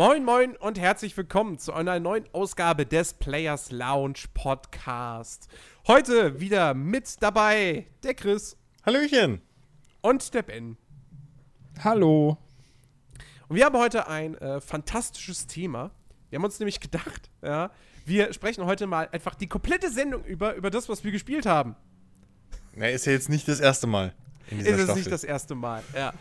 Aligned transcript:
Moin, 0.00 0.24
moin 0.24 0.56
und 0.56 0.78
herzlich 0.78 1.14
willkommen 1.14 1.58
zu 1.58 1.74
einer 1.74 2.00
neuen 2.00 2.24
Ausgabe 2.32 2.86
des 2.86 3.12
Players 3.12 3.70
Lounge 3.70 4.20
Podcast. 4.32 5.46
Heute 5.86 6.40
wieder 6.40 6.72
mit 6.72 7.22
dabei 7.22 7.86
der 8.02 8.14
Chris 8.14 8.56
Hallöchen. 8.86 9.42
und 10.00 10.32
der 10.32 10.40
Ben. 10.40 10.78
Hallo. 11.84 12.38
Und 13.48 13.56
wir 13.56 13.66
haben 13.66 13.76
heute 13.76 14.08
ein 14.08 14.38
äh, 14.38 14.62
fantastisches 14.62 15.46
Thema. 15.46 15.90
Wir 16.30 16.38
haben 16.38 16.46
uns 16.46 16.58
nämlich 16.58 16.80
gedacht, 16.80 17.30
ja, 17.42 17.70
wir 18.06 18.32
sprechen 18.32 18.64
heute 18.64 18.86
mal 18.86 19.06
einfach 19.12 19.34
die 19.34 19.48
komplette 19.48 19.90
Sendung 19.90 20.24
über, 20.24 20.54
über 20.54 20.70
das, 20.70 20.88
was 20.88 21.04
wir 21.04 21.12
gespielt 21.12 21.44
haben. 21.44 21.76
Na, 22.74 22.88
ist 22.88 23.04
ja 23.04 23.12
jetzt 23.12 23.28
nicht 23.28 23.46
das 23.48 23.60
erste 23.60 23.86
Mal 23.86 24.14
in 24.50 24.60
Ist 24.60 24.66
es 24.66 24.74
Staffel. 24.74 24.94
nicht 24.94 25.12
das 25.12 25.24
erste 25.24 25.54
Mal, 25.54 25.82
ja. 25.94 26.12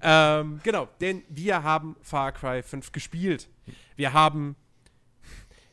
Ähm, 0.00 0.60
genau, 0.62 0.88
denn 1.00 1.22
wir 1.28 1.62
haben 1.62 1.96
Far 2.02 2.32
Cry 2.32 2.62
5 2.62 2.92
gespielt. 2.92 3.48
Wir 3.96 4.12
haben, 4.12 4.56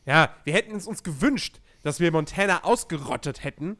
ja, 0.04 0.34
wir 0.44 0.52
hätten 0.52 0.74
es 0.74 0.86
uns 0.86 1.02
gewünscht, 1.02 1.60
dass 1.82 2.00
wir 2.00 2.10
Montana 2.10 2.64
ausgerottet 2.64 3.44
hätten. 3.44 3.76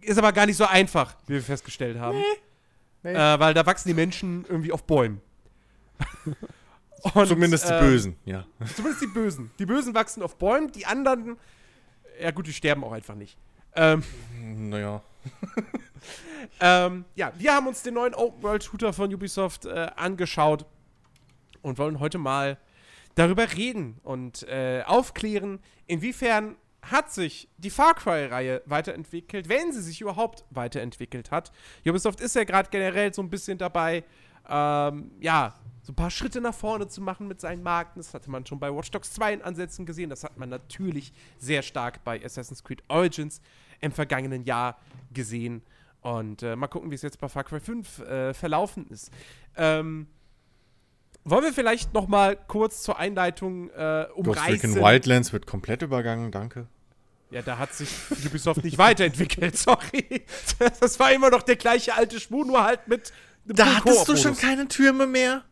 Ist 0.00 0.18
aber 0.18 0.32
gar 0.32 0.46
nicht 0.46 0.56
so 0.56 0.64
einfach, 0.64 1.14
wie 1.26 1.34
wir 1.34 1.42
festgestellt 1.42 1.98
haben. 1.98 2.18
Nee. 3.02 3.12
Äh, 3.12 3.40
weil 3.40 3.54
da 3.54 3.64
wachsen 3.64 3.88
die 3.88 3.94
Menschen 3.94 4.44
irgendwie 4.48 4.72
auf 4.72 4.84
Bäumen. 4.84 5.20
Und, 7.14 7.28
Zumindest 7.28 7.66
die 7.66 7.72
ähm, 7.72 7.80
Bösen, 7.80 8.16
ja. 8.26 8.44
Zumindest 8.74 9.02
die 9.02 9.06
Bösen. 9.06 9.50
Die 9.58 9.64
Bösen 9.64 9.94
wachsen 9.94 10.22
auf 10.22 10.36
Bäumen, 10.36 10.70
die 10.72 10.84
anderen, 10.84 11.38
ja 12.20 12.30
gut, 12.30 12.46
die 12.46 12.52
sterben 12.52 12.84
auch 12.84 12.92
einfach 12.92 13.14
nicht. 13.14 13.38
Ähm, 13.74 14.02
Naja. 14.38 15.02
ähm, 16.60 17.04
ja, 17.14 17.32
wir 17.36 17.54
haben 17.54 17.66
uns 17.66 17.82
den 17.82 17.94
neuen 17.94 18.14
Open-World-Shooter 18.14 18.92
von 18.92 19.12
Ubisoft 19.12 19.66
äh, 19.66 19.90
angeschaut 19.96 20.66
und 21.62 21.78
wollen 21.78 22.00
heute 22.00 22.18
mal 22.18 22.58
darüber 23.14 23.52
reden 23.52 23.98
und 24.02 24.44
äh, 24.44 24.82
aufklären, 24.86 25.60
inwiefern 25.86 26.56
hat 26.82 27.12
sich 27.12 27.48
die 27.58 27.70
Far 27.70 27.94
Cry-Reihe 27.94 28.62
weiterentwickelt, 28.64 29.48
wenn 29.48 29.72
sie 29.72 29.82
sich 29.82 30.00
überhaupt 30.00 30.44
weiterentwickelt 30.50 31.30
hat. 31.30 31.52
Ubisoft 31.86 32.20
ist 32.20 32.34
ja 32.34 32.44
gerade 32.44 32.70
generell 32.70 33.12
so 33.12 33.22
ein 33.22 33.28
bisschen 33.28 33.58
dabei, 33.58 34.04
ähm, 34.48 35.10
ja, 35.20 35.54
so 35.82 35.92
ein 35.92 35.96
paar 35.96 36.10
Schritte 36.10 36.40
nach 36.40 36.54
vorne 36.54 36.88
zu 36.88 37.00
machen 37.00 37.26
mit 37.26 37.40
seinen 37.40 37.62
Marken. 37.62 37.98
Das 37.98 38.14
hatte 38.14 38.30
man 38.30 38.46
schon 38.46 38.60
bei 38.60 38.74
Watch 38.74 38.90
Dogs 38.90 39.12
2 39.12 39.34
in 39.34 39.42
Ansätzen 39.42 39.86
gesehen. 39.86 40.10
Das 40.10 40.24
hat 40.24 40.36
man 40.36 40.48
natürlich 40.48 41.12
sehr 41.38 41.62
stark 41.62 42.04
bei 42.04 42.22
Assassin's 42.24 42.62
Creed 42.62 42.82
Origins 42.88 43.40
im 43.80 43.92
vergangenen 43.92 44.44
Jahr 44.44 44.78
gesehen. 45.12 45.62
Und 46.00 46.42
äh, 46.42 46.56
mal 46.56 46.68
gucken, 46.68 46.90
wie 46.90 46.94
es 46.94 47.02
jetzt 47.02 47.20
bei 47.20 47.28
Far 47.28 47.44
Cry 47.44 47.60
5 47.60 47.98
äh, 48.00 48.34
verlaufen 48.34 48.86
ist. 48.88 49.10
Ähm, 49.56 50.06
wollen 51.24 51.44
wir 51.44 51.52
vielleicht 51.52 51.92
noch 51.92 52.08
mal 52.08 52.36
kurz 52.36 52.82
zur 52.82 52.98
Einleitung 52.98 53.68
äh, 53.70 54.06
Ghost 54.22 54.40
Recon 54.46 54.70
umreißen? 54.70 54.74
Wildlands 54.76 55.32
wird 55.32 55.46
komplett 55.46 55.82
übergangen, 55.82 56.32
danke. 56.32 56.66
Ja, 57.30 57.42
da 57.42 57.58
hat 57.58 57.74
sich 57.74 57.88
Ubisoft 58.26 58.64
nicht 58.64 58.78
weiterentwickelt, 58.78 59.56
sorry. 59.58 60.24
Das 60.80 60.98
war 60.98 61.12
immer 61.12 61.30
noch 61.30 61.42
der 61.42 61.56
gleiche 61.56 61.94
alte 61.94 62.18
Schmuh, 62.18 62.44
nur 62.44 62.64
halt 62.64 62.88
mit 62.88 63.12
einem 63.44 63.56
Da 63.56 63.76
hattest 63.76 64.08
du 64.08 64.16
schon 64.16 64.36
keine 64.36 64.66
Türme 64.66 65.06
mehr? 65.06 65.44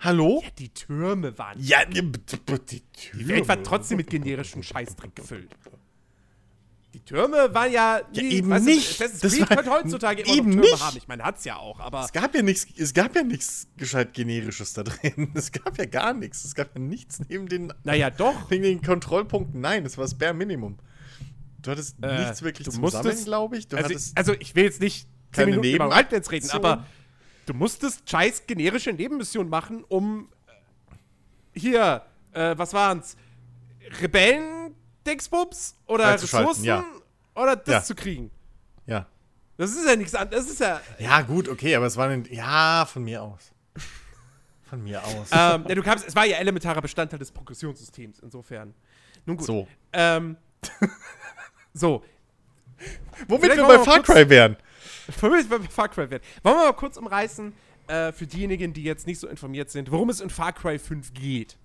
Hallo? 0.00 0.40
Ja, 0.42 0.50
die 0.58 0.70
Türme 0.70 1.38
waren. 1.38 1.56
Ja, 1.60 1.84
die, 1.84 2.02
die 2.02 2.82
Die 3.14 3.28
Welt 3.28 3.46
war 3.46 3.62
trotzdem 3.62 3.98
mit 3.98 4.10
generischem 4.10 4.62
Scheißdreck 4.64 5.14
gefüllt. 5.14 5.54
Die 6.94 7.00
Türme 7.00 7.54
waren 7.54 7.72
ja. 7.72 8.00
Ja, 8.12 8.22
nie- 8.22 8.30
eben 8.34 8.50
weißt 8.50 8.66
du, 8.66 8.70
nicht. 8.70 8.90
Assassin's 9.00 9.20
Das 9.20 9.32
Creed 9.34 9.48
könnte 9.48 9.70
heutzutage 9.70 10.22
immer 10.22 10.34
eben 10.34 10.50
noch 10.50 10.54
Türme 10.62 10.70
nicht. 10.72 10.82
haben. 10.84 10.96
Ich 10.98 11.08
meine, 11.08 11.22
hat's 11.24 11.44
ja 11.44 11.56
auch, 11.56 11.80
aber. 11.80 12.04
Es 12.04 12.12
gab 12.12 12.34
ja 12.34 12.42
nichts, 12.42 12.66
es 12.78 12.92
gab 12.92 13.16
ja 13.16 13.22
nichts 13.22 13.66
gescheit 13.78 14.12
generisches 14.12 14.74
da 14.74 14.82
drin. 14.82 15.30
Es 15.34 15.50
gab 15.52 15.78
ja 15.78 15.86
gar 15.86 16.12
nichts. 16.12 16.44
Es 16.44 16.54
gab 16.54 16.74
ja 16.74 16.80
nichts 16.80 17.20
neben 17.28 17.48
den, 17.48 17.72
Naja, 17.84 18.10
doch. 18.10 18.34
neben 18.50 18.62
den 18.64 18.82
Kontrollpunkten. 18.82 19.60
Nein, 19.60 19.84
das 19.84 19.96
war 19.96 20.04
das 20.04 20.14
Bare 20.14 20.34
Minimum. 20.34 20.78
Du 21.62 21.70
hattest 21.70 21.96
Äh, 22.02 22.24
nichts 22.24 22.42
wirklich 22.42 22.66
musstest- 22.76 23.02
Sammeln, 23.04 23.24
glaube 23.24 23.56
ich. 23.56 23.68
Du 23.68 23.76
Also, 23.76 23.88
hattest 23.88 24.18
also, 24.18 24.34
ich 24.38 24.54
will 24.54 24.64
jetzt 24.64 24.80
nicht 24.80 25.06
zehn 25.32 25.46
Minuten 25.46 25.66
über 25.68 25.84
Neben- 25.86 25.96
Wildlands 25.96 26.30
reden, 26.30 26.50
aber 26.50 26.86
du 27.46 27.54
musstest 27.54 28.08
scheiß 28.10 28.46
generische 28.46 28.92
Nebenmissionen 28.92 29.48
machen, 29.48 29.82
um 29.88 30.28
äh, 31.54 31.58
hier, 31.58 32.02
äh, 32.32 32.54
was 32.58 32.74
waren's? 32.74 33.16
Rebellen-Dingsbums? 35.06 35.76
Oder 35.86 36.14
Ressourcen? 36.14 36.64
ja. 36.64 36.84
Oder 37.34 37.56
das 37.56 37.72
Ja. 37.74 37.82
zu 37.82 37.94
kriegen? 37.94 38.30
ja. 38.86 39.06
Das 39.58 39.70
ist 39.70 39.86
ja 39.86 39.94
nichts 39.94 40.14
anderes. 40.14 40.44
Das 40.46 40.52
ist 40.54 40.60
ja. 40.60 40.80
Ja, 40.98 41.20
gut, 41.20 41.46
okay, 41.48 41.76
aber 41.76 41.86
es 41.86 41.96
war 41.96 42.08
ein. 42.08 42.26
Ja, 42.30 42.84
von 42.90 43.04
mir 43.04 43.22
aus. 43.22 43.52
Von 44.64 44.82
mir 44.82 45.04
aus. 45.04 45.28
ähm, 45.30 45.64
ja, 45.68 45.74
du 45.74 45.82
kamst, 45.82 46.08
es 46.08 46.16
war 46.16 46.24
ja 46.24 46.38
elementarer 46.38 46.80
Bestandteil 46.80 47.18
des 47.18 47.30
Progressionssystems, 47.30 48.18
insofern. 48.20 48.74
Nun 49.26 49.36
gut. 49.36 49.46
So. 49.46 49.68
Ähm, 49.92 50.36
so. 51.74 52.02
Womit 53.28 53.42
vielleicht 53.52 53.60
wir 53.60 53.66
bei 53.68 53.78
Far 53.84 53.96
kurz- 54.02 54.06
Cry 54.06 54.28
wären. 54.30 54.56
Womit 55.20 55.48
wir 55.50 55.58
bei 55.60 55.68
Far 55.68 55.88
Cry 55.90 56.10
werden. 56.10 56.22
Wollen 56.42 56.56
wir 56.56 56.64
mal 56.64 56.72
kurz 56.72 56.96
umreißen, 56.96 57.52
äh, 57.86 58.10
für 58.12 58.26
diejenigen, 58.26 58.72
die 58.72 58.82
jetzt 58.82 59.06
nicht 59.06 59.20
so 59.20 59.28
informiert 59.28 59.70
sind, 59.70 59.92
worum 59.92 60.08
es 60.08 60.20
in 60.20 60.30
Far 60.30 60.52
Cry 60.54 60.78
5 60.78 61.12
geht? 61.14 61.56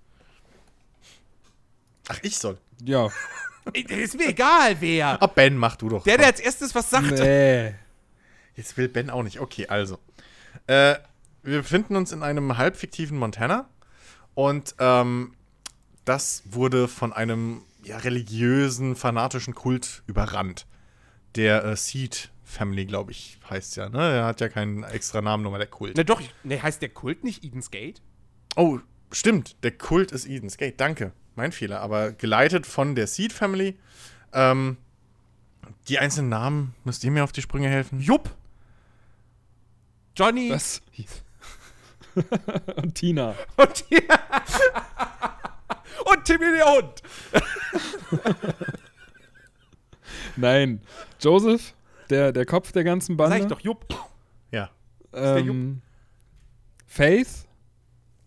Ach, 2.09 2.19
ich 2.21 2.37
soll. 2.37 2.57
Ja. 2.83 3.09
Ich- 3.73 3.89
Ist 3.89 4.17
mir 4.17 4.27
egal, 4.29 4.77
wer. 4.79 5.21
Ah, 5.21 5.27
Ben, 5.27 5.57
mach 5.57 5.75
du 5.75 5.89
doch. 5.89 6.03
Der, 6.03 6.17
der 6.17 6.27
als 6.27 6.39
erstes 6.39 6.73
was 6.73 6.89
sagt. 6.89 7.11
Nee. 7.11 7.73
Jetzt 8.55 8.77
will 8.77 8.87
Ben 8.87 9.09
auch 9.09 9.23
nicht. 9.23 9.39
Okay, 9.39 9.67
also. 9.67 9.99
Äh, 10.67 10.95
wir 11.43 11.57
befinden 11.59 11.95
uns 11.95 12.11
in 12.11 12.23
einem 12.23 12.57
halbfiktiven 12.57 13.17
Montana. 13.17 13.67
Und 14.35 14.75
ähm, 14.79 15.33
das 16.05 16.43
wurde 16.45 16.87
von 16.87 17.11
einem 17.13 17.61
ja, 17.83 17.97
religiösen, 17.97 18.95
fanatischen 18.95 19.53
Kult 19.55 20.03
überrannt. 20.07 20.65
Der 21.35 21.63
äh, 21.65 21.75
Seed 21.75 22.31
Family, 22.43 22.85
glaube 22.85 23.11
ich, 23.11 23.37
heißt 23.49 23.75
ja. 23.75 23.89
Ne? 23.89 23.97
Er 23.99 24.25
hat 24.25 24.39
ja 24.39 24.47
keinen 24.49 24.83
extra 24.83 25.21
Namen, 25.21 25.43
nur 25.43 25.51
mal 25.51 25.57
der 25.57 25.67
Kult. 25.67 25.97
Ne, 25.97 26.05
doch, 26.05 26.21
ne, 26.43 26.61
heißt 26.63 26.81
der 26.81 26.89
Kult 26.89 27.23
nicht 27.25 27.43
Eden's 27.43 27.69
Gate? 27.71 28.01
Oh, 28.55 28.79
stimmt. 29.11 29.57
Der 29.63 29.71
Kult 29.71 30.11
ist 30.13 30.25
Eden's 30.25 30.57
Gate. 30.57 30.79
Danke. 30.79 31.11
Mein 31.37 31.51
Fehler. 31.51 31.81
Aber 31.81 32.11
geleitet 32.11 32.65
von 32.65 32.95
der 32.95 33.05
Seed 33.05 33.31
Family. 33.31 33.77
Ähm, 34.33 34.77
die 35.87 35.99
einzelnen 35.99 36.29
Namen, 36.29 36.73
müsst 36.83 37.03
ihr 37.03 37.11
mir 37.11 37.23
auf 37.23 37.31
die 37.31 37.41
Sprünge 37.43 37.69
helfen? 37.69 38.01
Jupp. 38.01 38.35
Johnny 40.15 40.49
Was? 40.49 40.81
Und 42.75 42.95
Tina. 42.95 43.35
und, 43.57 43.85
und 46.05 46.25
Timmy 46.25 46.45
der 46.57 46.65
Hund. 46.65 47.03
Nein. 50.35 50.81
Joseph, 51.19 51.75
der, 52.09 52.31
der 52.31 52.47
Kopf 52.47 52.71
der 52.71 52.83
ganzen 52.83 53.13
Sag 53.13 53.17
Bande. 53.17 53.37
ich 53.37 53.45
doch, 53.45 53.59
Jupp. 53.59 53.85
Ja. 54.49 54.71
der 55.13 55.37
ähm, 55.37 55.83
Faith, 56.87 57.47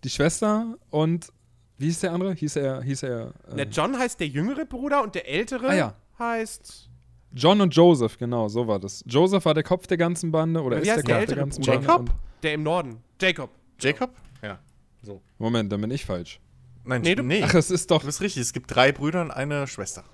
die 0.04 0.10
Schwester 0.10 0.76
und 0.90 1.32
wie 1.80 1.86
hieß 1.86 2.00
der 2.00 2.12
andere? 2.12 2.34
Hieß 2.34 2.56
er, 2.56 2.82
hieß 2.82 3.02
er 3.04 3.32
äh, 3.50 3.56
Der 3.56 3.66
John 3.68 3.98
heißt 3.98 4.20
der 4.20 4.28
jüngere 4.28 4.64
Bruder 4.66 5.02
und 5.02 5.14
der 5.14 5.28
ältere 5.28 5.68
Ah, 5.68 5.74
ja. 5.74 5.94
heißt. 6.18 6.88
John 7.32 7.60
und 7.60 7.74
Joseph, 7.74 8.18
genau, 8.18 8.48
so 8.48 8.66
war 8.66 8.78
das. 8.78 9.02
Joseph 9.06 9.44
war 9.44 9.54
der 9.54 9.62
Kopf 9.62 9.86
der 9.86 9.96
ganzen 9.96 10.30
Bande 10.30 10.62
oder 10.62 10.76
Wie 10.76 10.80
ist 10.82 10.86
der 10.88 10.94
heißt 10.96 11.04
Kopf 11.04 11.08
der 11.08 11.14
der, 11.16 11.20
ältere 11.22 11.40
ganzen 11.40 11.60
Bruder? 11.62 11.72
Bande. 11.78 11.88
Jacob? 11.88 12.10
Der 12.42 12.54
im 12.54 12.62
Norden. 12.62 13.02
Jacob. 13.20 13.50
Jacob? 13.80 14.10
Ja. 14.42 14.58
So. 15.02 15.20
Moment, 15.38 15.72
dann 15.72 15.80
bin 15.80 15.90
ich 15.90 16.04
falsch. 16.04 16.38
Nein, 16.84 17.02
Nee, 17.02 17.14
du- 17.14 17.22
nee. 17.22 17.42
Ach, 17.44 17.54
es 17.54 17.70
ist 17.70 17.90
doch. 17.90 18.00
Du 18.00 18.06
bist 18.06 18.20
richtig, 18.20 18.42
es 18.42 18.52
gibt 18.52 18.74
drei 18.74 18.92
Brüder 18.92 19.22
und 19.22 19.30
eine 19.30 19.66
Schwester. 19.66 20.04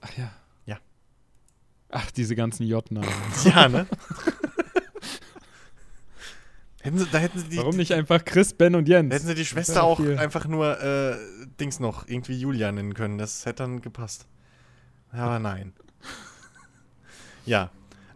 Ach 0.00 0.16
ja. 0.16 0.30
Ja. 0.66 0.78
Ach, 1.90 2.10
diese 2.10 2.34
ganzen 2.36 2.66
J-Namen. 2.66 3.08
Ja, 3.44 3.68
ne? 3.68 3.86
hätten 6.86 6.98
sie, 6.98 7.06
da 7.06 7.18
hätten 7.18 7.38
sie 7.38 7.48
die, 7.48 7.56
Warum 7.58 7.76
nicht 7.76 7.92
einfach 7.92 8.24
Chris, 8.24 8.54
Ben 8.54 8.74
und 8.74 8.88
Jens? 8.88 9.12
hätten 9.14 9.26
sie 9.26 9.34
die 9.34 9.44
Schwester 9.44 9.82
auch 9.82 9.98
viel. 9.98 10.18
einfach 10.18 10.46
nur 10.46 10.80
äh, 10.80 11.16
Dings 11.60 11.80
noch, 11.80 12.08
irgendwie 12.08 12.38
Julia 12.38 12.72
nennen 12.72 12.94
können. 12.94 13.18
Das 13.18 13.44
hätte 13.44 13.64
dann 13.64 13.82
gepasst. 13.82 14.26
Aber 15.12 15.38
nein. 15.38 15.72
ja. 17.46 17.70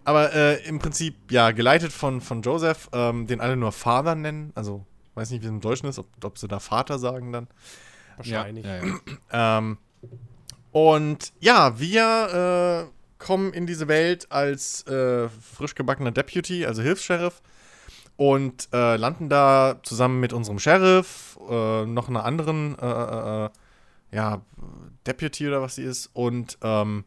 Aber 0.04 0.32
äh, 0.34 0.66
im 0.66 0.78
Prinzip, 0.78 1.30
ja, 1.30 1.50
geleitet 1.50 1.92
von, 1.92 2.20
von 2.20 2.42
Joseph, 2.42 2.88
ähm, 2.92 3.26
den 3.26 3.40
alle 3.40 3.56
nur 3.56 3.72
Father 3.72 4.14
nennen. 4.14 4.52
Also, 4.54 4.86
weiß 5.14 5.30
nicht, 5.30 5.42
wie 5.42 5.46
es 5.46 5.52
im 5.52 5.60
Deutschen 5.60 5.88
ist, 5.88 5.98
ob, 5.98 6.06
ob 6.24 6.38
sie 6.38 6.48
da 6.48 6.58
Vater 6.58 6.98
sagen 6.98 7.32
dann. 7.32 7.48
Wahrscheinlich. 8.16 8.64
Ja, 8.64 8.76
ja, 8.76 8.86
ja. 8.86 8.98
Ähm, 9.58 9.78
und 10.72 11.32
ja, 11.40 11.78
wir 11.78 12.88
äh, 12.88 12.92
kommen 13.18 13.52
in 13.52 13.66
diese 13.66 13.88
Welt 13.88 14.30
als 14.30 14.86
äh, 14.86 15.28
frisch 15.28 15.74
gebackener 15.74 16.10
Deputy, 16.10 16.64
also 16.64 16.82
Hilfs-Sheriff, 16.82 17.42
und 18.20 18.68
äh, 18.74 18.96
landen 18.96 19.30
da 19.30 19.80
zusammen 19.82 20.20
mit 20.20 20.34
unserem 20.34 20.58
Sheriff, 20.58 21.38
äh, 21.48 21.86
noch 21.86 22.10
einer 22.10 22.26
anderen, 22.26 22.78
äh, 22.78 22.84
äh, 22.84 23.46
äh, 23.46 23.50
ja, 24.12 24.42
Deputy 25.06 25.48
oder 25.48 25.62
was 25.62 25.76
sie 25.76 25.84
ist, 25.84 26.10
und 26.12 26.58
ähm, 26.60 27.06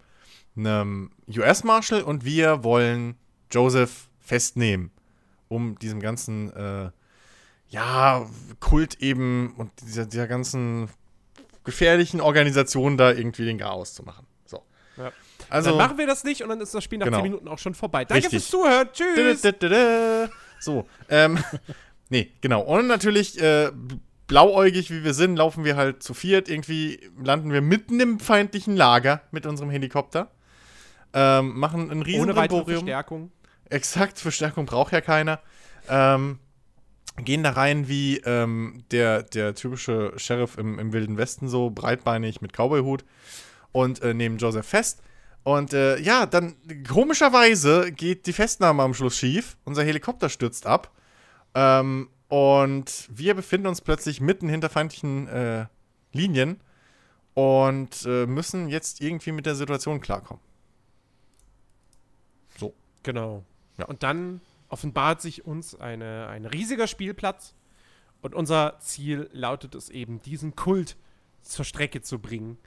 einem 0.58 1.12
US-Marshal 1.28 2.02
und 2.02 2.26
wir 2.26 2.64
wollen 2.64 3.14
Joseph 3.52 4.10
festnehmen, 4.22 4.90
um 5.50 5.78
diesem 5.78 6.00
ganzen, 6.00 6.52
ja, 7.70 8.26
Kult 8.60 8.96
eben 9.00 9.54
und 9.58 9.70
dieser, 9.82 10.08
dieser 10.08 10.28
ganzen 10.28 10.90
gefährlichen 11.64 12.22
Organisation 12.22 12.98
da 12.98 13.12
irgendwie 13.12 13.46
den 13.46 13.60
Chaos 13.60 13.94
zu 13.94 14.02
machen. 14.02 14.26
So. 14.46 14.64
Ja. 14.98 15.12
Also, 15.50 15.70
dann 15.70 15.78
machen 15.78 15.98
wir 16.00 16.08
das 16.08 16.24
nicht 16.24 16.42
und 16.42 16.50
dann 16.50 16.60
ist 16.62 16.74
das 16.74 16.84
Spiel 16.84 16.98
nach 16.98 17.06
Genau. 17.06 17.18
10 17.18 17.24
Minuten 17.24 17.48
auch 17.48 17.60
schon 17.60 17.76
vorbei. 17.76 18.04
Danke 18.06 18.26
Richtig. 18.26 18.44
fürs 18.44 18.50
Zuhören. 18.50 18.90
Tschüss. 18.94 19.42
So, 20.64 20.88
ähm, 21.10 21.40
nee, 22.10 22.32
genau. 22.42 22.62
Und 22.62 22.88
natürlich, 22.88 23.42
äh, 23.42 23.72
blauäugig 24.28 24.90
wie 24.90 25.04
wir 25.04 25.14
sind, 25.14 25.36
laufen 25.36 25.64
wir 25.64 25.76
halt 25.76 26.04
zu 26.04 26.14
viert. 26.14 26.50
Irgendwie 26.50 27.00
landen 27.22 27.52
wir 27.52 27.62
mitten 27.62 28.00
im 28.00 28.20
feindlichen 28.20 28.76
Lager 28.76 29.22
mit 29.32 29.46
unserem 29.46 29.70
Helikopter. 29.70 30.32
Ähm, 31.14 31.58
machen 31.58 31.92
ein 31.92 32.02
riesen 32.02 32.24
Ohne 32.24 32.36
weitere. 32.36 32.64
Verstärkung. 32.64 33.32
Exakt, 33.70 34.20
Verstärkung 34.20 34.66
braucht 34.66 34.94
ja 34.94 35.02
keiner. 35.02 35.40
Ähm, 35.90 36.40
gehen 37.18 37.44
da 37.44 37.52
rein 37.52 37.88
wie 37.88 38.18
ähm, 38.26 38.84
der, 38.92 39.24
der 39.24 39.54
typische 39.54 40.14
Sheriff 40.18 40.58
im, 40.58 40.80
im 40.80 40.94
Wilden 40.94 41.18
Westen, 41.18 41.48
so 41.48 41.70
breitbeinig 41.70 42.42
mit 42.42 42.54
Cowboyhut 42.54 43.06
und 43.72 44.02
äh, 44.02 44.14
nehmen 44.14 44.38
Joseph 44.38 44.66
fest. 44.66 45.02
Und 45.44 45.74
äh, 45.74 46.00
ja, 46.00 46.26
dann 46.26 46.56
komischerweise 46.88 47.92
geht 47.92 48.28
die 48.28 48.34
Festnahme 48.34 48.84
am 48.84 48.94
Schluss 48.94 49.18
schief. 49.18 49.58
Unser 49.66 49.84
Helikopter 49.84 50.30
stürzt 50.30 50.66
ab. 50.66 50.92
Ähm, 51.54 52.10
und 52.30 53.10
wir 53.12 53.34
befinden 53.36 53.68
uns 53.68 53.82
plötzlich 53.82 54.22
mitten 54.22 54.50
hinter 54.50 54.70
feindlichen 54.70 55.28
äh, 55.28 55.66
Linien 56.14 56.62
und 57.34 58.06
äh, 58.06 58.26
müssen 58.26 58.70
jetzt 58.70 59.02
irgendwie 59.02 59.32
mit 59.32 59.46
der 59.46 59.56
Situation 59.56 60.00
klarkommen. 60.00 60.42
Genau. 63.04 63.44
Ja. 63.78 63.86
Und 63.86 64.02
dann 64.02 64.42
offenbart 64.70 65.22
sich 65.22 65.46
uns 65.46 65.76
eine, 65.76 66.28
ein 66.28 66.46
riesiger 66.46 66.88
Spielplatz 66.88 67.54
und 68.22 68.34
unser 68.34 68.80
Ziel 68.80 69.30
lautet 69.34 69.76
es 69.76 69.90
eben, 69.90 70.22
diesen 70.22 70.56
Kult 70.56 70.96
zur 71.42 71.66
Strecke 71.66 72.02
zu 72.02 72.20
bringen. 72.20 72.58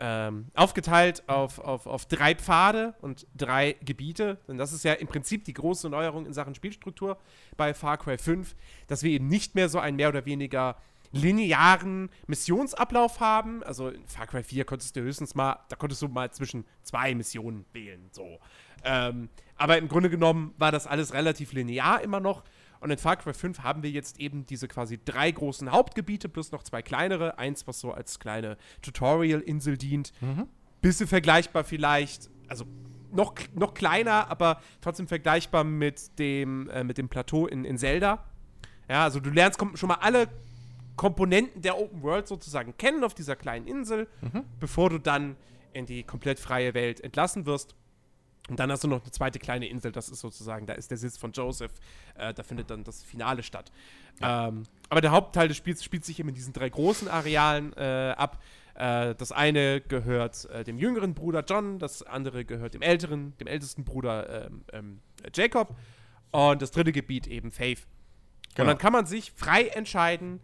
Ähm, 0.00 0.46
aufgeteilt 0.54 1.28
auf, 1.28 1.58
auf, 1.58 1.86
auf 1.86 2.06
drei 2.06 2.36
Pfade 2.36 2.94
und 3.00 3.26
drei 3.36 3.74
Gebiete. 3.84 4.38
Denn 4.46 4.56
das 4.56 4.72
ist 4.72 4.84
ja 4.84 4.92
im 4.92 5.08
Prinzip 5.08 5.44
die 5.44 5.54
große 5.54 5.90
Neuerung 5.90 6.24
in 6.24 6.32
Sachen 6.32 6.54
Spielstruktur 6.54 7.18
bei 7.56 7.74
Far 7.74 7.98
Cry 7.98 8.16
5, 8.16 8.54
dass 8.86 9.02
wir 9.02 9.10
eben 9.10 9.26
nicht 9.26 9.56
mehr 9.56 9.68
so 9.68 9.80
einen 9.80 9.96
mehr 9.96 10.08
oder 10.08 10.24
weniger 10.24 10.76
linearen 11.10 12.10
Missionsablauf 12.26 13.20
haben. 13.20 13.62
Also 13.64 13.88
in 13.88 14.06
Far 14.06 14.26
Cry 14.26 14.42
4 14.42 14.64
konntest 14.64 14.94
du 14.94 15.00
höchstens 15.00 15.34
mal, 15.34 15.58
da 15.68 15.76
konntest 15.76 16.02
du 16.02 16.08
mal 16.08 16.30
zwischen 16.30 16.64
zwei 16.82 17.14
Missionen 17.14 17.64
wählen. 17.72 18.08
So. 18.12 18.38
Ähm, 18.84 19.28
aber 19.56 19.78
im 19.78 19.88
Grunde 19.88 20.10
genommen 20.10 20.54
war 20.58 20.70
das 20.70 20.86
alles 20.86 21.12
relativ 21.12 21.52
linear 21.52 22.00
immer 22.02 22.20
noch. 22.20 22.44
Und 22.80 22.90
in 22.90 22.98
Far 22.98 23.16
Cry 23.16 23.34
5 23.34 23.60
haben 23.60 23.82
wir 23.82 23.90
jetzt 23.90 24.20
eben 24.20 24.46
diese 24.46 24.68
quasi 24.68 24.98
drei 25.04 25.30
großen 25.30 25.70
Hauptgebiete 25.72 26.28
plus 26.28 26.52
noch 26.52 26.62
zwei 26.62 26.82
kleinere. 26.82 27.38
Eins, 27.38 27.66
was 27.66 27.80
so 27.80 27.92
als 27.92 28.18
kleine 28.18 28.56
Tutorial-Insel 28.82 29.76
dient. 29.76 30.12
Bisschen 30.80 31.06
vergleichbar 31.08 31.64
vielleicht, 31.64 32.30
also 32.48 32.64
noch, 33.10 33.34
noch 33.54 33.74
kleiner, 33.74 34.30
aber 34.30 34.60
trotzdem 34.80 35.08
vergleichbar 35.08 35.64
mit 35.64 36.18
dem, 36.18 36.68
äh, 36.70 36.84
mit 36.84 36.98
dem 36.98 37.08
Plateau 37.08 37.46
in, 37.46 37.64
in 37.64 37.78
Zelda. 37.78 38.24
Ja, 38.88 39.04
also 39.04 39.20
du 39.20 39.30
lernst 39.30 39.60
schon 39.74 39.88
mal 39.88 39.96
alle 40.00 40.28
Komponenten 40.96 41.62
der 41.62 41.78
Open 41.78 42.02
World 42.02 42.26
sozusagen 42.26 42.76
kennen 42.76 43.04
auf 43.04 43.14
dieser 43.14 43.36
kleinen 43.36 43.66
Insel, 43.66 44.08
bevor 44.60 44.90
du 44.90 44.98
dann 44.98 45.36
in 45.72 45.86
die 45.86 46.02
komplett 46.02 46.40
freie 46.40 46.74
Welt 46.74 47.00
entlassen 47.00 47.46
wirst. 47.46 47.74
Und 48.48 48.58
dann 48.58 48.70
hast 48.72 48.84
du 48.84 48.88
noch 48.88 49.02
eine 49.02 49.10
zweite 49.10 49.38
kleine 49.38 49.68
Insel, 49.68 49.92
das 49.92 50.08
ist 50.08 50.20
sozusagen, 50.20 50.66
da 50.66 50.74
ist 50.74 50.90
der 50.90 50.98
Sitz 50.98 51.16
von 51.18 51.32
Joseph, 51.32 51.72
äh, 52.16 52.32
da 52.32 52.42
findet 52.42 52.70
dann 52.70 52.84
das 52.84 53.02
Finale 53.02 53.42
statt. 53.42 53.70
Ähm, 54.20 54.64
aber 54.88 55.00
der 55.00 55.10
Hauptteil 55.10 55.48
des 55.48 55.56
Spiels 55.56 55.84
spielt 55.84 56.04
sich 56.04 56.18
eben 56.18 56.30
in 56.30 56.34
diesen 56.34 56.52
drei 56.52 56.68
großen 56.68 57.08
Arealen 57.08 57.72
äh, 57.76 58.14
ab. 58.16 58.42
Äh, 58.74 59.14
das 59.16 59.32
eine 59.32 59.80
gehört 59.80 60.46
äh, 60.46 60.64
dem 60.64 60.78
jüngeren 60.78 61.14
Bruder 61.14 61.44
John, 61.46 61.78
das 61.78 62.02
andere 62.02 62.44
gehört 62.44 62.74
dem 62.74 62.82
älteren, 62.82 63.36
dem 63.38 63.46
ältesten 63.46 63.84
Bruder 63.84 64.46
ähm, 64.46 64.64
ähm, 64.72 65.00
Jacob 65.34 65.76
und 66.30 66.62
das 66.62 66.70
dritte 66.70 66.92
Gebiet 66.92 67.26
eben 67.26 67.50
Faith. 67.50 67.80
Und 67.80 68.54
Genau. 68.54 68.68
dann 68.70 68.78
kann 68.78 68.92
man 68.92 69.06
sich 69.06 69.30
frei 69.32 69.66
entscheiden, 69.68 70.40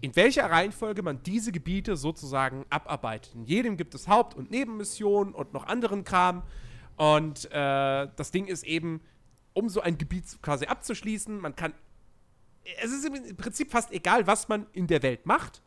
in 0.00 0.14
welcher 0.16 0.48
Reihenfolge 0.50 1.02
man 1.02 1.22
diese 1.22 1.52
Gebiete 1.52 1.96
sozusagen 1.96 2.64
abarbeitet. 2.70 3.34
In 3.34 3.44
jedem 3.44 3.76
gibt 3.76 3.94
es 3.94 4.08
Haupt- 4.08 4.34
und 4.36 4.50
Nebenmissionen 4.50 5.34
und 5.34 5.52
noch 5.52 5.66
anderen 5.66 6.04
Kram. 6.04 6.42
Und 6.98 7.46
äh, 7.52 8.08
das 8.16 8.30
Ding 8.32 8.46
ist 8.46 8.64
eben, 8.64 9.00
um 9.54 9.68
so 9.68 9.80
ein 9.80 9.98
Gebiet 9.98 10.24
quasi 10.42 10.66
abzuschließen, 10.66 11.40
man 11.40 11.56
kann. 11.56 11.72
Es 12.82 12.92
ist 12.92 13.06
im 13.06 13.36
Prinzip 13.36 13.70
fast 13.70 13.92
egal, 13.92 14.26
was 14.26 14.48
man 14.48 14.66
in 14.72 14.86
der 14.88 15.02
Welt 15.02 15.24
macht. 15.24 15.62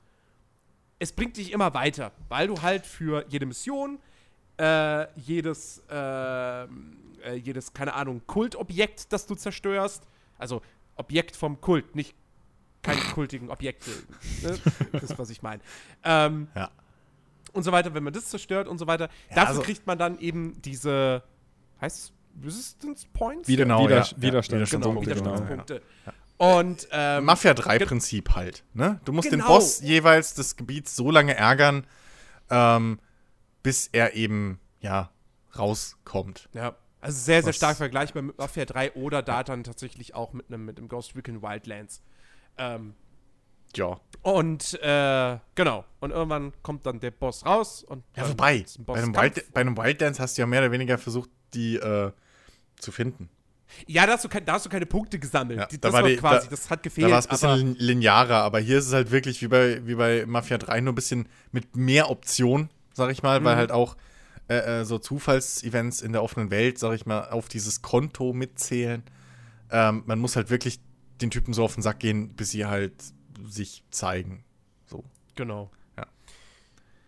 Es 1.00 1.12
bringt 1.12 1.38
dich 1.38 1.52
immer 1.52 1.74
weiter, 1.74 2.12
weil 2.30 2.48
du 2.48 2.62
halt 2.62 2.86
für 2.86 3.26
jede 3.30 3.46
Mission, 3.48 3.98
äh, 4.60 5.08
jedes, 5.20 5.82
äh, 5.90 6.64
äh, 6.64 6.68
jedes, 7.42 7.74
keine 7.74 7.94
Ahnung, 7.94 8.22
Kultobjekt, 8.28 9.12
das 9.12 9.26
du 9.26 9.34
zerstörst, 9.34 10.04
also 10.38 10.62
Objekt 10.96 11.36
vom 11.36 11.60
Kult, 11.60 11.96
nicht 11.96 12.14
keine 12.84 13.02
kultigen 13.14 13.50
Objekte. 13.50 13.92
Ne? 14.44 14.60
Das 14.92 15.04
ist, 15.04 15.18
was 15.18 15.30
ich 15.30 15.42
meine. 15.42 15.62
Ähm, 16.04 16.50
Ja. 16.56 16.70
Und 17.54 17.64
so 17.64 17.72
weiter, 17.72 17.94
wenn 17.94 18.04
man 18.04 18.14
das 18.14 18.26
zerstört 18.26 18.68
und 18.68 18.78
so 18.78 18.88
weiter. 18.88 19.10
Dafür 19.30 19.48
also- 19.50 19.62
kriegt 19.62 19.86
man 19.88 19.98
dann 19.98 20.20
eben 20.20 20.62
diese, 20.62 21.24
heißt 21.82 21.98
es 22.00 22.14
Resistance 22.44 23.06
Points? 23.12 23.48
Wieder- 23.48 23.64
Genau, 23.66 23.84
Wider- 23.86 23.98
ja. 24.04 24.08
Widerstand. 24.18 24.70
Genau, 24.70 24.94
Punkte, 24.94 25.14
genau. 25.16 25.26
Widerstandspunkte. 25.34 25.82
Und 26.38 26.88
ähm, 26.92 27.26
Mafia 27.26 27.52
3-Prinzip 27.52 28.32
halt. 28.36 28.64
Ne? 28.74 29.00
Du 29.06 29.12
musst 29.14 29.32
den 29.32 29.40
Genau. 29.42 29.54
Boss 29.54 29.82
jeweils 29.82 30.34
des 30.34 30.56
Gebiets 30.56 30.96
so 30.96 31.12
lange 31.12 31.36
ärgern, 31.36 31.86
ähm, 32.50 33.00
bis 33.64 33.88
er 33.92 34.16
eben, 34.16 34.60
ja, 34.80 35.12
rauskommt. 35.58 36.50
ja, 36.54 36.76
also 37.00 37.18
sehr, 37.20 37.42
sehr 37.42 37.50
Was- 37.50 37.58
stark 37.58 37.78
vergleichbar 37.78 38.24
mit 38.24 38.38
Mafia 38.38 38.66
3 38.66 38.94
oder 38.94 39.22
da 39.22 39.44
dann 39.44 39.64
tatsächlich 39.64 40.16
auch 40.16 40.34
mit 40.34 40.48
einem 40.48 40.66
mit 40.66 40.78
einem 40.78 40.88
Ghost 40.88 41.16
Recon 41.16 41.42
Wildlands. 41.42 42.02
Ähm, 42.58 42.96
Ja. 43.78 44.00
und 44.22 44.80
äh, 44.82 45.38
genau. 45.56 45.86
Und 46.00 46.12
irgendwann 46.12 46.52
kommt 46.64 46.86
dann 46.86 47.00
der 47.00 47.12
Boss 47.12 47.46
raus 47.46 47.84
und 47.84 48.04
Ja, 48.16 48.28
wobei, 48.30 48.66
einen 48.78 48.86
bei 48.86 48.94
einem. 48.96 49.16
Wild, 49.16 49.54
bei 49.54 49.62
einem 49.62 49.78
Wildlands 49.78 50.20
hast 50.20 50.38
du 50.38 50.42
ja 50.42 50.46
mehr 50.48 50.62
oder 50.62 50.72
weniger 50.72 50.98
versucht, 50.98 51.30
die 51.54 51.76
äh, 51.78 52.12
zu 52.78 52.92
finden. 52.92 53.30
Ja, 53.88 54.06
da 54.06 54.14
hast, 54.14 54.26
du 54.26 54.30
kein, 54.30 54.44
da 54.44 54.54
hast 54.54 54.66
du 54.66 54.70
keine 54.70 54.86
Punkte 54.86 55.18
gesammelt. 55.18 55.60
Ja, 55.60 55.66
die, 55.66 55.80
da 55.80 55.88
das 55.88 55.94
war 55.94 56.02
war 56.02 56.10
die- 56.10 56.18
quasi, 56.18 56.48
da- 56.48 56.52
das 56.52 56.70
hat 56.70 56.80
Da 56.80 56.82
gefehlt. 56.82 57.10
war 57.12 57.20
es 57.20 57.28
ein 57.28 57.30
bisschen 57.32 57.76
linearer, 57.76 58.38
aber 58.44 58.60
hier 58.60 58.80
ist 58.80 58.88
es 58.88 58.94
halt 58.94 59.12
wirklich 59.12 59.42
wie 59.42 59.48
bei, 59.48 59.86
wie 59.88 59.96
bei 59.96 60.26
Mafia 60.26 60.58
3 60.58 60.82
nur 60.82 60.92
ein 60.92 60.96
bisschen 60.96 61.30
mit 61.54 61.76
mehr 61.78 62.10
Optionen, 62.10 62.70
sag 62.94 63.12
ich 63.12 63.24
mal, 63.24 63.44
weil 63.46 63.56
Mhm. 63.56 63.60
halt 63.60 63.72
auch 63.72 63.96
äh, 64.50 64.82
äh, 64.82 64.84
so 64.86 64.98
Zufallsevents 65.00 66.02
in 66.02 66.12
der 66.12 66.22
offenen 66.24 66.52
Welt, 66.52 66.78
sag 66.80 66.94
ich 66.96 67.06
mal, 67.06 67.30
auf 67.30 67.48
dieses 67.48 67.82
Konto 67.82 68.34
mitzählen. 68.34 69.04
Ähm, 69.72 70.04
man 70.06 70.20
muss 70.20 70.36
halt 70.36 70.50
wirklich 70.50 70.82
den 71.22 71.32
Typen 71.32 71.54
so 71.54 71.64
auf 71.64 71.76
den 71.76 71.82
Sack 71.84 72.00
gehen, 72.00 72.36
bis 72.36 72.50
sie 72.52 72.66
halt 72.66 72.94
sich 73.46 73.84
zeigen. 73.92 74.44
So. 74.86 75.04
Genau. 75.36 75.70
Ja. 75.98 76.08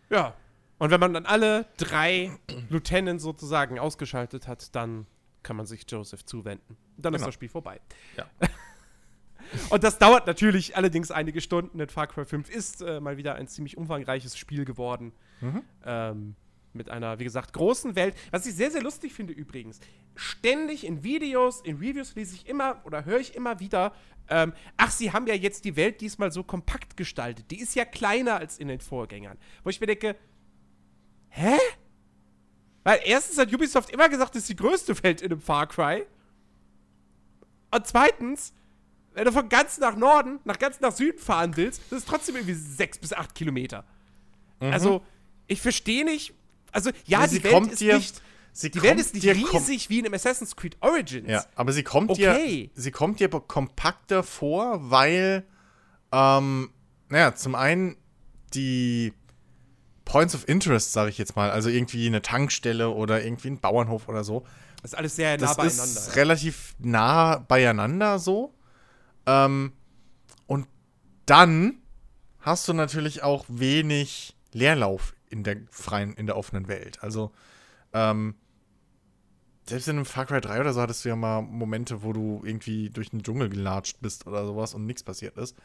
Ja. 0.09 0.33
Und 0.79 0.91
wenn 0.91 0.99
man 0.99 1.13
dann 1.13 1.25
alle 1.25 1.65
drei 1.77 2.31
Lieutenants 2.69 3.23
sozusagen 3.23 3.79
ausgeschaltet 3.79 4.47
hat, 4.47 4.75
dann 4.75 5.05
kann 5.43 5.55
man 5.55 5.65
sich 5.65 5.85
Joseph 5.89 6.25
zuwenden. 6.25 6.77
Dann 6.97 7.13
ist 7.13 7.19
Genau. 7.19 7.27
das 7.27 7.33
Spiel 7.35 7.49
vorbei. 7.49 7.79
Ja. 8.17 8.25
Und 9.69 9.83
das 9.83 9.99
dauert 9.99 10.25
natürlich 10.25 10.75
allerdings 10.77 11.11
einige 11.11 11.41
Stunden. 11.41 11.77
Denn 11.77 11.89
Far 11.89 12.07
Cry 12.07 12.25
5 12.25 12.49
ist 12.49 12.81
äh, 12.81 12.99
mal 12.99 13.17
wieder 13.17 13.35
ein 13.35 13.47
ziemlich 13.47 13.77
umfangreiches 13.77 14.37
Spiel 14.37 14.65
geworden. 14.65 15.11
Mhm. 15.41 15.63
Ähm, 15.85 16.35
mit 16.73 16.89
einer, 16.89 17.19
wie 17.19 17.23
gesagt, 17.23 17.53
großen 17.53 17.95
Welt. 17.95 18.15
Was 18.31 18.45
ich 18.45 18.55
sehr, 18.55 18.71
sehr 18.71 18.81
lustig 18.81 19.13
finde 19.13 19.33
übrigens. 19.33 19.79
Ständig 20.15 20.85
in 20.85 21.03
Videos, 21.03 21.61
in 21.61 21.77
Reviews 21.77 22.15
lese 22.15 22.35
ich 22.35 22.47
immer 22.47 22.81
oder 22.85 23.05
höre 23.05 23.19
ich 23.19 23.35
immer 23.35 23.59
wieder, 23.59 23.93
ähm, 24.29 24.53
ach, 24.77 24.91
sie 24.91 25.11
haben 25.11 25.27
ja 25.27 25.33
jetzt 25.33 25.65
die 25.65 25.75
Welt 25.75 26.01
diesmal 26.01 26.31
so 26.31 26.43
kompakt 26.43 26.97
gestaltet. 26.97 27.51
Die 27.51 27.59
ist 27.59 27.75
ja 27.75 27.85
kleiner 27.85 28.37
als 28.37 28.57
in 28.57 28.67
den 28.67 28.79
Vorgängern. 28.79 29.37
Wo 29.63 29.69
ich 29.69 29.79
mir 29.81 29.87
denke, 29.87 30.15
hä? 31.29 31.57
Weil 32.83 32.99
erstens 33.05 33.37
hat 33.37 33.53
Ubisoft 33.53 33.89
immer 33.89 34.09
gesagt, 34.09 34.35
das 34.35 34.43
ist 34.43 34.49
die 34.49 34.55
größte 34.55 35.01
Welt 35.03 35.21
in 35.21 35.31
einem 35.31 35.41
Far 35.41 35.67
Cry. 35.67 36.05
Und 37.71 37.87
zweitens, 37.87 38.53
wenn 39.13 39.25
du 39.25 39.31
von 39.31 39.49
ganz 39.49 39.77
nach 39.77 39.95
Norden, 39.95 40.39
nach 40.43 40.59
ganz 40.59 40.79
nach 40.79 40.91
Süden 40.91 41.19
fahren 41.19 41.55
willst, 41.55 41.81
das 41.89 41.99
ist 41.99 42.07
trotzdem 42.07 42.35
irgendwie 42.35 42.53
sechs 42.53 42.97
bis 42.97 43.13
acht 43.13 43.35
Kilometer. 43.35 43.85
Also, 44.59 45.03
ich 45.47 45.61
verstehe 45.61 46.05
nicht. 46.05 46.33
Also, 46.73 46.89
ja, 47.05 47.21
Ja, 47.21 47.27
die 47.27 47.35
sie 47.35 47.43
Welt 47.43 47.67
ist 47.71 47.81
dir- 47.81 47.95
nicht. 47.97 48.21
Sie 48.55 48.69
Die 48.69 48.83
Welt 48.83 48.99
ist 48.99 49.15
nicht 49.15 49.25
riesig 49.25 49.89
wie 49.89 49.97
in 49.99 50.05
einem 50.05 50.13
Assassin's 50.13 50.55
Creed 50.55 50.77
Origins. 50.81 51.27
Ja, 51.27 51.43
aber 51.55 51.73
sie 51.73 51.81
kommt 51.81 52.11
Okay. 52.11 52.69
dir, 52.75 52.81
sie 52.81 52.91
kommt 52.91 53.19
dir 53.19 53.27
kompakter 53.29 54.21
vor, 54.21 54.91
weil, 54.91 55.43
ähm, 56.11 56.69
naja, 57.09 57.33
zum 57.33 57.55
einen 57.55 57.97
die 58.53 59.11
Points 60.05 60.35
of 60.35 60.47
Interest, 60.47 60.93
sage 60.93 61.09
ich 61.09 61.17
jetzt 61.17 61.35
mal, 61.35 61.49
also 61.49 61.69
irgendwie 61.69 62.05
eine 62.05 62.21
Tankstelle 62.21 62.89
oder 62.91 63.23
irgendwie 63.23 63.47
ein 63.49 63.59
Bauernhof 63.59 64.07
oder 64.07 64.23
so, 64.23 64.45
Das 64.83 64.91
ist 64.91 64.97
alles 64.99 65.15
sehr 65.15 65.31
nah 65.37 65.47
das 65.47 65.57
beieinander. 65.57 65.83
ist 65.83 66.15
relativ 66.15 66.75
nah 66.77 67.37
beieinander 67.39 68.19
so. 68.19 68.53
Ähm, 69.25 69.73
und 70.45 70.67
dann 71.25 71.79
hast 72.41 72.67
du 72.67 72.73
natürlich 72.73 73.23
auch 73.23 73.45
wenig 73.47 74.35
Leerlauf 74.51 75.12
in 75.33 75.43
der 75.43 75.57
freien, 75.71 76.13
in 76.13 76.25
der 76.27 76.37
offenen 76.37 76.67
Welt. 76.69 77.03
Also, 77.03 77.31
ähm, 77.91 78.35
selbst 79.67 79.87
in 79.87 79.95
einem 79.97 80.05
Far 80.05 80.25
Cry 80.25 80.39
3 80.41 80.61
oder 80.61 80.73
so 80.73 80.81
hattest 80.81 81.03
du 81.03 81.09
ja 81.09 81.15
mal 81.15 81.41
Momente, 81.41 82.03
wo 82.03 82.13
du 82.13 82.41
irgendwie 82.45 82.89
durch 82.89 83.09
den 83.11 83.23
Dschungel 83.23 83.49
gelatscht 83.49 83.97
bist 84.01 84.27
oder 84.27 84.45
sowas 84.45 84.73
und 84.73 84.85
nichts 84.85 85.03
passiert 85.03 85.37
ist. 85.37 85.57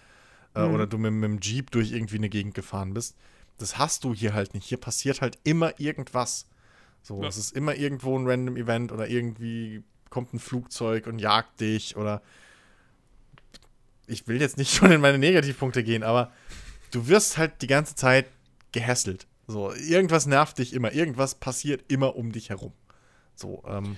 Äh, 0.54 0.66
Mhm. 0.66 0.74
Oder 0.74 0.86
du 0.86 0.98
mit, 0.98 1.12
mit 1.12 1.24
dem 1.24 1.40
Jeep 1.40 1.70
durch 1.70 1.92
irgendwie 1.92 2.16
eine 2.16 2.28
Gegend 2.28 2.54
gefahren 2.54 2.94
bist. 2.94 3.16
Das 3.58 3.76
hast 3.78 4.04
du 4.04 4.14
hier 4.14 4.34
halt 4.34 4.54
nicht. 4.54 4.66
Hier 4.66 4.78
passiert 4.78 5.20
halt 5.20 5.38
immer 5.44 5.78
irgendwas. 5.80 6.46
So, 7.02 7.22
Ja. 7.22 7.28
es 7.28 7.36
ist 7.36 7.52
immer 7.56 7.74
irgendwo 7.74 8.16
ein 8.18 8.26
random 8.26 8.56
Event 8.56 8.92
oder 8.92 9.08
irgendwie 9.08 9.82
kommt 10.10 10.32
ein 10.32 10.38
Flugzeug 10.38 11.06
und 11.06 11.18
jagt 11.18 11.60
dich 11.60 11.96
oder 11.96 12.22
ich 14.06 14.26
will 14.28 14.40
jetzt 14.40 14.56
nicht 14.58 14.72
schon 14.74 14.90
in 14.92 15.00
meine 15.00 15.18
Negativpunkte 15.18 15.82
gehen, 15.84 16.02
aber 16.02 16.32
du 16.92 17.08
wirst 17.08 17.36
halt 17.36 17.62
die 17.62 17.66
ganze 17.66 17.94
Zeit 17.94 18.26
gehässelt. 18.72 19.26
So, 19.48 19.72
irgendwas 19.72 20.26
nervt 20.26 20.58
dich 20.58 20.72
immer, 20.74 20.92
irgendwas 20.92 21.34
passiert 21.34 21.90
immer 21.90 22.14
um 22.16 22.30
dich 22.32 22.50
herum. 22.50 22.72
So, 23.34 23.62
ähm, 23.66 23.96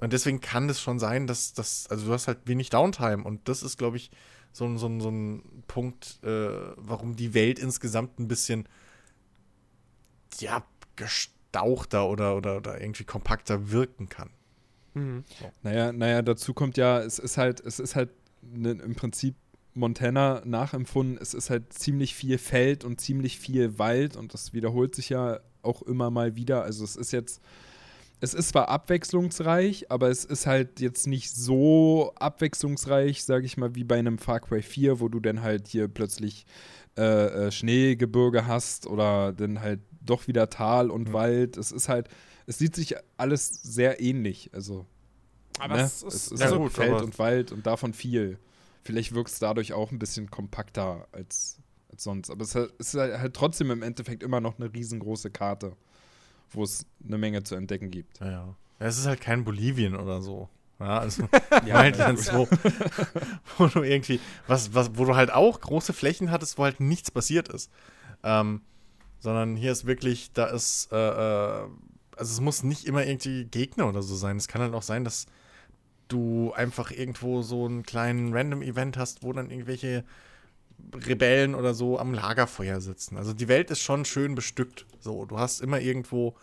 und 0.00 0.12
deswegen 0.12 0.40
kann 0.40 0.68
es 0.68 0.80
schon 0.80 0.98
sein, 0.98 1.26
dass 1.28 1.52
das, 1.54 1.86
also 1.88 2.06
du 2.06 2.12
hast 2.12 2.26
halt 2.26 2.40
wenig 2.46 2.68
Downtime 2.70 3.22
und 3.22 3.48
das 3.48 3.62
ist, 3.62 3.78
glaube 3.78 3.96
ich, 3.96 4.10
so, 4.52 4.64
ein- 4.64 4.76
so, 4.76 4.86
ein- 4.88 5.00
so 5.00 5.08
ein 5.10 5.62
Punkt, 5.68 6.18
äh, 6.24 6.50
warum 6.76 7.14
die 7.16 7.32
Welt 7.32 7.58
insgesamt 7.60 8.18
ein 8.18 8.26
bisschen, 8.28 8.68
ja, 10.40 10.64
gestauchter 10.96 12.08
oder, 12.08 12.36
oder, 12.36 12.56
oder 12.56 12.80
irgendwie 12.80 13.04
kompakter 13.04 13.70
wirken 13.70 14.08
kann. 14.08 14.30
Mhm. 14.94 15.24
Naja, 15.62 15.92
naja, 15.92 16.22
dazu 16.22 16.54
kommt 16.54 16.76
ja, 16.76 17.00
es 17.00 17.18
ist 17.18 17.36
halt, 17.38 17.60
es 17.60 17.78
ist 17.78 17.94
halt 17.94 18.10
ne, 18.42 18.70
im 18.72 18.94
Prinzip 18.96 19.36
Montana 19.78 20.42
nachempfunden, 20.44 21.18
es 21.20 21.34
ist 21.34 21.50
halt 21.50 21.72
ziemlich 21.72 22.14
viel 22.14 22.38
Feld 22.38 22.84
und 22.84 23.00
ziemlich 23.00 23.38
viel 23.38 23.78
Wald 23.78 24.16
und 24.16 24.34
das 24.34 24.52
wiederholt 24.52 24.94
sich 24.94 25.08
ja 25.10 25.40
auch 25.62 25.82
immer 25.82 26.10
mal 26.10 26.36
wieder. 26.36 26.62
Also 26.62 26.84
es 26.84 26.96
ist 26.96 27.12
jetzt, 27.12 27.40
es 28.20 28.34
ist 28.34 28.50
zwar 28.50 28.68
abwechslungsreich, 28.68 29.90
aber 29.90 30.08
es 30.10 30.24
ist 30.24 30.46
halt 30.46 30.80
jetzt 30.80 31.06
nicht 31.06 31.30
so 31.30 32.12
abwechslungsreich, 32.16 33.24
sage 33.24 33.46
ich 33.46 33.56
mal, 33.56 33.74
wie 33.74 33.84
bei 33.84 33.98
einem 33.98 34.18
Far 34.18 34.40
Cry 34.40 34.62
4, 34.62 35.00
wo 35.00 35.08
du 35.08 35.20
dann 35.20 35.42
halt 35.42 35.68
hier 35.68 35.88
plötzlich 35.88 36.44
äh, 36.96 37.46
äh, 37.46 37.50
Schneegebirge 37.52 38.46
hast 38.46 38.86
oder 38.86 39.32
dann 39.32 39.60
halt 39.60 39.80
doch 40.00 40.26
wieder 40.26 40.50
Tal 40.50 40.90
und 40.90 41.08
Mhm. 41.08 41.12
Wald. 41.12 41.56
Es 41.56 41.70
ist 41.70 41.88
halt, 41.88 42.08
es 42.46 42.58
sieht 42.58 42.74
sich 42.74 42.94
alles 43.16 43.48
sehr 43.48 44.00
ähnlich. 44.00 44.50
Also 44.52 44.86
Aber 45.58 45.76
ne? 45.76 45.82
es 45.82 46.02
ist, 46.02 46.32
ist 46.32 46.40
Ja, 46.40 46.50
halt 46.50 46.56
gut, 46.58 46.72
Feld 46.72 47.02
und 47.02 47.18
Wald 47.18 47.52
und 47.52 47.66
davon 47.66 47.92
viel. 47.92 48.38
Vielleicht 48.88 49.14
wirkt 49.14 49.28
es 49.28 49.38
dadurch 49.38 49.74
auch 49.74 49.92
ein 49.92 49.98
bisschen 49.98 50.30
kompakter 50.30 51.06
als, 51.12 51.58
als 51.92 52.04
sonst. 52.04 52.30
Aber 52.30 52.42
es 52.42 52.54
ist 52.54 52.94
halt- 52.94 53.18
halt 53.18 53.34
trotzdem 53.34 53.70
im 53.70 53.82
Endeffekt 53.82 54.22
immer 54.22 54.40
noch 54.40 54.58
eine 54.58 54.72
riesengroße 54.72 55.30
Karte, 55.30 55.76
wo 56.52 56.62
es 56.62 56.86
eine 57.06 57.18
Menge 57.18 57.42
zu 57.42 57.54
entdecken 57.54 57.90
gibt. 57.90 58.18
Ja, 58.20 58.30
ja. 58.30 58.56
ja 58.80 58.86
es 58.86 58.96
ist 58.96 59.06
halt 59.06 59.20
kein 59.20 59.44
Bolivien 59.44 59.94
oder 59.94 60.22
so. 60.22 60.48
Ja, 60.80 61.00
also 61.00 61.28
Ja, 61.66 61.82
Wildlands, 61.84 62.32
wo, 62.32 62.48
wo 63.58 63.66
du 63.66 63.82
irgendwie, 63.82 64.20
was, 64.46 64.72
was, 64.72 64.92
wo 64.94 65.04
du 65.04 65.16
halt 65.16 65.32
auch 65.34 65.60
große 65.60 65.92
Flächen 65.92 66.30
hattest, 66.30 66.56
wo 66.56 66.64
halt 66.64 66.80
nichts 66.80 67.10
passiert 67.10 67.48
ist. 67.50 67.70
Ähm, 68.22 68.62
sondern 69.18 69.54
hier 69.54 69.72
ist 69.72 69.84
wirklich, 69.84 70.32
da 70.32 70.46
ist, 70.46 70.90
äh, 70.92 70.96
äh, 70.96 71.68
also 72.16 72.32
es 72.32 72.40
muss 72.40 72.62
nicht 72.62 72.86
immer 72.86 73.04
irgendwie 73.04 73.44
Gegner 73.44 73.86
oder 73.86 74.00
so 74.00 74.16
sein. 74.16 74.38
Es 74.38 74.48
kann 74.48 74.62
halt 74.62 74.72
auch 74.72 74.80
sein, 74.82 75.04
dass 75.04 75.26
du 76.08 76.52
einfach 76.54 76.90
irgendwo 76.90 77.42
so 77.42 77.66
einen 77.66 77.82
kleinen 77.82 78.32
Random-Event 78.34 78.96
hast, 78.96 79.22
wo 79.22 79.32
dann 79.32 79.50
irgendwelche 79.50 80.04
Rebellen 80.94 81.54
oder 81.54 81.74
so 81.74 81.98
am 81.98 82.14
Lagerfeuer 82.14 82.80
sitzen. 82.80 83.16
Also 83.16 83.32
die 83.34 83.48
Welt 83.48 83.70
ist 83.70 83.80
schon 83.80 84.04
schön 84.04 84.34
bestückt. 84.34 84.86
So, 85.00 85.24
du 85.24 85.38
hast 85.38 85.60
immer 85.60 85.80
irgendwo 85.80 86.34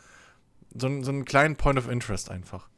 so, 0.73 0.87
einen- 0.87 1.03
so 1.03 1.11
einen 1.11 1.25
kleinen 1.25 1.55
Point 1.55 1.79
of 1.79 1.89
Interest 1.89 2.29
einfach 2.29 2.69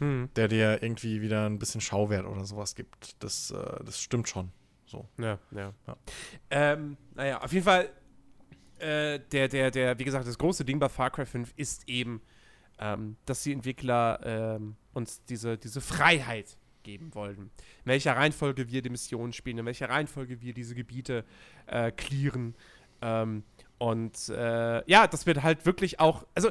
Mhm. 0.00 0.28
der 0.34 0.48
dir 0.48 0.82
irgendwie 0.82 1.20
wieder 1.22 1.46
ein 1.48 1.58
bisschen 1.60 1.80
Schauwert 1.80 2.26
oder 2.26 2.44
sowas 2.44 2.74
gibt. 2.74 3.22
Das, 3.22 3.52
äh, 3.52 3.84
das 3.84 4.00
stimmt 4.00 4.28
schon. 4.28 4.50
So. 4.86 5.06
Ja, 5.18 5.38
ja. 5.52 5.72
Ja. 5.86 5.96
Ähm, 6.50 6.96
naja, 7.14 7.40
auf 7.40 7.52
jeden 7.52 7.64
Fall, 7.64 7.90
äh, 8.80 9.20
der, 9.30 9.46
der, 9.48 9.70
der, 9.70 9.96
wie 9.98 10.04
gesagt, 10.04 10.26
das 10.26 10.36
große 10.36 10.64
Ding 10.64 10.80
bei 10.80 10.88
Far 10.88 11.10
Cry 11.10 11.24
5 11.26 11.52
ist 11.56 11.88
eben, 11.88 12.20
ähm, 12.80 13.16
dass 13.24 13.44
die 13.44 13.52
Entwickler 13.52 14.18
ähm, 14.24 14.74
uns 14.94 15.22
diese, 15.24 15.58
diese 15.58 15.80
Freiheit 15.80 16.56
geben 16.82 17.14
wollten. 17.14 17.42
In 17.42 17.50
welcher 17.86 18.16
Reihenfolge 18.16 18.68
wir 18.70 18.82
die 18.82 18.90
Missionen 18.90 19.32
spielen, 19.32 19.58
in 19.58 19.66
welcher 19.66 19.88
Reihenfolge 19.88 20.40
wir 20.40 20.54
diese 20.54 20.74
Gebiete 20.74 21.24
äh, 21.66 21.90
clearen. 21.90 22.54
Ähm, 23.02 23.42
und 23.78 24.28
äh, 24.28 24.88
ja, 24.90 25.06
das 25.06 25.26
wird 25.26 25.42
halt 25.42 25.66
wirklich 25.66 26.00
auch, 26.00 26.26
also, 26.34 26.50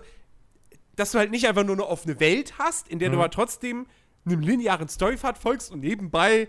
dass 0.96 1.12
du 1.12 1.20
halt 1.20 1.32
nicht 1.32 1.48
einfach 1.48 1.64
nur 1.64 1.76
eine 1.76 1.88
offene 1.88 2.20
Welt 2.20 2.58
hast, 2.60 2.88
in 2.88 3.00
der 3.00 3.10
du 3.10 3.16
Mhm. 3.16 3.22
aber 3.22 3.32
trotzdem 3.32 3.88
einem 4.26 4.42
linearen 4.42 4.88
Storypfad 4.88 5.38
folgst 5.38 5.72
und 5.72 5.80
nebenbei 5.80 6.48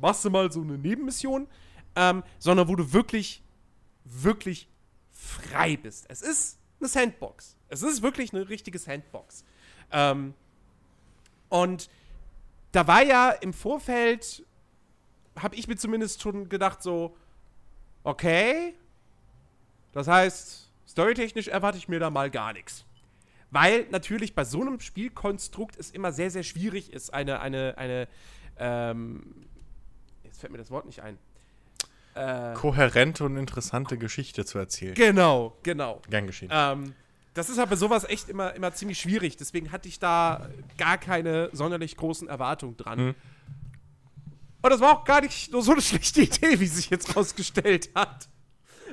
machst 0.00 0.24
du 0.24 0.30
mal 0.30 0.50
so 0.50 0.60
eine 0.62 0.78
Nebenmission, 0.78 1.46
ähm, 1.96 2.22
sondern 2.38 2.68
wo 2.68 2.76
du 2.76 2.92
wirklich, 2.92 3.42
wirklich 4.04 4.68
frei 5.10 5.76
bist. 5.76 6.06
Es 6.08 6.22
ist 6.22 6.58
eine 6.80 6.88
Sandbox. 6.88 7.56
Es 7.68 7.82
ist 7.82 8.02
wirklich 8.02 8.32
eine 8.34 8.48
richtige 8.48 8.78
Sandbox. 8.78 9.44
Ähm, 9.92 10.34
und 11.48 11.88
da 12.72 12.86
war 12.86 13.02
ja 13.02 13.30
im 13.30 13.52
Vorfeld, 13.52 14.44
habe 15.38 15.54
ich 15.54 15.68
mir 15.68 15.76
zumindest 15.76 16.22
schon 16.22 16.48
gedacht, 16.48 16.82
so, 16.82 17.16
okay, 18.02 18.74
das 19.92 20.08
heißt, 20.08 20.72
storytechnisch 20.88 21.48
erwarte 21.48 21.78
ich 21.78 21.88
mir 21.88 22.00
da 22.00 22.10
mal 22.10 22.30
gar 22.30 22.52
nichts. 22.52 22.84
Weil 23.50 23.86
natürlich 23.90 24.34
bei 24.34 24.44
so 24.44 24.60
einem 24.60 24.80
Spielkonstrukt 24.80 25.76
es 25.78 25.92
immer 25.92 26.12
sehr, 26.12 26.30
sehr 26.30 26.42
schwierig 26.42 26.92
ist, 26.92 27.14
eine, 27.14 27.40
eine, 27.40 27.78
eine, 27.78 28.08
ähm, 28.58 29.46
jetzt 30.24 30.40
fällt 30.40 30.50
mir 30.50 30.58
das 30.58 30.72
Wort 30.72 30.86
nicht 30.86 31.02
ein. 31.02 31.16
Äh, 32.16 32.54
Kohärente 32.54 33.24
und 33.24 33.36
interessante 33.36 33.96
Geschichte 33.98 34.44
zu 34.44 34.58
erzählen. 34.58 34.94
genau, 34.94 35.56
genau. 35.62 36.02
Gern 36.10 36.26
geschehen. 36.26 36.48
Ähm, 36.52 36.94
das 37.34 37.50
ist 37.50 37.58
aber 37.58 37.76
sowas 37.76 38.04
echt 38.04 38.28
immer, 38.28 38.54
immer 38.54 38.72
ziemlich 38.72 39.00
schwierig. 39.00 39.36
Deswegen 39.36 39.72
hatte 39.72 39.88
ich 39.88 39.98
da 39.98 40.48
gar 40.78 40.98
keine 40.98 41.50
sonderlich 41.52 41.96
großen 41.96 42.28
Erwartungen 42.28 42.76
dran. 42.76 43.06
Mhm. 43.06 43.14
Und 44.62 44.70
das 44.70 44.80
war 44.80 44.92
auch 44.92 45.04
gar 45.04 45.20
nicht 45.20 45.52
nur 45.52 45.62
so 45.62 45.72
eine 45.72 45.82
schlechte 45.82 46.22
Idee, 46.22 46.60
wie 46.60 46.66
sich 46.66 46.90
jetzt 46.90 47.14
rausgestellt 47.16 47.90
hat. 47.94 48.28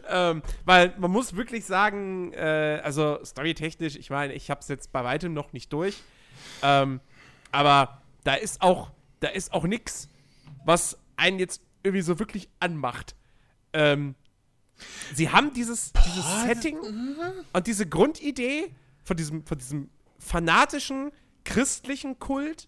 Ähm, 0.09 0.41
weil 0.65 0.93
man 0.97 1.11
muss 1.11 1.35
wirklich 1.35 1.65
sagen, 1.65 2.33
äh, 2.33 2.81
also 2.83 3.23
storytechnisch, 3.23 3.95
ich 3.95 4.09
meine, 4.09 4.33
ich 4.33 4.49
habe 4.49 4.61
es 4.61 4.67
jetzt 4.67 4.91
bei 4.91 5.03
weitem 5.03 5.33
noch 5.33 5.53
nicht 5.53 5.71
durch. 5.71 6.01
Ähm, 6.63 6.99
aber 7.51 8.01
da 8.23 8.33
ist 8.33 8.61
auch, 8.61 8.91
da 9.19 9.27
ist 9.27 9.53
auch 9.53 9.65
nichts, 9.65 10.09
was 10.65 10.97
einen 11.15 11.37
jetzt 11.37 11.61
irgendwie 11.83 12.01
so 12.01 12.19
wirklich 12.19 12.49
anmacht. 12.59 13.15
Ähm, 13.73 14.15
sie 15.13 15.29
haben 15.29 15.53
dieses, 15.53 15.91
dieses 16.05 16.41
Setting 16.43 16.77
und 17.53 17.67
diese 17.67 17.87
Grundidee 17.87 18.73
von 19.03 19.17
diesem, 19.17 19.45
von 19.45 19.57
diesem 19.57 19.89
fanatischen 20.19 21.11
christlichen 21.43 22.19
Kult, 22.19 22.67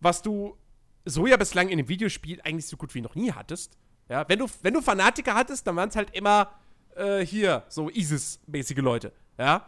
was 0.00 0.22
du 0.22 0.56
so 1.04 1.26
ja 1.26 1.36
bislang 1.36 1.68
in 1.68 1.78
dem 1.78 1.88
Videospiel 1.88 2.40
eigentlich 2.42 2.66
so 2.66 2.76
gut 2.76 2.94
wie 2.94 3.00
noch 3.00 3.14
nie 3.14 3.32
hattest. 3.32 3.76
Ja, 4.08 4.28
wenn 4.28 4.38
du, 4.38 4.46
wenn 4.62 4.74
du 4.74 4.80
Fanatiker 4.80 5.34
hattest, 5.34 5.66
dann 5.66 5.76
waren 5.76 5.88
es 5.88 5.96
halt 5.96 6.14
immer 6.14 6.52
äh, 6.94 7.24
hier, 7.24 7.64
so 7.68 7.90
ISIS-mäßige 7.90 8.78
Leute. 8.78 9.12
Ja. 9.38 9.66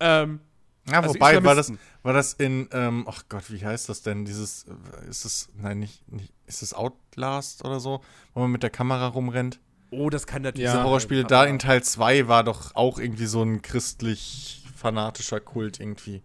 Ähm, 0.00 0.40
Ja, 0.86 1.00
also 1.00 1.14
wobei, 1.14 1.42
war 1.42 1.54
das, 1.54 1.72
war 2.02 2.12
das 2.12 2.34
in, 2.34 2.68
ähm, 2.72 3.06
ach 3.08 3.24
Gott, 3.30 3.50
wie 3.50 3.64
heißt 3.64 3.88
das 3.88 4.02
denn? 4.02 4.24
Dieses, 4.26 4.64
äh, 4.64 5.08
ist 5.08 5.24
es, 5.24 5.48
nein, 5.56 5.78
nicht, 5.78 6.06
nicht, 6.12 6.32
ist 6.46 6.62
es 6.62 6.74
Outlast 6.74 7.64
oder 7.64 7.80
so, 7.80 8.02
wo 8.34 8.40
man 8.40 8.50
mit 8.50 8.62
der 8.62 8.70
Kamera 8.70 9.06
rumrennt? 9.06 9.60
Oh, 9.96 10.10
das 10.10 10.26
kann 10.26 10.42
natürlich 10.42 10.66
Ja. 10.66 10.72
Diese 10.72 10.84
Horrorspiele, 10.84 11.24
da 11.24 11.44
in 11.44 11.58
Teil 11.58 11.82
2 11.82 12.28
war 12.28 12.44
doch 12.44 12.74
auch 12.74 12.98
irgendwie 12.98 13.26
so 13.26 13.42
ein 13.42 13.62
christlich-fanatischer 13.62 15.40
Kult 15.40 15.80
irgendwie. 15.80 16.22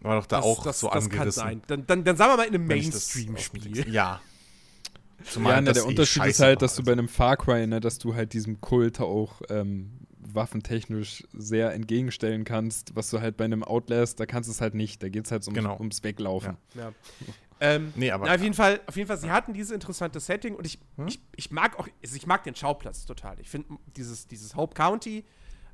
War 0.00 0.20
doch 0.20 0.26
da 0.26 0.36
das, 0.36 0.44
auch 0.44 0.62
das, 0.64 0.80
so 0.80 0.88
das 0.90 1.04
angerissen. 1.04 1.18
kann 1.18 1.30
sein. 1.32 1.62
Dann, 1.66 1.86
dann, 1.86 2.04
dann 2.04 2.16
sagen 2.16 2.32
wir 2.32 2.36
mal 2.36 2.46
in 2.46 2.54
einem 2.54 2.66
Mainstream-Spiel. 2.66 3.88
Ja. 3.88 4.20
ja, 5.34 5.60
ne, 5.60 5.72
der 5.72 5.82
eh 5.82 5.86
Unterschied 5.86 6.24
ist 6.26 6.40
halt, 6.40 6.60
dass 6.60 6.74
du 6.76 6.82
bei 6.82 6.92
einem 6.92 7.08
Far 7.08 7.36
Cry, 7.38 7.66
ne, 7.66 7.80
dass 7.80 7.98
du 7.98 8.14
halt 8.14 8.34
diesem 8.34 8.60
Kult 8.60 9.00
auch 9.00 9.40
ähm, 9.48 9.90
waffentechnisch 10.18 11.24
sehr 11.32 11.72
entgegenstellen 11.72 12.44
kannst, 12.44 12.94
was 12.96 13.10
du 13.10 13.20
halt 13.20 13.36
bei 13.36 13.44
einem 13.44 13.62
Outlast, 13.64 14.20
da 14.20 14.26
kannst 14.26 14.48
du 14.48 14.52
es 14.52 14.60
halt 14.60 14.74
nicht. 14.74 15.02
Da 15.02 15.08
geht 15.08 15.24
es 15.24 15.32
halt 15.32 15.46
um, 15.48 15.54
Genau. 15.54 15.78
ums 15.78 16.02
Weglaufen. 16.02 16.56
Ja. 16.74 16.92
Ähm, 17.64 17.92
Nee, 17.96 18.10
aber 18.10 18.26
na, 18.26 18.34
auf 18.34 18.42
jeden 18.42 18.54
Fall, 18.54 18.80
auf 18.86 18.96
jeden 18.96 19.08
Fall, 19.08 19.16
sie 19.16 19.30
hatten 19.30 19.52
dieses 19.54 19.70
interessante 19.70 20.20
Setting 20.20 20.54
und 20.54 20.66
ich, 20.66 20.78
Hm? 20.96 21.06
ich, 21.08 21.20
ich 21.36 21.50
mag 21.50 21.78
auch, 21.78 21.88
also 22.02 22.16
ich 22.16 22.26
mag 22.26 22.44
den 22.44 22.54
Schauplatz 22.54 23.06
total. 23.06 23.40
Ich 23.40 23.48
finde 23.48 23.68
dieses, 23.96 24.26
dieses 24.26 24.54
Hope 24.54 24.74
County, 24.74 25.24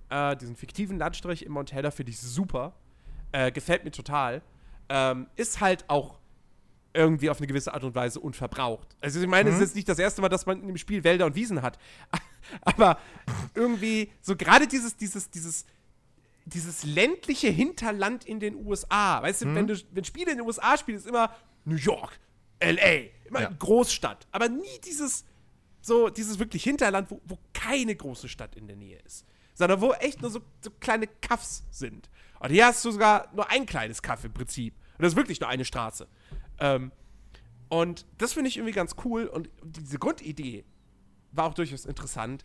äh, 0.09 0.37
diesen 0.37 0.57
fiktiven 0.57 0.99
Landstrich 0.99 1.45
in 1.45 1.53
Montana 1.53 1.91
finde 1.91 2.11
ich 2.11 2.21
super. 2.21 2.75
Äh, 3.33 3.53
gefällt 3.53 3.85
mir 3.85 3.91
total. 3.93 4.43
Ähm, 4.89 5.27
ist 5.37 5.61
halt 5.61 5.85
auch 5.89 6.19
irgendwie 6.93 7.31
auf 7.31 7.39
eine 7.39 7.47
gewisse 7.47 7.73
Art 7.73 7.85
und 7.85 7.95
Weise 7.95 8.19
unverbraucht. 8.19 8.97
Also 9.01 9.21
ich 9.21 9.29
meine, 9.29 9.51
es 9.51 9.57
ist 9.57 9.61
jetzt 9.61 9.75
nicht 9.77 9.89
das 9.89 10.01
erste 10.01 10.21
Mal, 10.21 10.29
dass 10.29 10.47
man 10.47 10.69
im 10.69 10.77
Spiel 10.77 11.05
Wälder 11.05 11.27
und 11.27 11.37
Wiesen 11.37 11.63
hat. 11.63 11.79
Aber 12.63 12.99
irgendwie, 13.55 14.11
so 14.21 14.35
gerade 14.35 14.67
dieses, 14.67 14.97
dieses, 14.97 15.31
dieses, 15.31 15.65
dieses 16.47 16.83
ländliche 16.83 17.49
Hinterland 17.49 18.25
in 18.25 18.41
den 18.41 18.57
USA. 18.67 19.23
Weißt 19.23 19.43
du, 19.43 19.55
wenn 19.55 19.69
du 19.69 19.77
wenn 19.93 20.05
Spiele 20.05 20.33
in 20.33 20.39
den 20.39 20.47
USA 20.47 20.77
spielen, 20.77 20.99
ist 20.99 21.07
immer 21.07 21.31
New 21.65 21.77
York, 21.77 22.19
LA, 22.63 23.11
immer 23.27 23.43
Ja. 23.43 23.51
Großstadt. 23.59 24.27
Aber 24.33 24.49
nie 24.49 24.81
dieses, 24.85 25.25
so, 25.81 26.09
dieses 26.09 26.39
wirklich 26.39 26.63
Hinterland, 26.65 27.11
wo, 27.11 27.21
wo 27.25 27.39
keine 27.53 27.95
große 27.95 28.29
Stadt 28.29 28.57
in 28.57 28.67
der 28.67 28.77
Nähe 28.77 28.99
ist. 29.05 29.25
Sondern 29.55 29.81
wo 29.81 29.93
echt 29.93 30.21
nur 30.23 30.31
so, 30.31 30.41
so 30.63 30.71
kleine 30.81 31.07
Kaffs 31.07 31.65
sind. 31.71 32.09
Und 32.39 32.51
hier 32.51 32.67
hast 32.67 32.85
du 32.85 32.91
sogar 32.91 33.31
nur 33.35 33.51
ein 33.51 33.67
kleines 33.67 34.01
Kaff 34.03 34.25
im 34.25 34.33
Prinzip. 34.33 34.75
Und 34.97 35.03
das 35.03 35.13
ist 35.13 35.17
wirklich 35.17 35.41
nur 35.41 35.49
eine 35.49 35.65
Straße. 35.65 36.09
Ähm, 36.59 36.93
und 37.69 38.07
das 38.19 38.33
finde 38.33 38.49
ich 38.49 38.57
irgendwie 38.57 38.75
ganz 38.75 38.97
cool. 39.05 39.27
Und 39.27 39.49
diese 39.63 39.99
Grundidee 39.99 40.65
war 41.33 41.47
auch 41.47 41.55
durchaus 41.55 41.85
interessant. 41.85 42.45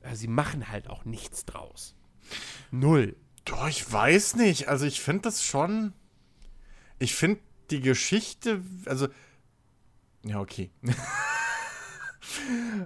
Äh, 0.00 0.14
Sie 0.16 0.28
machen 0.28 0.68
halt 0.68 0.88
auch 0.88 1.04
nichts 1.04 1.44
draus. 1.44 1.94
Null. 2.70 3.16
Doch, 3.44 3.68
ich 3.68 3.90
weiß 3.90 4.36
nicht. 4.36 4.68
Also 4.68 4.86
ich 4.86 5.00
finde 5.00 5.22
das 5.22 5.44
schon. 5.44 5.92
Ich 6.98 7.14
finde 7.14 7.40
die 7.70 7.80
Geschichte, 7.80 8.62
also. 8.86 9.08
Ja, 10.24 10.40
okay. 10.40 10.70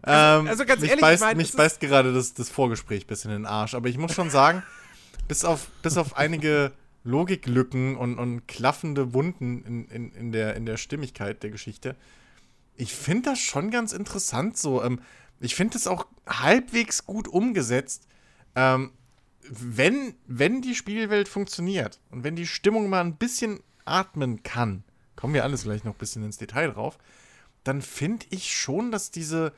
ähm, 0.06 0.46
also 0.46 0.64
ganz 0.64 0.80
mich 0.80 0.90
ehrlich, 0.90 0.94
ich 0.94 1.00
beißt, 1.00 1.22
mein, 1.22 1.36
mich 1.36 1.48
es 1.48 1.50
ist- 1.50 1.56
beißt 1.56 1.80
gerade 1.80 2.12
das, 2.12 2.34
das 2.34 2.48
Vorgespräch 2.48 3.04
ein 3.04 3.06
bisschen 3.06 3.30
in 3.30 3.38
den 3.42 3.46
Arsch. 3.46 3.74
Aber 3.74 3.88
ich 3.88 3.98
muss 3.98 4.12
schon 4.14 4.30
sagen, 4.30 4.62
bis 5.28 5.44
auf, 5.44 5.68
bis 5.82 5.96
auf 5.96 6.16
einige 6.16 6.72
Logiklücken 7.02 7.96
und, 7.96 8.18
und 8.18 8.46
klaffende 8.46 9.12
Wunden 9.12 9.62
in, 9.64 9.88
in, 9.88 10.12
in, 10.12 10.32
der, 10.32 10.54
in 10.56 10.66
der 10.66 10.76
Stimmigkeit 10.76 11.42
der 11.42 11.50
Geschichte, 11.50 11.96
ich 12.76 12.94
finde 12.94 13.30
das 13.30 13.38
schon 13.38 13.70
ganz 13.70 13.92
interessant 13.92 14.56
so. 14.56 14.82
Ähm, 14.82 15.00
ich 15.40 15.54
finde 15.54 15.76
es 15.76 15.86
auch 15.86 16.06
halbwegs 16.26 17.04
gut 17.04 17.28
umgesetzt. 17.28 18.06
Ähm, 18.54 18.92
wenn, 19.48 20.14
wenn 20.26 20.62
die 20.62 20.74
Spielwelt 20.74 21.28
funktioniert 21.28 22.00
und 22.10 22.24
wenn 22.24 22.36
die 22.36 22.46
Stimmung 22.46 22.88
mal 22.88 23.00
ein 23.02 23.16
bisschen 23.16 23.60
atmen 23.84 24.42
kann, 24.42 24.84
kommen 25.16 25.34
wir 25.34 25.44
alles 25.44 25.64
gleich 25.64 25.84
noch 25.84 25.94
ein 25.94 25.98
bisschen 25.98 26.24
ins 26.24 26.38
Detail 26.38 26.68
drauf, 26.72 26.98
dann 27.64 27.82
finde 27.82 28.26
ich 28.30 28.54
schon, 28.56 28.90
dass 28.90 29.10
diese, 29.10 29.52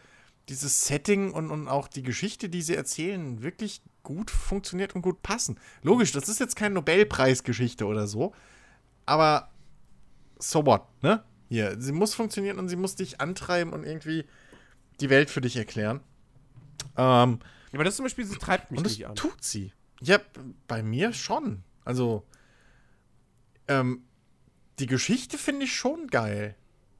dieses 0.48 0.86
Setting 0.86 1.32
und, 1.32 1.50
und 1.50 1.68
auch 1.68 1.88
die 1.88 2.02
Geschichte, 2.02 2.48
die 2.48 2.62
sie 2.62 2.74
erzählen, 2.74 3.42
wirklich 3.42 3.82
gut 4.02 4.30
funktioniert 4.30 4.94
und 4.94 5.02
gut 5.02 5.22
passen. 5.22 5.58
Logisch, 5.82 6.12
das 6.12 6.28
ist 6.28 6.38
jetzt 6.38 6.54
keine 6.56 6.76
Nobelpreisgeschichte 6.76 7.86
oder 7.86 8.06
so, 8.06 8.34
aber 9.04 9.50
so 10.38 10.64
what, 10.66 10.82
ne? 11.02 11.24
Hier, 11.48 11.80
sie 11.80 11.92
muss 11.92 12.14
funktionieren 12.14 12.58
und 12.58 12.68
sie 12.68 12.76
muss 12.76 12.96
dich 12.96 13.20
antreiben 13.20 13.72
und 13.72 13.84
irgendwie 13.84 14.24
die 15.00 15.10
Welt 15.10 15.30
für 15.30 15.40
dich 15.40 15.56
erklären. 15.56 16.00
Ähm, 16.96 17.38
Aber 17.72 17.84
das 17.84 17.96
zum 17.96 18.04
Beispiel, 18.04 18.24
sie 18.24 18.36
treibt 18.36 18.70
mich 18.70 18.78
und 18.78 18.84
das 18.84 18.92
nicht 18.92 19.06
an. 19.06 19.14
tut 19.14 19.44
sie. 19.44 19.72
Ja, 20.00 20.18
bei 20.66 20.82
mir 20.82 21.12
schon. 21.12 21.62
Also, 21.84 22.24
ähm, 23.68 24.02
die 24.78 24.86
Geschichte 24.86 25.38
finde 25.38 25.64
ich 25.64 25.74
schon 25.74 26.08
geil. 26.08 26.54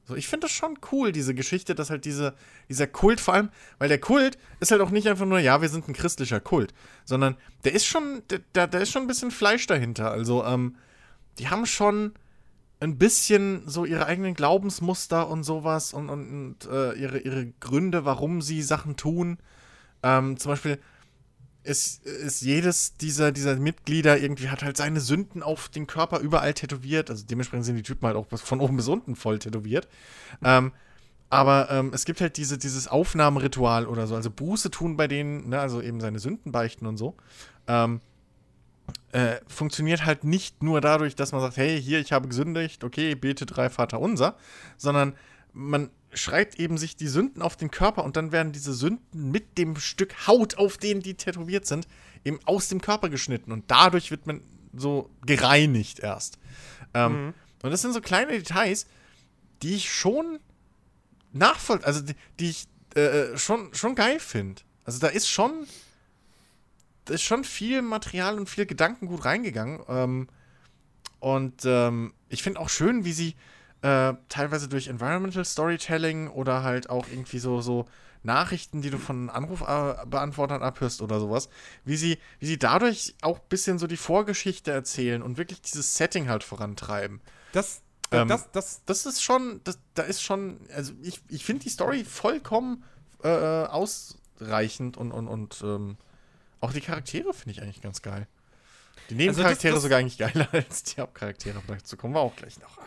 So, 0.05 0.15
ich 0.15 0.27
finde 0.27 0.45
das 0.45 0.51
schon 0.51 0.79
cool, 0.91 1.11
diese 1.11 1.33
Geschichte, 1.35 1.75
dass 1.75 1.89
halt 1.89 2.05
diese, 2.05 2.33
dieser 2.69 2.87
Kult 2.87 3.19
vor 3.19 3.33
allem, 3.33 3.49
weil 3.77 3.89
der 3.89 3.99
Kult 3.99 4.37
ist 4.61 4.71
halt 4.71 4.79
auch 4.79 4.89
nicht 4.89 5.07
einfach 5.07 5.25
nur, 5.25 5.39
ja, 5.39 5.61
wir 5.61 5.67
sind 5.67 5.87
ein 5.87 5.93
christlicher 5.93 6.39
Kult, 6.39 6.73
sondern 7.03 7.35
der 7.65 7.73
ist 7.73 7.85
schon, 7.85 8.21
da, 8.53 8.67
da 8.67 8.77
ist 8.79 8.91
schon 8.91 9.01
ein 9.01 9.07
bisschen 9.07 9.31
Fleisch 9.31 9.67
dahinter. 9.67 10.09
Also, 10.09 10.45
ähm, 10.45 10.77
die 11.39 11.49
haben 11.49 11.65
schon 11.65 12.13
ein 12.79 12.97
bisschen 12.97 13.67
so 13.67 13.85
ihre 13.85 14.05
eigenen 14.05 14.33
Glaubensmuster 14.33 15.27
und 15.27 15.43
sowas 15.43 15.93
und, 15.93 16.09
und, 16.09 16.29
und 16.29 16.71
äh, 16.71 16.93
ihre, 16.93 17.19
ihre 17.19 17.47
Gründe, 17.59 18.05
warum 18.05 18.41
sie 18.41 18.61
Sachen 18.61 18.95
tun. 18.95 19.39
Ähm, 20.03 20.37
zum 20.37 20.51
Beispiel 20.51 20.79
ist, 21.63 22.05
ist 22.05 22.41
jedes 22.41 22.95
dieser, 22.95 23.31
dieser 23.31 23.55
Mitglieder 23.57 24.17
irgendwie 24.17 24.49
hat 24.49 24.63
halt 24.63 24.77
seine 24.77 25.01
Sünden 25.01 25.43
auf 25.43 25.69
den 25.69 25.85
Körper 25.85 26.19
überall 26.19 26.53
tätowiert. 26.53 27.09
Also 27.09 27.25
dementsprechend 27.25 27.65
sind 27.65 27.75
die 27.75 27.83
Typen 27.83 28.05
halt 28.07 28.15
auch 28.15 28.27
von 28.29 28.61
oben 28.61 28.77
bis 28.77 28.87
unten 28.87 29.15
voll 29.15 29.39
tätowiert. 29.39 29.87
Ähm, 30.43 30.71
aber 31.29 31.69
ähm, 31.69 31.91
es 31.93 32.05
gibt 32.05 32.21
halt 32.21 32.37
diese, 32.37 32.57
dieses 32.57 32.87
Aufnahmeritual 32.87 33.85
oder 33.85 34.07
so, 34.07 34.15
also 34.15 34.31
Buße 34.31 34.71
tun 34.71 34.95
bei 34.95 35.07
denen, 35.07 35.49
ne, 35.49 35.59
also 35.59 35.81
eben 35.81 35.99
seine 35.99 36.19
Sünden 36.19 36.51
beichten 36.51 36.85
und 36.85 36.97
so. 36.97 37.15
Ähm, 37.67 37.99
äh, 39.11 39.37
funktioniert 39.47 40.05
halt 40.05 40.23
nicht 40.23 40.63
nur 40.63 40.79
dadurch, 40.79 41.15
dass 41.15 41.33
man 41.33 41.41
sagt, 41.41 41.57
hey, 41.57 41.81
hier, 41.81 41.99
ich 41.99 42.13
habe 42.13 42.29
gesündigt, 42.29 42.83
okay, 42.83 43.15
bete 43.15 43.45
drei 43.45 43.69
Vater 43.69 43.99
unser, 43.99 44.37
sondern 44.77 45.13
man 45.57 45.89
schreibt 46.13 46.59
eben 46.59 46.77
sich 46.77 46.95
die 46.95 47.07
Sünden 47.07 47.41
auf 47.41 47.57
den 47.57 47.71
Körper 47.71 48.03
und 48.03 48.15
dann 48.15 48.31
werden 48.31 48.51
diese 48.51 48.73
Sünden 48.73 49.31
mit 49.31 49.57
dem 49.57 49.75
Stück 49.75 50.27
Haut, 50.27 50.57
auf 50.57 50.77
denen 50.77 51.01
die 51.01 51.15
tätowiert 51.15 51.65
sind, 51.65 51.87
eben 52.23 52.39
aus 52.45 52.69
dem 52.69 52.79
Körper 52.79 53.09
geschnitten 53.09 53.51
und 53.51 53.65
dadurch 53.67 54.11
wird 54.11 54.27
man 54.27 54.41
so 54.73 55.09
gereinigt 55.25 55.99
erst. 55.99 56.37
Ähm, 56.93 57.33
Und 57.63 57.71
das 57.71 57.81
sind 57.81 57.93
so 57.93 58.01
kleine 58.01 58.33
Details, 58.33 58.85
die 59.63 59.75
ich 59.75 59.91
schon 59.91 60.39
nachvoll, 61.33 61.83
also 61.83 62.01
die, 62.01 62.13
die 62.39 62.49
ich 62.49 62.67
äh, 62.95 63.35
schon, 63.37 63.73
schon 63.73 63.95
geil 63.95 64.19
finde. 64.19 64.61
Also 64.85 64.99
da 64.99 65.07
ist 65.07 65.27
schon, 65.27 65.67
da 67.05 67.15
ist 67.15 67.23
schon 67.23 67.43
viel 67.43 67.81
Material 67.81 68.37
und 68.37 68.49
viel 68.49 68.65
Gedankengut 68.65 69.25
reingegangen. 69.25 69.81
Ähm, 69.89 70.27
und 71.19 71.63
ähm, 71.65 72.13
ich 72.29 72.43
finde 72.43 72.59
auch 72.59 72.69
schön, 72.69 73.03
wie 73.03 73.13
sie 73.13 73.35
äh, 73.81 74.13
teilweise 74.29 74.67
durch 74.67 74.87
Environmental 74.87 75.45
Storytelling 75.45 76.29
oder 76.29 76.63
halt 76.63 76.89
auch 76.89 77.07
irgendwie 77.09 77.39
so, 77.39 77.61
so 77.61 77.87
Nachrichten, 78.23 78.81
die 78.81 78.89
du 78.89 78.97
von 78.97 79.29
Anrufbeantwortern 79.29 80.61
abhörst 80.63 81.01
oder 81.01 81.19
sowas, 81.19 81.49
wie 81.85 81.95
sie, 81.97 82.17
wie 82.39 82.47
sie 82.47 82.57
dadurch 82.57 83.15
auch 83.21 83.37
ein 83.39 83.45
bisschen 83.49 83.79
so 83.79 83.87
die 83.87 83.97
Vorgeschichte 83.97 84.71
erzählen 84.71 85.21
und 85.21 85.37
wirklich 85.37 85.61
dieses 85.61 85.95
Setting 85.95 86.27
halt 86.27 86.43
vorantreiben. 86.43 87.21
Das, 87.51 87.81
Ähm, 88.11 88.27
das, 88.27 88.51
das, 88.51 88.81
Das 88.85 89.05
ist 89.05 89.21
schon, 89.23 89.61
das, 89.63 89.79
da 89.93 90.03
ist 90.03 90.21
schon, 90.23 90.59
also 90.73 90.93
ich, 91.01 91.21
ich 91.29 91.45
finde 91.45 91.63
die 91.63 91.69
Story 91.69 92.03
vollkommen 92.03 92.83
äh, 93.23 93.29
äh, 93.29 93.65
ausreichend 93.67 94.97
und, 94.97 95.11
und, 95.11 95.27
und 95.27 95.61
ähm, 95.63 95.97
auch 96.59 96.73
die 96.73 96.81
Charaktere 96.81 97.33
finde 97.33 97.51
ich 97.51 97.61
eigentlich 97.61 97.81
ganz 97.81 98.01
geil. 98.01 98.27
Die 99.09 99.15
Nebencharaktere 99.15 99.73
das- 99.75 99.83
sogar 99.83 99.99
eigentlich 99.99 100.17
geiler 100.17 100.47
als 100.53 100.83
die 100.83 100.99
Hauptcharaktere. 100.99 101.57
aber 101.59 101.75
Dazu 101.77 101.95
kommen 101.97 102.13
wir 102.15 102.19
auch 102.19 102.35
gleich 102.35 102.59
noch. 102.59 102.77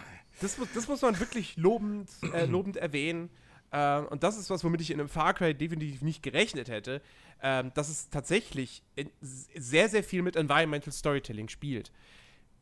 Das, 0.40 0.58
muss, 0.58 0.68
das 0.74 0.88
muss 0.88 1.02
man 1.02 1.18
wirklich 1.20 1.56
lobend, 1.56 2.10
äh, 2.32 2.44
lobend 2.46 2.76
erwähnen. 2.76 3.30
Ähm, 3.72 4.06
und 4.08 4.22
das 4.22 4.36
ist 4.36 4.50
was, 4.50 4.64
womit 4.64 4.80
ich 4.80 4.90
in 4.90 4.98
einem 4.98 5.08
Far 5.08 5.34
Cry 5.34 5.54
definitiv 5.54 6.02
nicht 6.02 6.22
gerechnet 6.22 6.68
hätte, 6.68 7.00
ähm, 7.42 7.70
dass 7.74 7.88
es 7.88 8.10
tatsächlich 8.10 8.82
in, 8.96 9.10
sehr, 9.20 9.88
sehr 9.88 10.02
viel 10.02 10.22
mit 10.22 10.36
Environmental 10.36 10.92
Storytelling 10.92 11.48
spielt. 11.48 11.92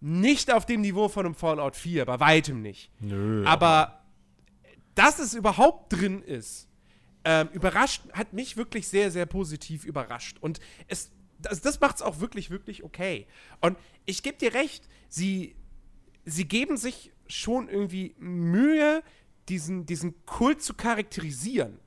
Nicht 0.00 0.52
auf 0.52 0.66
dem 0.66 0.82
Niveau 0.82 1.08
von 1.08 1.26
einem 1.26 1.34
Fallout 1.34 1.76
4, 1.76 2.04
bei 2.04 2.20
weitem 2.20 2.62
nicht. 2.62 2.90
Nö. 3.00 3.44
Aber 3.46 4.04
dass 4.94 5.18
es 5.18 5.34
überhaupt 5.34 5.92
drin 5.92 6.22
ist, 6.22 6.68
ähm, 7.24 7.48
überrascht, 7.52 8.02
hat 8.12 8.32
mich 8.32 8.56
wirklich 8.56 8.88
sehr, 8.88 9.10
sehr 9.10 9.26
positiv 9.26 9.84
überrascht. 9.84 10.38
Und 10.40 10.60
es, 10.86 11.10
das, 11.38 11.60
das 11.60 11.80
macht 11.80 11.96
es 11.96 12.02
auch 12.02 12.20
wirklich, 12.20 12.50
wirklich 12.50 12.84
okay. 12.84 13.26
Und 13.60 13.76
ich 14.06 14.22
gebe 14.22 14.38
dir 14.38 14.54
recht, 14.54 14.88
sie, 15.08 15.56
sie 16.24 16.46
geben 16.46 16.76
sich 16.76 17.12
schon 17.28 17.68
irgendwie 17.68 18.14
Mühe, 18.18 19.02
diesen, 19.48 19.86
diesen 19.86 20.14
Kult 20.26 20.62
zu 20.62 20.74
charakterisieren. 20.74 21.78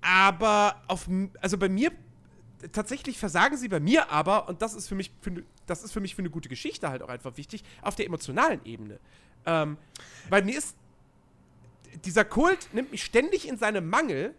Aber 0.00 0.82
auf, 0.88 1.08
also 1.40 1.56
bei 1.58 1.68
mir, 1.68 1.92
tatsächlich 2.72 3.18
versagen 3.18 3.56
sie 3.56 3.68
bei 3.68 3.80
mir 3.80 4.10
aber, 4.10 4.48
und 4.48 4.62
das 4.62 4.74
ist 4.74 4.88
für 4.88 4.94
mich, 4.94 5.12
für, 5.20 5.42
das 5.66 5.82
ist 5.82 5.92
für 5.92 6.00
mich 6.00 6.14
für 6.14 6.22
eine 6.22 6.30
gute 6.30 6.48
Geschichte 6.48 6.88
halt 6.90 7.02
auch 7.02 7.08
einfach 7.08 7.36
wichtig, 7.36 7.62
auf 7.82 7.94
der 7.94 8.06
emotionalen 8.06 8.60
Ebene. 8.64 8.98
Ähm, 9.46 9.76
weil 10.28 10.44
mir 10.44 10.58
ist, 10.58 10.76
dieser 12.04 12.24
Kult 12.24 12.68
nimmt 12.72 12.90
mich 12.90 13.04
ständig 13.04 13.48
in 13.48 13.58
seine 13.58 13.80
Mangel. 13.80 14.34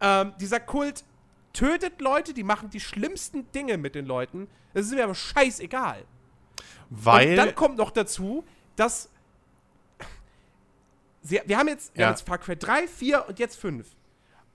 Ähm, 0.00 0.32
dieser 0.40 0.60
Kult 0.60 1.04
tötet 1.52 2.00
Leute, 2.00 2.34
die 2.34 2.42
machen 2.42 2.70
die 2.70 2.80
schlimmsten 2.80 3.50
Dinge 3.52 3.78
mit 3.78 3.94
den 3.94 4.06
Leuten. 4.06 4.48
Das 4.74 4.86
ist 4.86 4.92
mir 4.92 5.04
aber 5.04 5.14
scheißegal. 5.14 6.04
Weil. 6.94 7.30
Und 7.30 7.36
dann 7.36 7.54
kommt 7.54 7.78
noch 7.78 7.90
dazu, 7.90 8.44
dass 8.76 9.08
sie, 11.22 11.40
wir 11.46 11.58
haben 11.58 11.68
jetzt, 11.68 11.94
wir 11.94 12.02
Ja. 12.02 12.06
haben 12.08 12.14
jetzt 12.14 12.26
Far 12.26 12.38
Cry 12.38 12.56
3, 12.56 12.86
4 12.88 13.28
und 13.28 13.38
jetzt 13.38 13.56
5. 13.56 13.86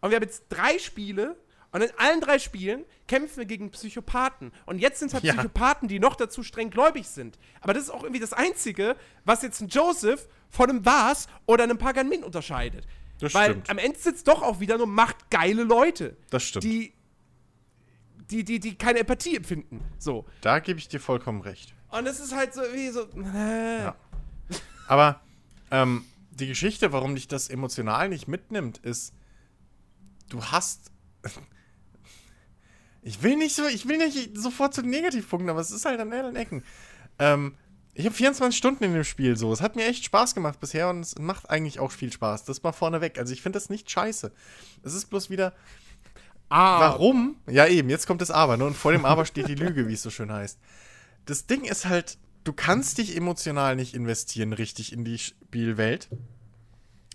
Und 0.01 0.09
wir 0.11 0.15
haben 0.17 0.23
jetzt 0.23 0.43
drei 0.49 0.77
Spiele 0.79 1.35
und 1.71 1.81
in 1.81 1.89
allen 1.97 2.21
drei 2.21 2.39
Spielen 2.39 2.85
kämpfen 3.07 3.37
wir 3.37 3.45
gegen 3.45 3.71
Psychopathen. 3.71 4.51
Und 4.65 4.79
jetzt 4.79 4.99
sind 4.99 5.07
es 5.07 5.13
halt 5.15 5.23
Ja. 5.23 5.33
Psychopathen, 5.33 5.87
die 5.87 5.99
noch 5.99 6.15
dazu 6.15 6.43
streng 6.43 6.69
gläubig 6.69 7.07
sind. 7.07 7.37
Aber 7.61 7.73
das 7.73 7.83
ist 7.83 7.89
auch 7.89 8.03
irgendwie 8.03 8.21
das 8.21 8.33
Einzige, 8.33 8.95
was 9.25 9.41
jetzt 9.41 9.61
ein 9.61 9.67
Joseph 9.69 10.27
von 10.49 10.69
einem 10.69 10.85
Vars 10.85 11.27
oder 11.45 11.63
einem 11.63 11.77
Pagan 11.77 12.07
Min 12.09 12.23
unterscheidet. 12.23 12.85
Das 13.19 13.33
Weil 13.33 13.51
stimmt. 13.51 13.69
am 13.69 13.79
Ende 13.79 13.97
sitzt 13.97 14.27
doch 14.27 14.43
auch 14.43 14.59
wieder 14.59 14.77
nur 14.77 14.85
machtgeile 14.87 15.63
Leute. 15.63 16.15
Das 16.29 16.43
stimmt. 16.43 16.63
Die, 16.63 16.93
die, 18.29 18.43
die, 18.43 18.59
die 18.59 18.75
keine 18.77 18.99
Empathie 18.99 19.35
empfinden. 19.37 19.83
So. 19.97 20.25
da 20.41 20.59
gebe 20.59 20.77
ich 20.79 20.87
dir 20.87 20.99
vollkommen 20.99 21.41
recht. 21.41 21.73
Und 21.97 22.07
es 22.07 22.19
ist 22.19 22.35
halt 22.35 22.53
so 22.53 22.61
wie 22.73 22.89
so. 22.89 23.07
Äh, 23.35 23.83
Ja. 23.83 23.95
Aber 24.87 25.19
ähm, 25.71 26.05
die 26.31 26.47
Geschichte, 26.47 26.93
warum 26.93 27.15
dich 27.15 27.27
das 27.27 27.49
emotional 27.49 28.09
nicht 28.09 28.27
mitnimmt, 28.27 28.77
ist, 28.79 29.13
du 30.29 30.43
hast. 30.43 30.91
Ich 33.03 33.23
will 33.23 33.37
nicht 33.37 33.55
so, 33.55 33.65
ich 33.65 33.87
will 33.87 33.99
nicht 33.99 34.37
sofort 34.37 34.73
zu 34.73 34.81
den 34.81 34.89
Negativpunkten, 34.89 35.49
aber 35.49 35.61
es 35.61 35.71
ist 35.71 35.85
halt 35.85 35.97
an 36.01 36.11
allen 36.11 36.35
Ecken. 36.35 36.61
Ähm, 37.19 37.55
ich 37.93 38.05
habe 38.05 38.13
24 38.13 38.57
Stunden 38.57 38.83
in 38.83 38.93
dem 38.93 39.05
Spiel 39.05 39.37
so. 39.37 39.53
Es 39.53 39.61
hat 39.61 39.77
mir 39.77 39.85
echt 39.85 40.03
Spaß 40.03 40.35
gemacht 40.35 40.59
bisher 40.59 40.89
und 40.89 40.99
es 40.99 41.17
macht 41.17 41.49
eigentlich 41.49 41.79
auch 41.79 41.91
viel 41.91 42.11
Spaß. 42.11 42.43
Das 42.43 42.63
mal 42.63 42.73
vorneweg. 42.73 43.17
Also 43.17 43.31
ich 43.31 43.41
finde 43.41 43.57
das 43.57 43.69
nicht 43.69 43.89
scheiße. 43.89 44.33
Es 44.83 44.93
ist 44.93 45.05
bloß 45.05 45.29
wieder. 45.29 45.53
Ah. 46.49 46.81
Warum? 46.81 47.37
Ja, 47.47 47.65
eben, 47.67 47.89
jetzt 47.89 48.07
kommt 48.07 48.21
das 48.21 48.29
Aber, 48.29 48.57
ne? 48.57 48.65
Und 48.65 48.75
vor 48.75 48.91
dem 48.91 49.05
Aber 49.05 49.25
steht 49.25 49.47
die 49.47 49.55
Lüge, 49.55 49.87
wie 49.87 49.93
es 49.93 50.03
so 50.03 50.09
schön 50.09 50.31
heißt. 50.31 50.59
Das 51.27 51.45
Ding 51.45 51.65
ist 51.65 51.85
halt, 51.85 52.17
du 52.45 52.53
kannst 52.53 52.97
dich 52.97 53.15
emotional 53.15 53.75
nicht 53.75 53.93
investieren, 53.93 54.53
richtig 54.53 54.93
in 54.93 55.03
die 55.03 55.19
Spielwelt, 55.19 56.07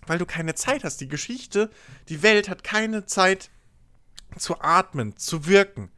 weil 0.07 0.19
du 0.19 0.27
keine 0.27 0.55
Zeit 0.55 0.85
hast. 0.85 1.01
Die 1.01 1.09
Geschichte, 1.09 1.71
die 2.11 2.23
Welt 2.23 2.49
hat 2.49 2.63
keine 2.63 3.07
Zeit 3.07 3.51
zu 4.37 4.61
atmen, 4.61 5.17
zu 5.17 5.47
wirken. 5.47 5.91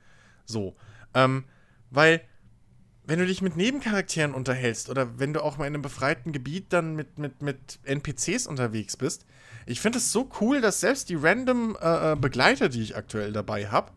So. 0.44 0.76
Ähm, 1.12 1.44
weil, 1.90 2.22
wenn 3.04 3.18
du 3.18 3.26
dich 3.26 3.42
mit 3.42 3.56
Nebencharakteren 3.56 4.32
unterhältst 4.32 4.90
oder 4.90 5.18
wenn 5.18 5.32
du 5.32 5.42
auch 5.42 5.58
mal 5.58 5.66
in 5.66 5.74
einem 5.74 5.82
befreiten 5.82 6.30
Gebiet 6.30 6.72
dann 6.72 6.94
mit, 6.94 7.18
mit, 7.18 7.42
mit 7.42 7.80
NPCs 7.82 8.46
unterwegs 8.46 8.96
bist, 8.96 9.26
ich 9.66 9.80
finde 9.80 9.98
es 9.98 10.12
so 10.12 10.30
cool, 10.40 10.60
dass 10.60 10.78
selbst 10.78 11.08
die 11.08 11.16
random 11.16 11.76
äh, 11.80 12.12
äh 12.12 12.16
Begleiter, 12.16 12.68
die 12.68 12.82
ich 12.82 12.96
aktuell 12.96 13.32
dabei 13.32 13.68
habe, 13.68 13.90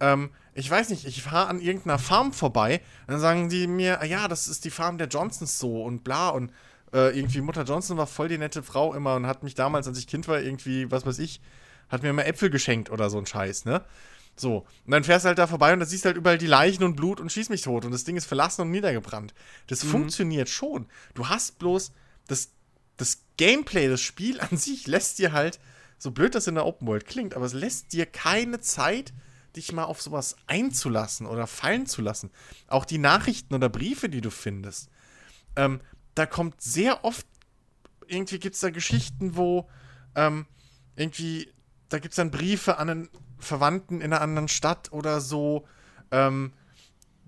ähm, 0.00 0.30
ich 0.54 0.70
weiß 0.70 0.90
nicht, 0.90 1.04
ich 1.06 1.22
fahre 1.22 1.48
an 1.48 1.60
irgendeiner 1.60 1.98
Farm 1.98 2.32
vorbei 2.32 2.80
und 3.06 3.12
dann 3.12 3.20
sagen 3.20 3.48
die 3.48 3.66
mir, 3.66 4.00
ah 4.00 4.04
ja, 4.04 4.28
das 4.28 4.48
ist 4.48 4.64
die 4.64 4.70
Farm 4.70 4.98
der 4.98 5.08
Johnsons 5.08 5.58
so 5.58 5.82
und 5.82 6.04
bla 6.04 6.28
und 6.28 6.52
äh, 6.92 7.16
irgendwie 7.18 7.40
Mutter 7.40 7.64
Johnson 7.64 7.96
war 7.96 8.06
voll 8.06 8.28
die 8.28 8.38
nette 8.38 8.62
Frau 8.62 8.94
immer 8.94 9.16
und 9.16 9.26
hat 9.26 9.42
mich 9.42 9.54
damals, 9.54 9.88
als 9.88 9.98
ich 9.98 10.06
Kind 10.06 10.28
war, 10.28 10.40
irgendwie, 10.40 10.90
was 10.90 11.04
weiß 11.04 11.18
ich, 11.18 11.40
hat 11.88 12.02
mir 12.02 12.10
immer 12.10 12.26
Äpfel 12.26 12.50
geschenkt 12.50 12.90
oder 12.90 13.10
so 13.10 13.18
ein 13.18 13.26
Scheiß, 13.26 13.64
ne? 13.64 13.84
So. 14.36 14.58
Und 14.84 14.90
dann 14.90 15.04
fährst 15.04 15.24
du 15.24 15.28
halt 15.28 15.38
da 15.38 15.46
vorbei 15.46 15.72
und 15.72 15.80
da 15.80 15.86
siehst 15.86 16.04
du 16.04 16.08
halt 16.08 16.16
überall 16.16 16.38
die 16.38 16.46
Leichen 16.46 16.82
und 16.84 16.96
Blut 16.96 17.20
und 17.20 17.30
schieß 17.30 17.50
mich 17.50 17.62
tot. 17.62 17.84
Und 17.84 17.92
das 17.92 18.04
Ding 18.04 18.16
ist 18.16 18.26
verlassen 18.26 18.62
und 18.62 18.70
niedergebrannt. 18.70 19.34
Das 19.68 19.84
mhm. 19.84 19.88
funktioniert 19.88 20.48
schon. 20.48 20.86
Du 21.14 21.28
hast 21.28 21.58
bloß 21.58 21.92
das, 22.26 22.50
das 22.96 23.22
Gameplay, 23.36 23.88
das 23.88 24.00
Spiel 24.00 24.40
an 24.40 24.56
sich 24.56 24.86
lässt 24.86 25.18
dir 25.18 25.32
halt, 25.32 25.60
so 25.98 26.10
blöd 26.10 26.34
das 26.34 26.46
in 26.46 26.56
der 26.56 26.66
Open 26.66 26.86
World 26.86 27.06
klingt, 27.06 27.34
aber 27.34 27.46
es 27.46 27.52
lässt 27.52 27.92
dir 27.92 28.06
keine 28.06 28.60
Zeit, 28.60 29.12
dich 29.56 29.72
mal 29.72 29.84
auf 29.84 30.02
sowas 30.02 30.36
einzulassen 30.46 31.26
oder 31.26 31.46
fallen 31.46 31.86
zu 31.86 32.02
lassen. 32.02 32.30
Auch 32.66 32.84
die 32.84 32.98
Nachrichten 32.98 33.54
oder 33.54 33.68
Briefe, 33.68 34.08
die 34.08 34.20
du 34.20 34.30
findest. 34.30 34.88
Ähm, 35.56 35.80
da 36.14 36.26
kommt 36.26 36.60
sehr 36.60 37.04
oft, 37.04 37.26
irgendwie 38.06 38.38
gibt 38.38 38.54
es 38.54 38.60
da 38.60 38.70
Geschichten, 38.70 39.36
wo 39.36 39.68
ähm, 40.14 40.46
irgendwie 40.96 41.48
da 41.88 41.98
gibt 41.98 42.12
es 42.12 42.16
dann 42.16 42.30
Briefe 42.30 42.78
an 42.78 42.90
einen 42.90 43.08
Verwandten 43.38 44.00
in 44.00 44.12
einer 44.12 44.20
anderen 44.20 44.48
Stadt 44.48 44.92
oder 44.92 45.20
so, 45.20 45.66
ähm, 46.10 46.52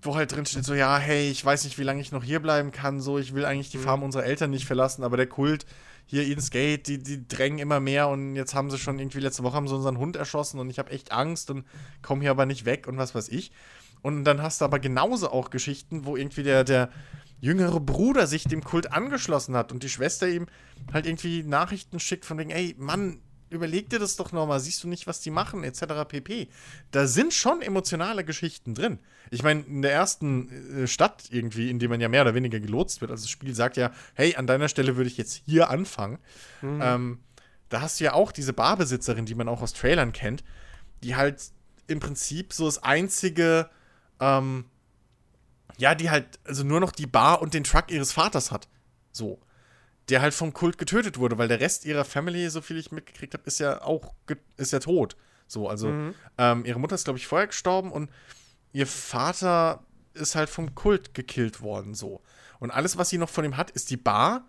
wo 0.03 0.17
halt 0.17 0.33
drin 0.33 0.47
steht 0.47 0.65
so, 0.65 0.75
ja, 0.75 0.99
hey, 0.99 1.31
ich 1.31 1.45
weiß 1.45 1.65
nicht, 1.65 1.79
wie 1.79 1.83
lange 1.83 2.01
ich 2.01 2.13
noch 2.13 2.25
hier 2.25 2.41
bleiben 2.41 2.73
kann, 2.73 3.01
so, 3.01 3.19
ich 3.19 3.35
will 3.35 3.45
eigentlich 3.45 3.71
die 3.71 3.79
mhm. 3.79 3.83
Farm 3.83 4.03
unserer 4.03 4.25
Eltern 4.25 4.51
nicht 4.51 4.67
verlassen, 4.67 5.05
aber 5.05 5.17
der 5.17 5.29
Kult 5.29 5.67
hier 6.07 6.23
Eden's 6.23 6.51
Gate, 6.51 6.87
die, 6.87 7.03
die 7.03 7.27
drängen 7.27 7.59
immer 7.59 7.81
mehr 7.81 8.09
und 8.09 8.37
jetzt 8.37 8.55
haben 8.55 8.71
sie 8.71 8.79
schon 8.79 8.99
irgendwie, 8.99 9.19
letzte 9.19 9.43
Woche 9.43 9.55
haben 9.55 9.69
sie 9.69 9.75
unseren 9.75 9.99
Hund 9.99 10.17
erschossen 10.17 10.61
und 10.61 10.71
ich 10.71 10.79
habe 10.79 10.91
echt 10.91 11.13
Angst 11.13 11.51
und 11.51 11.67
komme 12.01 12.23
hier 12.23 12.31
aber 12.31 12.47
nicht 12.47 12.65
weg 12.65 12.87
und 12.87 12.97
was 12.97 13.15
weiß 13.15 13.29
ich. 13.29 13.53
Und 14.03 14.25
dann 14.25 14.41
hast 14.41 14.61
du 14.61 14.65
aber 14.65 14.79
genauso 14.79 15.31
auch 15.31 15.51
Geschichten, 15.51 16.05
wo 16.05 16.17
irgendwie 16.17 16.45
der, 16.45 16.63
der 16.63 16.91
jüngere 17.41 17.81
Bruder 17.81 18.27
sich 18.27 18.45
dem 18.45 18.63
Kult 18.63 18.93
angeschlossen 18.93 19.57
hat 19.57 19.73
und 19.73 19.83
die 19.83 19.89
Schwester 19.89 20.29
ihm 20.29 20.47
halt 20.93 21.07
irgendwie 21.07 21.43
Nachrichten 21.43 21.99
schickt 21.99 22.25
von 22.25 22.39
wegen, 22.39 22.51
ey, 22.51 22.77
Mann, 22.79 23.21
überleg 23.51 23.91
dir 23.91 23.99
das 23.99 24.17
doch 24.17 24.33
nochmal, 24.33 24.61
siehst 24.61 24.83
du 24.85 24.89
nicht, 24.89 25.07
was 25.07 25.21
die 25.21 25.31
machen, 25.31 25.65
etc. 25.65 26.07
pp. 26.09 26.49
Da 26.91 27.07
sind 27.07 27.35
schon 27.35 27.63
emotionale 27.63 28.25
Geschichten 28.25 28.75
drin. 28.75 28.99
Ich 29.31 29.43
meine, 29.43 29.63
in 29.63 29.83
der 29.83 29.93
ersten 29.93 30.83
äh, 30.83 30.87
Stadt 30.87 31.25
irgendwie, 31.31 31.71
in 31.71 31.79
die 31.79 31.89
man 31.89 32.01
ja 32.01 32.09
mehr 32.09 32.23
oder 32.23 32.35
weniger 32.35 32.61
gelotst 32.61 33.01
wird, 33.01 33.11
also 33.11 33.25
das 33.25 33.31
Spiel 33.31 33.55
sagt 33.55 33.77
ja, 33.77 33.93
hey, 34.15 34.37
an 34.37 34.47
deiner 34.47 34.69
Stelle 34.69 34.97
würde 34.97 35.09
ich 35.09 35.17
jetzt 35.17 35.43
hier 35.47 35.71
anfangen. 35.71 36.19
Mhm. 36.63 36.81
Ähm, 36.83 37.19
da 37.69 37.81
hast 37.81 38.01
du 38.01 38.05
ja 38.05 38.13
auch 38.13 38.33
diese 38.33 38.53
Barbesitzerin, 38.53 39.27
die 39.27 39.35
man 39.35 39.49
auch 39.49 39.63
aus 39.63 39.73
Trailern 39.73 40.13
kennt, 40.13 40.45
die 41.03 41.17
halt 41.17 41.43
im 41.89 42.01
Prinzip 42.01 42.53
so 42.53 42.67
das 42.67 42.83
einzige, 42.83 43.69
ähm, 44.21 44.67
ja, 45.79 45.95
die 45.95 46.11
halt 46.11 46.39
also 46.45 46.65
nur 46.65 46.81
noch 46.81 46.93
die 46.93 47.07
Bar 47.07 47.43
und 47.43 47.55
den 47.55 47.65
Truck 47.65 47.91
ihres 47.91 48.13
Vaters 48.13 48.53
hat. 48.53 48.69
So 49.13 49.41
der 50.09 50.23
halt 50.23 50.35
vom 50.35 50.53
Kult 50.53 50.79
getötet 50.79 51.19
wurde, 51.19 51.39
weil 51.39 51.49
der 51.49 51.61
Rest 51.61 51.85
ihrer 51.85 52.05
Family, 52.05 52.49
so 52.49 52.61
viel 52.61 52.79
ich 52.79 52.93
mitgekriegt 52.93 53.35
habe, 53.35 53.45
ist 53.47 53.59
ja 53.59 53.83
auch 53.83 54.15
ist 54.57 54.73
ja 54.73 54.79
tot. 54.79 55.17
So, 55.49 55.69
also 55.69 55.89
mhm. 55.89 56.15
ähm, 56.39 56.65
ihre 56.65 56.81
Mutter 56.81 56.95
ist, 56.95 57.05
glaube 57.05 57.19
ich, 57.19 57.27
vorher 57.27 57.47
gestorben 57.47 57.93
und 57.93 58.11
ihr 58.77 58.87
Vater 58.87 59.83
ist 60.13 60.35
halt 60.35 60.51
vom 60.51 60.75
Kult 60.75 61.15
gekillt 61.15 61.63
worden, 61.63 61.95
so. 61.95 62.21
Und 62.59 62.71
alles, 62.71 62.99
was 62.99 63.09
sie 63.09 63.17
noch 63.17 63.31
von 63.31 63.47
ihm 63.47 63.57
hat, 63.57 63.71
ist 63.71 63.89
die 63.91 63.97
Bar 63.97 64.45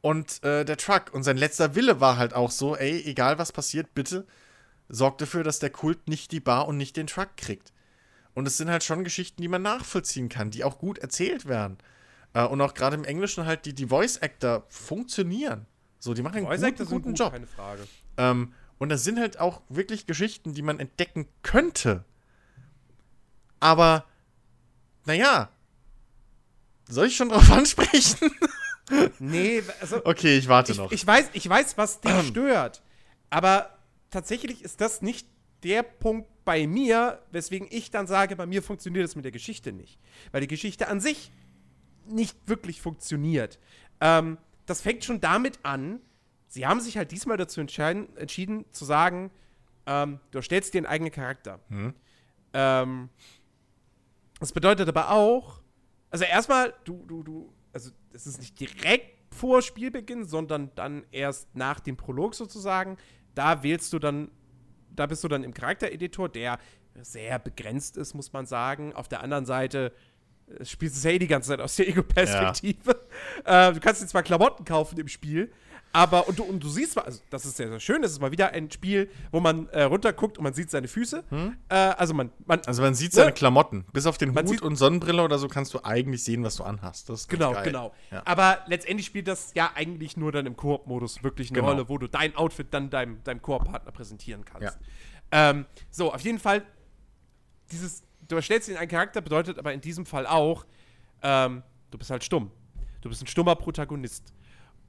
und 0.00 0.42
äh, 0.42 0.64
der 0.64 0.76
Truck. 0.76 1.14
Und 1.14 1.22
sein 1.22 1.36
letzter 1.36 1.76
Wille 1.76 2.00
war 2.00 2.16
halt 2.16 2.34
auch 2.34 2.50
so, 2.50 2.76
ey, 2.76 3.04
egal 3.04 3.38
was 3.38 3.52
passiert, 3.52 3.94
bitte 3.94 4.26
sorgt 4.88 5.20
dafür, 5.20 5.44
dass 5.44 5.60
der 5.60 5.70
Kult 5.70 6.08
nicht 6.08 6.32
die 6.32 6.40
Bar 6.40 6.66
und 6.66 6.76
nicht 6.76 6.96
den 6.96 7.06
Truck 7.06 7.36
kriegt. 7.36 7.72
Und 8.34 8.48
es 8.48 8.56
sind 8.56 8.70
halt 8.70 8.82
schon 8.82 9.04
Geschichten, 9.04 9.40
die 9.40 9.48
man 9.48 9.62
nachvollziehen 9.62 10.28
kann, 10.28 10.50
die 10.50 10.64
auch 10.64 10.78
gut 10.78 10.98
erzählt 10.98 11.46
werden. 11.46 11.78
Äh, 12.32 12.44
und 12.44 12.60
auch 12.60 12.74
gerade 12.74 12.96
im 12.96 13.04
Englischen 13.04 13.46
halt 13.46 13.66
die, 13.66 13.72
die 13.72 13.86
Voice 13.86 14.18
Actor 14.20 14.64
funktionieren. 14.68 15.66
So, 16.00 16.12
die 16.12 16.22
machen 16.22 16.44
einen 16.44 16.60
guten, 16.60 16.86
guten 16.86 17.08
gut, 17.10 17.18
Job. 17.20 17.32
Keine 17.32 17.46
Frage. 17.46 17.86
Ähm, 18.16 18.52
und 18.78 18.88
das 18.88 19.04
sind 19.04 19.20
halt 19.20 19.38
auch 19.38 19.62
wirklich 19.68 20.06
Geschichten, 20.06 20.54
die 20.54 20.62
man 20.62 20.80
entdecken 20.80 21.28
könnte. 21.42 22.04
Aber, 23.64 24.04
naja, 25.06 25.48
soll 26.86 27.06
ich 27.06 27.16
schon 27.16 27.30
drauf 27.30 27.50
ansprechen? 27.50 28.30
nee, 29.18 29.62
also. 29.80 30.04
Okay, 30.04 30.36
ich 30.36 30.48
warte 30.48 30.72
ich, 30.72 30.78
noch. 30.78 30.92
Ich 30.92 31.06
weiß, 31.06 31.30
ich 31.32 31.48
weiß, 31.48 31.78
was 31.78 32.02
dich 32.02 32.12
stört. 32.28 32.82
Aber 33.30 33.70
tatsächlich 34.10 34.62
ist 34.62 34.82
das 34.82 35.00
nicht 35.00 35.26
der 35.62 35.82
Punkt 35.82 36.28
bei 36.44 36.66
mir, 36.66 37.22
weswegen 37.32 37.66
ich 37.70 37.90
dann 37.90 38.06
sage, 38.06 38.36
bei 38.36 38.44
mir 38.44 38.62
funktioniert 38.62 39.06
es 39.06 39.16
mit 39.16 39.24
der 39.24 39.32
Geschichte 39.32 39.72
nicht. 39.72 39.98
Weil 40.30 40.42
die 40.42 40.46
Geschichte 40.46 40.88
an 40.88 41.00
sich 41.00 41.32
nicht 42.04 42.36
wirklich 42.46 42.82
funktioniert. 42.82 43.58
Ähm, 44.02 44.36
das 44.66 44.82
fängt 44.82 45.04
schon 45.04 45.22
damit 45.22 45.60
an, 45.62 46.00
sie 46.48 46.66
haben 46.66 46.80
sich 46.80 46.98
halt 46.98 47.12
diesmal 47.12 47.38
dazu 47.38 47.62
entschieden 47.62 48.66
zu 48.72 48.84
sagen, 48.84 49.30
ähm, 49.86 50.20
du 50.32 50.38
erstellst 50.38 50.74
dir 50.74 50.80
einen 50.80 50.86
eigenen 50.86 51.12
Charakter. 51.12 51.60
Hm. 51.70 51.94
Ähm, 52.52 53.08
das 54.40 54.52
bedeutet 54.52 54.88
aber 54.88 55.10
auch, 55.10 55.60
also 56.10 56.24
erstmal, 56.24 56.74
du, 56.84 57.04
du, 57.06 57.22
du, 57.22 57.52
also 57.72 57.90
es 58.12 58.26
ist 58.26 58.38
nicht 58.38 58.58
direkt 58.60 59.14
vor 59.34 59.62
Spielbeginn, 59.62 60.24
sondern 60.24 60.70
dann 60.74 61.04
erst 61.10 61.54
nach 61.56 61.80
dem 61.80 61.96
Prolog 61.96 62.34
sozusagen. 62.34 62.96
Da 63.34 63.62
wählst 63.62 63.92
du 63.92 63.98
dann, 63.98 64.30
da 64.90 65.06
bist 65.06 65.24
du 65.24 65.28
dann 65.28 65.42
im 65.42 65.52
Charaktereditor, 65.52 66.28
der 66.28 66.58
sehr 67.02 67.38
begrenzt 67.40 67.96
ist, 67.96 68.14
muss 68.14 68.32
man 68.32 68.46
sagen. 68.46 68.92
Auf 68.92 69.08
der 69.08 69.22
anderen 69.22 69.44
Seite 69.44 69.92
spielst 70.62 70.96
es 70.96 71.04
ja 71.04 71.10
eh 71.10 71.18
die 71.18 71.26
ganze 71.26 71.48
Zeit 71.48 71.60
aus 71.60 71.76
der 71.76 71.88
Ego-Perspektive. 71.88 72.90
Ja. 72.90 72.94
Äh, 73.44 73.72
du 73.72 73.80
kannst 73.80 74.02
dir 74.02 74.06
zwar 74.06 74.22
Klamotten 74.22 74.64
kaufen 74.64 74.98
im 74.98 75.08
Spiel, 75.08 75.52
aber 75.94 76.28
und 76.28 76.38
du, 76.38 76.42
und 76.42 76.62
du 76.62 76.68
siehst 76.68 76.96
mal, 76.96 77.02
also 77.02 77.20
das 77.30 77.44
ist 77.46 77.56
sehr, 77.56 77.68
sehr 77.68 77.78
schön, 77.78 78.02
das 78.02 78.10
ist 78.10 78.20
mal 78.20 78.32
wieder 78.32 78.50
ein 78.50 78.70
Spiel, 78.70 79.08
wo 79.30 79.40
man 79.40 79.68
äh, 79.68 79.84
runterguckt 79.84 80.36
und 80.36 80.44
man 80.44 80.52
sieht 80.52 80.70
seine 80.70 80.88
Füße. 80.88 81.22
Hm? 81.28 81.56
Äh, 81.68 81.74
also 81.74 82.12
man, 82.14 82.30
man, 82.46 82.60
Also 82.66 82.82
man 82.82 82.94
sieht 82.94 83.12
seine 83.12 83.28
ne? 83.28 83.32
Klamotten. 83.32 83.84
Bis 83.92 84.06
auf 84.06 84.18
den 84.18 84.34
Hut 84.34 84.60
und 84.60 84.76
Sonnenbrille 84.76 85.22
oder 85.22 85.38
so 85.38 85.46
kannst 85.46 85.72
du 85.72 85.84
eigentlich 85.84 86.24
sehen, 86.24 86.42
was 86.42 86.56
du 86.56 86.64
anhast. 86.64 87.08
Das 87.08 87.28
genau, 87.28 87.52
geil. 87.52 87.62
genau. 87.62 87.94
Ja. 88.10 88.22
Aber 88.24 88.58
letztendlich 88.66 89.06
spielt 89.06 89.28
das 89.28 89.52
ja 89.54 89.70
eigentlich 89.74 90.16
nur 90.16 90.32
dann 90.32 90.46
im 90.46 90.56
Koop-Modus 90.56 91.22
wirklich 91.22 91.50
eine 91.50 91.60
genau. 91.60 91.70
Rolle, 91.70 91.88
wo 91.88 91.96
du 91.96 92.08
dein 92.08 92.34
Outfit 92.34 92.66
dann 92.72 92.90
deinem, 92.90 93.22
deinem 93.22 93.40
Koop-Partner 93.40 93.92
präsentieren 93.92 94.44
kannst. 94.44 94.76
Ja. 95.32 95.50
Ähm, 95.50 95.66
so, 95.90 96.12
auf 96.12 96.20
jeden 96.22 96.40
Fall, 96.40 96.62
dieses 97.70 98.02
du 98.28 98.36
erstellst 98.36 98.68
ihn 98.68 98.76
einen 98.76 98.88
Charakter, 98.88 99.20
bedeutet 99.20 99.58
aber 99.58 99.72
in 99.72 99.80
diesem 99.80 100.06
Fall 100.06 100.26
auch, 100.26 100.66
ähm, 101.22 101.62
du 101.90 101.98
bist 101.98 102.10
halt 102.10 102.24
stumm. 102.24 102.50
Du 103.00 103.08
bist 103.08 103.22
ein 103.22 103.26
stummer 103.26 103.54
Protagonist. 103.54 104.32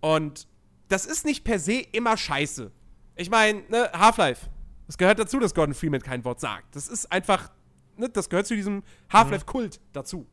Und 0.02 0.48
das 0.88 1.06
ist 1.06 1.26
nicht 1.26 1.44
per 1.44 1.60
se 1.60 1.80
immer 1.92 2.18
scheiße. 2.18 2.72
Ich 3.16 3.30
meine, 3.30 3.64
ne, 3.70 3.90
Half-Life. 3.94 4.50
Es 4.88 4.98
gehört 4.98 5.20
dazu, 5.20 5.40
dass 5.40 5.54
Gordon 5.54 5.74
Freeman 5.74 6.02
kein 6.02 6.24
Wort 6.26 6.40
sagt. 6.40 6.76
Das 6.76 6.88
ist 6.88 7.12
einfach, 7.12 7.52
ne, 7.98 8.10
das 8.10 8.30
gehört 8.30 8.48
zu 8.48 8.56
diesem 8.56 8.84
Half-Life-Kult 9.12 9.80
dazu. 9.94 10.28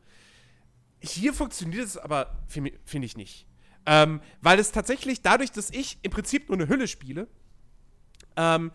Hier 1.01 1.33
funktioniert 1.33 1.85
es 1.85 1.97
aber, 1.97 2.38
finde 2.47 2.73
find 2.85 3.05
ich 3.05 3.17
nicht. 3.17 3.47
Ähm, 3.87 4.21
weil 4.41 4.59
es 4.59 4.71
tatsächlich, 4.71 5.23
dadurch, 5.23 5.51
dass 5.51 5.71
ich 5.71 5.99
im 6.03 6.12
Prinzip 6.12 6.49
nur 6.49 6.59
eine 6.59 6.69
Hülle 6.69 6.87
spiele, 6.87 7.27
ähm, 8.37 8.71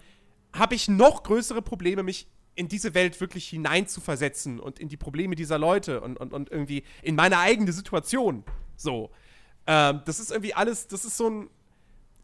habe 0.54 0.76
ich 0.76 0.88
noch 0.88 1.24
größere 1.24 1.62
Probleme, 1.62 2.04
mich 2.04 2.28
in 2.56 2.68
diese 2.68 2.94
Welt 2.96 3.22
wirklich 3.22 3.48
hineinzuversetzen 3.50 4.60
und 4.60 4.80
in 4.80 4.90
die 4.90 4.98
Probleme 4.98 5.36
dieser 5.36 5.60
Leute 5.60 6.02
und, 6.02 6.18
und, 6.18 6.34
und 6.34 6.52
irgendwie 6.52 6.84
in 7.04 7.16
meine 7.16 7.38
eigene 7.38 7.72
Situation. 7.72 8.44
So. 8.76 9.12
Ähm, 9.68 10.02
das 10.06 10.20
ist 10.20 10.32
irgendwie 10.32 10.54
alles, 10.54 10.88
das 10.88 11.06
ist 11.06 11.18
so 11.18 11.30
ein. 11.30 11.50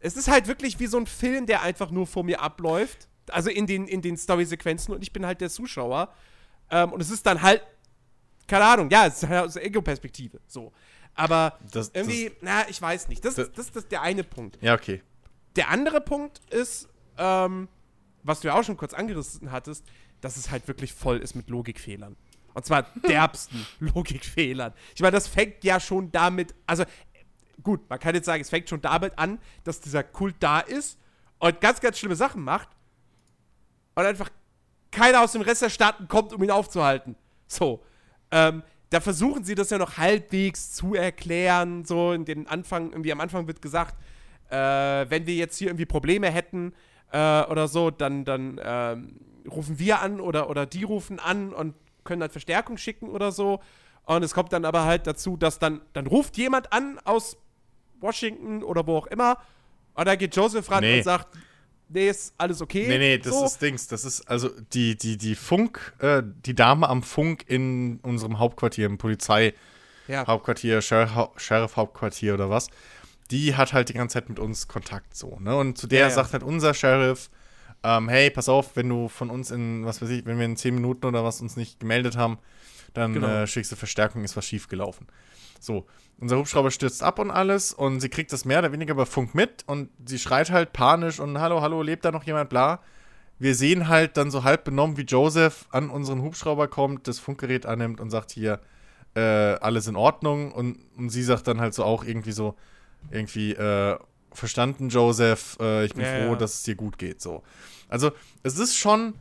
Es 0.04 0.16
ist 0.16 0.28
halt 0.28 0.46
wirklich 0.48 0.78
wie 0.80 0.86
so 0.86 0.98
ein 0.98 1.06
Film, 1.06 1.46
der 1.46 1.62
einfach 1.62 1.90
nur 1.90 2.06
vor 2.06 2.24
mir 2.24 2.40
abläuft. 2.42 3.08
Also 3.30 3.48
in 3.48 3.66
den, 3.66 3.88
in 3.88 4.02
den 4.02 4.16
Story-Sequenzen 4.18 4.92
und 4.94 5.02
ich 5.02 5.12
bin 5.12 5.24
halt 5.24 5.40
der 5.40 5.48
Zuschauer. 5.48 6.12
Ähm, 6.70 6.92
und 6.92 7.00
es 7.00 7.10
ist 7.10 7.24
dann 7.24 7.40
halt, 7.40 7.62
keine 8.46 8.64
Ahnung, 8.66 8.90
ja, 8.90 9.06
es 9.06 9.22
ist 9.22 9.28
halt 9.28 9.46
aus 9.46 9.54
der 9.54 9.64
Ego-Perspektive. 9.64 10.40
So. 10.46 10.72
Aber 11.14 11.58
Das- 11.72 11.90
irgendwie, 11.94 12.32
na, 12.42 12.68
ich 12.68 12.80
weiß 12.82 13.08
nicht. 13.08 13.24
Das, 13.24 13.36
das- 13.36 13.50
das, 13.52 13.68
das 13.72 13.84
ist 13.84 13.92
der 13.92 14.02
eine 14.02 14.24
Punkt. 14.24 14.58
Ja, 14.60 14.74
okay. 14.74 15.00
Der 15.56 15.70
andere 15.70 16.00
Punkt 16.02 16.40
ist, 16.52 16.88
ähm, 17.16 17.68
was 18.22 18.40
du 18.40 18.48
ja 18.48 18.58
auch 18.58 18.64
schon 18.64 18.76
kurz 18.76 18.92
angerissen 18.92 19.52
hattest, 19.52 19.84
dass 20.20 20.36
es 20.36 20.50
halt 20.50 20.68
wirklich 20.68 20.92
voll 20.92 21.18
ist 21.18 21.34
mit 21.34 21.48
Logikfehlern. 21.48 22.16
Und 22.52 22.66
zwar 22.66 22.82
derbsten 23.08 23.66
Logikfehlern. 23.80 24.74
Ich 24.94 25.00
meine, 25.00 25.12
das 25.12 25.28
fängt 25.28 25.64
ja 25.64 25.80
schon 25.80 26.12
damit, 26.12 26.54
also 26.66 26.84
gut, 27.62 27.88
man 27.88 27.98
kann 27.98 28.14
jetzt 28.14 28.26
sagen, 28.26 28.40
es 28.40 28.50
fängt 28.50 28.68
schon 28.68 28.80
damit 28.80 29.18
an, 29.18 29.38
dass 29.64 29.80
dieser 29.80 30.02
Kult 30.02 30.36
da 30.40 30.60
ist 30.60 30.98
und 31.38 31.60
ganz, 31.60 31.80
ganz 31.80 31.98
schlimme 31.98 32.16
Sachen 32.16 32.42
macht 32.42 32.68
und 33.94 34.04
einfach 34.04 34.30
keiner 34.90 35.22
aus 35.22 35.32
dem 35.32 35.42
Rest 35.42 35.62
der 35.62 35.70
Staaten 35.70 36.08
kommt, 36.08 36.32
um 36.32 36.42
ihn 36.42 36.50
aufzuhalten. 36.50 37.16
So. 37.46 37.82
Ähm, 38.30 38.62
da 38.90 39.00
versuchen 39.00 39.44
sie 39.44 39.54
das 39.54 39.70
ja 39.70 39.78
noch 39.78 39.98
halbwegs 39.98 40.72
zu 40.72 40.94
erklären. 40.94 41.84
So 41.84 42.12
in 42.12 42.24
den 42.24 42.46
Anfang, 42.46 42.90
irgendwie 42.90 43.12
am 43.12 43.20
Anfang 43.20 43.46
wird 43.46 43.60
gesagt, 43.60 43.96
äh, 44.50 44.56
wenn 44.56 45.26
wir 45.26 45.34
jetzt 45.34 45.58
hier 45.58 45.68
irgendwie 45.68 45.86
Probleme 45.86 46.30
hätten 46.30 46.74
äh, 47.12 47.42
oder 47.44 47.66
so, 47.66 47.90
dann, 47.90 48.24
dann 48.24 48.60
ähm, 48.62 49.20
rufen 49.50 49.78
wir 49.78 50.00
an 50.00 50.20
oder, 50.20 50.48
oder 50.48 50.64
die 50.66 50.84
rufen 50.84 51.18
an 51.18 51.52
und 51.52 51.74
können 52.04 52.20
dann 52.20 52.30
Verstärkung 52.30 52.76
schicken 52.76 53.08
oder 53.08 53.32
so. 53.32 53.60
Und 54.04 54.22
es 54.22 54.34
kommt 54.34 54.52
dann 54.52 54.64
aber 54.64 54.84
halt 54.84 55.06
dazu, 55.06 55.36
dass 55.36 55.58
dann, 55.58 55.80
dann 55.92 56.06
ruft 56.06 56.36
jemand 56.36 56.72
an 56.72 57.00
aus 57.04 57.36
Washington 58.00 58.62
oder 58.62 58.86
wo 58.86 58.96
auch 58.98 59.06
immer. 59.08 59.38
Und 59.94 60.06
dann 60.06 60.18
geht 60.18 60.34
Joseph 60.36 60.70
ran 60.70 60.82
Nee. 60.82 60.98
und 60.98 61.04
sagt, 61.04 61.28
nee, 61.88 62.08
ist 62.08 62.34
alles 62.38 62.60
okay. 62.60 62.86
Nee, 62.88 62.98
nee, 62.98 63.18
das 63.18 63.32
so. 63.32 63.44
ist 63.44 63.62
Dings. 63.62 63.86
Das 63.86 64.04
ist 64.04 64.22
also 64.28 64.50
die, 64.72 64.96
die, 64.96 65.16
die 65.16 65.34
Funk, 65.34 65.94
äh, 66.00 66.22
die 66.44 66.54
Dame 66.54 66.88
am 66.88 67.02
Funk 67.02 67.44
in 67.46 68.00
unserem 68.02 68.38
Hauptquartier, 68.38 68.86
im 68.86 68.98
Polizei-Hauptquartier, 68.98 70.74
ja. 70.74 70.82
Sheriff, 70.82 71.12
Sheriff-Hauptquartier 71.36 72.34
oder 72.34 72.50
was. 72.50 72.68
Die 73.30 73.56
hat 73.56 73.72
halt 73.72 73.88
die 73.88 73.94
ganze 73.94 74.14
Zeit 74.14 74.28
mit 74.28 74.38
uns 74.38 74.68
Kontakt 74.68 75.16
so, 75.16 75.38
ne? 75.40 75.56
Und 75.56 75.78
zu 75.78 75.86
der 75.86 76.00
Ja, 76.00 76.08
ja. 76.08 76.12
sagt 76.14 76.32
halt 76.34 76.42
unser 76.42 76.74
Sheriff, 76.74 77.30
ähm, 77.82 78.08
hey, 78.08 78.30
pass 78.30 78.48
auf, 78.48 78.76
wenn 78.76 78.88
du 78.88 79.08
von 79.08 79.30
uns 79.30 79.50
in, 79.50 79.84
was 79.86 80.02
weiß 80.02 80.08
ich, 80.10 80.26
wenn 80.26 80.38
wir 80.38 80.44
in 80.46 80.56
10 80.56 80.74
Minuten 80.74 81.06
oder 81.06 81.24
was 81.24 81.40
uns 81.40 81.56
nicht 81.56 81.80
gemeldet 81.80 82.16
haben, 82.16 82.38
dann 82.92 83.14
Genau. 83.14 83.26
äh, 83.28 83.46
schickst 83.46 83.72
du 83.72 83.76
Verstärkung, 83.76 84.24
ist 84.24 84.36
was 84.36 84.46
schief 84.46 84.68
gelaufen. 84.68 85.06
So, 85.64 85.86
unser 86.18 86.36
Hubschrauber 86.38 86.70
stürzt 86.70 87.02
ab 87.02 87.18
und 87.18 87.30
alles 87.30 87.72
und 87.72 88.00
sie 88.00 88.08
kriegt 88.08 88.32
das 88.32 88.44
mehr 88.44 88.58
oder 88.60 88.72
weniger 88.72 88.92
über 88.92 89.06
Funk 89.06 89.34
mit 89.34 89.64
und 89.66 89.88
sie 90.06 90.18
schreit 90.18 90.50
halt 90.50 90.72
panisch 90.72 91.20
und 91.20 91.38
hallo, 91.38 91.60
hallo, 91.60 91.82
lebt 91.82 92.04
da 92.04 92.12
noch 92.12 92.24
jemand, 92.24 92.50
bla. 92.50 92.80
Wir 93.38 93.54
sehen 93.54 93.88
halt 93.88 94.16
dann 94.16 94.30
so 94.30 94.44
halb 94.44 94.64
benommen, 94.64 94.96
wie 94.96 95.02
Joseph 95.02 95.66
an 95.70 95.90
unseren 95.90 96.22
Hubschrauber 96.22 96.68
kommt, 96.68 97.08
das 97.08 97.18
Funkgerät 97.18 97.66
annimmt 97.66 98.00
und 98.00 98.10
sagt 98.10 98.30
hier, 98.30 98.60
äh, 99.14 99.20
alles 99.20 99.86
in 99.86 99.96
Ordnung 99.96 100.52
und, 100.52 100.78
und 100.96 101.10
sie 101.10 101.22
sagt 101.22 101.48
dann 101.48 101.60
halt 101.60 101.74
so 101.74 101.84
auch 101.84 102.04
irgendwie 102.04 102.32
so, 102.32 102.54
irgendwie, 103.10 103.52
äh, 103.52 103.96
verstanden, 104.32 104.88
Joseph, 104.88 105.56
äh, 105.60 105.84
ich 105.84 105.94
bin 105.94 106.04
Ja, 106.04 106.10
froh, 106.10 106.32
ja. 106.32 106.36
dass 106.36 106.54
es 106.54 106.62
dir 106.64 106.74
gut 106.74 106.98
geht, 106.98 107.20
so. 107.20 107.42
Also, 107.88 108.12
es 108.42 108.58
ist 108.58 108.76
schon, 108.76 109.14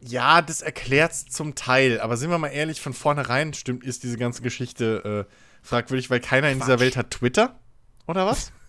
ja, 0.00 0.42
das 0.42 0.62
erklärt's 0.62 1.26
zum 1.26 1.54
Teil, 1.54 2.00
aber 2.00 2.16
sind 2.16 2.30
wir 2.30 2.38
mal 2.38 2.48
ehrlich, 2.48 2.80
von 2.80 2.94
vornherein 2.94 3.54
stimmt, 3.54 3.84
ist 3.84 4.02
diese 4.02 4.16
ganze 4.16 4.42
Geschichte 4.42 5.26
äh, 5.28 5.34
fragwürdig, 5.62 6.10
weil 6.10 6.20
keiner 6.20 6.50
in 6.50 6.58
dieser 6.58 6.74
Quatsch. 6.74 6.80
Welt 6.80 6.96
hat 6.96 7.10
Twitter, 7.10 7.58
oder 8.06 8.26
was? 8.26 8.52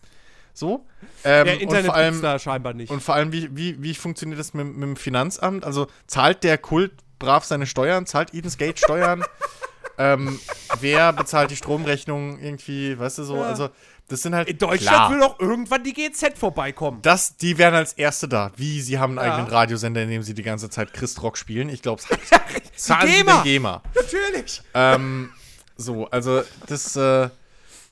So. 0.53 0.85
Ähm, 1.23 1.47
ja, 1.47 1.53
und 1.53 1.61
Internet 1.61 1.85
vor 1.85 1.95
allem, 1.95 2.21
da 2.21 2.37
scheinbar 2.37 2.73
nicht. 2.73 2.91
und 2.91 3.01
vor 3.01 3.15
allem, 3.15 3.31
wie, 3.31 3.55
wie, 3.55 3.81
wie 3.81 3.95
funktioniert 3.95 4.37
das 4.37 4.53
mit, 4.53 4.67
mit 4.67 4.83
dem 4.83 4.95
Finanzamt? 4.97 5.63
Also 5.63 5.87
zahlt 6.07 6.43
der 6.43 6.57
Kult 6.57 6.91
brav 7.19 7.45
seine 7.45 7.65
Steuern? 7.65 8.05
Zahlt 8.05 8.33
Eden's 8.33 8.57
Gate 8.57 8.77
Steuern? 8.77 9.23
ähm, 9.97 10.37
wer 10.81 11.13
bezahlt 11.13 11.51
die 11.51 11.55
Stromrechnung 11.55 12.37
irgendwie? 12.39 12.99
Weißt 12.99 13.19
du 13.19 13.23
so? 13.23 13.37
Ja. 13.37 13.43
Also, 13.43 13.69
das 14.07 14.21
sind 14.23 14.35
halt. 14.35 14.47
In 14.49 14.57
Deutschland 14.57 14.81
klar, 14.95 15.11
will 15.11 15.19
doch 15.19 15.39
irgendwann 15.39 15.83
die 15.83 15.93
GZ 15.93 16.37
vorbeikommen. 16.37 17.01
das, 17.01 17.37
die 17.37 17.57
wären 17.57 17.75
als 17.75 17.93
Erste 17.93 18.27
da. 18.27 18.51
Wie, 18.57 18.81
sie 18.81 18.99
haben 18.99 19.17
einen 19.17 19.27
Ja. 19.27 19.35
eigenen 19.35 19.51
Radiosender, 19.51 20.03
in 20.03 20.09
dem 20.09 20.23
sie 20.23 20.33
die 20.33 20.43
ganze 20.43 20.69
Zeit 20.69 20.93
Christrock 20.93 21.37
spielen. 21.37 21.69
Ich 21.69 21.81
glaube, 21.81 22.01
zahlen 22.75 23.07
sie 23.07 23.17
GEMA. 23.17 23.43
GEMA. 23.43 23.83
Natürlich. 23.95 24.61
ähm, 24.73 25.31
so, 25.77 26.07
also, 26.09 26.43
das, 26.67 26.95
äh, 26.95 27.29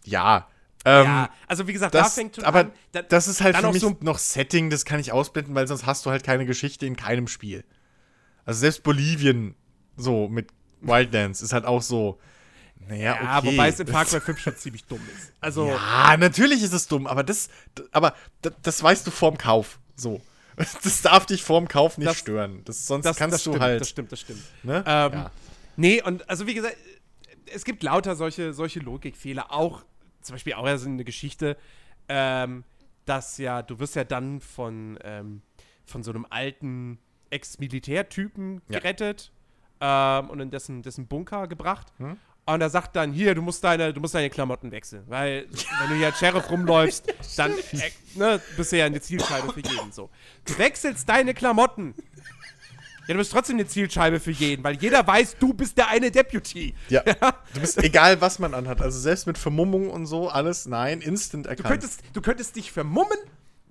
ja. 0.03 0.47
Ähm, 0.85 1.05
ja, 1.05 1.29
also 1.47 1.67
wie 1.67 1.73
gesagt, 1.73 1.93
da 1.93 2.03
das, 2.03 2.13
fängt 2.15 2.35
schon 2.35 2.45
aber 2.45 2.59
an. 2.61 2.71
Da, 2.93 3.01
das 3.01 3.27
ist 3.27 3.41
halt 3.41 3.57
für 3.57 3.71
mich 3.71 3.81
so- 3.81 3.97
noch 4.01 4.17
Setting, 4.17 4.69
das 4.69 4.85
kann 4.85 4.99
ich 4.99 5.11
ausblenden, 5.11 5.53
weil 5.55 5.67
sonst 5.67 5.85
hast 5.85 6.05
du 6.05 6.09
halt 6.09 6.23
keine 6.23 6.45
Geschichte 6.45 6.85
in 6.85 6.95
keinem 6.95 7.27
Spiel. 7.27 7.63
Also 8.45 8.61
selbst 8.61 8.83
Bolivien, 8.83 9.55
so 9.97 10.27
mit 10.29 10.49
Wildlands, 10.81 11.41
ist 11.41 11.51
halt 11.53 11.65
auch 11.65 11.81
so, 11.81 12.19
naja, 12.87 13.15
ja, 13.21 13.37
okay. 13.39 13.47
wobei 13.51 13.69
es 13.69 13.79
in 13.79 13.87
Far 13.87 14.05
Cry 14.05 14.19
5 14.21 14.39
schon 14.39 14.55
ziemlich 14.57 14.83
dumm 14.85 15.01
ist. 15.15 15.33
Also, 15.41 15.67
Ja, 15.67 16.15
natürlich 16.17 16.63
ist 16.63 16.73
es 16.73 16.87
dumm, 16.87 17.05
aber 17.07 17.23
das, 17.23 17.49
aber 17.91 18.15
das 18.63 18.81
weißt 18.81 19.05
du 19.05 19.11
vorm 19.11 19.37
Kauf, 19.37 19.79
so. 19.95 20.21
Das 20.83 21.01
darf 21.01 21.25
dich 21.25 21.43
vorm 21.43 21.67
Kauf 21.67 21.97
nicht 21.97 22.09
Das- 22.09 22.17
stören. 22.17 22.61
Das, 22.65 22.85
sonst 22.87 23.05
das, 23.05 23.15
kannst 23.17 23.33
das 23.35 23.43
du 23.43 23.51
stimmt, 23.51 23.63
halt, 23.63 23.81
das 23.81 23.89
stimmt, 23.89 24.11
das 24.11 24.19
stimmt. 24.19 24.41
ne? 24.63 24.83
Ähm, 24.85 25.11
ja. 25.13 25.31
Nee, 25.77 26.01
und 26.03 26.27
also 26.29 26.47
wie 26.47 26.53
gesagt, 26.53 26.75
es 27.53 27.63
gibt 27.63 27.81
lauter 27.83 28.15
solche, 28.15 28.53
solche 28.53 28.79
Logikfehler. 28.79 29.53
Auch, 29.53 29.83
zum 30.21 30.33
Beispiel 30.35 30.53
auch 30.53 30.67
so 30.77 30.89
eine 30.89 31.03
Geschichte, 31.05 31.55
ähm, 32.09 32.63
dass 33.05 33.37
ja, 33.37 33.61
du 33.61 33.79
wirst 33.79 33.95
ja 33.95 34.03
dann 34.03 34.41
von, 34.41 34.99
ähm, 35.03 35.41
von 35.85 36.03
so 36.03 36.11
einem 36.11 36.25
alten 36.29 36.99
Ex-Militärtypen 37.29 38.61
Ja. 38.69 38.79
gerettet 38.79 39.31
ähm, 39.79 40.29
und 40.29 40.39
in 40.41 40.51
dessen, 40.51 40.81
dessen 40.81 41.07
Bunker 41.07 41.47
gebracht. 41.47 41.87
Hm? 41.97 42.17
Und 42.53 42.61
er 42.61 42.69
sagt 42.69 42.95
dann, 42.95 43.11
hier, 43.13 43.35
du 43.35 43.41
musst 43.41 43.63
deine, 43.63 43.93
du 43.93 43.99
musst 44.01 44.15
deine 44.15 44.29
Klamotten 44.29 44.71
wechseln. 44.71 45.03
Weil, 45.07 45.45
wenn 45.81 45.89
du 45.89 45.95
hier 45.95 46.07
als 46.07 46.19
Sheriff 46.19 46.49
rumläufst, 46.49 47.05
dann 47.37 47.51
äh, 47.51 47.91
ne, 48.15 48.41
bist 48.57 48.71
du 48.71 48.77
ja 48.77 48.85
eine 48.85 48.99
Zielscheibe 49.01 49.53
für 49.53 49.59
jeden. 49.61 49.91
So. 49.91 50.09
Du 50.45 50.57
wechselst 50.57 51.07
deine 51.07 51.33
Klamotten. 51.33 51.93
Ja, 53.07 53.13
du 53.13 53.19
bist 53.19 53.31
trotzdem 53.31 53.55
eine 53.57 53.67
Zielscheibe 53.67 54.19
für 54.19 54.31
jeden, 54.31 54.63
weil 54.63 54.75
jeder 54.75 55.05
weiß, 55.05 55.37
du 55.39 55.53
bist 55.53 55.77
der 55.77 55.87
eine 55.89 56.11
Deputy. 56.11 56.75
ja. 56.89 57.01
Du 57.53 57.59
bist, 57.59 57.77
egal 57.83 58.21
was 58.21 58.37
man 58.39 58.53
anhat, 58.53 58.81
also 58.81 58.99
selbst 58.99 59.25
mit 59.25 59.37
Vermummung 59.37 59.89
und 59.89 60.05
so, 60.05 60.29
alles, 60.29 60.67
nein, 60.67 61.01
instant 61.01 61.45
Du 61.45 61.49
erkannt. 61.49 61.69
könntest, 61.69 62.01
du 62.13 62.21
könntest 62.21 62.55
dich 62.55 62.71
vermummen 62.71 63.17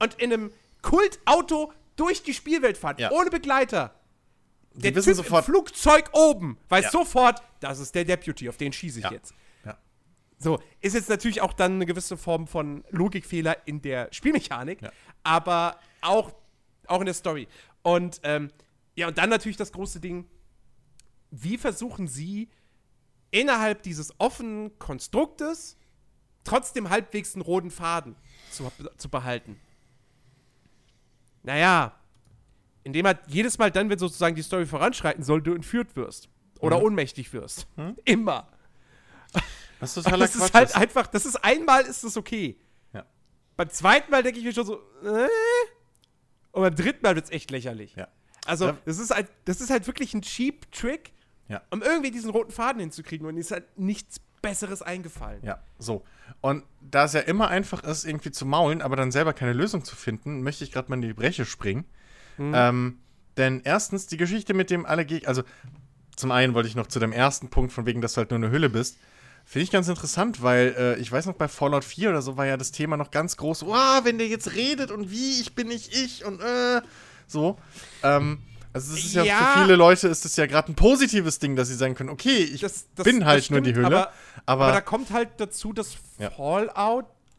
und 0.01 0.15
in 0.15 0.33
einem 0.33 0.51
Kultauto 0.83 1.73
durch 1.95 2.23
die 2.23 2.35
Spielwelt 2.35 2.79
fahren, 2.79 2.97
Ja. 2.99 3.11
ohne 3.13 3.31
Begleiter. 3.31 3.95
Der 4.83 4.95
wissen 4.95 5.09
Typ 5.15 5.17
sofort- 5.25 5.47
im 5.49 5.53
Flugzeug 5.55 6.11
oben 6.13 6.59
weiß 6.69 6.85
Ja. 6.87 6.91
sofort, 6.91 7.43
das 7.61 7.79
ist 7.79 7.95
der 7.95 8.05
Deputy, 8.05 8.49
auf 8.49 8.57
den 8.57 8.73
schieße 8.73 8.99
ich 8.99 9.05
Ja. 9.05 9.13
jetzt. 9.13 9.35
Ja. 9.65 9.77
So, 10.39 10.61
ist 10.81 10.95
jetzt 10.95 11.09
natürlich 11.09 11.41
auch 11.41 11.53
dann 11.53 11.75
eine 11.75 11.87
gewisse 11.87 12.17
Form 12.17 12.47
von 12.47 12.85
Logikfehler 12.91 13.67
in 13.67 13.83
der 13.83 14.09
Spielmechanik, 14.13 14.81
aber 15.25 15.79
auch, 16.01 16.33
auch 16.87 17.01
in 17.01 17.07
der 17.07 17.15
Story. 17.15 17.49
Und 17.83 18.21
ähm, 18.23 18.51
ja, 18.95 19.09
und 19.09 19.19
dann 19.19 19.31
natürlich 19.31 19.57
das 19.57 19.73
große 19.73 20.01
Ding, 20.01 20.29
wie 21.31 21.59
versuchen 21.59 22.07
sie 22.09 22.49
innerhalb 23.31 23.83
dieses 23.83 24.13
offenen 24.19 24.79
Konstruktes 24.79 25.77
trotzdem 26.45 26.89
halbwegs 26.89 27.35
einen 27.35 27.43
roten 27.43 27.71
Faden 27.71 28.17
zu, 28.51 28.71
zu 28.97 29.09
behalten? 29.11 29.61
Naja, 31.43 31.98
indem 32.85 33.07
halt 33.07 33.19
jedes 33.27 33.59
Mal 33.59 33.71
dann, 33.71 33.91
wenn 33.91 33.99
sozusagen 33.99 34.35
die 34.35 34.43
Story 34.43 34.67
voranschreiten 34.67 35.23
soll, 35.25 35.43
du 35.43 35.55
entführt 35.55 35.97
wirst. 35.97 36.29
Oder 36.61 36.83
ohnmächtig 36.83 37.33
wirst. 37.33 37.67
Immer. 38.05 38.49
Was 39.81 39.97
Aber 39.97 40.05
totaler 40.05 40.25
das 40.27 40.35
ist 40.35 40.41
Quatsch 40.43 40.55
halt 40.55 40.69
ist. 40.71 40.77
einfach, 40.77 41.07
das 41.07 41.27
ist 41.27 41.37
einmal 41.37 41.83
ist 41.83 42.03
das 42.05 42.17
okay. 42.17 42.59
Ja. 42.93 43.05
Beim 43.57 43.71
zweiten 43.71 44.11
Mal 44.11 44.23
denke 44.23 44.39
ich 44.39 44.45
mir 44.45 44.53
schon 44.53 44.67
so, 44.67 44.77
äh? 45.05 45.29
Und 46.53 46.63
beim 46.63 46.75
dritten 46.75 47.03
Mal 47.03 47.15
wird 47.15 47.27
es 47.27 47.31
echt 47.31 47.51
lächerlich. 47.51 47.95
Ja. 47.95 48.09
Also, 48.47 48.73
das 48.87 48.99
ist 48.99 49.15
halt, 49.15 49.29
das 49.45 49.61
ist 49.61 49.71
halt 49.71 49.87
wirklich 49.87 50.15
ein 50.15 50.23
cheap 50.23 50.73
Trick, 50.73 51.13
Ja. 51.49 51.61
um 51.71 51.83
irgendwie 51.83 52.11
diesen 52.11 52.31
roten 52.31 52.51
Faden 52.51 52.81
hinzukriegen. 52.81 53.27
Und 53.27 53.37
ist 53.37 53.51
halt 53.51 53.65
nichts 53.79 54.21
Besseres 54.41 54.81
eingefallen. 54.83 55.43
Ja, 55.45 55.63
so. 55.79 56.05
Und 56.41 56.65
da 56.81 57.05
es 57.05 57.13
ja 57.13 57.21
immer 57.21 57.49
einfach 57.49 57.83
ist, 57.85 58.05
irgendwie 58.05 58.31
zu 58.31 58.47
maulen, 58.47 58.81
aber 58.83 58.97
dann 58.97 59.13
selber 59.13 59.33
keine 59.35 59.53
Lösung 59.53 59.85
zu 59.85 59.95
finden, 59.97 60.43
möchte 60.43 60.65
ich 60.65 60.73
gerade 60.73 60.89
mal 60.89 60.95
in 60.97 61.03
die 61.03 61.13
Breche 61.13 61.45
springen. 61.45 61.85
Ähm, 62.39 62.99
denn 63.37 63.61
erstens, 63.65 64.07
die 64.07 64.17
Geschichte 64.17 64.55
mit 64.55 64.71
dem 64.71 64.87
alle 64.87 65.05
Gegner, 65.05 65.29
also 65.29 65.43
zum 66.17 66.31
einen 66.33 66.55
wollte 66.55 66.69
ich 66.69 66.75
noch 66.75 66.87
zu 66.89 66.99
dem 66.99 67.13
ersten 67.13 67.49
Punkt, 67.51 67.73
von 67.73 67.87
wegen, 67.87 68.01
dass 68.01 68.15
du 68.15 68.19
halt 68.19 68.31
nur 68.31 68.39
eine 68.39 68.51
Hülle 68.51 68.69
bist, 68.71 68.97
finde 69.45 69.65
ich 69.65 69.71
ganz 69.71 69.89
interessant, 69.89 70.43
weil 70.43 70.75
äh, 70.79 70.97
ich 71.01 71.11
weiß 71.11 71.27
noch, 71.27 71.35
bei 71.35 71.49
Fallout 71.49 71.85
4 71.85 72.11
oder 72.11 72.23
so 72.23 72.37
war 72.37 72.47
ja 72.47 72.57
das 72.57 72.71
Thema 72.73 72.97
noch 72.97 73.11
ganz 73.11 73.37
groß, 73.37 73.65
wow, 73.67 74.01
wenn 74.05 74.19
der 74.19 74.27
jetzt 74.29 74.55
redet 74.55 74.91
und 74.91 75.11
wie, 75.11 75.41
ich 75.41 75.55
bin 75.55 75.69
nicht 75.69 75.95
ich 75.95 76.25
und 76.25 76.41
äh, 76.41 76.81
so. 77.27 77.59
Ähm, 78.03 78.41
Also 78.75 78.95
das 78.95 79.05
ist 79.05 79.15
ja, 79.15 79.23
Ja. 79.25 79.37
für 79.55 79.61
viele 79.63 79.77
Leute 79.77 80.09
ist 80.09 80.25
es 80.27 80.37
ja 80.37 80.45
gerade 80.47 80.71
ein 80.71 80.75
positives 80.75 81.39
Ding, 81.39 81.57
dass 81.57 81.69
sie 81.69 81.75
sagen 81.75 81.95
können, 81.95 82.11
okay, 82.11 82.37
ich 82.45 82.61
Das- 82.61 82.87
das- 82.95 83.05
bin 83.05 83.25
halt 83.25 83.45
das 83.45 83.51
nur 83.51 83.61
die 83.63 83.71
stimmt, 83.71 83.87
Hülle. 83.87 83.97
aber- 83.99 84.13
Aber, 84.45 84.65
Aber 84.67 84.73
da 84.73 84.81
kommt 84.83 85.11
halt 85.11 85.31
dazu, 85.39 85.73
dass 85.73 85.97
Ja. 86.19 86.31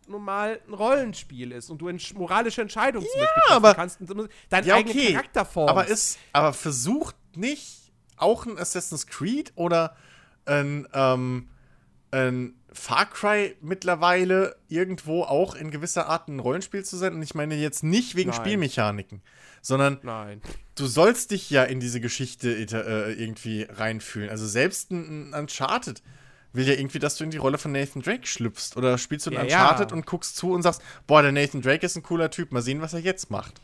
Nun 0.09 0.23
mal 0.23 0.59
ein 0.67 0.73
Rollenspiel 0.73 1.51
ist 1.51 1.69
und 1.69 1.77
du 1.79 1.87
entsch 1.87 2.15
moralische 2.15 2.61
Entscheidungen 2.61 3.05
zum 3.05 3.19
Beispiel 3.21 3.43
treffen 3.43 3.55
aber- 3.55 3.75
kannst 3.75 4.01
und 4.01 4.29
deinen 4.49 4.65
ja, 4.67 4.75
eigenen 4.75 4.97
okay. 4.97 5.13
Charakter 5.13 5.45
formst. 5.45 5.69
aber 5.69 5.87
ist, 5.87 6.17
aber 6.33 6.51
versucht 6.53 7.15
nicht 7.35 7.91
auch 8.17 8.45
ein 8.47 8.57
Assassin's 8.57 9.05
Creed 9.05 9.53
oder 9.55 9.95
ein, 10.45 10.87
ähm, 10.93 11.47
ein 12.11 12.55
Far 12.71 13.07
Cry 13.07 13.55
mittlerweile 13.61 14.55
irgendwo 14.67 15.23
auch 15.23 15.55
in 15.55 15.71
gewisser 15.71 16.07
Art 16.07 16.27
ein 16.27 16.39
Rollenspiel 16.39 16.83
zu 16.83 16.97
sein. 16.97 17.13
Und 17.13 17.21
ich 17.21 17.35
meine 17.35 17.55
jetzt 17.55 17.83
nicht 17.83 18.15
wegen 18.15 18.31
Nein. 18.31 18.39
Spielmechaniken, 18.39 19.21
sondern 19.61 19.99
Nein. 20.03 20.41
du 20.75 20.85
sollst 20.85 21.31
dich 21.31 21.49
ja 21.49 21.63
in 21.63 21.79
diese 21.79 21.99
Geschichte 22.01 22.49
äh, 22.51 23.13
irgendwie 23.13 23.63
reinfühlen. 23.63 24.29
Also 24.29 24.47
selbst 24.47 24.91
ein, 24.91 25.33
ein 25.33 25.41
Uncharted 25.41 26.01
will 26.53 26.67
ja 26.67 26.73
irgendwie, 26.73 26.99
dass 26.99 27.15
du 27.15 27.23
in 27.23 27.31
die 27.31 27.37
Rolle 27.37 27.57
von 27.57 27.71
Nathan 27.71 28.01
Drake 28.01 28.25
schlüpfst. 28.25 28.75
Oder 28.75 28.97
spielst 28.97 29.25
du 29.25 29.31
ein 29.31 29.35
Ja, 29.35 29.41
Uncharted 29.43 29.91
ja. 29.91 29.95
und 29.95 30.05
guckst 30.05 30.35
zu 30.35 30.51
und 30.51 30.63
sagst, 30.63 30.81
boah, 31.07 31.21
der 31.21 31.31
Nathan 31.31 31.61
Drake 31.61 31.85
ist 31.85 31.95
ein 31.95 32.03
cooler 32.03 32.31
Typ, 32.31 32.51
mal 32.51 32.61
sehen, 32.61 32.81
was 32.81 32.93
er 32.93 32.99
jetzt 32.99 33.29
macht. 33.29 33.61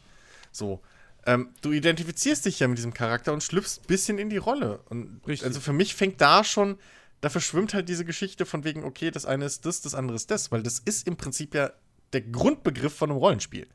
So. 0.51 0.81
Ähm, 1.25 1.49
du 1.61 1.71
identifizierst 1.71 2.45
dich 2.45 2.59
ja 2.59 2.67
mit 2.67 2.77
diesem 2.77 2.93
Charakter 2.93 3.33
und 3.33 3.41
schlüpfst 3.41 3.79
ein 3.79 3.87
bisschen 3.87 4.19
in 4.19 4.29
die 4.29 4.37
Rolle. 4.37 4.79
Und 4.89 5.21
Richtig. 5.27 5.47
also 5.47 5.59
für 5.59 5.73
mich 5.73 5.95
fängt 5.95 6.21
da 6.21 6.43
schon, 6.43 6.77
da 7.21 7.29
verschwimmt 7.29 7.73
halt 7.73 7.89
diese 7.89 8.05
Geschichte 8.05 8.45
von 8.45 8.63
wegen, 8.63 8.83
okay, 8.83 9.09
das 9.09 9.25
eine 9.25 9.45
ist 9.45 9.65
das, 9.65 9.81
das 9.81 9.95
andere 9.95 10.15
ist 10.15 10.29
das, 10.29 10.51
weil 10.51 10.61
das 10.61 10.79
ist 10.79 11.07
im 11.07 11.17
Prinzip 11.17 11.55
ja 11.55 11.71
der 12.13 12.21
Grundbegriff 12.21 12.93
von 12.93 13.09
einem 13.09 13.17
Rollenspiel. 13.17 13.67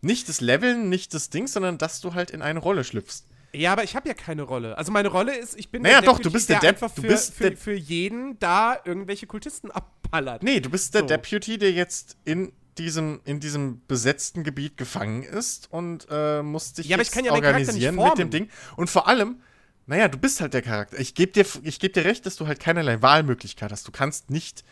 Nicht 0.00 0.28
das 0.28 0.40
Leveln, 0.40 0.88
nicht 0.88 1.12
das 1.12 1.30
Ding, 1.30 1.48
sondern 1.48 1.78
dass 1.78 2.00
du 2.00 2.14
halt 2.14 2.30
in 2.30 2.42
eine 2.42 2.60
Rolle 2.60 2.84
schlüpfst. 2.84 3.24
Ja, 3.56 3.72
aber 3.72 3.84
ich 3.84 3.96
habe 3.96 4.08
ja 4.08 4.14
keine 4.14 4.42
Rolle. 4.42 4.76
Also 4.78 4.92
meine 4.92 5.08
Rolle 5.08 5.36
ist, 5.36 5.58
ich 5.58 5.70
bin 5.70 5.82
Naja, 5.82 6.00
der 6.00 6.10
doch, 6.10 6.18
du 6.18 6.30
bist 6.30 6.48
der 6.48 6.58
Dep- 6.60 6.68
einfach 6.68 6.90
du 6.94 7.02
für, 7.02 7.08
bist 7.08 7.34
für, 7.34 7.50
der- 7.50 7.56
für 7.56 7.74
jeden 7.74 8.38
da 8.38 8.78
irgendwelche 8.84 9.26
Kultisten 9.26 9.70
abballert. 9.70 10.42
Nee, 10.42 10.60
du 10.60 10.70
bist 10.70 10.94
der 10.94 11.02
So. 11.02 11.06
Deputy, 11.08 11.58
der 11.58 11.72
jetzt 11.72 12.16
in 12.24 12.52
diesem, 12.78 13.20
in 13.24 13.40
diesem 13.40 13.80
besetzten 13.88 14.44
Gebiet 14.44 14.76
gefangen 14.76 15.22
ist 15.22 15.72
und 15.72 16.06
äh, 16.10 16.42
muss 16.42 16.74
dich 16.74 16.86
Ja, 16.88 16.96
aber 16.96 17.02
ich 17.02 17.08
jetzt 17.08 17.14
kann 17.14 17.24
ja 17.24 17.32
organisieren 17.32 17.96
mit 17.96 18.18
dem. 18.18 18.30
Ding. 18.30 18.48
Und 18.76 18.90
vor 18.90 19.08
allem, 19.08 19.40
naja, 19.86 20.08
du 20.08 20.18
bist 20.18 20.40
halt 20.40 20.52
der 20.52 20.62
Charakter. 20.62 20.98
Ich 20.98 21.14
gebe 21.14 21.32
dir, 21.32 21.46
ich 21.62 21.80
geb 21.80 21.94
dir 21.94 22.04
recht, 22.04 22.26
dass 22.26 22.36
du 22.36 22.46
halt 22.46 22.60
keinerlei 22.60 23.00
Wahlmöglichkeit 23.00 23.72
hast. 23.72 23.88
Du 23.88 23.92
kannst 23.92 24.30
nicht 24.30 24.62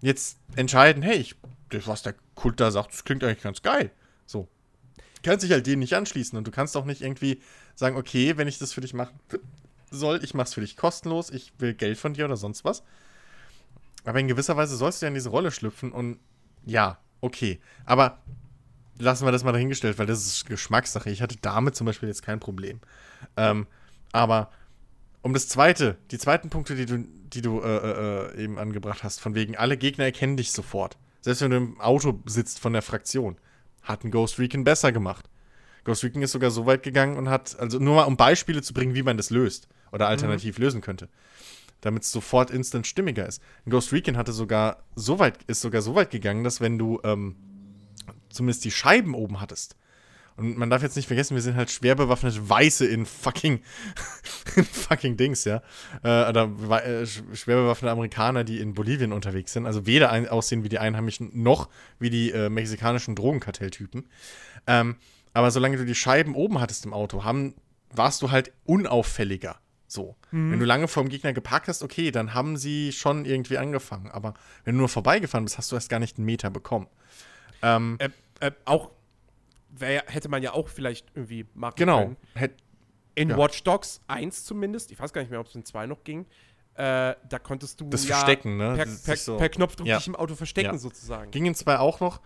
jetzt 0.00 0.38
entscheiden, 0.54 1.02
hey, 1.02 1.16
ich, 1.16 1.34
das, 1.70 1.88
was 1.88 2.02
der 2.02 2.14
Kult 2.36 2.60
da 2.60 2.70
sagt, 2.70 2.92
das 2.92 3.02
klingt 3.04 3.24
eigentlich 3.24 3.42
ganz 3.42 3.62
geil. 3.62 3.90
So. 4.26 4.46
Du 4.96 5.22
kannst 5.30 5.42
dich 5.44 5.50
halt 5.50 5.66
denen 5.66 5.80
nicht 5.80 5.94
anschließen 5.94 6.38
und 6.38 6.46
du 6.46 6.52
kannst 6.52 6.76
auch 6.76 6.84
nicht 6.84 7.00
irgendwie 7.02 7.40
sagen, 7.78 7.96
okay, 7.96 8.36
wenn 8.36 8.48
ich 8.48 8.58
das 8.58 8.72
für 8.72 8.80
dich 8.80 8.92
machen 8.92 9.16
soll, 9.90 10.22
ich 10.24 10.34
mach's 10.34 10.52
für 10.52 10.60
dich 10.60 10.76
kostenlos, 10.76 11.30
ich 11.30 11.52
will 11.58 11.74
Geld 11.74 11.96
von 11.96 12.12
dir 12.12 12.24
oder 12.24 12.36
sonst 12.36 12.64
was. 12.64 12.82
Aber 14.04 14.18
in 14.18 14.26
gewisser 14.26 14.56
Weise 14.56 14.76
sollst 14.76 15.00
du 15.00 15.06
ja 15.06 15.08
in 15.08 15.14
diese 15.14 15.28
Rolle 15.28 15.52
schlüpfen 15.52 15.92
und 15.92 16.18
ja, 16.66 16.98
okay. 17.20 17.60
Aber 17.84 18.18
lassen 18.98 19.26
wir 19.26 19.32
das 19.32 19.44
mal 19.44 19.52
dahingestellt, 19.52 19.96
weil 19.96 20.06
das 20.06 20.26
ist 20.26 20.46
Geschmackssache. 20.46 21.08
Ich 21.08 21.22
hatte 21.22 21.36
damit 21.40 21.76
zum 21.76 21.86
Beispiel 21.86 22.08
jetzt 22.08 22.22
kein 22.22 22.40
Problem. 22.40 22.80
Ähm, 23.36 23.68
aber 24.10 24.50
um 25.22 25.32
das 25.32 25.48
zweite, 25.48 25.98
die 26.10 26.18
zweiten 26.18 26.50
Punkte, 26.50 26.74
die 26.74 26.86
du, 26.86 26.98
die 27.32 27.42
du 27.42 27.60
äh, 27.60 27.76
äh, 27.76 28.32
äh, 28.34 28.42
eben 28.42 28.58
angebracht 28.58 29.04
hast, 29.04 29.20
von 29.20 29.36
wegen, 29.36 29.56
alle 29.56 29.76
Gegner 29.76 30.04
erkennen 30.04 30.36
dich 30.36 30.50
sofort. 30.50 30.98
Selbst 31.20 31.42
wenn 31.42 31.52
du 31.52 31.56
im 31.58 31.80
Auto 31.80 32.20
sitzt 32.26 32.58
von 32.58 32.72
der 32.72 32.82
Fraktion. 32.82 33.36
Hat 33.82 34.02
ein 34.02 34.10
Ghost 34.10 34.40
Recon 34.40 34.64
besser 34.64 34.90
gemacht. 34.90 35.28
Ghost 35.88 36.04
Recon 36.04 36.22
ist 36.22 36.32
sogar 36.32 36.50
so 36.50 36.66
weit 36.66 36.82
gegangen 36.82 37.16
und 37.16 37.28
hat, 37.30 37.58
also 37.58 37.78
nur 37.78 37.96
mal 37.96 38.04
um 38.04 38.16
Beispiele 38.16 38.60
zu 38.62 38.74
bringen, 38.74 38.94
wie 38.94 39.02
man 39.02 39.16
das 39.16 39.30
löst 39.30 39.68
oder 39.90 40.06
alternativ 40.06 40.58
lösen 40.58 40.80
könnte 40.82 41.08
damit 41.80 42.02
es 42.02 42.10
sofort 42.10 42.50
instant 42.50 42.88
stimmiger 42.88 43.24
ist. 43.26 43.40
Ghost 43.68 43.92
Recon 43.92 44.16
hatte 44.16 44.32
sogar 44.32 44.82
so 44.96 45.20
weit, 45.20 45.38
ist 45.46 45.60
sogar 45.60 45.80
so 45.80 45.94
weit 45.94 46.10
gegangen, 46.10 46.42
dass 46.42 46.60
wenn 46.60 46.76
du 46.76 47.00
ähm, 47.04 47.36
zumindest 48.30 48.64
die 48.64 48.72
Scheiben 48.72 49.14
oben 49.14 49.40
hattest, 49.40 49.76
und 50.36 50.56
man 50.56 50.70
darf 50.70 50.82
jetzt 50.82 50.94
nicht 50.94 51.08
vergessen, 51.08 51.34
wir 51.34 51.42
sind 51.42 51.56
halt 51.56 51.68
schwer 51.68 51.96
bewaffnete 51.96 52.48
Weiße 52.48 52.86
in 52.86 53.06
fucking, 53.06 53.60
in 54.56 54.64
fucking 54.64 55.16
Dings, 55.16 55.44
ja. 55.44 55.62
Äh, 56.04 56.28
oder 56.28 56.44
äh, 56.84 57.02
sch- 57.02 57.34
schwer 57.34 57.56
bewaffnete 57.56 57.90
Amerikaner, 57.90 58.44
die 58.44 58.60
in 58.60 58.72
Bolivien 58.72 59.12
unterwegs 59.12 59.52
sind. 59.52 59.66
Also 59.66 59.84
weder 59.84 60.12
ein, 60.12 60.28
aussehen 60.28 60.62
wie 60.62 60.68
die 60.68 60.78
Einheimischen 60.78 61.30
noch 61.32 61.68
wie 61.98 62.08
die 62.10 62.30
äh, 62.30 62.50
mexikanischen 62.50 63.16
Drogenkartelltypen. 63.16 64.06
Ähm, 64.68 64.94
aber 65.38 65.50
solange 65.50 65.76
du 65.76 65.84
die 65.84 65.94
Scheiben 65.94 66.34
oben 66.34 66.60
hattest 66.60 66.84
im 66.84 66.92
Auto, 66.92 67.24
haben, 67.24 67.54
warst 67.90 68.22
du 68.22 68.30
halt 68.30 68.52
unauffälliger. 68.64 69.56
So. 69.86 70.16
Wenn 70.30 70.58
du 70.58 70.66
lange 70.66 70.86
vorm 70.88 71.08
Gegner 71.08 71.32
geparkt 71.32 71.68
hast, 71.68 71.82
okay, 71.82 72.10
dann 72.10 72.34
haben 72.34 72.58
sie 72.58 72.92
schon 72.92 73.24
irgendwie 73.24 73.56
angefangen. 73.56 74.10
Aber 74.10 74.34
wenn 74.64 74.74
du 74.74 74.80
nur 74.80 74.88
vorbeigefahren 74.90 75.44
bist, 75.46 75.56
hast 75.56 75.72
du 75.72 75.76
erst 75.76 75.88
gar 75.88 75.98
nicht 75.98 76.18
einen 76.18 76.26
Meter 76.26 76.50
bekommen. 76.50 76.88
Ähm, 77.62 77.96
Äh, 77.98 78.10
äh, 78.40 78.50
auch 78.66 78.90
wär, 79.70 80.04
hätte 80.06 80.28
man 80.28 80.42
ja 80.42 80.52
auch 80.52 80.68
vielleicht 80.68 81.06
irgendwie 81.14 81.46
machen 81.54 81.74
genau. 81.76 81.98
können. 82.02 82.16
Hätt, 82.34 82.54
In 83.14 83.30
Ja. 83.30 83.38
Watch 83.38 83.62
Dogs 83.64 84.00
1 84.08 84.44
zumindest, 84.44 84.92
ich 84.92 84.98
weiß 85.00 85.12
gar 85.12 85.22
nicht 85.22 85.30
mehr, 85.30 85.40
ob 85.40 85.46
es 85.48 85.54
in 85.54 85.64
2 85.64 85.86
noch 85.86 86.04
ging, 86.04 86.26
äh, 86.74 87.14
da 87.28 87.38
konntest 87.42 87.80
du 87.80 87.88
Das 87.88 88.06
ja 88.06 88.14
Verstecken, 88.16 88.56
ne? 88.58 88.74
per, 88.76 88.86
per, 88.86 89.16
so- 89.16 89.36
per 89.38 89.48
Knopfdruck 89.48 89.86
Ja. 89.88 89.96
dich 89.96 90.06
im 90.06 90.14
Auto 90.16 90.34
verstecken 90.36 90.72
Ja. 90.74 90.78
sozusagen. 90.78 91.30
Ging 91.30 91.46
in 91.46 91.54
zwei 91.54 91.78
auch 91.78 91.98
noch. 92.00 92.20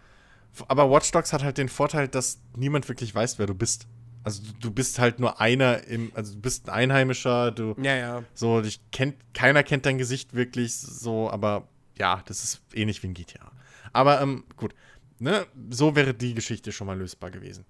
Aber 0.68 0.90
Watch 0.90 1.10
Dogs 1.10 1.32
hat 1.32 1.42
halt 1.42 1.58
den 1.58 1.68
Vorteil, 1.68 2.08
dass 2.08 2.40
niemand 2.56 2.88
wirklich 2.88 3.14
weiß, 3.14 3.38
wer 3.38 3.46
du 3.46 3.54
bist. 3.54 3.86
Also 4.24 4.42
du, 4.60 4.70
bist 4.70 4.98
halt 4.98 5.18
nur 5.18 5.40
einer 5.40 5.84
im, 5.84 6.12
also 6.14 6.34
du 6.34 6.40
bist 6.40 6.68
ein 6.68 6.74
Einheimischer, 6.74 7.50
du 7.50 7.74
Ja, 7.82 7.96
ja. 7.96 8.22
so, 8.34 8.60
dich 8.60 8.80
kennt, 8.92 9.16
keiner 9.34 9.64
kennt 9.64 9.84
dein 9.84 9.98
Gesicht 9.98 10.34
wirklich 10.34 10.76
so, 10.76 11.28
aber 11.28 11.66
ja, 11.98 12.22
das 12.26 12.44
ist 12.44 12.62
ähnlich 12.72 13.02
wie 13.02 13.08
ein 13.08 13.14
GTA. 13.14 13.50
Aber 13.92 14.20
ähm, 14.20 14.44
gut, 14.56 14.74
ne, 15.18 15.46
so 15.70 15.96
wäre 15.96 16.14
die 16.14 16.34
Geschichte 16.34 16.70
schon 16.70 16.86
mal 16.86 16.98
lösbar 16.98 17.30
gewesen. 17.30 17.66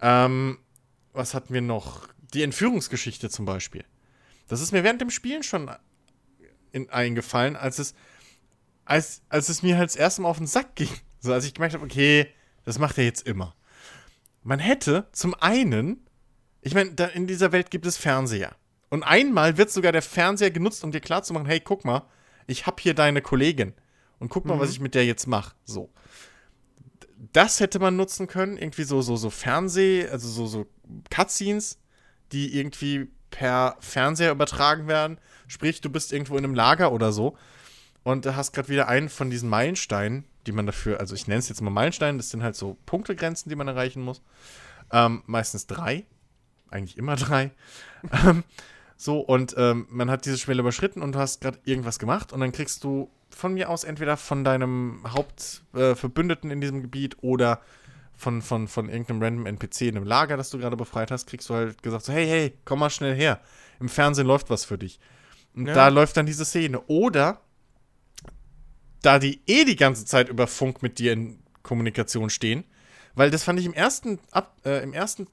Ähm, 0.00 0.58
was 1.12 1.34
hatten 1.34 1.52
wir 1.52 1.60
noch? 1.60 2.08
Die 2.32 2.42
Entführungsgeschichte 2.42 3.28
zum 3.28 3.44
Beispiel. 3.44 3.84
Das 4.48 4.60
ist 4.60 4.72
mir 4.72 4.84
während 4.84 5.00
dem 5.00 5.10
Spielen 5.10 5.42
schon 5.42 5.70
in, 6.72 6.88
eingefallen, 6.90 7.56
als 7.56 7.78
es, 7.78 7.94
als, 8.84 9.22
als 9.28 9.48
es 9.48 9.62
mir 9.62 9.76
halt 9.76 9.90
das 9.90 9.96
erste 9.96 10.22
Mal 10.22 10.28
auf 10.28 10.38
den 10.38 10.46
Sack 10.46 10.76
ging. 10.76 10.88
So, 11.20 11.32
als 11.32 11.44
ich 11.44 11.54
gemerkt 11.54 11.74
habe, 11.74 11.84
okay, 11.84 12.26
das 12.64 12.78
macht 12.78 12.98
er 12.98 13.04
jetzt 13.04 13.26
immer. 13.26 13.54
Man 14.42 14.58
hätte 14.58 15.06
zum 15.12 15.34
einen, 15.34 16.06
ich 16.62 16.74
meine, 16.74 16.90
in 17.14 17.26
dieser 17.26 17.52
Welt 17.52 17.70
gibt 17.70 17.86
es 17.86 17.96
Fernseher. 17.96 18.56
Und 18.88 19.02
einmal 19.02 19.56
wird 19.56 19.70
sogar 19.70 19.92
der 19.92 20.02
Fernseher 20.02 20.50
genutzt, 20.50 20.82
um 20.82 20.90
dir 20.90 21.00
klarzumachen, 21.00 21.46
hey, 21.46 21.60
guck 21.60 21.84
mal, 21.84 22.02
ich 22.46 22.66
hab 22.66 22.80
hier 22.80 22.94
deine 22.94 23.22
Kollegin. 23.22 23.74
Und 24.18 24.28
guck 24.28 24.44
mal, 24.44 24.58
was 24.58 24.70
ich 24.70 24.80
mit 24.80 24.94
der 24.94 25.06
jetzt 25.06 25.26
mache. 25.26 25.54
So. 25.64 25.90
Das 27.32 27.60
hätte 27.60 27.78
man 27.78 27.96
nutzen 27.96 28.26
können, 28.26 28.56
irgendwie 28.56 28.82
so, 28.82 29.00
so, 29.02 29.16
so 29.16 29.30
Fernseh, 29.30 30.08
also 30.08 30.28
so, 30.28 30.46
so 30.46 30.66
Cutscenes, 31.10 31.78
die 32.32 32.58
irgendwie 32.58 33.10
per 33.30 33.76
Fernseher 33.80 34.32
übertragen 34.32 34.88
werden. 34.88 35.18
Sprich, 35.46 35.80
du 35.80 35.90
bist 35.90 36.12
irgendwo 36.12 36.36
in 36.36 36.44
einem 36.44 36.54
Lager 36.54 36.92
oder 36.92 37.12
so 37.12 37.36
und 38.02 38.24
du 38.24 38.36
hast 38.36 38.52
gerade 38.52 38.68
wieder 38.68 38.88
einen 38.88 39.08
von 39.08 39.30
diesen 39.30 39.48
Meilensteinen, 39.48 40.24
die 40.46 40.52
man 40.52 40.66
dafür, 40.66 41.00
also 41.00 41.14
ich 41.14 41.26
nenne 41.26 41.38
es 41.38 41.48
jetzt 41.48 41.60
mal 41.60 41.70
Meilensteine, 41.70 42.16
das 42.18 42.30
sind 42.30 42.42
halt 42.42 42.56
so 42.56 42.76
Punktegrenzen, 42.86 43.48
die 43.50 43.56
man 43.56 43.68
erreichen 43.68 44.02
muss. 44.02 44.22
Ähm, 44.92 45.22
meistens 45.26 45.66
drei, 45.66 46.04
eigentlich 46.70 46.96
immer 46.98 47.16
drei. 47.16 47.50
ähm, 48.26 48.44
so, 48.96 49.20
und 49.20 49.54
ähm, 49.56 49.86
man 49.90 50.10
hat 50.10 50.24
diese 50.26 50.36
Schwelle 50.38 50.60
überschritten 50.60 51.02
und 51.02 51.12
du 51.14 51.18
hast 51.18 51.40
gerade 51.40 51.58
irgendwas 51.64 51.98
gemacht 51.98 52.32
und 52.32 52.40
dann 52.40 52.52
kriegst 52.52 52.84
du 52.84 53.10
von 53.30 53.54
mir 53.54 53.70
aus 53.70 53.84
entweder 53.84 54.16
von 54.16 54.44
deinem 54.44 55.02
Hauptverbündeten 55.06 56.50
äh, 56.50 56.52
in 56.52 56.60
diesem 56.60 56.82
Gebiet 56.82 57.16
oder 57.22 57.60
von, 58.16 58.42
von, 58.42 58.68
von 58.68 58.88
irgendeinem 58.90 59.22
random 59.22 59.46
NPC 59.46 59.82
in 59.82 59.96
einem 59.96 60.04
Lager, 60.06 60.36
das 60.36 60.50
du 60.50 60.58
gerade 60.58 60.76
befreit 60.76 61.10
hast, 61.10 61.26
kriegst 61.26 61.48
du 61.48 61.54
halt 61.54 61.82
gesagt 61.82 62.04
so, 62.04 62.12
hey, 62.12 62.26
hey, 62.26 62.52
komm 62.64 62.80
mal 62.80 62.90
schnell 62.90 63.14
her. 63.14 63.40
Im 63.78 63.88
Fernsehen 63.88 64.26
läuft 64.26 64.50
was 64.50 64.64
für 64.66 64.76
dich. 64.76 65.00
Und 65.54 65.66
Ja. 65.66 65.74
da 65.74 65.88
läuft 65.88 66.16
dann 66.18 66.26
diese 66.26 66.44
Szene. 66.44 66.80
Oder 66.82 67.40
da 69.02 69.18
die 69.18 69.40
eh 69.46 69.64
die 69.64 69.76
ganze 69.76 70.04
Zeit 70.04 70.28
über 70.28 70.46
Funk 70.46 70.82
mit 70.82 70.98
dir 70.98 71.12
in 71.12 71.38
Kommunikation 71.62 72.30
stehen, 72.30 72.64
weil 73.14 73.30
das 73.30 73.44
fand 73.44 73.58
ich 73.58 73.66
im 73.66 73.74
ersten, 73.74 74.18
Ab, 74.30 74.56
äh, 74.64 74.82
im 74.82 74.92
ersten 74.92 75.26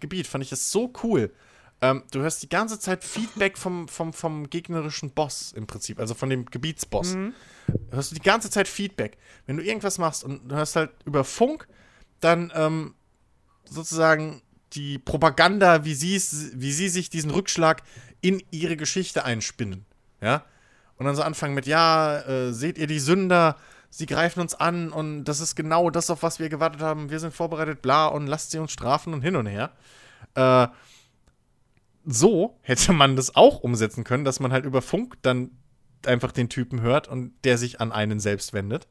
Gebiet, 0.00 0.26
fand 0.26 0.44
ich 0.44 0.50
das 0.50 0.70
so 0.70 0.92
cool. 1.02 1.32
Ähm, 1.80 2.02
du 2.10 2.20
hörst 2.20 2.42
die 2.42 2.48
ganze 2.48 2.80
Zeit 2.80 3.04
Feedback 3.04 3.56
vom, 3.56 3.86
vom, 3.86 4.12
vom 4.12 4.50
gegnerischen 4.50 5.10
Boss 5.10 5.52
im 5.52 5.66
Prinzip, 5.66 6.00
also 6.00 6.14
von 6.14 6.28
dem 6.28 6.46
Gebietsboss. 6.46 7.16
Hörst 7.90 8.10
du 8.10 8.14
die 8.16 8.22
ganze 8.22 8.50
Zeit 8.50 8.66
Feedback. 8.66 9.16
Wenn 9.46 9.56
du 9.56 9.62
irgendwas 9.62 9.98
machst 9.98 10.24
und 10.24 10.48
du 10.48 10.56
hörst 10.56 10.74
halt 10.74 10.90
über 11.04 11.22
Funk, 11.22 11.68
dann 12.20 12.52
ähm, 12.54 12.94
sozusagen 13.64 14.42
die 14.72 14.98
Propaganda, 14.98 15.84
wie 15.84 16.00
wie 16.00 16.72
sie 16.72 16.88
sich 16.88 17.10
diesen 17.10 17.30
Rückschlag 17.30 17.82
in 18.20 18.42
ihre 18.50 18.76
Geschichte 18.76 19.24
einspinnen. 19.24 19.86
Ja? 20.20 20.44
Und 20.98 21.06
dann 21.06 21.16
so 21.16 21.22
anfangen 21.22 21.54
mit, 21.54 21.66
ja, 21.66 22.18
äh, 22.20 22.52
seht 22.52 22.76
ihr 22.76 22.86
die 22.86 22.98
Sünder, 22.98 23.56
sie 23.90 24.06
greifen 24.06 24.40
uns 24.40 24.54
an 24.54 24.90
und 24.90 25.24
das 25.24 25.40
ist 25.40 25.54
genau 25.54 25.90
das, 25.90 26.10
auf 26.10 26.22
was 26.22 26.38
wir 26.38 26.48
gewartet 26.48 26.82
haben, 26.82 27.10
wir 27.10 27.20
sind 27.20 27.32
vorbereitet, 27.32 27.80
bla, 27.82 28.06
und 28.06 28.26
lasst 28.26 28.50
sie 28.50 28.58
uns 28.58 28.72
strafen 28.72 29.14
und 29.14 29.22
hin 29.22 29.36
und 29.36 29.46
her. 29.46 29.70
Äh, 30.34 30.68
so 32.04 32.58
hätte 32.62 32.92
man 32.92 33.16
das 33.16 33.36
auch 33.36 33.60
umsetzen 33.60 34.04
können, 34.04 34.24
dass 34.24 34.40
man 34.40 34.52
halt 34.52 34.64
über 34.64 34.82
Funk 34.82 35.18
dann 35.22 35.50
einfach 36.06 36.32
den 36.32 36.48
Typen 36.48 36.80
hört 36.80 37.08
und 37.08 37.32
der 37.44 37.58
sich 37.58 37.80
an 37.80 37.92
einen 37.92 38.20
selbst 38.20 38.52
wendet. 38.52 38.88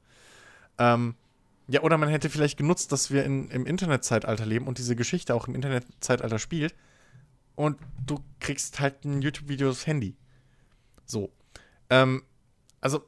Ähm, 0.77 1.15
ja, 1.67 1.81
oder 1.81 1.97
man 1.97 2.09
hätte 2.09 2.29
vielleicht 2.29 2.57
genutzt, 2.57 2.91
dass 2.91 3.11
wir 3.11 3.25
in, 3.25 3.49
im 3.49 3.65
Internetzeitalter 3.65 4.45
leben 4.45 4.67
und 4.67 4.77
diese 4.77 4.95
Geschichte 4.95 5.35
auch 5.35 5.47
im 5.47 5.55
Internetzeitalter 5.55 6.39
spielt. 6.39 6.73
Und 7.55 7.77
du 8.05 8.23
kriegst 8.39 8.79
halt 8.79 9.03
ein 9.03 9.21
YouTube-Video 9.21 9.69
aufs 9.71 9.87
Handy. 9.87 10.15
So. 11.05 11.31
Ähm, 11.89 12.23
also, 12.81 13.03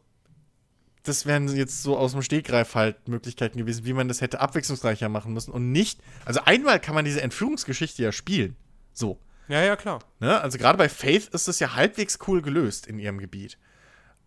das 1.04 1.26
wären 1.26 1.48
jetzt 1.56 1.82
so 1.82 1.98
aus 1.98 2.12
dem 2.12 2.22
Stegreif 2.22 2.76
halt 2.76 3.08
Möglichkeiten 3.08 3.58
gewesen, 3.58 3.86
wie 3.86 3.94
man 3.94 4.08
das 4.08 4.22
hätte 4.22 4.40
abwechslungsreicher 4.42 5.10
machen 5.10 5.34
müssen 5.34 5.52
und 5.52 5.72
nicht. 5.72 6.02
Also, 6.26 6.42
einmal 6.42 6.80
kann 6.80 6.96
man 6.96 7.06
diese 7.06 7.22
Entführungsgeschichte 7.22 8.04
ja 8.04 8.12
spielen. 8.12 8.56
So. 8.94 9.20
Ja, 9.48 9.64
ja, 9.64 9.76
klar. 9.76 10.00
Ne? 10.20 10.40
Also, 10.40 10.58
gerade 10.58 10.78
bei 10.78 10.90
Faith 10.90 11.28
ist 11.30 11.48
es 11.48 11.60
ja 11.60 11.76
halbwegs 11.76 12.20
cool 12.28 12.42
gelöst 12.42 12.88
in 12.88 13.00
ihrem 13.00 13.20
Gebiet. 13.20 13.58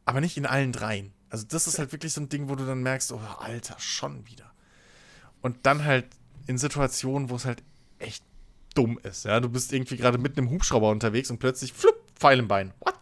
Aber 0.05 0.20
nicht 0.20 0.36
in 0.36 0.46
allen 0.46 0.72
dreien. 0.72 1.12
Also, 1.30 1.46
das 1.46 1.66
ist 1.66 1.78
halt 1.78 1.92
wirklich 1.92 2.12
so 2.12 2.20
ein 2.20 2.28
Ding, 2.28 2.48
wo 2.48 2.57
du 2.57 2.66
dann 2.66 2.82
merkst, 2.82 3.12
oh, 3.12 3.20
Alter, 3.38 3.76
schon 3.78 4.26
wieder. 4.26 4.53
Und 5.40 5.66
dann 5.66 5.84
halt 5.84 6.07
in 6.46 6.59
Situationen, 6.59 7.30
wo 7.30 7.36
es 7.36 7.44
halt 7.44 7.62
echt 7.98 8.24
dumm 8.74 8.98
ist. 9.03 9.24
Ja, 9.24 9.40
du 9.40 9.48
bist 9.48 9.72
irgendwie 9.72 9.96
gerade 9.96 10.18
mitten 10.18 10.38
im 10.38 10.50
Hubschrauber 10.50 10.90
unterwegs 10.90 11.30
und 11.30 11.38
plötzlich 11.38 11.72
flupp, 11.72 12.01
Pfeil 12.22 12.38
im 12.38 12.46
Bein. 12.46 12.72
What? 12.78 12.94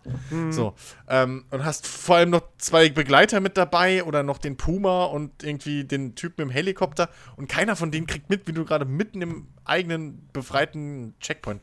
So. 0.51 0.75
Ähm, 1.07 1.45
und 1.51 1.63
hast 1.63 1.87
vor 1.87 2.17
allem 2.17 2.31
noch 2.31 2.43
zwei 2.57 2.89
Begleiter 2.89 3.41
mit 3.41 3.59
dabei 3.59 4.03
oder 4.05 4.23
noch 4.23 4.39
den 4.39 4.57
Puma 4.57 5.05
und 5.05 5.43
irgendwie 5.43 5.85
den 5.85 6.15
Typen 6.15 6.41
im 6.41 6.51
Helikopter 6.51 7.11
und 7.37 7.49
keiner 7.49 7.77
von 7.77 7.91
denen 7.91 8.07
kriegt 8.07 8.31
mit, 8.31 8.49
wie 8.49 8.53
du 8.53 8.65
gerade 8.65 8.87
mitten 8.87 9.21
im 9.21 9.49
eigenen 9.65 10.27
befreiten 10.33 11.15
Checkpoint 11.21 11.61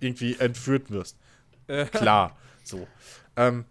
irgendwie 0.00 0.36
entführt 0.38 0.90
wirst. 0.90 1.18
Äh. 1.66 1.86
Klar. 1.86 2.36
So. 2.62 2.86
Ähm, 3.36 3.64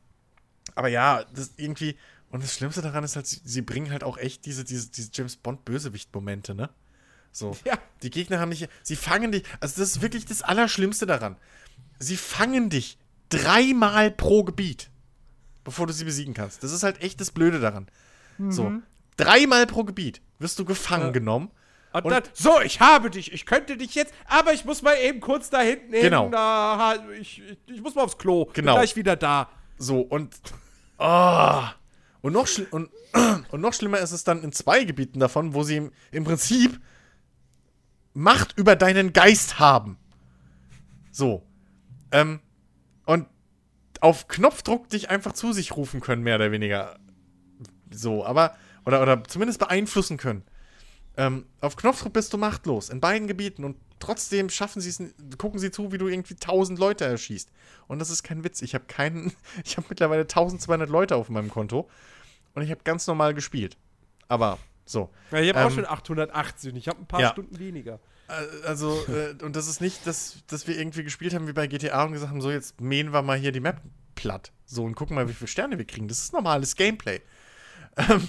aber 0.75 0.89
ja, 0.89 1.23
das 1.33 1.53
irgendwie. 1.55 1.95
Und 2.29 2.43
das 2.43 2.55
Schlimmste 2.55 2.81
daran 2.81 3.05
ist 3.05 3.15
halt, 3.15 3.27
sie, 3.27 3.39
sie 3.45 3.61
bringen 3.61 3.91
halt 3.91 4.03
auch 4.03 4.17
echt 4.17 4.45
diese, 4.45 4.65
diese, 4.65 4.89
diese 4.89 5.11
James 5.13 5.37
Bond-Bösewicht-Momente, 5.37 6.55
ne? 6.55 6.69
So. 7.31 7.55
Ja. 7.65 7.77
Die 8.01 8.09
Gegner 8.09 8.39
haben 8.39 8.49
nicht. 8.49 8.67
Sie 8.81 8.97
fangen 8.97 9.31
dich. 9.31 9.43
Also, 9.61 9.79
das 9.81 9.91
ist 9.91 10.01
wirklich 10.01 10.25
das 10.25 10.41
Allerschlimmste 10.41 11.05
daran. 11.05 11.37
Sie 11.99 12.17
fangen 12.17 12.69
dich 12.69 12.97
dreimal 13.37 14.11
pro 14.11 14.43
Gebiet, 14.43 14.89
bevor 15.63 15.87
du 15.87 15.93
sie 15.93 16.05
besiegen 16.05 16.33
kannst. 16.33 16.63
Das 16.63 16.71
ist 16.71 16.83
halt 16.83 17.01
echt 17.01 17.19
das 17.21 17.31
Blöde 17.31 17.59
daran. 17.59 17.87
So. 18.49 18.73
Dreimal 19.17 19.67
pro 19.67 19.83
Gebiet 19.83 20.21
wirst 20.39 20.57
du 20.59 20.65
gefangen 20.65 21.07
Ja. 21.07 21.11
genommen. 21.11 21.51
Und, 21.93 22.05
Und- 22.05 22.11
dann, 22.11 22.23
so, 22.33 22.59
ich 22.61 22.79
habe 22.79 23.11
dich, 23.11 23.31
ich 23.31 23.45
könnte 23.45 23.77
dich 23.77 23.93
jetzt, 23.93 24.11
aber 24.25 24.51
ich 24.53 24.65
muss 24.65 24.81
mal 24.81 24.95
eben 24.95 25.19
kurz 25.19 25.51
da 25.51 25.61
hinten 25.61 25.91
Genau. 25.91 26.23
hin, 26.23 26.31
da, 26.31 26.95
ich, 27.19 27.43
ich, 27.67 27.81
muss 27.81 27.93
mal 27.93 28.01
aufs 28.03 28.17
Klo. 28.17 28.45
Bin 28.45 28.53
Genau. 28.55 28.73
gleich 28.75 28.95
wieder 28.95 29.15
da. 29.15 29.49
So, 29.77 29.99
und. 30.01 30.35
ah 30.97 31.73
und, 32.21 32.33
noch 32.33 32.47
und, 32.71 32.89
und 33.51 33.61
noch 33.61 33.73
schlimmer 33.73 33.99
ist 33.99 34.11
es 34.11 34.23
dann 34.23 34.41
in 34.43 34.51
zwei 34.53 34.85
Gebieten 34.85 35.19
davon, 35.19 35.53
wo 35.53 35.61
sie 35.63 35.75
im, 35.77 35.91
im 36.11 36.23
Prinzip 36.23 36.79
Macht 38.15 38.57
über 38.57 38.75
deinen 38.75 39.11
Geist 39.13 39.59
haben. 39.59 39.97
So. 41.11 41.43
Ähm, 42.11 42.39
und 43.05 43.27
auf 44.01 44.27
Knopfdruck 44.27 44.89
dich 44.89 45.09
einfach 45.09 45.33
zu 45.33 45.53
sich 45.53 45.75
rufen 45.75 46.01
können, 46.01 46.23
mehr 46.23 46.35
oder 46.35 46.51
weniger. 46.51 46.97
So, 47.91 48.25
aber. 48.25 48.55
Oder, 48.85 49.01
oder 49.01 49.23
zumindest 49.23 49.59
beeinflussen 49.59 50.17
können. 50.17 50.43
Ähm, 51.15 51.45
auf 51.61 51.75
Knopfdruck 51.75 52.11
bist 52.11 52.33
du 52.33 52.37
machtlos 52.37 52.89
in 52.89 52.99
beiden 52.99 53.27
Gebieten 53.27 53.63
und 53.63 53.77
trotzdem 53.99 54.49
schaffen 54.49 54.81
sie 54.81 54.89
es, 54.89 55.37
gucken 55.37 55.59
sie 55.59 55.71
zu, 55.71 55.91
wie 55.91 55.97
du 55.97 56.07
irgendwie 56.07 56.33
1000 56.33 56.77
Leute 56.79 57.05
erschießt. 57.05 57.49
Und 57.87 57.99
das 57.99 58.09
ist 58.09 58.23
kein 58.23 58.43
Witz. 58.43 58.61
Ich 58.61 58.73
habe 58.73 58.85
keinen, 58.85 59.31
ich 59.63 59.77
habe 59.77 59.87
mittlerweile 59.89 60.23
1200 60.23 60.89
Leute 60.89 61.15
auf 61.15 61.29
meinem 61.29 61.49
Konto 61.49 61.89
und 62.55 62.63
ich 62.63 62.71
habe 62.71 62.81
ganz 62.83 63.07
normal 63.07 63.33
gespielt. 63.33 63.77
Aber 64.27 64.57
so. 64.85 65.11
Ja, 65.31 65.39
ich 65.39 65.49
habe 65.49 65.61
auch 65.61 65.69
Ähm, 65.69 65.75
schon 65.75 65.85
880 65.85 66.71
und 66.71 66.77
ich 66.77 66.87
habe 66.87 66.99
ein 66.99 67.05
paar 67.05 67.21
ja. 67.21 67.29
Stunden 67.29 67.57
weniger. 67.59 67.99
Äh, 68.27 68.65
Also, 68.67 69.05
äh, 69.07 69.35
und 69.43 69.55
das 69.55 69.67
ist 69.67 69.81
nicht, 69.81 70.05
dass, 70.07 70.37
dass 70.47 70.67
wir 70.67 70.77
irgendwie 70.77 71.03
gespielt 71.03 71.33
haben 71.33 71.47
wie 71.47 71.53
bei 71.53 71.67
GTA 71.67 72.03
und 72.03 72.13
gesagt 72.13 72.31
haben, 72.31 72.41
so 72.41 72.51
jetzt 72.51 72.79
mähen 72.81 73.11
wir 73.13 73.21
mal 73.21 73.37
hier 73.37 73.51
die 73.51 73.59
Map 73.59 73.81
platt. 74.15 74.51
So 74.65 74.83
und 74.83 74.95
gucken 74.95 75.15
mal, 75.15 75.27
wie 75.27 75.33
viele 75.33 75.47
Sterne 75.47 75.77
wir 75.77 75.85
kriegen. 75.85 76.07
Das 76.07 76.19
ist 76.19 76.33
normales 76.33 76.75
Gameplay. 76.75 77.21
Ähm, 77.97 78.27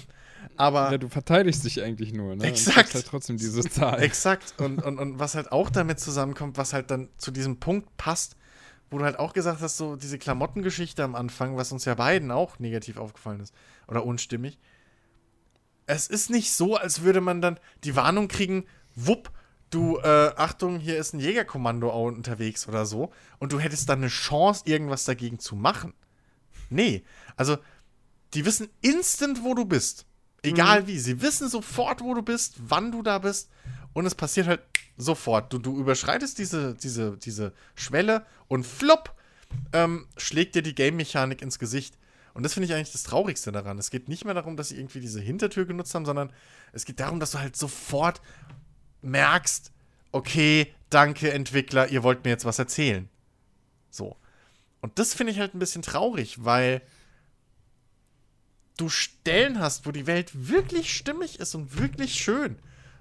aber 0.57 0.91
Ja, 0.91 0.97
du 0.97 1.09
verteidigst 1.09 1.63
dich 1.65 1.81
eigentlich 1.81 2.13
nur, 2.13 2.35
ne? 2.35 2.43
Und 2.43 2.49
Exakt. 2.49 2.75
kriegst 2.77 2.95
halt 2.95 3.07
trotzdem 3.07 3.37
diese 3.37 3.61
Zahl. 3.67 4.01
Exakt. 4.01 4.53
Und, 4.57 4.83
und, 4.83 4.99
und 4.99 5.19
was 5.19 5.35
halt 5.35 5.51
auch 5.51 5.69
damit 5.69 5.99
zusammenkommt, 5.99 6.57
was 6.57 6.73
halt 6.73 6.91
dann 6.91 7.09
zu 7.17 7.31
diesem 7.31 7.59
Punkt 7.59 7.95
passt, 7.97 8.35
wo 8.91 8.99
du 8.99 9.05
halt 9.05 9.17
auch 9.17 9.33
gesagt 9.33 9.61
hast, 9.61 9.77
so 9.77 9.95
diese 9.95 10.19
Klamottengeschichte 10.19 11.03
am 11.03 11.15
Anfang, 11.15 11.57
was 11.57 11.71
uns 11.71 11.85
ja 11.85 11.95
beiden 11.95 12.31
auch 12.31 12.59
negativ 12.59 12.97
aufgefallen 12.97 13.39
ist 13.39 13.53
oder 13.87 14.05
unstimmig. 14.05 14.59
Es 15.87 16.07
ist 16.07 16.29
nicht 16.29 16.51
so, 16.53 16.75
als 16.77 17.01
würde 17.01 17.21
man 17.21 17.41
dann 17.41 17.59
die 17.83 17.95
Warnung 17.95 18.27
kriegen, 18.27 18.65
wupp, 18.95 19.31
du, 19.69 19.97
äh, 19.97 20.31
Achtung, 20.35 20.79
hier 20.79 20.97
ist 20.97 21.13
ein 21.13 21.19
Jägerkommando 21.19 21.89
unterwegs 21.89 22.67
oder 22.67 22.85
so, 22.85 23.11
und 23.39 23.51
du 23.51 23.59
hättest 23.59 23.89
dann 23.89 23.99
eine 23.99 24.07
Chance, 24.07 24.63
irgendwas 24.65 25.05
dagegen 25.05 25.39
zu 25.39 25.55
machen. 25.55 25.93
Nee, 26.69 27.03
also 27.35 27.57
die 28.33 28.45
wissen 28.45 28.69
instant, 28.81 29.43
wo 29.43 29.53
du 29.53 29.65
bist. 29.65 30.05
Egal 30.43 30.87
wie. 30.87 30.99
Sie 30.99 31.21
wissen 31.21 31.49
sofort, 31.49 32.01
wo 32.01 32.13
du 32.13 32.21
bist, 32.21 32.55
wann 32.59 32.91
du 32.91 33.01
da 33.01 33.19
bist. 33.19 33.49
Und 33.93 34.05
es 34.05 34.13
passiert 34.13 34.47
halt 34.47 34.61
sofort. 34.97 35.51
Du, 35.51 35.57
du 35.57 35.79
überschreitest 35.79 36.37
diese, 36.37 36.75
diese, 36.75 37.17
diese 37.17 37.53
Schwelle 37.75 38.25
und 38.47 38.65
flopp 38.65 39.15
ähm, 39.73 40.07
schlägt 40.17 40.55
dir 40.55 40.61
die 40.61 40.75
Game-Mechanik 40.75 41.41
ins 41.41 41.59
Gesicht. 41.59 41.97
Und 42.33 42.43
das 42.43 42.53
finde 42.53 42.67
ich 42.67 42.73
eigentlich 42.73 42.91
das 42.91 43.03
Traurigste 43.03 43.53
daran. 43.53 43.77
Es 43.77 43.89
geht 43.89 44.09
nicht 44.09 44.25
mehr 44.25 44.33
darum, 44.33 44.57
dass 44.57 44.69
sie 44.69 44.77
irgendwie 44.77 44.99
diese 44.99 45.21
Hintertür 45.21 45.65
genutzt 45.65 45.95
haben, 45.95 46.05
sondern 46.05 46.33
es 46.73 46.83
geht 46.83 46.99
darum, 46.99 47.21
dass 47.21 47.31
du 47.31 47.39
halt 47.39 47.55
sofort 47.55 48.21
merkst, 49.05 49.71
okay, 50.11 50.73
danke 50.89 51.31
Entwickler, 51.31 51.89
ihr 51.89 52.03
wollt 52.03 52.23
mir 52.23 52.31
jetzt 52.31 52.45
was 52.45 52.59
erzählen. 52.59 53.09
So. 53.89 54.15
Und 54.81 54.99
das 54.99 55.13
finde 55.13 55.33
ich 55.33 55.39
halt 55.39 55.55
ein 55.55 55.59
bisschen 55.59 55.81
traurig, 55.81 56.43
weil 56.43 56.81
du 58.77 58.89
Stellen 58.89 59.59
hast, 59.59 59.85
wo 59.85 59.91
die 59.91 60.07
Welt 60.07 60.31
wirklich 60.33 60.93
stimmig 60.93 61.39
ist 61.39 61.55
und 61.55 61.79
wirklich 61.79 62.15
schön. 62.15 62.57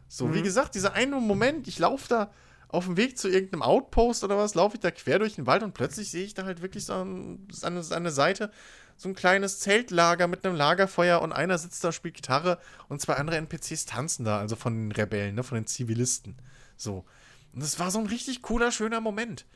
So, 0.08 0.32
wie 0.32 0.42
gesagt, 0.42 0.76
dieser 0.76 0.92
eine 0.92 1.16
Moment, 1.16 1.66
ich 1.66 1.78
laufe 1.78 2.08
da 2.08 2.30
auf 2.68 2.84
dem 2.86 2.96
Weg 2.96 3.18
zu 3.18 3.28
irgendeinem 3.28 3.62
Outpost 3.62 4.24
oder 4.24 4.36
was, 4.36 4.54
laufe 4.54 4.76
ich 4.76 4.80
da 4.80 4.90
quer 4.90 5.18
durch 5.18 5.34
den 5.34 5.46
Wald 5.46 5.62
und 5.62 5.74
plötzlich 5.74 6.10
sehe 6.10 6.24
ich 6.24 6.34
da 6.34 6.44
halt 6.44 6.62
wirklich 6.62 6.84
so 6.84 6.92
an 6.92 7.46
der 7.60 8.10
Seite 8.10 8.50
so 8.96 9.08
ein 9.08 9.14
kleines 9.14 9.60
Zeltlager 9.60 10.28
mit 10.28 10.44
einem 10.44 10.56
Lagerfeuer 10.56 11.20
und 11.20 11.32
einer 11.32 11.58
sitzt 11.58 11.82
da, 11.84 11.92
spielt 11.92 12.14
Gitarre 12.14 12.58
und 12.88 13.00
zwei 13.00 13.14
andere 13.14 13.36
NPCs 13.36 13.86
tanzen 13.86 14.24
da, 14.24 14.38
also 14.38 14.56
von 14.56 14.74
den 14.74 14.92
Rebellen, 14.92 15.34
ne, 15.34 15.42
von 15.42 15.56
den 15.56 15.66
Zivilisten. 15.66 16.36
So. 16.76 17.04
Und 17.52 17.62
das 17.62 17.78
war 17.78 17.90
so 17.90 17.98
ein 17.98 18.06
richtig 18.06 18.42
cooler, 18.42 18.72
schöner 18.72 19.00
Moment. 19.00 19.46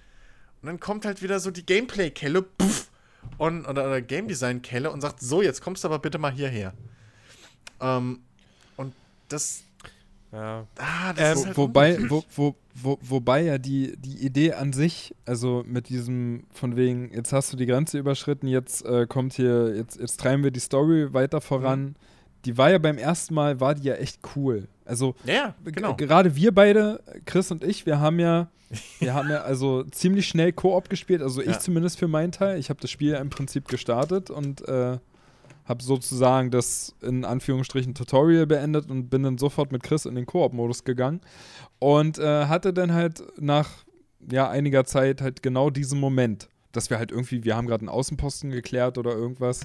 Und 0.60 0.66
dann 0.66 0.80
kommt 0.80 1.04
halt 1.04 1.22
wieder 1.22 1.40
so 1.40 1.50
die 1.50 1.64
Gameplay-Kelle, 1.64 2.42
puff, 2.42 2.90
und, 3.36 3.66
oder, 3.66 3.86
oder 3.86 4.00
Game 4.00 4.28
Design-Kelle 4.28 4.90
und 4.90 5.00
sagt, 5.00 5.20
so, 5.20 5.42
jetzt 5.42 5.60
kommst 5.60 5.84
du 5.84 5.88
aber 5.88 5.98
bitte 5.98 6.18
mal 6.18 6.32
hierher. 6.32 6.72
Ähm, 7.80 8.20
und 8.76 8.94
das, 9.28 9.62
Ja. 10.32 10.66
ah, 10.78 11.12
das 11.14 11.24
Ähm, 11.32 11.38
ist 11.38 11.46
halt 11.46 11.56
wobei, 11.56 11.98
wo, 12.08 12.22
wo, 12.36 12.54
wo, 12.74 12.98
wobei 13.02 13.42
ja 13.44 13.58
die, 13.58 13.96
die 13.98 14.24
Idee 14.24 14.52
an 14.52 14.72
sich, 14.72 15.14
also 15.24 15.64
mit 15.66 15.88
diesem, 15.88 16.44
von 16.52 16.76
wegen, 16.76 17.10
jetzt 17.14 17.32
hast 17.32 17.52
du 17.52 17.56
die 17.56 17.66
Grenze 17.66 17.98
überschritten, 17.98 18.46
jetzt 18.46 18.84
äh, 18.84 19.06
kommt 19.06 19.32
hier, 19.34 19.74
jetzt, 19.74 19.98
jetzt 19.98 20.20
treiben 20.20 20.44
wir 20.44 20.50
die 20.50 20.60
Story 20.60 21.12
weiter 21.14 21.40
voran. 21.40 21.96
Die 22.44 22.56
war 22.58 22.70
ja 22.70 22.78
beim 22.78 22.98
ersten 22.98 23.34
Mal, 23.34 23.58
war 23.60 23.74
die 23.74 23.84
ja 23.88 23.94
echt 23.94 24.20
cool. 24.36 24.68
Also 24.84 25.14
Ja, 25.24 25.32
ja, 25.34 25.54
genau. 25.64 25.96
gerade 25.96 26.36
wir 26.36 26.54
beide, 26.54 27.02
Chris 27.24 27.50
und 27.50 27.64
ich, 27.64 27.84
wir 27.86 27.98
haben 27.98 28.20
ja, 28.20 28.48
wir 29.00 29.14
haben 29.14 29.30
ja 29.30 29.40
also 29.42 29.82
ziemlich 29.90 30.28
schnell 30.28 30.52
Koop 30.52 30.88
gespielt, 30.90 31.22
also 31.22 31.40
ich 31.40 31.46
Ja. 31.48 31.58
zumindest 31.58 31.98
für 31.98 32.06
meinen 32.06 32.32
Teil. 32.32 32.58
Ich 32.58 32.68
habe 32.70 32.80
das 32.80 32.90
Spiel 32.90 33.12
ja 33.12 33.18
im 33.18 33.30
Prinzip 33.30 33.66
gestartet 33.66 34.30
und 34.30 34.66
äh, 34.68 34.98
habe 35.68 35.82
sozusagen 35.82 36.50
das 36.50 36.94
in 37.02 37.24
Anführungsstrichen 37.24 37.94
Tutorial 37.94 38.46
beendet 38.46 38.90
und 38.90 39.10
bin 39.10 39.22
dann 39.22 39.36
sofort 39.36 39.70
mit 39.70 39.82
Chris 39.82 40.06
in 40.06 40.14
den 40.14 40.24
Koop-Modus 40.24 40.84
gegangen 40.84 41.20
und 41.78 42.18
äh, 42.18 42.46
hatte 42.46 42.72
dann 42.72 42.92
halt 42.92 43.22
nach 43.38 43.68
ja, 44.30 44.48
einiger 44.48 44.84
Zeit 44.84 45.20
halt 45.20 45.42
genau 45.42 45.70
diesen 45.70 46.00
Moment, 46.00 46.48
dass 46.72 46.90
wir 46.90 46.98
halt 46.98 47.12
irgendwie, 47.12 47.44
wir 47.44 47.54
haben 47.54 47.66
gerade 47.66 47.82
einen 47.82 47.90
Außenposten 47.90 48.50
geklärt 48.50 48.98
oder 48.98 49.12
irgendwas 49.12 49.60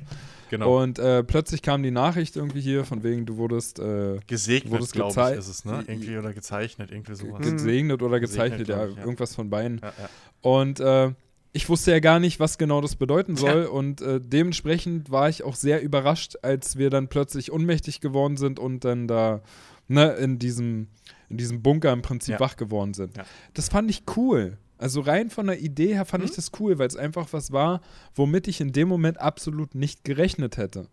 genau. 0.49 0.84
und 0.84 0.99
äh, 0.99 1.24
plötzlich 1.24 1.62
kam 1.62 1.84
die 1.84 1.91
Nachricht 1.91 2.36
irgendwie 2.36 2.62
hier 2.62 2.84
von 2.84 3.01
wegen, 3.04 3.26
du 3.26 3.38
wurdest 3.38 3.80
äh, 3.80 4.20
Gesegnet, 4.28 4.91
glaube 4.91 5.32
ich, 5.32 5.39
ist 5.39 5.47
es, 5.47 5.66
ne? 5.66 5.84
Irgendwie 5.88 6.18
oder 6.18 6.34
gezeichnet, 6.34 6.91
irgendwie 6.91 7.16
sowas. 7.16 7.41
gesegnet 7.41 8.01
oder 8.04 8.20
Gesegnet, 8.20 8.60
gezeichnet, 8.60 8.68
ja, 8.68 8.76
glaub 8.76 8.89
ich, 8.89 8.97
ja. 8.97 9.04
irgendwas 9.04 9.36
von 9.36 9.49
beiden. 9.49 9.80
Ja, 9.80 9.88
ja. 9.88 10.10
Und 10.41 10.80
äh, 10.82 11.14
ich 11.54 11.70
wusste 11.70 11.91
ja 11.91 11.99
gar 11.99 12.20
nicht, 12.20 12.39
was 12.39 12.58
genau 12.58 12.82
das 12.82 12.95
bedeuten 12.95 13.36
soll. 13.36 13.66
Und 13.66 14.01
äh, 14.01 14.20
dementsprechend 14.20 15.12
war 15.12 15.30
ich 15.30 15.43
auch 15.43 15.56
sehr 15.56 15.82
überrascht, 15.84 16.36
als 16.41 16.78
wir 16.78 16.89
dann 16.89 17.08
plötzlich 17.08 17.51
ohnmächtig 17.51 18.01
geworden 18.01 18.38
sind 18.38 18.60
und 18.60 18.84
dann 18.84 19.08
da 19.08 19.41
ne, 19.88 20.14
in, 20.14 20.39
diesem, 20.39 20.88
in 21.30 21.38
diesem 21.38 21.62
Bunker 21.62 21.93
im 21.93 22.01
Prinzip 22.01 22.34
Ja. 22.34 22.39
wach 22.39 22.56
geworden 22.58 22.93
sind. 22.95 23.16
Ja. 23.18 23.26
Das 23.54 23.70
fand 23.70 23.89
ich 23.91 24.04
cool. 24.18 24.58
Also 24.80 25.01
rein 25.01 25.30
von 25.30 25.45
der 25.47 25.60
Idee 25.62 25.93
her 25.93 26.06
fand 26.06 26.24
Mhm. 26.24 26.30
ich 26.32 26.36
das 26.36 26.51
cool, 26.60 26.80
weil 26.80 26.88
es 26.88 26.97
einfach 26.97 27.28
was 27.32 27.51
war, 27.51 27.82
womit 28.16 28.47
ich 28.47 28.60
in 28.60 28.72
dem 28.74 28.88
Moment 28.88 29.20
absolut 29.22 29.76
nicht 29.76 30.04
gerechnet 30.04 30.58
hätte. 30.58 30.88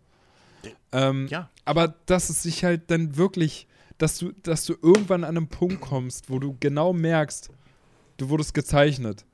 Ähm, 0.91 1.27
Ja. 1.29 1.49
Aber 1.65 1.95
dass 2.05 2.29
es 2.29 2.43
sich 2.43 2.63
halt 2.63 2.91
dann 2.91 3.17
wirklich, 3.17 3.67
dass 3.97 4.17
du, 4.19 4.31
dass 4.43 4.65
du 4.65 4.75
irgendwann 4.81 5.23
an 5.23 5.35
einem 5.37 5.47
Punkt 5.47 5.81
kommst, 5.81 6.29
wo 6.29 6.37
du 6.39 6.55
genau 6.59 6.93
merkst, 6.93 7.49
du 8.17 8.29
wurdest 8.29 8.53
gezeichnet. 8.53 9.25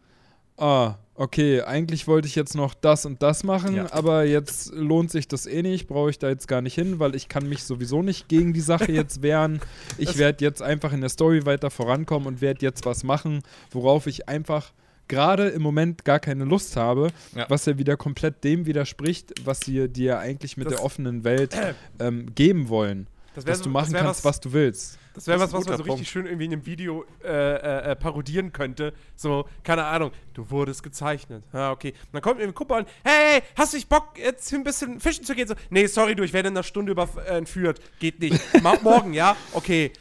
Ah, 0.57 0.95
okay, 1.17 1.61
eigentlich 1.61 2.07
wollte 2.07 2.27
ich 2.27 2.35
jetzt 2.35 2.55
noch 2.55 2.73
das 2.73 3.05
und 3.05 3.21
das 3.21 3.43
machen, 3.43 3.75
Ja. 3.75 3.91
aber 3.91 4.23
jetzt 4.23 4.71
lohnt 4.73 5.11
sich 5.11 5.27
das 5.27 5.45
eh 5.47 5.61
nicht, 5.63 5.87
brauche 5.87 6.09
ich 6.11 6.19
da 6.19 6.29
jetzt 6.29 6.47
gar 6.47 6.61
nicht 6.61 6.75
hin, 6.75 6.99
weil 6.99 7.15
ich 7.15 7.27
kann 7.27 7.49
mich 7.49 7.63
sowieso 7.63 8.01
nicht 8.03 8.29
gegen 8.29 8.53
die 8.53 8.61
Sache 8.61 8.91
jetzt 8.91 9.21
wehren. 9.21 9.59
Ich 9.97 10.17
werde 10.17 10.45
jetzt 10.45 10.61
einfach 10.61 10.93
in 10.93 11.01
der 11.01 11.09
Story 11.09 11.45
weiter 11.45 11.69
vorankommen 11.71 12.27
und 12.27 12.41
werde 12.41 12.61
jetzt 12.65 12.85
was 12.85 13.03
machen, 13.03 13.41
worauf 13.71 14.07
ich 14.07 14.29
einfach 14.29 14.71
gerade 15.09 15.47
im 15.49 15.61
Moment 15.61 16.03
gar 16.05 16.19
keine 16.19 16.43
Lust 16.43 16.75
habe, 16.75 17.07
Ja. 17.35 17.45
was 17.49 17.65
ja 17.65 17.77
wieder 17.77 17.95
komplett 17.97 18.43
dem 18.43 18.65
widerspricht, 18.65 19.33
was 19.45 19.61
sie 19.61 19.87
dir 19.89 20.19
eigentlich 20.19 20.57
mit 20.57 20.67
Das- 20.67 20.75
der 20.75 20.83
offenen 20.83 21.23
Welt 21.23 21.55
ähm, 21.99 22.35
geben 22.35 22.69
wollen. 22.69 23.07
Das 23.37 23.45
wär 23.45 23.53
Dass 23.53 23.61
du 23.61 23.69
machen 23.69 23.93
das 23.93 24.01
kannst, 24.01 24.25
was- 24.25 24.29
was 24.31 24.39
du 24.39 24.51
willst. 24.51 24.97
Das 25.13 25.27
wäre 25.27 25.39
was, 25.39 25.53
was 25.53 25.65
man 25.67 25.77
so 25.77 25.83
richtig 25.83 26.09
schön 26.09 26.25
irgendwie 26.25 26.45
in 26.45 26.53
einem 26.53 26.65
Video 26.65 27.05
äh, 27.23 27.27
äh, 27.27 27.91
äh, 27.91 27.95
parodieren 27.95 28.51
könnte. 28.51 28.93
So, 29.15 29.45
keine 29.63 29.83
Ahnung, 29.85 30.09
du 30.33 30.49
wurdest 30.49 30.81
gezeichnet. 30.81 31.43
Ja, 31.53 31.71
okay. 31.71 31.89
Und 31.91 32.13
dann 32.13 32.21
kommt 32.23 32.39
irgendwie 32.39 32.51
ein 32.51 32.55
Kumpel 32.55 32.77
an, 32.77 32.85
hey, 33.03 33.41
hast 33.55 33.73
du 33.73 33.77
nicht 33.77 33.89
Bock, 33.89 34.17
jetzt 34.17 34.51
ein 34.53 34.63
bisschen 34.63 34.99
fischen 34.99 35.23
zu 35.23 35.35
gehen? 35.35 35.47
So, 35.47 35.53
nee, 35.69 35.85
sorry, 35.85 36.15
du, 36.15 36.23
ich 36.23 36.33
werde 36.33 36.49
in 36.49 36.55
einer 36.55 36.63
Stunde 36.63 36.91
über, 36.91 37.07
äh, 37.27 37.37
entführt. 37.37 37.79
Geht 37.99 38.19
nicht. 38.19 38.39
Ma 38.63 38.75
morgen, 38.81 39.13
ja? 39.13 39.35
Okay. 39.53 39.91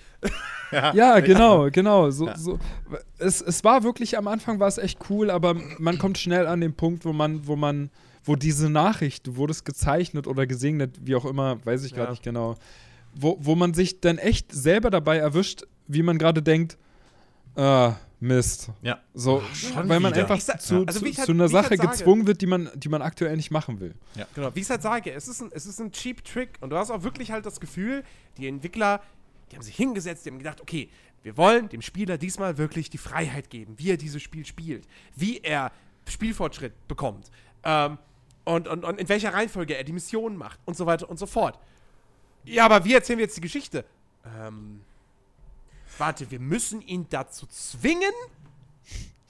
Ja, 0.73 1.21
genau, 1.21 1.71
genau. 1.71 2.11
So, 2.11 2.29
so. 2.37 2.59
Es, 3.19 3.41
es 3.41 3.63
war 3.65 3.83
wirklich, 3.85 4.19
am 4.19 4.29
Anfang 4.29 4.61
war 4.61 4.69
es 4.69 4.79
echt 4.79 4.99
cool, 5.11 5.31
aber 5.31 5.55
man 5.79 5.99
kommt 5.99 6.19
schnell 6.19 6.47
an 6.47 6.61
den 6.63 6.75
Punkt, 6.75 7.05
wo 7.05 7.13
man, 7.13 7.47
wo 7.47 7.55
man, 7.55 7.91
wo 8.25 8.35
diese 8.35 8.69
Nachricht, 8.69 9.27
du 9.27 9.37
wurdest 9.37 9.65
gezeichnet 9.65 10.27
oder 10.27 10.47
gesegnet, 10.47 10.97
wie 11.03 11.15
auch 11.15 11.25
immer, 11.25 11.65
weiß 11.65 11.85
ich 11.85 11.93
gerade 11.93 12.07
Ja. 12.09 12.11
nicht 12.11 12.23
genau, 12.25 12.57
wo, 13.19 13.37
wo 13.41 13.55
man 13.55 13.75
sich 13.75 14.01
dann 14.01 14.19
echt 14.19 14.53
selber 14.53 14.91
dabei 14.91 15.17
erwischt, 15.19 15.63
wie 15.87 16.03
man 16.03 16.19
gerade 16.19 16.43
denkt, 16.43 16.77
ah, 17.57 17.95
Mist. 18.19 18.71
Ja. 18.83 18.99
So, 19.13 19.43
schon 19.53 19.89
weil 19.89 20.01
man 20.01 20.13
wieder. 20.13 20.23
einfach 20.23 20.41
sag- 20.41 20.61
zu, 20.63 20.87
also 20.87 21.01
zu, 21.01 21.05
wie 21.05 21.11
ich 21.11 21.19
halt- 21.19 21.27
zu 21.27 21.33
einer 21.33 21.45
halt 21.45 21.53
Sache 21.53 21.77
sage- 21.77 21.89
gezwungen 21.89 22.27
wird, 22.27 22.41
die 22.41 22.47
man, 22.47 22.71
die 22.75 22.89
man 22.89 23.03
aktuell 23.03 23.37
nicht 23.37 23.51
machen 23.51 23.79
will. 23.79 23.95
Genau, 24.35 24.55
wie 24.55 24.61
ich 24.61 24.65
es 24.65 24.71
halt 24.71 24.81
sage, 24.83 25.13
es 25.13 25.29
ist, 25.29 25.43
ein, 25.43 25.51
es 25.53 25.67
ist 25.67 25.81
ein 25.81 25.93
cheap 25.93 26.25
Trick 26.25 26.57
und 26.61 26.71
du 26.71 26.77
hast 26.77 26.91
auch 26.91 27.03
wirklich 27.03 27.31
halt 27.31 27.45
das 27.45 27.61
Gefühl, 27.61 28.05
die 28.39 28.49
Entwickler, 28.49 29.03
die 29.51 29.57
haben 29.57 29.63
sich 29.63 29.77
hingesetzt, 29.77 30.25
die 30.25 30.31
haben 30.31 30.39
gedacht, 30.39 30.61
okay, 30.63 30.89
wir 31.23 31.37
wollen 31.37 31.69
dem 31.69 31.83
Spieler 31.83 32.17
diesmal 32.19 32.57
wirklich 32.57 32.89
die 32.89 32.99
Freiheit 32.99 33.51
geben, 33.51 33.75
wie 33.79 33.91
er 33.91 33.97
dieses 33.99 34.23
Spiel 34.23 34.47
spielt, 34.47 34.87
wie 35.15 35.39
er 35.39 35.71
Spielfortschritt 36.09 36.73
bekommt 36.89 37.31
ähm, 37.65 37.99
und, 38.45 38.67
und, 38.69 38.85
und 38.85 38.99
in 39.01 39.09
welcher 39.09 39.35
Reihenfolge 39.35 39.77
er 39.77 39.85
die 39.85 39.93
Missionen 39.93 40.37
macht 40.37 40.59
und 40.65 40.77
so 40.77 40.87
weiter 40.87 41.11
und 41.11 41.19
so 41.19 41.27
fort. 41.27 41.59
Ja, 42.47 42.65
aber 42.65 42.85
wie 42.85 42.95
erzählen 42.95 43.19
wir 43.19 43.25
jetzt 43.27 43.37
die 43.37 43.41
Geschichte? 43.43 43.85
Ähm, 44.41 44.81
warte, 45.99 46.31
wir 46.31 46.41
müssen 46.41 46.81
ihn 46.83 47.07
dazu 47.11 47.47
zwingen, 47.47 48.13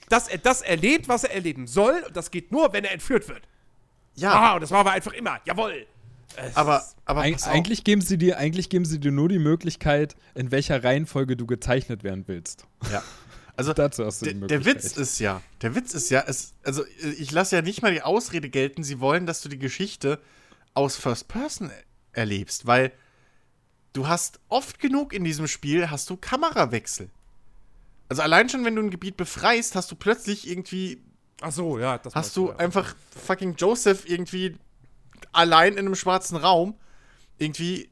dass 0.09 0.27
er 0.27 0.37
das 0.37 0.61
erlebt, 0.61 1.07
was 1.09 1.23
er 1.23 1.33
erleben 1.33 1.67
soll. 1.67 2.03
Und 2.07 2.15
das 2.15 2.31
geht 2.31 2.51
nur, 2.51 2.71
wenn 2.73 2.85
er 2.85 2.91
entführt 2.93 3.27
wird. 3.27 3.41
Ja, 4.15 4.33
Ah, 4.33 4.53
und 4.55 4.61
das 4.61 4.69
machen 4.71 4.85
wir 4.87 4.91
einfach 4.91 5.13
immer. 5.13 5.39
Jawohl. 5.45 5.85
Es 6.35 6.55
aber, 6.55 6.83
aber 7.05 7.21
Eig 7.21 7.45
eigentlich, 7.47 7.83
geben 7.83 8.01
sie 8.01 8.17
dir, 8.17 8.37
eigentlich 8.37 8.69
geben 8.69 8.85
sie 8.85 8.99
dir 8.99 9.11
nur 9.11 9.29
die 9.29 9.39
Möglichkeit, 9.39 10.15
in 10.35 10.51
welcher 10.51 10.83
Reihenfolge 10.83 11.35
du 11.37 11.45
gezeichnet 11.47 12.03
werden 12.03 12.23
willst. 12.27 12.65
Ja. 12.91 13.03
Also 13.59 13.73
Dazu 13.73 14.05
hast 14.05 14.21
du 14.21 14.25
der, 14.25 14.33
die 14.35 14.39
der 14.41 14.57
Möglichkeit. 14.59 14.83
Witz 14.85 14.97
ist 14.97 15.17
ja, 15.17 15.41
der 15.63 15.73
Witz 15.73 15.95
ist 15.95 16.11
ja, 16.11 16.23
es, 16.27 16.53
also 16.63 16.83
ich 17.17 17.31
lasse 17.31 17.55
ja 17.55 17.63
nicht 17.63 17.81
mal 17.81 17.91
die 17.91 18.03
Ausrede 18.03 18.51
gelten, 18.51 18.83
sie 18.83 18.99
wollen, 18.99 19.25
dass 19.25 19.41
du 19.41 19.49
die 19.49 19.57
Geschichte 19.57 20.19
aus 20.75 20.95
First 20.95 21.27
Person 21.27 21.71
er- 21.71 22.19
erlebst, 22.21 22.67
weil 22.67 22.91
du 23.97 24.07
hast 24.07 24.39
oft 24.47 24.79
genug 24.79 25.13
in 25.13 25.23
diesem 25.23 25.47
Spiel 25.47 25.89
hast 25.89 26.09
du 26.09 26.17
Kamerawechsel. 26.17 27.09
Also 28.09 28.21
allein 28.21 28.47
schon, 28.47 28.63
wenn 28.63 28.75
du 28.75 28.83
ein 28.83 28.89
Gebiet 28.89 29.17
befreist, 29.17 29.75
hast 29.75 29.91
du 29.91 29.95
plötzlich 29.95 30.47
irgendwie 30.49 31.01
Ach 31.41 31.51
so, 31.51 31.77
ja. 31.77 31.97
Das 31.97 32.15
hast 32.15 32.35
du 32.35 32.49
ja. 32.49 32.55
einfach 32.57 32.95
fucking 33.15 33.55
Joseph 33.55 34.09
irgendwie 34.09 34.55
allein 35.33 35.73
in 35.73 35.79
einem 35.79 35.95
schwarzen 35.95 36.37
Raum, 36.37 36.75
irgendwie, 37.37 37.89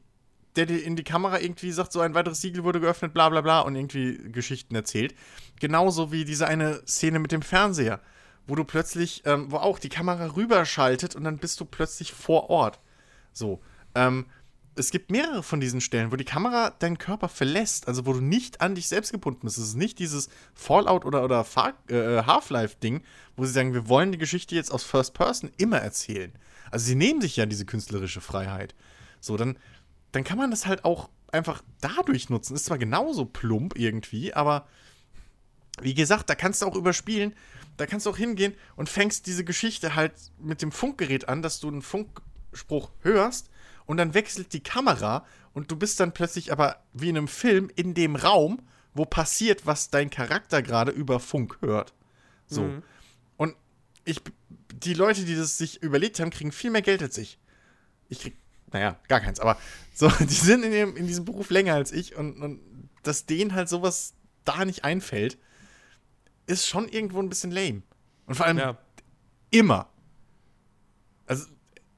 der 0.56 0.66
dir 0.66 0.82
in 0.82 0.96
die 0.96 1.04
Kamera 1.04 1.38
irgendwie 1.38 1.70
sagt, 1.70 1.92
so 1.92 2.00
ein 2.00 2.14
weiteres 2.14 2.40
Siegel 2.40 2.64
wurde 2.64 2.80
geöffnet, 2.80 3.14
bla 3.14 3.28
bla 3.28 3.40
bla, 3.40 3.60
und 3.60 3.76
irgendwie 3.76 4.16
Geschichten 4.32 4.74
erzählt. 4.74 5.14
Genauso 5.60 6.12
wie 6.12 6.24
diese 6.24 6.48
eine 6.48 6.82
Szene 6.86 7.18
mit 7.18 7.30
dem 7.30 7.42
Fernseher, 7.42 8.00
wo 8.46 8.54
du 8.54 8.64
plötzlich, 8.64 9.22
ähm, 9.26 9.50
wo 9.52 9.58
auch 9.58 9.78
die 9.78 9.88
Kamera 9.88 10.34
rüberschaltet 10.34 11.14
und 11.14 11.24
dann 11.24 11.38
bist 11.38 11.60
du 11.60 11.64
plötzlich 11.64 12.12
vor 12.12 12.50
Ort. 12.50 12.80
So. 13.32 13.60
Ähm, 13.94 14.26
es 14.76 14.90
gibt 14.90 15.10
mehrere 15.10 15.42
von 15.42 15.60
diesen 15.60 15.80
Stellen, 15.80 16.12
wo 16.12 16.16
die 16.16 16.24
Kamera 16.24 16.70
deinen 16.70 16.98
Körper 16.98 17.28
verlässt, 17.28 17.88
also 17.88 18.06
wo 18.06 18.12
du 18.12 18.20
nicht 18.20 18.60
an 18.60 18.74
dich 18.74 18.88
selbst 18.88 19.10
gebunden 19.10 19.40
bist. 19.42 19.58
Es 19.58 19.68
ist 19.68 19.76
nicht 19.76 19.98
dieses 19.98 20.28
Fallout 20.54 21.04
oder, 21.04 21.24
oder 21.24 21.44
Far 21.44 21.74
äh, 21.88 22.22
Half-Life-Ding, 22.22 23.02
wo 23.36 23.44
sie 23.44 23.52
sagen, 23.52 23.74
wir 23.74 23.88
wollen 23.88 24.12
die 24.12 24.18
Geschichte 24.18 24.54
jetzt 24.54 24.70
aus 24.70 24.84
First 24.84 25.14
Person 25.14 25.50
immer 25.56 25.78
erzählen. 25.78 26.32
Also 26.70 26.86
sie 26.86 26.94
nehmen 26.94 27.20
sich 27.20 27.36
ja 27.36 27.46
diese 27.46 27.64
künstlerische 27.64 28.20
Freiheit. 28.20 28.74
So, 29.20 29.36
dann, 29.36 29.58
dann 30.12 30.24
kann 30.24 30.38
man 30.38 30.50
das 30.50 30.66
halt 30.66 30.84
auch 30.84 31.08
einfach 31.32 31.62
dadurch 31.80 32.28
nutzen. 32.28 32.54
Ist 32.54 32.66
zwar 32.66 32.78
genauso 32.78 33.24
plump 33.24 33.78
irgendwie, 33.78 34.34
aber 34.34 34.66
wie 35.80 35.94
gesagt, 35.94 36.28
da 36.28 36.34
kannst 36.34 36.62
du 36.62 36.66
auch 36.66 36.76
überspielen. 36.76 37.34
Da 37.76 37.86
kannst 37.86 38.06
du 38.06 38.10
auch 38.10 38.16
hingehen 38.16 38.54
und 38.76 38.88
fängst 38.88 39.26
diese 39.26 39.44
Geschichte 39.44 39.94
halt 39.94 40.12
mit 40.38 40.62
dem 40.62 40.72
Funkgerät 40.72 41.28
an, 41.28 41.42
dass 41.42 41.60
du 41.60 41.68
einen 41.68 41.82
Funkspruch 41.82 42.90
hörst 43.02 43.50
und 43.86 43.96
dann 43.96 44.14
wechselt 44.14 44.52
die 44.52 44.62
Kamera 44.62 45.24
und 45.54 45.70
du 45.70 45.76
bist 45.76 46.00
dann 46.00 46.12
plötzlich 46.12 46.52
aber 46.52 46.82
wie 46.92 47.08
in 47.08 47.16
einem 47.16 47.28
Film 47.28 47.70
in 47.74 47.94
dem 47.94 48.16
Raum, 48.16 48.60
wo 48.94 49.04
passiert, 49.04 49.66
was 49.66 49.90
dein 49.90 50.10
Charakter 50.10 50.62
gerade 50.62 50.90
über 50.92 51.20
Funk 51.20 51.58
hört. 51.60 51.94
So. 52.46 52.62
Mhm. 52.62 52.82
Und 53.36 53.56
ich, 54.04 54.20
die 54.74 54.94
Leute, 54.94 55.24
die 55.24 55.34
das 55.36 55.58
sich 55.58 55.82
überlegt 55.82 56.20
haben, 56.20 56.30
kriegen 56.30 56.52
viel 56.52 56.70
mehr 56.70 56.82
Geld 56.82 57.02
als 57.02 57.18
ich. 57.18 57.38
Ich 58.08 58.20
krieg, 58.20 58.36
naja, 58.72 58.98
gar 59.08 59.20
keins, 59.20 59.40
aber 59.40 59.56
so, 59.94 60.08
die 60.08 60.34
sind 60.34 60.64
in, 60.64 60.70
dem, 60.72 60.96
in 60.96 61.06
diesem 61.06 61.24
Beruf 61.24 61.50
länger 61.50 61.74
als 61.74 61.92
ich 61.92 62.16
und, 62.16 62.40
und 62.42 62.60
dass 63.02 63.26
denen 63.26 63.54
halt 63.54 63.68
sowas 63.68 64.14
da 64.44 64.64
nicht 64.64 64.84
einfällt, 64.84 65.38
ist 66.46 66.66
schon 66.66 66.88
irgendwo 66.88 67.20
ein 67.20 67.28
bisschen 67.28 67.50
lame. 67.50 67.82
Und 68.26 68.34
vor 68.36 68.46
allem 68.46 68.58
Ja. 68.58 68.78
immer. 69.50 69.88
Also, 71.26 71.46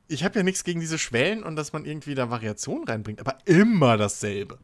ich 0.09 0.25
habe 0.25 0.39
ja 0.39 0.43
nichts 0.43 0.65
gegen 0.65 0.81
diese 0.81 0.99
Schwellen 0.99 1.43
und 1.43 1.57
dass 1.57 1.73
man 1.73 1.85
irgendwie 1.85 2.15
da 2.15 2.31
Variationen 2.31 2.85
reinbringt, 2.89 3.21
aber 3.21 3.39
immer 3.45 3.97
dasselbe. 3.97 4.59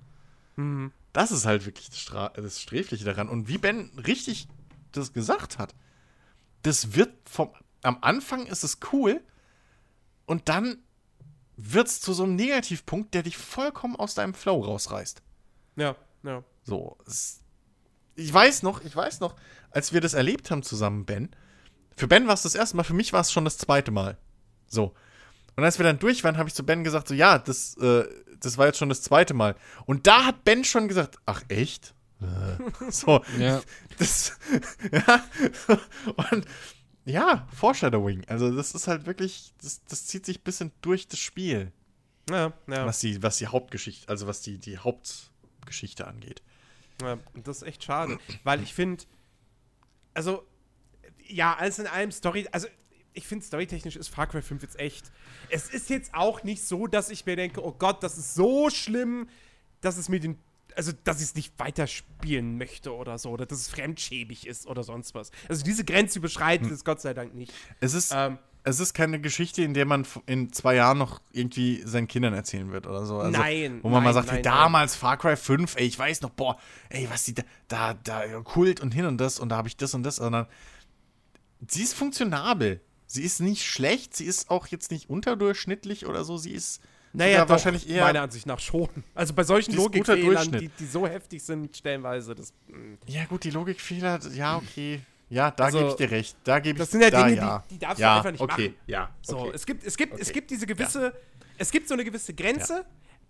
Mhm. 0.57 0.93
Das 1.13 1.31
ist 1.31 1.45
halt 1.45 1.67
wirklich 1.67 1.91
das, 1.91 2.01
Stra 2.01 2.31
das 2.31 2.61
Sträfliche 2.61 3.05
daran. 3.05 3.29
Und 3.29 3.47
wie 3.47 3.59
Ben 3.59 3.91
richtig 4.07 4.49
das 4.93 5.13
gesagt 5.13 5.59
hat, 5.59 5.75
das 6.63 6.95
wird 6.95 7.13
vom. 7.29 7.51
Am 7.83 7.99
Anfang 8.01 8.47
ist 8.47 8.65
es 8.65 8.79
cool 8.93 9.21
und 10.25 10.49
dann 10.49 10.79
wird 11.57 11.87
es 11.87 12.01
zu 12.01 12.15
so 12.15 12.25
einem 12.25 12.35
Negativpunkt, 12.35 13.13
der 13.13 13.23
dich 13.23 13.37
vollkommen 13.37 13.95
aus 13.95 14.15
deinem 14.15 14.33
Flow 14.33 14.61
rausreißt. 14.63 15.23
Ja, 15.77 15.95
ja. 16.23 16.43
So. 16.63 16.97
Es, 17.07 17.43
ich 18.17 18.33
weiß 18.33 18.63
noch, 18.63 18.83
ich 18.83 18.97
weiß 18.97 19.21
noch, 19.21 19.37
als 19.71 19.93
wir 19.93 20.01
das 20.01 20.15
erlebt 20.15 20.51
haben 20.51 20.63
zusammen, 20.63 21.05
Ben. 21.05 21.29
Für 21.97 22.09
Ben 22.09 22.27
war 22.27 22.35
es 22.35 22.43
das 22.43 22.55
erste 22.55 22.77
Mal, 22.77 22.85
für 22.85 22.95
mich 22.95 23.13
war 23.13 23.21
es 23.21 23.31
schon 23.31 23.45
das 23.45 23.59
zweite 23.59 23.91
Mal. 23.91 24.17
So. 24.67 24.95
Und 25.57 25.65
als 25.65 25.79
wir 25.79 25.85
dann 25.85 25.99
durch 25.99 26.25
waren, 26.25 26.37
habe 26.37 26.49
ich 26.49 26.55
zu 26.55 26.65
Ben 26.65 26.83
gesagt, 26.85 27.09
so, 27.09 27.15
ja, 27.15 27.39
das, 27.39 27.77
äh, 27.77 28.05
das 28.41 28.59
war 28.59 28.67
jetzt 28.67 28.79
schon 28.79 28.89
das 28.89 29.03
zweite 29.03 29.35
Mal. 29.35 29.55
Und 29.87 30.07
da 30.07 30.25
hat 30.25 30.45
Ben 30.45 30.65
schon 30.65 30.89
gesagt, 30.89 31.17
ach 31.27 31.43
echt? 31.49 31.95
Äh, 32.21 32.91
so, 32.91 33.23
Ja. 33.39 33.61
das, 33.99 34.37
ja, 34.93 35.25
und 36.33 36.45
ja, 37.05 37.47
Foreshadowing. 37.53 38.25
Also 38.29 38.55
das 38.55 38.75
ist 38.75 38.87
halt 38.89 39.07
wirklich, 39.07 39.53
das, 39.63 39.85
das 39.85 40.07
zieht 40.07 40.25
sich 40.27 40.39
ein 40.41 40.45
bisschen 40.45 40.73
durch 40.81 41.07
das 41.07 41.19
Spiel, 41.21 41.71
Ja, 42.31 42.53
ja. 42.67 42.87
was 42.87 42.99
die, 43.01 43.23
was 43.23 43.37
die 43.39 43.47
Hauptgeschichte, 43.47 44.09
also 44.09 44.27
was 44.27 44.41
die, 44.41 44.59
die 44.59 44.79
Hauptgeschichte 44.79 46.07
angeht. 46.07 46.43
Ja, 47.03 47.19
das 47.35 47.59
ist 47.59 47.63
echt 47.69 47.85
schade, 47.85 48.19
weil 48.45 48.63
ich 48.63 48.73
finde, 48.73 49.05
also, 50.15 50.47
ja, 51.27 51.55
alles 51.55 51.79
in 51.79 51.87
allem 51.87 52.11
Story, 52.13 52.49
also, 52.53 52.69
ich 53.15 53.27
finde, 53.27 53.45
storytechnisch 53.45 53.97
ist 53.97 54.09
Far 54.09 54.27
Cry 54.27 54.43
5 54.43 54.63
jetzt 54.63 54.79
echt. 54.79 55.11
Es 55.49 55.69
ist 55.71 55.89
jetzt 55.89 56.13
auch 56.15 56.43
nicht 56.43 56.63
so, 56.65 56.87
dass 56.87 57.11
ich 57.11 57.25
mir 57.25 57.37
denke, 57.37 57.65
oh 57.65 57.73
Gott, 57.73 58.03
das 58.03 58.19
ist 58.19 58.35
so 58.35 58.71
schlimm, 58.71 59.29
dass 59.81 59.97
es 59.97 60.09
mir 60.09 60.21
den, 60.21 60.37
also, 60.75 60.93
dass 61.05 61.19
ich 61.19 61.29
es 61.29 61.35
nicht 61.37 61.59
weiterspielen 61.59 62.59
möchte 62.59 62.93
oder 62.95 63.17
so, 63.19 63.31
oder 63.31 63.47
dass 63.47 63.61
es 63.61 63.69
fremdschäbig 63.69 64.47
ist 64.47 64.67
oder 64.67 64.83
sonst 64.83 65.15
was. 65.15 65.31
Also, 65.49 65.65
diese 65.65 65.85
Grenze 65.85 66.19
überschreitet 66.19 66.71
es 66.71 66.85
Gott 66.85 67.01
sei 67.01 67.15
Dank 67.15 67.35
nicht. 67.35 67.53
Es 67.81 67.95
ist, 67.95 68.13
Ähm, 68.15 68.39
es 68.65 68.81
ist 68.81 68.95
keine 68.95 69.21
Geschichte, 69.21 69.63
in 69.63 69.75
der 69.75 69.85
man 69.85 70.07
in 70.27 70.51
zwei 70.53 70.75
Jahren 70.75 70.97
noch 70.99 71.21
irgendwie 71.33 71.83
seinen 71.83 72.09
Kindern 72.09 72.33
erzählen 72.33 72.73
wird 72.73 72.87
oder 72.87 73.05
so. 73.05 73.19
Also, 73.19 73.39
Nein, 73.39 73.79
Wo 73.83 73.91
man 73.91 74.03
mal 74.03 74.07
nein, 74.09 74.15
sagt, 74.15 74.29
nein, 74.29 74.39
wie 74.39 74.43
damals 74.43 74.97
Far 74.97 75.19
Cry 75.19 75.37
5, 75.37 75.77
ey, 75.77 75.87
ich 75.87 75.99
weiß 75.99 76.23
noch, 76.23 76.31
boah, 76.31 76.59
ey, 76.89 77.09
was 77.11 77.25
die 77.25 77.35
da, 77.35 77.45
da, 77.69 77.95
da 77.95 78.41
Kult 78.41 78.81
und 78.81 78.93
hin 78.93 79.05
und 79.05 79.19
das 79.19 79.39
und 79.39 79.51
da 79.51 79.57
habe 79.59 79.69
ich 79.69 79.77
das 79.77 79.95
und 79.95 80.03
das, 80.03 80.17
sondern 80.17 80.47
sie 81.69 81.83
ist 81.83 81.95
funktionabel. 81.95 82.81
Sie 83.15 83.23
ist 83.23 83.39
nicht 83.41 83.65
schlecht, 83.65 84.17
sie 84.17 84.25
ist 84.25 84.51
auch 84.51 84.67
jetzt 84.67 84.91
nicht 84.91 85.09
unterdurchschnittlich 85.09 86.05
oder 86.07 86.25
so, 86.25 86.37
sie 86.37 86.51
ist 86.51 86.81
Naja, 87.13 87.43
doch, 87.43 87.51
wahrscheinlich 87.51 87.89
eher. 87.89 88.03
meiner 88.03 88.23
Ansicht 88.23 88.45
nach 88.47 88.59
schon. 88.59 88.89
Also 89.15 89.35
bei 89.35 89.45
solchen 89.45 89.73
Logikfehlern, 89.77 90.51
die, 90.51 90.69
die 90.69 90.87
so 90.87 91.07
heftig 91.07 91.41
sind, 91.45 91.77
stellenweise, 91.77 92.35
das, 92.35 92.53
mh. 92.67 92.97
ja, 93.07 93.25
gut, 93.27 93.45
die 93.45 93.51
Logikfehler, 93.51 94.19
ja, 94.35 94.57
okay. 94.57 95.01
Ja, 95.31 95.53
da 95.53 95.65
Also, 95.67 95.79
gebe 95.79 95.91
ich 95.91 95.97
dir 95.97 96.11
recht. 96.11 96.37
Da 96.43 96.59
gebe 96.59 96.77
ich 96.77 96.79
das 96.81 96.91
sind 96.91 97.03
ja 97.03 97.11
da, 97.11 97.25
Dinge, 97.25 97.37
ja. 97.37 97.65
die, 97.71 97.75
die 97.75 97.79
darfst 97.79 97.99
ja, 98.01 98.11
du 98.15 98.17
einfach 98.19 98.31
nicht 98.33 98.41
okay. 98.41 98.69
machen. 98.71 98.75
Ja, 98.89 99.11
So, 99.23 99.39
okay. 99.39 99.51
es 99.55 99.65
gibt, 99.67 99.85
es 99.87 99.97
gibt, 99.97 100.15
es 100.15 100.21
Okay. 100.23 100.33
gibt 100.33 100.51
diese 100.51 100.67
gewisse, 100.67 101.15
es 101.57 101.71
gibt 101.71 101.87
so 101.87 101.95
eine 101.95 102.05
gewisse 102.05 102.35
Grenze. 102.35 102.85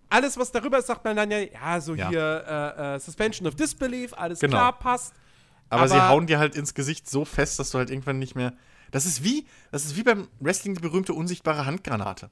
Alles, 0.09 0.35
was 0.35 0.51
darüber 0.51 0.79
ist, 0.79 0.87
sagt 0.87 1.03
man 1.05 1.15
dann 1.15 1.29
ja, 1.29 1.39
ja, 1.39 1.79
so 1.79 1.93
Ja. 1.95 2.09
hier 2.09 2.75
äh, 2.77 2.95
äh, 2.95 2.99
Suspension 2.99 3.47
of 3.47 3.53
Disbelief, 3.55 4.13
alles 4.13 4.39
Genau. 4.39 4.57
klar, 4.57 4.79
passt. 4.79 5.13
Aber, 5.69 5.87
sie 5.87 5.93
Aber- 5.95 6.09
hauen 6.09 6.25
dir 6.27 6.39
halt 6.39 6.55
ins 6.55 6.73
Gesicht 6.73 7.07
so 7.09 7.23
fest, 7.23 7.59
dass 7.59 7.69
du 7.71 7.77
halt 7.77 7.89
irgendwann 7.91 8.17
nicht 8.19 8.35
mehr. 8.35 8.53
Das 8.91 9.05
ist 9.05 9.23
wie, 9.23 9.45
das 9.71 9.85
ist 9.85 9.95
wie 9.95 10.03
beim 10.03 10.27
Wrestling 10.39 10.75
die 10.75 10.81
berühmte 10.81 11.13
unsichtbare 11.13 11.65
Handgranate, 11.65 12.29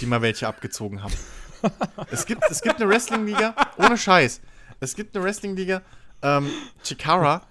die 0.00 0.06
mal 0.06 0.22
welche 0.22 0.46
abgezogen 0.46 1.02
haben. 1.02 1.14
es, 2.10 2.26
gibt, 2.26 2.42
es 2.50 2.60
gibt 2.60 2.80
eine 2.80 2.88
Wrestling-Liga, 2.88 3.54
ohne 3.78 3.96
Scheiß. 3.96 4.40
Es 4.80 4.94
gibt 4.94 5.16
eine 5.16 5.24
Wrestling-Liga, 5.24 5.82
ähm, 6.22 6.50
Chikara, 6.82 7.42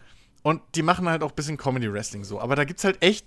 und 0.44 0.62
die 0.76 0.84
machen 0.84 1.10
halt 1.10 1.24
auch 1.24 1.32
ein 1.32 1.36
bisschen 1.36 1.58
Comedy-Wrestling 1.58 2.24
so. 2.24 2.40
Aber 2.40 2.56
da 2.56 2.66
gibt 2.66 2.80
es 2.80 2.84
halt 2.84 3.02
echt 3.02 3.26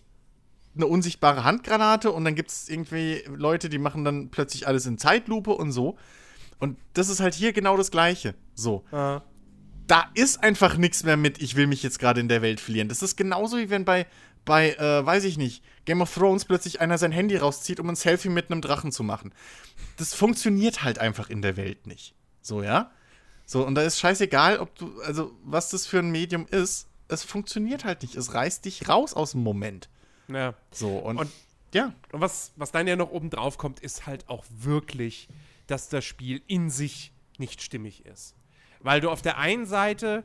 eine 0.76 0.86
unsichtbare 0.86 1.42
Handgranate 1.42 2.12
und 2.12 2.24
dann 2.24 2.36
gibt 2.36 2.50
es 2.50 2.68
irgendwie 2.68 3.24
Leute, 3.26 3.68
die 3.68 3.78
machen 3.78 4.04
dann 4.04 4.30
plötzlich 4.30 4.68
alles 4.68 4.86
in 4.86 4.98
Zeitlupe 4.98 5.50
und 5.50 5.72
so. 5.72 5.98
Und 6.60 6.78
das 6.92 7.08
ist 7.08 7.18
halt 7.18 7.34
hier 7.34 7.52
genau 7.52 7.76
das 7.76 7.90
Gleiche. 7.90 8.34
So 8.54 8.84
Äh, 8.92 9.20
da 9.88 10.04
ist 10.14 10.44
einfach 10.44 10.76
nichts 10.76 11.02
mehr 11.02 11.16
mit, 11.16 11.40
ich 11.42 11.56
will 11.56 11.66
mich 11.66 11.82
jetzt 11.82 11.98
gerade 11.98 12.20
in 12.20 12.28
der 12.28 12.42
Welt 12.42 12.60
verlieren. 12.60 12.88
Das 12.88 13.02
ist 13.02 13.16
genauso 13.16 13.56
wie 13.56 13.70
wenn 13.70 13.84
bei, 13.84 14.06
bei 14.48 14.72
äh, 14.74 15.06
weiß 15.06 15.22
ich 15.24 15.38
nicht, 15.38 15.62
Game 15.84 16.00
of 16.02 16.12
Thrones 16.12 16.44
plötzlich 16.44 16.80
einer 16.80 16.98
sein 16.98 17.12
Handy 17.12 17.36
rauszieht, 17.36 17.78
um 17.78 17.88
ein 17.88 17.94
Selfie 17.96 18.28
mit 18.30 18.50
einem 18.50 18.60
Drachen 18.62 18.90
zu 18.90 19.04
machen. 19.04 19.32
Das 19.96 20.14
funktioniert 20.14 20.82
halt 20.82 20.98
einfach 20.98 21.30
in 21.30 21.40
der 21.42 21.56
Welt 21.56 21.86
nicht. 21.86 22.14
So, 22.42 22.62
ja? 22.62 22.90
So, 23.46 23.64
und 23.66 23.74
da 23.76 23.82
ist 23.82 23.98
scheißegal, 24.00 24.58
ob 24.58 24.74
du, 24.74 25.00
also, 25.02 25.32
was 25.44 25.70
das 25.70 25.86
für 25.86 26.00
ein 26.00 26.10
Medium 26.10 26.46
ist. 26.50 26.88
Es 27.08 27.22
funktioniert 27.24 27.84
halt 27.84 28.02
nicht. 28.02 28.16
Es 28.16 28.34
reißt 28.34 28.64
dich 28.64 28.88
raus 28.88 29.14
aus 29.14 29.30
dem 29.32 29.42
Moment. 29.42 29.88
ja. 30.28 30.54
So, 30.72 30.98
und, 30.98 31.18
Und- 31.18 31.30
ja, 31.74 31.92
Und 32.12 32.20
was, 32.22 32.52
was 32.56 32.72
dann 32.72 32.86
ja 32.86 32.96
noch 32.96 33.10
oben 33.10 33.28
drauf 33.30 33.58
kommt, 33.58 33.80
ist 33.80 34.06
halt 34.06 34.28
auch 34.28 34.44
wirklich, 34.50 35.28
dass 35.66 35.88
das 35.90 36.04
Spiel 36.04 36.40
in 36.46 36.70
sich 36.70 37.12
nicht 37.38 37.60
stimmig 37.62 38.06
ist. 38.06 38.34
Weil 38.80 39.00
du 39.02 39.10
auf 39.10 39.20
der 39.22 39.36
einen 39.38 39.66
Seite, 39.66 40.24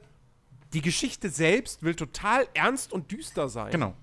die 0.74 0.82
Geschichte 0.82 1.30
selbst 1.30 1.84
will 1.84 1.96
total 1.96 2.48
ernst 2.54 2.92
und 2.94 3.12
düster 3.12 3.50
sein. 3.50 3.72
genau. 3.72 3.94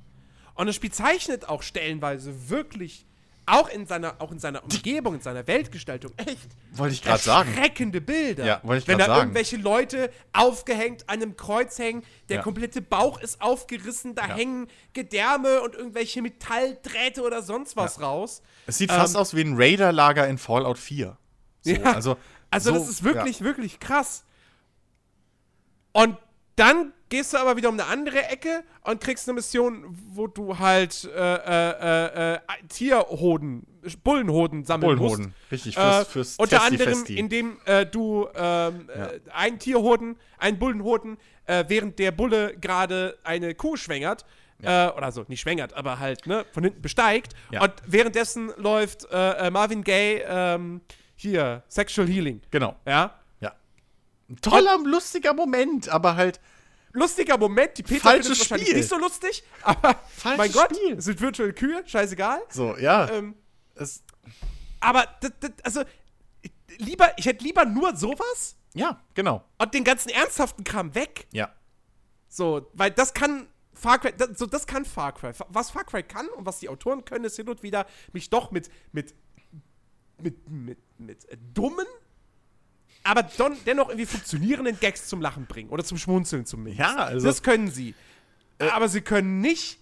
Und 0.61 0.67
das 0.67 0.77
Spiel 0.77 0.93
zeichnet 0.93 1.49
auch 1.49 1.63
stellenweise 1.63 2.51
wirklich, 2.51 3.07
auch 3.47 3.67
in 3.71 3.87
seiner, 3.87 4.21
auch 4.21 4.31
in 4.31 4.39
seiner 4.39 4.63
Umgebung, 4.63 5.15
in 5.15 5.23
seiner 5.23 5.47
Weltgestaltung, 5.47 6.13
echt 6.19 6.51
Wollte 6.73 6.93
ich 6.93 7.01
gerade 7.03 7.23
sagen. 7.23 7.49
erschreckende 7.51 8.03
Bilder. 8.03 8.45
Ja, 8.45 8.61
wollte 8.63 8.83
ich 8.83 8.89
Wenn 8.89 8.99
da 8.99 9.17
irgendwelche 9.19 9.57
Leute 9.57 10.11
aufgehängt 10.35 11.09
an 11.09 11.23
einem 11.23 11.35
Kreuz 11.39 11.79
hängen, 11.79 12.03
der 12.29 12.37
Ja. 12.37 12.43
komplette 12.43 12.83
Bauch 12.83 13.19
ist 13.23 13.41
aufgerissen, 13.41 14.15
da 14.15 14.29
Ja. 14.29 14.37
hängen 14.37 14.67
Gedärme 14.93 15.63
und 15.63 15.75
irgendwelche 15.75 16.21
Metalldrähte 16.21 17.23
oder 17.23 17.43
sonst 17.43 17.75
was 17.75 17.99
raus. 18.03 18.43
Es 18.67 18.77
sieht 18.77 18.93
fast 18.93 19.15
Ähm, 19.15 19.21
aus 19.23 19.35
wie 19.35 19.41
ein 19.41 19.55
Raider-Lager 19.57 20.29
in 20.29 20.37
Fallout 20.37 20.77
4. 20.79 21.17
So, 21.63 21.71
Ja. 21.71 21.95
Also, 21.95 22.19
Also 22.51 22.75
so, 22.75 22.79
das 22.81 22.89
ist 22.91 23.03
wirklich, 23.03 23.41
wirklich 23.41 23.81
krass. 23.81 24.25
Und 25.93 26.19
dann 26.61 26.93
gehst 27.09 27.33
du 27.33 27.39
aber 27.39 27.57
wieder 27.57 27.69
um 27.69 27.75
eine 27.75 27.87
andere 27.87 28.25
Ecke 28.27 28.63
und 28.85 29.01
kriegst 29.01 29.29
eine 29.29 29.35
Mission, 29.37 29.85
wo 30.13 30.27
du 30.27 30.59
halt 30.59 31.05
äh, 31.05 31.35
äh, 31.35 31.71
äh, 31.71 32.35
äh, 32.35 32.39
Tierhoden, 32.69 33.67
Bullenhoden 34.05 34.61
Ja, 34.61 34.67
sammeln 34.67 34.97
Bullenhoden. 34.99 35.25
musst. 35.27 35.53
Richtig, 35.53 35.77
Äh, 35.77 35.81
fürs, 35.81 36.09
fürs 36.09 36.37
unter 36.37 36.59
Testi 36.59 36.73
anderem, 36.75 36.95
Festi. 36.99 37.19
indem 37.19 37.57
äh, 37.65 37.87
du 37.87 38.29
ähm, 38.35 38.89
äh, 38.89 39.19
einen 39.33 39.59
Tierhoden, 39.59 40.17
einen 40.39 40.59
Bullenhoden, 40.59 41.17
äh, 41.47 41.65
während 41.69 41.99
der 41.99 42.13
Bulle 42.13 42.57
gerade 42.61 43.19
eine 43.25 43.55
Kuh 43.55 43.77
schwängert, 43.77 44.25
äh, 44.63 44.89
oder 44.89 45.11
so, 45.11 45.25
nicht 45.27 45.41
schwängert, 45.41 45.73
aber 45.73 45.99
halt 45.99 46.27
ne, 46.27 46.45
von 46.53 46.63
hinten 46.63 46.83
besteigt. 46.83 47.33
Ja. 47.51 47.63
Und 47.63 47.73
währenddessen 47.87 48.53
läuft 48.57 49.11
Marvin 49.11 49.83
Gaye 49.83 50.23
ähm, 50.29 50.83
hier, 51.17 51.63
Sexual 51.69 52.07
Healing. 52.07 52.43
Genau. 52.51 52.77
Ja. 52.87 53.19
Ja. 53.41 53.55
Ein 54.29 54.37
toller, 54.43 54.79
lustiger 54.85 55.33
Moment, 55.35 55.89
aber 55.89 56.15
halt 56.17 56.41
Lustiger 56.93 57.39
Moment, 57.39 57.79
die 57.79 57.83
Peter 57.83 58.01
Falsches 58.01 58.27
findet 58.27 58.51
wahrscheinlich 58.51 58.75
nicht 58.75 58.89
so 58.89 58.99
lustig, 58.99 59.45
aber 59.63 59.95
Falsches 60.17 60.39
mein 60.39 60.53
Gott, 60.53 60.77
Spiel. 60.77 60.99
es 60.99 61.05
sind 61.05 61.21
virtuelle 61.21 61.53
Kühe, 61.53 61.83
scheißegal. 61.87 62.41
so, 62.51 62.77
ja. 62.77 63.09
Ähm, 63.11 63.35
aber 64.81 65.07
das, 65.21 65.33
das, 65.41 65.51
also 65.63 65.83
ich- 66.43 66.53
lieber, 66.79 67.13
ich 67.19 67.27
hätte 67.27 67.45
lieber 67.45 67.65
nur 67.65 67.97
sowas 67.97 68.57
ja, 68.75 69.01
genau. 69.15 69.45
und 69.59 69.75
den 69.75 69.85
ganzen 69.85 70.09
ernsthaften 70.11 70.65
Kram 70.65 70.95
weg. 70.95 71.27
Ja. 71.33 71.53
So, 72.29 72.71
weil 72.75 72.91
das 72.91 73.15
kann 73.15 73.49
Far 73.73 73.99
Cry, 73.99 74.13
das, 74.17 74.39
so 74.39 74.47
das 74.47 74.67
kann 74.67 74.85
Far 74.85 75.13
Cry. 75.13 75.33
Was 75.49 75.71
Far 75.71 75.85
Cry 75.85 76.03
kann 76.03 76.29
und 76.29 76.45
was 76.47 76.59
die 76.61 76.69
Autoren 76.69 77.05
können, 77.05 77.25
ist 77.25 77.37
hin 77.37 77.49
und 77.49 77.63
wieder 77.63 77.87
mich 78.13 78.31
doch 78.31 78.51
mit 78.51 78.71
mit 78.93 79.15
mit 80.19 80.49
mit, 80.49 80.79
mit 80.99 81.25
äh, 81.31 81.37
dummen, 81.55 81.87
aber 83.03 83.23
don, 83.23 83.57
dennoch 83.67 83.89
irgendwie 83.89 84.07
funktionierenden 84.07 84.79
Gags 84.81 85.07
zum 85.09 85.21
Lachen 85.21 85.47
bringen 85.47 85.71
oder 85.71 85.85
zum 85.85 85.99
Schmunzeln 85.99 86.47
zumindest. 86.47 86.81
Ja, 86.81 86.97
also- 86.97 87.27
das 87.27 87.43
können 87.43 87.71
sie. 87.71 87.95
aber 88.59 88.89
sie 88.89 89.01
können 89.01 89.41
nicht 89.41 89.79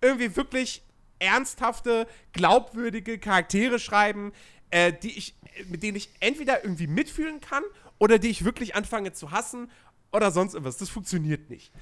irgendwie 0.00 0.34
wirklich 0.36 0.82
ernsthafte, 1.18 2.06
glaubwürdige 2.32 3.18
Charaktere 3.18 3.78
schreiben, 3.78 4.32
äh, 4.70 4.92
die 4.92 5.16
ich, 5.18 5.34
mit 5.68 5.82
denen 5.82 5.96
ich 5.96 6.08
entweder 6.20 6.64
irgendwie 6.64 6.86
mitfühlen 6.86 7.40
kann 7.40 7.62
oder 7.98 8.18
die 8.18 8.28
ich 8.28 8.44
wirklich 8.44 8.74
anfange 8.74 9.12
zu 9.12 9.30
hassen 9.30 9.70
oder 10.12 10.30
sonst 10.30 10.54
irgendwas. 10.54 10.76
Das 10.78 10.88
funktioniert 10.88 11.50
nicht. 11.50 11.72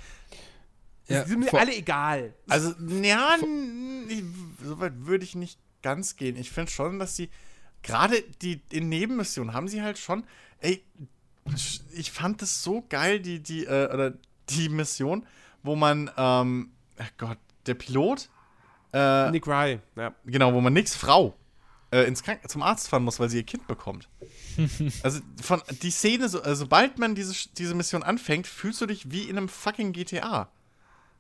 Ja, 1.09 1.25
die 1.25 1.31
sind 1.31 1.41
mir 1.41 1.53
alle 1.55 1.75
egal. 1.75 2.35
Also, 2.49 2.73
ja, 3.03 3.35
n- 3.43 4.07
ich- 4.09 4.25
so 4.65 4.79
weit 4.81 4.93
würde 5.07 5.25
ich 5.25 5.35
nicht 5.35 5.59
ganz 5.83 6.17
gehen. 6.17 6.37
Ich 6.37 6.51
finde 6.51 6.71
schon, 6.71 6.99
dass 6.99 7.17
sie 7.17 7.31
gerade 7.83 8.23
die 8.43 8.61
in 8.71 8.89
Nebenmissionen 8.89 9.55
haben 9.55 9.67
sie 9.69 9.83
halt 9.83 9.99
schon, 9.99 10.25
ey, 10.61 10.85
ich 11.93 12.11
fand 12.13 12.43
das 12.43 12.63
so 12.63 12.85
geil, 12.89 13.21
die, 13.21 13.41
die, 13.41 13.65
äh, 13.65 13.93
oder 13.93 14.15
die 14.51 14.69
Mission, 14.69 15.27
wo 15.63 15.77
man, 15.77 16.11
ähm, 16.17 16.71
ach 16.99 17.11
Gott, 17.19 17.39
der 17.67 17.75
Pilot, 17.75 18.29
äh, 18.93 19.31
Nick 19.31 19.47
Rye, 19.47 19.81
ja. 19.97 20.15
genau, 20.25 20.53
wo 20.53 20.61
man 20.61 20.73
nix 20.73 20.95
Frau 20.95 21.35
äh, 21.93 22.07
ins 22.07 22.23
Kranken 22.23 22.49
zum 22.49 22.63
Arzt 22.63 22.89
fahren 22.89 23.05
muss, 23.05 23.21
weil 23.21 23.29
sie 23.29 23.39
ihr 23.39 23.45
Kind 23.45 23.67
bekommt. 23.67 24.09
also 25.03 25.21
von 25.41 25.63
die 25.83 25.91
Szene, 25.91 26.29
so, 26.29 26.43
also 26.43 26.65
sobald 26.65 26.99
man 26.99 27.15
diese, 27.15 27.49
diese 27.57 27.75
Mission 27.75 28.03
anfängt, 28.03 28.47
fühlst 28.47 28.81
du 28.81 28.87
dich 28.87 29.11
wie 29.11 29.25
in 29.25 29.37
einem 29.37 29.49
fucking 29.49 29.93
GTA. 29.93 30.51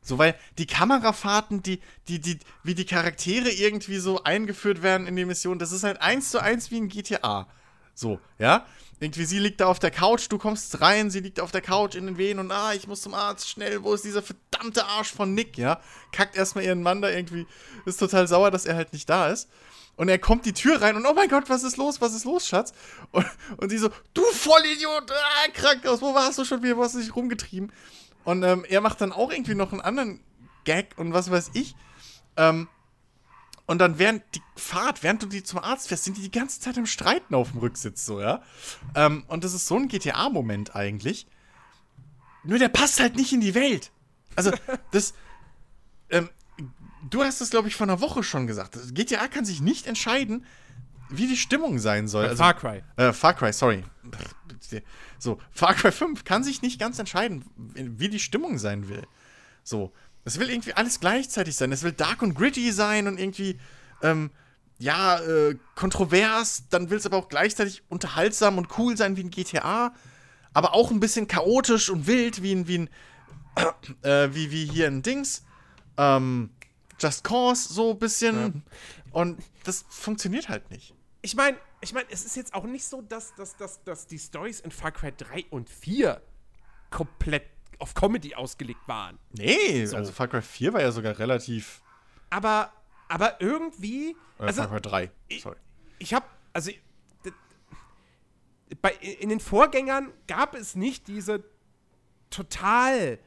So, 0.02 0.16
weil 0.16 0.34
die 0.56 0.66
Kamerafahrten, 0.66 1.62
die, 1.62 1.80
die, 2.08 2.20
die, 2.20 2.38
wie 2.62 2.74
die 2.74 2.86
Charaktere 2.86 3.50
irgendwie 3.50 3.98
so 3.98 4.22
eingeführt 4.24 4.82
werden 4.82 5.06
in 5.06 5.14
die 5.14 5.26
Mission, 5.26 5.58
das 5.58 5.72
ist 5.72 5.84
halt 5.84 6.00
eins 6.00 6.30
zu 6.30 6.40
eins 6.40 6.70
wie 6.70 6.80
ein 6.80 6.88
GTA. 6.88 7.46
So, 7.94 8.18
ja? 8.38 8.66
Irgendwie, 9.00 9.24
sie 9.24 9.38
liegt 9.38 9.62
da 9.62 9.66
auf 9.66 9.78
der 9.78 9.90
Couch, 9.90 10.26
du 10.28 10.36
kommst 10.36 10.82
rein, 10.82 11.10
sie 11.10 11.20
liegt 11.20 11.40
auf 11.40 11.50
der 11.50 11.62
Couch 11.62 11.94
in 11.94 12.04
den 12.04 12.18
Wehen 12.18 12.38
und 12.38 12.52
ah, 12.52 12.74
ich 12.74 12.86
muss 12.86 13.00
zum 13.00 13.14
Arzt, 13.14 13.48
schnell, 13.48 13.82
wo 13.82 13.94
ist 13.94 14.04
dieser 14.04 14.22
verdammte 14.22 14.84
Arsch 14.84 15.10
von 15.10 15.34
Nick, 15.34 15.56
ja? 15.56 15.80
Kackt 16.12 16.36
erstmal 16.36 16.64
ihren 16.64 16.82
Mann 16.82 17.00
da 17.00 17.08
irgendwie, 17.08 17.46
ist 17.86 17.98
total 17.98 18.28
sauer, 18.28 18.50
dass 18.50 18.66
er 18.66 18.76
halt 18.76 18.92
nicht 18.92 19.08
da 19.08 19.28
ist. 19.28 19.48
Und 19.96 20.10
er 20.10 20.18
kommt 20.18 20.44
die 20.44 20.52
Tür 20.52 20.82
rein 20.82 20.96
und 20.96 21.06
oh 21.06 21.14
mein 21.14 21.28
Gott, 21.28 21.48
was 21.48 21.62
ist 21.62 21.78
los, 21.78 22.00
was 22.02 22.14
ist 22.14 22.24
los, 22.24 22.46
Schatz? 22.46 22.72
Und, 23.10 23.26
und 23.56 23.70
sie 23.70 23.78
so, 23.78 23.88
du 24.12 24.22
Vollidiot, 24.32 25.10
ah, 25.10 25.50
Krankenhaus, 25.54 26.02
wo 26.02 26.14
warst 26.14 26.38
du 26.38 26.44
schon 26.44 26.62
wieder, 26.62 26.76
wo 26.76 26.84
hast 26.84 26.94
du 26.94 27.00
dich 27.00 27.16
rumgetrieben? 27.16 27.72
Und 28.24 28.42
ähm, 28.42 28.66
er 28.68 28.82
macht 28.82 29.00
dann 29.00 29.12
auch 29.12 29.30
irgendwie 29.30 29.54
noch 29.54 29.72
einen 29.72 29.80
anderen 29.80 30.20
Gag 30.64 30.92
und 30.96 31.14
was 31.14 31.30
weiß 31.30 31.52
ich. 31.54 31.74
Ähm, 32.36 32.68
und 33.70 33.78
dann 33.78 34.00
während 34.00 34.24
die 34.34 34.42
Fahrt, 34.56 35.04
während 35.04 35.22
du 35.22 35.28
die 35.28 35.44
zum 35.44 35.60
Arzt 35.60 35.86
fährst, 35.86 36.02
sind 36.02 36.16
die 36.16 36.22
die 36.22 36.30
ganze 36.32 36.58
Zeit 36.58 36.76
im 36.76 36.86
Streiten 36.86 37.36
auf 37.36 37.52
dem 37.52 37.60
Rücksitz, 37.60 38.04
so, 38.04 38.20
ja. 38.20 38.42
Ähm, 38.96 39.22
und 39.28 39.44
das 39.44 39.54
ist 39.54 39.68
so 39.68 39.76
ein 39.76 39.86
GTA-Moment 39.86 40.74
eigentlich. 40.74 41.28
Nur 42.42 42.58
der 42.58 42.68
passt 42.68 42.98
halt 42.98 43.14
nicht 43.14 43.32
in 43.32 43.40
die 43.40 43.54
Welt. 43.54 43.92
Also, 44.34 44.50
das. 44.90 45.14
Ähm, 46.08 46.30
du 47.08 47.22
hast 47.22 47.40
es, 47.40 47.50
glaube 47.50 47.68
ich, 47.68 47.76
vor 47.76 47.86
einer 47.86 48.00
Woche 48.00 48.24
schon 48.24 48.48
gesagt. 48.48 48.76
GTA 48.92 49.28
kann 49.28 49.44
sich 49.44 49.60
nicht 49.60 49.86
entscheiden, 49.86 50.44
wie 51.08 51.28
die 51.28 51.36
Stimmung 51.36 51.78
sein 51.78 52.08
soll. 52.08 52.24
Also, 52.24 52.42
Far 52.42 52.54
Cry. 52.54 52.82
äh, 52.96 53.12
Far 53.12 53.34
Cry, 53.34 53.52
sorry. 53.52 53.84
So, 55.20 55.38
Far 55.52 55.74
Cry 55.74 55.92
5 55.92 56.24
kann 56.24 56.42
sich 56.42 56.60
nicht 56.60 56.80
ganz 56.80 56.98
entscheiden, 56.98 57.44
wie 57.76 58.08
die 58.08 58.18
Stimmung 58.18 58.58
sein 58.58 58.88
will. 58.88 59.06
So, 59.62 59.92
es 60.24 60.38
will 60.38 60.50
irgendwie 60.50 60.74
alles 60.74 61.00
gleichzeitig 61.00 61.56
sein. 61.56 61.72
Es 61.72 61.82
will 61.82 61.92
dark 61.92 62.22
und 62.22 62.34
gritty 62.34 62.72
sein 62.72 63.06
und 63.06 63.18
irgendwie 63.18 63.58
ähm, 64.02 64.30
ja, 64.78 65.20
äh, 65.20 65.56
kontrovers, 65.74 66.64
dann 66.70 66.88
will 66.88 66.96
es 66.96 67.04
aber 67.04 67.18
auch 67.18 67.28
gleichzeitig 67.28 67.82
unterhaltsam 67.90 68.56
und 68.56 68.78
cool 68.78 68.96
sein 68.96 69.16
wie 69.16 69.24
ein 69.24 69.30
GTA, 69.30 69.94
aber 70.54 70.74
auch 70.74 70.90
ein 70.90 71.00
bisschen 71.00 71.28
chaotisch 71.28 71.90
und 71.90 72.06
wild 72.06 72.42
wie 72.42 72.54
ein, 72.54 72.66
wie 72.66 72.78
ein, 72.78 72.90
äh, 74.02 74.34
wie, 74.34 74.50
wie 74.50 74.64
hier 74.64 74.86
ein 74.86 75.02
Dings, 75.02 75.44
ähm, 75.98 76.50
Just 76.98 77.24
Cause, 77.24 77.72
so 77.72 77.92
ein 77.92 77.98
bisschen. 77.98 78.62
Und 79.12 79.42
das 79.64 79.84
funktioniert 79.88 80.48
halt 80.48 80.70
nicht. 80.70 80.94
Ich 81.22 81.34
meine, 81.34 81.58
ich 81.82 81.92
mein, 81.92 82.04
es 82.10 82.24
ist 82.24 82.36
jetzt 82.36 82.54
auch 82.54 82.64
nicht 82.64 82.84
so, 82.84 83.02
dass, 83.02 83.34
dass, 83.34 83.56
dass, 83.56 83.82
dass 83.84 84.06
die 84.06 84.18
Stories 84.18 84.60
in 84.60 84.70
Far 84.70 84.92
Cry 84.92 85.12
3 85.16 85.46
und 85.50 85.68
4 85.68 86.22
komplett 86.90 87.44
auf 87.80 87.94
Comedy 87.94 88.34
ausgelegt 88.34 88.86
waren. 88.86 89.18
Nee, 89.32 89.82
also 89.92 90.12
Far 90.12 90.28
Cry 90.28 90.42
4 90.42 90.72
war 90.72 90.80
ja 90.80 90.92
sogar 90.92 91.18
relativ. 91.18 91.82
Aber, 92.30 92.72
aber 93.08 93.40
irgendwie. 93.40 94.16
Äh, 94.38 94.42
also, 94.44 94.62
Far 94.62 94.70
Cry 94.70 94.80
3, 94.80 95.10
ich- 95.28 95.42
sorry. 95.42 95.56
ich 95.98 96.14
habe, 96.14 96.26
also 96.52 96.70
bei, 98.82 98.92
in 98.92 99.28
den 99.30 99.40
Vorgängern 99.40 100.12
gab 100.26 100.54
es 100.54 100.76
nicht 100.76 101.08
diese 101.08 101.42
total 102.30 103.18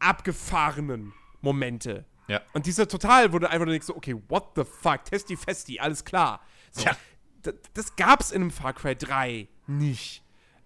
abgefahrenen 0.00 1.12
Momente. 1.40 2.04
Ja. 2.26 2.40
Und 2.52 2.66
diese 2.66 2.86
total, 2.88 3.32
du 3.38 3.48
einfach 3.48 3.66
nur 3.66 3.74
so, 3.86 3.96
okay, 3.96 4.20
what 4.28 4.50
the 4.56 4.64
fuck, 4.64 5.04
Testi 5.04 5.36
Festi, 5.36 5.78
alles 5.78 6.04
klar. 6.04 6.40
So, 6.72 6.82
Ja. 6.84 6.96
d- 7.46 7.54
Das 7.74 7.94
gab's 7.96 8.32
in 8.32 8.42
einem 8.42 8.50
Far 8.50 8.72
Cry 8.74 8.96
3 8.96 9.48
nicht. 9.66 10.22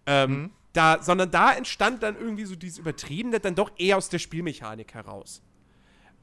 Ähm, 0.07 0.31
Mhm. 0.33 0.51
Da, 0.73 1.03
sondern 1.03 1.31
da 1.31 1.53
entstand 1.53 2.03
dann 2.03 2.17
irgendwie 2.17 2.45
so 2.45 2.57
dieses 2.57 2.79
Übertriebene 2.79 3.41
dann 3.41 3.55
doch 3.55 3.71
eher 3.77 3.97
aus 3.97 4.09
der 4.09 4.19
Spielmechanik 4.19 4.95
heraus. 4.95 5.43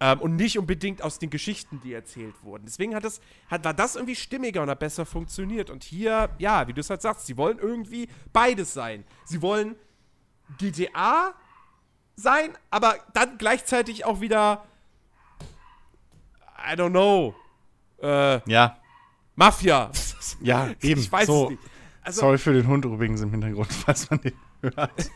Ähm, 0.02 0.20
und 0.22 0.38
nicht 0.38 0.58
unbedingt 0.58 1.02
aus 1.02 1.20
den 1.20 1.30
Geschichten, 1.30 1.82
die 1.84 1.94
erzählt 1.94 2.34
wurden. 2.44 2.64
Deswegen 2.66 2.96
hat 2.96 3.04
das, 3.04 3.20
hat, 3.50 3.66
war 3.66 3.74
das 3.74 3.96
irgendwie 3.96 4.16
stimmiger 4.16 4.62
und 4.62 4.70
hat 4.70 4.80
besser 4.80 5.06
funktioniert. 5.06 5.70
Und 5.70 5.84
hier, 5.84 6.30
ja, 6.38 6.68
wie 6.68 6.74
du 6.74 6.80
es 6.80 6.90
halt 6.90 7.02
sagst, 7.02 7.26
sie 7.26 7.36
wollen 7.36 7.60
irgendwie 7.60 8.08
beides 8.32 8.74
sein. 8.74 9.04
Sie 9.26 9.42
wollen 9.42 9.76
GTA 10.58 11.34
sein, 12.16 12.58
aber 12.70 12.96
dann 13.14 13.38
gleichzeitig 13.38 14.06
auch 14.06 14.22
wieder, 14.22 14.64
I 16.58 16.74
don't 16.76 16.92
know, 16.92 17.36
äh, 18.02 18.40
Ja, 18.50 18.78
Mafia. 19.36 19.92
ja, 20.42 20.70
eben. 20.82 21.02
Ich 21.02 21.12
weiß 21.12 21.28
so. 21.28 21.44
es 21.46 21.50
nicht. 21.52 21.64
Also, 22.10 22.22
Sorry 22.22 22.38
für 22.40 22.54
den 22.54 22.66
Hund 22.68 22.86
übrigens 22.86 23.22
im 23.22 23.30
Hintergrund, 23.30 23.72
falls 23.86 24.10
man 24.10 24.20
den 24.22 24.34
hört. 24.62 25.12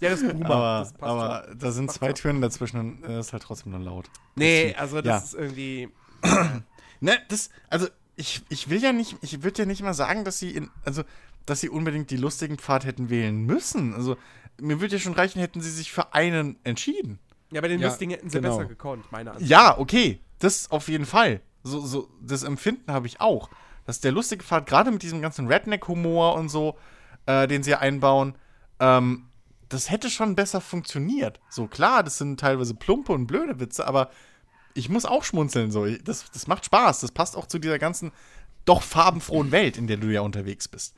ja, 0.00 0.08
das 0.10 0.22
ist 0.22 0.32
Boomer. 0.32 0.46
Aber, 0.50 0.78
das 0.80 0.92
passt 0.94 1.02
aber 1.02 1.54
da 1.54 1.70
sind 1.70 1.90
zwei. 1.92 2.12
Türen 2.14 2.40
dazwischen 2.40 2.80
und 2.80 3.04
es 3.04 3.26
ist 3.26 3.32
halt 3.34 3.42
trotzdem 3.42 3.72
nur 3.72 3.80
laut. 3.80 4.06
Nee, 4.34 4.74
also 4.78 5.02
das 5.02 5.06
Ja. 5.06 5.18
ist 5.18 5.34
irgendwie. 5.34 5.88
Ne, 7.00 7.18
das, 7.28 7.50
also 7.68 7.86
ich, 8.16 8.42
ich 8.48 8.70
will 8.70 8.80
ja 8.82 8.92
nicht, 8.94 9.16
ich 9.20 9.42
würde 9.42 9.62
ja 9.62 9.66
nicht 9.66 9.82
mal 9.82 9.92
sagen, 9.92 10.24
dass 10.24 10.38
sie 10.38 10.52
in, 10.52 10.70
also, 10.86 11.02
dass 11.44 11.60
sie 11.60 11.68
unbedingt 11.68 12.10
die 12.10 12.16
lustigen 12.16 12.56
Pfad 12.56 12.86
hätten 12.86 13.10
wählen 13.10 13.44
müssen. 13.44 13.92
Also, 13.92 14.16
mir 14.58 14.80
würde 14.80 14.94
ja 14.96 15.00
schon 15.00 15.12
reichen, 15.12 15.38
hätten 15.40 15.60
sie 15.60 15.70
sich 15.70 15.92
für 15.92 16.14
einen 16.14 16.56
entschieden. 16.64 17.18
Ja, 17.52 17.60
bei 17.60 17.68
den 17.68 17.80
Ja, 17.80 17.88
lustigen 17.88 18.12
hätten 18.12 18.30
sie 18.30 18.40
genau. 18.40 18.56
besser 18.56 18.68
gekonnt, 18.68 19.12
meine 19.12 19.32
Ansicht. 19.32 19.50
Ja, 19.50 19.76
okay, 19.76 20.20
das 20.38 20.70
auf 20.70 20.88
jeden 20.88 21.04
Fall. 21.04 21.42
So, 21.62 21.80
so, 21.84 22.08
das 22.22 22.42
Empfinden 22.42 22.90
habe 22.90 23.06
ich 23.06 23.20
auch. 23.20 23.50
Dass 23.86 24.00
der 24.00 24.12
lustige 24.12 24.42
Pfad, 24.42 24.66
gerade 24.66 24.90
mit 24.90 25.02
diesem 25.02 25.20
ganzen 25.20 25.46
Redneck-Humor 25.46 26.34
und 26.36 26.48
so, 26.48 26.76
äh, 27.26 27.46
den 27.46 27.62
sie 27.62 27.74
einbauen, 27.74 28.34
ähm, 28.80 29.26
das 29.68 29.90
hätte 29.90 30.10
schon 30.10 30.34
besser 30.36 30.60
funktioniert. 30.60 31.40
So 31.50 31.66
klar, 31.66 32.02
das 32.02 32.18
sind 32.18 32.38
teilweise 32.40 32.74
plumpe 32.74 33.12
und 33.12 33.26
blöde 33.26 33.60
Witze, 33.60 33.86
aber 33.86 34.10
ich 34.74 34.88
muss 34.88 35.04
auch 35.04 35.24
schmunzeln. 35.24 35.70
So. 35.70 35.84
Ich- 35.86 36.02
Das, 36.04 36.30
das 36.32 36.46
macht 36.46 36.64
Spaß. 36.64 37.00
Das 37.00 37.12
passt 37.12 37.36
auch 37.36 37.46
zu 37.46 37.58
dieser 37.58 37.78
ganzen 37.78 38.12
doch 38.64 38.82
farbenfrohen 38.82 39.52
Welt, 39.52 39.76
in 39.76 39.86
der 39.86 39.96
du 39.98 40.08
ja 40.08 40.20
unterwegs 40.22 40.68
bist. 40.68 40.94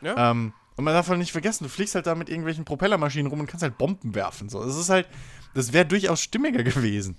Ja. 0.00 0.30
Ähm, 0.30 0.52
und 0.76 0.84
man 0.84 0.94
darf 0.94 1.08
halt 1.08 1.18
nicht 1.18 1.32
vergessen, 1.32 1.64
du 1.64 1.70
fliegst 1.70 1.94
halt 1.96 2.06
da 2.06 2.14
mit 2.14 2.28
irgendwelchen 2.28 2.64
Propellermaschinen 2.64 3.26
rum 3.26 3.40
und 3.40 3.46
kannst 3.48 3.64
halt 3.64 3.78
Bomben 3.78 4.14
werfen. 4.14 4.48
So. 4.48 4.64
Das 4.64 4.76
ist 4.76 4.88
halt, 4.90 5.08
das 5.54 5.72
wäre 5.72 5.84
durchaus 5.86 6.20
stimmiger 6.20 6.62
gewesen. 6.64 7.16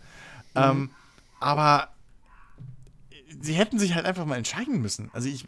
Ähm, 0.56 0.92
aber 1.40 1.90
sie 3.42 3.54
hätten 3.54 3.80
sich 3.80 3.96
halt 3.96 4.06
einfach 4.06 4.26
mal 4.26 4.38
entscheiden 4.38 4.82
müssen. 4.82 5.10
Also 5.14 5.30
ich, 5.30 5.46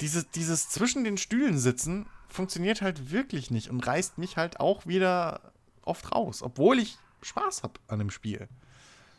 dieses, 0.00 0.30
dieses 0.30 0.68
zwischen 0.68 1.04
den 1.04 1.16
Stühlen 1.18 1.58
sitzen 1.58 2.06
funktioniert 2.28 2.80
halt 2.80 3.10
wirklich 3.10 3.50
nicht 3.50 3.68
und 3.68 3.86
reißt 3.86 4.18
mich 4.18 4.36
halt 4.36 4.58
auch 4.58 4.86
wieder 4.86 5.52
oft 5.82 6.12
raus, 6.12 6.42
obwohl 6.42 6.78
ich 6.78 6.96
Spaß 7.22 7.62
habe 7.62 7.74
an 7.88 7.98
dem 7.98 8.10
Spiel. 8.10 8.48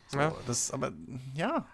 So, 0.08 0.18
Ja. 0.18 0.34
das, 0.46 0.70
aber, 0.70 0.92
ja. 1.34 1.66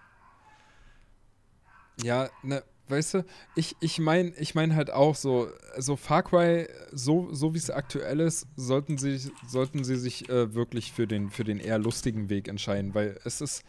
Ja, 2.03 2.31
ne, 2.43 2.63
weißt 2.89 3.15
du, 3.15 3.25
ich, 3.55 3.77
ich 3.81 3.99
meine 3.99 4.31
ich 4.37 4.55
mein 4.55 4.75
halt 4.75 4.91
auch 4.91 5.15
so, 5.15 5.49
so 5.79 5.97
Far 5.97 6.23
Cry, 6.23 6.69
so, 6.93 7.33
so 7.33 7.55
wie 7.55 7.59
es 7.59 7.71
aktuell 7.71 8.21
ist, 8.21 8.47
sollten 8.57 8.99
sie, 8.99 9.19
sollten 9.47 9.85
sie 9.85 9.97
sich 9.97 10.29
äh, 10.29 10.55
wirklich 10.55 10.93
für 10.93 11.07
den, 11.07 11.31
für 11.31 11.45
den 11.45 11.59
eher 11.59 11.79
lustigen 11.79 12.29
Weg 12.31 12.49
entscheiden, 12.49 12.95
weil 12.95 13.19
es 13.25 13.41
ist, 13.41 13.65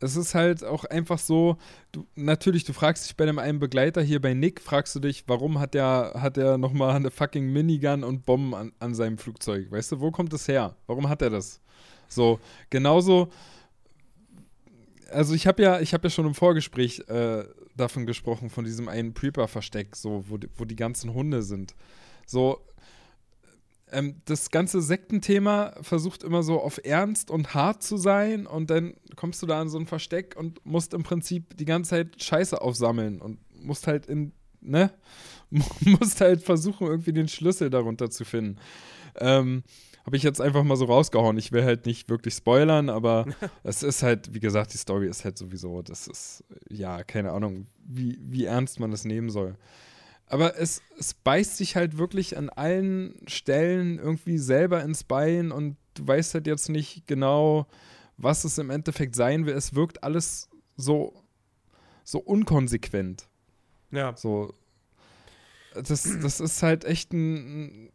es 0.00 0.16
ist 0.16 0.34
halt 0.34 0.62
auch 0.64 0.84
einfach 0.84 1.18
so, 1.18 1.56
du, 1.92 2.06
natürlich, 2.14 2.64
du 2.64 2.72
fragst 2.72 3.06
dich 3.06 3.16
bei 3.16 3.24
dem 3.24 3.38
einen 3.38 3.58
Begleiter 3.58 4.02
hier 4.02 4.20
bei 4.20 4.34
Nick, 4.34 4.60
fragst 4.60 4.94
du 4.94 5.00
dich, 5.00 5.24
warum 5.26 5.58
hat 5.58 5.74
der, 5.74 6.12
hat 6.16 6.36
der 6.36 6.58
nochmal 6.58 6.96
eine 6.96 7.10
fucking 7.10 7.52
Minigun 7.52 8.04
und 8.04 8.26
Bomben 8.26 8.54
an, 8.54 8.72
an 8.78 8.94
seinem 8.94 9.18
Flugzeug? 9.18 9.70
Weißt 9.70 9.92
du, 9.92 10.00
wo 10.00 10.10
kommt 10.10 10.32
das 10.32 10.48
her? 10.48 10.76
Warum 10.86 11.08
hat 11.08 11.22
er 11.22 11.30
das? 11.30 11.60
So, 12.08 12.38
genauso, 12.70 13.30
also 15.10 15.34
ich 15.34 15.46
habe 15.46 15.62
ja, 15.62 15.80
ich 15.80 15.94
habe 15.94 16.04
ja 16.04 16.10
schon 16.10 16.26
im 16.26 16.34
Vorgespräch 16.34 17.00
äh, 17.08 17.44
davon 17.76 18.06
gesprochen, 18.06 18.50
von 18.50 18.64
diesem 18.64 18.88
einen 18.88 19.14
Preeper-Versteck, 19.14 19.96
so, 19.96 20.24
wo 20.28 20.38
wo 20.56 20.64
die 20.64 20.76
ganzen 20.76 21.14
Hunde 21.14 21.42
sind. 21.42 21.74
So, 22.26 22.60
ähm, 23.92 24.20
das 24.24 24.50
ganze 24.50 24.80
Sektenthema 24.80 25.74
versucht 25.80 26.22
immer 26.22 26.42
so 26.42 26.60
auf 26.60 26.80
ernst 26.84 27.30
und 27.30 27.54
hart 27.54 27.82
zu 27.82 27.96
sein 27.96 28.46
und 28.46 28.70
dann 28.70 28.94
kommst 29.14 29.42
du 29.42 29.46
da 29.46 29.60
an 29.60 29.68
so 29.68 29.78
ein 29.78 29.86
Versteck 29.86 30.34
und 30.36 30.64
musst 30.64 30.94
im 30.94 31.02
Prinzip 31.02 31.56
die 31.56 31.64
ganze 31.64 31.90
Zeit 31.90 32.22
Scheiße 32.22 32.60
aufsammeln 32.60 33.20
und 33.20 33.38
musst 33.62 33.86
halt 33.86 34.06
in, 34.06 34.32
ne? 34.60 34.92
musst 35.80 36.20
halt 36.20 36.42
versuchen, 36.42 36.88
irgendwie 36.88 37.12
den 37.12 37.28
Schlüssel 37.28 37.70
darunter 37.70 38.10
zu 38.10 38.24
finden. 38.24 38.58
Ähm, 39.18 39.62
habe 40.04 40.16
ich 40.16 40.22
jetzt 40.22 40.40
einfach 40.40 40.62
mal 40.62 40.76
so 40.76 40.84
rausgehauen. 40.84 41.36
Ich 41.36 41.50
will 41.52 41.64
halt 41.64 41.86
nicht 41.86 42.08
wirklich 42.08 42.34
spoilern, 42.34 42.90
aber 42.90 43.26
es 43.64 43.82
ist 43.82 44.02
halt, 44.02 44.34
wie 44.34 44.40
gesagt, 44.40 44.72
die 44.72 44.78
Story 44.78 45.08
ist 45.08 45.24
halt 45.24 45.38
sowieso, 45.38 45.82
das 45.82 46.06
ist, 46.06 46.44
ja, 46.68 47.02
keine 47.04 47.32
Ahnung, 47.32 47.66
wie, 47.84 48.18
wie 48.20 48.44
ernst 48.44 48.80
man 48.80 48.90
das 48.90 49.04
nehmen 49.04 49.30
soll. 49.30 49.56
Aber 50.28 50.58
es, 50.58 50.82
es 50.98 51.14
beißt 51.14 51.56
sich 51.56 51.76
halt 51.76 51.98
wirklich 51.98 52.36
an 52.36 52.50
allen 52.50 53.14
Stellen 53.28 53.98
irgendwie 53.98 54.38
selber 54.38 54.82
ins 54.82 55.04
Bein 55.04 55.52
und 55.52 55.76
du 55.94 56.06
weißt 56.06 56.34
halt 56.34 56.46
jetzt 56.46 56.68
nicht 56.68 57.06
genau, 57.06 57.66
was 58.16 58.44
es 58.44 58.58
im 58.58 58.70
Endeffekt 58.70 59.14
sein 59.14 59.46
will. 59.46 59.54
Es 59.54 59.74
wirkt 59.74 60.02
alles 60.02 60.48
so, 60.76 61.22
so 62.02 62.18
unkonsequent. 62.18 63.28
Ja. 63.92 64.16
So. 64.16 64.52
Das, 65.74 66.08
das 66.22 66.40
ist 66.40 66.62
halt 66.62 66.84
echt 66.84 67.12
ein, 67.12 67.84
ein 67.84 67.92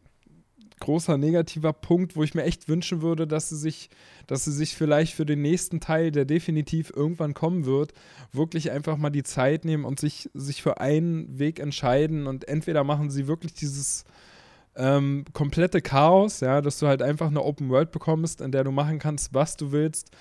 großer 0.82 1.18
negativer 1.18 1.72
Punkt, 1.72 2.18
wo 2.18 2.24
ich 2.24 2.36
mir 2.36 2.44
echt 2.44 2.68
wünschen 2.68 3.02
würde, 3.02 3.26
dass 3.26 3.48
sie 3.48 3.58
sich, 3.58 3.90
dass 4.28 4.44
sie 4.44 4.52
sich 4.52 4.76
vielleicht 4.76 5.14
für 5.14 5.26
den 5.26 5.42
nächsten 5.42 5.80
Teil, 5.80 6.12
der 6.12 6.26
definitiv 6.26 6.92
irgendwann 6.94 7.34
kommen 7.34 7.66
wird, 7.66 7.94
wirklich 8.34 8.72
einfach 8.72 8.98
mal 8.98 9.10
die 9.10 9.24
Zeit 9.24 9.64
nehmen 9.64 9.86
und 9.86 10.00
sich, 10.00 10.30
sich 10.34 10.62
für 10.62 10.82
einen 10.82 11.40
Weg 11.40 11.60
entscheiden 11.60 12.28
und 12.28 12.48
entweder 12.50 12.84
machen 12.84 13.10
sie 13.10 13.28
wirklich 13.28 13.54
dieses 13.54 14.04
ähm, 14.76 15.24
komplette 15.34 15.82
Chaos, 15.82 16.42
ja, 16.42 16.62
dass 16.62 16.80
du 16.80 16.88
halt 16.88 17.02
einfach 17.02 17.28
eine 17.28 17.44
Open 17.44 17.70
World 17.70 17.92
bekommst, 17.92 18.42
in 18.42 18.52
der 18.52 18.66
du 18.66 18.72
machen 18.72 19.00
kannst, 19.00 19.34
was 19.34 19.56
du 19.58 19.72
willst, 19.72 20.12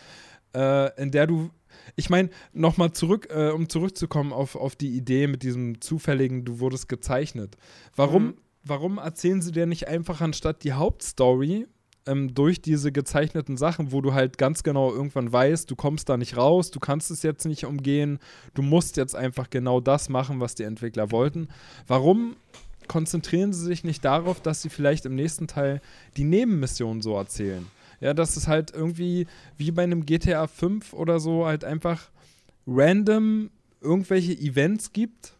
äh, 0.55 1.03
in 1.03 1.11
der 1.11 1.27
du 1.27 1.51
ich 1.97 2.11
meine, 2.11 2.31
nochmal 2.53 2.93
zurück, 2.93 3.29
äh, 3.31 3.51
um 3.51 3.69
zurückzukommen 3.69 4.33
auf, 4.33 4.57
auf 4.57 4.77
die 4.77 4.97
Idee 4.97 5.27
mit 5.27 5.43
diesem 5.43 5.81
zufälligen, 5.81 6.45
du 6.45 6.61
wurdest 6.61 6.89
gezeichnet. 6.89 7.57
Warum, 7.97 8.27
Mhm. 8.27 8.35
Warum 8.65 8.99
erzählen 8.99 9.43
sie 9.43 9.53
dir 9.53 9.67
nicht 9.67 9.89
einfach 9.89 10.21
anstatt 10.21 10.65
die 10.65 10.73
Hauptstory 10.73 11.67
ähm, 12.07 12.35
durch 12.35 12.61
diese 12.63 12.93
gezeichneten 12.93 13.57
Sachen, 13.57 13.93
wo 13.93 14.01
du 14.01 14.15
halt 14.15 14.39
ganz 14.39 14.63
genau 14.63 14.93
irgendwann 14.93 15.33
weißt, 15.33 15.71
du 15.71 15.77
kommst 15.77 16.09
da 16.09 16.17
nicht 16.17 16.37
raus, 16.37 16.71
du 16.71 16.81
kannst 16.81 17.11
es 17.11 17.23
jetzt 17.23 17.45
nicht 17.47 17.65
umgehen, 17.65 18.19
du 18.55 18.63
musst 18.63 18.97
jetzt 18.97 19.15
einfach 19.15 19.51
genau 19.51 19.81
das 19.81 20.09
machen, 20.09 20.41
was 20.41 20.55
die 20.55 20.65
Entwickler 20.65 21.11
wollten. 21.11 21.49
Warum 21.87 22.37
konzentrieren 22.89 23.53
sie 23.53 23.65
sich 23.65 23.85
nicht 23.85 24.05
darauf, 24.05 24.41
dass 24.41 24.63
sie 24.63 24.69
vielleicht 24.69 25.07
im 25.07 25.15
nächsten 25.15 25.47
Teil 25.47 25.81
die 26.17 26.25
Nebenmissionen 26.25 27.03
so 27.03 27.17
erzählen? 27.17 27.67
Ja, 28.01 28.15
dass 28.15 28.37
es 28.37 28.49
halt 28.49 28.73
irgendwie 28.73 29.27
wie 29.59 29.71
bei 29.71 29.83
einem 29.83 30.07
GTA 30.07 30.47
5 30.47 30.95
oder 30.95 31.21
so 31.21 31.47
halt 31.47 31.65
einfach 31.65 32.11
random 32.67 33.51
irgendwelche 33.83 34.33
Events 34.33 34.93
gibt, 34.93 35.35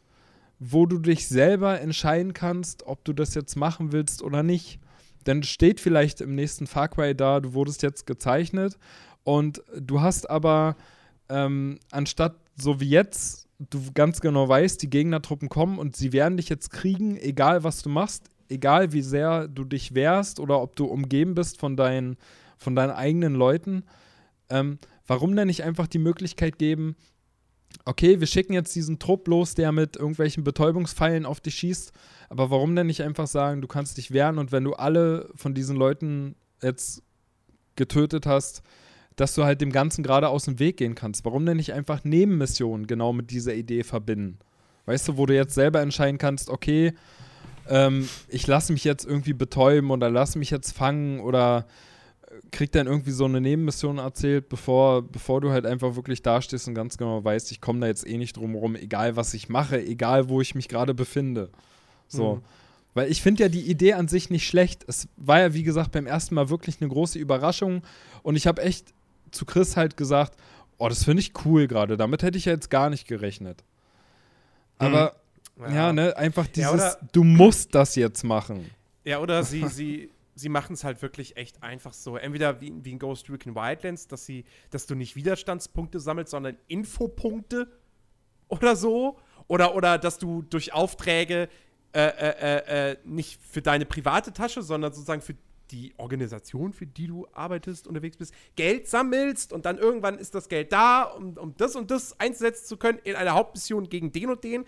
wo 0.61 0.85
du 0.87 0.99
dich 0.99 1.27
selber 1.27 1.81
entscheiden 1.81 2.35
kannst, 2.35 2.87
ob 2.87 3.03
du 3.05 3.15
das 3.15 3.35
jetzt 3.35 3.57
machen 3.57 3.93
willst 3.93 4.23
oder 4.23 4.43
nicht. 4.43 4.79
Dann 5.25 5.43
steht 5.43 5.81
vielleicht 5.81 6.21
im 6.21 6.35
nächsten 6.35 6.67
Far 6.67 6.89
Cry 6.89 7.15
da, 7.17 7.41
du 7.41 7.55
wurdest 7.55 7.83
jetzt 7.83 8.07
gezeichnet 8.07 8.79
und 9.25 9.63
du 9.75 10.03
hast 10.03 10.29
aber 10.29 10.77
ähm, 11.31 11.79
anstatt 11.91 12.37
so 12.57 12.79
wie 12.79 12.91
jetzt 12.91 13.49
du 13.59 13.81
ganz 13.95 14.21
genau 14.21 14.49
weißt, 14.49 14.83
die 14.83 14.91
Gegnertruppen 14.91 15.49
kommen 15.49 15.79
und 15.79 15.97
sie 15.97 16.13
werden 16.13 16.37
dich 16.37 16.49
jetzt 16.49 16.71
kriegen, 16.71 17.17
egal 17.17 17.65
was 17.65 17.83
du 17.83 17.89
machst, 17.89 18.29
egal 18.49 18.93
wie 18.93 19.03
sehr 19.03 19.49
du 19.49 19.65
dich 19.65 19.95
wehrst 19.95 20.41
oder 20.41 20.61
ob 20.61 20.77
du 20.77 20.87
umgeben 20.87 21.35
bist 21.35 21.59
von 21.59 21.77
deinen, 21.77 22.17
von 22.59 22.75
deinen 22.75 22.91
eigenen 22.91 23.35
Leuten. 23.35 23.85
Ähm, 24.51 24.79
warum 25.07 25.37
denn 25.37 25.47
nicht 25.47 25.63
einfach 25.63 25.87
die 25.87 25.99
Möglichkeit 25.99 26.59
geben, 26.59 26.97
okay, 27.85 28.21
wir 28.21 28.27
schicken 28.27 28.53
jetzt 28.53 28.75
diesen 28.75 28.99
Trupp 28.99 29.29
los, 29.29 29.55
der 29.55 29.73
mit 29.73 29.97
irgendwelchen 29.97 30.45
Betäubungspfeilen 30.45 31.27
auf 31.27 31.41
dich 31.41 31.57
schießt, 31.57 31.93
aber 32.29 32.51
warum 32.51 32.75
denn 32.77 32.87
nicht 32.87 33.03
einfach 33.03 33.27
sagen, 33.27 33.61
du 33.61 33.69
kannst 33.69 33.97
dich 33.97 34.13
wehren 34.13 34.39
und 34.39 34.53
wenn 34.53 34.65
du 34.65 34.75
alle 34.75 35.29
von 35.35 35.55
diesen 35.55 35.77
Leuten 35.77 36.35
jetzt 36.63 37.03
getötet 37.77 38.27
hast, 38.27 38.63
dass 39.17 39.35
du 39.35 39.45
halt 39.45 39.61
dem 39.61 39.73
Ganzen 39.73 40.03
gerade 40.03 40.29
aus 40.29 40.45
dem 40.45 40.59
Weg 40.59 40.79
gehen 40.79 40.95
kannst. 40.95 41.25
Warum 41.25 41.45
denn 41.45 41.57
nicht 41.57 41.73
einfach 41.73 42.05
Nebenmissionen 42.05 42.87
genau 42.87 43.13
mit 43.13 43.31
dieser 43.31 43.55
Idee 43.55 43.83
verbinden? 43.83 44.39
Weißt 44.87 45.09
du, 45.09 45.17
wo 45.17 45.27
du 45.27 45.35
jetzt 45.35 45.55
selber 45.55 45.81
entscheiden 45.81 46.19
kannst, 46.19 46.49
okay, 46.49 46.95
ähm, 47.69 48.09
ich 48.29 48.47
lasse 48.47 48.73
mich 48.73 48.85
jetzt 48.85 49.05
irgendwie 49.05 49.33
betäuben 49.33 49.91
oder 49.91 50.11
lasse 50.11 50.39
mich 50.39 50.51
jetzt 50.51 50.73
fangen 50.73 51.21
oder 51.21 51.67
krieg 52.51 52.73
dann 52.73 52.87
irgendwie 52.87 53.11
so 53.11 53.25
eine 53.25 53.41
Nebenmission 53.41 53.99
erzählt, 53.99 54.49
bevor, 54.49 55.03
bevor 55.03 55.41
du 55.41 55.51
halt 55.51 55.67
einfach 55.67 55.97
wirklich 55.97 56.23
dastehst 56.23 56.69
und 56.69 56.75
ganz 56.75 56.97
genau 56.99 57.23
weißt, 57.25 57.53
ich 57.53 57.61
komme 57.61 57.81
da 57.81 57.87
jetzt 57.87 58.07
eh 58.07 58.17
nicht 58.19 58.37
drum 58.37 58.55
rum, 58.55 58.77
egal 58.77 59.17
was 59.17 59.35
ich 59.35 59.49
mache, 59.49 59.81
egal 59.81 60.29
wo 60.29 60.41
ich 60.41 60.55
mich 60.55 60.69
gerade 60.69 60.95
befinde. 60.95 61.51
So. 62.09 62.37
Mhm. 62.37 62.43
Weil 62.95 63.11
ich 63.11 63.23
finde 63.23 63.45
ja 63.45 63.49
die 63.49 63.71
Idee 63.71 63.93
an 63.93 64.09
sich 64.09 64.31
nicht 64.31 64.47
schlecht. 64.47 64.85
Es 64.89 65.09
war 65.17 65.41
ja, 65.41 65.55
wie 65.55 65.63
gesagt, 65.63 65.93
beim 65.93 66.07
ersten 66.07 66.35
Mal 66.35 66.51
wirklich 66.51 66.81
eine 66.81 66.91
große 66.91 67.19
Überraschung. 67.19 67.83
Und 68.23 68.37
ich 68.37 68.47
habe 68.47 68.63
echt 68.63 68.93
zu 69.31 69.45
Chris 69.45 69.77
halt 69.77 69.97
gesagt, 69.97 70.37
oh, 70.79 70.89
das 70.89 71.05
finde 71.05 71.21
ich 71.21 71.33
cool 71.45 71.69
gerade. 71.69 71.97
Damit 71.97 72.23
hätte 72.23 72.37
ich 72.37 72.47
ja 72.47 72.53
jetzt 72.53 72.71
gar 72.71 72.91
nicht 72.91 73.07
gerechnet. 73.07 73.63
Aber 74.79 75.15
mhm. 75.57 75.65
ja. 75.67 75.75
ja, 75.75 75.93
ne, 75.93 76.17
einfach 76.17 76.47
dieses, 76.49 76.81
ja, 76.81 76.97
du 77.13 77.23
musst 77.23 77.75
das 77.75 77.95
jetzt 77.95 78.25
machen. 78.25 78.69
Ja, 79.05 79.21
oder 79.21 79.45
sie, 79.45 79.67
sie, 79.69 80.11
sie 80.41 80.49
machen 80.49 80.75
es 80.75 80.85
halt 80.85 81.03
wirklich 81.03 81.37
echt 81.37 81.63
einfach 81.63 81.93
so. 81.93 82.17
Entweder 82.17 82.61
wie, 82.61 82.73
wie 82.85 82.93
in 82.93 82.99
Ghost 82.99 83.31
Recon 83.31 83.55
Wildlands, 83.55 84.09
dass 84.09 84.27
sie, 84.27 84.45
dass 84.71 84.87
du 84.87 84.95
nicht 84.95 85.17
Widerstandspunkte 85.17 86.01
sammelst, 86.01 86.31
sondern 86.31 86.57
Infopunkte 86.69 87.69
oder 88.49 88.77
so. 88.77 89.19
Oder, 89.49 89.75
oder 89.75 89.99
dass 89.99 90.19
du 90.19 90.43
durch 90.43 90.73
Aufträge 90.73 91.49
äh, 91.93 92.03
äh, 92.03 92.35
äh, 92.41 92.91
äh, 92.93 92.97
nicht 93.05 93.41
für 93.43 93.63
deine 93.63 93.85
private 93.85 94.33
Tasche, 94.33 94.63
sondern 94.63 94.93
sozusagen 94.93 95.23
für 95.23 95.35
die 95.73 95.93
Organisation, 95.97 96.73
für 96.73 96.87
die 96.87 97.07
du 97.07 97.27
arbeitest, 97.33 97.87
unterwegs 97.87 98.17
bist, 98.17 98.35
Geld 98.57 98.89
sammelst 98.89 99.53
und 99.53 99.67
dann 99.67 99.79
irgendwann 99.79 100.19
ist 100.19 100.35
das 100.35 100.49
Geld 100.49 100.73
da, 100.73 101.03
um, 101.03 101.37
um 101.37 101.55
das 101.57 101.77
und 101.77 101.91
das 101.91 102.19
einsetzen 102.21 102.67
zu 102.67 102.77
können 102.77 102.99
in 103.05 103.17
einer 103.17 103.33
Hauptmission 103.33 103.89
gegen 103.89 104.13
den 104.13 104.31
und 104.31 104.45
den. 104.45 104.65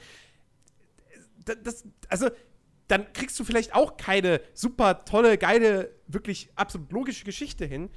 Das, 1.44 1.84
also, 2.08 2.28
dann 2.92 3.10
kriegst 3.14 3.40
du 3.40 3.44
vielleicht 3.44 3.74
auch 3.74 3.96
keine 3.96 4.42
super 4.52 5.04
tolle, 5.06 5.38
geile, 5.38 5.90
wirklich 6.06 6.50
absolut 6.56 6.92
logische 6.92 7.24
Geschichte 7.24 7.64
hin, 7.64 7.88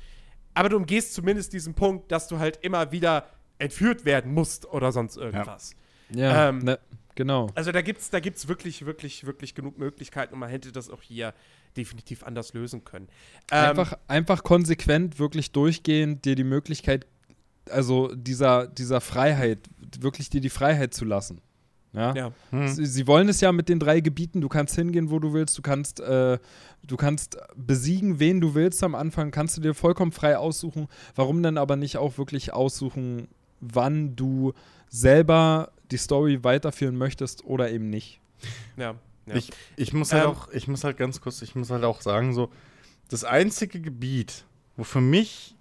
aber 0.54 0.70
du 0.70 0.78
umgehst 0.78 1.14
zumindest 1.14 1.52
diesen 1.52 1.74
Punkt, 1.74 2.12
dass 2.12 2.30
du 2.30 2.40
halt 2.40 2.60
immer 2.62 2.94
wieder 2.94 3.28
entführt 3.60 4.06
werden 4.06 4.34
musst 4.34 4.66
oder 4.66 4.94
sonst 4.94 5.18
irgendwas. 5.18 5.76
Ja, 6.10 6.22
ja 6.22 6.50
ähm, 6.50 6.60
ne. 6.60 6.80
Genau. 7.16 7.50
Also 7.56 7.72
da 7.72 7.82
gibt 7.82 8.02
es 8.02 8.10
da 8.10 8.20
gibt's 8.20 8.48
wirklich, 8.48 8.86
wirklich, 8.86 9.26
wirklich 9.26 9.56
genug 9.56 9.78
Möglichkeiten 9.78 10.34
und 10.34 10.40
man 10.40 10.50
hätte 10.50 10.72
das 10.72 10.90
auch 10.90 11.02
hier 11.02 11.34
definitiv 11.76 12.24
anders 12.24 12.54
lösen 12.54 12.84
können. 12.84 13.08
Ähm, 13.52 13.70
einfach, 13.70 13.98
einfach 14.08 14.44
konsequent, 14.44 15.20
wirklich 15.20 15.52
durchgehend, 15.52 16.26
dir 16.26 16.36
die 16.36 16.44
Möglichkeit, 16.44 17.06
also 17.70 18.14
dieser, 18.16 18.68
dieser 18.68 19.02
Freiheit, 19.02 19.60
wirklich 20.00 20.30
dir 20.30 20.42
die 20.42 20.50
Freiheit 20.50 20.94
zu 20.94 21.06
lassen. 21.06 21.42
Ja. 21.96 22.14
ja. 22.14 22.32
Hm. 22.52 22.68
Sie, 22.68 22.86
sie, 22.86 23.08
wollen 23.08 23.30
es 23.30 23.42
ja 23.42 23.52
mit 23.52 23.70
den 23.70 23.80
drei 23.80 24.02
Gebieten, 24.02 24.42
du 24.42 24.50
kannst 24.50 24.76
hingehen, 24.76 25.10
wo 25.10 25.20
du 25.20 25.34
willst, 25.34 25.58
du 25.58 25.62
kannst, 25.62 26.00
äh, 26.00 26.38
du 26.84 26.98
kannst 26.98 27.38
besiegen, 27.56 28.20
wen 28.20 28.42
du 28.42 28.54
willst 28.54 28.84
am 28.84 28.96
Anfang, 28.96 29.32
kannst 29.32 29.58
du 29.58 29.62
dir 29.62 29.74
vollkommen 29.74 30.12
frei 30.12 30.38
aussuchen. 30.38 30.88
Warum 31.16 31.42
denn 31.42 31.58
aber 31.58 31.76
nicht 31.76 31.98
auch 31.98 32.18
wirklich 32.18 32.54
aussuchen, 32.54 33.28
wann 33.62 34.16
du 34.16 34.54
selber 34.90 35.72
die 35.92 35.98
Story 35.98 36.44
weiterführen 36.44 36.98
möchtest 36.98 37.46
oder 37.46 37.72
eben 37.72 37.90
nicht. 37.90 38.20
Ja. 38.78 38.96
ja. 39.26 39.36
Ich, 39.36 39.52
ich 39.76 39.94
muss 39.94 40.14
halt 40.14 40.26
ähm, 40.26 40.30
auch, 40.32 40.50
ich 40.50 40.68
muss 40.68 40.84
halt 40.84 40.98
ganz 40.98 41.22
kurz, 41.22 41.42
ich 41.42 41.56
muss 41.56 41.70
halt 41.70 41.84
auch 41.84 42.02
sagen, 42.02 42.34
so, 42.34 42.50
das 43.10 43.24
einzige 43.24 43.82
Gebiet, 43.82 44.46
wo 44.76 44.84
für 44.84 45.02
mich 45.02 45.56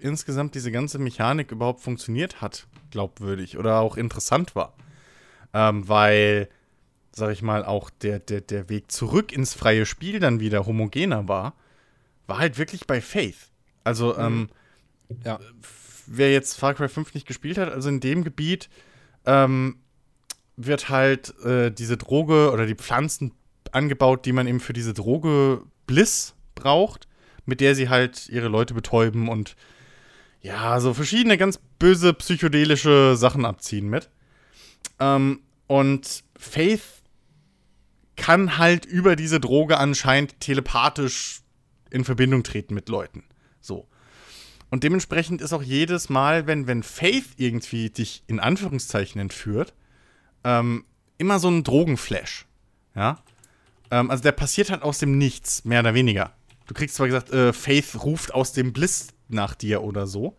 insgesamt 0.00 0.54
diese 0.54 0.72
ganze 0.72 0.98
Mechanik 0.98 1.52
überhaupt 1.52 1.80
funktioniert 1.80 2.40
hat, 2.40 2.66
glaubwürdig 2.90 3.58
oder 3.58 3.80
auch 3.80 3.96
interessant 3.96 4.54
war. 4.54 4.74
Ähm, 5.52 5.88
weil, 5.88 6.48
sag 7.12 7.32
ich 7.32 7.42
mal, 7.42 7.64
auch 7.64 7.90
der, 7.90 8.18
der, 8.20 8.40
der 8.40 8.68
Weg 8.68 8.90
zurück 8.90 9.32
ins 9.32 9.54
freie 9.54 9.86
Spiel 9.86 10.20
dann 10.20 10.40
wieder 10.40 10.66
homogener 10.66 11.28
war, 11.28 11.54
war 12.26 12.38
halt 12.38 12.58
wirklich 12.58 12.86
bei 12.86 13.00
Faith. 13.00 13.50
Also, 13.84 14.14
mhm. 14.14 14.20
ähm, 14.20 14.48
ja. 15.24 15.40
wer 16.06 16.32
jetzt 16.32 16.58
Far 16.58 16.74
Cry 16.74 16.88
5 16.88 17.14
nicht 17.14 17.26
gespielt 17.26 17.58
hat, 17.58 17.72
also 17.72 17.88
in 17.88 18.00
dem 18.00 18.22
Gebiet 18.24 18.68
ähm, 19.26 19.76
wird 20.56 20.88
halt 20.88 21.34
äh, 21.44 21.70
diese 21.70 21.96
Droge 21.96 22.50
oder 22.52 22.66
die 22.66 22.74
Pflanzen 22.74 23.32
angebaut, 23.72 24.26
die 24.26 24.32
man 24.32 24.46
eben 24.46 24.60
für 24.60 24.72
diese 24.72 24.94
Droge 24.94 25.62
Bliss 25.86 26.34
braucht, 26.54 27.08
mit 27.46 27.60
der 27.60 27.74
sie 27.74 27.88
halt 27.88 28.28
ihre 28.28 28.48
Leute 28.48 28.74
betäuben 28.74 29.28
und 29.28 29.56
ja, 30.42 30.80
so 30.80 30.94
verschiedene 30.94 31.36
ganz 31.36 31.58
böse 31.78 32.14
psychedelische 32.14 33.16
Sachen 33.16 33.44
abziehen 33.44 33.88
mit. 33.88 34.08
Ähm, 34.98 35.40
und 35.66 36.24
Faith 36.36 36.82
kann 38.16 38.58
halt 38.58 38.84
über 38.84 39.16
diese 39.16 39.40
Droge 39.40 39.78
anscheinend 39.78 40.40
telepathisch 40.40 41.40
in 41.90 42.04
Verbindung 42.04 42.42
treten 42.42 42.74
mit 42.74 42.88
Leuten. 42.88 43.24
So. 43.60 43.88
Und 44.70 44.84
dementsprechend 44.84 45.40
ist 45.40 45.52
auch 45.52 45.62
jedes 45.62 46.08
Mal, 46.08 46.46
wenn, 46.46 46.66
wenn 46.66 46.82
Faith 46.82 47.24
irgendwie 47.36 47.90
dich 47.90 48.22
in 48.26 48.38
Anführungszeichen 48.38 49.20
entführt, 49.20 49.74
ähm, 50.44 50.84
immer 51.18 51.38
so 51.38 51.48
ein 51.48 51.64
Drogenflash. 51.64 52.46
Ja. 52.94 53.22
Ähm, 53.90 54.10
also 54.10 54.22
der 54.22 54.32
passiert 54.32 54.70
halt 54.70 54.82
aus 54.82 54.98
dem 54.98 55.18
Nichts, 55.18 55.64
mehr 55.64 55.80
oder 55.80 55.94
weniger. 55.94 56.32
Du 56.66 56.74
kriegst 56.74 56.96
zwar 56.96 57.06
gesagt, 57.08 57.30
äh, 57.30 57.52
Faith 57.52 57.96
ruft 58.02 58.32
aus 58.32 58.52
dem 58.52 58.72
Bliss 58.72 59.08
nach 59.28 59.54
dir 59.54 59.82
oder 59.82 60.06
so, 60.06 60.36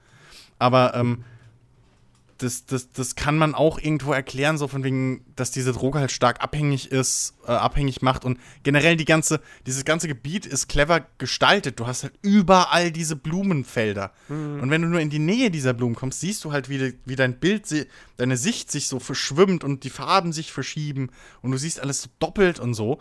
aber 0.60 0.94
ähm, 0.96 1.26
das, 2.42 2.66
das, 2.66 2.92
das 2.92 3.16
kann 3.16 3.38
man 3.38 3.54
auch 3.54 3.78
irgendwo 3.78 4.14
erklären, 4.14 4.58
so 4.58 4.68
von 4.68 4.84
wegen, 4.84 5.24
dass 5.36 5.52
diese 5.52 5.74
Droge 5.74 6.00
halt 6.00 6.12
stark 6.12 6.42
abhängig 6.42 6.92
ist, 6.92 7.36
äh, 7.46 7.52
abhängig 7.52 8.02
macht 8.02 8.26
und 8.26 8.40
generell 8.64 8.96
die 8.98 9.06
ganze, 9.06 9.42
dieses 9.68 9.86
ganze 9.86 10.08
Gebiet 10.08 10.46
ist 10.46 10.68
clever 10.68 11.06
gestaltet. 11.18 11.80
Du 11.80 11.88
hast 11.88 12.04
halt 12.04 12.14
überall 12.22 12.92
diese 12.92 13.16
Blumenfelder. 13.16 14.12
Mhm. 14.28 14.62
Und 14.62 14.70
wenn 14.72 14.82
du 14.82 14.88
nur 14.88 15.00
in 15.00 15.10
die 15.10 15.20
Nähe 15.20 15.52
dieser 15.52 15.74
Blumen 15.74 15.96
kommst, 15.96 16.20
siehst 16.20 16.44
du 16.44 16.52
halt, 16.52 16.70
wie, 16.70 16.96
wie 17.06 17.16
dein 17.16 17.40
Bild, 17.40 17.68
deine 18.18 18.38
Sicht 18.38 18.72
sich 18.72 18.88
so 18.88 19.00
verschwimmt 19.00 19.64
und 19.64 19.84
die 19.84 19.90
Farben 19.90 20.34
sich 20.34 20.52
verschieben 20.52 21.10
und 21.42 21.52
du 21.52 21.58
siehst 21.58 21.80
alles 21.80 22.02
so 22.02 22.10
doppelt 22.20 22.60
und 22.60 22.74
so. 22.74 23.00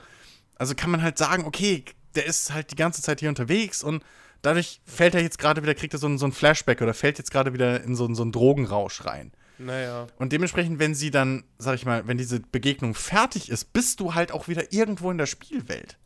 Also 0.57 0.75
kann 0.75 0.91
man 0.91 1.03
halt 1.03 1.17
sagen, 1.17 1.45
okay, 1.47 1.85
der 2.15 2.27
ist 2.27 2.53
halt 2.53 2.73
die 2.73 2.77
ganze 2.77 3.01
Zeit 3.01 3.21
hier 3.21 3.31
unterwegs 3.31 3.83
und 3.83 4.05
dadurch 4.43 4.81
fällt 4.85 5.15
er 5.15 5.23
jetzt 5.23 5.39
gerade 5.39 5.63
wieder, 5.63 5.75
kriegt 5.75 5.95
er 5.95 5.99
so 5.99 6.07
ein, 6.07 6.19
so 6.19 6.27
ein 6.27 6.33
Flashback 6.33 6.81
oder 6.83 6.95
fällt 6.95 7.19
jetzt 7.19 7.31
gerade 7.31 7.53
wieder 7.53 7.83
in 7.83 7.97
so, 7.97 8.13
so 8.15 8.23
einen 8.23 8.33
Drogenrausch 8.33 9.05
rein. 9.05 9.33
Naja. 9.59 10.07
Und 10.19 10.33
dementsprechend, 10.33 10.79
wenn 10.79 10.95
sie 10.95 11.11
dann, 11.11 11.45
sag 11.59 11.75
ich 11.75 11.85
mal, 11.85 12.07
wenn 12.07 12.17
diese 12.17 12.41
Begegnung 12.41 12.95
fertig 12.95 13.51
ist, 13.51 13.73
bist 13.73 14.01
du 14.01 14.15
halt 14.15 14.33
auch 14.33 14.49
wieder 14.49 14.73
irgendwo 14.73 15.11
in 15.11 15.19
der 15.19 15.27
Spielwelt. 15.27 15.99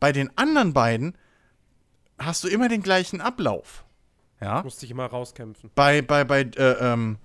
Bei 0.00 0.10
den 0.10 0.36
anderen 0.36 0.72
beiden 0.72 1.16
hast 2.18 2.42
du 2.42 2.48
immer 2.48 2.68
den 2.68 2.82
gleichen 2.82 3.20
Ablauf. 3.20 3.84
Ja. 4.40 4.62
Musst 4.62 4.82
dich 4.82 4.90
immer 4.90 5.06
rauskämpfen. 5.06 5.70
Bei, 5.74 6.02
bei, 6.02 6.24
bei, 6.24 6.40
äh, 6.40 6.92
ähm, 6.92 7.18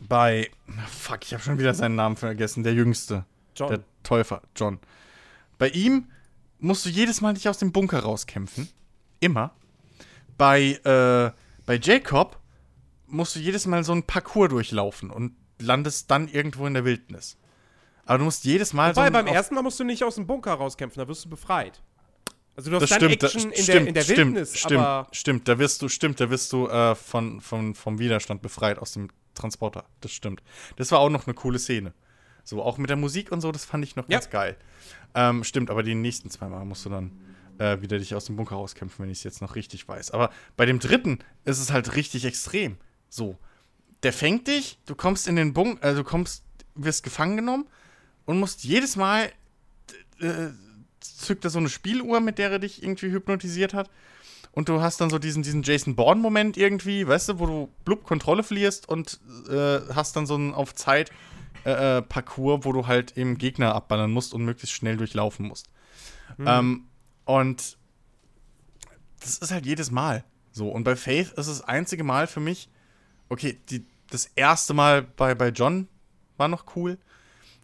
bei, 0.00 0.50
fuck, 0.88 1.22
ich 1.22 1.34
habe 1.34 1.42
schon 1.42 1.58
wieder 1.58 1.74
seinen 1.74 1.94
Namen 1.94 2.16
vergessen, 2.16 2.62
der 2.62 2.72
Jüngste. 2.72 3.26
John. 3.54 3.68
Der 3.68 3.80
Täufer, 4.02 4.42
John. 4.56 4.80
Bei 5.58 5.68
ihm 5.68 6.08
musst 6.58 6.84
du 6.86 6.88
jedes 6.88 7.20
Mal 7.20 7.34
dich 7.34 7.48
aus 7.48 7.58
dem 7.58 7.70
Bunker 7.70 8.00
rauskämpfen. 8.00 8.68
Immer. 9.24 9.54
Bei, 10.36 10.72
äh, 10.84 11.30
bei 11.64 11.78
Jacob 11.80 12.38
musst 13.06 13.36
du 13.36 13.40
jedes 13.40 13.66
Mal 13.66 13.84
so 13.84 13.92
ein 13.92 14.02
Parcours 14.02 14.50
durchlaufen 14.50 15.10
und 15.10 15.36
landest 15.58 16.10
dann 16.10 16.28
irgendwo 16.28 16.66
in 16.66 16.74
der 16.74 16.84
Wildnis. 16.84 17.38
Aber 18.06 18.18
du 18.18 18.24
musst 18.24 18.44
jedes 18.44 18.72
Mal 18.72 18.94
Wobei, 18.94 19.06
so. 19.06 19.12
beim 19.12 19.26
ersten 19.26 19.54
Mal 19.54 19.62
musst 19.62 19.80
du 19.80 19.84
nicht 19.84 20.04
aus 20.04 20.16
dem 20.16 20.26
Bunker 20.26 20.54
rauskämpfen, 20.54 21.00
da 21.00 21.08
wirst 21.08 21.24
du 21.24 21.30
befreit. 21.30 21.82
Also 22.56 22.70
du 22.70 22.76
hast 22.76 22.82
das 22.82 22.90
dann 22.90 23.10
stimmt, 23.10 23.22
Action 23.22 23.42
da, 23.42 23.48
in, 23.48 23.62
stimmt, 23.62 23.68
der, 23.68 23.86
in 23.86 23.94
der 23.94 24.02
stimmt, 24.02 24.18
Wildnis, 24.18 24.58
stimmt, 24.58 24.80
aber 24.80 25.08
stimmt, 25.10 25.48
da 25.48 25.58
wirst 25.58 25.82
du, 25.82 25.88
stimmt, 25.88 26.20
da 26.20 26.30
wirst 26.30 26.52
du 26.52 26.68
äh, 26.68 26.94
von, 26.94 27.40
von, 27.40 27.74
vom 27.74 27.98
Widerstand 27.98 28.42
befreit 28.42 28.78
aus 28.78 28.92
dem 28.92 29.08
Transporter. 29.34 29.84
Das 30.00 30.12
stimmt. 30.12 30.42
Das 30.76 30.92
war 30.92 31.00
auch 31.00 31.10
noch 31.10 31.26
eine 31.26 31.34
coole 31.34 31.58
Szene. 31.58 31.94
So, 32.44 32.62
auch 32.62 32.78
mit 32.78 32.90
der 32.90 32.96
Musik 32.96 33.32
und 33.32 33.40
so, 33.40 33.50
das 33.50 33.64
fand 33.64 33.82
ich 33.84 33.96
noch 33.96 34.08
ja. 34.08 34.18
ganz 34.18 34.30
geil. 34.30 34.56
Ähm, 35.14 35.42
stimmt, 35.42 35.70
aber 35.70 35.82
die 35.82 35.94
nächsten 35.94 36.30
zwei 36.30 36.48
Mal 36.48 36.64
musst 36.64 36.84
du 36.84 36.90
dann 36.90 37.10
äh, 37.58 37.80
wieder 37.80 37.98
dich 37.98 38.14
aus 38.14 38.26
dem 38.26 38.36
Bunker 38.36 38.56
rauskämpfen, 38.56 39.02
wenn 39.02 39.10
ich 39.10 39.18
es 39.18 39.24
jetzt 39.24 39.40
noch 39.40 39.54
richtig 39.54 39.86
weiß. 39.86 40.10
Aber 40.10 40.30
bei 40.56 40.66
dem 40.66 40.78
dritten 40.78 41.18
ist 41.44 41.60
es 41.60 41.72
halt 41.72 41.96
richtig 41.96 42.24
extrem. 42.24 42.76
So. 43.08 43.38
der 44.02 44.12
fängt 44.12 44.48
dich, 44.48 44.78
du 44.86 44.94
kommst 44.94 45.28
in 45.28 45.36
den 45.36 45.54
Bunk, 45.54 45.82
also 45.82 46.02
du 46.02 46.08
kommst, 46.08 46.44
wirst 46.74 47.04
gefangen 47.04 47.36
genommen 47.36 47.66
und 48.26 48.38
musst 48.38 48.64
jedes 48.64 48.96
Mal 48.96 49.30
äh, 50.20 50.48
zückt 51.00 51.44
er 51.44 51.50
so 51.50 51.58
eine 51.58 51.68
Spieluhr, 51.68 52.20
mit 52.20 52.38
der 52.38 52.50
er 52.50 52.58
dich 52.58 52.82
irgendwie 52.82 53.10
hypnotisiert 53.10 53.74
hat. 53.74 53.90
Und 54.52 54.68
du 54.68 54.80
hast 54.80 55.00
dann 55.00 55.10
so 55.10 55.18
diesen, 55.18 55.42
diesen 55.42 55.62
Jason 55.62 55.96
Bourne-Moment 55.96 56.56
irgendwie, 56.56 57.06
weißt 57.06 57.30
du, 57.30 57.38
wo 57.40 57.46
du 57.46 57.68
blub 57.84 58.04
Kontrolle 58.04 58.44
verlierst 58.44 58.88
und 58.88 59.20
äh, 59.48 59.80
hast 59.92 60.14
dann 60.16 60.26
so 60.26 60.34
einen 60.34 60.54
auf 60.54 60.74
Zeit 60.74 61.10
äh, 61.64 61.98
äh, 61.98 62.02
Parcours, 62.02 62.64
wo 62.64 62.72
du 62.72 62.86
halt 62.86 63.16
eben 63.16 63.36
Gegner 63.36 63.74
abballern 63.74 64.12
musst 64.12 64.32
und 64.32 64.44
möglichst 64.44 64.76
schnell 64.76 64.96
durchlaufen 64.96 65.48
musst. 65.48 65.68
Mhm. 66.36 66.46
Ähm, 66.46 66.84
und 67.24 67.78
das 69.20 69.38
ist 69.38 69.50
halt 69.50 69.66
jedes 69.66 69.90
Mal 69.90 70.24
so. 70.52 70.68
Und 70.68 70.84
bei 70.84 70.96
Faith 70.96 71.32
ist 71.32 71.48
das 71.48 71.62
einzige 71.62 72.04
Mal 72.04 72.26
für 72.26 72.40
mich, 72.40 72.68
okay, 73.28 73.58
die, 73.70 73.86
das 74.10 74.26
erste 74.36 74.74
Mal 74.74 75.02
bei, 75.02 75.34
bei 75.34 75.48
John 75.48 75.88
war 76.36 76.48
noch 76.48 76.76
cool, 76.76 76.98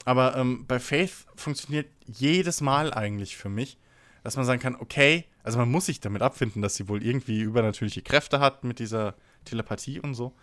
aber 0.04 0.36
ähm, 0.36 0.66
bei 0.66 0.80
Faith 0.80 1.26
funktioniert 1.36 1.88
jedes 2.06 2.60
Mal 2.60 2.92
eigentlich 2.92 3.36
für 3.36 3.48
mich, 3.48 3.78
dass 4.24 4.36
man 4.36 4.44
sagen 4.44 4.60
kann, 4.60 4.76
okay, 4.76 5.26
also 5.42 5.58
man 5.58 5.70
muss 5.70 5.86
sich 5.86 6.00
damit 6.00 6.22
abfinden, 6.22 6.62
dass 6.62 6.74
sie 6.74 6.88
wohl 6.88 7.02
irgendwie 7.02 7.40
übernatürliche 7.40 8.02
Kräfte 8.02 8.40
hat 8.40 8.64
mit 8.64 8.78
dieser 8.78 9.14
Telepathie 9.44 10.00
und 10.00 10.14
so. 10.14 10.34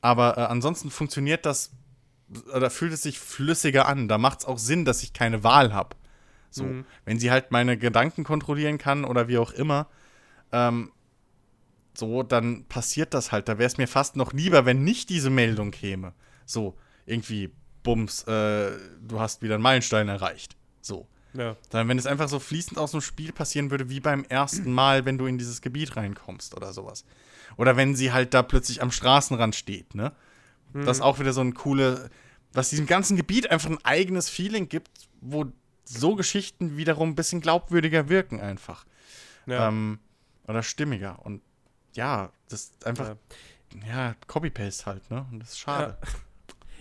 Aber 0.00 0.38
äh, 0.38 0.42
ansonsten 0.42 0.90
funktioniert 0.90 1.46
das, 1.46 1.72
oder 2.54 2.70
fühlt 2.70 2.92
es 2.92 3.02
sich 3.02 3.18
flüssiger 3.18 3.86
an. 3.86 4.08
Da 4.08 4.18
macht 4.18 4.40
es 4.40 4.44
auch 4.46 4.58
Sinn, 4.58 4.84
dass 4.84 5.02
ich 5.02 5.12
keine 5.12 5.44
Wahl 5.44 5.72
habe. 5.74 5.96
So, 6.52 6.64
mhm. 6.64 6.84
wenn 7.04 7.18
sie 7.18 7.30
halt 7.30 7.50
meine 7.50 7.76
Gedanken 7.76 8.24
kontrollieren 8.24 8.78
kann 8.78 9.04
oder 9.04 9.26
wie 9.28 9.38
auch 9.38 9.52
immer, 9.52 9.88
ähm, 10.52 10.92
so, 11.94 12.22
dann 12.22 12.64
passiert 12.64 13.14
das 13.14 13.32
halt. 13.32 13.48
Da 13.48 13.58
wäre 13.58 13.66
es 13.66 13.78
mir 13.78 13.88
fast 13.88 14.16
noch 14.16 14.32
lieber, 14.32 14.64
wenn 14.64 14.84
nicht 14.84 15.10
diese 15.10 15.30
Meldung 15.30 15.70
käme. 15.70 16.14
So, 16.46 16.76
irgendwie, 17.06 17.50
Bums, 17.82 18.22
äh, 18.24 18.72
du 19.00 19.20
hast 19.20 19.42
wieder 19.42 19.54
einen 19.54 19.62
Meilenstein 19.62 20.08
erreicht. 20.08 20.56
So. 20.80 21.06
Ja. 21.34 21.56
Dann, 21.70 21.88
wenn 21.88 21.98
es 21.98 22.06
einfach 22.06 22.28
so 22.28 22.38
fließend 22.38 22.78
aus 22.78 22.90
dem 22.90 23.00
Spiel 23.00 23.32
passieren 23.32 23.70
würde, 23.70 23.88
wie 23.88 24.00
beim 24.00 24.24
ersten 24.24 24.70
Mal, 24.72 25.06
wenn 25.06 25.16
du 25.16 25.26
in 25.26 25.38
dieses 25.38 25.62
Gebiet 25.62 25.96
reinkommst 25.96 26.54
oder 26.54 26.72
sowas. 26.72 27.04
Oder 27.56 27.76
wenn 27.76 27.94
sie 27.94 28.12
halt 28.12 28.34
da 28.34 28.42
plötzlich 28.42 28.82
am 28.82 28.90
Straßenrand 28.90 29.54
steht, 29.54 29.94
ne? 29.94 30.12
Mhm. 30.72 30.84
Das 30.84 30.98
ist 30.98 31.02
auch 31.02 31.18
wieder 31.18 31.32
so 31.32 31.40
ein 31.40 31.54
coole, 31.54 32.10
was 32.52 32.70
diesem 32.70 32.86
ganzen 32.86 33.16
Gebiet 33.16 33.50
einfach 33.50 33.70
ein 33.70 33.84
eigenes 33.84 34.28
Feeling 34.28 34.68
gibt, 34.68 34.90
wo 35.20 35.46
so 35.84 36.14
Geschichten 36.14 36.76
wiederum 36.76 37.10
ein 37.10 37.14
bisschen 37.14 37.40
glaubwürdiger 37.40 38.08
wirken 38.08 38.40
einfach. 38.40 38.86
Ja. 39.46 39.68
Ähm, 39.68 39.98
oder 40.46 40.62
stimmiger. 40.62 41.24
Und 41.24 41.42
ja, 41.94 42.30
das 42.48 42.64
ist 42.64 42.86
einfach, 42.86 43.16
ja, 43.86 43.86
ja 43.86 44.14
Copy-Paste 44.26 44.86
halt, 44.86 45.10
ne? 45.10 45.26
Und 45.30 45.40
das 45.40 45.50
ist 45.50 45.58
schade. 45.58 45.98
Ja. 46.00 46.08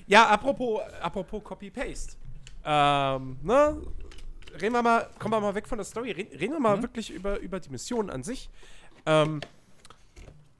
Ja, 0.08 0.28
apropos, 0.28 0.82
apropos 1.02 1.42
Copy-Paste. 1.42 2.18
Ähm, 2.66 3.38
ne? 3.44 3.82
Reden 4.60 4.74
wir 4.74 4.82
mal, 4.82 5.10
kommen 5.18 5.34
wir 5.34 5.40
mal 5.40 5.56
weg 5.56 5.70
von 5.70 5.78
der 5.78 5.86
Story, 5.86 6.12
reden, 6.12 6.52
wir 6.52 6.60
mal 6.60 6.76
mhm. 6.76 6.82
wirklich 6.82 7.12
über, 7.12 7.40
über 7.40 7.62
die 7.62 7.70
Mission 7.70 8.10
an 8.10 8.22
sich. 8.22 8.50
Ähm, 9.06 9.40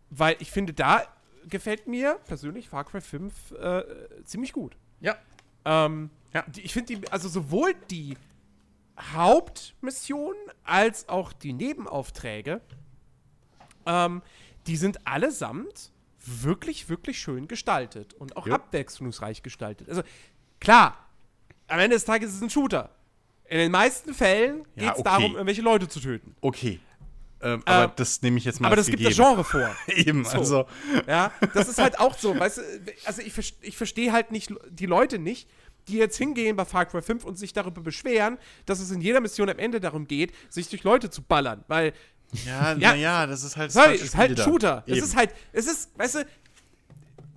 weil 0.10 0.38
ich 0.40 0.52
finde, 0.52 0.74
da 0.74 1.04
gefällt 1.50 1.88
mir 1.88 2.18
persönlich 2.26 2.70
Far 2.70 2.86
Cry 2.86 3.02
5 3.02 3.52
äh, 3.52 3.84
ziemlich 4.24 4.54
gut. 4.54 4.78
Ja. 5.02 5.18
Ähm, 5.66 6.12
ja. 6.34 6.44
Die, 6.48 6.62
ich 6.62 6.72
finde 6.72 6.96
die, 6.96 7.12
also 7.12 7.28
sowohl 7.28 7.74
die 7.90 8.16
Hauptmission 9.14 10.36
als 10.64 11.10
auch 11.10 11.34
die 11.34 11.54
Nebenaufträge, 11.54 12.62
ähm, 13.86 14.22
die 14.68 14.78
sind 14.78 15.06
allesamt 15.08 15.92
wirklich, 16.24 16.90
wirklich 16.90 17.20
schön 17.20 17.48
gestaltet 17.48 18.14
und 18.14 18.38
auch 18.38 18.48
ja. 18.48 18.56
abwechslungsreich 18.56 19.42
gestaltet. 19.44 19.90
Also 19.90 20.04
klar, 20.60 20.98
am 21.68 21.80
Ende 21.80 21.96
des 21.96 22.06
Tages 22.06 22.30
ist 22.30 22.38
es 22.38 22.42
ein 22.42 22.50
Shooter. 22.50 22.90
In 23.46 23.58
den 23.58 23.72
meisten 23.72 24.14
Fällen 24.14 24.64
geht 24.76 24.78
es 24.78 24.84
ja, 24.84 24.94
okay. 24.94 25.04
darum, 25.04 25.34
irgendwelche 25.34 25.62
Leute 25.62 25.88
zu 25.88 26.00
töten. 26.00 26.36
Okay. 26.42 26.80
Ähm, 27.42 27.64
aber 27.66 27.92
äh, 27.92 27.96
das 27.96 28.22
nehme 28.22 28.38
ich 28.38 28.46
jetzt 28.46 28.62
mal 28.62 28.68
Aber 28.68 28.76
das 28.76 28.86
gegeben. 28.86 29.10
gibt 29.10 29.20
das 29.20 29.26
Genre 29.26 29.44
vor. 29.44 29.76
Eben, 29.88 30.24
so. 30.26 30.38
also. 30.38 30.66
Ja, 31.08 31.32
das 31.54 31.68
ist 31.68 31.80
halt 31.80 32.00
auch 32.00 32.16
so, 32.16 32.40
weißt 32.40 32.58
du, 32.60 32.62
also 33.06 33.22
ich, 33.22 33.34
ich 33.62 33.78
verstehe 33.78 34.12
halt 34.12 34.32
nicht 34.32 34.54
die 34.70 34.86
Leute 34.86 35.18
nicht, 35.18 35.50
die 35.92 35.98
jetzt 35.98 36.18
hingehen 36.18 36.56
bei 36.56 36.66
Far 36.66 36.86
Cry 36.86 37.02
5 37.02 37.24
und 37.26 37.38
sich 37.38 37.54
darüber 37.54 37.82
beschweren, 37.82 38.38
dass 38.66 38.80
es 38.80 38.92
in 38.92 39.02
jeder 39.02 39.20
Mission 39.20 39.50
am 39.50 39.60
Ende 39.60 39.80
darum 39.80 40.08
geht, 40.08 40.34
sich 40.50 40.70
durch 40.70 40.84
Leute 40.84 41.10
zu 41.10 41.22
ballern. 41.22 41.64
Weil 41.68 41.94
ja, 42.46 42.74
ja, 42.78 42.92
naja, 42.92 43.28
das 43.28 43.44
ist 43.44 43.58
halt. 43.58 43.72
Sorry, 43.72 43.96
ist 43.96 44.16
halt 44.16 44.40
ein 44.40 44.44
Shooter. 44.44 44.84
Es 44.88 45.00
ist 45.00 45.16
halt, 45.16 45.32
es 45.52 45.68
ist, 45.68 45.98
weißt 45.98 46.16
du, 46.16 46.26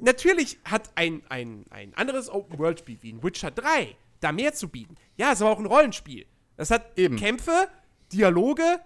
natürlich 0.00 0.58
hat 0.64 0.90
ein, 0.94 1.22
ein, 1.28 1.64
ein 1.70 1.94
anderes 1.94 2.30
Open-World-Spiel 2.30 2.98
wie 3.00 3.12
ein 3.12 3.22
Witcher 3.22 3.50
3 3.50 3.96
da 4.20 4.32
mehr 4.32 4.54
zu 4.54 4.68
bieten. 4.68 4.96
Ja, 5.16 5.28
es 5.28 5.34
ist 5.34 5.42
aber 5.42 5.50
auch 5.50 5.58
ein 5.58 5.66
Rollenspiel. 5.66 6.26
Das 6.56 6.70
hat 6.70 6.98
Eben. 6.98 7.16
Kämpfe, 7.16 7.68
Dialoge 8.12 8.80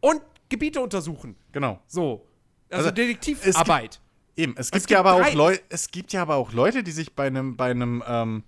und 0.00 0.22
Gebiete 0.48 0.80
untersuchen. 0.80 1.36
Genau. 1.52 1.80
So. 1.86 2.26
Also, 2.70 2.84
also 2.84 2.90
Detektivarbeit. 2.90 4.00
Eben, 4.36 4.54
es 4.56 4.70
gibt, 4.70 4.76
es 4.76 4.86
gibt 4.86 4.90
ja 4.90 5.00
aber 5.00 5.14
auch 5.14 5.34
Leute, 5.34 5.62
es 5.68 5.90
gibt 5.90 6.12
ja 6.12 6.22
aber 6.22 6.36
auch 6.36 6.52
Leute, 6.52 6.84
die 6.84 6.92
sich 6.92 7.14
bei 7.14 7.26
einem, 7.26 7.56
bei 7.56 7.70
einem, 7.70 8.04
ähm, 8.06 8.44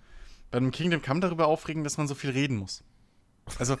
bei 0.51 0.57
einem 0.57 0.71
Kingdom 0.71 1.01
Come 1.01 1.21
darüber 1.21 1.47
aufregen, 1.47 1.83
dass 1.83 1.97
man 1.97 2.07
so 2.07 2.15
viel 2.15 2.29
reden 2.29 2.57
muss. 2.57 2.83
Also, 3.57 3.77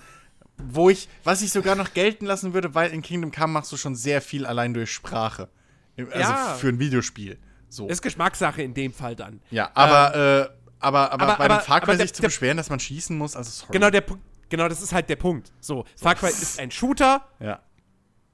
wo 0.57 0.89
ich, 0.89 1.09
was 1.23 1.41
ich 1.41 1.51
sogar 1.51 1.75
noch 1.75 1.93
gelten 1.93 2.25
lassen 2.25 2.53
würde, 2.53 2.73
weil 2.73 2.91
in 2.91 3.01
Kingdom 3.01 3.31
Come 3.31 3.53
machst 3.53 3.71
du 3.71 3.77
schon 3.77 3.95
sehr 3.95 4.21
viel 4.21 4.45
allein 4.45 4.73
durch 4.73 4.91
Sprache. 4.91 5.49
Also 5.97 6.19
ja. 6.19 6.55
für 6.55 6.69
ein 6.69 6.79
Videospiel. 6.79 7.37
So. 7.69 7.87
Ist 7.87 8.01
Geschmackssache 8.01 8.61
in 8.61 8.73
dem 8.73 8.93
Fall 8.93 9.15
dann. 9.15 9.41
Ja, 9.49 9.71
aber, 9.73 10.15
ähm, 10.15 10.21
äh, 10.21 10.49
aber, 10.79 11.11
aber, 11.11 11.23
aber, 11.23 11.37
bei 11.37 11.45
aber, 11.45 11.59
Far 11.59 11.81
Cry 11.81 11.97
sich 11.97 12.13
zu 12.13 12.21
beschweren, 12.21 12.57
dass 12.57 12.69
man 12.69 12.79
schießen 12.79 13.17
muss, 13.17 13.35
also 13.35 13.49
sorry. 13.49 13.73
Genau, 13.73 13.89
der, 13.89 14.03
genau, 14.49 14.67
das 14.67 14.81
ist 14.81 14.93
halt 14.93 15.09
der 15.09 15.15
Punkt. 15.15 15.51
So, 15.59 15.85
so. 15.95 16.03
Far 16.03 16.15
Cry 16.15 16.29
ist 16.29 16.59
ein 16.59 16.71
Shooter. 16.71 17.25
Ja. 17.39 17.61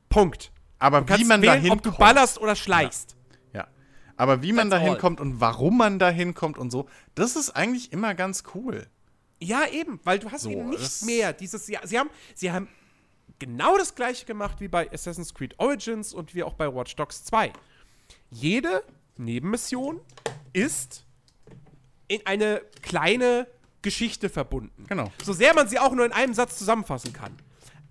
Punkt. 0.10 0.52
Aber 0.80 1.08
wie 1.10 1.24
man 1.26 1.42
da 1.42 1.54
hinkommt. 1.54 1.86
Ob 1.86 1.94
du 1.94 1.98
ballerst 1.98 2.40
oder 2.40 2.56
schleichst. 2.56 3.12
Ja. 3.12 3.17
Ja. 4.18 4.24
Aber 4.24 4.42
wie 4.42 4.54
man 4.54 4.70
da 4.70 4.78
hinkommt 4.78 5.22
und 5.22 5.40
warum 5.40 5.78
man 5.78 6.00
da 6.00 6.10
hinkommt 6.10 6.58
und 6.58 6.72
so, 6.72 6.88
das 7.16 7.36
ist 7.36 7.52
eigentlich 7.52 7.94
immer 7.94 8.16
ganz 8.16 8.44
cool. 8.56 8.88
Ja, 9.40 9.68
eben, 9.68 10.00
weil 10.04 10.20
du 10.20 10.32
hast 10.32 10.44
so, 10.44 10.50
eben 10.50 10.70
nicht 10.70 11.04
mehr 11.06 11.34
dieses. 11.34 11.66
Sie, 11.66 11.78
sie, 11.84 12.00
haben, 12.00 12.10
sie 12.34 12.52
haben 12.52 12.68
genau 13.40 13.78
das 13.78 13.96
gleiche 13.96 14.26
gemacht 14.26 14.60
wie 14.60 14.68
bei 14.68 14.92
Assassin's 14.92 15.34
Creed 15.34 15.56
Origins 15.60 16.14
und 16.14 16.34
wie 16.34 16.44
auch 16.44 16.54
bei 16.54 16.74
Watch 16.74 16.96
Dogs 16.96 17.24
2. 17.26 17.54
Jede 18.32 18.84
Nebenmission 19.18 20.02
ist 20.54 21.06
in 22.08 22.26
eine 22.26 22.62
kleine 22.82 23.48
Geschichte 23.82 24.30
verbunden. 24.30 24.86
Genau. 24.88 25.12
So 25.24 25.34
sehr 25.34 25.54
man 25.54 25.68
sie 25.68 25.80
auch 25.80 25.94
nur 25.94 26.06
in 26.06 26.12
einem 26.12 26.34
Satz 26.34 26.58
zusammenfassen 26.58 27.14
kann. 27.14 27.38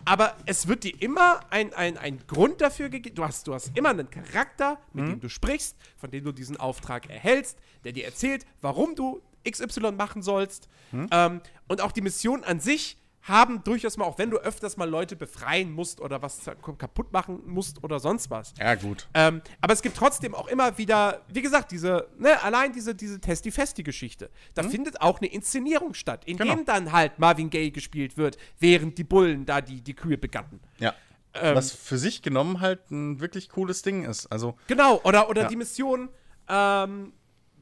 Aber 0.06 0.36
es 0.46 0.68
wird 0.68 0.84
dir 0.84 1.02
immer 1.02 1.40
ein, 1.50 1.74
ein, 1.74 1.98
ein 1.98 2.20
Grund 2.28 2.60
dafür 2.60 2.88
gegeben. 2.88 3.16
Du 3.16 3.24
hast, 3.24 3.46
du 3.48 3.54
hast 3.54 3.76
immer 3.76 3.90
einen 3.90 4.08
Charakter, 4.08 4.78
mit 4.92 5.04
mhm. 5.04 5.10
dem 5.10 5.20
du 5.20 5.28
sprichst, 5.28 5.76
von 5.96 6.10
dem 6.12 6.24
du 6.24 6.32
diesen 6.32 6.56
Auftrag 6.56 7.10
erhältst, 7.10 7.58
der 7.84 7.92
dir 7.92 8.04
erzählt, 8.04 8.46
warum 8.60 8.94
du 8.94 9.20
XY 9.48 9.92
machen 9.92 10.22
sollst. 10.22 10.68
Mhm. 10.92 11.08
Ähm, 11.10 11.40
und 11.66 11.80
auch 11.80 11.90
die 11.90 12.02
Mission 12.02 12.44
an 12.44 12.60
sich 12.60 12.96
haben 13.26 13.62
durchaus 13.64 13.96
mal, 13.96 14.04
auch 14.04 14.18
wenn 14.18 14.30
du 14.30 14.38
öfters 14.38 14.76
mal 14.76 14.88
Leute 14.88 15.16
befreien 15.16 15.72
musst 15.72 16.00
oder 16.00 16.22
was 16.22 16.40
kaputt 16.78 17.12
machen 17.12 17.42
musst 17.46 17.82
oder 17.82 17.98
sonst 17.98 18.30
was. 18.30 18.54
Ja, 18.58 18.74
gut. 18.76 19.08
Ähm, 19.14 19.42
aber 19.60 19.72
es 19.72 19.82
gibt 19.82 19.96
trotzdem 19.96 20.34
auch 20.34 20.46
immer 20.46 20.78
wieder, 20.78 21.22
wie 21.28 21.42
gesagt, 21.42 21.72
diese, 21.72 22.08
ne, 22.18 22.40
allein 22.42 22.72
diese, 22.72 22.94
diese 22.94 23.20
Testi-Festi-Geschichte. 23.20 24.30
Da 24.54 24.62
mhm. 24.62 24.70
findet 24.70 25.00
auch 25.00 25.20
eine 25.20 25.28
Inszenierung 25.28 25.94
statt, 25.94 26.24
in 26.24 26.36
genau. 26.36 26.54
dem 26.54 26.64
dann 26.64 26.92
halt 26.92 27.18
Marvin 27.18 27.50
Gaye 27.50 27.70
gespielt 27.70 28.16
wird, 28.16 28.38
während 28.60 28.96
die 28.96 29.04
Bullen 29.04 29.44
da 29.44 29.60
die, 29.60 29.80
die 29.80 29.94
Kühe 29.94 30.18
begatten. 30.18 30.60
Ja. 30.78 30.94
Ähm, 31.34 31.56
was 31.56 31.72
für 31.72 31.98
sich 31.98 32.22
genommen 32.22 32.60
halt 32.60 32.90
ein 32.90 33.20
wirklich 33.20 33.48
cooles 33.48 33.82
Ding 33.82 34.04
ist. 34.04 34.26
Also, 34.26 34.56
genau, 34.68 35.00
oder, 35.02 35.28
oder 35.28 35.42
ja. 35.42 35.48
die 35.48 35.56
Mission 35.56 36.08
ähm, 36.48 37.12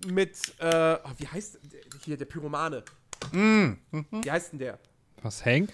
mit, 0.07 0.55
äh, 0.59 0.99
oh, 1.03 1.11
wie 1.17 1.27
heißt 1.27 1.59
hier 2.05 2.19
der 2.19 2.27
Pyromane? 2.27 2.85
Mm. 3.33 3.73
Mhm. 3.91 4.07
Wie 4.23 4.31
heißt 4.31 4.53
denn 4.53 4.59
der? 4.59 4.79
Was, 5.25 5.45
Hank? 5.47 5.73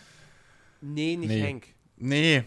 Nee, 0.81 1.17
nicht 1.17 1.29
nee. 1.29 1.43
Hank. 1.43 1.67
Nee. 1.97 2.45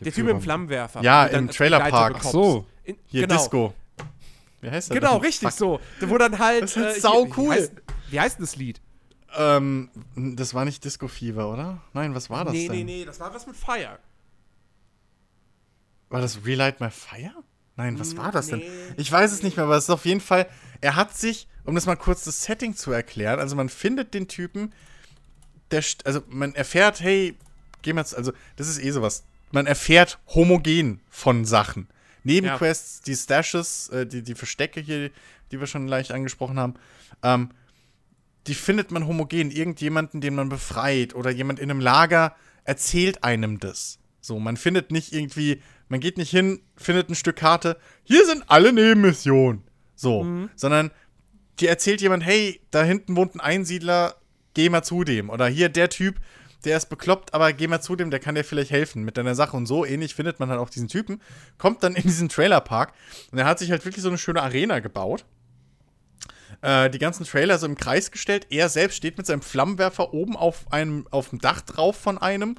Der, 0.00 0.04
der 0.04 0.12
Typ 0.12 0.24
mit 0.24 0.34
dem 0.34 0.42
Flammenwerfer. 0.42 1.00
Ja, 1.00 1.26
im 1.26 1.48
Trailerpark. 1.48 2.16
Ach 2.18 2.22
so. 2.24 2.66
In, 2.82 2.96
Hier, 3.06 3.22
genau. 3.22 3.36
Disco. 3.36 3.74
Wie 4.60 4.70
heißt 4.70 4.90
das? 4.90 4.94
Genau, 4.96 5.12
denn? 5.14 5.22
richtig 5.22 5.50
Fuck. 5.50 5.58
so. 5.58 5.80
Wo 6.00 6.18
dann 6.18 6.40
halt. 6.40 6.64
Das 6.64 6.76
ist 6.76 6.96
äh, 6.96 7.00
sau 7.00 7.28
cool. 7.36 7.54
Wie 7.54 7.60
heißt, 7.60 7.72
wie 8.10 8.20
heißt 8.20 8.40
das 8.40 8.56
Lied? 8.56 8.80
Ähm, 9.36 9.90
das 10.16 10.52
war 10.52 10.64
nicht 10.64 10.84
Disco 10.84 11.06
Fever, 11.06 11.52
oder? 11.52 11.82
Nein, 11.92 12.16
was 12.16 12.30
war 12.30 12.44
das 12.44 12.52
nee, 12.52 12.66
denn? 12.66 12.78
Nee, 12.78 12.84
nee, 12.84 12.98
nee, 12.98 13.04
das 13.04 13.20
war 13.20 13.32
was 13.32 13.46
mit 13.46 13.54
Fire. 13.54 14.00
War 16.08 16.20
das 16.20 16.44
Relight 16.44 16.80
My 16.80 16.90
Fire? 16.90 17.44
Nein, 17.76 17.96
was 18.00 18.16
war 18.16 18.32
das 18.32 18.50
nee, 18.50 18.58
denn? 18.58 18.94
Ich 18.96 19.10
weiß 19.10 19.30
es 19.30 19.44
nicht 19.44 19.56
mehr, 19.56 19.66
aber 19.66 19.76
es 19.76 19.84
ist 19.84 19.90
auf 19.90 20.04
jeden 20.04 20.20
Fall. 20.20 20.48
Er 20.80 20.96
hat 20.96 21.16
sich, 21.16 21.46
um 21.64 21.76
das 21.76 21.86
mal 21.86 21.94
kurz 21.94 22.24
das 22.24 22.42
Setting 22.42 22.74
zu 22.74 22.90
erklären, 22.90 23.38
also 23.38 23.54
man 23.54 23.68
findet 23.68 24.12
den 24.14 24.26
Typen, 24.26 24.72
der, 25.70 25.84
also 26.04 26.22
man 26.28 26.54
erfährt, 26.54 27.00
hey, 27.00 27.36
geh 27.82 27.92
mal, 27.92 28.04
also 28.14 28.32
das 28.56 28.68
ist 28.68 28.82
eh 28.82 28.90
sowas. 28.90 29.24
Man 29.52 29.66
erfährt 29.66 30.18
homogen 30.28 31.00
von 31.08 31.44
Sachen. 31.44 31.88
Nebenquests, 32.22 33.00
die 33.00 33.16
Stashes, 33.16 33.88
äh, 33.88 34.06
die, 34.06 34.22
die 34.22 34.34
Verstecke 34.34 34.80
hier, 34.80 35.10
die 35.50 35.60
wir 35.60 35.66
schon 35.66 35.88
leicht 35.88 36.12
angesprochen 36.12 36.58
haben, 36.58 36.74
ähm, 37.22 37.50
die 38.46 38.54
findet 38.54 38.90
man 38.90 39.06
homogen. 39.06 39.50
Irgendjemanden, 39.50 40.20
den 40.20 40.34
man 40.34 40.48
befreit 40.48 41.14
oder 41.14 41.30
jemand 41.30 41.58
in 41.58 41.70
einem 41.70 41.80
Lager 41.80 42.36
erzählt 42.64 43.24
einem 43.24 43.58
das. 43.58 43.98
So, 44.20 44.38
man 44.38 44.56
findet 44.56 44.90
nicht 44.90 45.12
irgendwie, 45.12 45.62
man 45.88 46.00
geht 46.00 46.18
nicht 46.18 46.30
hin, 46.30 46.60
findet 46.76 47.08
ein 47.08 47.14
Stück 47.14 47.36
Karte, 47.36 47.78
hier 48.04 48.26
sind 48.26 48.44
alle 48.48 48.72
Nebenmissionen. 48.72 49.64
So, 49.96 50.24
sondern 50.56 50.90
dir 51.58 51.68
erzählt 51.68 52.00
jemand, 52.00 52.24
hey, 52.24 52.60
da 52.70 52.82
hinten 52.82 53.16
wohnt 53.16 53.34
ein 53.34 53.40
Einsiedler, 53.40 54.14
geh 54.54 54.68
mal 54.68 54.82
zu 54.82 55.04
dem. 55.04 55.30
Oder 55.30 55.46
hier 55.46 55.68
der 55.68 55.88
Typ, 55.88 56.16
der 56.64 56.76
ist 56.76 56.86
bekloppt, 56.86 57.34
aber 57.34 57.52
geh 57.52 57.66
mal 57.66 57.80
zu 57.80 57.96
dem, 57.96 58.10
der 58.10 58.20
kann 58.20 58.34
dir 58.34 58.44
vielleicht 58.44 58.70
helfen 58.70 59.02
mit 59.02 59.16
deiner 59.16 59.34
Sache. 59.34 59.56
Und 59.56 59.66
so 59.66 59.84
ähnlich 59.84 60.14
findet 60.14 60.40
man 60.40 60.48
dann 60.48 60.58
auch 60.58 60.70
diesen 60.70 60.88
Typen, 60.88 61.20
kommt 61.58 61.82
dann 61.82 61.94
in 61.94 62.02
diesen 62.02 62.28
Trailerpark 62.28 62.92
und 63.32 63.38
er 63.38 63.46
hat 63.46 63.58
sich 63.58 63.70
halt 63.70 63.84
wirklich 63.84 64.02
so 64.02 64.08
eine 64.08 64.18
schöne 64.18 64.42
Arena 64.42 64.80
gebaut. 64.80 65.24
Äh, 66.62 66.90
die 66.90 66.98
ganzen 66.98 67.24
Trailer 67.24 67.58
so 67.58 67.66
im 67.66 67.76
Kreis 67.76 68.10
gestellt. 68.10 68.46
Er 68.50 68.68
selbst 68.68 68.96
steht 68.96 69.16
mit 69.16 69.26
seinem 69.26 69.42
Flammenwerfer 69.42 70.12
oben 70.12 70.36
auf 70.36 70.70
einem, 70.72 71.06
auf 71.10 71.30
dem 71.30 71.38
Dach 71.38 71.62
drauf 71.62 71.96
von 71.96 72.18
einem. 72.18 72.56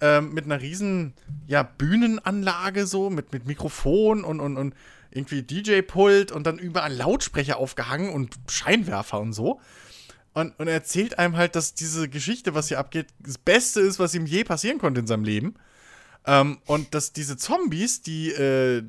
Ähm, 0.00 0.32
mit 0.32 0.44
einer 0.44 0.60
riesen, 0.60 1.14
ja, 1.46 1.62
Bühnenanlage 1.62 2.86
so, 2.86 3.10
mit, 3.10 3.32
mit 3.32 3.46
Mikrofon 3.46 4.24
und, 4.24 4.40
und, 4.40 4.56
und 4.56 4.74
irgendwie 5.10 5.42
DJ-Pult 5.42 6.32
und 6.32 6.46
dann 6.46 6.58
überall 6.58 6.92
Lautsprecher 6.92 7.58
aufgehangen 7.58 8.10
und 8.10 8.34
Scheinwerfer 8.48 9.20
und 9.20 9.32
so. 9.32 9.60
Und, 10.34 10.58
und 10.58 10.66
er 10.66 10.74
erzählt 10.74 11.18
einem 11.18 11.36
halt, 11.36 11.54
dass 11.56 11.74
diese 11.74 12.08
Geschichte, 12.08 12.54
was 12.54 12.68
hier 12.68 12.78
abgeht, 12.78 13.06
das 13.20 13.38
Beste 13.38 13.80
ist, 13.80 13.98
was 13.98 14.14
ihm 14.14 14.26
je 14.26 14.44
passieren 14.44 14.78
konnte 14.78 15.00
in 15.00 15.06
seinem 15.06 15.24
Leben. 15.24 15.54
Ähm, 16.26 16.58
und 16.66 16.94
dass 16.94 17.12
diese 17.12 17.36
Zombies, 17.36 18.02
die, 18.02 18.30
äh, 18.30 18.82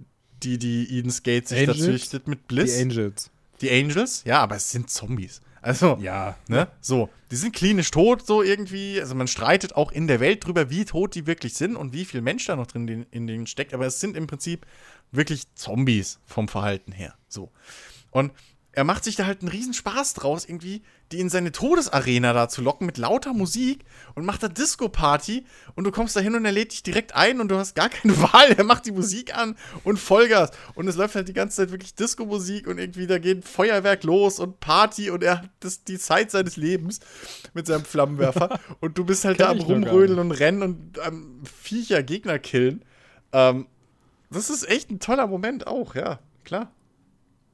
die, 0.44 0.58
die 0.58 0.98
Eden's 0.98 1.22
Gate 1.24 1.48
sich 1.48 1.66
da 1.66 1.72
Angels? 1.72 1.86
züchtet 1.86 2.28
mit 2.28 2.48
Bliss. 2.48 2.76
Die 2.76 2.82
Angels. 2.82 3.32
Die 3.62 3.72
Angels, 3.72 4.24
ja, 4.26 4.42
aber 4.42 4.56
es 4.56 4.72
sind 4.72 4.90
Zombies. 4.90 5.42
Also, 5.62 5.98
Ja. 6.00 6.38
ne, 6.48 6.68
so, 6.80 7.10
die 7.32 7.38
sind 7.38 7.56
klinisch 7.56 7.90
tot, 7.90 8.26
so 8.26 8.44
irgendwie. 8.44 9.00
Also, 9.00 9.16
man 9.16 9.28
streitet 9.28 9.76
auch 9.76 9.92
in 9.92 10.08
der 10.08 10.20
Welt 10.20 10.46
drüber, 10.46 10.70
wie 10.70 10.86
tot 10.86 11.16
die 11.16 11.26
wirklich 11.26 11.56
sind 11.56 11.76
und 11.76 11.92
wie 11.94 12.06
viel 12.06 12.22
Mensch 12.22 12.46
da 12.46 12.56
noch 12.56 12.68
drin 12.68 12.88
in, 12.88 13.06
in 13.12 13.28
denen 13.28 13.48
steckt. 13.48 13.74
Aber 13.74 13.86
es 13.88 14.00
sind 14.00 14.16
im 14.16 14.28
Prinzip 14.28 14.66
wirklich 15.12 15.44
Zombies 15.56 16.20
vom 16.26 16.48
Verhalten 16.48 16.92
her. 16.92 17.16
So. 17.28 17.52
Und 18.12 18.32
er 18.76 18.84
macht 18.84 19.06
sich 19.06 19.16
da 19.16 19.26
halt 19.26 19.40
einen 19.40 19.48
riesen 19.48 19.74
Spaß 19.74 20.16
draus, 20.16 20.46
irgendwie, 20.46 20.82
die 21.12 21.22
in 21.22 21.30
seine 21.30 21.54
Todesarena 21.54 22.34
da 22.34 22.50
zu 22.50 22.62
locken 22.62 22.86
mit 22.86 22.98
lauter 22.98 23.34
Musik 23.34 23.86
und 24.16 24.26
macht 24.26 24.44
da 24.44 24.50
Disco-Party 24.50 25.46
und 25.76 25.86
du 25.86 25.92
kommst 25.92 26.16
da 26.16 26.20
hin 26.20 26.36
und 26.36 26.44
er 26.44 26.52
lädt 26.52 26.74
dich 26.74 26.84
direkt 26.84 27.16
ein 27.16 27.40
und 27.40 27.50
du 27.50 27.58
hast 27.58 27.76
gar 27.76 27.88
keine 27.88 28.20
Wahl. 28.22 28.52
Er 28.52 28.66
macht 28.66 28.86
die 28.86 28.92
Musik 28.92 29.36
an 29.36 29.56
und 29.86 29.98
Vollgas. 29.98 30.52
Und 30.74 30.88
es 30.90 30.98
läuft 30.98 31.16
halt 31.16 31.30
die 31.30 31.34
ganze 31.34 31.58
Zeit 31.58 31.72
wirklich 31.72 31.96
Disco-Musik 31.96 32.68
und 32.68 32.78
irgendwie 32.78 33.08
da 33.08 33.18
geht 33.18 33.48
Feuerwerk 33.48 34.04
los 34.04 34.40
und 34.40 34.60
Party 34.60 35.10
und 35.10 35.24
er 35.24 35.44
hat 35.44 35.50
das, 35.62 35.86
die 35.86 35.98
Zeit 35.98 36.32
seines 36.32 36.58
Lebens 36.58 37.00
mit 37.54 37.68
seinem 37.68 37.86
Flammenwerfer 37.86 38.60
und 38.82 38.98
du 38.98 39.06
bist 39.06 39.24
halt 39.24 39.40
da 39.40 39.52
am 39.52 39.62
Rumrödeln 39.62 40.20
und 40.20 40.32
Rennen 40.32 40.62
und 40.62 41.00
am 41.00 41.42
Viecher 41.46 42.04
Gegner 42.04 42.40
killen. 42.40 42.84
Ähm, 43.32 43.68
das 44.30 44.50
ist 44.50 44.68
echt 44.68 44.92
ein 44.92 45.00
toller 45.00 45.28
Moment 45.28 45.66
auch, 45.66 45.96
ja, 45.96 46.20
klar. 46.44 46.72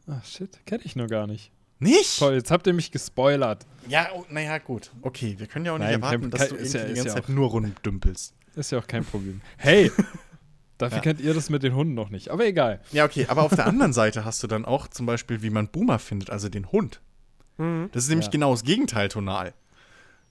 Ach 0.07 0.25
shit, 0.25 0.65
kenne 0.65 0.83
ich 0.83 0.95
nur 0.95 1.07
gar 1.07 1.27
nicht. 1.27 1.51
Nicht? 1.79 2.19
Toll, 2.19 2.35
jetzt 2.35 2.51
habt 2.51 2.67
ihr 2.67 2.73
mich 2.73 2.91
gespoilert. 2.91 3.65
Ja, 3.87 4.09
oh, 4.13 4.25
naja, 4.29 4.57
gut. 4.59 4.91
Okay, 5.01 5.35
wir 5.39 5.47
können 5.47 5.65
ja 5.65 5.73
auch 5.73 5.77
nicht 5.79 5.85
Nein, 5.87 5.95
erwarten, 5.95 6.21
kein- 6.21 6.31
dass 6.31 6.49
du 6.49 6.55
irgendwie 6.55 6.77
ja- 6.77 6.83
die 6.85 6.91
ist 6.91 6.95
ganze 6.97 7.07
ja 7.09 7.13
Zeit 7.15 7.23
auch- 7.25 7.29
nur 7.29 7.49
rumdümpelst. 7.49 8.33
Ist 8.55 8.71
ja 8.71 8.79
auch 8.79 8.87
kein 8.87 9.03
Problem. 9.05 9.41
Hey! 9.57 9.91
Dafür 10.77 10.97
Ja. 10.97 11.01
kennt 11.03 11.21
ihr 11.21 11.33
das 11.33 11.49
mit 11.49 11.61
den 11.63 11.75
Hunden 11.75 11.93
noch 11.93 12.09
nicht. 12.09 12.29
Aber 12.29 12.45
egal. 12.45 12.81
Ja, 12.91 13.05
okay, 13.05 13.25
aber 13.29 13.43
auf 13.43 13.55
der 13.55 13.67
anderen 13.67 13.93
Seite 13.93 14.25
hast 14.25 14.41
du 14.43 14.47
dann 14.47 14.65
auch 14.65 14.87
zum 14.87 15.05
Beispiel, 15.05 15.41
wie 15.43 15.49
man 15.51 15.67
Boomer 15.69 15.99
findet, 15.99 16.29
also 16.31 16.49
den 16.49 16.71
Hund. 16.71 17.01
Das 17.91 18.03
ist 18.03 18.09
nämlich 18.09 18.25
Ja. 18.27 18.31
genau 18.31 18.51
das 18.51 18.63
Gegenteil 18.63 19.07
tonal. 19.09 19.53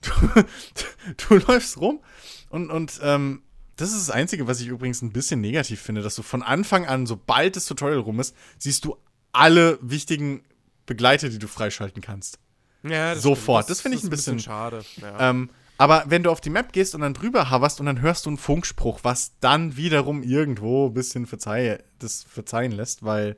Du, 0.00 0.10
du 1.28 1.34
läufst 1.46 1.80
rum 1.80 2.00
und, 2.48 2.70
und 2.70 2.98
ähm, 3.02 3.42
das 3.76 3.90
ist 3.92 4.08
das 4.08 4.10
Einzige, 4.10 4.46
was 4.48 4.60
ich 4.60 4.66
übrigens 4.66 5.00
ein 5.02 5.12
bisschen 5.12 5.40
negativ 5.40 5.80
finde, 5.80 6.02
dass 6.02 6.16
du 6.16 6.22
von 6.22 6.42
Anfang 6.42 6.86
an, 6.86 7.06
sobald 7.06 7.54
das 7.54 7.66
Tutorial 7.66 8.00
rum 8.00 8.18
ist, 8.18 8.34
siehst 8.58 8.84
du 8.84 8.96
alle 9.32 9.78
wichtigen 9.82 10.42
Begleiter, 10.86 11.28
die 11.28 11.38
du 11.38 11.46
freischalten 11.46 12.02
kannst. 12.02 12.38
Ja, 12.82 13.14
das 13.14 13.22
Sofort. 13.22 13.64
stimmt. 13.64 13.70
Das 13.70 13.80
finde 13.82 13.98
ich 13.98 14.04
ein 14.04 14.10
bisschen- 14.10 14.38
schade. 14.38 14.82
Ja. 14.96 15.30
Ähm, 15.30 15.50
aber 15.78 16.04
wenn 16.08 16.22
du 16.22 16.30
auf 16.30 16.40
die 16.40 16.50
Map 16.50 16.72
gehst 16.72 16.94
und 16.94 17.00
dann 17.00 17.14
drüber 17.14 17.50
hoverst 17.50 17.80
und 17.80 17.86
dann 17.86 18.00
hörst 18.00 18.26
du 18.26 18.30
einen 18.30 18.36
Funkspruch, 18.38 19.00
was 19.02 19.32
dann 19.40 19.76
wiederum 19.76 20.22
irgendwo 20.22 20.88
ein 20.88 20.94
bisschen 20.94 21.26
verzeih 21.26 21.78
das 21.98 22.22
verzeihen 22.24 22.72
lässt, 22.72 23.02
weil, 23.02 23.36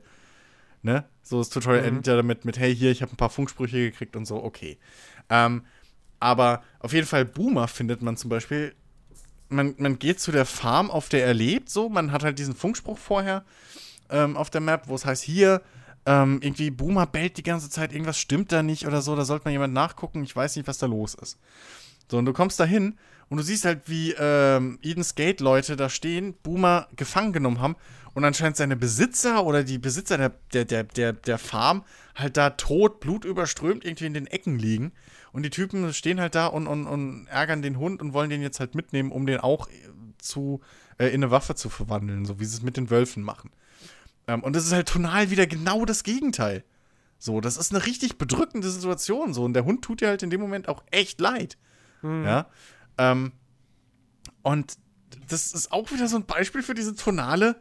ne, 0.81 1.05
so 1.21 1.39
das 1.39 1.49
Tutorial 1.49 1.85
endet 1.85 2.07
ja 2.07 2.15
damit 2.15 2.43
mit, 2.43 2.57
hey, 2.57 2.75
hier, 2.75 2.91
ich 2.91 3.01
habe 3.01 3.13
ein 3.13 3.17
paar 3.17 3.29
Funksprüche 3.29 3.77
gekriegt 3.77 4.15
und 4.15 4.25
so, 4.25 4.43
okay. 4.43 4.77
Ähm, 5.29 5.63
aber 6.19 6.63
auf 6.79 6.91
jeden 6.93 7.07
Fall 7.07 7.23
Boomer 7.25 7.67
findet 7.67 8.01
man 8.01 8.17
zum 8.17 8.29
Beispiel, 8.29 8.73
man, 9.49 9.75
man 9.77 9.99
geht 9.99 10.19
zu 10.19 10.31
der 10.31 10.45
Farm, 10.45 10.89
auf 10.91 11.07
der 11.09 11.25
er 11.25 11.33
lebt, 11.33 11.69
so, 11.69 11.87
man 11.89 12.11
hat 12.11 12.23
halt 12.23 12.39
diesen 12.39 12.55
Funkspruch 12.55 12.97
vorher 12.97 13.45
ähm, 14.09 14.35
auf 14.35 14.49
der 14.49 14.61
Map, 14.61 14.87
wo 14.87 14.95
es 14.95 15.05
heißt, 15.05 15.23
hier, 15.23 15.61
ähm, 16.05 16.39
irgendwie 16.41 16.69
Boomer 16.69 17.05
bellt 17.05 17.37
die 17.37 17.43
ganze 17.43 17.69
Zeit, 17.69 17.93
irgendwas 17.93 18.19
stimmt 18.19 18.51
da 18.51 18.63
nicht 18.63 18.87
oder 18.87 19.01
so, 19.01 19.15
da 19.15 19.25
sollte 19.25 19.45
mal 19.45 19.51
jemand 19.51 19.73
nachgucken, 19.73 20.23
ich 20.23 20.35
weiß 20.35 20.55
nicht, 20.55 20.67
was 20.67 20.77
da 20.77 20.85
los 20.85 21.13
ist. 21.15 21.37
So, 22.09 22.17
und 22.17 22.25
du 22.25 22.33
kommst 22.33 22.59
da 22.59 22.65
hin 22.65 22.97
und 23.29 23.37
du 23.37 23.43
siehst 23.43 23.65
halt, 23.65 23.83
wie 23.87 24.13
ähm, 24.17 24.79
Eden's 24.81 25.15
Gate-Leute 25.15 25.75
da 25.75 25.89
stehen, 25.89 26.35
Boomer 26.43 26.87
gefangen 26.95 27.33
genommen 27.33 27.61
haben 27.61 27.75
und 28.13 28.25
anscheinend 28.25 28.57
seine 28.57 28.75
Besitzer 28.75 29.43
oder 29.45 29.63
die 29.63 29.79
Besitzer 29.79 30.17
der, 30.17 30.33
der, 30.53 30.65
der, 30.65 30.83
der, 30.83 31.13
der 31.13 31.37
Farm 31.37 31.83
halt 32.15 32.37
da 32.37 32.51
tot, 32.51 32.99
blutüberströmt 32.99 33.85
irgendwie 33.85 34.05
in 34.05 34.13
den 34.13 34.27
Ecken 34.27 34.59
liegen. 34.59 34.91
Und 35.31 35.43
die 35.43 35.49
Typen 35.49 35.91
stehen 35.93 36.21
halt 36.21 36.35
da 36.35 36.45
und, 36.45 36.67
und, 36.67 36.85
und 36.85 37.25
ärgern 37.27 37.63
den 37.63 37.79
Hund 37.79 38.01
und 38.01 38.13
wollen 38.13 38.29
den 38.29 38.43
jetzt 38.43 38.59
halt 38.59 38.75
mitnehmen, 38.75 39.11
um 39.11 39.25
den 39.25 39.39
auch 39.39 39.67
äh, 39.67 39.71
zu, 40.19 40.61
äh, 40.99 41.07
in 41.07 41.23
eine 41.23 41.31
Waffe 41.31 41.55
zu 41.55 41.69
verwandeln, 41.69 42.25
so 42.25 42.39
wie 42.39 42.45
sie 42.45 42.57
es 42.57 42.61
mit 42.61 42.77
den 42.77 42.91
Wölfen 42.91 43.23
machen. 43.23 43.49
Ähm, 44.27 44.43
und 44.43 44.55
das 44.55 44.65
ist 44.65 44.71
halt 44.73 44.87
tonal 44.87 45.29
wieder 45.29 45.47
genau 45.47 45.85
das 45.85 46.03
Gegenteil. 46.03 46.63
So, 47.19 47.39
das 47.41 47.57
ist 47.57 47.73
eine 47.73 47.85
richtig 47.85 48.17
bedrückende 48.17 48.69
Situation. 48.69 49.33
So, 49.33 49.43
und 49.43 49.53
der 49.53 49.65
Hund 49.65 49.83
tut 49.83 50.01
dir 50.01 50.07
halt 50.09 50.23
in 50.23 50.29
dem 50.29 50.41
Moment 50.41 50.67
auch 50.67 50.83
echt 50.91 51.19
leid. 51.21 51.57
Ja. 52.03 52.47
Ähm, 52.97 53.31
und 54.41 54.77
das 55.29 55.53
ist 55.53 55.71
auch 55.71 55.89
wieder 55.91 56.07
so 56.09 56.17
ein 56.17 56.25
Beispiel 56.25 56.61
für 56.63 56.73
diese 56.73 56.95
tonale 56.95 57.55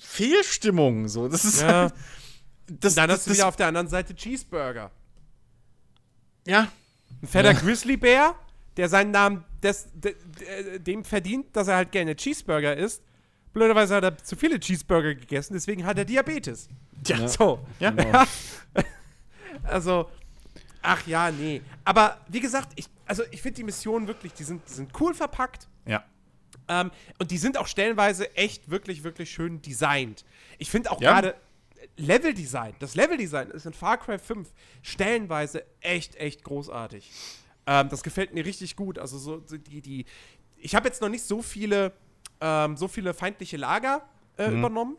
Fehlstimmung. 0.00 1.08
So, 1.08 1.28
das 1.28 1.44
ist 1.44 1.60
Ja. 1.60 1.68
halt, 1.68 1.94
das, 2.70 2.94
Dann 2.94 3.08
das, 3.08 3.18
hast 3.18 3.26
du 3.26 3.30
das, 3.30 3.38
wieder 3.38 3.48
auf 3.48 3.56
der 3.56 3.66
anderen 3.66 3.88
Seite 3.88 4.14
Cheeseburger. 4.14 4.90
ja, 6.46 6.68
Ein 7.22 7.26
fetter 7.28 7.54
Grizzlybär, 7.54 8.34
der 8.76 8.88
seinen 8.88 9.10
Namen 9.10 9.44
des, 9.62 9.88
de, 9.94 10.14
de, 10.38 10.78
dem 10.78 11.04
verdient, 11.04 11.54
dass 11.56 11.68
er 11.68 11.76
halt 11.76 11.92
gerne 11.92 12.14
Cheeseburger 12.16 12.76
isst. 12.76 13.02
Blöderweise 13.58 13.96
hat 13.96 14.04
er 14.04 14.16
zu 14.18 14.36
viele 14.36 14.58
Cheeseburger 14.60 15.14
gegessen, 15.14 15.54
deswegen 15.54 15.84
hat 15.84 15.98
er 15.98 16.04
Diabetes. 16.04 16.68
ja, 17.06 17.26
So. 17.28 17.60
ja. 17.80 17.90
Genau. 17.90 18.22
Also, 19.64 20.08
ach 20.82 21.06
ja, 21.06 21.30
nee. 21.30 21.62
Aber 21.84 22.18
wie 22.28 22.40
gesagt, 22.40 22.72
ich, 22.76 22.86
also 23.06 23.22
ich 23.30 23.42
finde 23.42 23.56
die 23.56 23.64
Missionen 23.64 24.06
wirklich, 24.06 24.32
die 24.34 24.44
sind, 24.44 24.62
die 24.68 24.72
sind 24.72 24.90
cool 25.00 25.14
verpackt. 25.14 25.68
ja. 25.86 26.04
Ähm, 26.70 26.90
und 27.18 27.30
die 27.30 27.38
sind 27.38 27.56
auch 27.56 27.66
stellenweise 27.66 28.34
echt 28.36 28.68
wirklich, 28.70 29.02
wirklich 29.02 29.30
schön 29.30 29.62
designt. 29.62 30.24
Ich 30.58 30.70
finde 30.70 30.90
auch 30.90 31.00
Ja. 31.00 31.12
gerade 31.12 31.34
Leveldesign, 31.96 32.74
das 32.78 32.94
Leveldesign 32.94 33.50
ist 33.50 33.64
in 33.64 33.72
Far 33.72 33.96
Cry 33.96 34.18
5 34.18 34.48
stellenweise 34.82 35.64
echt, 35.80 36.16
echt 36.16 36.44
großartig. 36.44 37.10
Ähm, 37.66 37.88
das 37.88 38.02
gefällt 38.02 38.34
mir 38.34 38.44
richtig 38.44 38.76
gut. 38.76 38.98
Also 38.98 39.16
so 39.18 39.42
so 39.46 39.56
die, 39.56 39.80
die, 39.80 40.04
ich 40.58 40.74
habe 40.74 40.88
jetzt 40.88 41.00
noch 41.00 41.08
nicht 41.08 41.24
so 41.24 41.40
viele, 41.40 41.92
ähm, 42.40 42.76
so 42.76 42.88
viele 42.88 43.14
feindliche 43.14 43.56
Lager 43.56 44.02
äh, 44.36 44.50
übernommen. 44.50 44.96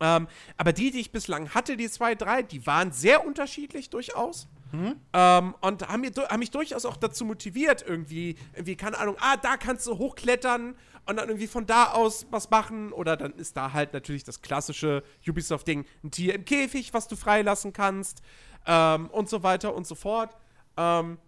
Ähm, 0.00 0.28
aber 0.56 0.72
die, 0.72 0.90
die 0.90 1.00
ich 1.00 1.10
bislang 1.10 1.50
hatte, 1.54 1.76
die 1.76 1.90
zwei, 1.90 2.14
drei, 2.14 2.42
die 2.42 2.66
waren 2.66 2.92
sehr 2.92 3.26
unterschiedlich 3.26 3.90
durchaus. 3.90 4.48
Ähm, 5.12 5.54
und 5.60 5.88
haben, 5.88 6.00
mir, 6.02 6.12
haben 6.28 6.38
mich 6.40 6.50
durchaus 6.50 6.84
auch 6.84 6.96
dazu 6.96 7.24
motiviert, 7.24 7.84
irgendwie, 7.86 8.36
irgendwie, 8.52 8.76
keine 8.76 8.98
Ahnung, 8.98 9.16
ah, 9.18 9.36
da 9.36 9.56
kannst 9.56 9.86
du 9.86 9.96
hochklettern 9.98 10.76
und 11.06 11.16
dann 11.16 11.28
irgendwie 11.28 11.46
von 11.46 11.66
da 11.66 11.92
aus 11.92 12.26
was 12.30 12.50
machen. 12.50 12.92
Oder 12.92 13.16
dann 13.16 13.32
ist 13.32 13.56
da 13.56 13.72
halt 13.72 13.92
natürlich 13.92 14.24
das 14.24 14.42
klassische 14.42 15.02
Ubisoft-Ding, 15.26 15.84
ein 16.04 16.10
Tier 16.10 16.34
im 16.34 16.44
Käfig, 16.44 16.92
was 16.92 17.08
du 17.08 17.16
freilassen 17.16 17.72
kannst 17.72 18.22
ähm, 18.66 19.08
und 19.08 19.28
so 19.28 19.42
weiter 19.42 19.74
und 19.74 19.86
so 19.86 19.94
fort. 19.94 20.36
Ähm, 20.76 21.18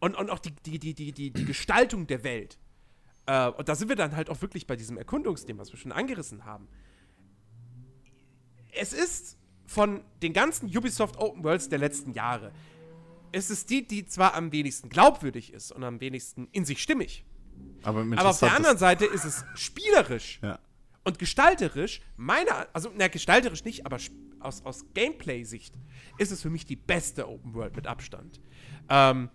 und, 0.00 0.16
und 0.16 0.30
auch 0.30 0.38
die, 0.38 0.50
die, 0.50 0.78
die, 0.78 0.94
die, 0.94 1.12
die, 1.12 1.30
die 1.30 1.44
Gestaltung 1.44 2.06
der 2.06 2.24
Welt. 2.24 2.58
Äh, 3.26 3.48
und 3.48 3.68
da 3.68 3.74
sind 3.74 3.88
wir 3.88 3.96
dann 3.96 4.14
halt 4.16 4.30
auch 4.30 4.40
wirklich 4.42 4.66
bei 4.66 4.76
diesem 4.76 4.98
Erkundungsding, 4.98 5.58
was 5.58 5.72
wir 5.72 5.78
schon 5.78 5.92
angerissen 5.92 6.44
haben. 6.44 6.68
Es 8.72 8.92
ist 8.92 9.38
von 9.66 10.02
den 10.22 10.32
ganzen 10.32 10.66
Ubisoft 10.66 11.16
Open 11.16 11.44
Worlds 11.44 11.68
der 11.68 11.78
letzten 11.78 12.12
Jahre, 12.12 12.52
es 13.32 13.50
ist 13.50 13.70
die, 13.70 13.86
die 13.86 14.06
zwar 14.06 14.34
am 14.34 14.52
wenigsten 14.52 14.88
glaubwürdig 14.88 15.52
ist 15.52 15.72
und 15.72 15.82
am 15.82 16.00
wenigsten 16.00 16.48
in 16.52 16.64
sich 16.64 16.80
stimmig. 16.80 17.24
Aber, 17.82 18.00
Aber 18.00 18.30
auf 18.30 18.38
der 18.38 18.54
anderen 18.54 18.78
Seite 18.78 19.04
ist 19.04 19.24
es 19.24 19.44
spielerisch 19.54 20.38
Ja. 20.42 20.58
Und 21.06 21.18
gestalterisch, 21.18 22.00
meiner, 22.16 22.66
also, 22.72 22.90
na, 22.96 23.08
gestalterisch 23.08 23.64
nicht, 23.64 23.84
aber 23.84 23.98
aus, 24.40 24.64
aus 24.64 24.86
Gameplay-Sicht 24.94 25.74
ist 26.16 26.32
es 26.32 26.40
für 26.40 26.48
mich 26.48 26.64
die 26.64 26.76
beste 26.76 27.28
Open 27.28 27.52
World 27.52 27.76
mit 27.76 27.86
Abstand. 27.86 28.40
Ähm, 28.88 29.28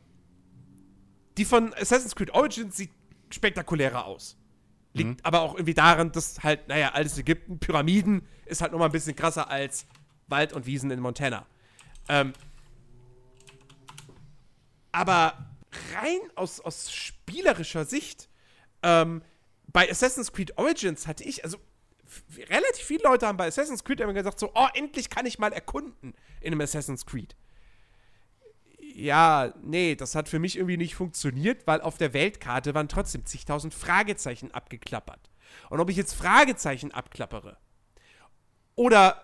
die 1.37 1.45
von 1.45 1.73
Assassin's 1.75 2.15
Creed 2.15 2.31
Origins 2.31 2.75
sieht 2.75 2.91
spektakulärer 3.33 4.05
aus. 4.05 4.37
Liegt 4.93 5.09
mhm. 5.09 5.17
aber 5.23 5.41
auch 5.41 5.53
irgendwie 5.55 5.73
daran, 5.73 6.11
dass 6.11 6.41
halt, 6.43 6.67
naja, 6.67 6.91
altes 6.93 7.17
Ägypten, 7.17 7.59
Pyramiden 7.59 8.27
ist 8.45 8.61
halt 8.61 8.71
nochmal 8.71 8.89
ein 8.89 8.91
bisschen 8.91 9.15
krasser 9.15 9.49
als 9.49 9.85
Wald 10.27 10.53
und 10.53 10.65
Wiesen 10.65 10.89
in 10.91 10.99
Montana. 10.99 11.45
Ähm, 12.07 12.33
aber 14.91 15.49
rein 15.93 16.19
aus, 16.35 16.59
aus 16.59 16.91
spielerischer 16.91 17.85
Sicht, 17.85 18.29
ähm, 18.81 19.21
bei 19.71 19.89
Assassin's 19.89 20.31
Creed 20.31 20.57
Origins 20.57 21.05
hatte 21.05 21.23
ich, 21.23 21.43
also 21.43 21.57
relativ 22.49 22.85
viele 22.85 23.03
Leute 23.03 23.27
haben 23.27 23.37
bei 23.37 23.47
Assassin's 23.47 23.83
Creed 23.83 23.99
immer 23.99 24.13
gesagt, 24.13 24.39
so, 24.39 24.51
oh, 24.55 24.67
endlich 24.73 25.11
kann 25.11 25.27
ich 25.27 25.37
mal 25.37 25.53
erkunden 25.53 26.15
in 26.41 26.53
einem 26.53 26.61
Assassin's 26.61 27.05
Creed. 27.05 27.35
Ja, 28.99 29.53
nee, 29.63 29.95
das 29.95 30.15
hat 30.15 30.27
für 30.27 30.39
mich 30.39 30.57
irgendwie 30.57 30.77
nicht 30.77 30.95
funktioniert, 30.95 31.65
weil 31.67 31.81
auf 31.81 31.97
der 31.97 32.13
Weltkarte 32.13 32.73
waren 32.73 32.89
trotzdem 32.89 33.25
zigtausend 33.25 33.73
Fragezeichen 33.73 34.51
abgeklappert. 34.51 35.29
Und 35.69 35.79
ob 35.79 35.89
ich 35.89 35.97
jetzt 35.97 36.13
Fragezeichen 36.13 36.91
abklappere 36.91 37.57
oder 38.75 39.21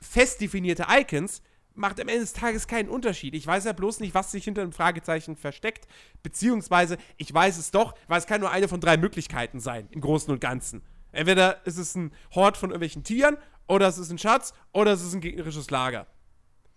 fest 0.00 0.40
definierte 0.40 0.86
Icons, 0.88 1.42
macht 1.74 2.00
am 2.00 2.08
Ende 2.08 2.20
des 2.20 2.32
Tages 2.32 2.66
keinen 2.66 2.88
Unterschied. 2.88 3.34
Ich 3.34 3.46
weiß 3.46 3.64
ja 3.64 3.72
bloß 3.72 4.00
nicht, 4.00 4.14
was 4.14 4.30
sich 4.30 4.44
hinter 4.44 4.62
einem 4.62 4.72
Fragezeichen 4.72 5.36
versteckt, 5.36 5.86
beziehungsweise 6.22 6.98
ich 7.16 7.32
weiß 7.32 7.58
es 7.58 7.70
doch, 7.70 7.94
weil 8.08 8.18
es 8.18 8.26
kann 8.26 8.40
nur 8.40 8.50
eine 8.50 8.68
von 8.68 8.80
drei 8.80 8.96
Möglichkeiten 8.96 9.60
sein, 9.60 9.88
im 9.90 10.00
Großen 10.00 10.32
und 10.32 10.40
Ganzen. 10.40 10.82
Entweder 11.12 11.64
ist 11.66 11.78
es 11.78 11.94
ein 11.94 12.12
Hort 12.34 12.56
von 12.56 12.70
irgendwelchen 12.70 13.04
Tieren, 13.04 13.36
oder 13.68 13.86
es 13.88 13.98
ist 13.98 14.10
ein 14.10 14.18
Schatz, 14.18 14.54
oder 14.72 14.92
es 14.92 15.02
ist 15.02 15.14
ein 15.14 15.20
gegnerisches 15.20 15.70
Lager. 15.70 16.06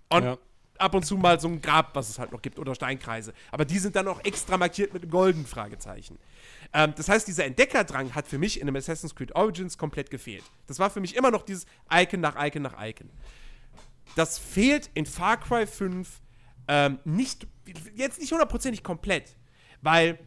Und 0.10 0.24
ja. 0.24 0.38
Ab 0.78 0.94
und 0.94 1.06
zu 1.06 1.18
mal 1.18 1.40
so 1.40 1.48
ein 1.48 1.62
Grab, 1.62 1.96
was 1.96 2.10
es 2.10 2.20
halt 2.20 2.32
noch 2.32 2.42
gibt, 2.42 2.60
oder 2.60 2.76
Steinkreise. 2.76 3.34
Aber 3.52 3.66
die 3.66 3.80
sind 3.80 3.96
dann 3.96 4.08
auch 4.08 4.24
extra 4.24 4.58
markiert 4.58 4.94
mit 4.94 5.04
einem 5.04 5.12
goldenen 5.12 5.48
Fragezeichen. 5.48 6.18
Ähm, 6.74 6.94
das 6.96 7.10
heißt, 7.10 7.28
dieser 7.28 7.46
Entdeckerdrang 7.46 8.14
hat 8.16 8.28
für 8.28 8.38
mich 8.38 8.60
in 8.60 8.68
einem 8.68 8.76
Assassin's 8.76 9.16
Creed 9.16 9.36
Origins 9.36 9.78
komplett 9.78 10.10
gefehlt. 10.10 10.44
Das 10.68 10.80
war 10.80 10.90
für 10.90 11.00
mich 11.00 11.16
immer 11.16 11.32
noch 11.32 11.44
dieses 11.44 11.66
Icon 11.92 12.22
nach 12.22 12.36
Icon 12.44 12.62
nach 12.62 12.76
Icon. 12.80 13.10
Das 14.16 14.38
fehlt 14.38 14.90
in 14.94 15.06
Far 15.06 15.38
Cry 15.38 15.66
5 15.66 16.22
ähm, 16.68 17.00
nicht, 17.06 17.48
jetzt 17.96 18.20
nicht 18.20 18.32
hundertprozentig 18.32 18.84
komplett, 18.84 19.36
weil 19.82 20.20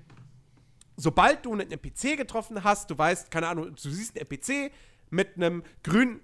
sobald 0.97 1.45
du 1.45 1.53
einen 1.53 1.71
NPC 1.71 2.17
getroffen 2.17 2.63
hast, 2.65 2.91
du 2.91 2.99
weißt, 2.99 3.31
keine 3.31 3.49
Ahnung, 3.49 3.75
du 3.75 3.91
siehst 3.91 4.17
einen 4.17 4.27
NPC 4.27 4.73
mit 5.11 5.37
einem 5.37 5.63
grün 5.83 6.21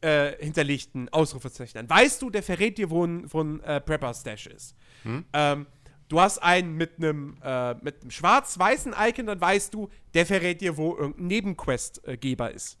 äh, 0.00 0.32
hinterlegten 0.42 1.08
Ausrufezeichen, 1.08 1.74
dann 1.74 1.90
weißt 1.90 2.22
du, 2.22 2.30
der 2.30 2.42
verrät 2.42 2.78
dir, 2.78 2.90
wo 2.90 3.04
ein, 3.04 3.32
wo 3.32 3.42
ein 3.42 3.60
äh, 3.60 3.80
Prepper-Stash 3.80 4.46
ist. 4.46 4.76
Hm? 5.02 5.24
Ähm, 5.32 5.66
du 6.08 6.20
hast 6.20 6.38
einen 6.38 6.74
mit 6.74 6.98
einem, 6.98 7.36
äh, 7.42 7.74
mit 7.82 8.02
einem 8.02 8.10
schwarz-weißen 8.10 8.94
Icon, 8.98 9.26
dann 9.26 9.40
weißt 9.40 9.74
du, 9.74 9.88
der 10.14 10.26
verrät 10.26 10.60
dir, 10.60 10.76
wo 10.76 10.96
irgendein 10.96 11.26
Nebenquest-Geber 11.26 12.52
ist. 12.52 12.78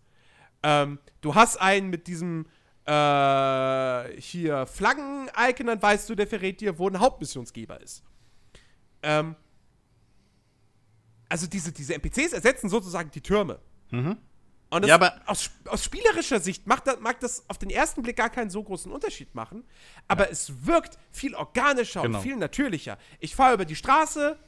Ähm, 0.62 0.98
du 1.20 1.34
hast 1.34 1.56
einen 1.56 1.90
mit 1.90 2.06
diesem 2.06 2.46
äh, 2.84 4.20
hier 4.20 4.66
Flaggen-Icon, 4.66 5.66
dann 5.66 5.82
weißt 5.82 6.08
du, 6.08 6.14
der 6.14 6.26
verrät 6.26 6.60
dir, 6.60 6.78
wo 6.78 6.88
ein 6.88 6.98
Hauptmissionsgeber 6.98 7.80
ist. 7.80 8.02
Ähm, 9.02 9.36
also 11.28 11.46
diese, 11.46 11.72
diese 11.72 11.94
NPCs 11.94 12.32
ersetzen 12.32 12.68
sozusagen 12.68 13.10
die 13.10 13.20
Türme. 13.20 13.60
Mhm. 13.90 14.16
Und 14.70 14.82
das, 14.82 14.90
ja, 14.90 14.96
aber 14.96 15.14
aus, 15.24 15.50
aus 15.66 15.84
spielerischer 15.84 16.40
Sicht 16.40 16.66
macht 16.66 16.86
das, 16.86 17.00
mag 17.00 17.18
das 17.20 17.42
auf 17.48 17.56
den 17.56 17.70
ersten 17.70 18.02
Blick 18.02 18.16
gar 18.16 18.28
keinen 18.28 18.50
so 18.50 18.62
großen 18.62 18.92
Unterschied 18.92 19.34
machen, 19.34 19.64
aber 20.08 20.26
ja. 20.26 20.30
es 20.30 20.66
wirkt 20.66 20.98
viel 21.10 21.34
organischer 21.34 22.02
genau. 22.02 22.18
und 22.18 22.22
viel 22.22 22.36
natürlicher. 22.36 22.98
Ich 23.18 23.34
fahre 23.34 23.54
über 23.54 23.64
die 23.64 23.76
Straße, 23.76 24.38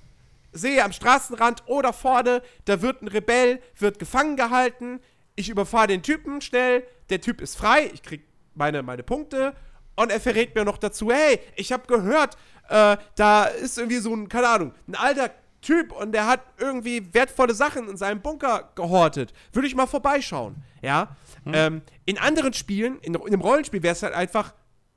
sehe 0.52 0.84
am 0.84 0.92
Straßenrand 0.92 1.62
oder 1.66 1.94
vorne, 1.94 2.42
da 2.66 2.82
wird 2.82 3.01
ein 3.01 3.09
Rebell, 3.09 3.62
wird 3.78 3.98
gefangen 3.98 4.36
gehalten, 4.36 5.01
ich 5.36 5.48
überfahre 5.48 5.86
den 5.86 6.02
Typen 6.02 6.42
schnell, 6.42 6.86
der 7.09 7.22
Typ 7.22 7.40
ist 7.40 7.56
frei, 7.56 7.90
ich 7.94 8.02
krieg 8.02 8.26
meine, 8.55 8.82
meine 8.82 9.02
Punkte 9.02 9.55
und 9.97 10.10
er 10.10 10.20
verrät 10.20 10.55
mir 10.55 10.66
noch 10.66 10.76
dazu, 10.76 11.10
hey, 11.10 11.40
ich 11.56 11.72
habe 11.72 11.86
gehört, 11.86 12.36
äh, 12.68 12.98
da 13.16 13.44
ist 13.44 13.78
irgendwie 13.78 13.98
so 13.98 14.14
ein, 14.14 14.28
keine 14.28 14.48
Ahnung, 14.48 14.74
ein 14.86 14.97
alter 14.97 15.30
Typ 15.61 15.93
und 15.93 16.12
der 16.12 16.27
hat 16.27 16.41
irgendwie 16.59 17.12
wertvolle 17.12 17.55
Sachen 17.55 17.89
in 17.89 17.97
seinem 17.97 18.20
Bunker 18.20 18.70
gehortet. 18.74 19.32
Würde 19.53 19.69
ich 19.69 19.74
mal 19.74 19.87
vorbeischauen, 19.87 20.57
ja. 20.82 21.16
Hm. 21.45 21.53
Ähm, 21.55 21.82
in 22.07 22.19
anderen 22.19 22.53
Spielen, 22.53 22.99
in, 23.01 23.15
in 23.15 23.27
einem 23.27 23.41
Rollenspiel 23.41 23.82
wäre 23.82 23.93
es 23.93 24.03
halt 24.03 24.15
einfach 24.15 24.55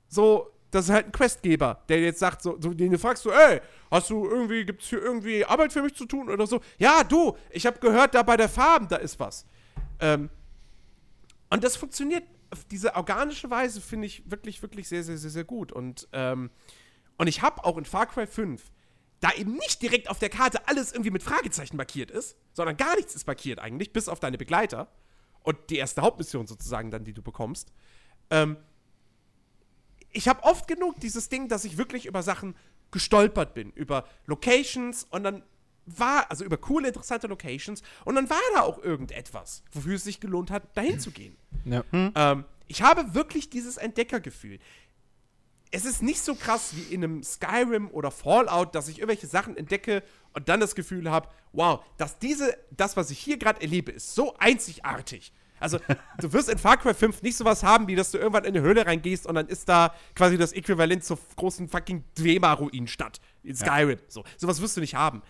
so, 0.08 0.52
das 0.72 0.86
ist 0.86 0.92
halt 0.92 1.08
ein 1.08 1.12
Questgeber, 1.12 1.84
der 1.90 2.00
jetzt 2.00 2.20
sagt, 2.20 2.42
so, 2.42 2.58
so, 2.60 2.74
den 2.74 2.92
du 2.92 2.98
fragst, 2.98 3.24
so, 3.24 3.32
ey, 3.32 3.62
hast 3.92 4.10
du 4.10 4.26
irgendwie, 4.28 4.66
gibt's 4.66 4.88
hier 4.88 5.02
irgendwie 5.02 5.46
Arbeit 5.46 5.72
für 5.74 5.84
mich 5.84 5.94
zu 5.94 6.06
tun 6.06 6.30
oder 6.30 6.48
so? 6.48 6.62
Ja, 6.78 7.04
du, 7.04 7.38
ich 7.50 7.66
habe 7.66 7.80
gehört, 7.80 8.16
da 8.16 8.24
bei 8.24 8.38
der 8.38 8.50
Farben, 8.50 8.88
da 8.88 8.96
ist 8.96 9.20
was. 9.20 9.46
Ähm, 10.00 10.30
und 11.50 11.64
das 11.64 11.76
funktioniert 11.76 12.24
auf 12.50 12.66
diese 12.66 12.96
organische 12.96 13.50
Weise, 13.50 13.82
finde 13.82 14.08
ich 14.08 14.24
wirklich, 14.30 14.62
wirklich 14.62 14.88
sehr, 14.88 15.04
sehr, 15.04 15.18
sehr, 15.18 15.30
sehr 15.30 15.44
gut. 15.44 15.72
Und, 15.72 16.08
ähm, 16.14 16.50
und 17.18 17.28
ich 17.28 17.42
habe 17.42 17.64
auch 17.64 17.78
in 17.78 17.86
Far 17.86 18.08
Cry 18.08 18.26
5 18.26 18.64
da 19.24 19.32
eben 19.32 19.54
nicht 19.54 19.82
direkt 19.82 20.10
auf 20.10 20.20
der 20.20 20.30
Karte 20.30 20.68
alles 20.68 20.92
irgendwie 20.92 21.12
mit 21.12 21.24
Fragezeichen 21.24 21.78
markiert 21.78 22.12
ist, 22.12 22.36
sondern 22.52 22.76
gar 22.76 22.98
nichts 22.98 23.16
ist 23.16 23.26
markiert 23.26 23.58
eigentlich, 23.60 23.94
bis 23.94 24.10
auf 24.10 24.20
deine 24.20 24.38
Begleiter 24.38 24.90
und 25.44 25.58
die 25.70 25.78
erste 25.78 26.02
Hauptmission 26.02 26.46
sozusagen 26.46 26.92
dann, 26.92 27.06
die 27.06 27.14
du 27.14 27.22
bekommst. 27.22 27.72
Ähm, 28.30 28.58
ich 30.12 30.28
habe 30.28 30.44
oft 30.44 30.68
genug 30.68 31.00
dieses 31.00 31.30
Ding, 31.30 31.48
dass 31.48 31.64
ich 31.64 31.78
wirklich 31.78 32.06
über 32.06 32.22
Sachen 32.22 32.54
gestolpert 32.92 33.54
bin, 33.54 33.72
über 33.72 34.06
Locations 34.26 35.06
und 35.06 35.24
dann 35.24 35.44
war, 35.86 36.30
also 36.30 36.44
über 36.44 36.58
coole, 36.58 36.90
interessante 36.90 37.28
Locations 37.28 37.82
und 38.04 38.16
dann 38.16 38.30
war 38.30 38.38
da 38.56 38.62
auch 38.64 38.84
irgendetwas, 38.84 39.64
wofür 39.72 39.96
es 39.96 40.04
sich 40.04 40.20
gelohnt 40.20 40.52
hat, 40.52 40.76
dahin 40.76 41.00
zu 41.00 41.12
gehen. 41.12 41.38
Ja. 41.64 41.86
Hm. 41.92 42.12
Ähm, 42.16 42.46
ich 42.68 42.82
habe 42.82 43.14
wirklich 43.14 43.50
dieses 43.50 43.78
Entdeckergefühl 43.78 44.60
es 45.74 45.86
ist 45.86 46.04
nicht 46.04 46.22
so 46.22 46.36
krass 46.36 46.76
wie 46.76 46.94
in 46.94 47.04
einem 47.04 47.24
Skyrim 47.24 47.90
oder 47.92 48.12
Fallout, 48.12 48.76
dass 48.76 48.88
ich 48.88 49.00
irgendwelche 49.00 49.26
Sachen 49.26 49.58
entdecke 49.58 50.04
und 50.34 50.48
dann 50.48 50.60
das 50.60 50.76
Gefühl 50.76 51.10
habe, 51.10 51.28
wow, 51.52 51.84
dass 51.98 52.20
diese, 52.20 52.56
das, 52.70 52.96
was 52.96 53.10
ich 53.10 53.18
hier 53.18 53.38
gerade 53.38 53.60
erlebe, 53.60 53.92
ist 53.92 54.14
so 54.14 54.36
einzigartig. 54.38 55.34
Also, 55.60 55.80
du 56.20 56.32
wirst 56.32 56.50
in 56.50 56.60
Far 56.60 56.78
Cry 56.78 56.94
5 56.94 57.24
nicht 57.24 57.36
sowas 57.36 57.64
haben, 57.64 57.88
wie 57.88 57.96
dass 57.96 58.12
du 58.12 58.20
irgendwann 58.20 58.44
in 58.44 58.56
eine 58.56 58.62
Höhle 58.62 58.86
reingehst 58.86 59.26
und 59.26 59.34
dann 59.34 59.48
ist 59.48 59.68
da 59.68 59.96
quasi 60.14 60.38
das 60.38 60.54
Äquivalent 60.54 61.04
zur 61.04 61.18
großen 61.38 61.68
fucking 61.68 62.04
Dwemer-Ruinenstadt 62.20 63.20
in 63.42 63.56
Skyrim. 63.56 63.98
Ja. 63.98 64.06
So, 64.08 64.24
sowas 64.38 64.62
wirst 64.62 64.78
du 64.78 64.82
nicht 64.82 64.94
haben. 64.94 65.24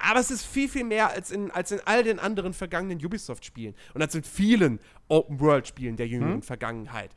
Aber 0.00 0.18
es 0.18 0.32
ist 0.32 0.44
viel, 0.44 0.68
viel 0.68 0.84
mehr 0.84 1.10
als 1.10 1.30
in, 1.30 1.52
als 1.52 1.70
in 1.70 1.80
all 1.84 2.02
den 2.02 2.18
anderen 2.18 2.52
vergangenen 2.52 3.04
Ubisoft-Spielen 3.04 3.74
und 3.94 4.02
als 4.02 4.14
in 4.14 4.24
vielen 4.24 4.80
Open-World-Spielen 5.08 5.96
der 5.96 6.08
jüngeren 6.08 6.34
hm? 6.34 6.42
Vergangenheit 6.42 7.10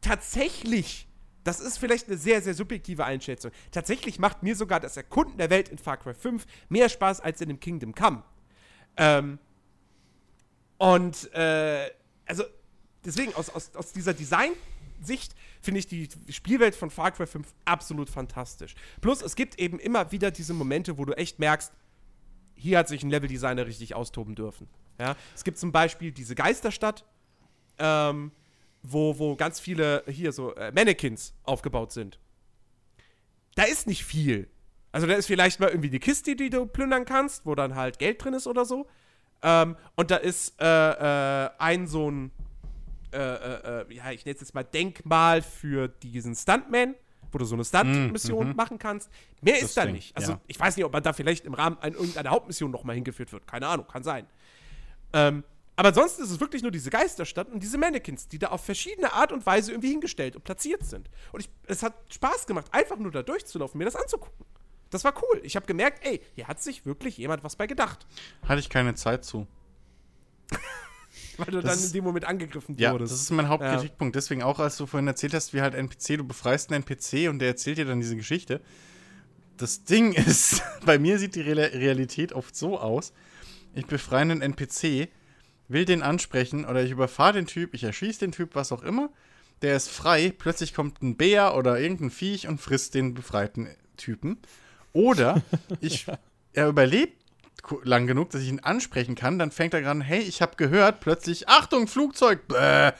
tatsächlich, 0.00 1.08
das 1.44 1.60
ist 1.60 1.78
vielleicht 1.78 2.08
eine 2.08 2.16
sehr, 2.16 2.42
sehr 2.42 2.54
subjektive 2.54 3.04
Einschätzung, 3.04 3.50
tatsächlich 3.70 4.18
macht 4.18 4.42
mir 4.42 4.56
sogar 4.56 4.80
das 4.80 4.96
Erkunden 4.96 5.38
der 5.38 5.50
Welt 5.50 5.68
in 5.68 5.78
Far 5.78 5.96
Cry 5.96 6.14
5 6.14 6.46
mehr 6.68 6.88
Spaß 6.88 7.20
als 7.20 7.40
in 7.40 7.48
dem 7.48 7.60
Kingdom 7.60 7.94
Come. 7.94 8.22
Ähm, 8.96 9.38
und, 10.78 11.32
äh, 11.32 11.90
also, 12.26 12.44
deswegen, 13.04 13.34
aus, 13.34 13.50
aus, 13.50 13.74
aus 13.74 13.92
dieser 13.92 14.14
Design-Sicht 14.14 15.34
finde 15.60 15.80
ich 15.80 15.86
die 15.86 16.08
Spielwelt 16.30 16.74
von 16.74 16.90
Far 16.90 17.12
Cry 17.12 17.26
5 17.26 17.46
absolut 17.64 18.10
fantastisch. 18.10 18.74
Plus, 19.00 19.22
es 19.22 19.36
gibt 19.36 19.58
eben 19.58 19.78
immer 19.78 20.12
wieder 20.12 20.30
diese 20.30 20.54
Momente, 20.54 20.98
wo 20.98 21.04
du 21.04 21.12
echt 21.14 21.38
merkst, 21.38 21.72
hier 22.54 22.78
hat 22.78 22.88
sich 22.88 23.02
ein 23.02 23.10
Leveldesigner 23.10 23.66
richtig 23.66 23.94
austoben 23.94 24.34
dürfen. 24.34 24.68
Ja? 24.98 25.16
Es 25.34 25.44
gibt 25.44 25.58
zum 25.58 25.72
Beispiel 25.72 26.12
diese 26.12 26.34
Geisterstadt, 26.34 27.04
ähm, 27.78 28.32
wo, 28.88 29.18
wo 29.18 29.36
ganz 29.36 29.60
viele 29.60 30.04
hier 30.06 30.32
so 30.32 30.54
äh, 30.54 30.72
Mannequins 30.72 31.34
aufgebaut 31.44 31.92
sind. 31.92 32.18
Da 33.54 33.64
ist 33.64 33.86
nicht 33.86 34.04
viel. 34.04 34.48
Also 34.92 35.06
da 35.06 35.14
ist 35.14 35.26
vielleicht 35.26 35.60
mal 35.60 35.68
irgendwie 35.68 35.88
eine 35.88 35.98
Kiste, 35.98 36.36
die 36.36 36.50
du 36.50 36.66
plündern 36.66 37.04
kannst, 37.04 37.44
wo 37.44 37.54
dann 37.54 37.74
halt 37.74 37.98
Geld 37.98 38.22
drin 38.22 38.34
ist 38.34 38.46
oder 38.46 38.64
so. 38.64 38.86
Ähm, 39.42 39.76
und 39.94 40.10
da 40.10 40.16
ist 40.16 40.60
äh, 40.60 40.64
äh, 41.44 41.50
ein 41.58 41.86
so 41.86 42.10
ein, 42.10 42.30
äh, 43.12 43.18
äh, 43.18 43.82
äh, 43.82 43.94
ja, 43.94 44.10
ich 44.12 44.24
nenne 44.24 44.34
es 44.34 44.40
jetzt 44.40 44.54
mal 44.54 44.64
Denkmal 44.64 45.42
für 45.42 45.88
diesen 45.88 46.34
Stuntman, 46.34 46.94
wo 47.30 47.38
du 47.38 47.44
so 47.44 47.54
eine 47.54 47.64
Stunt-Mission 47.64 48.48
mm, 48.48 48.50
-hmm. 48.52 48.56
machen 48.56 48.78
kannst. 48.78 49.10
Mehr 49.42 49.54
das 49.54 49.64
ist 49.64 49.76
da 49.76 49.84
Ding, 49.84 49.94
nicht. 49.94 50.16
Also 50.16 50.32
ja. 50.32 50.40
ich 50.46 50.58
weiß 50.58 50.76
nicht, 50.76 50.84
ob 50.84 50.92
man 50.92 51.02
da 51.02 51.12
vielleicht 51.12 51.44
im 51.44 51.54
Rahmen 51.54 51.78
einer 51.78 51.96
irgendeiner 51.96 52.30
Hauptmission 52.30 52.70
noch 52.70 52.84
mal 52.84 52.94
hingeführt 52.94 53.32
wird. 53.32 53.46
Keine 53.46 53.66
Ahnung, 53.66 53.86
kann 53.86 54.02
sein. 54.02 54.26
Ähm, 55.12 55.44
aber 55.76 55.88
ansonsten 55.88 56.22
ist 56.22 56.30
es 56.30 56.40
wirklich 56.40 56.62
nur 56.62 56.70
diese 56.70 56.90
Geisterstadt 56.90 57.48
und 57.50 57.62
diese 57.62 57.76
Mannequins, 57.78 58.28
die 58.28 58.38
da 58.38 58.48
auf 58.48 58.64
verschiedene 58.64 59.12
Art 59.12 59.30
und 59.30 59.44
Weise 59.44 59.72
irgendwie 59.72 59.90
hingestellt 59.90 60.34
und 60.34 60.42
platziert 60.44 60.84
sind. 60.84 61.10
Und 61.32 61.40
ich, 61.40 61.50
es 61.66 61.82
hat 61.82 61.94
Spaß 62.12 62.46
gemacht, 62.46 62.66
einfach 62.72 62.96
nur 62.96 63.12
da 63.12 63.22
durchzulaufen, 63.22 63.78
mir 63.78 63.84
das 63.84 63.96
anzugucken. 63.96 64.46
Das 64.90 65.04
war 65.04 65.14
cool. 65.22 65.40
Ich 65.42 65.56
habe 65.56 65.66
gemerkt, 65.66 66.06
ey, 66.06 66.20
hier 66.34 66.48
hat 66.48 66.62
sich 66.62 66.86
wirklich 66.86 67.18
jemand 67.18 67.44
was 67.44 67.56
bei 67.56 67.66
gedacht. 67.66 68.06
Hatte 68.42 68.60
ich 68.60 68.68
keine 68.70 68.94
Zeit 68.94 69.24
zu. 69.24 69.46
weil 71.36 71.46
du 71.46 71.60
Das 71.60 71.76
dann 71.78 71.86
in 71.88 71.92
dem 71.92 72.04
Moment 72.04 72.24
angegriffen 72.24 72.76
Ja, 72.78 72.92
wurdest. 72.92 73.12
das 73.12 73.20
ist 73.20 73.30
mein 73.30 73.48
Hauptkritikpunkt. 73.48 74.16
Deswegen 74.16 74.42
auch, 74.42 74.58
als 74.58 74.76
du 74.76 74.86
vorhin 74.86 75.06
erzählt 75.08 75.34
hast, 75.34 75.52
wie 75.52 75.60
halt 75.60 75.74
NPC, 75.74 76.16
du 76.18 76.24
befreist 76.24 76.70
einen 76.72 76.82
NPC 76.82 77.28
und 77.28 77.40
der 77.40 77.48
erzählt 77.48 77.78
dir 77.78 77.84
dann 77.84 78.00
diese 78.00 78.16
Geschichte. 78.16 78.60
Das 79.56 79.84
Ding 79.84 80.12
ist, 80.14 80.62
bei 80.84 80.98
mir 80.98 81.18
sieht 81.18 81.34
die 81.34 81.40
Real 81.42 81.58
Realität 81.58 82.32
oft 82.32 82.56
so 82.56 82.78
aus, 82.78 83.12
ich 83.74 83.86
befreie 83.86 84.22
einen 84.22 84.40
NPC, 84.40 85.08
will 85.68 85.84
den 85.84 86.02
ansprechen 86.02 86.64
oder 86.64 86.82
ich 86.82 86.90
überfahre 86.90 87.34
den 87.34 87.46
Typ, 87.46 87.74
ich 87.74 87.84
erschieße 87.84 88.20
den 88.20 88.32
Typ, 88.32 88.54
was 88.54 88.72
auch 88.72 88.82
immer, 88.82 89.10
der 89.62 89.76
ist 89.76 89.88
frei, 89.90 90.32
plötzlich 90.36 90.74
kommt 90.74 91.02
ein 91.02 91.16
Bär 91.16 91.54
oder 91.56 91.78
irgendein 91.78 92.10
Viech 92.10 92.46
und 92.48 92.60
frisst 92.60 92.94
den 92.94 93.14
befreiten 93.14 93.68
Typen. 93.96 94.38
Oder 94.92 95.42
ich, 95.80 96.06
er 96.52 96.68
überlebt 96.68 97.22
lang 97.82 98.06
genug, 98.06 98.30
dass 98.30 98.42
ich 98.42 98.48
ihn 98.48 98.60
ansprechen 98.60 99.14
kann, 99.14 99.38
dann 99.38 99.50
fängt 99.50 99.74
er 99.74 99.80
gerade, 99.82 100.02
hey, 100.02 100.20
ich 100.20 100.40
habe 100.42 100.56
gehört, 100.56 101.00
plötzlich, 101.00 101.48
Achtung, 101.48 101.88
Flugzeug, 101.88 102.46
bäh, 102.46 102.92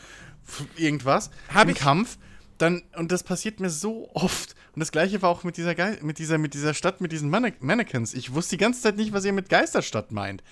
irgendwas, 0.76 1.30
Hab 1.52 1.64
im 1.64 1.70
ich- 1.70 1.76
Kampf. 1.78 2.18
Dann, 2.58 2.82
und 2.96 3.12
das 3.12 3.22
passiert 3.22 3.60
mir 3.60 3.70
so 3.70 4.08
oft. 4.14 4.54
Und 4.74 4.80
das 4.80 4.92
gleiche 4.92 5.20
war 5.22 5.30
auch 5.30 5.44
mit 5.44 5.56
dieser, 5.56 5.74
Gei 5.74 5.98
mit 6.02 6.18
dieser, 6.18 6.38
mit 6.38 6.54
dieser 6.54 6.74
Stadt, 6.74 7.00
mit 7.00 7.12
diesen 7.12 7.28
Manne 7.30 7.52
Mannequins. 7.60 8.14
Ich 8.14 8.34
wusste 8.34 8.56
die 8.56 8.60
ganze 8.62 8.80
Zeit 8.82 8.96
nicht, 8.96 9.12
was 9.12 9.24
ihr 9.24 9.32
mit 9.32 9.48
Geisterstadt 9.48 10.12
meint. 10.12 10.42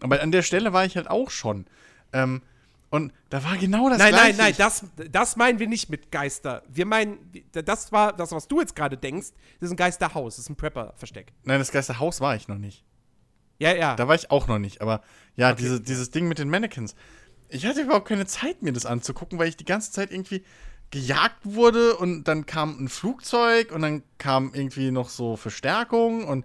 Aber 0.00 0.20
an 0.20 0.32
der 0.32 0.42
Stelle 0.42 0.72
war 0.72 0.84
ich 0.84 0.96
halt 0.96 1.08
auch 1.08 1.30
schon. 1.30 1.66
Ähm, 2.12 2.42
und 2.90 3.12
da 3.30 3.42
war 3.42 3.56
genau 3.56 3.88
das 3.88 3.98
Nein, 3.98 4.10
gleiche. 4.10 4.28
nein, 4.28 4.36
nein, 4.38 4.50
Ich- 4.50 4.56
das, 4.58 4.84
das 5.10 5.36
meinen 5.36 5.58
wir 5.58 5.66
nicht 5.68 5.88
mit 5.88 6.10
Geister. 6.12 6.62
Wir 6.68 6.84
meinen, 6.84 7.18
das 7.52 7.90
war 7.90 8.12
das, 8.12 8.32
was 8.32 8.48
du 8.48 8.60
jetzt 8.60 8.76
gerade 8.76 8.98
denkst, 8.98 9.28
das 9.60 9.68
ist 9.68 9.70
ein 9.72 9.76
Geisterhaus, 9.76 10.36
das 10.36 10.44
ist 10.44 10.50
ein 10.50 10.56
Prepper-Versteck. 10.56 11.32
Nein, 11.44 11.58
das 11.58 11.72
Geisterhaus 11.72 12.20
war 12.20 12.36
ich 12.36 12.48
noch 12.48 12.58
nicht. 12.58 12.84
Ja, 13.58 13.74
ja. 13.74 13.94
Da 13.96 14.08
war 14.08 14.14
ich 14.14 14.30
auch 14.30 14.46
noch 14.46 14.58
nicht. 14.58 14.80
Aber 14.82 15.02
ja, 15.36 15.52
Okay. 15.52 15.62
diese, 15.62 15.80
dieses 15.80 16.10
Ding 16.10 16.28
mit 16.28 16.38
den 16.38 16.50
Mannequins. 16.50 16.94
Ich 17.48 17.64
hatte 17.66 17.80
überhaupt 17.82 18.08
keine 18.08 18.26
Zeit, 18.26 18.62
mir 18.62 18.72
das 18.72 18.84
anzugucken, 18.86 19.38
weil 19.38 19.48
ich 19.48 19.56
die 19.56 19.64
ganze 19.64 19.90
Zeit 19.92 20.10
irgendwie 20.10 20.42
gejagt 20.92 21.40
wurde 21.42 21.96
und 21.96 22.24
dann 22.24 22.46
kam 22.46 22.78
ein 22.78 22.88
Flugzeug 22.88 23.72
und 23.72 23.82
dann 23.82 24.02
kam 24.18 24.54
irgendwie 24.54 24.92
noch 24.92 25.08
so 25.08 25.36
Verstärkung 25.36 26.24
und 26.28 26.44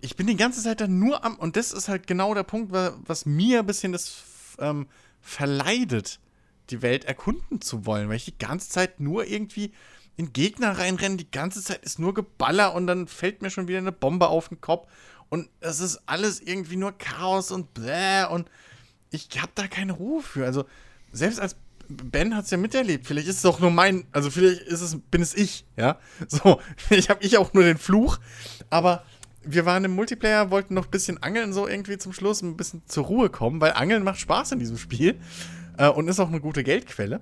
ich 0.00 0.16
bin 0.16 0.26
die 0.26 0.36
ganze 0.36 0.62
Zeit 0.62 0.82
dann 0.82 0.98
nur 0.98 1.24
am. 1.24 1.34
Und 1.36 1.56
das 1.56 1.72
ist 1.72 1.88
halt 1.88 2.06
genau 2.06 2.34
der 2.34 2.42
Punkt, 2.42 2.72
wa- 2.72 2.94
was 3.06 3.24
mir 3.24 3.60
ein 3.60 3.66
bisschen 3.66 3.92
das 3.92 4.22
ähm, 4.58 4.86
verleidet, 5.22 6.20
die 6.68 6.82
Welt 6.82 7.06
erkunden 7.06 7.62
zu 7.62 7.86
wollen, 7.86 8.08
weil 8.10 8.16
ich 8.16 8.26
die 8.26 8.38
ganze 8.38 8.68
Zeit 8.68 9.00
nur 9.00 9.26
irgendwie 9.26 9.72
in 10.16 10.34
Gegner 10.34 10.78
reinrenne, 10.78 11.16
die 11.16 11.30
ganze 11.30 11.62
Zeit 11.62 11.82
ist 11.82 11.98
nur 11.98 12.12
Geballer 12.12 12.74
und 12.74 12.86
dann 12.86 13.08
fällt 13.08 13.40
mir 13.40 13.50
schon 13.50 13.66
wieder 13.66 13.78
eine 13.78 13.92
Bombe 13.92 14.28
auf 14.28 14.48
den 14.50 14.60
Kopf 14.60 14.88
und 15.30 15.48
es 15.60 15.80
ist 15.80 16.02
alles 16.06 16.38
irgendwie 16.40 16.76
nur 16.76 16.92
Chaos 16.92 17.50
und 17.50 17.72
bläh 17.72 18.26
und 18.30 18.50
ich 19.10 19.28
habe 19.40 19.52
da 19.54 19.66
keine 19.68 19.94
Ruhe 19.94 20.22
für. 20.22 20.44
Also 20.44 20.66
selbst 21.12 21.40
als 21.40 21.56
Ben 21.96 22.34
hat 22.36 22.44
es 22.44 22.50
ja 22.50 22.56
miterlebt. 22.56 23.06
Vielleicht 23.06 23.28
ist 23.28 23.38
es 23.38 23.44
auch 23.46 23.60
nur 23.60 23.70
mein, 23.70 24.06
also 24.12 24.30
vielleicht 24.30 24.62
ist 24.62 24.80
es, 24.80 24.96
bin 25.10 25.22
es 25.22 25.34
ich, 25.34 25.66
ja. 25.76 25.98
So, 26.28 26.60
ich 26.90 27.10
habe 27.10 27.24
ich 27.24 27.38
auch 27.38 27.52
nur 27.52 27.64
den 27.64 27.78
Fluch, 27.78 28.18
aber 28.70 29.04
wir 29.42 29.66
waren 29.66 29.84
im 29.84 29.94
Multiplayer, 29.94 30.50
wollten 30.50 30.74
noch 30.74 30.86
ein 30.86 30.90
bisschen 30.90 31.22
angeln, 31.22 31.52
so 31.52 31.68
irgendwie 31.68 31.98
zum 31.98 32.12
Schluss, 32.12 32.42
ein 32.42 32.56
bisschen 32.56 32.82
zur 32.86 33.04
Ruhe 33.04 33.28
kommen, 33.28 33.60
weil 33.60 33.72
Angeln 33.72 34.02
macht 34.02 34.18
Spaß 34.18 34.52
in 34.52 34.58
diesem 34.58 34.78
Spiel 34.78 35.20
äh, 35.76 35.88
und 35.88 36.08
ist 36.08 36.20
auch 36.20 36.28
eine 36.28 36.40
gute 36.40 36.64
Geldquelle. 36.64 37.20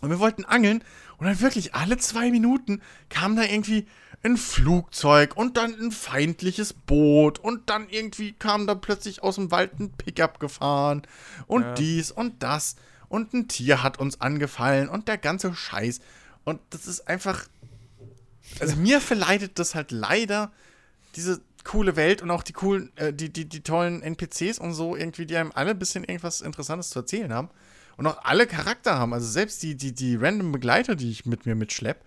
Und 0.00 0.10
wir 0.10 0.18
wollten 0.20 0.44
angeln 0.44 0.84
und 1.18 1.26
dann 1.26 1.40
wirklich 1.40 1.74
alle 1.74 1.96
zwei 1.96 2.30
Minuten 2.30 2.80
kam 3.08 3.36
da 3.36 3.42
irgendwie 3.42 3.86
ein 4.22 4.36
Flugzeug 4.36 5.36
und 5.36 5.56
dann 5.56 5.74
ein 5.80 5.90
feindliches 5.92 6.74
Boot 6.74 7.38
und 7.38 7.70
dann 7.70 7.88
irgendwie 7.88 8.32
kam 8.32 8.66
da 8.66 8.74
plötzlich 8.74 9.22
aus 9.22 9.36
dem 9.36 9.50
Wald 9.50 9.80
ein 9.80 9.92
Pickup 9.92 10.40
gefahren 10.40 11.02
und 11.46 11.62
Ja. 11.62 11.74
dies 11.74 12.10
und 12.12 12.42
das 12.42 12.76
und 13.10 13.34
ein 13.34 13.48
Tier 13.48 13.82
hat 13.82 13.98
uns 13.98 14.20
angefallen 14.20 14.88
und 14.88 15.08
der 15.08 15.18
ganze 15.18 15.52
Scheiß. 15.52 16.00
Und 16.44 16.60
das 16.70 16.86
ist 16.86 17.08
einfach. 17.08 17.46
Also 18.60 18.76
mir 18.76 19.00
verleitet 19.00 19.58
das 19.58 19.74
halt 19.74 19.90
leider 19.90 20.50
diese 21.16 21.42
coole 21.64 21.96
Welt 21.96 22.22
und 22.22 22.30
auch 22.30 22.42
die 22.42 22.52
coolen, 22.52 22.96
äh, 22.96 23.12
die, 23.12 23.30
die, 23.30 23.48
die 23.48 23.62
tollen 23.62 24.02
NPCs 24.02 24.58
und 24.58 24.72
so 24.72 24.96
irgendwie, 24.96 25.26
die 25.26 25.36
einem 25.36 25.52
alle 25.54 25.72
ein 25.72 25.78
bisschen 25.78 26.04
irgendwas 26.04 26.40
Interessantes 26.40 26.90
zu 26.90 27.00
erzählen 27.00 27.32
haben. 27.32 27.50
Und 27.96 28.06
auch 28.06 28.24
alle 28.24 28.46
Charakter 28.46 28.96
haben. 28.96 29.12
Also 29.12 29.26
selbst 29.26 29.62
die, 29.62 29.74
die, 29.74 29.92
die 29.92 30.16
random 30.16 30.52
Begleiter, 30.52 30.94
die 30.94 31.10
ich 31.10 31.26
mit 31.26 31.44
mir 31.46 31.54
mitschlepp, 31.54 32.02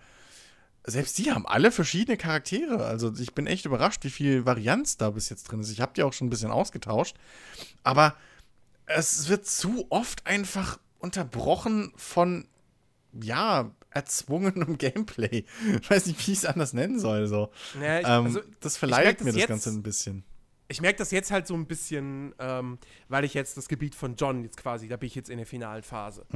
selbst 0.86 1.18
die 1.18 1.32
haben 1.32 1.46
alle 1.46 1.70
verschiedene 1.70 2.16
Charaktere. 2.16 2.84
Also 2.84 3.12
ich 3.18 3.34
bin 3.34 3.46
echt 3.46 3.66
überrascht, 3.66 4.04
wie 4.04 4.10
viel 4.10 4.44
Varianz 4.46 4.96
da 4.96 5.10
bis 5.10 5.28
jetzt 5.28 5.44
drin 5.44 5.60
ist. 5.60 5.70
Ich 5.70 5.80
habe 5.80 5.92
die 5.94 6.02
auch 6.02 6.14
schon 6.14 6.26
ein 6.26 6.30
bisschen 6.30 6.50
ausgetauscht. 6.50 7.16
Aber 7.84 8.16
es 8.86 9.28
wird 9.28 9.46
zu 9.46 9.86
oft 9.90 10.26
einfach 10.26 10.78
unterbrochen 11.04 11.92
von, 11.96 12.48
ja, 13.12 13.70
erzwungenem 13.90 14.76
Gameplay. 14.78 15.44
Ich 15.80 15.88
weiß 15.90 16.06
nicht, 16.06 16.26
wie 16.26 16.32
ich 16.32 16.38
es 16.38 16.44
anders 16.46 16.72
nennen 16.72 16.98
soll. 16.98 17.26
So. 17.28 17.50
Ja, 17.80 18.00
ich, 18.00 18.06
ähm, 18.06 18.24
also, 18.26 18.40
das 18.60 18.76
verleiht 18.76 19.20
das 19.20 19.24
mir 19.24 19.30
das 19.32 19.40
jetzt- 19.40 19.48
Ganze 19.48 19.70
ein 19.70 19.82
bisschen. 19.82 20.24
ich 20.68 20.80
merke 20.80 20.98
das 20.98 21.10
jetzt 21.12 21.30
halt 21.30 21.46
so 21.46 21.54
ein 21.54 21.66
bisschen, 21.66 22.34
ähm, 22.40 22.78
weil 23.08 23.24
ich 23.24 23.34
jetzt 23.34 23.56
das 23.56 23.68
Gebiet 23.68 23.94
von 23.94 24.16
John 24.16 24.42
jetzt 24.42 24.56
quasi, 24.56 24.88
da 24.88 24.96
bin 24.96 25.06
ich 25.06 25.14
jetzt 25.14 25.30
in 25.30 25.36
der 25.36 25.46
finalen 25.46 25.82
Phase. 25.84 26.26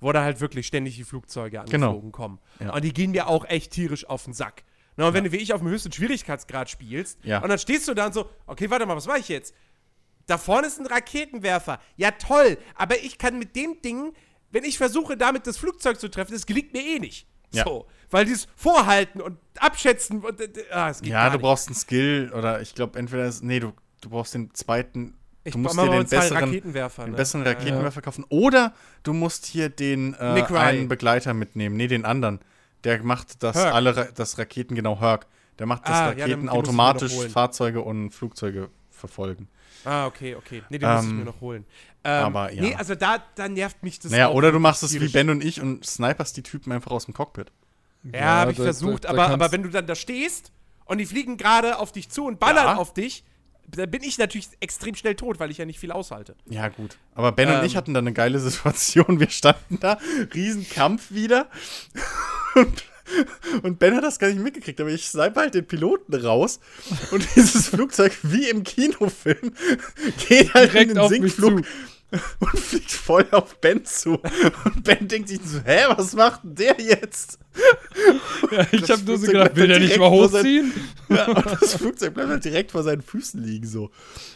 Wo 0.00 0.12
da 0.12 0.22
halt 0.22 0.40
wirklich 0.40 0.66
ständig 0.68 0.94
die 0.96 1.02
Flugzeuge 1.04 1.58
Mhm. 1.60 1.64
Genau. 1.66 1.86
angeflogen 1.88 2.12
kommen. 2.12 2.38
Ja. 2.60 2.72
Und 2.72 2.84
die 2.84 2.92
gehen 2.94 3.10
mir 3.10 3.26
auch 3.26 3.44
echt 3.44 3.72
tierisch 3.72 4.06
auf 4.08 4.24
den 4.24 4.32
Sack. 4.32 4.62
Na, 4.96 5.08
und 5.08 5.14
wenn 5.14 5.24
du 5.24 5.32
wie 5.32 5.36
ich 5.36 5.52
auf 5.52 5.60
dem 5.60 5.68
höchsten 5.68 5.92
Schwierigkeitsgrad 5.92 6.70
spielst, 6.70 7.18
Ja. 7.24 7.40
und 7.42 7.48
dann 7.48 7.58
stehst 7.58 7.86
du 7.88 7.94
da 7.94 8.06
und 8.06 8.14
so, 8.14 8.30
okay, 8.46 8.70
warte 8.70 8.86
mal, 8.86 8.96
was 8.96 9.06
mache 9.06 9.18
ich 9.18 9.28
jetzt? 9.28 9.54
Da 10.28 10.38
vorne 10.38 10.68
ist 10.68 10.78
ein 10.78 10.86
Raketenwerfer. 10.86 11.80
Ja, 11.96 12.12
toll, 12.12 12.56
aber 12.76 12.96
ich 13.02 13.18
kann 13.18 13.38
mit 13.38 13.56
dem 13.56 13.82
Ding, 13.82 14.12
wenn 14.52 14.62
ich 14.64 14.78
versuche, 14.78 15.16
damit 15.16 15.46
das 15.46 15.56
Flugzeug 15.58 15.98
zu 15.98 16.08
treffen, 16.08 16.32
das 16.32 16.46
gelingt 16.46 16.72
mir 16.72 16.82
eh 16.82 16.98
nicht. 17.00 17.26
Ja. 17.50 17.64
So, 17.64 17.86
weil 18.10 18.26
dieses 18.26 18.46
Vorhalten 18.56 19.22
und 19.22 19.38
Abschätzen 19.58 20.22
und 20.22 20.38
äh, 20.40 20.50
ah, 20.70 20.90
es 20.90 21.00
geht 21.00 21.10
Ja, 21.12 21.26
du 21.30 21.32
nicht. 21.36 21.42
braucht 21.42 21.66
einen 21.66 21.74
Skill 21.74 22.30
oder 22.36 22.60
ich 22.60 22.74
glaube 22.74 22.98
entweder 22.98 23.24
ist, 23.26 23.42
nee, 23.42 23.58
du, 23.58 23.72
du 24.02 24.10
brauchst 24.10 24.34
den 24.34 24.52
zweiten, 24.54 25.14
Ich 25.44 25.52
du 25.54 25.58
musst 25.58 25.78
dir 25.78 25.88
den 25.88 26.06
zwei 26.06 26.16
besseren, 26.18 26.44
Raketenwerfer, 26.44 27.04
den 27.04 27.10
ne? 27.12 27.16
besseren 27.16 27.46
Ja, 27.46 27.52
Raketenwerfer 27.52 28.02
kaufen 28.02 28.24
oder 28.28 28.74
du 29.02 29.14
musst 29.14 29.46
hier 29.46 29.70
den 29.70 30.12
äh, 30.12 30.44
einen 30.54 30.88
Begleiter 30.88 31.32
mitnehmen, 31.32 31.76
nee, 31.78 31.86
den 31.88 32.04
anderen. 32.04 32.40
Der 32.84 33.02
macht 33.02 33.42
das 33.42 33.56
Herc. 33.56 33.74
alle 33.74 33.96
Ra 33.96 34.04
das 34.14 34.36
Raketen 34.38 34.74
genau 34.74 35.00
Herc. 35.00 35.26
Der 35.58 35.66
macht 35.66 35.88
das 35.88 35.96
Ah, 35.96 36.04
ja, 36.10 36.10
den- 36.10 36.16
den 36.16 36.20
Raketen 36.20 36.40
mir 36.40 36.46
noch 36.48 36.52
automatisch. 36.58 37.12
Fahrzeuge 37.32 37.80
und 37.80 38.10
Flugzeuge 38.10 38.68
verfolgen. 38.90 39.48
Ah, 39.88 40.06
okay, 40.06 40.34
okay. 40.34 40.62
Nee, 40.68 40.78
den 40.78 40.90
muss 40.90 41.04
ich 41.04 41.10
Ähm, 41.10 41.18
mir 41.18 41.24
noch 41.24 41.40
holen. 41.40 41.64
Ähm, 42.04 42.24
aber 42.24 42.52
ja. 42.52 42.62
Nee, 42.62 42.74
also 42.74 42.94
da, 42.94 43.22
da 43.34 43.48
nervt 43.48 43.82
mich 43.82 43.98
das 43.98 44.12
Naja, 44.12 44.28
auch 44.28 44.34
oder 44.34 44.52
du 44.52 44.58
machst 44.58 44.82
es 44.82 44.92
wie. 45.00 45.08
Ben 45.08 45.30
und 45.30 45.42
ich 45.42 45.60
und 45.62 45.84
sniperst 45.86 46.36
die 46.36 46.42
Typen 46.42 46.72
einfach 46.72 46.90
aus 46.90 47.06
dem 47.06 47.14
Cockpit. 47.14 47.50
Ja, 48.12 48.20
habe 48.40 48.52
ich 48.52 48.58
da- 48.58 48.64
versucht, 48.64 49.04
da- 49.04 49.12
da 49.12 49.22
aber, 49.24 49.32
aber 49.34 49.52
wenn 49.52 49.62
du 49.62 49.70
dann 49.70 49.86
da 49.86 49.94
stehst 49.94 50.52
und 50.84 50.98
die 50.98 51.06
fliegen 51.06 51.36
gerade 51.38 51.78
auf 51.78 51.90
dich 51.92 52.08
zu 52.10 52.24
und 52.26 52.38
ballern 52.38 52.64
Ja. 52.66 52.76
auf 52.76 52.92
dich, 52.94 53.24
da 53.66 53.84
bin 53.86 54.02
ich 54.02 54.16
natürlich 54.18 54.48
extrem 54.60 54.94
schnell 54.94 55.14
tot, 55.14 55.40
weil 55.40 55.50
ich 55.50 55.58
ja 55.58 55.64
nicht 55.66 55.78
viel 55.78 55.92
aushalte. 55.92 56.34
Ja, 56.46 56.68
gut. 56.68 56.96
Aber 57.14 57.32
Ben 57.32 57.48
und 57.48 57.56
Ähm. 57.56 57.64
ich 57.64 57.76
hatten 57.76 57.92
da 57.94 58.00
eine 58.00 58.12
geile 58.12 58.38
Situation. 58.40 59.20
Wir 59.20 59.30
standen 59.30 59.78
da, 59.80 59.98
Riesenkampf 60.34 61.10
wieder. 61.10 61.48
Und, 62.54 62.84
und 63.62 63.78
Ben 63.78 63.94
hat 63.96 64.04
das 64.04 64.18
gar 64.18 64.28
nicht 64.28 64.40
mitgekriegt, 64.42 64.80
aber 64.80 64.90
ich 64.90 65.06
snipe 65.08 65.38
halt 65.40 65.54
den 65.54 65.66
Piloten 65.66 66.14
raus. 66.14 66.60
Und 67.10 67.26
dieses 67.36 67.68
Flugzeug, 67.68 68.12
wie 68.22 68.48
im 68.48 68.64
Kinofilm, 68.64 69.52
geht 70.28 70.54
halt 70.54 70.72
Direkt 70.72 70.90
in 70.92 70.96
den 70.96 71.08
Sinkflug 71.08 71.62
und 72.40 72.58
fliegt 72.58 72.90
voll 72.90 73.26
auf 73.32 73.60
Ben 73.60 73.84
zu. 73.84 74.14
Und 74.64 74.82
Ben 74.82 75.06
denkt 75.08 75.28
sich 75.28 75.40
so, 75.44 75.60
hä, 75.62 75.84
was 75.94 76.14
macht 76.14 76.42
denn 76.42 76.54
der 76.54 76.76
jetzt? 76.80 77.38
Ja, 78.50 78.66
ich 78.70 78.90
habe 78.90 79.02
nur 79.02 79.18
so 79.18 79.26
gedacht, 79.26 79.56
will 79.56 79.66
der 79.68 79.78
nicht 79.78 79.96
direkt 79.96 80.00
mal 80.00 80.08
vor 80.10 80.28
sein- 80.28 80.40
hochziehen? 80.40 80.72
Ja, 81.10 81.26
und 81.26 81.44
das 81.60 81.74
Flugzeug 81.74 82.14
bleibt 82.14 82.28
halt 82.30 82.44
direkt 82.44 82.70
vor 82.72 82.82
seinen 82.82 83.02
Füßen 83.02 83.42
liegen 83.42 83.66
so. 83.66 83.90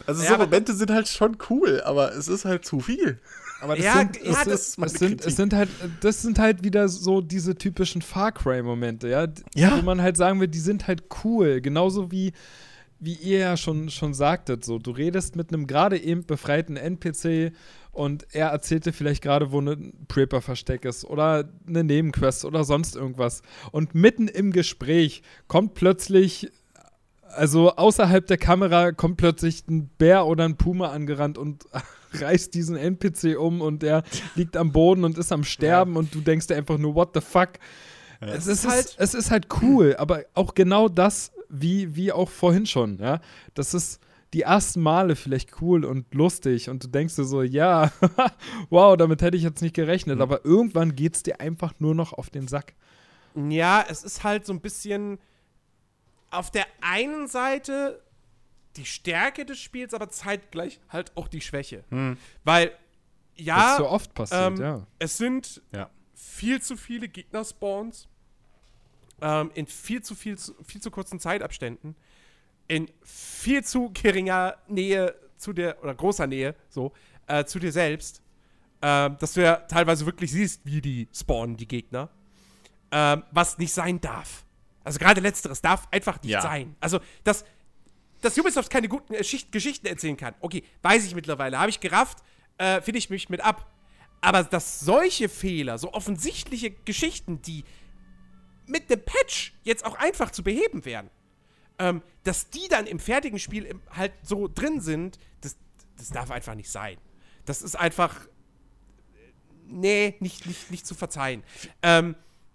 Also 0.07 0.23
Ja, 0.23 0.31
so 0.31 0.37
Momente 0.39 0.75
sind 0.75 0.91
halt 0.91 1.09
schon 1.09 1.37
cool, 1.51 1.81
aber 1.85 2.15
es 2.15 2.29
ist 2.29 2.45
halt 2.45 2.65
zu 2.65 2.81
viel. 2.81 3.19
Aber 3.63 3.77
das 3.77 3.85
Ja, 3.85 3.99
sind, 3.99 4.17
ja, 4.17 4.31
es, 4.33 4.45
das 4.45 4.47
ist, 4.47 4.79
es, 4.79 4.93
sind, 4.95 5.25
es 5.25 5.37
sind 5.37 5.55
halt, 5.55 5.69
das 6.01 6.21
sind 6.23 6.39
halt 6.39 6.65
wieder 6.65 6.89
so 6.89 7.21
diese 7.21 7.55
typischen 7.55 8.03
Far 8.03 8.33
Cry-Momente, 8.33 9.09
ja, 9.09 9.29
Ja. 9.55 9.77
wo 9.79 9.83
man 9.83 10.03
halt 10.03 10.17
sagen 10.17 10.41
will, 10.41 10.49
die 10.49 10.59
sind 10.59 10.89
halt 10.89 11.05
cool, 11.25 11.61
genauso 11.61 12.11
wie 12.11 12.33
wie 13.05 13.15
ihr 13.15 13.39
ja 13.39 13.57
schon, 13.57 13.91
schon 13.91 14.15
sagtet, 14.15 14.65
so, 14.65 14.79
du 14.79 14.93
redest 14.93 15.35
mit 15.35 15.53
einem 15.53 15.67
gerade 15.67 15.99
eben 16.01 16.25
befreiten 16.25 16.77
NPC 16.77 17.53
und 17.91 18.25
er 18.31 18.51
erzählte 18.51 18.93
vielleicht 18.93 19.23
gerade, 19.25 19.51
wo 19.51 19.61
ein 19.61 20.07
Prepper-Versteck 20.07 20.85
ist 20.85 21.05
oder 21.05 21.49
eine 21.67 21.83
Nebenquest 21.83 22.45
oder 22.45 22.63
sonst 22.63 22.95
irgendwas. 22.95 23.43
Und 23.73 23.97
mitten 23.97 24.29
im 24.29 24.53
Gespräch 24.53 25.23
kommt 25.49 25.75
plötzlich, 25.75 26.49
also 27.25 27.75
außerhalb 27.75 28.25
der 28.25 28.39
Kamera, 28.39 28.93
kommt 28.93 29.17
plötzlich 29.17 29.65
ein 29.69 29.89
Bär 29.99 30.25
oder 30.25 30.45
ein 30.45 30.57
Puma 30.57 30.91
angerannt 30.91 31.39
und 31.39 31.65
reißt 32.21 32.53
diesen 32.55 32.77
NPC 32.77 33.39
um 33.39 33.61
und 33.61 33.83
der 33.83 34.03
liegt 34.35 34.57
am 34.57 34.73
Boden 34.73 35.05
und 35.05 35.19
ist 35.19 35.33
am 35.33 35.45
Sterben 35.45 35.97
und 35.97 36.15
du 36.15 36.21
denkst 36.21 36.47
dir 36.49 36.57
einfach 36.57 36.79
nur, 36.79 36.95
what 36.95 37.11
the 37.15 37.21
fuck? 37.21 37.51
Es, 38.21 38.47
ist 38.47 38.69
halt, 38.69 38.95
es 38.99 39.15
ist 39.15 39.31
halt 39.31 39.49
cool, 39.63 39.97
aber 39.99 40.25
auch 40.35 40.55
genau 40.55 40.89
das, 40.89 41.33
wie, 41.49 41.97
wie 41.97 42.13
auch 42.13 42.29
vorhin 42.31 42.67
schon, 42.67 42.99
ja. 42.99 43.21
Das 43.55 43.75
ist 43.75 44.01
die 44.33 44.43
ersten 44.43 44.81
Male 44.81 45.17
vielleicht 45.17 45.61
cool 45.61 45.85
und 45.85 46.15
lustig 46.15 46.71
und 46.71 46.85
du 46.85 46.89
denkst 46.89 47.17
dir 47.17 47.25
so, 47.25 47.43
ja, 47.43 47.91
wow, 48.71 48.97
damit 48.97 49.21
hätte 49.23 49.37
ich 49.37 49.43
jetzt 49.43 49.61
nicht 49.61 49.75
gerechnet, 49.75 50.17
Mhm. 50.17 50.23
aber 50.23 50.45
irgendwann 50.45 50.95
geht 50.95 51.17
es 51.17 51.23
dir 51.23 51.41
einfach 51.41 51.75
nur 51.81 51.95
noch 51.95 52.13
auf 52.13 52.31
den 52.31 52.49
Sack. 52.49 52.75
Ja, 53.35 53.85
es 53.89 54.05
ist 54.05 54.23
halt 54.25 54.47
so 54.47 54.53
ein 54.53 54.61
bisschen 54.61 55.19
auf 56.31 56.51
der 56.51 56.65
einen 56.81 57.27
Seite 57.29 58.01
die 58.77 58.85
Stärke 58.87 59.45
des 59.45 59.59
Spiels, 59.59 59.95
aber 59.95 60.09
zeitgleich 60.09 60.81
halt 60.89 61.17
auch 61.17 61.29
die 61.29 61.41
Schwäche. 61.41 61.85
Weil, 62.45 62.69
Das 62.69 62.77
ja, 63.47 63.75
so 63.79 63.89
oft 63.89 64.15
passiert, 64.15 64.41
ähm, 64.41 64.57
ja. 64.61 64.87
es 64.99 65.17
sind 65.17 65.63
Ja. 65.73 65.91
viel 66.15 66.61
zu 66.63 66.77
viele 66.77 67.09
Gegner-Spawns 67.09 68.09
ähm, 69.21 69.51
in 69.55 69.67
viel 69.67 70.03
zu, 70.03 70.15
viel, 70.15 70.37
zu, 70.39 70.55
viel 70.65 70.81
zu 70.81 70.91
kurzen 70.91 71.21
Zeitabständen, 71.21 71.95
in 72.69 72.91
viel 73.03 73.63
zu 73.65 73.91
geringer 73.93 74.57
Nähe 74.69 75.15
zu 75.37 75.53
dir, 75.53 75.77
oder 75.83 75.95
großer 75.95 76.27
Nähe, 76.27 76.55
so, 76.69 76.93
äh, 77.27 77.45
zu 77.45 77.59
dir 77.59 77.73
selbst, 77.73 78.21
ähm, 78.81 79.17
dass 79.21 79.35
du 79.35 79.43
ja 79.43 79.57
teilweise 79.57 80.07
wirklich 80.07 80.33
siehst, 80.33 80.63
wie 80.65 80.81
die 80.81 81.09
spawnen, 81.15 81.57
die 81.57 81.69
Gegner, 81.69 82.09
ähm, 82.91 83.23
was 83.31 83.59
nicht 83.59 83.73
sein 83.73 84.01
darf. 84.01 84.45
Also 84.85 84.99
gerade 84.99 85.21
letzteres 85.21 85.61
darf 85.63 85.87
einfach 85.93 86.21
nicht 86.23 86.33
Ja. 86.33 86.41
sein. 86.43 86.75
Also, 86.81 86.99
dass, 87.23 87.45
dass 88.23 88.39
Ubisoft 88.39 88.71
keine 88.71 88.89
guten 88.89 89.13
äh, 89.13 89.23
Schicht 89.23 89.53
Geschichten 89.53 89.87
erzählen 89.87 90.17
kann, 90.17 90.35
okay, 90.41 90.63
weiß 90.81 91.05
ich 91.05 91.15
mittlerweile, 91.15 91.59
habe 91.59 91.71
ich 91.71 91.81
gerafft, 91.81 92.19
äh, 92.57 92.81
finde 92.81 92.99
ich 92.99 93.11
mich 93.11 93.29
mit 93.29 93.43
ab. 93.43 93.71
Aber 94.23 94.45
dass 94.45 94.81
solche 94.81 95.29
Fehler, 95.29 95.79
so 95.79 95.93
offensichtliche 95.93 96.71
Geschichten, 96.71 97.43
die 97.43 97.65
mit 98.67 98.89
dem 98.89 99.05
Patch 99.05 99.53
jetzt 99.65 99.85
auch 99.85 99.97
einfach 99.97 100.31
zu 100.31 100.43
beheben 100.43 100.85
wären, 100.85 101.11
ähm, 101.79 102.03
dass 102.23 102.49
die 102.49 102.69
dann 102.69 102.87
im 102.87 103.01
fertigen 103.01 103.39
Spiel 103.39 103.65
im, 103.65 103.83
halt 103.91 104.13
so 104.23 104.49
drin 104.49 104.81
sind, 104.81 105.19
das, 105.41 105.57
das 105.97 106.11
darf 106.11 106.31
einfach 106.31 106.55
nicht 106.55 106.71
sein. 106.71 106.97
Das 107.45 107.63
ist 107.63 107.75
einfach, 107.75 108.27
äh, 108.27 108.29
nee, 109.67 110.17
nicht, 110.21 110.47
nicht, 110.47 110.71
nicht 110.71 110.87
zu 110.87 110.95
verzeihen. 110.95 111.43
Ähm, 111.83 112.15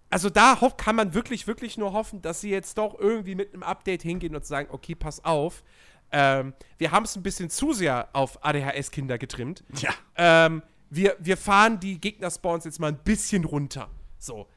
also 0.10 0.30
da 0.30 0.58
kann 0.78 0.96
man 0.96 1.14
wirklich, 1.14 1.48
wirklich 1.48 1.78
nur 1.78 1.94
hoffen, 1.94 2.22
dass 2.22 2.42
sie 2.42 2.50
jetzt 2.50 2.78
doch 2.78 2.98
irgendwie 2.98 3.36
mit 3.36 3.54
einem 3.54 3.64
Update 3.64 4.04
hingehen 4.04 4.36
und 4.36 4.46
sagen, 4.46 4.70
okay, 4.72 4.96
pass 4.96 5.24
auf, 5.26 5.64
ähm, 6.12 6.54
wir 6.78 6.92
haben 6.92 7.04
es 7.04 7.16
ein 7.16 7.24
bisschen 7.24 7.50
zu 7.50 7.74
sehr 7.74 8.10
auf 8.14 8.44
ADHS-Kinder 8.44 9.18
getrimmt. 9.18 9.64
Ja. 9.82 9.94
Ähm, 10.16 10.64
wir, 10.90 11.18
wir 11.20 11.36
fahren 11.36 11.80
die 11.80 12.00
Gegner-Spawns 12.00 12.64
jetzt 12.64 12.80
mal 12.80 12.88
ein 12.88 13.04
bisschen 13.04 13.44
runter. 13.44 13.90
So. 14.18 14.48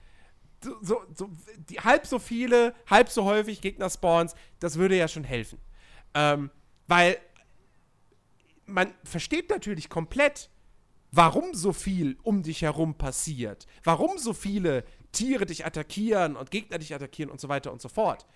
So, 0.62 0.76
so, 0.82 1.02
so 1.14 1.30
die, 1.68 1.80
halb 1.80 2.06
so 2.06 2.18
viele, 2.18 2.74
halb 2.88 3.08
so 3.08 3.24
häufig 3.24 3.60
Gegner-Spawns, 3.62 4.34
das 4.60 4.76
würde 4.76 4.96
ja 4.96 5.08
schon 5.08 5.24
helfen. 5.24 5.58
Ähm, 6.14 6.50
weil 6.86 7.18
man 8.66 8.92
versteht 9.02 9.50
natürlich 9.50 9.88
komplett, 9.88 10.50
warum 11.12 11.54
so 11.54 11.72
viel 11.72 12.18
um 12.22 12.42
dich 12.42 12.62
herum 12.62 12.94
passiert. 12.94 13.66
Warum 13.82 14.18
so 14.18 14.32
viele 14.32 14.84
Tiere 15.12 15.46
dich 15.46 15.66
attackieren 15.66 16.36
und 16.36 16.50
Gegner 16.50 16.78
dich 16.78 16.94
attackieren 16.94 17.30
und 17.30 17.40
so 17.40 17.48
weiter 17.48 17.72
und 17.72 17.80
so 17.80 17.88
fort. 17.88 18.26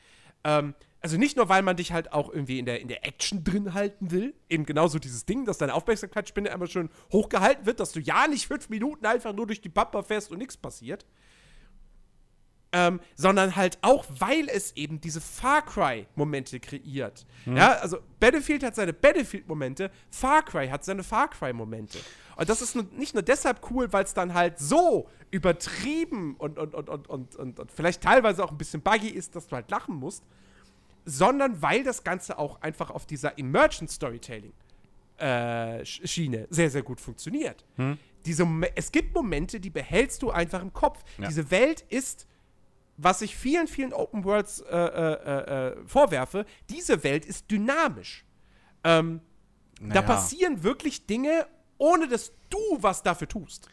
Ähm, 0.45 0.75
also 1.01 1.19
nicht 1.19 1.37
nur, 1.37 1.49
weil 1.51 1.63
man 1.63 1.77
dich 1.77 1.93
halt 1.93 2.13
auch 2.13 2.33
irgendwie 2.33 2.59
in 2.59 2.65
der, 2.65 2.81
in 2.81 2.89
der 2.89 3.05
Action 3.07 3.45
drin 3.45 3.75
halten 3.75 4.11
will, 4.11 4.35
eben 4.49 4.65
genauso 4.65 4.99
dieses 4.99 5.27
Ding, 5.27 5.45
dass 5.45 5.59
deine 5.59 5.75
Aufmerksamkeitsspinne 5.75 6.49
immer 6.49 6.67
schön 6.67 6.89
hochgehalten 7.13 7.67
wird, 7.67 7.79
dass 7.79 7.93
du 7.93 8.01
ja 8.01 8.27
nicht 8.27 8.47
fünf 8.47 8.71
Minuten 8.71 9.05
einfach 9.05 9.35
nur 9.35 9.47
durch 9.47 9.61
die 9.61 9.69
Pampa 9.69 10.03
fährst 10.03 10.31
und 10.31 10.39
nichts 10.39 10.57
passiert. 10.57 11.05
Ähm, 12.77 12.99
sondern 13.15 13.55
halt 13.55 13.79
auch, 13.83 14.05
weil 14.19 14.49
es 14.49 14.75
eben 14.75 15.01
diese 15.01 15.21
Far 15.21 15.63
Cry-Momente 15.65 16.59
kreiert. 16.59 17.25
Ja, 17.47 17.75
also 17.75 17.99
Battlefield 18.19 18.65
hat 18.65 18.75
seine 18.75 18.93
Battlefield-Momente, 18.93 19.93
Far 20.11 20.45
Cry 20.45 20.67
hat 20.67 20.85
seine 20.85 21.05
Far 21.05 21.29
Cry-Momente. 21.31 21.99
Und 22.35 22.49
das 22.49 22.61
ist 22.63 22.75
nicht 22.75 23.15
nur 23.15 23.23
deshalb 23.23 23.71
cool, 23.71 23.93
weil 23.93 24.03
es 24.03 24.13
dann 24.13 24.35
halt 24.35 24.59
so 24.59 25.09
übertrieben 25.31 26.35
und, 26.37 26.59
und, 26.59 26.75
und, 26.75 26.89
und, 26.89 27.09
und, 27.09 27.37
und, 27.37 27.61
und 27.61 27.71
vielleicht 27.71 28.03
teilweise 28.03 28.43
auch 28.43 28.51
ein 28.51 28.59
bisschen 28.59 28.81
buggy 28.83 29.11
ist, 29.11 29.37
dass 29.37 29.47
du 29.47 29.55
halt 29.55 29.71
lachen 29.71 29.95
musst, 29.95 30.25
sondern 31.05 31.63
weil 31.63 31.85
das 31.85 32.03
Ganze 32.03 32.39
auch 32.41 32.61
einfach 32.61 32.91
auf 32.91 33.07
dieser 33.07 33.39
Emergent 33.39 33.89
Storytelling 33.91 34.53
äh, 35.19 35.83
Sch- 35.83 36.07
Schiene 36.09 36.49
sehr, 36.51 36.71
sehr 36.71 36.83
gut 36.83 37.01
funktioniert. 37.01 37.65
Diese, 38.27 38.45
Mo- 38.45 38.67
es 38.75 38.91
gibt 38.91 39.15
Momente, 39.15 39.61
die 39.61 39.71
behältst 39.71 40.23
du 40.23 40.31
einfach 40.33 40.61
im 40.61 40.73
Kopf. 40.73 41.05
Ja. 41.19 41.29
Diese 41.29 41.51
Welt 41.53 41.83
ist, 41.89 42.27
was 42.97 43.23
ich 43.23 43.37
vielen, 43.37 43.67
vielen 43.67 43.93
Open 43.93 44.25
Worlds 44.25 44.61
äh, 44.61 44.77
äh, 44.77 45.69
äh, 45.73 45.77
vorwerfe, 45.87 46.47
diese 46.71 47.03
Welt 47.05 47.25
ist 47.27 47.51
dynamisch. 47.51 48.25
Ähm, 48.85 49.21
Da 49.81 49.87
Naja. 49.87 50.03
passieren 50.03 50.63
wirklich 50.63 51.07
Dinge, 51.07 51.47
ohne 51.79 52.07
dass 52.09 52.33
du 52.49 52.59
was 52.81 53.03
dafür 53.03 53.27
tust. 53.29 53.69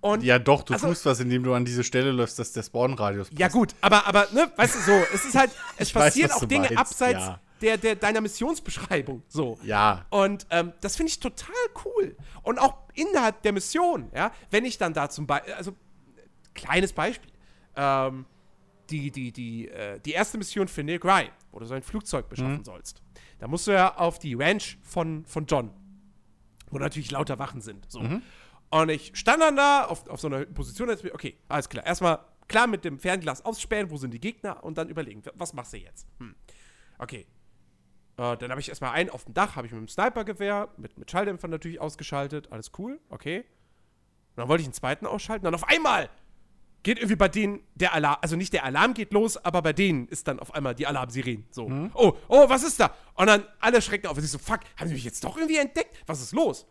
Und 0.00 0.22
Ja, 0.22 0.38
doch, 0.38 0.62
du 0.62 0.72
Also- 0.74 0.88
tust 0.88 1.04
was, 1.06 1.20
indem 1.20 1.42
du 1.44 1.52
an 1.54 1.64
diese 1.66 1.84
Stelle 1.84 2.10
läufst, 2.10 2.38
dass 2.38 2.52
der 2.52 2.62
Spawn-Radius 2.62 3.28
Ja, 3.38 3.48
gut, 3.48 3.74
aber, 3.82 4.06
aber, 4.06 4.26
ne, 4.32 4.50
weißt 4.56 4.74
du, 4.74 4.78
so, 4.80 4.92
es 5.14 5.24
ist 5.26 5.34
halt, 5.34 5.50
es 5.78 5.94
weiß, 5.94 6.04
passieren 6.04 6.30
was 6.30 6.42
auch 6.42 6.44
Dinge 6.46 6.64
meinst, 6.64 6.78
abseits 6.78 7.20
ja. 7.20 7.40
der, 7.60 7.76
der, 7.76 7.96
deiner 7.96 8.20
Missionsbeschreibung, 8.22 9.22
so. 9.28 9.58
Ja. 9.62 10.04
Und 10.10 10.46
ähm, 10.50 10.72
das 10.80 10.96
finde 10.96 11.10
ich 11.10 11.20
total 11.20 11.54
cool. 11.84 12.16
Und 12.42 12.58
auch 12.58 12.76
innerhalb 12.94 13.42
der 13.42 13.52
Mission, 13.52 14.10
ja, 14.14 14.32
wenn 14.50 14.64
ich 14.64 14.78
dann 14.78 14.94
da 14.94 15.08
zum 15.10 15.26
Beispiel, 15.26 15.52
also, 15.54 15.74
kleines 16.54 16.92
Beispiel, 16.94 17.30
ähm, 17.76 18.26
die, 18.90 19.10
die, 19.10 19.32
die, 19.32 19.68
äh, 19.68 20.00
die 20.00 20.12
erste 20.12 20.38
Mission 20.38 20.68
für 20.68 20.84
Neil 20.84 20.98
Gry, 20.98 21.30
wo 21.52 21.58
du 21.58 21.66
so 21.66 21.74
ein 21.74 21.82
Flugzeug 21.82 22.28
beschaffen 22.28 22.64
sollst. 22.64 23.02
Da 23.38 23.48
musst 23.48 23.66
du 23.66 23.72
ja 23.72 23.96
auf 23.96 24.18
die 24.18 24.34
Ranch 24.34 24.78
von, 24.82 25.24
von 25.24 25.46
John, 25.46 25.70
wo 26.70 26.78
natürlich 26.78 27.10
lauter 27.10 27.38
Wachen 27.38 27.60
sind. 27.60 27.90
So. 27.90 28.00
Und 28.70 28.88
ich 28.88 29.12
stand 29.14 29.40
dann 29.40 29.56
da 29.56 29.84
auf, 29.84 30.08
auf 30.08 30.20
so 30.20 30.26
einer 30.26 30.44
Position, 30.46 30.90
okay, 30.90 31.38
alles 31.48 31.68
klar. 31.68 31.86
Erstmal 31.86 32.20
klar 32.48 32.66
mit 32.66 32.84
dem 32.84 32.98
Fernglas 32.98 33.44
ausspähen, 33.44 33.90
wo 33.90 33.96
sind 33.96 34.12
die 34.12 34.20
Gegner 34.20 34.62
und 34.64 34.78
dann 34.78 34.88
überlegen, 34.88 35.22
was 35.34 35.52
machst 35.52 35.72
du 35.72 35.78
jetzt? 35.78 36.06
Hm. 36.18 36.34
Okay. 36.98 37.26
Äh, 38.16 38.36
dann 38.36 38.50
habe 38.50 38.60
ich 38.60 38.68
erstmal 38.68 38.92
einen 38.92 39.10
auf 39.10 39.24
dem 39.24 39.34
Dach, 39.34 39.56
habe 39.56 39.66
ich 39.66 39.72
mit 39.72 39.80
dem 39.80 39.88
Snipergewehr, 39.88 40.68
mit, 40.76 40.98
mit 40.98 41.10
Schalldämpfer 41.10 41.48
natürlich 41.48 41.80
ausgeschaltet, 41.80 42.52
alles 42.52 42.72
cool, 42.78 43.00
okay. 43.08 43.38
Und 43.38 44.38
dann 44.38 44.48
wollte 44.48 44.62
ich 44.62 44.66
einen 44.66 44.74
zweiten 44.74 45.06
ausschalten, 45.06 45.44
dann 45.44 45.54
auf 45.54 45.68
einmal 45.68 46.10
geht 46.84 46.98
irgendwie 46.98 47.16
bei 47.16 47.28
denen 47.28 47.60
der 47.74 47.94
Alarm, 47.94 48.18
also 48.20 48.36
nicht 48.36 48.52
der 48.52 48.64
Alarm 48.64 48.94
geht 48.94 49.12
los, 49.12 49.36
aber 49.38 49.62
bei 49.62 49.72
denen 49.72 50.06
ist 50.06 50.28
dann 50.28 50.38
auf 50.38 50.54
einmal 50.54 50.74
die 50.74 50.86
Alarmsirene. 50.86 51.44
So, 51.50 51.66
oh, 51.94 52.12
oh, 52.28 52.48
was 52.48 52.62
ist 52.62 52.78
da? 52.78 52.94
Und 53.14 53.26
dann 53.26 53.44
alle 53.58 53.82
schrecken 53.82 54.06
auf 54.06 54.16
und 54.16 54.22
ich 54.22 54.30
so, 54.30 54.38
fuck, 54.38 54.60
haben 54.76 54.88
sie 54.88 54.94
mich 54.94 55.04
jetzt 55.04 55.24
doch 55.24 55.36
irgendwie 55.36 55.56
entdeckt? 55.56 55.96
Was 56.06 56.20
ist 56.20 56.32
los? 56.32 56.66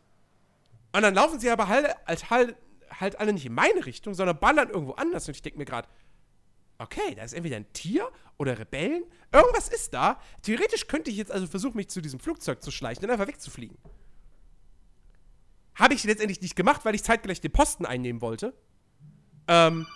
Und 0.94 1.02
dann 1.02 1.15
laufen 1.15 1.40
sie 1.40 1.49
aber 1.49 1.68
halt, 1.68 1.88
halt, 2.07 2.30
halt, 2.30 2.56
halt 2.91 3.19
alle 3.19 3.34
nicht 3.34 3.48
in 3.48 3.53
meine 3.53 3.85
Richtung, 3.85 4.14
sondern 4.14 4.40
ballern 4.40 4.69
irgendwo 4.69 4.94
anders. 4.94 5.27
Und 5.27 5.35
ich 5.35 5.41
denke 5.41 5.57
mir 5.57 5.65
gerade, 5.65 5.88
okay, 6.77 7.15
da 7.15 7.23
ist 7.23 7.34
entweder 7.34 7.56
ein 7.56 7.73
Tier 7.73 8.07
oder 8.38 8.60
Rebellen. 8.60 9.03
Irgendwas 9.31 9.68
ist 9.69 9.95
da. 9.95 10.19
Theoretisch 10.44 10.88
könnte 10.88 11.10
ich 11.10 11.18
jetzt 11.18 11.31
also 11.31 11.48
versuchen, 11.48 11.77
mich 11.77 11.90
zu 11.90 12.02
diesem 12.02 12.19
Flugzeug 12.19 12.61
zu 12.61 12.69
schleichen 12.69 13.03
und 13.03 13.10
einfach 13.10 13.27
wegzufliegen. 13.27 13.77
Habe 15.73 15.95
ich 15.95 16.03
letztendlich 16.03 16.40
nicht 16.40 16.56
gemacht, 16.56 16.85
weil 16.85 16.94
ich 16.94 17.03
zeitgleich 17.03 17.41
den 17.41 17.52
Posten 17.52 17.88
einnehmen 17.88 18.22
wollte. 18.22 18.53
Ähm, 19.48 19.88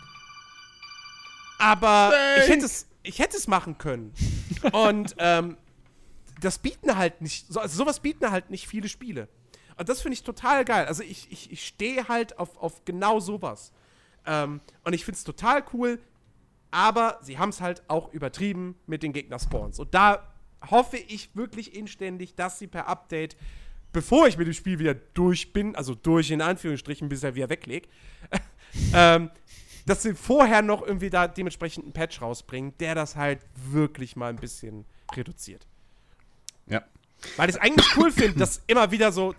aber 1.57 2.13
ich 2.37 2.49
hätte, 2.49 2.65
es, 2.65 2.87
ich 3.03 3.19
hätte 3.19 3.37
es 3.37 3.47
machen 3.47 3.77
können. 3.77 4.13
Und 4.71 5.15
ähm, 5.17 5.57
das 6.41 6.59
bieten 6.59 6.97
halt 6.97 7.21
nicht, 7.21 7.47
so, 7.51 7.59
also 7.59 7.77
sowas 7.77 7.99
bieten 7.99 8.29
halt 8.29 8.49
nicht 8.49 8.67
viele 8.67 8.89
Spiele. 8.89 9.27
Und 9.77 9.89
das 9.89 10.01
finde 10.01 10.13
ich 10.13 10.23
total 10.23 10.65
geil. 10.65 10.85
Also 10.85 11.03
ich, 11.03 11.31
ich, 11.31 11.51
ich 11.51 11.65
stehe 11.65 12.07
halt 12.07 12.39
auf, 12.39 12.57
auf 12.57 12.83
genau 12.85 13.19
sowas. 13.19 13.71
Ähm, 14.25 14.61
und 14.83 14.93
ich 14.93 15.05
finde 15.05 15.17
es 15.17 15.23
total 15.23 15.63
cool, 15.73 15.99
aber 16.71 17.19
sie 17.21 17.37
haben 17.37 17.49
es 17.49 17.61
halt 17.61 17.83
auch 17.87 18.11
übertrieben 18.11 18.75
mit 18.87 19.03
den 19.03 19.13
Gegner-Spawns. 19.13 19.79
Und 19.79 19.93
da 19.93 20.33
hoffe 20.69 20.97
ich 20.97 21.35
wirklich 21.35 21.75
inständig, 21.75 22.35
dass 22.35 22.59
sie 22.59 22.67
per 22.67 22.87
Update, 22.87 23.37
bevor 23.93 24.27
ich 24.27 24.37
mit 24.37 24.47
dem 24.47 24.53
Spiel 24.53 24.79
wieder 24.79 24.95
durch 24.95 25.53
bin, 25.53 25.75
also 25.75 25.95
durch 25.95 26.31
in 26.31 26.41
Anführungsstrichen, 26.41 27.07
bis 27.07 27.23
er 27.23 27.35
wieder 27.35 27.49
weglegt, 27.49 27.89
ähm, 28.93 29.29
dass 29.87 30.03
sie 30.03 30.13
vorher 30.13 30.61
noch 30.61 30.85
irgendwie 30.85 31.09
da 31.09 31.27
dementsprechend 31.27 31.85
einen 31.85 31.93
Patch 31.93 32.21
rausbringen, 32.21 32.77
der 32.79 32.93
das 32.93 33.15
halt 33.15 33.39
wirklich 33.55 34.15
mal 34.15 34.29
ein 34.29 34.35
bisschen 34.35 34.85
reduziert. 35.15 35.65
Ja. 36.67 36.83
Weil 37.37 37.49
ich 37.49 37.55
es 37.55 37.61
eigentlich 37.61 37.87
cool 37.95 38.11
finde, 38.11 38.37
dass 38.37 38.61
immer 38.67 38.91
wieder 38.91 39.11
so 39.11 39.33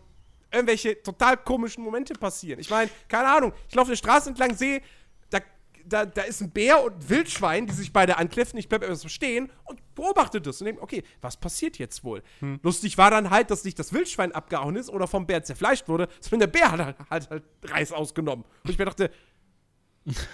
irgendwelche 0.51 1.03
total 1.03 1.37
komischen 1.37 1.85
Momente 1.85 2.15
passieren. 2.15 2.59
Ich 2.59 2.71
meine, 2.71 2.91
keine 3.09 3.29
Ahnung, 3.29 3.53
ich 3.69 3.75
laufe 3.75 3.89
eine 3.89 3.97
Straße 3.99 4.31
entlang, 4.31 4.57
sehe, 4.57 4.81
da, 5.29 5.41
da, 5.85 6.07
da 6.07 6.23
ist 6.23 6.41
ein 6.41 6.51
Bär 6.51 6.83
und 6.83 6.95
ein 6.95 7.09
Wildschwein, 7.11 7.67
die 7.67 7.75
sich 7.75 7.93
beide 7.93 8.17
ankläffen. 8.17 8.59
Ich 8.59 8.71
bleibe 8.71 8.87
immer 8.87 8.97
so 8.97 9.09
stehen 9.09 9.53
und 9.65 9.83
beobachte 9.95 10.41
das 10.41 10.63
und 10.63 10.65
denke, 10.65 10.81
okay, 10.81 11.03
was 11.21 11.37
passiert 11.37 11.77
jetzt 11.77 12.05
wohl? 12.05 12.23
Lustig 12.63 12.97
war 12.97 13.11
dann 13.11 13.29
halt, 13.29 13.51
dass 13.51 13.65
nicht 13.65 13.79
das 13.79 13.93
Wildschwein 13.93 14.33
abgehauen 14.33 14.77
ist 14.77 14.89
oder 14.89 15.07
vom 15.07 15.27
Bär 15.27 15.43
zerfleischt 15.43 15.89
wurde, 15.89 16.09
sondern 16.21 16.51
der 16.51 16.59
Bär 16.59 16.73
hat 16.73 16.81
halt, 16.81 16.99
hat 17.11 17.31
halt 17.31 17.45
Reis 17.65 17.93
ausgenommen. 17.93 18.47
Und 18.65 18.71
ich 18.71 18.79
mir 18.79 18.87
dachte, 18.87 19.11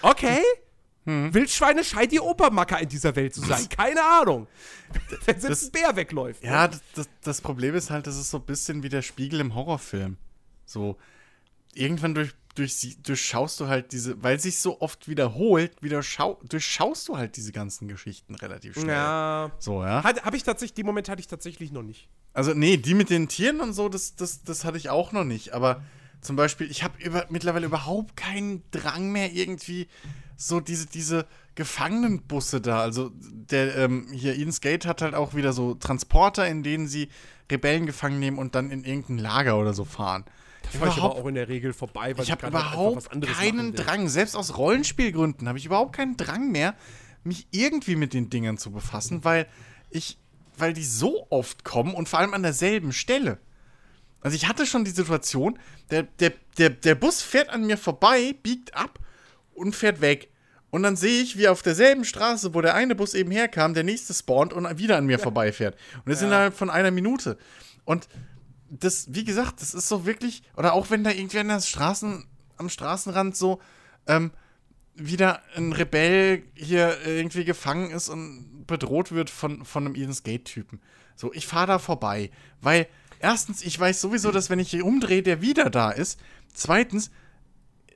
okay, 0.03 0.41
Wildschweine 1.07 1.85
scheint 1.85 2.13
die 2.13 2.21
Opermacker 2.21 2.81
in 2.81 2.89
dieser 2.89 3.15
Welt 3.15 3.35
zu 3.35 3.43
sein. 3.43 3.69
Keine 3.69 4.03
Ahnung. 4.03 4.47
Wenn 5.27 5.35
Das- 5.35 5.45
jetzt 5.45 5.65
ein 5.67 5.73
Bär 5.73 5.97
wegläuft. 5.97 6.43
ne? 6.43 6.49
Ja, 6.49 6.69
das, 6.69 6.81
das, 6.95 7.09
das 7.23 7.41
Problem 7.43 7.75
ist 7.75 7.91
halt, 7.91 8.07
das 8.07 8.17
ist 8.17 8.31
so 8.31 8.39
ein 8.39 8.45
bisschen 8.47 8.83
wie 8.83 8.89
der 8.89 9.03
Spiegel 9.03 9.41
im 9.41 9.55
Horrorfilm. 9.55 10.17
So, 10.65 10.97
irgendwann 11.75 12.15
durch, 12.15 12.31
durch, 12.55 12.97
durchschaust 13.03 13.61
du 13.61 13.67
halt 13.69 13.93
diese, 13.93 14.23
weil 14.23 14.41
sich 14.41 14.59
so 14.61 14.81
oft 14.81 15.07
wiederholt, 15.07 15.83
wieder 15.83 16.03
schau, 16.03 16.41
durchschaust 16.49 17.07
du 17.09 17.19
halt 17.19 17.37
diese 17.37 17.53
ganzen 17.53 17.87
Geschichten 17.87 18.35
relativ 18.37 18.73
schnell. 18.75 18.89
Ja. 18.95 19.51
So, 19.59 19.83
ja. 19.83 20.03
Hat, 20.05 20.25
hab 20.25 20.33
ich 20.35 20.43
tatsächlich, 20.43 20.73
die 20.75 20.85
Moment 20.85 21.11
hatte 21.11 21.21
ich 21.21 21.27
tatsächlich 21.27 21.71
noch 21.71 21.83
nicht. 21.83 22.09
Also, 22.33 22.55
nee, 22.55 22.79
die 22.79 22.95
mit 22.95 23.11
den 23.11 23.29
Tieren 23.29 23.61
und 23.61 23.75
so, 23.75 23.91
das, 23.91 24.17
das, 24.17 24.43
das 24.43 24.65
hatte 24.65 24.79
ich 24.79 24.89
auch 24.89 25.13
noch 25.13 25.25
nicht. 25.25 25.53
Aber 25.53 25.83
zum 26.25 26.37
Beispiel, 26.37 26.71
ich 26.71 26.83
habe 26.83 27.03
über, 27.03 27.27
mittlerweile 27.29 27.67
überhaupt 27.67 28.17
keinen 28.17 28.63
Drang 28.71 29.13
mehr, 29.13 29.33
irgendwie 29.33 29.89
so 30.37 30.61
diese, 30.61 30.87
diese 30.87 31.27
Gefangenenbusse 31.55 32.61
da. 32.61 32.81
Also, 32.81 33.13
der, 33.15 33.77
ähm, 33.77 34.09
hier, 34.13 34.35
Eden's 34.35 34.61
Gate 34.61 34.87
hat 34.87 35.03
halt 35.03 35.15
auch 35.15 35.35
wieder 35.35 35.53
so 35.53 35.75
Transporter, 35.75 36.47
in 36.49 36.63
denen 36.63 36.89
sie 36.89 37.09
Rebellen 37.51 37.87
gefangen 37.87 38.19
nehmen 38.19 38.39
und 38.39 38.55
dann 38.55 38.71
in 38.71 38.85
irgendein 38.85 39.19
Lager 39.19 39.59
oder 39.59 39.75
so 39.75 39.85
fahren. 39.85 40.25
Da 40.73 40.81
war 40.81 40.89
ich 40.89 40.97
aber 40.97 41.15
auch 41.15 41.27
in 41.27 41.35
der 41.35 41.49
Regel 41.49 41.73
vorbei, 41.73 42.17
weil 42.17 42.25
Ich 42.25 42.31
habe 42.31 42.43
halt 42.43 42.53
überhaupt 42.53 43.13
anderes 43.13 43.37
keinen. 43.37 43.75
Drang, 43.75 44.09
selbst 44.09 44.35
aus 44.35 44.57
Rollenspielgründen 44.57 45.47
habe 45.47 45.59
ich 45.59 45.67
überhaupt 45.67 45.95
keinen 45.95 46.17
Drang 46.17 46.51
mehr, 46.51 46.75
mich 47.23 47.47
irgendwie 47.51 47.97
mit 47.97 48.15
den 48.15 48.31
Dingern 48.31 48.57
zu 48.57 48.71
befassen, 48.71 49.25
weil 49.25 49.47
ich, 49.91 50.19
weil 50.57 50.73
die 50.73 50.85
so 50.85 51.27
oft 51.29 51.65
kommen 51.65 51.95
und 51.95 52.09
vor 52.09 52.19
allem 52.19 52.33
an 52.33 52.43
derselben 52.43 52.93
Stelle. 52.93 53.39
Also 54.25 54.37
ich 54.37 54.49
hatte 54.49 54.65
schon 54.65 54.85
die 54.85 54.91
Situation, 54.91 55.59
der, 55.91 56.05
der, 56.05 56.33
der, 56.57 56.71
der 56.71 56.95
Bus 56.95 57.21
fährt 57.21 57.51
an 57.51 57.67
mir 57.67 57.77
vorbei, 57.77 58.35
biegt 58.43 58.75
ab 58.75 58.99
und 59.53 59.77
fährt 59.77 60.01
weg. 60.01 60.31
Und 60.71 60.83
dann 60.83 60.97
sehe 60.97 61.23
ich, 61.23 61.37
wie 61.37 61.47
auf 61.47 61.63
derselben 61.63 62.07
Straße, 62.07 62.55
wo 62.55 62.63
der 62.63 62.75
eine 62.75 62.95
Bus 62.95 63.13
eben 63.13 63.31
herkam, 63.31 63.75
der 63.75 63.85
nächste 63.85 64.15
spawnt 64.15 64.55
und 64.55 64.79
wieder 64.79 64.97
an 64.97 65.05
mir 65.05 65.19
vorbeifährt. 65.19 65.77
Und 66.05 66.11
das 66.11 66.23
innerhalb 66.23 66.55
von 66.55 66.71
einer 66.71 66.91
Minute. 66.91 67.37
Und 67.85 68.09
das, 68.71 69.07
wie 69.15 69.25
gesagt, 69.25 69.61
das 69.61 69.75
ist 69.75 69.89
so 69.89 70.07
wirklich, 70.07 70.43
oder 70.57 70.73
auch 70.73 70.89
wenn 70.89 71.05
da 71.05 71.11
irgendwie 71.11 71.39
an 71.39 71.49
der 71.49 71.61
Straßen, 71.61 72.27
am 72.57 72.69
Straßenrand 72.71 73.37
so, 73.37 73.61
ähm, 74.07 74.31
wieder 74.95 75.43
ein 75.55 75.73
Rebell 75.73 76.45
hier 76.55 76.97
irgendwie 77.05 77.45
gefangen 77.45 77.91
ist 77.91 78.09
und 78.09 78.65
bedroht 78.67 79.13
wird 79.13 79.29
von, 79.29 79.67
von 79.67 79.85
einem 79.85 79.95
Eden's 79.95 80.23
Gate-Typen. 80.23 80.81
So, 81.15 81.33
ich 81.33 81.47
fahre 81.47 81.67
da 81.67 81.79
vorbei, 81.79 82.31
weil 82.61 82.89
erstens, 83.21 83.63
ich 83.63 83.79
weiß 83.79 84.01
sowieso, 84.01 84.31
dass 84.31 84.51
wenn 84.51 84.59
ich 84.59 84.71
hier 84.71 84.85
umdrehe, 84.85 85.23
der 85.23 85.41
wieder 85.43 85.71
da 85.71 85.91
ist. 85.91 86.19
Zweitens, 86.53 87.11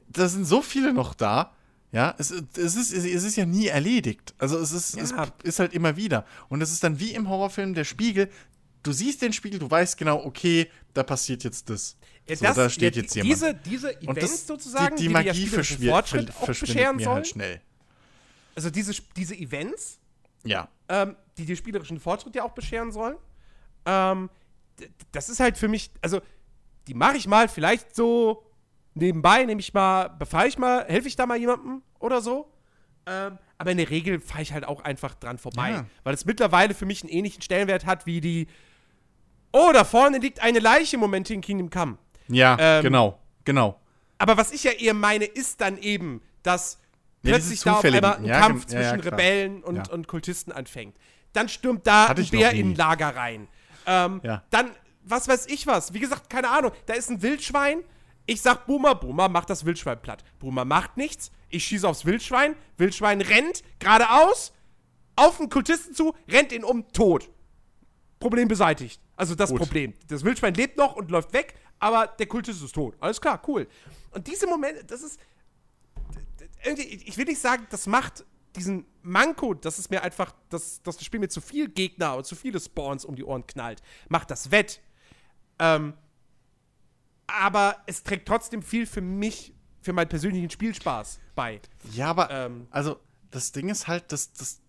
da 0.09 0.29
sind 0.29 0.45
so 0.45 0.63
viele 0.63 0.93
noch 0.93 1.15
da. 1.15 1.55
Ja, 1.91 2.15
es, 2.19 2.31
es, 2.31 2.77
ist, 2.77 2.93
es 2.93 3.25
ist 3.25 3.37
ja 3.37 3.47
nie 3.47 3.67
erledigt. 3.69 4.35
Also 4.39 4.59
es 4.59 4.73
ist, 4.73 4.95
es 5.01 5.11
Ja. 5.11 5.27
ist 5.43 5.59
halt 5.59 5.73
immer 5.73 5.97
wieder. 5.97 6.27
Und 6.49 6.61
es 6.61 6.71
ist 6.71 6.85
dann 6.85 6.99
wie 7.01 7.13
im 7.15 7.29
Horrorfilm 7.29 7.73
der 7.75 7.85
Spiegel. 7.85 8.29
Du 8.83 8.93
siehst 8.93 9.23
den 9.23 9.33
Spiegel, 9.33 9.59
du 9.59 9.71
weißt 9.71 9.97
genau, 9.97 10.23
okay, 10.25 10.71
da 10.95 11.03
passiert 11.03 11.45
jetzt 11.45 11.71
das. 11.71 11.97
Ja, 12.29 12.37
So, 12.37 12.45
das- 12.45 12.57
da 12.57 12.69
steht 12.71 12.95
ja, 12.97 13.03
jetzt 13.03 13.15
jemand. 13.15 13.33
Diese, 13.33 13.55
diese 13.55 13.89
Und 14.01 14.17
Events 14.19 14.31
das, 14.33 14.47
sozusagen, 14.47 14.97
die, 14.97 15.03
die 15.05 15.09
die, 15.09 15.13
Magie 15.15 15.47
verschwir- 15.47 15.89
Fortschritt 15.91 16.31
auch 16.37 16.45
verschwindet 16.45 16.97
mir 16.97 17.05
sollen. 17.05 17.17
halt 17.17 17.27
schnell. 17.27 17.61
Also 18.55 18.69
diese, 18.71 18.93
diese 19.17 19.35
Events, 19.37 19.99
Ja. 20.45 20.69
ähm, 20.91 21.17
die 21.39 21.47
den 21.47 21.57
spielerischen 21.57 21.99
Fortschritt 22.01 22.35
ja 22.35 22.43
auch 22.45 22.53
bescheren 22.53 22.93
sollen. 22.93 23.17
Ähm, 23.87 24.29
das 25.13 25.29
ist 25.29 25.41
halt 25.41 25.57
für 25.59 25.69
mich, 25.69 25.91
also 26.03 26.21
die 26.87 26.95
mache 26.95 27.17
ich 27.17 27.27
mal 27.27 27.49
vielleicht 27.49 27.95
so 27.95 28.45
nebenbei, 28.95 29.45
nehme 29.45 29.61
ich 29.61 29.73
mal, 29.75 30.09
befahre 30.09 30.49
ich 30.49 30.59
mal, 30.59 30.85
helfe 30.87 31.09
ich 31.09 31.17
da 31.17 31.27
mal 31.27 31.37
jemandem 31.39 31.83
oder 31.99 32.21
so. 32.21 32.51
Ähm, 33.07 33.39
aber 33.57 33.71
in 33.73 33.79
der 33.79 33.91
Regel 33.91 34.21
fahre 34.21 34.43
ich 34.43 34.53
halt 34.53 34.67
auch 34.67 34.83
einfach 34.83 35.15
dran 35.15 35.39
vorbei, 35.39 35.71
Ja. 35.71 35.85
weil 36.05 36.15
es 36.15 36.25
mittlerweile 36.25 36.75
für 36.75 36.87
mich 36.87 37.03
einen 37.03 37.11
ähnlichen 37.11 37.43
Stellenwert 37.43 37.87
hat 37.87 38.07
wie 38.07 38.21
die 38.21 38.47
Oh, 39.53 39.71
da 39.73 39.85
vorne 39.85 40.19
liegt 40.19 40.41
eine 40.43 40.59
Leiche 40.59 40.97
im 40.97 41.01
Moment 41.01 41.31
in 41.31 41.41
Kingdom 41.41 41.71
Come. 41.71 41.97
Ja, 42.29 42.57
Ähm, 42.61 42.83
genau, 42.83 43.19
genau. 43.45 43.81
Aber 44.19 44.37
was 44.37 44.53
ich 44.53 44.65
ja 44.65 44.73
eher 44.73 44.93
meine, 44.95 45.25
ist 45.25 45.61
dann 45.63 45.79
eben, 45.79 46.21
dass 46.43 46.79
Ja, 47.23 47.33
plötzlich 47.33 47.63
da 47.63 47.73
auf 47.79 47.85
einmal 47.85 48.17
ein 48.17 48.25
ja, 48.27 48.41
Kampf 48.41 48.67
zwischen. 48.67 49.01
Rebellen 49.01 49.65
und, 49.65 49.89
und 49.89 50.07
Kultisten 50.07 50.53
anfängt. 50.53 50.97
Dann 51.33 51.49
stürmt 51.49 51.87
da 51.87 52.09
Hatte 52.09 52.23
ein 52.23 52.29
Bär 52.29 52.51
in 52.53 52.73
ein 52.73 52.75
Lager 52.75 53.17
rein. 53.17 53.49
Ähm, 53.89 54.21
Ja. 54.23 54.45
Dann, 54.51 54.71
was 55.03 55.27
weiß 55.27 55.47
ich 55.47 55.67
was. 55.67 55.93
Wie 55.95 56.01
gesagt, 56.01 56.31
keine 56.31 56.51
Ahnung. 56.51 56.73
Da 56.87 56.95
ist 56.95 57.11
ein 57.11 57.23
Wildschwein. 57.23 57.83
Ich 58.27 58.43
sag 58.43 58.67
Boomer, 58.67 58.95
Boomer 58.95 59.29
macht 59.29 59.49
das 59.49 59.65
Wildschwein 59.65 60.01
platt. 60.01 60.23
Boomer 60.39 60.65
macht 60.67 60.97
nichts. 60.99 61.33
Ich 61.49 61.65
schieße 61.65 61.89
aufs 61.89 62.05
Wildschwein. 62.05 62.55
Wildschwein 62.77 63.23
rennt 63.23 63.63
geradeaus 63.79 64.53
auf 65.17 65.41
einen 65.41 65.49
Kultisten 65.49 65.95
zu, 65.95 66.15
rennt 66.29 66.53
ihn 66.53 66.63
um, 66.63 66.87
tot. 66.93 67.29
Problem 68.21 68.47
beseitigt. 68.49 69.01
Also 69.17 69.35
das 69.35 69.51
Gut. 69.51 69.59
Problem. 69.59 69.95
Das 70.09 70.25
Wildschwein 70.25 70.55
lebt 70.55 70.77
noch 70.77 70.95
und 70.95 71.11
läuft 71.11 71.33
weg, 71.33 71.55
aber 71.79 72.07
der 72.07 72.27
Kultist 72.27 72.63
ist 72.63 72.75
tot. 72.75 72.95
Alles 73.01 73.21
klar, 73.21 73.41
cool. 73.49 73.67
Und 74.11 74.27
diese 74.27 74.47
Momente, 74.47 74.85
das 74.85 75.03
ist. 75.03 75.19
Irgendwie, 76.65 76.83
ich 76.83 77.17
will 77.17 77.25
nicht 77.25 77.41
sagen, 77.41 77.67
das 77.71 77.87
macht 77.87 78.25
diesen 78.57 78.85
Manko, 79.03 79.55
dass 79.55 79.79
es 79.79 79.91
mir 79.91 80.03
einfach, 80.03 80.35
dass, 80.49 80.83
dass 80.83 80.97
das 80.97 81.05
Spiel 81.05 81.21
mir 81.21 81.29
zu 81.29 81.41
viel 81.41 81.69
Gegner 81.69 82.17
und 82.17 82.27
zu 82.27 82.35
viele 82.35 82.61
Spawns 82.61 83.05
um 83.05 83.15
die 83.17 83.25
Ohren 83.25 83.47
knallt, 83.47 83.83
macht 84.09 84.31
das 84.31 84.51
wett. 84.51 84.81
Ähm, 85.59 85.95
aber 87.27 87.77
es 87.87 88.03
trägt 88.03 88.27
trotzdem 88.27 88.63
viel 88.63 88.87
für 88.87 89.01
mich, 89.01 89.53
für 89.83 89.93
meinen 89.93 90.09
persönlichen 90.09 90.51
Spielspaß 90.51 91.21
bei. 91.35 91.61
Ja, 91.93 92.09
aber 92.09 92.31
Ähm. 92.31 92.67
also 92.71 92.99
das 93.31 93.53
Ding 93.53 93.69
ist 93.69 93.87
halt, 93.89 94.11
das, 94.13 94.33
das, 94.33 94.61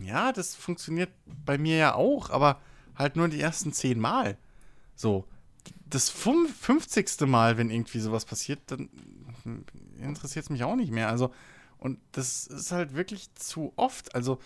ja, 0.00 0.32
das 0.32 0.54
funktioniert 0.54 1.10
bei 1.44 1.56
mir 1.58 1.76
ja 1.76 1.94
auch, 1.94 2.30
aber 2.30 2.60
halt 2.96 3.16
nur 3.16 3.28
die 3.28 3.40
ersten 3.40 3.72
zehn 3.72 3.98
Mal. 4.00 4.36
So. 4.96 5.24
Das 5.86 6.10
fünf- 6.10 6.56
50. 6.60 7.20
Mal, 7.26 7.56
wenn 7.58 7.70
irgendwie 7.70 8.00
sowas 8.00 8.24
passiert, 8.24 8.60
dann 8.66 8.88
interessiert 10.00 10.44
es 10.44 10.50
mich 10.50 10.64
auch 10.64 10.76
nicht 10.76 10.90
mehr. 10.92 11.08
Also, 11.08 11.32
und 11.78 11.98
das 12.12 12.46
ist 12.46 12.72
halt 12.72 12.94
wirklich 12.94 13.32
zu 13.34 13.72
oft. 13.76 14.14
Also, 14.14 14.38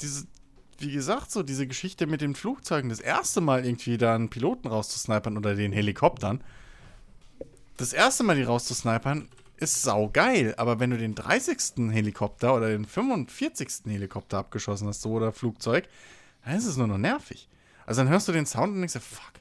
diese, 0.00 0.26
wie 0.78 0.92
gesagt, 0.92 1.30
so 1.30 1.42
diese 1.42 1.66
Geschichte 1.66 2.06
mit 2.06 2.20
den 2.20 2.34
Flugzeugen, 2.34 2.90
das 2.90 3.00
erste 3.00 3.40
Mal 3.40 3.64
irgendwie 3.64 3.98
da 3.98 4.14
einen 4.14 4.30
Piloten 4.30 4.68
rauszusnipern 4.68 5.36
oder 5.36 5.54
den 5.54 5.72
Helikoptern, 5.72 6.42
das 7.76 7.92
erste 7.92 8.22
Mal 8.22 8.36
die 8.36 8.42
rauszusnipern, 8.42 9.28
ist 9.56 9.82
saugeil. 9.82 10.54
Aber 10.56 10.80
wenn 10.80 10.90
du 10.90 10.98
den 10.98 11.14
30. 11.14 11.90
Helikopter 11.90 12.54
oder 12.54 12.68
den 12.68 12.84
45. 12.84 13.86
Helikopter 13.86 14.38
abgeschossen 14.38 14.88
hast, 14.88 15.02
so 15.02 15.12
oder 15.12 15.32
Flugzeug, 15.32 15.88
dann 16.44 16.56
ist 16.56 16.66
es 16.66 16.76
nur 16.76 16.88
noch 16.88 16.98
nervig. 16.98 17.48
Also 17.86 18.02
dann 18.02 18.10
hörst 18.10 18.28
du 18.28 18.32
den 18.32 18.46
Sound 18.46 18.74
und 18.74 18.80
denkst 18.80 18.94
dir, 18.94 19.00
fuck. 19.00 19.32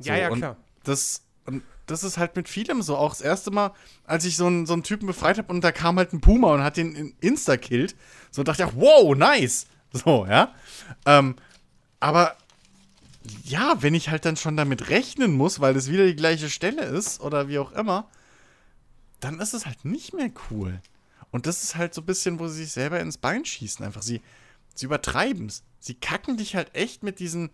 Ja, 0.00 0.16
ja, 0.16 0.30
und 0.30 0.38
klar. 0.38 0.56
Das, 0.84 1.22
und 1.46 1.62
das 1.86 2.04
ist 2.04 2.18
halt 2.18 2.36
mit 2.36 2.48
vielem 2.48 2.82
so. 2.82 2.96
Auch 2.96 3.10
das 3.10 3.20
erste 3.20 3.50
Mal, 3.50 3.72
als 4.04 4.24
ich 4.24 4.36
so 4.36 4.46
einen, 4.46 4.66
so 4.66 4.72
einen 4.72 4.82
Typen 4.82 5.06
befreit 5.06 5.38
habe 5.38 5.52
und 5.52 5.62
da 5.62 5.72
kam 5.72 5.96
halt 5.98 6.12
ein 6.12 6.20
Puma 6.20 6.54
und 6.54 6.62
hat 6.62 6.76
den 6.76 6.94
in- 6.94 7.14
insta-killt, 7.20 7.94
so 8.30 8.42
dachte 8.42 8.64
ich 8.64 8.76
wow, 8.76 9.14
nice. 9.16 9.66
So, 9.92 10.26
ja. 10.26 10.52
Ähm, 11.06 11.36
aber 12.00 12.36
ja, 13.44 13.76
wenn 13.80 13.94
ich 13.94 14.08
halt 14.08 14.24
dann 14.24 14.36
schon 14.36 14.56
damit 14.56 14.90
rechnen 14.90 15.32
muss, 15.32 15.60
weil 15.60 15.76
es 15.76 15.90
wieder 15.90 16.04
die 16.06 16.16
gleiche 16.16 16.50
Stelle 16.50 16.82
ist 16.82 17.20
oder 17.20 17.48
wie 17.48 17.58
auch 17.58 17.72
immer, 17.72 18.08
dann 19.20 19.40
ist 19.40 19.54
es 19.54 19.66
halt 19.66 19.84
nicht 19.84 20.12
mehr 20.12 20.30
cool. 20.50 20.80
Und 21.30 21.46
das 21.46 21.62
ist 21.62 21.76
halt 21.76 21.94
so 21.94 22.02
ein 22.02 22.06
bisschen, 22.06 22.38
wo 22.38 22.48
sie 22.48 22.64
sich 22.64 22.72
selber 22.72 23.00
ins 23.00 23.18
Bein 23.18 23.44
schießen. 23.44 23.84
Einfach 23.84 24.02
sie, 24.02 24.20
sie 24.74 24.86
übertreiben 24.86 25.46
es. 25.46 25.62
Sie 25.80 25.94
kacken 25.94 26.36
dich 26.36 26.54
halt 26.54 26.74
echt 26.74 27.02
mit 27.02 27.18
diesen, 27.18 27.50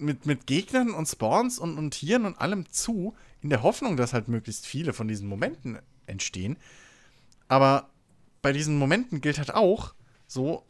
mit, 0.00 0.26
mit 0.26 0.46
Gegnern 0.46 0.90
und 0.90 1.06
Spawns 1.06 1.58
und, 1.58 1.78
und 1.78 1.92
Tieren 1.92 2.24
und 2.24 2.40
allem 2.40 2.70
zu, 2.70 3.14
in 3.42 3.50
der 3.50 3.62
Hoffnung, 3.62 3.96
dass 3.96 4.12
halt 4.12 4.28
möglichst 4.28 4.66
viele 4.66 4.92
von 4.92 5.08
diesen 5.08 5.28
Momenten 5.28 5.78
entstehen. 6.06 6.56
Aber 7.48 7.88
bei 8.42 8.52
diesen 8.52 8.78
Momenten 8.78 9.20
gilt 9.20 9.38
halt 9.38 9.54
auch, 9.54 9.94
so, 10.26 10.64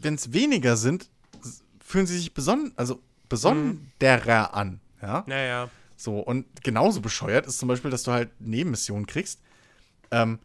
wenn 0.00 0.14
es 0.14 0.32
weniger 0.32 0.76
sind, 0.76 1.08
fühlen 1.80 2.06
sie 2.06 2.18
sich 2.18 2.34
beson 2.34 2.72
also 2.76 3.00
besonderer 3.28 4.54
an. 4.54 4.80
Ja. 5.00 5.24
Naja. 5.26 5.70
So, 5.96 6.18
und 6.18 6.46
genauso 6.62 7.00
bescheuert 7.00 7.46
ist 7.46 7.58
zum 7.58 7.68
Beispiel, 7.68 7.90
dass 7.90 8.02
du 8.02 8.12
halt 8.12 8.30
Nebenmissionen 8.40 9.06
kriegst. 9.06 9.40
Ähm, 10.10 10.38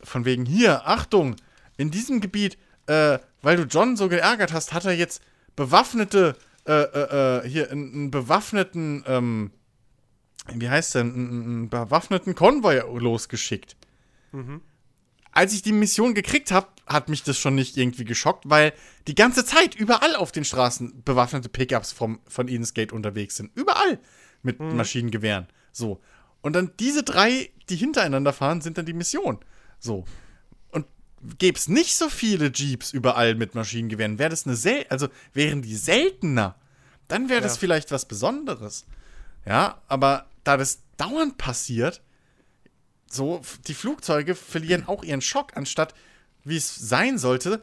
von 0.00 0.24
wegen 0.24 0.46
hier, 0.46 0.86
Achtung, 0.86 1.36
in 1.76 1.90
diesem 1.90 2.20
Gebiet, 2.20 2.58
äh, 2.86 3.18
weil 3.42 3.56
du 3.56 3.64
John 3.64 3.96
so 3.96 4.08
geärgert 4.08 4.52
hast, 4.52 4.72
hat 4.72 4.84
er 4.84 4.92
jetzt 4.92 5.22
bewaffnete, 5.56 6.36
äh, 6.66 6.72
äh, 6.72 7.42
äh, 7.44 7.48
hier, 7.48 7.70
einen, 7.70 7.92
einen 7.92 8.10
bewaffneten, 8.10 9.04
ähm, 9.06 9.50
wie 10.54 10.68
heißt 10.68 10.94
denn, 10.94 11.14
einen, 11.14 11.42
einen 11.42 11.68
bewaffneten 11.68 12.34
Konvoi 12.34 12.82
losgeschickt. 12.98 13.76
Als 15.32 15.52
ich 15.52 15.62
die 15.62 15.72
Mission 15.72 16.14
gekriegt 16.14 16.52
habe, 16.52 16.68
hat 16.86 17.08
mich 17.08 17.22
das 17.22 17.38
schon 17.38 17.54
nicht 17.54 17.76
irgendwie 17.76 18.04
geschockt, 18.04 18.44
weil 18.48 18.72
die 19.08 19.14
ganze 19.14 19.44
Zeit 19.44 19.74
überall 19.74 20.14
auf 20.16 20.32
den 20.32 20.44
Straßen 20.44 21.02
bewaffnete 21.04 21.48
Pickups 21.48 21.92
vom, 21.92 22.20
von 22.26 22.48
Eden's 22.48 22.74
Gate 22.74 22.92
unterwegs 22.92 23.36
sind. 23.36 23.50
Überall 23.54 23.98
mit 24.42 24.60
Maschinengewehren. 24.60 25.48
So. 25.72 26.00
Und 26.40 26.54
dann 26.54 26.72
diese 26.78 27.02
drei, 27.02 27.50
die 27.68 27.76
hintereinander 27.76 28.32
fahren, 28.32 28.60
sind 28.60 28.78
dann 28.78 28.86
die 28.86 28.92
Mission. 28.92 29.38
So. 29.78 30.04
Gäbe 31.38 31.58
es 31.58 31.68
nicht 31.68 31.96
so 31.96 32.08
viele 32.08 32.50
Jeeps 32.52 32.92
überall 32.92 33.34
mit 33.34 33.54
Maschinengewehren, 33.54 34.18
wäre 34.18 34.30
das 34.30 34.46
eine 34.46 34.56
sel 34.56 34.84
also 34.90 35.08
wären 35.32 35.62
die 35.62 35.76
seltener, 35.76 36.54
dann 37.08 37.28
wäre 37.28 37.40
das 37.40 37.54
Ja. 37.56 37.60
vielleicht 37.60 37.90
was 37.90 38.06
Besonderes. 38.06 38.84
Ja, 39.46 39.80
aber 39.88 40.26
da 40.44 40.56
das 40.56 40.80
dauernd 40.96 41.38
passiert, 41.38 42.02
so, 43.10 43.38
f- 43.38 43.58
die 43.66 43.74
Flugzeuge 43.74 44.34
verlieren 44.34 44.86
auch 44.88 45.04
ihren 45.04 45.20
Schock, 45.20 45.56
anstatt 45.56 45.94
wie 46.44 46.56
es 46.56 46.74
sein 46.74 47.16
sollte, 47.18 47.62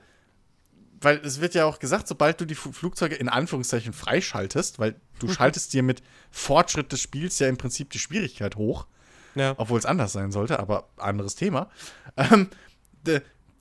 weil 1.01 1.17
es 1.17 1.41
wird 1.41 1.55
ja 1.55 1.65
auch 1.65 1.79
gesagt, 1.79 2.07
sobald 2.07 2.39
du 2.39 2.45
die 2.45 2.55
Fu- 2.55 2.71
Flugzeuge 2.71 3.15
in 3.15 3.29
Anführungszeichen 3.29 3.93
freischaltest, 3.93 4.79
weil 4.79 4.95
du 5.19 5.27
schaltest 5.31 5.73
dir 5.73 5.83
mit 5.83 6.01
Fortschritt 6.31 6.91
des 6.91 7.01
Spiels 7.01 7.37
ja 7.39 7.47
im 7.47 7.57
Prinzip 7.57 7.89
die 7.91 7.99
Schwierigkeit 7.99 8.55
hoch, 8.55 8.85
Ja. 9.35 9.53
obwohl 9.57 9.79
es 9.79 9.85
anders 9.85 10.13
sein 10.13 10.31
sollte, 10.31 10.59
aber 10.59 10.89
anderes 10.97 11.35
Thema. 11.35 11.69
Ähm, 12.17 12.49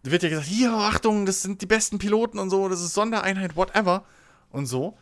wird 0.02 0.22
ja 0.22 0.28
gesagt, 0.30 0.48
hier, 0.48 0.72
Achtung, 0.72 1.26
das 1.26 1.42
sind 1.42 1.60
die 1.60 1.66
besten 1.66 1.98
Piloten 1.98 2.38
und 2.38 2.50
so, 2.50 2.68
das 2.68 2.80
ist 2.80 2.94
Sondereinheit, 2.94 3.56
whatever 3.56 4.04
und 4.50 4.66
so. 4.66 4.96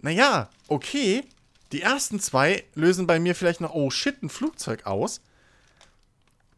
Naja, 0.00 0.50
okay, 0.68 1.24
die 1.72 1.82
ersten 1.82 2.20
zwei 2.20 2.64
lösen 2.74 3.06
bei 3.06 3.18
mir 3.18 3.34
vielleicht 3.34 3.60
noch, 3.60 3.74
oh 3.74 3.90
shit, 3.90 4.22
ein 4.22 4.28
Flugzeug 4.28 4.86
aus. 4.86 5.20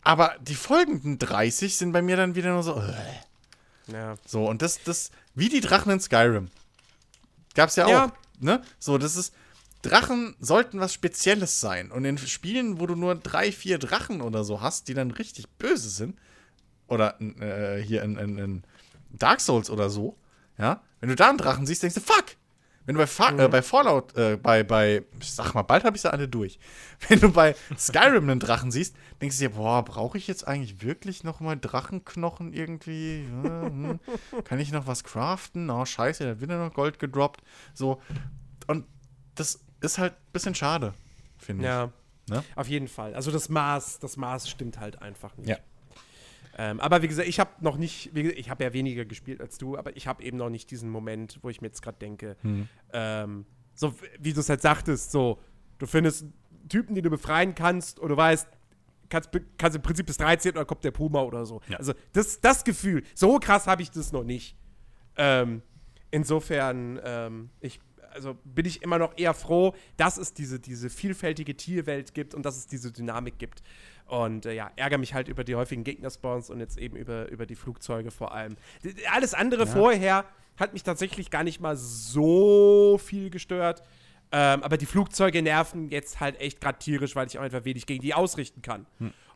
Aber 0.02 0.36
die 0.40 0.54
folgenden 0.54 1.18
30 1.18 1.76
sind 1.76 1.92
bei 1.92 2.02
mir 2.02 2.16
dann 2.16 2.34
wieder 2.34 2.52
nur 2.52 2.62
so, 2.62 2.80
äh. 2.80 3.92
ja. 3.92 4.16
so, 4.26 4.48
und 4.48 4.62
das, 4.62 4.82
das, 4.82 5.10
wie 5.34 5.48
die 5.48 5.60
Drachen 5.60 5.92
in 5.92 6.00
Skyrim. 6.00 6.48
Gab's 7.54 7.76
ja 7.76 7.86
auch, 7.86 7.90
Ja. 7.90 8.12
ne? 8.40 8.62
So, 8.78 8.98
das 8.98 9.16
ist, 9.16 9.34
Drachen 9.82 10.34
sollten 10.40 10.80
was 10.80 10.92
Spezielles 10.92 11.60
sein. 11.60 11.90
Und 11.90 12.04
in 12.04 12.18
Spielen, 12.18 12.80
wo 12.80 12.86
du 12.86 12.96
nur 12.96 13.14
drei, 13.14 13.52
vier 13.52 13.78
Drachen 13.78 14.20
oder 14.20 14.44
so 14.44 14.60
hast, 14.60 14.88
die 14.88 14.94
dann 14.94 15.10
richtig 15.10 15.48
böse 15.58 15.88
sind, 15.88 16.18
oder 16.88 17.20
äh, 17.20 17.80
hier 17.80 18.02
in, 18.02 18.16
in, 18.16 18.38
in 18.38 18.62
Dark 19.10 19.40
Souls 19.40 19.70
oder 19.70 19.90
so, 19.90 20.16
ja, 20.58 20.82
wenn 21.00 21.08
du 21.08 21.14
da 21.14 21.28
einen 21.28 21.38
Drachen 21.38 21.66
siehst, 21.66 21.82
denkst 21.82 21.94
du, 21.94 22.00
fuck! 22.00 22.36
Wenn 22.88 22.94
du 22.94 23.00
bei, 23.00 23.06
Fa 23.06 23.28
äh, 23.32 23.48
bei 23.48 23.60
Fallout, 23.60 24.16
äh, 24.16 24.38
bei, 24.38 24.62
bei, 24.62 25.04
sag 25.20 25.52
mal, 25.52 25.60
bald 25.60 25.84
habe 25.84 25.94
ich 25.94 26.00
sie 26.00 26.10
alle 26.10 26.26
durch. 26.26 26.58
Wenn 27.08 27.20
du 27.20 27.30
bei 27.30 27.54
Skyrim 27.76 28.30
einen 28.30 28.40
Drachen 28.40 28.70
siehst, 28.70 28.96
denkst 29.20 29.36
du 29.36 29.44
dir, 29.44 29.50
boah, 29.50 29.84
brauche 29.84 30.16
ich 30.16 30.26
jetzt 30.26 30.48
eigentlich 30.48 30.80
wirklich 30.80 31.22
noch 31.22 31.40
mal 31.40 31.54
Drachenknochen 31.54 32.54
irgendwie? 32.54 33.28
Ja, 33.44 33.66
hm. 33.66 34.00
Kann 34.44 34.58
ich 34.58 34.72
noch 34.72 34.86
was 34.86 35.04
craften? 35.04 35.68
Oh, 35.68 35.84
scheiße, 35.84 36.24
da 36.24 36.30
hat 36.30 36.40
wieder 36.40 36.56
noch 36.56 36.72
Gold 36.72 36.98
gedroppt. 36.98 37.42
So. 37.74 38.00
Und 38.68 38.86
das 39.34 39.60
ist 39.82 39.98
halt 39.98 40.14
ein 40.14 40.32
bisschen 40.32 40.54
schade, 40.54 40.94
finde 41.36 41.64
ich. 41.64 41.68
Ja. 41.68 41.92
Ne? 42.30 42.42
Auf 42.56 42.68
jeden 42.68 42.88
Fall. 42.88 43.14
Also 43.14 43.30
das 43.30 43.50
Maß, 43.50 43.98
das 43.98 44.16
Maß 44.16 44.48
stimmt 44.48 44.80
halt 44.80 45.02
einfach 45.02 45.36
nicht. 45.36 45.50
Ja. 45.50 45.58
Ähm, 46.60 46.80
aber 46.80 47.02
wie 47.02 47.08
gesagt, 47.08 47.28
ich 47.28 47.38
habe 47.38 47.50
noch 47.60 47.76
nicht, 47.76 48.12
gesagt, 48.14 48.38
ich 48.38 48.50
habe 48.50 48.64
ja 48.64 48.72
weniger 48.72 49.04
gespielt 49.04 49.40
als 49.40 49.58
du, 49.58 49.78
aber 49.78 49.96
ich 49.96 50.08
habe 50.08 50.22
eben 50.24 50.36
noch 50.36 50.50
nicht 50.50 50.70
diesen 50.70 50.90
Moment, 50.90 51.38
wo 51.42 51.48
ich 51.48 51.60
mir 51.60 51.68
jetzt 51.68 51.82
gerade 51.82 51.98
denke, 51.98 52.36
Hm. 52.42 52.68
ähm, 52.92 53.46
so 53.74 53.94
wie 54.18 54.32
du 54.32 54.40
es 54.40 54.48
halt 54.48 54.60
sagtest, 54.60 55.12
so, 55.12 55.38
du 55.78 55.86
findest 55.86 56.22
einen 56.22 56.68
Typen, 56.68 56.94
den 56.96 57.04
du 57.04 57.10
befreien 57.10 57.54
kannst 57.54 58.00
und 58.00 58.08
du 58.08 58.16
weißt, 58.16 58.48
kannst, 59.08 59.30
kannst 59.56 59.76
im 59.76 59.82
Prinzip 59.82 60.06
bis 60.06 60.16
13 60.16 60.52
oder 60.52 60.64
kommt 60.64 60.82
der 60.82 60.90
Puma 60.90 61.22
oder 61.22 61.46
so. 61.46 61.60
Ja. 61.68 61.78
Also 61.78 61.94
das, 62.12 62.40
das 62.40 62.64
Gefühl, 62.64 63.04
so 63.14 63.38
krass 63.38 63.68
habe 63.68 63.82
ich 63.82 63.92
das 63.92 64.10
noch 64.10 64.24
nicht. 64.24 64.56
Ähm, 65.16 65.62
insofern, 66.10 67.00
ähm, 67.04 67.50
ich, 67.60 67.80
also 68.12 68.36
bin 68.44 68.66
ich 68.66 68.82
immer 68.82 68.98
noch 68.98 69.16
eher 69.16 69.34
froh, 69.34 69.74
dass 69.96 70.18
es 70.18 70.34
diese, 70.34 70.58
diese 70.58 70.90
vielfältige 70.90 71.56
Tierwelt 71.56 72.14
gibt 72.14 72.34
und 72.34 72.44
dass 72.44 72.56
es 72.56 72.66
diese 72.66 72.90
Dynamik 72.92 73.38
gibt. 73.38 73.62
Und 74.08 74.46
äh, 74.46 74.54
ja, 74.54 74.70
ärgere 74.76 74.98
mich 74.98 75.14
halt 75.14 75.28
über 75.28 75.44
die 75.44 75.54
häufigen 75.54 75.84
Gegnerspawns 75.84 76.50
und 76.50 76.60
jetzt 76.60 76.78
eben 76.78 76.96
über, 76.96 77.28
über 77.30 77.46
die 77.46 77.54
Flugzeuge 77.54 78.10
vor 78.10 78.32
allem. 78.32 78.56
Alles 79.12 79.34
andere 79.34 79.66
vorher 79.66 80.24
hat 80.56 80.72
mich 80.72 80.82
tatsächlich 80.82 81.30
gar 81.30 81.44
nicht 81.44 81.60
mal 81.60 81.76
so 81.76 82.98
viel 82.98 83.30
gestört. 83.30 83.82
Ähm, 84.30 84.62
aber 84.62 84.76
die 84.76 84.86
Flugzeuge 84.86 85.40
nerven 85.42 85.88
jetzt 85.90 86.20
halt 86.20 86.38
echt 86.40 86.60
gerade 86.60 86.78
tierisch, 86.78 87.16
weil 87.16 87.26
ich 87.26 87.38
auch 87.38 87.42
einfach 87.42 87.64
wenig 87.64 87.86
gegen 87.86 88.02
die 88.02 88.12
ausrichten 88.14 88.60
kann. 88.60 88.86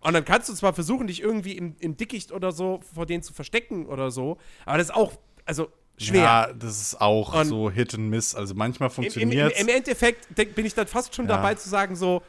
Und 0.01 0.13
dann 0.15 0.25
kannst 0.25 0.49
du 0.49 0.55
zwar 0.55 0.75
versuchen, 0.75 1.07
dich 1.07 1.23
irgendwie 1.23 1.53
im, 1.57 1.77
im 1.79 1.97
Dickicht 1.97 2.33
oder 2.33 2.53
so 2.53 2.81
vor 2.95 3.07
denen 3.07 3.23
zu 3.23 3.33
verstecken 3.33 3.87
oder 3.87 4.11
so, 4.11 4.37
aber 4.67 4.79
das 4.79 4.89
ist 4.89 4.95
auch, 4.95 5.13
also 5.47 5.69
schwer. 5.97 6.23
Ja, 6.23 6.53
das 6.53 6.81
ist 6.81 7.01
auch 7.01 7.35
Und- 7.35 7.47
so 7.47 7.71
Hit 7.71 7.95
and 7.95 8.11
Miss. 8.11 8.35
Also 8.35 8.55
manchmal 8.55 8.89
Im, 8.89 8.93
im, 8.97 9.03
im, 9.05 9.11
funktioniert 9.13 9.61
Im 9.61 9.69
Endeffekt 9.69 10.35
bin 10.55 10.67
ich 10.67 10.75
dann 10.75 10.87
fast 10.87 11.15
schon 11.15 11.27
Ja. 11.27 11.37
dabei 11.37 11.55
zu 11.55 11.69
sagen, 11.71 11.95
so, 11.97 12.23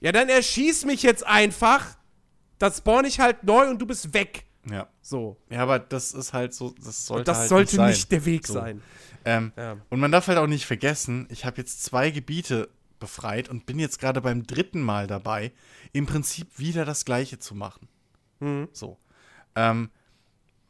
ja, 0.00 0.12
dann 0.12 0.28
erschieß 0.28 0.84
mich 0.84 1.02
jetzt 1.02 1.26
einfach, 1.26 1.96
dann 2.58 2.72
spawn 2.72 3.04
ich 3.04 3.20
halt 3.20 3.44
neu 3.44 3.68
und 3.68 3.78
du 3.80 3.86
bist 3.86 4.12
weg. 4.14 4.44
ja. 4.70 4.88
So. 5.00 5.36
ja, 5.50 5.60
aber 5.62 5.78
das 5.78 6.12
ist 6.12 6.32
halt 6.32 6.52
so, 6.52 6.74
das 6.84 7.06
sollte 7.06 7.20
Und 7.20 7.28
das 7.28 7.38
halt 7.38 7.48
sollte 7.48 7.76
nicht, 7.82 7.88
nicht 7.88 8.12
der 8.12 8.24
Weg 8.26 8.46
So. 8.46 8.52
sein. 8.54 8.82
Ähm, 9.24 9.52
Ja. 9.56 9.76
Und 9.88 10.00
man 10.00 10.12
darf 10.12 10.28
halt 10.28 10.38
auch 10.38 10.46
nicht 10.46 10.66
vergessen, 10.66 11.26
ich 11.30 11.44
habe 11.44 11.56
jetzt 11.58 11.82
zwei 11.82 12.10
Gebiete 12.10 12.68
befreit 13.00 13.48
und 13.48 13.64
bin 13.64 13.78
jetzt 13.78 13.98
gerade 14.00 14.20
beim 14.20 14.46
dritten 14.46 14.80
Mal 14.82 15.06
dabei, 15.06 15.52
im 15.92 16.06
Prinzip 16.06 16.58
wieder 16.58 16.84
das 16.84 17.04
Gleiche 17.04 17.38
zu 17.38 17.54
machen. 17.54 17.88
Mhm. 18.40 18.68
So. 18.72 18.98
Ähm, 19.54 19.90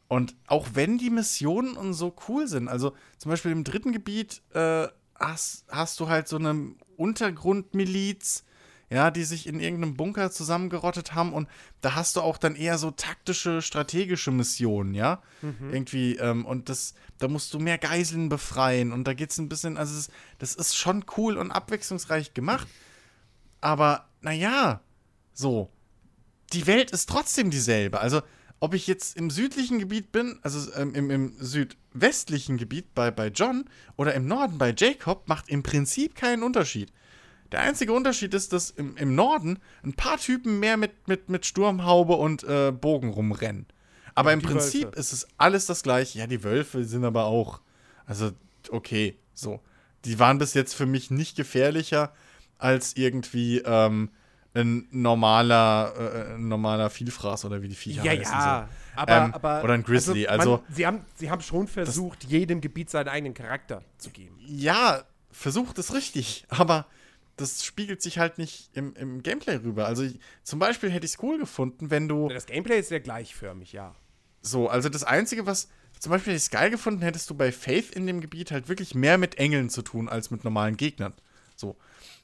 und 0.07 0.35
auch 0.47 0.69
wenn 0.73 0.97
die 0.97 1.09
Missionen 1.09 1.75
und 1.75 1.93
so 1.93 2.15
cool 2.27 2.47
sind, 2.47 2.67
also 2.67 2.95
zum 3.17 3.29
Beispiel 3.31 3.51
im 3.51 3.63
dritten 3.63 3.91
Gebiet 3.91 4.41
äh, 4.53 4.87
hast, 5.15 5.65
hast 5.69 5.99
du 5.99 6.07
halt 6.07 6.27
so 6.27 6.37
eine 6.37 6.73
Untergrundmiliz, 6.97 8.43
ja, 8.89 9.11
die 9.11 9.23
sich 9.23 9.47
in 9.47 9.59
irgendeinem 9.59 9.95
Bunker 9.95 10.31
zusammengerottet 10.31 11.13
haben 11.13 11.33
und 11.33 11.47
da 11.81 11.95
hast 11.95 12.15
du 12.15 12.21
auch 12.21 12.37
dann 12.37 12.55
eher 12.55 12.77
so 12.77 12.91
taktische, 12.91 13.61
strategische 13.61 14.31
Missionen, 14.31 14.93
ja, 14.93 15.21
irgendwie 15.71 16.15
ähm, 16.15 16.45
und 16.45 16.69
das, 16.69 16.93
da 17.19 17.27
musst 17.27 17.53
du 17.53 17.59
mehr 17.59 17.77
Geiseln 17.77 18.29
befreien 18.29 18.91
und 18.91 19.05
da 19.05 19.13
geht's 19.13 19.37
ein 19.37 19.49
bisschen, 19.49 19.77
also 19.77 19.97
es, 19.97 20.09
das 20.39 20.55
ist 20.55 20.75
schon 20.75 21.05
cool 21.17 21.37
und 21.37 21.51
abwechslungsreich 21.51 22.33
gemacht, 22.33 22.67
aber 23.61 24.07
naja, 24.21 24.81
so, 25.33 25.69
die 26.53 26.67
Welt 26.67 26.91
ist 26.91 27.09
trotzdem 27.09 27.49
dieselbe. 27.51 27.99
Also, 27.99 28.21
ob 28.59 28.73
ich 28.73 28.87
jetzt 28.87 29.15
im 29.15 29.29
südlichen 29.29 29.79
Gebiet 29.79 30.11
bin, 30.11 30.39
also 30.41 30.71
ähm, 30.73 30.93
im, 30.93 31.09
im 31.09 31.33
südwestlichen 31.39 32.57
Gebiet 32.57 32.93
bei, 32.93 33.09
bei 33.09 33.27
John 33.27 33.65
oder 33.95 34.13
im 34.13 34.27
Norden 34.27 34.57
bei 34.57 34.73
Jacob, 34.75 35.27
macht 35.29 35.47
im 35.47 35.63
Prinzip 35.63 36.15
keinen 36.15 36.43
Unterschied. 36.43 36.91
Der 37.51 37.61
einzige 37.61 37.93
Unterschied 37.93 38.33
ist, 38.33 38.53
dass 38.53 38.69
im, 38.69 38.95
im 38.97 39.15
Norden 39.15 39.59
ein 39.83 39.93
paar 39.93 40.17
Typen 40.17 40.59
mehr 40.59 40.77
mit, 40.77 41.07
mit, 41.07 41.29
mit 41.29 41.45
Sturmhaube 41.45 42.13
und 42.13 42.43
äh, 42.43 42.71
Bogen 42.71 43.09
rumrennen. 43.09 43.65
Aber 44.15 44.33
im 44.33 44.39
die 44.41 44.47
Prinzip 44.47 44.83
Wölfe. 44.85 44.99
ist 44.99 45.13
es 45.13 45.27
alles 45.37 45.65
das 45.65 45.81
gleiche. 45.83 46.19
Ja, 46.19 46.27
die 46.27 46.43
Wölfe 46.43 46.83
sind 46.83 47.05
aber 47.05 47.25
auch. 47.25 47.61
Also, 48.05 48.31
okay, 48.69 49.17
so. 49.33 49.61
Die 50.05 50.19
waren 50.19 50.37
bis 50.37 50.53
jetzt 50.53 50.73
für 50.75 50.85
mich 50.85 51.11
nicht 51.11 51.35
gefährlicher 51.35 52.13
als 52.57 52.95
irgendwie 52.95 53.59
ähm, 53.59 54.09
ein 54.53 54.87
normaler, 54.91 55.93
äh, 55.97 56.33
ein 56.35 56.47
normaler 56.47 56.89
Vielfraß 56.89 57.45
oder 57.45 57.61
wie 57.61 57.69
die 57.69 57.75
Viecher 57.75 58.03
Ja, 58.03 58.11
heißen. 58.11 58.33
ja. 58.33 58.67
So. 58.95 58.99
Aber, 59.01 59.17
Ähm, 59.17 59.33
aber 59.33 59.63
oder 59.63 59.73
ein 59.73 59.83
Grizzly, 59.83 60.25
man, 60.25 60.39
also- 60.39 60.63
sie, 60.69 60.85
haben, 60.85 61.05
sie 61.15 61.29
haben 61.29 61.41
schon 61.41 61.67
versucht, 61.67 62.25
jedem 62.25 62.59
Gebiet 62.61 62.89
seinen 62.89 63.07
eigenen 63.07 63.33
Charakter 63.33 63.81
zu 63.97 64.09
geben. 64.09 64.37
Ja, 64.45 65.03
versucht 65.31 65.77
es 65.79 65.93
richtig, 65.93 66.45
aber 66.49 66.85
das 67.39 67.63
spiegelt 67.63 68.01
sich 68.01 68.19
halt 68.19 68.37
nicht 68.37 68.69
im, 68.73 68.93
im 68.95 69.23
Gameplay 69.23 69.55
rüber. 69.55 69.85
Also 69.85 70.03
ich, 70.03 70.19
zum 70.43 70.59
Beispiel 70.59 70.91
hätte 70.91 71.05
ich 71.05 71.13
es 71.13 71.23
cool 71.23 71.37
gefunden, 71.37 71.89
wenn 71.89 72.07
du 72.07 72.27
Das 72.29 72.45
Gameplay 72.45 72.79
ist 72.79 72.89
sehr 72.89 72.99
gleichförmig, 72.99 73.73
ja. 73.73 73.95
so, 74.41 74.67
also 74.67 74.89
das 74.89 75.03
Einzige, 75.03 75.45
was 75.45 75.69
zum 75.99 76.11
Beispiel 76.11 76.31
hätte 76.31 76.37
ich 76.37 76.43
es 76.43 76.49
geil 76.49 76.69
gefunden, 76.69 77.01
hättest 77.01 77.29
du 77.29 77.35
bei 77.35 77.51
Faith 77.51 77.91
in 77.91 78.07
dem 78.07 78.21
Gebiet 78.21 78.51
halt 78.51 78.69
wirklich 78.69 78.95
mehr 78.95 79.17
mit 79.17 79.37
Engeln 79.37 79.69
zu 79.69 79.81
tun 79.81 80.07
als 80.07 80.31
mit 80.31 80.43
normalen 80.43 80.77
Gegnern. 80.77 81.13
So, 81.55 81.77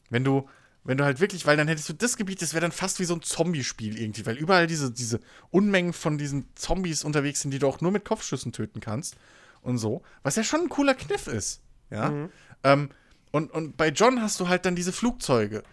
wenn 0.09 0.23
du 0.23 0.47
wenn 0.85 0.97
du 0.99 1.03
halt 1.03 1.19
wirklich, 1.19 1.47
weil 1.47 1.57
dann 1.57 1.67
hättest 1.67 1.89
du 1.89 1.93
das 1.93 2.15
Gebiet, 2.15 2.43
das 2.43 2.53
wäre 2.53 2.61
dann 2.61 2.71
fast 2.71 2.99
wie 2.99 3.05
so 3.05 3.15
ein 3.15 3.23
Zombie-Spiel 3.23 3.99
irgendwie, 3.99 4.23
weil 4.27 4.37
überall 4.37 4.67
diese, 4.67 4.91
diese 4.91 5.19
Unmengen 5.49 5.93
von 5.93 6.19
diesen 6.19 6.47
Zombies 6.53 7.03
unterwegs 7.03 7.41
sind, 7.41 7.49
die 7.49 7.57
du 7.57 7.67
auch 7.67 7.81
nur 7.81 7.91
mit 7.91 8.05
Kopfschüssen 8.05 8.51
töten 8.51 8.81
kannst 8.81 9.15
und 9.63 9.79
so. 9.79 10.03
Was 10.21 10.35
ja 10.35 10.43
schon 10.43 10.61
ein 10.61 10.69
cooler 10.69 10.93
Kniff 10.93 11.25
ist. 11.25 11.63
Ja. 11.89 12.29
Ähm, 12.63 12.89
und, 13.35 13.51
und 13.51 13.75
bei 13.75 13.89
John 13.89 14.21
hast 14.21 14.39
du 14.39 14.47
halt 14.47 14.65
dann 14.65 14.77
diese 14.77 14.93
Flugzeuge, 14.93 15.63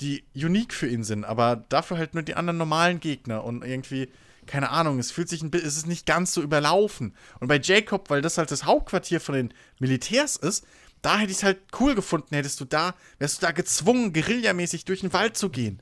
die 0.00 0.24
unique 0.34 0.72
für 0.72 0.88
ihn 0.88 1.04
sind, 1.04 1.26
aber 1.26 1.56
dafür 1.68 1.98
halt 1.98 2.14
nur 2.14 2.22
die 2.22 2.34
anderen 2.34 2.56
normalen 2.56 2.98
Gegner 2.98 3.44
und 3.44 3.62
irgendwie, 3.62 4.08
keine 4.46 4.70
Ahnung, 4.70 4.98
es 4.98 5.10
fühlt 5.10 5.28
sich 5.28 5.42
ein 5.42 5.50
bisschen, 5.50 5.68
es 5.68 5.76
ist 5.76 5.86
nicht 5.86 6.06
ganz 6.06 6.32
so 6.32 6.40
überlaufen. 6.40 7.14
Und 7.38 7.48
bei 7.48 7.60
Jacob, 7.60 8.08
weil 8.08 8.22
das 8.22 8.38
halt 8.38 8.50
das 8.50 8.64
Hauptquartier 8.64 9.20
von 9.20 9.34
den 9.34 9.54
Militärs 9.78 10.36
ist, 10.36 10.64
da 11.02 11.18
hätte 11.18 11.30
ich 11.30 11.36
es 11.36 11.42
halt 11.42 11.58
cool 11.78 11.94
gefunden, 11.94 12.34
hättest 12.34 12.58
du 12.58 12.64
da, 12.64 12.94
wärst 13.18 13.42
du 13.42 13.44
da 13.44 13.52
gezwungen, 13.52 14.14
guerillamäßig 14.14 14.86
durch 14.86 15.00
den 15.00 15.12
Wald 15.12 15.36
zu 15.36 15.50
gehen. 15.50 15.78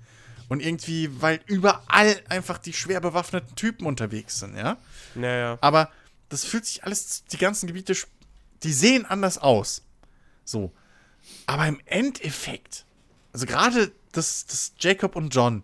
Und 0.48 0.58
irgendwie, 0.58 1.08
weil 1.22 1.38
überall 1.46 2.20
einfach 2.28 2.58
die 2.58 2.72
schwer 2.72 3.00
bewaffneten 3.00 3.54
Typen 3.54 3.86
unterwegs 3.86 4.40
sind, 4.40 4.56
ja. 4.56 4.76
Naja. 5.14 5.56
Aber 5.60 5.92
das 6.30 6.42
fühlt 6.42 6.66
sich 6.66 6.82
alles, 6.82 7.22
die 7.26 7.38
ganzen 7.38 7.68
Gebiete, 7.68 7.94
die 8.64 8.72
sehen 8.72 9.06
anders 9.06 9.38
aus. 9.38 9.82
So. 10.44 10.72
Aber 11.46 11.66
im 11.66 11.80
Endeffekt, 11.86 12.84
also 13.32 13.46
gerade 13.46 13.92
das, 14.12 14.46
das 14.46 14.72
Jacob 14.78 15.16
und 15.16 15.34
John, 15.34 15.62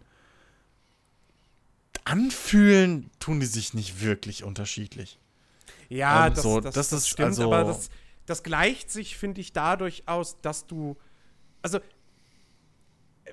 anfühlen 2.04 3.10
tun 3.18 3.40
die 3.40 3.46
sich 3.46 3.74
nicht 3.74 4.00
wirklich 4.00 4.44
unterschiedlich. 4.44 5.18
Ja, 5.88 6.26
Ähm, 6.26 6.34
das, 6.34 6.42
so, 6.42 6.60
das, 6.60 6.74
das 6.74 6.88
das 6.90 7.00
ist 7.02 7.08
stimmt, 7.08 7.26
also- 7.28 7.44
aber 7.52 7.64
das, 7.64 7.90
das 8.26 8.42
gleicht 8.42 8.90
sich, 8.90 9.16
finde 9.16 9.40
ich, 9.40 9.52
dadurch 9.52 10.04
aus, 10.06 10.40
dass 10.40 10.66
du. 10.66 10.96
Also. 11.62 11.78
äh, 13.24 13.32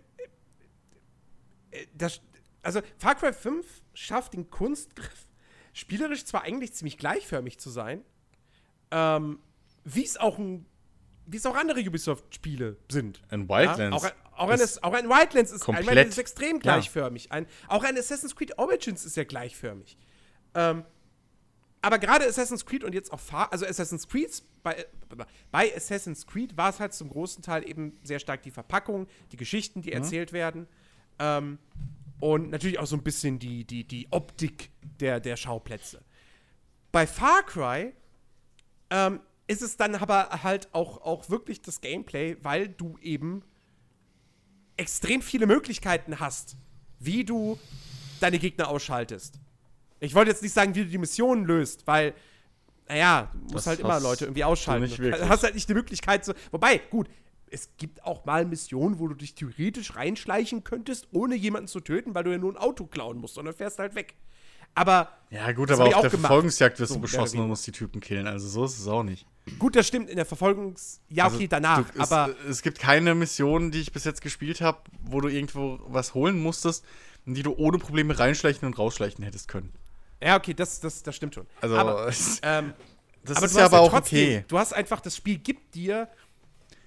äh, 1.72 1.88
Das, 1.94 2.22
also, 2.64 2.82
Far 2.98 3.16
Cry 3.16 3.34
5 3.34 3.66
schafft 3.94 4.34
den 4.34 4.50
Kunstgriff, 4.50 5.26
spielerisch 5.74 6.26
zwar 6.26 6.44
eigentlich 6.44 6.74
ziemlich 6.74 6.98
gleichförmig 6.98 7.58
zu 7.58 7.70
sein, 7.70 8.02
ähm, 8.92 9.40
wie 9.84 10.04
es 10.06 10.18
auch 10.18 10.38
ein. 10.38 10.66
Wie 11.26 11.38
es 11.38 11.46
auch 11.46 11.56
andere 11.56 11.80
Ubisoft-Spiele 11.82 12.78
sind. 12.92 13.22
In 13.32 13.48
Wildlands. 13.48 13.80
Ja, 13.80 13.92
auch, 13.92 14.04
ein- 14.04 14.12
auch, 14.34 14.50
ein, 14.50 14.60
auch 14.84 14.94
ein 14.94 15.10
Wildlands 15.10 15.52
ist, 15.52 15.62
komplett- 15.62 15.84
ich 15.84 15.88
meine, 15.88 16.02
ist 16.02 16.18
extrem 16.18 16.56
ja. 16.58 16.62
gleichförmig. 16.62 17.32
Ein, 17.32 17.46
auch 17.68 17.84
ein 17.84 17.98
Assassin's 17.98 18.36
Creed 18.36 18.58
Origins 18.58 19.06
ist 19.06 19.16
ja 19.16 19.24
gleichförmig. 19.24 19.98
Ähm, 20.56 20.84
aber 21.84 21.98
gerade 22.00 22.26
Assassin's 22.26 22.66
Creed 22.66 22.84
und 22.84 22.94
jetzt 22.94 23.12
auch 23.12 23.20
Far 23.20 23.52
also 23.52 23.66
Assassin's 23.66 24.08
Creed, 24.08 24.44
bei, 24.62 24.86
bei 25.52 25.76
Assassin's 25.76 26.28
Creed 26.28 26.56
war 26.58 26.70
es 26.70 26.80
halt 26.80 26.94
zum 26.94 27.10
großen 27.10 27.42
Teil 27.42 27.68
eben 27.68 27.98
sehr 28.04 28.20
stark 28.20 28.44
die 28.44 28.52
Verpackung, 28.52 29.08
die 29.32 29.38
Geschichten, 29.38 29.80
Mhm. 29.80 29.84
die 29.84 29.92
erzählt 29.94 30.34
werden. 30.34 30.68
Ähm, 31.20 31.58
und 32.20 32.52
natürlich 32.52 32.78
auch 32.78 32.86
so 32.86 32.96
ein 32.96 33.02
bisschen 33.04 33.40
die, 33.40 33.64
die, 33.66 33.84
die 33.84 34.08
Optik 34.12 34.70
der, 35.00 35.20
der 35.20 35.36
Schauplätze. 35.38 36.02
Bei 36.92 37.08
Far 37.08 37.42
Cry 37.44 37.94
ähm, 38.92 39.22
ist 39.52 39.62
es 39.62 39.76
dann 39.78 39.96
aber 39.96 40.44
halt 40.44 40.70
auch, 40.74 41.02
auch 41.02 41.30
wirklich 41.30 41.62
das 41.62 41.82
Gameplay, 41.82 42.38
weil 42.42 42.70
du 42.70 42.98
eben 43.02 43.44
extrem 44.78 45.22
viele 45.22 45.46
Möglichkeiten 45.46 46.20
hast, 46.20 46.56
wie 47.00 47.24
du 47.26 47.60
deine 48.20 48.40
Gegner 48.40 48.70
ausschaltest. 48.70 49.40
Ich 50.00 50.16
wollte 50.16 50.32
jetzt 50.32 50.42
nicht 50.42 50.54
sagen, 50.54 50.74
wie 50.74 50.84
du 50.84 50.90
die 50.90 50.98
Missionen 50.98 51.46
löst, 51.46 51.86
weil, 51.86 52.14
naja, 52.88 53.30
du 53.34 53.40
musst 53.40 53.56
Das 53.56 53.68
halt 53.68 53.80
immer 53.82 54.00
Leute 54.00 54.26
irgendwie 54.26 54.44
ausschalten. 54.44 54.84
nicht 54.86 54.98
Du 54.98 55.04
wirklich. 55.04 55.30
hast 55.30 55.44
halt 55.44 55.54
nicht 55.56 55.70
die 55.70 55.74
Möglichkeit 55.74 56.26
zu. 56.26 56.34
Wobei, 56.52 56.78
gut, 56.78 57.08
es 57.50 57.70
gibt 57.78 58.04
auch 58.04 58.26
mal 58.26 58.46
Missionen, 58.46 58.98
wo 59.00 59.08
du 59.10 59.16
dich 59.16 59.36
theoretisch 59.36 59.96
reinschleichen 59.96 60.64
könntest, 60.64 61.08
ohne 61.12 61.36
jemanden 61.36 61.68
zu 61.68 61.82
töten, 61.82 62.16
weil 62.16 62.24
du 62.24 62.32
ja 62.32 62.38
nur 62.38 62.54
ein 62.54 62.58
Auto 62.58 62.86
klauen 62.88 63.18
musst 63.18 63.38
und 63.38 63.46
dann 63.46 63.54
fährst 63.54 63.78
halt 63.78 63.94
weg. 63.96 64.16
Aber 64.74 65.10
Ja, 65.30 65.52
gut, 65.52 65.70
aber 65.70 65.86
auf 65.86 65.94
auch 65.96 66.02
der 66.02 66.10
gemacht. 66.12 66.28
Verfolgungsjagd 66.28 66.80
wirst 66.80 66.90
So, 66.90 66.96
du 66.96 67.02
beschossen 67.02 67.40
und 67.42 67.50
musst 67.50 67.68
die 67.68 67.74
Typen 67.74 68.00
killen. 68.00 68.26
Also 68.26 68.48
so 68.48 68.64
ist 68.66 68.80
es 68.80 68.88
auch 68.88 69.04
nicht. 69.04 69.28
Gut, 69.60 69.76
das 69.76 69.88
stimmt 69.88 70.10
in 70.10 70.16
der 70.16 70.26
Verfolgungs. 70.26 71.00
Ja, 71.10 71.26
okay, 71.28 71.34
Also, 71.36 71.48
danach. 71.48 71.90
Du, 71.92 72.00
es, 72.02 72.12
aber 72.12 72.34
es 72.50 72.62
gibt 72.62 72.80
keine 72.80 73.16
Mission, 73.16 73.72
die 73.72 73.82
ich 73.82 73.92
bis 73.92 74.04
jetzt 74.04 74.22
gespielt 74.22 74.62
habe, 74.62 74.80
wo 75.04 75.22
du 75.22 75.28
irgendwo 75.28 75.80
was 75.88 76.14
holen 76.14 76.40
musstest, 76.42 76.84
in 77.26 77.34
die 77.36 77.44
du 77.44 77.54
ohne 77.56 77.78
Probleme 77.78 78.18
reinschleichen 78.18 78.66
und 78.66 78.78
rausschleichen 78.78 79.24
hättest 79.24 79.48
können. 79.48 79.72
ja, 80.22 80.38
okay, 80.38 80.54
das, 80.54 80.80
das, 80.80 81.04
das 81.04 81.16
stimmt 81.16 81.36
schon. 81.36 81.48
Also, 81.62 81.76
aber, 81.78 82.08
es- 82.10 82.40
ähm, 82.44 82.74
das 83.24 83.38
aber 83.38 83.46
ist 83.46 83.56
ja 83.56 83.66
aber 83.66 83.80
auch 83.82 83.92
trotzdem, 83.92 84.18
okay. 84.40 84.46
Du 84.48 84.58
hast 84.58 84.74
einfach, 84.74 85.00
das 85.00 85.16
Spiel 85.16 85.38
gibt 85.38 85.76
dir 85.76 86.10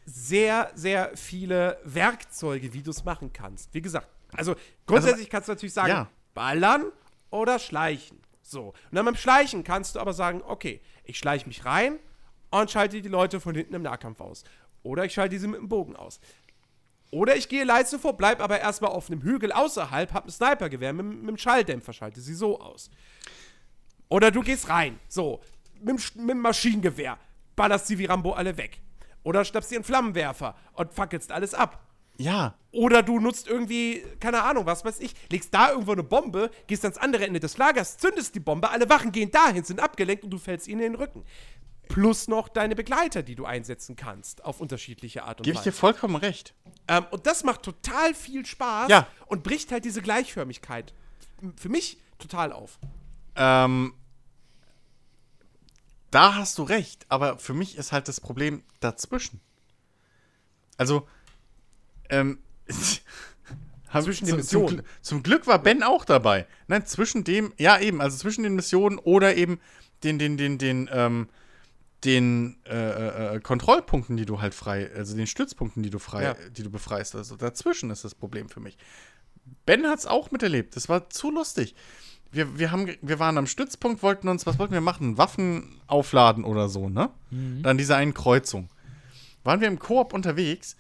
sehr, 0.07 0.71
sehr 0.75 1.13
viele 1.17 1.79
Werkzeuge, 1.85 2.73
wie 2.73 2.83
du 2.83 2.91
es 2.91 3.05
machen 3.05 3.33
kannst. 3.33 3.73
Wie 3.73 3.81
gesagt, 3.81 4.09
also 4.33 4.55
grundsätzlich 4.87 5.31
kannst 5.31 5.49
du 5.49 5.53
natürlich 5.53 5.73
sagen, 5.73 5.91
ja. 5.91 6.09
ballern 6.35 6.87
oder 7.31 7.59
schleichen. 7.59 8.19
So. 8.43 8.69
Und 8.69 8.75
dann 8.93 9.05
beim 9.05 9.15
Schleichen 9.17 9.65
kannst 9.65 9.95
du 9.95 10.01
aber 10.01 10.13
sagen, 10.13 10.43
okay, 10.45 10.81
ich 11.05 11.19
schleiche 11.19 11.47
mich 11.47 11.65
rein 11.65 11.99
und 12.61 12.71
schalte 12.71 13.01
die 13.01 13.09
Leute 13.09 13.41
von 13.41 13.55
hinten 13.55 13.75
im 13.75 13.83
Nahkampf 13.83 14.21
aus. 14.21 14.45
Oder 14.83 15.05
ich 15.05 15.15
schalte 15.15 15.31
diese 15.31 15.49
mit 15.49 15.61
dem 15.61 15.69
Bogen 15.69 15.97
aus. 15.97 16.21
Oder 17.11 17.37
ich 17.37 17.49
gehe 17.49 17.65
leise 17.65 17.99
vor, 17.99 18.17
bleib 18.17 18.41
aber 18.41 18.61
erstmal 18.61 18.91
auf 18.91 19.09
einem 19.09 19.23
Hügel 19.23 19.53
außerhalb, 19.53 20.13
hab 20.13 20.27
ein 20.27 20.31
Snipergewehr 20.31 20.93
mit, 20.93 21.07
mit 21.07 21.29
dem 21.29 21.39
Schalldämpfer, 21.39 21.93
schalte 21.93 22.21
sie 22.21 22.35
so 22.35 22.61
aus. 22.61 22.91
Oder 24.09 24.31
du 24.31 24.43
gehst 24.43 24.69
rein, 24.69 24.99
so, 25.09 25.41
mit, 25.81 26.17
mit 26.17 26.31
dem 26.31 26.41
Maschinengewehr, 26.41 27.19
ballerst 27.57 27.87
sie 27.87 27.99
wie 27.99 28.07
Rambo 28.07 28.33
alle 28.33 28.57
weg. 28.57 28.81
Oder 29.23 29.45
schnappst 29.45 29.71
dir 29.71 29.77
einen 29.77 29.85
Flammenwerfer 29.85 30.57
und 30.75 30.93
fackelst 30.93 31.33
alles 31.33 31.55
ab. 31.55 31.81
Ja, 32.17 32.55
Oder 32.71 33.03
du 33.03 33.19
nutzt 33.19 33.49
irgendwie, 33.49 34.05
keine 34.21 34.43
Ahnung, 34.43 34.67
was 34.67 34.85
weiß 34.85 35.01
ich, 35.01 35.15
legst 35.31 35.53
da 35.53 35.71
irgendwo 35.71 35.93
eine 35.93 36.05
Bombe, 36.05 36.51
gehst 36.69 36.85
ans 36.85 36.99
andere 36.99 37.27
Ende 37.27 37.41
des 37.41 37.57
Lagers, 37.59 37.99
zündest 37.99 38.35
die 38.35 38.41
Bombe, 38.41 38.71
alle 38.71 38.89
Wachen 38.89 39.11
gehen 39.11 39.31
dahin, 39.33 39.65
sind 39.65 39.81
abgelenkt 39.81 40.23
und 40.23 40.31
du 40.31 40.39
fällst 40.39 40.69
ihnen 40.69 40.81
in 40.81 40.93
den 40.93 41.01
Rücken. 41.01 41.25
Plus 41.89 42.29
noch 42.29 42.49
deine 42.49 42.75
Begleiter, 42.75 43.23
die 43.23 43.35
du 43.35 43.45
einsetzen 43.45 43.97
kannst, 43.97 44.45
auf 44.45 44.61
unterschiedliche 44.61 45.25
Art 45.25 45.41
und 45.41 45.45
gebe 45.45 45.55
ich 45.57 45.63
dir 45.63 45.71
Weise. 45.71 45.79
vollkommen 45.79 46.17
recht. 46.17 46.55
Ähm, 46.89 47.07
und 47.11 47.27
das 47.27 47.45
macht 47.45 47.63
total 47.63 48.15
viel 48.15 48.45
Spaß 48.47 48.91
Ja. 48.91 49.07
und 49.27 49.43
bricht 49.43 49.71
halt 49.73 49.85
diese 49.85 50.03
Gleichförmigkeit 50.03 50.93
für 51.57 51.69
mich 51.69 51.99
total 52.19 52.53
auf. 52.53 52.79
Ähm, 53.37 53.95
da 56.11 56.37
hast 56.37 56.59
du 56.59 56.63
recht, 56.63 57.07
aber 57.09 57.39
für 57.39 57.55
mich 57.55 57.77
ist 57.77 57.93
halt 57.93 58.09
das 58.09 58.21
Problem 58.21 58.63
dazwischen. 58.81 59.41
Also, 60.77 61.09
ähm, 62.09 62.39
Zwischen 64.03 64.27
den 64.27 64.41
zum, 64.41 64.43
zum, 64.43 64.63
Missionen. 64.63 64.81
Gl- 64.81 64.85
zum 65.03 65.23
Glück 65.23 65.47
war 65.47 65.61
Ben 65.61 65.83
auch 65.85 66.05
dabei. 66.05 66.47
Nein, 66.67 66.85
zwischen 66.85 67.23
dem, 67.23 67.53
ja 67.59 67.79
eben, 67.79 68.01
also 68.01 68.17
zwischen 68.19 68.43
den 68.43 68.57
Missionen 68.57 68.99
oder 68.99 69.37
eben 69.37 69.61
den, 70.03 70.19
den, 70.19 70.37
den, 70.37 70.59
den, 70.59 70.91
ähm, 70.93 71.29
den 72.05 72.57
äh, 72.67 73.37
äh, 73.37 73.41
Kontrollpunkten, 73.41 74.17
die 74.17 74.27
du 74.27 74.41
halt 74.41 74.55
frei, 74.55 74.91
also 74.95 75.17
den 75.17 75.27
Stützpunkten, 75.27 75.83
die 75.83 75.91
du 75.91 75.99
frei, 75.99 76.23
Ja. 76.25 76.37
die 76.57 76.63
du 76.63 76.71
befreist. 76.71 77.15
Also 77.15 77.37
dazwischen 77.37 77.91
ist 77.91 78.05
das 78.05 78.15
Problem 78.15 78.49
für 78.49 78.61
mich. 78.61 78.77
Ben 79.67 79.87
hat 79.87 79.99
es 79.99 80.07
auch 80.07 80.31
miterlebt. 80.31 80.77
Das 80.77 80.89
war 80.89 81.11
zu 81.11 81.31
lustig. 81.31 81.75
Wir, 82.31 82.59
wir, 82.59 82.73
haben, 82.73 82.91
wir 83.01 83.19
waren 83.19 83.39
am 83.39 83.47
Stützpunkt, 83.47 84.03
wollten 84.03 84.29
uns, 84.29 84.45
was 84.47 84.59
wollten 84.59 84.73
wir 84.75 84.81
machen? 84.81 85.19
Waffen 85.19 85.81
aufladen 85.87 86.45
oder 86.45 86.69
so, 86.69 86.89
ne? 86.89 87.11
Dann 87.31 87.79
diese 87.79 87.95
einen 87.97 88.13
Kreuzung. 88.15 88.69
Waren 89.45 89.61
wir 89.61 89.69
im 89.69 89.79
Koop 89.79 90.13
unterwegs 90.13 90.77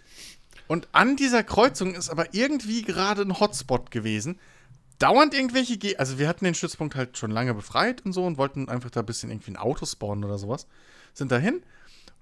und 0.66 0.88
an 0.92 1.16
dieser 1.16 1.42
Kreuzung 1.42 1.94
ist 1.94 2.08
aber 2.10 2.32
irgendwie 2.34 2.82
gerade 2.82 3.22
ein 3.22 3.38
Hotspot 3.38 3.90
gewesen. 3.90 4.38
Dauernd 4.98 5.34
irgendwelche, 5.34 5.76
Ge 5.76 5.96
also 5.96 6.18
wir 6.18 6.26
hatten 6.28 6.44
den 6.44 6.54
Stützpunkt 6.54 6.94
halt 6.94 7.18
schon 7.18 7.30
lange 7.30 7.52
befreit 7.54 8.04
und 8.04 8.12
so 8.12 8.24
und 8.24 8.38
wollten 8.38 8.68
einfach 8.68 8.90
da 8.90 9.00
ein 9.00 9.06
bisschen 9.06 9.30
irgendwie 9.30 9.52
ein 9.52 9.56
Auto 9.56 9.84
spawnen 9.86 10.24
oder 10.24 10.38
sowas. 10.38 10.66
Sind 11.14 11.32
dahin 11.32 11.62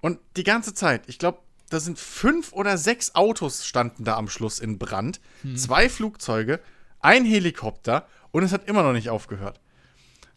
und 0.01 0.19
die 0.37 0.43
ganze 0.43 0.73
Zeit, 0.73 1.03
ich 1.07 1.19
glaube, 1.19 1.39
da 1.69 1.79
sind 1.79 1.99
fünf 1.99 2.53
oder 2.53 2.77
sechs 2.77 3.15
Autos 3.15 3.65
standen 3.65 4.03
da 4.03 4.15
am 4.15 4.29
Schluss 4.29 4.59
in 4.59 4.77
Brand. 4.77 5.19
Zwei 5.55 5.89
Flugzeuge, 5.89 6.59
ein 6.99 7.25
Helikopter 7.25 8.07
und 8.31 8.43
es 8.43 8.53
hat 8.53 8.67
immer 8.67 8.83
noch 8.83 8.93
nicht 8.93 9.09
aufgehört. 9.09 9.59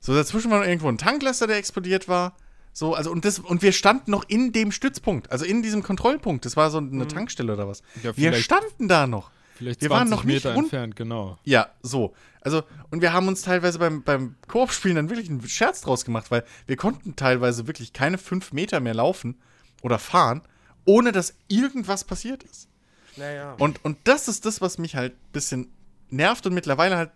So, 0.00 0.14
dazwischen 0.14 0.50
war 0.50 0.60
noch 0.60 0.66
irgendwo 0.66 0.88
ein 0.88 0.98
Tanklaster, 0.98 1.46
der 1.46 1.56
explodiert 1.56 2.08
war. 2.08 2.36
So, 2.72 2.94
also, 2.94 3.10
und, 3.10 3.24
das, 3.24 3.38
und 3.38 3.62
wir 3.62 3.72
standen 3.72 4.10
noch 4.10 4.24
in 4.28 4.52
dem 4.52 4.70
Stützpunkt, 4.70 5.32
also 5.32 5.44
in 5.44 5.62
diesem 5.62 5.82
Kontrollpunkt. 5.82 6.44
Das 6.44 6.56
war 6.56 6.70
so 6.70 6.78
eine 6.78 7.08
Tankstelle 7.08 7.54
oder 7.54 7.66
was. 7.66 7.82
Ja, 8.02 8.16
wir 8.16 8.34
standen 8.34 8.88
da 8.88 9.06
noch. 9.06 9.30
Vielleicht 9.56 9.80
wir 9.80 9.88
20 9.88 9.90
waren 10.00 10.08
noch 10.10 10.24
nicht 10.24 10.44
Meter 10.44 10.56
un- 10.56 10.64
entfernt, 10.64 10.96
genau. 10.96 11.38
Ja, 11.44 11.68
so. 11.82 12.14
Also, 12.42 12.62
und 12.90 13.00
wir 13.02 13.12
haben 13.12 13.26
uns 13.28 13.42
teilweise 13.42 13.78
beim, 13.78 14.02
beim 14.02 14.36
Koop-Spielen 14.48 14.96
dann 14.96 15.10
wirklich 15.10 15.28
einen 15.28 15.46
Scherz 15.48 15.80
draus 15.80 16.04
gemacht, 16.04 16.30
weil 16.30 16.44
wir 16.66 16.76
konnten 16.76 17.16
teilweise 17.16 17.66
wirklich 17.66 17.92
keine 17.92 18.18
fünf 18.18 18.52
Meter 18.52 18.80
mehr 18.80 18.94
laufen 18.94 19.36
oder 19.82 19.98
fahren, 19.98 20.42
ohne 20.84 21.10
dass 21.12 21.34
irgendwas 21.48 22.04
passiert 22.04 22.42
ist. 22.44 22.68
Naja. 23.16 23.54
Und, 23.58 23.84
und 23.84 23.98
das 24.04 24.28
ist 24.28 24.44
das, 24.46 24.60
was 24.60 24.78
mich 24.78 24.94
halt 24.94 25.14
ein 25.14 25.32
bisschen 25.32 25.72
nervt 26.10 26.46
und 26.46 26.54
mittlerweile 26.54 26.96
halt 26.96 27.10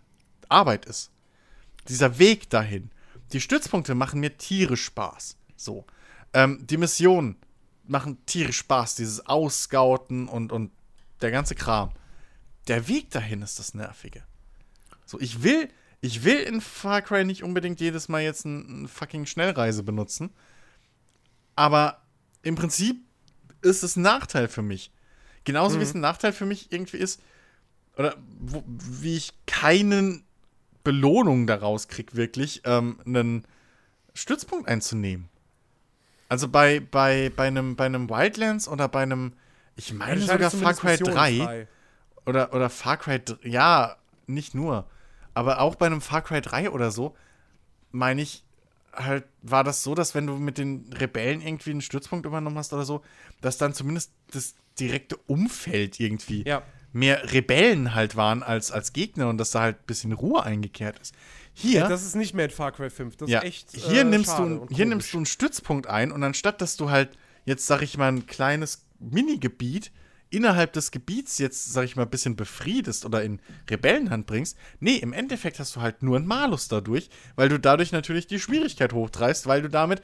Arbeit 0.48 0.86
ist. 0.86 1.10
Dieser 1.88 2.18
Weg 2.18 2.50
dahin. 2.50 2.90
Die 3.32 3.40
Stützpunkte 3.40 3.94
machen 3.94 4.18
mir 4.20 4.36
tierisch 4.36 4.84
Spaß. 4.86 5.36
So. 5.56 5.84
Ähm, 6.32 6.66
die 6.66 6.76
Missionen 6.78 7.36
machen 7.86 8.18
tierisch 8.26 8.56
Spaß. 8.58 8.96
Dieses 8.96 9.26
Ausscouten 9.26 10.26
und, 10.26 10.50
und 10.50 10.72
der 11.20 11.30
ganze 11.30 11.54
Kram. 11.54 11.90
Der 12.68 12.88
Weg 12.88 13.10
dahin 13.10 13.42
ist 13.42 13.58
das 13.58 13.74
Nervige. 13.74 14.22
So, 15.06 15.18
ich 15.20 15.42
will, 15.42 15.68
ich 16.00 16.24
will 16.24 16.38
in 16.38 16.60
Far 16.60 17.02
Cry 17.02 17.24
nicht 17.24 17.42
unbedingt 17.42 17.80
jedes 17.80 18.08
Mal 18.08 18.22
jetzt 18.22 18.46
eine 18.46 18.88
fucking 18.88 19.26
Schnellreise 19.26 19.82
benutzen. 19.82 20.30
Aber 21.56 22.02
im 22.42 22.54
Prinzip 22.54 22.96
ist 23.62 23.82
es 23.82 23.96
ein 23.96 24.02
Nachteil 24.02 24.48
für 24.48 24.62
mich. 24.62 24.92
Genauso 25.44 25.78
wie 25.78 25.84
es 25.84 25.94
ein 25.94 26.00
Nachteil 26.00 26.32
für 26.32 26.46
mich 26.46 26.70
irgendwie 26.70 26.98
ist, 26.98 27.20
oder 27.96 28.16
wo, 28.38 28.62
wie 28.66 29.16
ich 29.16 29.32
keinen 29.46 30.24
Belohnung 30.84 31.46
daraus 31.46 31.88
kriege, 31.88 32.14
wirklich, 32.14 32.62
ähm, 32.64 33.00
einen 33.04 33.44
Stützpunkt 34.14 34.68
einzunehmen. 34.68 35.28
Also 36.28 36.48
bei, 36.48 36.80
bei, 36.80 37.30
bei, 37.34 37.48
einem, 37.48 37.76
bei 37.76 37.86
einem 37.86 38.08
Wildlands 38.08 38.68
oder 38.68 38.88
bei 38.88 39.02
einem, 39.02 39.32
ich 39.76 39.92
meine 39.92 40.20
sogar 40.20 40.50
Far 40.50 40.74
Cry 40.74 40.96
3 40.96 41.66
oder, 42.26 42.52
oder 42.54 42.70
Far 42.70 42.96
Cry 42.96 43.20
3, 43.24 43.48
ja, 43.48 43.96
nicht 44.26 44.54
nur, 44.54 44.86
aber 45.34 45.60
auch 45.60 45.74
bei 45.74 45.86
einem 45.86 46.00
Far 46.00 46.22
Cry 46.22 46.40
3 46.40 46.70
oder 46.70 46.90
so, 46.90 47.16
meine 47.92 48.22
ich, 48.22 48.44
halt 48.92 49.24
war 49.42 49.64
das 49.64 49.82
so, 49.82 49.94
dass 49.94 50.14
wenn 50.14 50.26
du 50.26 50.36
mit 50.36 50.58
den 50.58 50.92
Rebellen 50.92 51.40
irgendwie 51.40 51.70
einen 51.70 51.80
Stützpunkt 51.80 52.26
übernommen 52.26 52.58
hast 52.58 52.72
oder 52.72 52.84
so, 52.84 53.02
dass 53.40 53.56
dann 53.58 53.72
zumindest 53.74 54.12
das 54.32 54.54
direkte 54.78 55.16
Umfeld 55.26 56.00
irgendwie 56.00 56.44
Ja. 56.46 56.62
mehr 56.92 57.32
Rebellen 57.32 57.94
halt 57.94 58.16
waren 58.16 58.42
als, 58.42 58.70
als 58.72 58.92
Gegner 58.92 59.28
und 59.28 59.38
dass 59.38 59.50
da 59.52 59.60
halt 59.60 59.76
ein 59.78 59.86
bisschen 59.86 60.12
Ruhe 60.12 60.42
eingekehrt 60.42 60.98
ist. 60.98 61.14
Hier, 61.52 61.86
Das 61.88 62.04
ist 62.04 62.14
nicht 62.16 62.34
mehr 62.34 62.46
in 62.46 62.50
Far 62.50 62.72
Cry 62.72 62.90
5. 62.90 63.16
Das 63.16 63.30
ja, 63.30 63.40
ist 63.40 63.44
echt. 63.44 63.70
hier, 63.72 64.00
äh, 64.02 64.04
nimmst, 64.04 64.38
du, 64.38 64.66
hier 64.70 64.86
nimmst 64.86 65.12
du 65.12 65.18
einen 65.18 65.26
Stützpunkt 65.26 65.86
ein 65.86 66.10
und 66.12 66.22
anstatt, 66.22 66.60
dass 66.60 66.76
du 66.76 66.90
halt 66.90 67.10
jetzt, 67.44 67.66
sag 67.66 67.82
ich 67.82 67.96
mal, 67.98 68.08
ein 68.10 68.26
kleines 68.26 68.84
Minigebiet 68.98 69.90
innerhalb 70.30 70.72
des 70.72 70.90
Gebiets 70.92 71.38
jetzt, 71.38 71.72
sag 71.72 71.84
ich 71.84 71.96
mal, 71.96 72.02
ein 72.04 72.10
bisschen 72.10 72.36
befriedest 72.36 73.04
oder 73.04 73.22
in 73.22 73.40
Rebellenhand 73.68 74.26
bringst, 74.26 74.56
nee, 74.78 74.96
im 74.96 75.12
Endeffekt 75.12 75.58
hast 75.58 75.74
du 75.76 75.80
halt 75.80 76.02
nur 76.02 76.16
einen 76.16 76.26
Malus 76.26 76.68
dadurch, 76.68 77.10
weil 77.36 77.48
du 77.48 77.58
dadurch 77.58 77.90
natürlich 77.92 78.26
die 78.26 78.38
Schwierigkeit 78.38 78.92
hochtreibst, 78.92 79.46
weil 79.46 79.62
du 79.62 79.68
damit 79.68 80.02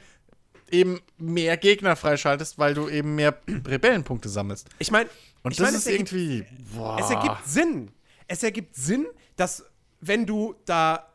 eben 0.69 0.99
mehr 1.17 1.55
Gegner 1.55 1.95
freischaltest, 1.95 2.57
weil 2.59 2.73
du 2.73 2.89
eben 2.89 3.15
mehr 3.15 3.39
Rebellenpunkte 3.47 4.27
sammelst. 4.27 4.67
Ich 4.79 4.91
meine, 4.91 5.09
Und 5.43 5.51
ich 5.51 5.57
das 5.57 5.67
mein, 5.67 5.75
ist 5.75 5.81
es 5.81 5.87
ergibt- 5.87 6.11
irgendwie. 6.11 6.45
Boah. 6.75 6.99
Es 6.99 7.09
ergibt 7.09 7.47
Sinn. 7.47 7.91
Es 8.27 8.43
ergibt 8.43 8.75
Sinn, 8.75 9.05
dass 9.37 9.63
wenn 10.01 10.25
du 10.25 10.55
da 10.65 11.07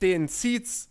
den 0.00 0.28
Seeds 0.28 0.88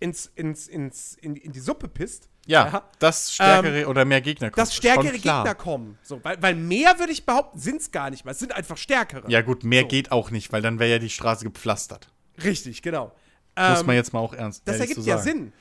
ins, 0.00 0.24
ins, 0.34 0.68
ins, 0.68 1.14
in, 1.20 1.36
in 1.36 1.52
die 1.52 1.60
Suppe 1.60 1.86
pisst, 1.86 2.30
ja, 2.46 2.82
dass 2.98 3.34
stärkere 3.34 3.86
oder 3.88 4.04
mehr 4.04 4.20
Gegner 4.20 4.50
kommen. 4.50 4.64
dass 4.64 4.74
stärkere. 4.74 5.12
Gegner 5.12 5.54
kommen. 5.54 5.98
So, 6.02 6.22
weil, 6.24 6.42
weil 6.42 6.54
mehr, 6.54 6.98
würde 6.98 7.12
ich 7.12 7.24
behaupten, 7.24 7.58
sind 7.58 7.80
es 7.80 7.90
gar 7.90 8.10
nicht 8.10 8.24
mehr. 8.24 8.32
Es 8.32 8.38
sind 8.38 8.52
einfach 8.52 8.76
stärkere. 8.76 9.30
Ja, 9.30 9.42
gut, 9.42 9.62
mehr 9.64 9.82
So. 9.82 9.88
geht 9.88 10.10
auch 10.12 10.30
nicht, 10.30 10.52
weil 10.52 10.62
dann 10.62 10.78
wäre 10.78 10.90
ja 10.90 10.98
die 10.98 11.10
Straße 11.10 11.44
gepflastert. 11.44 12.08
Richtig, 12.42 12.82
genau. 12.82 13.12
Muss 13.56 13.80
Ähm, 13.80 13.86
man 13.86 13.96
jetzt 13.96 14.12
mal 14.12 14.20
auch 14.20 14.32
ernst 14.34 14.62
das 14.64 14.80
ergibt 14.80 15.04
ja. 15.04 15.18
Sinn. 15.18 15.52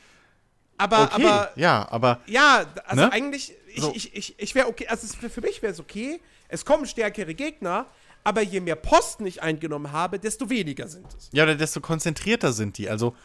Aber, 0.77 1.03
Okay, 1.13 1.23
aber 1.25 1.51
ja, 1.55 1.87
aber 1.91 2.21
Ja, 2.25 2.65
also 2.85 3.03
Ne? 3.03 3.11
eigentlich, 3.11 3.53
ich, 3.67 3.81
So. 3.81 3.91
ich, 3.93 4.15
ich, 4.15 4.39
ich 4.39 4.55
wäre 4.55 4.67
okay, 4.67 4.87
also 4.87 5.05
für 5.29 5.41
mich 5.41 5.61
wäre 5.61 5.73
es 5.73 5.79
okay, 5.79 6.19
es 6.47 6.65
kommen 6.65 6.87
stärkere 6.87 7.35
Gegner, 7.35 7.85
aber 8.23 8.41
je 8.41 8.59
mehr 8.59 8.75
Posten 8.75 9.25
ich 9.27 9.43
eingenommen 9.43 9.91
habe, 9.91 10.17
desto 10.17 10.49
weniger 10.49 10.87
sind 10.87 11.05
es. 11.15 11.29
ja, 11.33 11.43
oder 11.43 11.53
desto 11.55 11.81
konzentrierter 11.81 12.51
sind 12.53 12.77
die. 12.79 12.89
Also, 12.89 13.15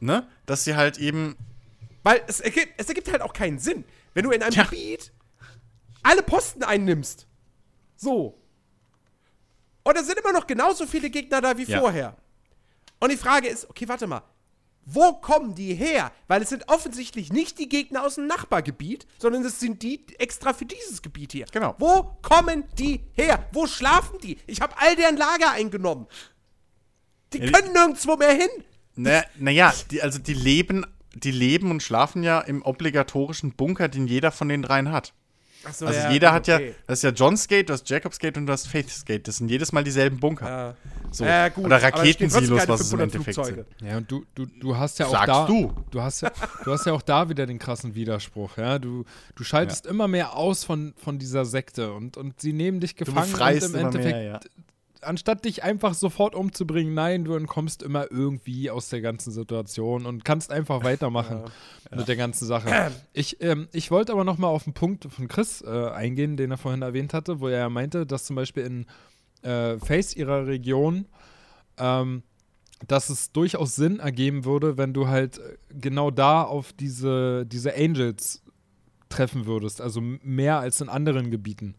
ne, 0.00 0.26
dass 0.46 0.64
sie 0.64 0.74
halt 0.76 0.96
eben 0.98 1.36
Weil 2.02 2.22
es 2.26 2.40
ergibt, 2.40 2.74
es 2.76 2.88
ergibt 2.88 3.10
halt 3.10 3.22
auch 3.22 3.32
keinen 3.32 3.58
Sinn, 3.58 3.84
wenn 4.14 4.24
du 4.24 4.30
in 4.30 4.42
einem 4.42 4.52
Tja. 4.52 4.64
Gebiet 4.64 5.12
alle 6.02 6.22
Posten 6.22 6.64
einnimmst. 6.64 7.26
So. 7.96 8.38
Und 9.84 9.96
es 9.96 10.06
sind 10.06 10.18
immer 10.18 10.32
noch 10.32 10.46
genauso 10.46 10.86
viele 10.86 11.10
Gegner 11.10 11.40
da 11.40 11.56
wie 11.56 11.64
Ja. 11.64 11.80
vorher. 11.80 12.16
Und 13.00 13.10
die 13.12 13.16
Frage 13.16 13.48
ist, 13.48 13.68
okay, 13.70 13.88
warte 13.88 14.06
mal. 14.06 14.22
Wo 14.84 15.12
kommen 15.12 15.54
die 15.54 15.74
her? 15.74 16.10
Weil 16.26 16.42
es 16.42 16.48
sind 16.48 16.68
offensichtlich 16.68 17.32
nicht 17.32 17.60
die 17.60 17.68
Gegner 17.68 18.02
aus 18.04 18.16
dem 18.16 18.26
Nachbargebiet, 18.26 19.06
sondern 19.18 19.44
es 19.44 19.60
sind 19.60 19.82
die 19.84 20.04
extra 20.18 20.52
für 20.52 20.64
dieses 20.64 21.02
Gebiet 21.02 21.30
hier. 21.30 21.46
Genau. 21.52 21.76
Wo 21.78 22.18
kommen 22.20 22.64
die 22.78 23.00
her? 23.12 23.48
Wo 23.52 23.68
schlafen 23.68 24.18
die? 24.18 24.38
Ich 24.48 24.60
habe 24.60 24.76
all 24.78 24.96
deren 24.96 25.16
Lager 25.16 25.52
eingenommen. 25.52 26.08
Die 27.32 27.38
Ja, 27.38 27.50
können 27.52 27.72
nirgendwo 27.72 28.16
mehr 28.16 28.32
hin. 28.34 28.50
Naja, 29.38 29.72
die, 29.92 30.02
also 30.02 30.18
die 30.18 30.34
leben, 30.34 30.84
die 31.14 31.30
leben 31.30 31.70
und 31.70 31.82
schlafen 31.82 32.22
ja 32.22 32.40
im 32.40 32.62
obligatorischen 32.62 33.52
Bunker, 33.52 33.88
den 33.88 34.06
jeder 34.06 34.30
von 34.32 34.48
den 34.48 34.62
dreien 34.62 34.90
hat. 34.92 35.12
Achso, 35.64 35.86
Also 35.86 36.08
jeder 36.08 36.32
hat 36.32 36.48
ja, 36.48 36.58
das 36.88 36.98
ist 36.98 37.02
ja 37.04 37.10
John's 37.10 37.46
Gate, 37.46 37.68
du 37.68 37.72
hast 37.74 37.88
Jacob's 37.88 38.18
Gate 38.18 38.36
und 38.36 38.46
du 38.46 38.52
hast 38.52 38.66
Faith's 38.66 39.04
Gate. 39.04 39.28
Das 39.28 39.36
sind 39.36 39.48
jedes 39.48 39.70
Mal 39.70 39.84
dieselben 39.84 40.18
Bunker. 40.18 40.48
Ja. 40.48 40.74
So. 41.12 41.24
Ja, 41.24 41.50
gut, 41.50 41.64
Oder 41.66 41.80
Raketensilos, 41.80 42.66
was 42.66 42.80
es 42.80 42.92
im 42.92 42.98
500 42.98 43.14
Endeffekt 43.14 43.34
Flugzeuge. 43.34 43.66
sind. 43.78 43.88
Ja, 43.88 43.96
und 43.98 44.10
du, 44.10 44.24
du, 44.34 44.46
du 44.46 44.76
hast 44.76 44.98
ja 44.98 45.06
auch 45.06 45.12
Sagst 45.12 45.28
da. 45.28 45.46
du. 45.46 45.72
Du 45.90 46.00
hast 46.02 46.22
ja, 46.22 46.32
du 46.64 46.72
hast 46.72 46.86
ja 46.86 46.92
auch 46.92 47.02
da 47.02 47.28
wieder 47.28 47.46
den 47.46 47.58
krassen 47.60 47.94
Widerspruch, 47.94 48.56
ja. 48.56 48.78
Du, 48.80 49.04
du 49.36 49.44
schaltest 49.44 49.86
immer 49.86 50.08
mehr 50.08 50.34
aus 50.34 50.64
von, 50.64 50.94
von 50.96 51.18
dieser 51.20 51.44
Sekte 51.44 51.92
und, 51.92 52.16
und 52.16 52.40
sie 52.40 52.52
nehmen 52.52 52.80
dich 52.80 52.96
Du 52.96 53.04
gefangen 53.04 53.32
und 53.32 53.40
im 53.62 53.74
immer 53.74 53.78
Endeffekt, 53.86 54.16
mehr, 54.16 54.22
ja. 54.22 54.40
Anstatt 55.02 55.44
dich 55.44 55.62
einfach 55.62 55.94
sofort 55.94 56.34
umzubringen, 56.34 56.94
nein, 56.94 57.24
du 57.24 57.34
entkommst 57.34 57.82
immer 57.82 58.10
irgendwie 58.10 58.70
aus 58.70 58.88
der 58.88 59.00
ganzen 59.00 59.32
Situation 59.32 60.06
und 60.06 60.24
kannst 60.24 60.52
einfach 60.52 60.84
weitermachen 60.84 61.42
mit 61.94 62.08
der 62.08 62.16
ganzen 62.16 62.46
Sache. 62.46 62.90
Ich, 63.12 63.42
ähm, 63.42 63.68
ich 63.72 63.90
wollte 63.90 64.12
aber 64.12 64.24
noch 64.24 64.38
mal 64.38 64.48
auf 64.48 64.64
den 64.64 64.72
Punkt 64.72 65.04
von 65.04 65.28
Chris 65.28 65.62
äh, 65.62 65.88
eingehen, 65.90 66.36
den 66.36 66.50
er 66.50 66.56
vorhin 66.56 66.82
erwähnt 66.82 67.12
hatte, 67.12 67.40
wo 67.40 67.48
er 67.48 67.58
ja 67.58 67.68
meinte, 67.68 68.06
dass 68.06 68.24
zum 68.24 68.36
Beispiel 68.36 68.64
in 68.64 69.48
äh, 69.48 69.78
Face 69.78 70.14
ihrer 70.16 70.46
Region 70.46 71.06
ähm, 71.78 72.22
dass 72.88 73.10
es 73.10 73.32
durchaus 73.32 73.76
Sinn 73.76 74.00
ergeben 74.00 74.44
würde, 74.44 74.76
wenn 74.76 74.92
du 74.92 75.08
halt 75.08 75.38
äh, 75.38 75.56
genau 75.70 76.10
da 76.10 76.42
auf 76.42 76.72
diese, 76.72 77.46
diese 77.46 77.74
Angels 77.74 78.42
treffen 79.08 79.46
würdest, 79.46 79.80
also 79.80 80.00
mehr 80.00 80.58
als 80.58 80.80
in 80.80 80.88
anderen 80.88 81.30
Gebieten. 81.30 81.74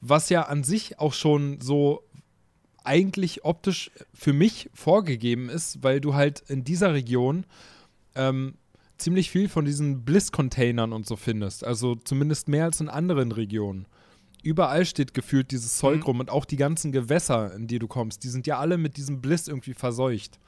Was 0.00 0.30
ja 0.30 0.42
an 0.42 0.64
sich 0.64 0.98
auch 0.98 1.12
schon 1.12 1.60
so 1.60 2.02
eigentlich 2.84 3.44
optisch 3.44 3.90
für 4.14 4.32
mich 4.32 4.70
vorgegeben 4.74 5.48
ist, 5.48 5.82
weil 5.82 6.00
du 6.00 6.14
halt 6.14 6.42
in 6.48 6.64
dieser 6.64 6.94
Region 6.94 7.44
ähm, 8.14 8.54
ziemlich 8.98 9.30
viel 9.30 9.48
von 9.48 9.64
diesen 9.64 10.04
Bliss-Containern 10.04 10.92
und 10.92 11.06
so 11.06 11.16
findest. 11.16 11.64
Also 11.64 11.94
zumindest 11.94 12.48
mehr 12.48 12.64
als 12.64 12.80
in 12.80 12.88
anderen 12.88 13.32
Regionen. 13.32 13.86
Überall 14.42 14.86
steht 14.86 15.12
gefühlt 15.12 15.50
dieses 15.50 15.76
Zeug 15.76 16.06
rum 16.06 16.20
und 16.20 16.30
auch 16.30 16.44
die 16.44 16.56
ganzen 16.56 16.92
Gewässer, 16.92 17.54
in 17.54 17.66
die 17.66 17.78
du 17.78 17.88
kommst, 17.88 18.24
die 18.24 18.28
sind 18.28 18.46
ja 18.46 18.58
alle 18.58 18.78
mit 18.78 18.96
diesem 18.96 19.20
Bliss 19.20 19.48
irgendwie 19.48 19.74
verseucht. 19.74 20.38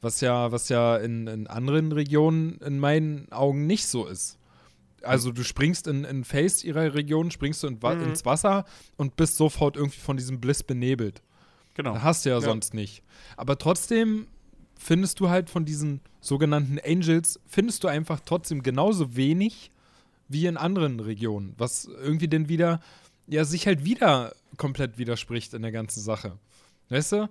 Was 0.00 0.20
ja, 0.20 0.52
was 0.52 0.68
ja 0.68 0.96
in, 0.96 1.26
in 1.26 1.46
anderen 1.48 1.92
Regionen 1.92 2.58
in 2.58 2.78
meinen 2.78 3.30
Augen 3.32 3.66
nicht 3.66 3.86
so 3.86 4.06
ist. 4.06 4.38
Also 5.02 5.32
du 5.32 5.42
springst 5.44 5.86
in, 5.86 6.04
in 6.04 6.24
Face 6.24 6.64
ihrer 6.64 6.94
Region, 6.94 7.30
springst 7.30 7.62
du 7.62 7.68
in 7.68 7.82
Wa 7.82 7.92
ins 7.92 8.24
Wasser 8.24 8.64
und 8.96 9.16
bist 9.16 9.36
sofort 9.36 9.76
irgendwie 9.76 10.00
von 10.00 10.16
diesem 10.16 10.40
Bliss 10.40 10.62
benebelt. 10.62 11.22
Genau. 11.78 12.02
Hast 12.02 12.24
du 12.26 12.30
ja, 12.30 12.34
Ja. 12.34 12.40
sonst 12.40 12.74
nicht. 12.74 13.04
Aber 13.36 13.56
trotzdem 13.56 14.26
findest 14.76 15.20
du 15.20 15.28
halt 15.30 15.48
von 15.48 15.64
diesen 15.64 16.00
sogenannten 16.20 16.78
Angels, 16.84 17.38
findest 17.46 17.84
du 17.84 17.88
einfach 17.88 18.18
trotzdem 18.24 18.64
genauso 18.64 19.14
wenig 19.14 19.70
wie 20.28 20.46
in 20.46 20.56
anderen 20.56 20.98
Regionen, 20.98 21.54
was 21.56 21.84
irgendwie 21.84 22.26
dann 22.28 22.48
wieder, 22.48 22.80
ja, 23.28 23.44
sich 23.44 23.66
halt 23.68 23.84
wieder 23.84 24.34
komplett 24.56 24.98
widerspricht 24.98 25.54
in 25.54 25.62
der 25.62 25.70
ganzen 25.70 26.00
Sache. 26.02 26.36
Weißt 26.88 27.12
du? 27.12 27.28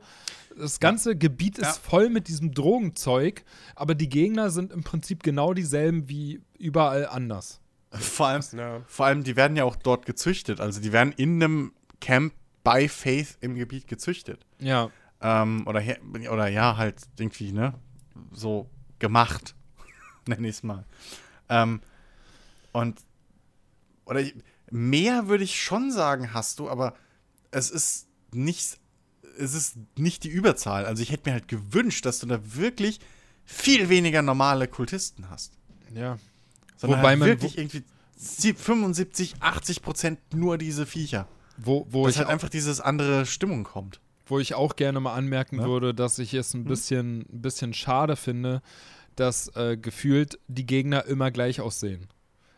Das 0.57 0.80
ganze 0.80 1.18
Gebiet 1.18 1.57
ist 1.57 1.65
Ja. 1.65 1.74
voll 1.74 2.10
mit 2.10 2.30
diesem 2.30 2.53
Drogenzeug, 2.53 3.44
aber 3.76 3.95
die 3.95 4.07
Gegner 4.07 4.49
sind 4.49 4.72
im 4.72 4.84
Prinzip 4.84 5.24
genau 5.24 5.53
dieselben 5.53 6.07
wie 6.07 6.40
überall 6.57 7.06
anders. 7.07 7.60
Vor 7.91 8.28
allem, 8.28 8.44
Ja. 8.57 8.82
vor 8.88 9.07
allem, 9.07 9.24
die 9.26 9.36
werden 9.36 9.57
ja 9.57 9.65
auch 9.65 9.76
dort 9.76 10.06
gezüchtet. 10.06 10.61
Also 10.61 10.80
die 10.80 10.94
werden 10.94 11.14
in 11.18 11.44
einem 11.44 11.74
Camp 11.99 12.34
bei 12.69 12.89
Faith 12.89 13.38
im 13.41 13.56
Gebiet 13.56 13.88
gezüchtet. 13.88 14.45
Ja. 14.60 14.89
Ähm, 15.22 15.65
oder, 15.68 15.81
oder 16.31 16.48
ja, 16.48 16.77
halt 16.77 17.02
irgendwie, 17.18 17.52
ne? 17.52 17.73
So 18.31 18.69
gemacht. 18.99 19.56
Nenne 20.27 20.48
ich 20.48 20.56
es 20.57 20.64
mal. 20.64 20.85
Ähm, 21.49 21.81
und 22.73 22.99
oder 24.06 24.19
ich- 24.22 24.35
mehr 24.72 25.27
würde 25.27 25.44
ich 25.44 25.61
schon 25.61 25.91
sagen, 25.91 26.34
hast 26.34 26.60
du, 26.60 26.69
aber 26.69 26.95
es 27.52 27.69
ist 27.72 28.07
nicht, 28.34 28.77
es 29.39 29.53
ist 29.53 29.77
nicht 29.98 30.23
die 30.23 30.30
Überzahl. 30.30 30.85
Also 30.85 31.02
ich 31.03 31.11
hätte 31.11 31.30
mir 31.30 31.34
halt 31.34 31.48
gewünscht, 31.48 32.06
dass 32.06 32.19
du 32.19 32.27
da 32.27 32.39
wirklich 32.56 32.99
viel 33.45 33.88
weniger 33.89 34.22
normale 34.22 34.68
Kultisten 34.68 35.30
hast. 35.30 35.53
Ja. 35.94 36.19
Sondern 36.76 36.99
Wobei 36.99 37.10
halt 37.11 37.19
man- 37.19 37.30
wirklich 37.30 37.57
irgendwie 37.57 37.84
sie- 38.18 38.53
75, 38.53 39.35
80 39.39 39.81
Prozent 39.81 40.19
nur 40.34 40.57
diese 40.57 40.85
Viecher. 40.85 41.27
Wo, 41.58 41.86
wo 41.90 42.06
Dass 42.06 42.14
ich 42.16 42.18
halt 42.20 42.28
auch- 42.28 42.32
einfach 42.34 42.50
dieses 42.50 42.80
andere 42.82 43.26
Stimmung 43.26 43.64
kommt. 43.64 44.00
wo 44.30 44.40
ich 44.40 44.54
auch 44.56 44.76
gerne 44.76 45.00
mal 45.00 45.14
anmerken 45.14 45.58
Ne? 45.58 45.64
würde, 45.66 45.94
dass 45.94 46.20
ich 46.20 46.34
es 46.34 46.54
ein 46.54 46.66
bisschen, 46.66 47.22
ein 47.32 47.42
bisschen 47.42 47.74
schade 47.74 48.16
finde, 48.18 48.62
dass 49.16 49.48
äh, 49.56 49.78
gefühlt 49.78 50.38
die 50.48 50.66
Gegner 50.66 51.06
immer 51.06 51.32
gleich 51.32 51.62
aussehen. 51.62 52.08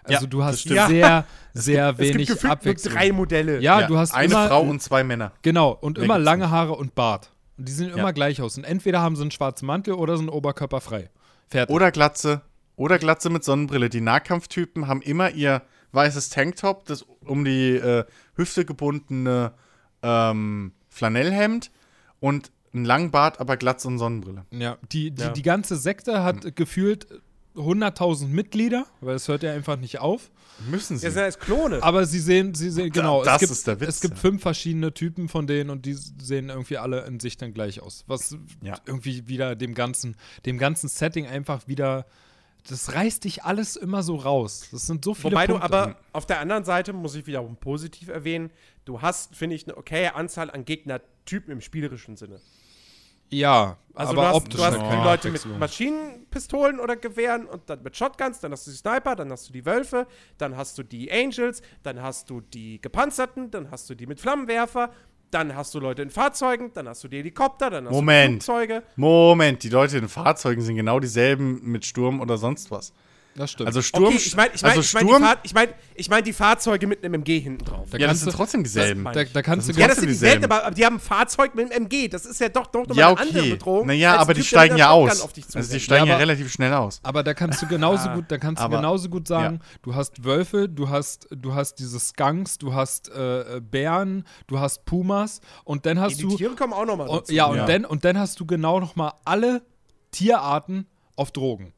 Also 0.04 0.24
Ja, 0.26 0.30
du 0.30 0.44
hast 0.44 0.64
sehr, 0.64 1.26
sehr 1.54 1.90
Es 1.90 1.98
gibt 1.98 2.00
wenig 2.00 2.28
gefühlt 2.28 2.44
nur 2.44 2.52
Abwechslung. 2.54 2.94
drei 2.96 3.12
Modelle. 3.12 3.60
ja, 3.62 3.86
du 3.86 3.98
hast 3.98 4.14
eine 4.16 4.34
immer, 4.34 4.48
Frau 4.48 4.62
und 4.62 4.82
zwei 4.82 5.04
Männer. 5.04 5.32
genau 5.44 5.72
und 5.72 5.98
Mehr 5.98 6.06
immer 6.06 6.18
lange. 6.18 6.50
Haare 6.50 6.74
und 6.76 6.96
Bart. 6.96 7.32
Und 7.58 7.68
die 7.68 7.72
sehen 7.72 7.90
Ja. 7.90 7.98
immer 7.98 8.14
gleich 8.14 8.42
aus. 8.42 8.58
Und 8.58 8.64
entweder 8.64 9.02
haben 9.02 9.16
sie 9.16 9.22
einen 9.22 9.32
schwarzen 9.32 9.66
Mantel 9.68 9.94
oder 9.94 10.18
sind 10.18 10.30
oberkörperfrei. 10.30 11.10
Fertig. 11.50 11.74
Oder 11.76 11.92
Glatze. 11.92 12.42
Oder 12.78 12.98
Glatze 12.98 13.30
mit 13.30 13.44
Sonnenbrille. 13.44 13.90
Die 13.90 14.02
Nahkampftypen 14.02 14.88
haben 14.88 15.02
immer 15.02 15.30
ihr 15.32 15.62
weißes 15.92 16.30
Tanktop, 16.30 16.86
das 16.86 17.06
um 17.26 17.44
die 17.46 17.76
äh, 17.76 18.06
Hüfte 18.40 18.66
gebundene 18.66 19.52
ähm, 20.02 20.72
Flanellhemd 20.90 21.72
und 22.20 22.52
einen 22.74 22.86
langen 22.86 23.12
Bart, 23.12 23.40
aber 23.40 23.58
Glatze 23.58 23.88
und 23.88 23.98
Sonnenbrille. 23.98 24.46
Ja, 24.52 24.78
die, 24.92 25.12
die, 25.12 25.22
Ja. 25.24 25.30
die 25.30 25.42
ganze 25.42 25.76
Sekte 25.76 26.24
hat 26.24 26.44
Hm. 26.46 26.56
gefühlt 26.56 27.08
100.000 27.56 28.28
Mitglieder, 28.28 28.86
weil 29.02 29.16
es 29.16 29.28
hört 29.28 29.44
ja 29.44 29.52
einfach 29.52 29.76
nicht 29.78 30.00
auf. 30.00 30.30
Müssen 30.70 30.98
sie. 30.98 31.06
Das 31.06 31.14
sind 31.16 31.24
als 31.24 31.40
Klone. 31.40 31.82
Aber 31.82 32.06
sie 32.06 32.20
sehen, 32.20 32.54
sie 32.54 32.70
sehen, 32.70 32.92
genau, 32.92 33.24
das 33.24 33.36
es 33.36 33.40
gibt, 33.40 33.52
ist 33.52 33.68
der 33.68 33.80
Witz, 33.82 33.90
es 33.90 34.02
gibt 34.02 34.14
ja. 34.16 34.20
fünf 34.20 34.42
verschiedene 34.42 34.94
Typen 34.94 35.28
von 35.30 35.48
denen 35.48 35.70
und 35.70 35.86
die 35.86 35.94
sehen 35.94 36.50
irgendwie 36.50 36.78
alle 36.78 37.06
in 37.06 37.20
sich 37.20 37.38
dann 37.38 37.54
gleich 37.54 37.82
aus. 37.82 38.04
Was 38.08 38.38
Ja. 38.62 38.78
irgendwie 38.86 39.28
wieder 39.28 39.56
dem 39.56 39.74
ganzen, 39.74 40.16
dem 40.46 40.58
ganzen 40.58 40.88
Setting 40.90 41.26
einfach 41.28 41.68
wieder 41.68 42.06
das 42.68 42.94
reißt 42.94 43.24
dich 43.24 43.44
alles 43.44 43.76
immer 43.76 44.04
so 44.04 44.16
raus. 44.16 44.68
Das 44.72 44.86
sind 44.88 45.04
so 45.06 45.14
viele 45.14 45.32
Wobei 45.32 45.48
Punkte. 45.48 45.68
du 45.68 45.74
aber 45.76 45.96
auf 46.14 46.26
der 46.26 46.40
anderen 46.40 46.64
Seite, 46.66 46.94
muss 46.94 47.16
ich 47.16 47.26
wiederum 47.28 47.56
positiv 47.56 48.10
erwähnen, 48.10 48.52
du 48.86 49.02
hast, 49.02 49.36
finde 49.36 49.56
ich, 49.56 49.66
eine 49.68 49.78
okaye 49.78 50.14
Anzahl 50.16 50.52
an 50.52 50.66
Gegnertypen 50.66 51.52
im 51.52 51.62
spielerischen 51.62 52.16
Sinne. 52.18 52.42
ja, 53.32 53.78
Also 53.94 54.14
aber 54.14 54.22
du 54.22 54.28
hast, 54.28 54.36
optisch 54.36 54.60
du 54.60 54.66
hast 54.66 54.78
keine 54.78 55.04
Leute 55.04 55.30
mit. 55.32 55.46
Maschinenpistolen 55.60 56.80
oder 56.80 56.96
Gewehren 56.96 57.46
und 57.46 57.70
dann 57.70 57.84
mit 57.84 57.96
Shotguns, 57.96 58.40
dann 58.40 58.52
hast 58.52 58.66
du 58.68 58.72
die 58.72 58.78
Sniper, 58.78 59.16
dann 59.16 59.32
hast 59.32 59.48
du 59.50 59.54
die 59.54 59.66
Wölfe, 59.66 60.08
dann 60.38 60.56
hast 60.58 60.78
du 60.78 60.84
die 60.84 61.12
Angels, 61.12 61.62
dann 61.84 62.02
hast 62.02 62.30
du 62.30 62.42
die 62.42 62.82
Gepanzerten, 62.82 63.52
dann 63.52 63.72
hast 63.72 63.90
du 63.90 63.96
die 63.96 64.08
mit 64.08 64.20
Flammenwerfer, 64.20 64.92
dann 65.32 65.56
hast 65.56 65.74
du 65.74 65.80
Leute 65.80 66.02
in 66.02 66.10
Fahrzeugen, 66.10 66.72
dann 66.74 66.88
hast 66.88 67.04
du 67.04 67.08
die 67.08 67.18
Helikopter, 67.18 67.70
dann 67.70 67.86
hast 67.86 67.92
Moment. 67.94 68.28
du 68.28 68.38
die 68.40 68.46
Flugzeuge. 68.46 68.84
Moment, 68.96 69.64
die 69.64 69.70
Leute 69.70 69.98
in 69.98 70.10
Fahrzeugen 70.10 70.62
sind 70.62 70.76
genau 70.76 71.00
dieselben 71.00 71.62
mit 71.64 71.86
Sturm 71.86 72.20
oder 72.22 72.38
sonst 72.38 72.72
was. 72.72 72.94
Das 73.40 73.52
stimmt. 73.52 73.68
Also 73.68 73.82
Sturm, 73.82 74.04
Okay, 74.04 74.18
ich 74.18 74.36
meine 74.36 74.52
ich 74.54 74.62
mein, 74.62 74.72
also 74.72 74.82
ich 74.82 74.94
mein, 74.94 75.04
die, 75.06 75.10
Sturm, 75.10 75.24
Fahr 75.24 75.38
ich 75.44 75.54
mein, 75.54 75.70
ich 75.96 76.10
mein 76.10 76.24
die 76.26 76.34
Fahrzeuge 76.34 76.88
mit 76.88 77.04
einem 77.06 77.14
MG 77.14 77.40
hinten 77.40 77.64
drauf. 77.64 77.88
Da 77.90 77.98
ja, 77.98 78.08
das 78.08 78.08
kannst 78.08 78.24
sind 78.24 78.34
du- 78.34 78.38
trotzdem 78.38 78.64
dieselben. 78.64 79.04
Das 79.06 79.14
da, 79.14 79.24
da 79.24 79.42
kannst 79.42 79.70
du 79.70 79.74
sind 79.74 79.82
Ja, 79.82 79.88
das 79.88 79.98
sind 80.00 80.10
dieselben, 80.10 80.44
aber, 80.44 80.66
aber 80.66 80.76
die 80.76 80.86
haben 80.86 80.98
ein 80.98 81.00
Fahrzeug 81.00 81.56
mit 81.56 81.72
einem 81.72 81.86
MG. 81.86 82.10
Das 82.10 82.26
ist 82.26 82.42
ja 82.42 82.50
doch, 82.50 82.68
doch 82.68 82.82
nochmal 82.82 82.98
ja, 82.98 83.08
eine 83.12 83.20
andere 83.22 83.40
okay. 83.40 83.50
Bedrohung. 83.52 83.88
Naja, 83.88 84.18
aber 84.18 84.34
die 84.34 84.42
mit 84.42 84.48
steigen 84.48 84.76
ja 84.76 84.90
aus. 84.90 85.22
Also 85.56 85.72
die 85.74 85.80
steigen 85.80 86.06
ja, 86.06 86.10
Ja, 86.10 86.14
aber- 86.16 86.22
relativ 86.22 86.52
schnell 86.52 86.74
aus. 86.74 87.00
Aber 87.02 87.24
da 87.24 87.34
kannst 87.34 87.62
du 87.62 87.68
genauso 87.68 88.10
Ah. 88.10 88.16
gut, 88.16 88.26
da 88.28 88.38
kannst 88.38 88.60
du 88.60 88.66
Aber- 88.66 88.76
genauso 88.76 89.08
gut 89.08 89.26
sagen, 89.28 89.62
du 89.84 89.96
hast 89.96 90.26
Wölfe, 90.26 90.68
du 90.68 90.90
hast, 90.90 91.28
du 91.32 91.54
hast 91.56 91.76
diese 91.76 91.98
Skunks, 92.00 92.58
du 92.58 92.74
hast 92.74 93.10
äh, 93.10 93.58
äh, 93.58 93.62
Bären, 93.62 94.26
du 94.48 94.60
hast 94.60 94.84
Pumas 94.84 95.40
und 95.64 95.86
dann 95.86 95.98
hast 96.02 96.18
Die 96.18 96.24
du 96.24 96.36
Tiere 96.36 96.56
kommen 96.56 96.74
auch 96.74 96.86
nochmal 96.86 97.08
dazu. 97.08 97.34
ja 97.34 97.46
und 97.46 97.56
Ja. 97.58 97.66
dann 97.66 97.86
und 97.86 98.04
dann 98.04 98.20
hast 98.20 98.38
du 98.42 98.46
genau 98.46 98.82
noch 98.82 98.98
mal 98.98 99.14
alle 99.24 99.62
Tierarten 100.12 100.88
auf 101.16 101.32
Drogen, 101.32 101.74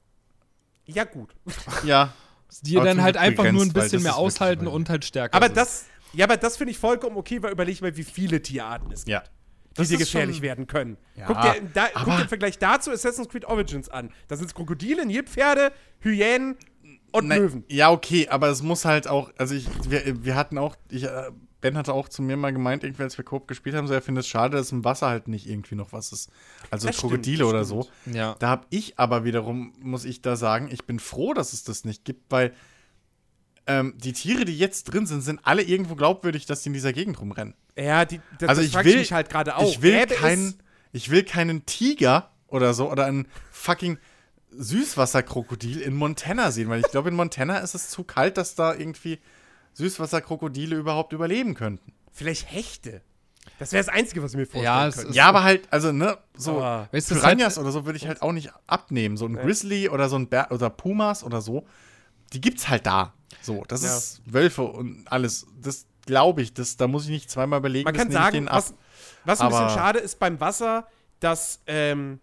Ja, 0.94 1.04
gut. 1.06 1.36
Ja. 1.84 2.14
die 2.62 2.76
Aber 2.78 2.86
dann 2.86 3.02
halt 3.02 3.18
einfach 3.18 3.44
nur 3.52 3.62
ein 3.62 3.68
begrenzt, 3.70 3.92
bisschen 3.92 4.04
mehr 4.04 4.16
aushalten 4.18 4.68
und 4.68 4.90
halt 4.90 5.06
stärker 5.06 5.36
Aber 5.36 5.48
sind. 5.48 5.58
das, 5.58 5.86
ja, 6.14 6.26
aber 6.26 6.38
das 6.38 6.58
finde 6.58 6.72
ich 6.72 6.78
vollkommen 6.80 7.16
okay, 7.18 7.42
weil 7.42 7.52
überleg 7.52 7.82
mal, 7.82 7.96
wie 7.96 8.04
viele 8.04 8.42
Tierarten 8.42 8.92
es 8.92 9.06
gibt. 9.06 9.10
Ja. 9.14 9.24
die 9.78 9.88
dir 9.88 9.98
gefährlich 10.00 10.38
schon- 10.38 10.44
werden 10.44 10.68
können. 10.68 10.98
Ja, 11.16 11.26
guck, 11.28 11.42
dir, 11.42 11.56
da, 11.74 11.88
guck 11.94 12.06
dir 12.18 12.22
im 12.24 12.28
Vergleich 12.28 12.60
dazu 12.60 12.92
Assassin's 12.92 13.30
Creed 13.30 13.46
Origins 13.46 13.88
an. 13.88 14.12
Da 14.28 14.36
sind 14.36 14.48
es 14.48 14.54
Krokodile, 14.54 15.06
Nilpferde, 15.06 15.72
Hyänen 16.00 16.58
und 17.14 17.28
Nein, 17.28 17.42
Löwen. 17.42 17.64
Ja, 17.70 17.90
okay, 17.92 18.28
aber 18.28 18.50
es 18.50 18.62
muss 18.62 18.84
halt 18.84 19.08
auch, 19.08 19.32
also 19.38 19.56
ich, 19.56 19.68
wir, 19.90 20.26
wir 20.26 20.36
hatten 20.36 20.58
auch, 20.58 20.76
ich, 20.90 21.04
äh, 21.06 21.32
Ben 21.62 21.78
hatte 21.78 21.94
auch 21.94 22.10
zu 22.10 22.22
mir 22.22 22.38
mal 22.38 22.52
gemeint, 22.52 22.84
irgendwie 22.84 23.04
als 23.04 23.18
wir 23.18 23.24
Coop 23.26 23.48
gespielt 23.48 23.76
haben, 23.76 23.88
so 23.88 23.94
er 23.94 24.02
findet 24.02 24.24
es 24.24 24.28
schade, 24.28 24.58
dass 24.58 24.72
im 24.72 24.84
Wasser 24.84 25.08
halt 25.08 25.28
nicht 25.28 25.48
irgendwie 25.48 25.76
noch 25.76 25.94
was 25.94 26.12
ist. 26.12 26.30
Also 26.72 26.88
Das 26.88 26.98
stimmt, 26.98 27.12
Krokodile 27.12 27.44
das 27.44 27.48
oder 27.50 27.66
stimmt. 27.66 27.84
so. 28.06 28.18
ja. 28.18 28.36
Da 28.40 28.50
habe 28.50 28.66
ich 28.70 28.98
aber 29.00 29.24
wiederum, 29.24 29.74
muss 29.80 30.06
ich 30.06 30.22
da 30.22 30.36
sagen, 30.36 30.70
ich 30.72 30.86
bin 30.86 31.00
froh, 31.00 31.34
dass 31.34 31.54
es 31.54 31.64
das 31.64 31.86
nicht 31.86 32.04
gibt, 32.04 32.32
weil 32.32 32.54
ähm, 33.68 33.94
die 33.98 34.14
Tiere, 34.14 34.44
die 34.44 34.58
jetzt 34.58 34.86
drin 34.86 35.06
sind, 35.06 35.22
sind 35.22 35.40
alle 35.44 35.62
irgendwo 35.62 35.96
glaubwürdig, 35.96 36.46
dass 36.48 36.64
die 36.64 36.70
in 36.70 36.74
dieser 36.74 36.94
Gegend 36.94 37.22
rumrennen. 37.22 37.54
Ja, 37.78 38.06
die, 38.06 38.20
das, 38.40 38.50
Also 38.50 38.62
ich 38.64 38.74
will, 38.74 38.98
mich 38.98 39.14
halt 39.14 39.30
gerade 39.30 39.56
auch. 39.56 39.70
ich 39.70 39.82
will 39.82 40.06
keinen, 40.08 40.56
ich 40.92 41.10
will 41.10 41.24
keinen 41.24 41.66
Tiger 41.66 42.32
oder 42.48 42.74
so 42.74 42.92
oder 42.92 43.06
einen 43.06 43.28
fucking 43.52 43.98
Süßwasserkrokodil 44.52 45.80
in 45.82 45.94
Montana 45.96 46.52
sehen, 46.52 46.70
weil 46.70 46.82
ich 46.82 46.92
glaube, 46.92 47.10
in 47.10 47.16
Montana 47.16 47.60
ist 47.60 47.76
es 47.76 47.90
zu 47.90 48.04
kalt, 48.04 48.38
dass 48.38 48.56
da 48.56 48.74
irgendwie 48.74 49.20
Süßwasserkrokodile 49.74 50.76
überhaupt 50.76 51.14
überleben 51.14 51.54
könnten. 51.54 51.94
Vielleicht 52.12 52.52
Hechte. 52.52 53.02
Das 53.58 53.72
wäre 53.72 53.84
das 53.84 53.94
Einzige, 53.94 54.22
was 54.22 54.32
ich 54.32 54.38
mir 54.38 54.46
vorstellen 54.46 54.64
Ja, 54.66 54.88
es 54.88 54.96
könnte. 54.98 55.14
Ja, 55.14 55.28
aber 55.28 55.44
halt, 55.44 55.68
also, 55.72 55.92
ne, 55.92 56.18
so 56.36 56.58
Aber- 56.58 56.90
Weißt 56.92 57.10
du, 57.12 57.16
es 57.16 57.22
Piranhas 57.22 57.58
hat- 57.58 57.64
oder 57.64 57.72
so 57.72 57.86
würde 57.86 57.98
ich 57.98 58.08
halt 58.08 58.22
auch 58.22 58.32
nicht 58.34 58.52
abnehmen. 58.68 59.18
So 59.18 59.26
ein 59.26 59.36
Grizzly 59.36 59.90
oder 59.90 60.10
so 60.10 60.16
ein 60.18 60.28
Bär 60.28 60.52
oder 60.52 60.70
Pumas 60.70 61.24
oder 61.24 61.42
so, 61.42 61.66
die 62.34 62.42
gibt's 62.42 62.70
halt 62.70 62.86
da. 62.86 63.14
So, 63.42 63.64
das 63.68 63.84
Ja. 63.84 63.98
ist 63.98 64.22
Wölfe 64.26 64.64
und 64.64 65.06
alles. 65.12 65.48
Das 65.60 65.86
glaube 66.06 66.42
ich, 66.42 66.54
das, 66.54 66.78
da 66.78 66.88
muss 66.88 67.06
ich 67.06 67.10
nicht 67.10 67.32
zweimal 67.32 67.60
überlegen. 67.60 67.86
Man 67.86 67.94
das 67.94 68.04
kann 68.04 68.12
sagen, 68.12 68.48
was, 68.50 68.74
was 69.26 69.40
ein 69.42 69.50
bisschen 69.50 69.70
schade 69.70 70.00
ist 70.00 70.20
beim 70.20 70.40
Wasser, 70.40 70.88
dass, 71.20 71.62
ähm, 71.68 72.20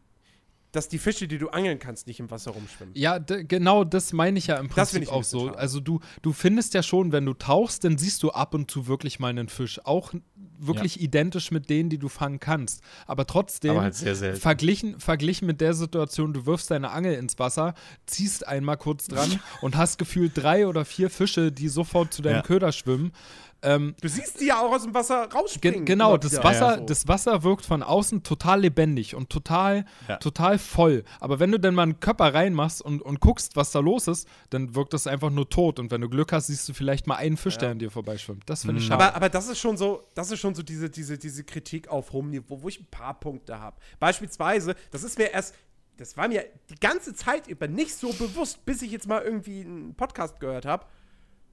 dass 0.72 0.88
die 0.88 0.98
Fische, 0.98 1.26
die 1.28 1.38
du 1.38 1.48
angeln 1.48 1.78
kannst, 1.78 2.06
nicht 2.06 2.20
im 2.20 2.30
Wasser 2.30 2.50
rumschwimmen. 2.50 2.94
Ja, 2.94 3.18
genau 3.18 3.84
das 3.84 4.12
meine 4.12 4.38
ich 4.38 4.48
ja 4.48 4.56
im 4.56 4.68
Prinzip 4.68 5.08
auch 5.10 5.24
so. 5.24 5.48
Also 5.50 5.80
du, 5.80 6.00
du 6.22 6.32
findest 6.32 6.74
ja 6.74 6.82
schon, 6.82 7.12
wenn 7.12 7.24
du 7.24 7.34
tauchst, 7.34 7.84
dann 7.84 7.96
siehst 7.96 8.22
du 8.22 8.30
ab 8.30 8.54
und 8.54 8.70
zu 8.70 8.86
wirklich 8.86 9.18
mal 9.18 9.28
einen 9.28 9.48
Fisch. 9.48 9.80
Auch 9.84 10.12
wirklich 10.58 11.00
identisch 11.00 11.50
mit 11.50 11.70
denen, 11.70 11.88
die 11.88 11.98
du 11.98 12.08
fangen 12.08 12.40
kannst. 12.40 12.82
Aber 13.06 13.26
trotzdem, 13.26 13.72
Aber 13.72 13.82
halt 13.82 13.94
sehr 13.94 14.36
verglichen, 14.36 15.00
verglichen 15.00 15.46
mit 15.46 15.60
der 15.60 15.72
Situation, 15.74 16.32
du 16.32 16.46
wirfst 16.46 16.70
deine 16.70 16.90
Angel 16.90 17.14
ins 17.14 17.38
Wasser, 17.38 17.74
ziehst 18.06 18.46
einmal 18.46 18.76
kurz 18.76 19.06
dran 19.06 19.40
und 19.62 19.76
hast 19.76 19.98
gefühlt 19.98 20.32
drei 20.34 20.66
oder 20.66 20.84
vier 20.84 21.10
Fische, 21.10 21.50
die 21.52 21.68
sofort 21.68 22.12
zu 22.12 22.22
deinem 22.22 22.36
Ja. 22.36 22.42
Köder 22.42 22.72
schwimmen. 22.72 23.12
Ähm, 23.60 23.96
Du 24.00 24.08
siehst 24.08 24.40
die 24.40 24.46
ja 24.46 24.60
auch 24.60 24.70
aus 24.72 24.84
dem 24.84 24.94
Wasser 24.94 25.26
Ge 25.26 25.36
rausspringen. 25.38 25.84
genau, 25.84 26.10
immer 26.10 26.18
das. 26.18 26.36
Wasser, 26.44 26.72
Ja, 26.72 26.78
so. 26.78 26.84
das 26.84 27.08
Wasser 27.08 27.42
wirkt 27.42 27.64
von 27.66 27.82
außen 27.82 28.22
total 28.22 28.60
lebendig 28.60 29.16
und 29.16 29.30
total, 29.30 29.84
Ja. 30.06 30.16
total 30.18 30.58
voll. 30.58 31.02
Aber 31.18 31.40
wenn 31.40 31.50
du 31.50 31.58
dann 31.58 31.74
mal 31.74 31.82
einen 31.82 31.98
Körper 31.98 32.32
reinmachst 32.32 32.80
und, 32.82 33.02
und 33.02 33.18
guckst, 33.20 33.56
was 33.56 33.72
da 33.72 33.80
los 33.80 34.06
ist, 34.06 34.28
dann 34.50 34.76
wirkt 34.76 34.92
das 34.92 35.08
einfach 35.08 35.30
nur 35.30 35.48
tot. 35.48 35.80
Und 35.80 35.90
wenn 35.90 36.00
du 36.00 36.08
Glück 36.08 36.30
hast, 36.32 36.46
siehst 36.46 36.68
du 36.68 36.72
vielleicht 36.72 37.08
mal 37.08 37.16
einen 37.16 37.36
Fisch, 37.36 37.58
der 37.58 37.70
an 37.70 37.80
dir 37.80 37.90
vorbeischwimmt. 37.90 38.44
Das 38.46 38.62
finde 38.62 38.80
ich 38.80 38.86
schade. 38.86 39.02
Aber, 39.04 39.16
aber 39.16 39.28
das 39.28 39.48
ist 39.48 39.58
schon 39.58 39.76
so, 39.76 40.04
das 40.14 40.30
ist 40.30 40.38
schon 40.38 40.54
so 40.54 40.62
diese, 40.62 40.88
diese, 40.88 41.18
diese 41.18 41.42
Kritik 41.42 41.88
auf 41.88 42.12
hohem 42.12 42.30
Niveau, 42.30 42.62
wo 42.62 42.68
ich 42.68 42.78
ein 42.78 42.86
paar 42.90 43.18
Punkte 43.18 43.58
habe. 43.58 43.76
Beispielsweise, 43.98 44.76
das 44.92 45.02
ist 45.02 45.18
mir 45.18 45.32
erst, 45.32 45.54
das 45.96 46.16
war 46.16 46.28
mir 46.28 46.44
die 46.70 46.76
ganze 46.78 47.12
Zeit 47.12 47.48
über 47.48 47.66
nicht 47.66 47.92
so 47.94 48.12
bewusst, 48.12 48.64
bis 48.64 48.82
ich 48.82 48.92
jetzt 48.92 49.08
mal 49.08 49.20
irgendwie 49.20 49.62
einen 49.62 49.94
Podcast 49.96 50.38
gehört 50.38 50.64
habe 50.64 50.86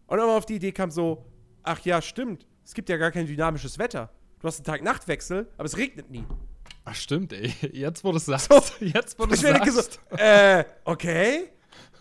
und 0.05 0.17
dann 0.19 0.27
mal 0.27 0.37
auf 0.37 0.45
die 0.45 0.55
Idee 0.57 0.71
kam 0.71 0.91
so, 0.91 1.25
ach 1.65 1.79
ja, 1.85 2.01
stimmt, 2.01 2.45
es 2.63 2.73
gibt 2.73 2.89
ja 2.89 2.97
gar 2.97 3.11
kein 3.11 3.27
dynamisches 3.27 3.77
Wetter. 3.77 4.09
Du 4.39 4.47
hast 4.47 4.57
einen 4.59 4.65
Tag-Nacht-Wechsel, 4.65 5.47
aber 5.57 5.65
es 5.65 5.77
regnet 5.77 6.09
nie. 6.09 6.23
Ach, 6.83 6.95
stimmt, 6.95 7.33
ey. 7.33 7.53
Jetzt, 7.73 8.03
wo 8.03 8.11
du 8.11 8.17
es 8.17 8.25
sagst. 8.25 8.51
So. 8.51 8.61
Jetzt, 8.85 9.17
wo 9.17 9.25
du 9.25 9.33
es 9.33 9.41
sagst. 9.41 9.99
äh, 10.17 10.63
okay. 10.83 11.49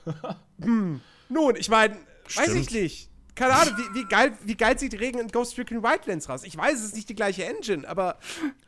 Hm. 0.62 1.00
Nun, 1.28 1.56
ich 1.56 1.68
meine, 1.68 1.96
weiß 2.36 2.54
ich 2.54 2.70
nicht. 2.70 3.10
Keine 3.34 3.54
Ahnung, 3.54 3.74
wie, 3.76 4.00
wie, 4.00 4.04
geil, 4.04 4.32
wie 4.44 4.54
geil 4.56 4.78
sieht 4.78 4.98
Regen 5.00 5.18
in 5.18 5.28
Ghost 5.28 5.58
Recon 5.58 5.82
Wildlands 5.82 6.28
raus? 6.28 6.44
Ich 6.44 6.56
weiß, 6.56 6.74
es 6.78 6.84
ist 6.84 6.94
nicht 6.94 7.08
die 7.08 7.16
gleiche 7.16 7.44
Engine, 7.44 7.88
aber, 7.88 8.18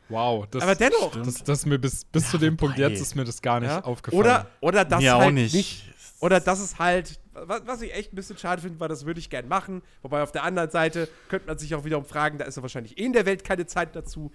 Wow. 0.08 0.46
Das, 0.50 0.62
aber 0.62 0.74
dennoch. 0.74 1.12
das, 1.22 1.44
das 1.44 1.60
ist 1.60 1.66
mir 1.66 1.78
bis, 1.78 2.04
bis 2.04 2.28
zu 2.30 2.38
dem 2.38 2.56
Punkt 2.56 2.76
jetzt 2.78 3.00
ist 3.00 3.14
mir 3.14 3.24
das 3.24 3.40
gar 3.42 3.60
nicht 3.60 3.68
Ja? 3.70 3.84
aufgefallen. 3.84 4.18
Oder, 4.20 4.50
oder 4.60 4.84
das 4.84 5.00
Mir 5.00 5.14
halt 5.14 5.28
auch 5.28 5.30
nicht. 5.30 5.84
Oder 6.18 6.40
das 6.40 6.58
ist 6.58 6.78
halt, 6.80 7.20
was, 7.44 7.66
was 7.66 7.82
ich 7.82 7.94
echt 7.94 8.12
ein 8.12 8.16
bisschen 8.16 8.38
schade 8.38 8.62
finde, 8.62 8.80
weil 8.80 8.88
das 8.88 9.06
würde 9.06 9.20
ich 9.20 9.30
gern 9.30 9.48
machen. 9.48 9.82
Wobei 10.02 10.22
auf 10.22 10.32
der 10.32 10.44
anderen 10.44 10.70
Seite 10.70 11.08
könnte 11.28 11.46
man 11.46 11.58
sich 11.58 11.74
auch 11.74 11.84
wiederum 11.84 12.04
fragen, 12.04 12.38
da 12.38 12.44
ist 12.44 12.56
ja 12.56 12.62
wahrscheinlich 12.62 12.98
eh 12.98 13.04
in 13.04 13.12
der 13.12 13.26
Welt 13.26 13.44
keine 13.44 13.66
Zeit 13.66 13.94
dazu. 13.96 14.30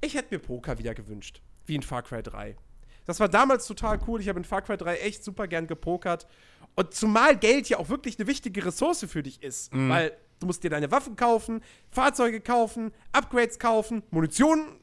Ich 0.00 0.14
hätte 0.14 0.34
mir 0.34 0.38
Poker 0.38 0.78
wieder 0.78 0.94
gewünscht, 0.94 1.42
wie 1.66 1.74
in 1.74 1.82
Far 1.82 2.02
Cry 2.02 2.22
3. 2.22 2.56
Das 3.04 3.20
war 3.20 3.28
damals 3.28 3.66
total 3.66 3.98
cool. 4.06 4.20
Ich 4.20 4.28
habe 4.28 4.38
in 4.38 4.44
Far 4.44 4.62
Cry 4.62 4.76
3 4.76 4.96
echt 4.98 5.24
super 5.24 5.48
gern 5.48 5.66
gepokert. 5.66 6.26
Und 6.74 6.94
zumal 6.94 7.36
Geld 7.36 7.68
ja 7.68 7.78
auch 7.78 7.88
wirklich 7.88 8.18
eine 8.18 8.28
wichtige 8.28 8.64
Ressource 8.64 9.04
für 9.08 9.22
dich 9.22 9.42
ist. 9.42 9.72
Weil 9.72 10.12
du 10.40 10.46
musst 10.46 10.62
dir 10.62 10.70
deine 10.70 10.90
Waffen 10.90 11.16
kaufen, 11.16 11.62
Fahrzeuge 11.90 12.40
kaufen, 12.40 12.92
Upgrades 13.12 13.58
kaufen, 13.58 14.02
Munition 14.10 14.78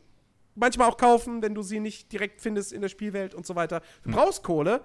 manchmal 0.56 0.90
auch 0.90 0.98
kaufen, 0.98 1.42
wenn 1.42 1.54
du 1.54 1.62
sie 1.62 1.80
nicht 1.80 2.12
direkt 2.12 2.42
findest 2.42 2.74
in 2.74 2.82
der 2.82 2.90
Spielwelt 2.90 3.36
und 3.36 3.46
so 3.46 3.56
weiter. 3.56 3.82
Du 4.04 4.12
brauchst 4.12 4.44
Kohle. 4.44 4.82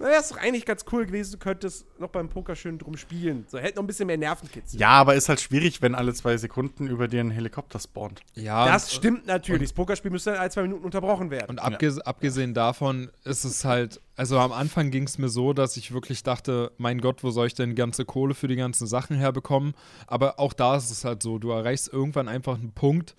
Na, 0.00 0.06
wäre 0.06 0.20
es 0.20 0.28
doch 0.30 0.38
eigentlich 0.38 0.64
ganz 0.66 0.84
cool 0.92 1.04
gewesen, 1.06 1.32
du 1.32 1.38
könntest 1.38 1.86
noch 2.00 2.08
beim 2.08 2.28
Poker 2.28 2.56
schön 2.56 2.78
drum 2.78 2.96
spielen. 2.96 3.44
So, 3.48 3.58
hätte 3.58 3.76
noch 3.76 3.84
ein 3.84 3.86
bisschen 3.86 4.06
mehr 4.06 4.16
Nervenkitzel. 4.16 4.80
Ja, 4.80 4.88
aber 4.88 5.14
ist 5.14 5.28
halt 5.28 5.40
schwierig, 5.40 5.82
wenn 5.82 5.94
alle 5.94 6.14
zwei 6.14 6.36
Sekunden 6.38 6.86
über 6.88 7.06
dir 7.06 7.20
ein 7.20 7.30
Helikopter 7.30 7.78
spawnt. 7.78 8.20
ja, 8.34 8.66
das 8.72 8.84
und- 8.84 8.90
stimmt 8.96 9.26
natürlich. 9.26 9.68
Das 9.70 9.72
Pokerspiel 9.74 10.10
müsste 10.10 10.30
dann 10.32 10.40
ein, 10.40 10.50
zwei 10.50 10.62
Minuten 10.62 10.84
unterbrochen 10.84 11.30
werden. 11.30 11.50
Und 11.50 11.58
abges 11.58 11.98
abgesehen 12.00 12.54
davon 12.54 13.10
ist 13.24 13.44
es 13.44 13.64
halt, 13.64 14.00
also 14.16 14.38
am 14.38 14.52
Anfang 14.52 14.90
ging 14.90 15.04
es 15.04 15.18
mir 15.18 15.28
so, 15.28 15.52
dass 15.52 15.76
ich 15.76 15.92
wirklich 15.92 16.22
dachte, 16.22 16.72
mein 16.78 17.00
Gott, 17.00 17.22
wo 17.22 17.30
soll 17.30 17.46
ich 17.46 17.54
denn 17.54 17.74
ganze 17.74 18.04
Kohle 18.04 18.34
für 18.34 18.48
die 18.48 18.56
ganzen 18.56 18.86
Sachen 18.86 19.16
herbekommen? 19.16 19.74
Aber 20.06 20.40
auch 20.40 20.52
da 20.54 20.76
ist 20.76 20.90
es 20.90 21.04
halt 21.04 21.22
so, 21.22 21.38
du 21.38 21.50
erreichst 21.50 21.92
irgendwann 21.92 22.26
einfach 22.28 22.54
einen 22.54 22.72
Punkt, 22.72 23.14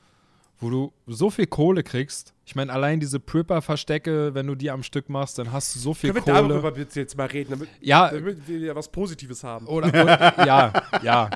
wo 0.61 0.69
du 0.69 0.93
so 1.07 1.29
viel 1.29 1.47
Kohle 1.47 1.83
kriegst. 1.83 2.33
Ich 2.45 2.55
meine, 2.55 2.71
allein 2.71 2.99
diese 2.99 3.19
Prepper-Verstecke, 3.19 4.33
wenn 4.35 4.47
du 4.47 4.55
die 4.55 4.69
am 4.71 4.83
Stück 4.83 5.09
machst, 5.09 5.37
dann 5.39 5.51
hast 5.51 5.75
du 5.75 5.79
so 5.79 5.93
viel 5.93 6.13
Können 6.13 6.25
wir 6.25 6.33
Kohle. 6.33 6.47
darüber 6.49 6.71
bitte 6.71 6.99
jetzt 6.99 7.17
mal 7.17 7.25
reden, 7.27 7.49
damit, 7.51 7.67
Ja. 7.81 8.09
damit 8.11 8.47
wir 8.47 8.59
ja 8.59 8.75
was 8.75 8.89
Positives 8.89 9.43
haben. 9.43 9.65
Oder, 9.67 9.87
oder 9.89 10.45
ja, 10.45 10.73
ja. 11.03 11.29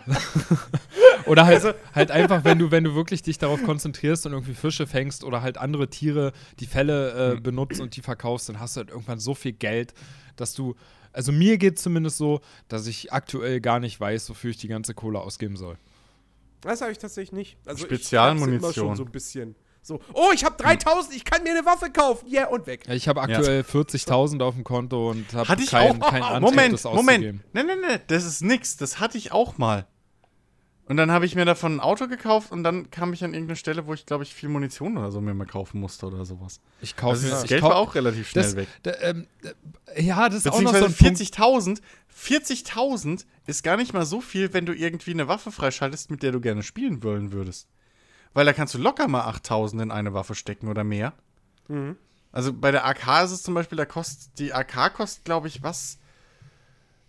oder 1.26 1.46
halt, 1.46 1.64
Also- 1.66 1.78
halt 1.94 2.12
einfach, 2.12 2.44
wenn 2.44 2.60
du, 2.60 2.72
wenn 2.72 2.84
du 2.84 2.96
wirklich 2.96 3.22
dich 3.24 3.38
darauf 3.38 3.64
konzentrierst 3.64 4.26
und 4.26 4.34
irgendwie 4.34 4.54
Fische 4.54 4.88
fängst 4.88 5.24
oder 5.24 5.42
halt 5.42 5.58
andere 5.58 5.90
Tiere, 5.90 6.32
die 6.60 6.66
Fälle 6.68 7.32
Hm. 7.32 7.38
äh, 7.38 7.42
benutzt 7.42 7.82
und 7.82 7.96
die 7.96 8.02
verkaufst, 8.02 8.50
dann 8.50 8.60
hast 8.60 8.76
du 8.76 8.80
halt 8.82 8.90
irgendwann 8.90 9.20
so 9.20 9.34
viel 9.34 9.54
Geld, 9.54 9.94
dass 10.36 10.54
du. 10.54 10.76
Also 11.14 11.32
mir 11.32 11.58
geht 11.58 11.80
zumindest 11.80 12.18
so, 12.18 12.42
dass 12.68 12.88
ich 12.88 13.14
aktuell 13.14 13.62
gar 13.62 13.80
nicht 13.80 14.00
weiß, 14.00 14.30
wofür 14.30 14.50
ich 14.52 14.58
die 14.58 14.68
ganze 14.68 14.94
Kohle 14.94 15.20
ausgeben 15.22 15.56
soll. 15.56 15.78
Das 16.66 16.82
habe 16.82 16.92
ich 16.92 16.98
tatsächlich 16.98 17.32
nicht. 17.32 17.58
Also 17.66 17.86
Spezialmunition. 17.86 18.70
Ich 18.70 18.76
schon 18.76 18.96
so 18.96 19.04
ein 19.06 19.12
bisschen. 19.12 19.56
So, 19.82 20.00
oh, 20.14 20.32
ich 20.34 20.44
habe 20.44 20.56
3000, 20.58 21.16
ich 21.16 21.24
kann 21.24 21.44
mir 21.44 21.52
eine 21.52 21.64
Waffe 21.64 21.92
kaufen. 21.92 22.28
Ja, 22.28 22.42
yeah, 22.42 22.50
und 22.50 22.66
weg. 22.66 22.88
Ja, 22.88 22.96
ich 22.96 23.08
habe 23.08 23.22
aktuell 23.22 23.62
40.000 23.62 24.42
auf 24.42 24.56
dem 24.56 24.64
Konto 24.64 25.12
und 25.12 25.32
habe 25.32 25.64
keinen 25.64 26.02
auch. 26.02 26.10
kein 26.10 26.24
Antrieb, 26.24 26.42
Moment, 26.42 26.74
das 26.74 26.84
Moment. 26.86 27.24
Nein, 27.54 27.68
nein, 27.68 27.78
nein, 27.88 28.00
das 28.08 28.26
ist 28.26 28.42
nix. 28.42 28.78
Das 28.78 29.00
hatte 29.00 29.20
ich 29.20 29.32
auch 29.32 29.60
mal. 29.60 29.86
Und 30.88 30.98
dann 30.98 31.10
habe 31.10 31.26
ich 31.26 31.34
mir 31.36 31.46
davon 31.46 31.78
ein 31.78 31.80
Auto 31.80 32.08
gekauft 32.08 32.52
und 32.52 32.64
dann 32.64 32.92
kam 32.92 33.12
ich 33.12 33.24
an 33.24 33.34
irgendeine 33.34 33.56
Stelle, 33.56 33.88
wo 33.88 33.94
ich, 33.96 34.06
glaube 34.06 34.24
ich, 34.24 34.36
viel 34.36 34.50
Munition 34.50 34.98
oder 34.98 35.12
so 35.12 35.20
mir 35.20 35.34
mal 35.34 35.48
kaufen 35.48 35.80
musste 35.80 36.06
oder 36.06 36.26
sowas. 36.26 36.60
Ich 36.80 36.96
kaufe 36.96 37.14
Also 37.16 37.30
das 37.30 37.44
ich 37.44 37.50
Geld 37.50 37.62
kauf- 37.62 37.72
war 37.72 37.78
auch 37.78 37.96
relativ 37.96 38.30
schnell 38.30 38.44
das, 38.44 38.56
weg. 38.56 38.68
Da, 38.84 38.92
ähm, 39.02 39.26
äh, 39.96 40.04
ja, 40.04 40.30
das 40.30 40.46
ist 40.46 40.48
auch 40.52 40.62
noch 40.62 40.74
so 40.76 40.86
Beziehungsweise 40.86 41.24
ein 41.24 41.56
Punkt. 41.56 41.80
40.000. 41.80 41.82
40.000 42.16 43.26
ist 43.48 43.64
gar 43.64 43.78
nicht 43.78 43.94
mal 43.94 44.06
so 44.06 44.22
viel, 44.22 44.54
wenn 44.54 44.68
du 44.68 44.74
irgendwie 44.76 45.12
eine 45.12 45.28
Waffe 45.28 45.52
freischaltest, 45.52 46.12
mit 46.12 46.22
der 46.22 46.32
du 46.32 46.40
gerne 46.40 46.62
spielen 46.62 47.02
wollen 47.04 47.32
würdest. 47.32 47.68
Weil 48.36 48.46
da 48.46 48.54
kannst 48.54 48.74
du 48.76 48.78
locker 48.78 49.08
mal 49.08 49.24
8.000 49.28 49.82
in 49.82 49.92
eine 49.92 50.14
Waffe 50.14 50.36
stecken 50.36 50.68
oder 50.68 50.84
mehr. 50.84 51.14
Mhm. 51.68 51.98
Also 52.32 52.54
bei 52.54 52.70
der 52.70 52.86
AK 52.86 53.24
ist 53.24 53.32
es 53.32 53.42
zum 53.44 53.54
Beispiel, 53.56 53.78
da 53.78 53.86
kostet, 53.86 54.38
die 54.38 54.54
AK 54.54 54.94
kostet, 54.94 55.26
glaube 55.26 55.48
ich, 55.48 55.64
was? 55.64 55.98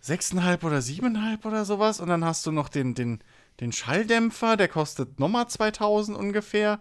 6,5 0.03 0.63
oder 0.63 0.77
7,5 0.79 1.45
oder 1.45 1.65
sowas. 1.65 1.99
Und 1.99 2.07
dann 2.09 2.23
hast 2.23 2.45
du 2.45 2.51
noch 2.51 2.69
den, 2.69 2.93
den, 2.95 3.19
den 3.59 3.71
Schalldämpfer, 3.71 4.57
der 4.57 4.67
kostet 4.67 5.19
nochmal 5.19 5.47
2000 5.47 6.17
ungefähr. 6.17 6.79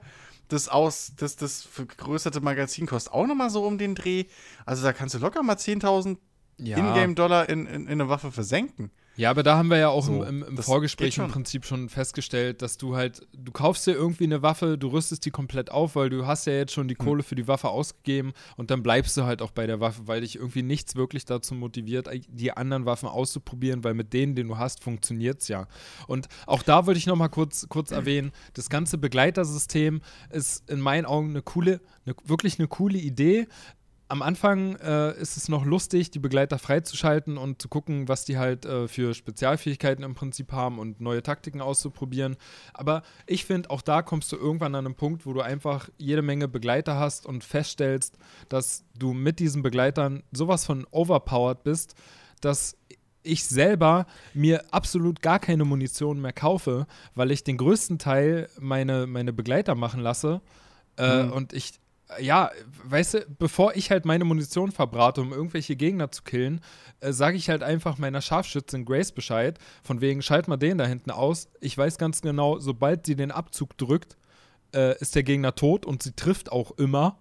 Das, 0.49 0.69
aus, 0.69 1.13
das, 1.17 1.37
das 1.37 1.63
vergrößerte 1.63 2.41
Magazin 2.41 2.87
kostet 2.87 3.13
auch 3.13 3.27
nochmal 3.27 3.51
so 3.51 3.65
um 3.67 3.79
den 3.79 3.95
Dreh. 3.95 4.25
Also 4.65 4.85
da 4.85 4.93
kannst 4.93 5.15
du 5.15 5.19
locker 5.19 5.43
mal 5.43 5.57
10.000 5.57 6.19
Ja. 6.59 6.77
Ingame-Dollar 6.77 7.49
in, 7.49 7.67
in, 7.67 7.83
in 7.83 7.89
eine 7.89 8.09
Waffe 8.09 8.31
versenken. 8.31 8.91
Ja, 9.17 9.31
aber 9.31 9.43
da 9.43 9.57
haben 9.57 9.71
wir 9.71 9.79
ja 9.79 9.89
auch 9.89 10.05
So, 10.05 10.23
im, 10.23 10.43
im, 10.43 10.59
Vorgespräch 10.59 11.17
im. 11.19 11.29
Prinzip 11.29 11.65
schon 11.65 11.89
festgestellt, 11.89 12.61
dass 12.63 12.77
du 12.77 12.97
halt, 12.97 13.27
du 13.33 13.51
kaufst 13.51 13.87
dir 13.87 13.93
irgendwie 13.93 14.25
eine 14.25 14.43
Waffe, 14.43 14.77
du 14.77 14.89
rüstest 14.89 15.25
die 15.25 15.31
komplett 15.31 15.71
auf, 15.71 15.97
weil 15.97 16.11
du 16.11 16.27
hast 16.27 16.47
ja 16.47 16.53
jetzt 16.53 16.73
schon 16.73 16.89
die 16.89 16.97
Hm. 16.99 17.05
Kohle 17.07 17.23
für 17.23 17.35
die 17.35 17.49
Waffe 17.49 17.69
ausgegeben 17.69 18.33
und 18.57 18.71
dann 18.71 18.83
bleibst 18.83 19.17
du 19.17 19.25
halt 19.25 19.43
auch 19.43 19.51
bei 19.51 19.67
der 19.67 19.81
Waffe, 19.81 20.03
weil 20.07 20.21
dich 20.21 20.37
irgendwie 20.37 20.63
nichts 20.63 20.97
wirklich 20.97 21.25
dazu 21.25 21.55
motiviert, 21.55 22.09
die 22.29 22.53
anderen 22.53 22.85
Waffen 22.85 23.09
auszuprobieren, 23.09 23.85
weil 23.85 23.95
mit 23.95 24.13
denen, 24.13 24.35
den 24.35 24.49
du 24.49 24.59
hast, 24.59 24.83
funktioniert's 24.83 25.49
ja. 25.49 25.67
Und 26.07 26.29
auch 26.47 26.63
da 26.63 26.87
würde 26.87 26.99
ich 26.99 27.07
noch 27.07 27.17
mal 27.17 27.29
kurz, 27.29 27.67
kurz 27.69 27.91
erwähnen, 27.91 28.33
das 28.55 28.69
ganze 28.69 28.99
Begleitersystem 28.99 30.03
ist 30.31 30.69
in 30.71 30.81
meinen 30.81 31.07
Augen 31.07 31.31
eine 31.31 31.43
coole, 31.43 31.81
eine, 32.05 32.15
wirklich 32.25 32.59
eine 32.59 32.69
coole 32.69 32.99
Idee 32.99 33.49
am 34.09 34.23
Anfang 34.23 34.77
äh, 34.77 35.19
ist 35.19 35.37
es 35.37 35.49
noch 35.49 35.65
lustig, 35.65 36.11
die 36.11 36.19
Begleiter 36.19 36.59
freizuschalten 36.59 37.37
und 37.39 37.61
zu 37.61 37.69
gucken, 37.69 38.09
was 38.09 38.25
die 38.25 38.39
halt 38.39 38.65
äh, 38.65 38.87
für 38.87 39.15
Spezialfähigkeiten 39.15 40.05
im 40.05 40.15
Prinzip 40.15 40.53
haben 40.53 40.79
und 40.79 41.01
neue 41.01 41.23
Taktiken 41.23 41.61
auszuprobieren. 41.61 42.37
Aber 42.73 43.03
ich 43.27 43.45
finde, 43.45 43.71
auch 43.71 43.83
da 43.83 44.03
kommst 44.03 44.31
du 44.31 44.37
irgendwann 44.37 44.75
an 44.77 44.87
einen 44.87 44.95
Punkt, 44.95 45.27
wo 45.27 45.33
du 45.33 45.41
einfach 45.41 45.89
jede 45.99 46.23
Menge 46.23 46.47
Begleiter 46.47 46.99
hast 46.99 47.27
und 47.27 47.43
feststellst, 47.43 48.17
dass 48.49 48.85
du 48.97 49.13
mit 49.13 49.41
diesen 49.41 49.63
Begleitern 49.63 50.23
sowas 50.31 50.65
von 50.65 50.87
overpowered 50.93 51.65
bist, 51.65 51.95
dass 52.41 52.77
ich 53.25 53.45
selber 53.45 54.07
mir 54.35 54.65
absolut 54.71 55.21
gar 55.21 55.41
keine 55.41 55.65
Munition 55.65 56.21
mehr 56.21 56.33
kaufe, 56.33 56.87
weil 57.17 57.33
ich 57.33 57.43
den 57.43 57.57
größten 57.57 57.99
Teil 57.99 58.49
meine, 58.61 59.09
meine 59.09 59.33
Begleiter 59.33 59.75
machen 59.75 60.01
lasse. 60.01 60.41
Äh, 60.97 61.25
Mhm. 61.25 61.33
Und 61.33 61.53
ich, 61.53 61.73
ja, 62.21 62.51
weißt 62.85 63.15
du, 63.15 63.27
bevor 63.39 63.75
ich 63.75 63.91
halt 63.91 64.05
meine 64.05 64.25
Munition 64.25 64.73
verbrate, 64.73 65.21
um 65.21 65.33
irgendwelche 65.33 65.77
Gegner 65.77 66.11
zu 66.11 66.23
killen, 66.23 66.61
äh, 67.01 67.13
sage 67.13 67.37
ich 67.37 67.51
halt 67.51 67.63
einfach 67.63 67.99
meiner 67.99 68.21
Scharfschützin 68.21 68.85
Grace 68.85 69.13
Bescheid, 69.13 69.59
von 69.83 70.01
wegen, 70.01 70.23
schalt 70.23 70.49
mal 70.49 70.57
den 70.57 70.79
da 70.79 70.87
hinten 70.87 71.11
aus. 71.11 71.49
Ich 71.61 71.77
weiß 71.77 71.99
ganz 71.99 72.23
genau, 72.23 72.59
sobald 72.59 73.07
sie 73.07 73.17
den 73.17 73.31
Abzug 73.31 73.77
drückt, 73.77 74.17
äh, 74.75 74.99
ist 75.01 75.15
der 75.15 75.23
Gegner 75.23 75.55
tot 75.55 75.85
und 75.85 76.03
sie 76.03 76.13
trifft 76.13 76.53
auch 76.53 76.73
immer. 76.79 77.19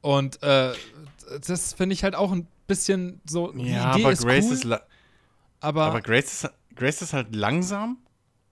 Und 0.00 0.42
äh, 0.42 0.72
das 1.46 1.74
finde 1.74 1.94
ich 1.94 2.04
halt 2.04 2.14
auch 2.14 2.32
ein 2.32 2.46
bisschen 2.66 3.20
so. 3.28 3.52
Ja, 3.56 3.92
aber 3.92 4.12
ist 4.12 4.24
Grace 4.24 4.46
cool, 4.46 4.72
ist 4.72 4.80
aber, 5.60 5.84
Aber 5.84 6.00
Grace 6.00 6.44
ist, 6.44 6.50
Grace 6.74 7.02
ist 7.02 7.12
halt 7.12 7.34
langsam 7.34 7.98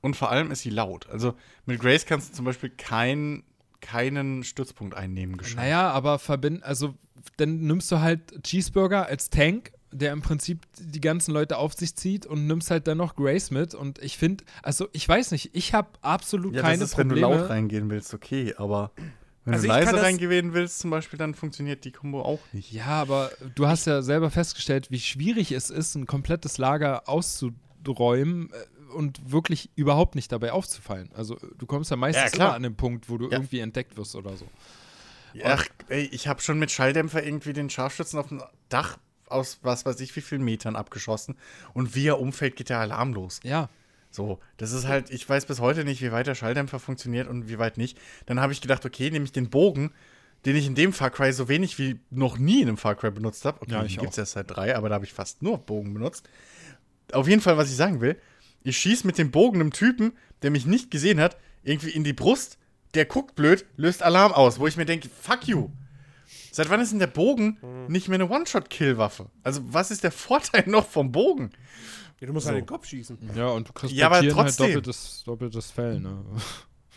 und 0.02 0.15
vor 0.15 0.31
allem 0.31 0.51
ist 0.51 0.60
sie 0.60 0.70
laut. 0.70 1.09
Also 1.09 1.35
mit 1.65 1.81
Grace 1.81 2.05
kannst 2.05 2.31
du 2.31 2.35
zum 2.35 2.44
Beispiel 2.44 2.70
kein, 2.70 3.43
keinen 3.81 4.45
Stützpunkt 4.45 4.95
einnehmen 4.97 5.37
gescheit. 5.37 5.57
Naja, 5.57 5.91
aber 5.91 6.19
verbinden, 6.19 6.63
also 6.63 6.95
dann 7.37 7.61
nimmst 7.61 7.91
du 7.93 8.01
halt 8.01 8.43
Cheeseburger 8.43 9.07
als 9.07 9.31
Tank, 9.31 9.73
der 9.91 10.13
im 10.13 10.21
Prinzip 10.21 10.67
die 10.79 11.01
ganzen 11.01 11.33
Leute 11.33 11.57
auf 11.57 11.73
sich 11.75 11.95
zieht 11.97 12.27
und 12.27 12.47
nimmst 12.47 12.71
halt 12.71 12.87
dann 12.87 12.99
noch 12.99 13.17
Grace 13.17 13.51
mit. 13.51 13.75
Und 13.75 13.99
ich 14.01 14.19
finde, 14.19 14.45
also 14.63 14.89
ich 14.93 15.09
weiß 15.09 15.31
nicht, 15.31 15.51
ich 15.55 15.73
habe 15.75 15.89
absolut 16.03 16.55
Ja, 16.55 16.63
keine 16.63 16.81
das 16.81 16.91
ist, 16.91 16.99
wenn 16.99 17.09
Probleme. 17.09 17.29
du 17.35 17.41
laut 17.41 17.51
reingehen 17.51 17.89
willst, 17.91 18.13
okay, 18.13 18.55
aber 18.59 18.91
wenn 19.45 19.55
Also 19.55 19.67
du 19.67 19.73
leise 19.73 20.03
reingehen 20.03 20.53
willst 20.53 20.81
zum 20.81 20.91
Beispiel, 20.91 21.19
dann 21.19 21.35
funktioniert 21.35 21.85
die 21.87 21.93
Kombo 21.93 22.21
auch 22.21 22.41
nicht. 22.53 22.71
Ja, 22.71 22.87
aber 22.87 23.31
du 23.55 23.67
hast 23.67 23.87
ja 23.87 24.03
selber 24.03 24.31
festgestellt, 24.31 24.91
wie 24.91 25.01
schwierig 25.01 25.53
es 25.53 25.71
ist, 25.71 25.95
ein 25.95 26.05
komplettes 26.07 26.59
Lager 26.59 27.09
auszuräumen 27.09 28.51
äh, 28.53 28.57
und 28.94 29.31
wirklich 29.31 29.70
überhaupt 29.77 30.15
nicht 30.15 30.32
dabei 30.32 30.52
aufzufallen. 30.52 31.10
Also 31.15 31.36
du 31.56 31.66
kommst 31.66 31.90
ja 31.90 31.97
meistens 31.97 32.32
Ja, 32.39 32.52
an 32.52 32.62
den 32.62 32.74
Punkt, 32.77 33.09
wo 33.09 33.19
du 33.19 33.27
Ja. 33.27 33.32
irgendwie 33.32 33.60
entdeckt 33.60 33.97
wirst 33.97 34.15
oder 34.16 34.36
so. 34.36 34.47
Ach, 35.44 35.65
ey, 35.89 36.09
ich 36.12 36.27
habe 36.27 36.40
schon 36.40 36.59
mit 36.59 36.70
Schalldämpfer 36.70 37.23
irgendwie 37.23 37.52
den 37.52 37.70
Scharfschützen 37.70 38.19
auf 38.19 38.28
dem 38.28 38.43
Dach 38.69 38.98
aus 39.27 39.59
was 39.62 39.85
weiß 39.85 40.01
ich 40.01 40.16
wie 40.16 40.23
vielen 40.23 40.43
Metern 40.43 40.74
abgeschossen 40.74 41.36
und 41.74 41.94
wie 41.94 42.06
er 42.09 42.19
umfällt, 42.19 42.56
geht 42.56 42.70
der 42.70 42.78
Alarm 42.81 43.12
los. 43.12 43.40
Ja, 43.44 43.69
So, 44.10 44.39
das 44.56 44.73
ist 44.73 44.86
halt, 44.89 45.10
ich 45.10 45.28
weiß 45.28 45.44
bis 45.44 45.60
heute 45.60 45.85
nicht, 45.85 46.01
wie 46.01 46.10
weit 46.12 46.27
der 46.27 46.35
Schalldämpfer 46.35 46.78
funktioniert 46.81 47.28
und 47.28 47.47
wie 47.48 47.59
weit 47.59 47.77
nicht. 47.77 47.98
Dann 48.24 48.40
habe 48.40 48.55
ich 48.55 48.62
gedacht, 48.62 48.86
okay, 48.86 49.10
nehme 49.10 49.27
ich 49.27 49.32
den 49.32 49.51
Bogen, 49.51 49.93
den 50.47 50.56
ich 50.56 50.66
in 50.66 50.74
dem 50.74 50.94
Far 50.94 51.10
Cry 51.10 51.32
so 51.35 51.47
wenig 51.48 51.78
wie 51.78 52.01
noch 52.10 52.39
nie 52.39 52.62
in 52.62 52.69
einem 52.69 52.78
Far 52.78 52.94
Cry 52.94 53.10
benutzt 53.10 53.44
habe. 53.44 53.60
Okay, 53.60 53.73
Ja, 53.73 53.85
ich 53.85 53.98
gibt 53.98 54.12
es 54.12 54.19
erst 54.19 54.32
seit 54.32 54.51
drei, 54.51 54.74
aber 54.74 54.89
da 54.89 54.94
habe 54.94 55.05
ich 55.05 55.12
fast 55.12 55.43
nur 55.43 55.59
Bogen 55.59 55.93
benutzt. 55.93 56.27
Auf 57.12 57.28
jeden 57.28 57.43
Fall, 57.43 57.59
was 57.59 57.69
ich 57.69 57.77
sagen 57.77 58.01
will, 58.01 58.16
ich 58.63 58.77
schieße 58.79 59.07
mit 59.07 59.19
dem 59.19 59.31
Bogen 59.31 59.61
einem 59.61 59.73
Typen, 59.73 60.13
der 60.43 60.51
mich 60.51 60.67
nicht 60.67 60.91
gesehen 60.91 61.21
hat, 61.21 61.37
irgendwie 61.63 61.91
in 61.91 62.05
die 62.05 62.13
Brust, 62.13 62.59
der 62.95 63.05
guckt 63.05 63.35
blöd, 63.35 63.67
löst 63.77 64.03
Alarm 64.03 64.33
aus, 64.33 64.59
wo 64.59 64.67
ich 64.67 64.77
mir 64.77 64.87
denke, 64.87 65.09
fuck 65.21 65.47
you. 65.47 65.69
Seit 66.53 66.71
wann 66.71 66.81
ist 66.81 66.91
denn 66.93 66.99
der 66.99 67.07
Bogen 67.07 67.59
Mhm. 67.63 67.93
nicht 67.93 68.09
mehr 68.09 68.17
eine 68.17 68.29
One-Shot-Kill-Waffe? 68.29 69.27
Also, 69.43 69.61
was 69.73 69.91
ist 69.91 70.03
der 70.05 70.13
Vorteil 70.13 70.65
noch 70.67 70.87
vom 70.89 71.13
Bogen? 71.13 71.51
Ja, 72.21 72.27
du 72.27 72.33
musst 72.33 72.47
So. 72.47 72.51
an 72.51 72.57
den 72.57 72.67
Kopf 72.67 72.87
schießen. 72.87 73.19
ja, 73.37 73.47
und 73.49 73.69
du 73.69 73.73
kriegst 73.73 73.95
Ja, 73.95 74.07
aber 74.07 74.17
halt 74.17 74.31
trotzdem. 74.33 74.67
doppeltes, 74.69 75.23
doppeltes 75.25 75.71
Fell, 75.71 76.01
ne? 76.01 76.25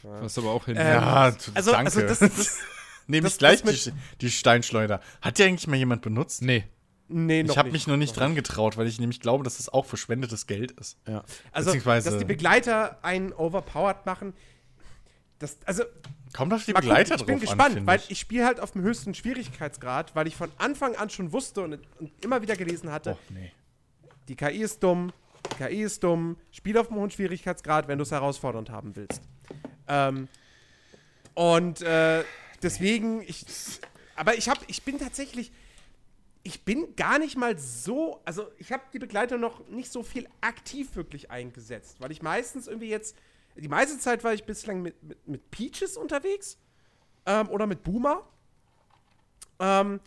Was 0.03 0.37
aber 0.37 0.51
auch 0.51 0.65
hin. 0.65 0.75
Ähm, 0.77 0.87
Ja, 0.87 1.31
t- 1.31 1.51
Also, 1.53 1.71
danke. 1.71 1.85
also 1.85 2.01
das, 2.01 2.19
das 2.19 2.57
Nehme 3.07 3.23
das- 3.25 3.33
ich 3.33 3.39
gleich 3.39 3.61
das 3.61 3.83
die, 3.85 3.91
die 4.21 4.31
Steinschleuder. 4.31 4.99
Hat 5.21 5.37
die 5.37 5.43
eigentlich 5.43 5.67
mal 5.67 5.75
jemand 5.75 6.01
benutzt? 6.01 6.41
Nee. 6.41 6.63
Nee, 7.11 7.43
noch 7.43 7.51
ich 7.51 7.57
habe 7.57 7.71
mich 7.71 7.87
noch 7.87 7.97
nicht 7.97 8.13
dran 8.13 8.35
getraut, 8.35 8.77
weil 8.77 8.87
ich 8.87 8.99
nämlich 8.99 9.19
glaube, 9.19 9.43
dass 9.43 9.57
das 9.57 9.69
auch 9.69 9.85
verschwendetes 9.85 10.47
Geld 10.47 10.71
ist. 10.71 10.97
Ja. 11.07 11.23
Also, 11.51 11.73
dass 11.73 12.17
die 12.17 12.25
Begleiter 12.25 12.97
einen 13.03 13.33
overpowered 13.33 14.05
machen, 14.05 14.33
das, 15.39 15.57
also, 15.65 15.83
Kommt 16.33 16.53
auf 16.53 16.63
die 16.63 16.71
mal 16.71 16.81
gucken, 16.81 16.89
Begleiter 16.89 17.15
ich 17.15 17.25
bin 17.25 17.39
gespannt, 17.39 17.77
an, 17.77 17.87
weil 17.87 17.99
ich. 17.99 18.11
ich 18.11 18.19
spiele 18.19 18.45
halt 18.45 18.59
auf 18.59 18.71
dem 18.71 18.83
höchsten 18.83 19.13
Schwierigkeitsgrad, 19.13 20.15
weil 20.15 20.27
ich 20.27 20.35
von 20.35 20.49
Anfang 20.57 20.95
an 20.95 21.09
schon 21.09 21.31
wusste 21.31 21.61
und, 21.63 21.79
und 21.99 22.11
immer 22.23 22.41
wieder 22.41 22.55
gelesen 22.55 22.91
hatte, 22.91 23.11
Och, 23.11 23.17
nee. 23.29 23.51
die 24.27 24.35
KI 24.35 24.61
ist 24.61 24.81
dumm, 24.83 25.11
die 25.51 25.63
KI 25.63 25.81
ist 25.81 26.03
dumm, 26.03 26.37
spiel 26.51 26.77
auf 26.77 26.87
dem 26.87 26.97
hohen 26.97 27.11
Schwierigkeitsgrad, 27.11 27.87
wenn 27.87 27.97
du 27.97 28.03
es 28.03 28.11
herausfordernd 28.11 28.69
haben 28.69 28.95
willst. 28.95 29.21
Ähm, 29.87 30.27
und 31.33 31.81
äh, 31.81 32.23
deswegen, 32.61 33.21
ich, 33.23 33.45
aber 34.15 34.37
ich 34.37 34.47
habe, 34.47 34.61
ich 34.67 34.83
bin 34.83 34.99
tatsächlich, 34.99 35.51
ich 36.43 36.65
bin 36.65 36.95
gar 36.95 37.19
nicht 37.19 37.37
mal 37.37 37.57
so, 37.57 38.21
also 38.25 38.47
ich 38.57 38.71
habe 38.71 38.83
die 38.93 38.99
Begleiter 38.99 39.37
noch 39.37 39.67
nicht 39.67 39.91
so 39.91 40.03
viel 40.03 40.27
aktiv 40.41 40.95
wirklich 40.95 41.29
eingesetzt, 41.29 41.97
weil 41.99 42.11
ich 42.11 42.21
meistens 42.21 42.67
irgendwie 42.67 42.89
jetzt, 42.89 43.15
die 43.55 43.67
meiste 43.67 43.99
Zeit 43.99 44.23
war 44.23 44.33
ich 44.33 44.45
bislang 44.45 44.81
mit, 44.81 45.01
mit, 45.03 45.27
mit 45.27 45.51
Peaches 45.51 45.97
unterwegs 45.97 46.57
ähm, 47.25 47.49
oder 47.49 47.67
mit 47.67 47.83
Boomer. 47.83 48.27
Ähm, 49.59 49.99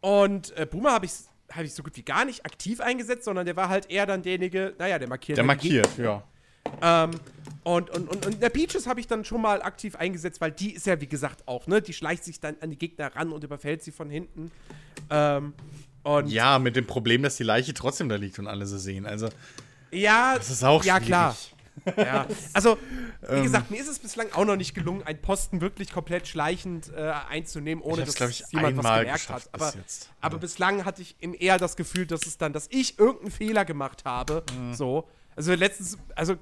und 0.00 0.56
äh, 0.56 0.66
Boomer 0.66 0.92
habe 0.92 1.06
ich, 1.06 1.12
hab 1.50 1.62
ich 1.62 1.74
so 1.74 1.84
gut 1.84 1.96
wie 1.96 2.02
gar 2.02 2.24
nicht 2.24 2.44
aktiv 2.44 2.80
eingesetzt, 2.80 3.24
sondern 3.24 3.46
der 3.46 3.54
war 3.54 3.68
halt 3.68 3.88
eher 3.88 4.06
dann 4.06 4.22
derjenige, 4.22 4.74
naja, 4.78 4.98
der 4.98 5.08
markiert. 5.08 5.38
Der 5.38 5.44
markiert, 5.44 5.96
ja. 5.96 6.24
Ähm, 6.80 7.10
und, 7.64 7.90
und, 7.90 8.08
und, 8.08 8.26
und 8.26 8.42
der 8.42 8.48
Peaches 8.50 8.86
habe 8.86 8.98
ich 9.00 9.06
dann 9.06 9.24
schon 9.24 9.40
mal 9.40 9.62
aktiv 9.62 9.94
eingesetzt, 9.96 10.40
weil 10.40 10.50
die 10.50 10.72
ist 10.72 10.86
ja, 10.86 11.00
wie 11.00 11.06
gesagt, 11.06 11.46
auch, 11.46 11.66
ne? 11.68 11.80
Die 11.80 11.92
schleicht 11.92 12.24
sich 12.24 12.40
dann 12.40 12.56
an 12.60 12.70
die 12.70 12.78
Gegner 12.78 13.14
ran 13.14 13.30
und 13.32 13.44
überfällt 13.44 13.82
sie 13.84 13.92
von 13.92 14.10
hinten. 14.10 14.50
Ähm, 15.10 15.52
und 16.02 16.28
Ja, 16.28 16.58
mit 16.58 16.74
dem 16.74 16.86
Problem, 16.86 17.22
dass 17.22 17.36
die 17.36 17.44
Leiche 17.44 17.72
trotzdem 17.74 18.08
da 18.08 18.16
liegt 18.16 18.38
und 18.40 18.48
alle 18.48 18.66
sie 18.66 18.78
sehen. 18.80 19.06
Also, 19.06 19.28
ja, 19.92 20.34
das 20.36 20.50
ist 20.50 20.64
auch 20.64 20.82
ja, 20.84 20.94
schwierig. 20.96 21.06
klar. 21.06 21.36
Ja. 21.96 22.26
Also, 22.52 22.76
wie 23.22 23.36
Ähm. 23.36 23.42
gesagt, 23.44 23.70
mir 23.70 23.80
ist 23.80 23.88
es 23.88 23.98
bislang 23.98 24.26
auch 24.32 24.44
noch 24.44 24.56
nicht 24.56 24.74
gelungen, 24.74 25.04
einen 25.04 25.20
Posten 25.22 25.60
wirklich 25.60 25.90
komplett 25.92 26.26
schleichend 26.28 26.90
äh, 26.94 27.12
einzunehmen, 27.30 27.82
ohne 27.82 28.04
dass 28.04 28.20
ich, 28.20 28.44
jemand 28.50 28.76
was 28.76 28.98
gemerkt 29.00 29.28
hat. 29.30 29.42
bis 29.44 29.48
Aber, 29.52 29.74
jetzt. 29.78 30.10
aber 30.20 30.34
Ja. 30.34 30.40
bislang 30.40 30.84
hatte 30.84 31.00
ich 31.02 31.16
eher 31.20 31.58
das 31.58 31.76
Gefühl, 31.76 32.06
dass 32.06 32.26
es 32.26 32.36
dann, 32.36 32.52
dass 32.52 32.66
ich 32.70 32.98
irgendeinen 32.98 33.30
Fehler 33.30 33.64
gemacht 33.64 34.04
habe. 34.04 34.42
Mhm. 34.58 34.74
So. 34.74 35.08
Also 35.34 35.54
letztens, 35.54 35.96
also 36.14 36.34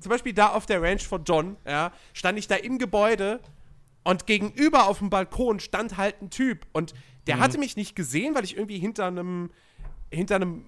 zum 0.00 0.10
Beispiel 0.10 0.32
da 0.32 0.48
auf 0.48 0.66
der 0.66 0.82
Ranch 0.82 1.06
von 1.06 1.24
John, 1.24 1.56
ja, 1.66 1.92
stand 2.12 2.38
ich 2.38 2.46
da 2.48 2.56
im 2.56 2.78
Gebäude 2.78 3.40
Und 4.06 4.26
gegenüber 4.26 4.86
auf 4.86 4.98
dem 4.98 5.08
Balkon 5.08 5.60
stand 5.60 5.96
halt 5.96 6.20
ein 6.20 6.28
Typ. 6.28 6.66
Und 6.72 6.92
Mhm. 6.92 6.98
der 7.26 7.38
hatte 7.40 7.56
mich 7.56 7.74
nicht 7.76 7.96
gesehen, 7.96 8.34
weil 8.34 8.44
ich 8.44 8.54
irgendwie 8.54 8.78
hinter 8.78 9.06
einem, 9.06 9.50
hinter 10.12 10.34
einem, 10.36 10.62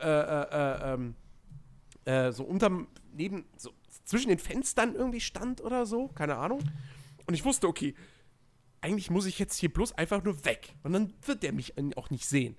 äh, 0.00 0.06
äh, 0.08 0.46
äh, 0.50 0.94
ähm, 0.94 1.14
äh, 2.06 2.32
so 2.32 2.44
unterm, 2.44 2.88
neben, 3.12 3.44
so 3.58 3.72
zwischen 4.06 4.30
den 4.30 4.38
Fenstern 4.38 4.94
irgendwie 4.94 5.20
stand 5.20 5.60
oder 5.60 5.84
so. 5.84 6.08
Keine 6.08 6.36
Ahnung. 6.38 6.60
Und 7.26 7.34
ich 7.34 7.44
wusste, 7.44 7.68
okay, 7.68 7.94
eigentlich 8.80 9.10
muss 9.10 9.26
ich 9.26 9.38
jetzt 9.38 9.58
hier 9.58 9.70
bloß 9.70 9.92
einfach 9.92 10.24
nur 10.24 10.46
weg. 10.46 10.72
Und 10.82 10.94
dann 10.94 11.12
wird 11.26 11.42
der 11.42 11.52
mich 11.52 11.74
auch 11.96 12.08
nicht 12.08 12.24
sehen. 12.24 12.56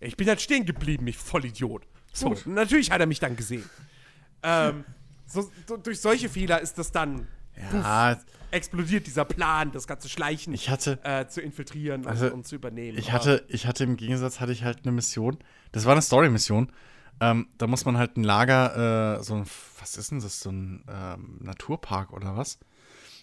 Ich 0.00 0.16
bin 0.16 0.26
halt 0.26 0.40
stehen 0.40 0.66
geblieben, 0.66 1.06
ich 1.06 1.16
Vollidiot. 1.16 1.86
So, 2.12 2.30
Gut. 2.30 2.44
natürlich 2.46 2.90
hat 2.90 2.98
er 3.00 3.06
mich 3.06 3.20
dann 3.20 3.36
gesehen. 3.36 3.70
ähm, 4.42 4.84
so, 5.30 5.50
so, 5.66 5.76
durch 5.76 6.00
solche 6.00 6.28
Fehler 6.28 6.60
ist 6.60 6.78
das 6.78 6.92
dann 6.92 7.26
Ja, 7.72 8.18
explodiert 8.50 9.06
dieser 9.06 9.24
Plan, 9.24 9.70
das 9.72 9.86
ganze 9.86 10.08
Schleichen 10.08 10.52
ich 10.54 10.70
hatte, 10.70 10.98
äh, 11.04 11.26
zu 11.26 11.40
infiltrieren 11.40 12.06
Also, 12.06 12.26
und, 12.26 12.32
und 12.32 12.46
zu 12.46 12.56
übernehmen. 12.56 12.98
ich 12.98 13.12
hatte, 13.12 13.44
ich 13.48 13.66
hatte 13.66 13.84
im 13.84 13.96
Gegensatz 13.96 14.40
hatte 14.40 14.52
ich 14.52 14.64
halt 14.64 14.80
eine 14.82 14.92
Mission. 14.92 15.38
Das 15.72 15.84
war 15.84 15.92
eine 15.92 16.02
Story-Mission. 16.02 16.72
Ähm, 17.20 17.48
da 17.58 17.66
muss 17.66 17.84
man 17.84 17.98
halt 17.98 18.16
ein 18.16 18.24
Lager, 18.24 19.18
äh, 19.18 19.22
so 19.22 19.34
ein, 19.34 19.44
was 19.78 19.96
ist 19.96 20.10
denn 20.10 20.20
das, 20.20 20.40
so 20.40 20.50
ein 20.50 20.84
ähm, 20.90 21.38
Naturpark 21.40 22.12
oder 22.12 22.36
was? 22.36 22.58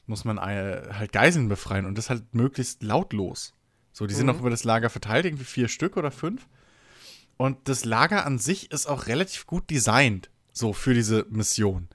Muss 0.06 0.24
man 0.24 0.38
äh, 0.38 0.90
halt 0.94 1.12
Geiseln 1.12 1.50
befreien 1.50 1.86
und 1.86 1.98
das 1.98 2.10
halt 2.10 2.34
möglichst 2.34 2.84
lautlos. 2.84 3.54
So, 3.92 4.06
die 4.06 4.14
sind 4.14 4.28
Mhm. 4.28 4.34
auch 4.34 4.40
über 4.40 4.52
das 4.52 4.64
Lager 4.64 4.90
verteilt, 4.92 5.26
irgendwie 5.26 5.44
vier 5.46 5.68
Stück 5.68 5.98
oder 5.98 6.12
fünf. 6.12 6.48
Und 7.38 7.68
das 7.68 7.84
Lager 7.86 8.26
an 8.26 8.38
sich 8.40 8.72
ist 8.72 8.86
auch 8.88 9.08
relativ 9.08 9.46
gut 9.48 9.70
designt, 9.70 10.30
so 10.54 10.74
für 10.74 10.94
diese 10.94 11.26
Mission. 11.30 11.90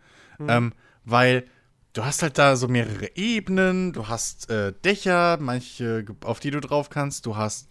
Ähm, 0.48 0.72
weil 1.04 1.44
du 1.92 2.04
hast 2.04 2.22
halt 2.22 2.38
da 2.38 2.56
so 2.56 2.68
mehrere 2.68 3.16
Ebenen, 3.16 3.92
du 3.92 4.08
hast 4.08 4.50
äh, 4.50 4.72
Dächer, 4.84 5.38
manche, 5.40 6.04
auf 6.24 6.40
die 6.40 6.50
du 6.50 6.60
drauf 6.60 6.90
kannst, 6.90 7.26
du 7.26 7.36
hast 7.36 7.68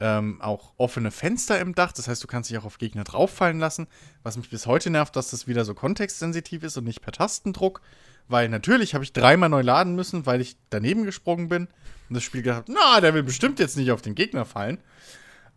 ähm, 0.00 0.40
auch 0.40 0.72
offene 0.76 1.10
Fenster 1.10 1.58
im 1.60 1.74
Dach, 1.74 1.92
das 1.92 2.06
heißt, 2.06 2.22
du 2.22 2.28
kannst 2.28 2.50
dich 2.50 2.58
auch 2.58 2.64
auf 2.64 2.78
Gegner 2.78 3.04
drauffallen 3.04 3.58
lassen. 3.58 3.88
Was 4.22 4.36
mich 4.36 4.50
bis 4.50 4.66
heute 4.66 4.90
nervt, 4.90 5.16
dass 5.16 5.30
das 5.30 5.48
wieder 5.48 5.64
so 5.64 5.74
kontextsensitiv 5.74 6.62
ist 6.62 6.76
und 6.76 6.84
nicht 6.84 7.00
per 7.00 7.12
Tastendruck. 7.12 7.80
Weil 8.28 8.48
natürlich 8.48 8.94
habe 8.94 9.02
ich 9.02 9.12
dreimal 9.12 9.48
neu 9.48 9.62
laden 9.62 9.94
müssen, 9.94 10.26
weil 10.26 10.40
ich 10.40 10.56
daneben 10.70 11.04
gesprungen 11.04 11.48
bin 11.48 11.66
und 12.08 12.14
das 12.14 12.22
Spiel 12.22 12.42
gedacht, 12.42 12.64
na, 12.68 13.00
der 13.00 13.14
will 13.14 13.22
bestimmt 13.22 13.58
jetzt 13.58 13.76
nicht 13.76 13.90
auf 13.90 14.02
den 14.02 14.14
Gegner 14.14 14.44
fallen. 14.44 14.78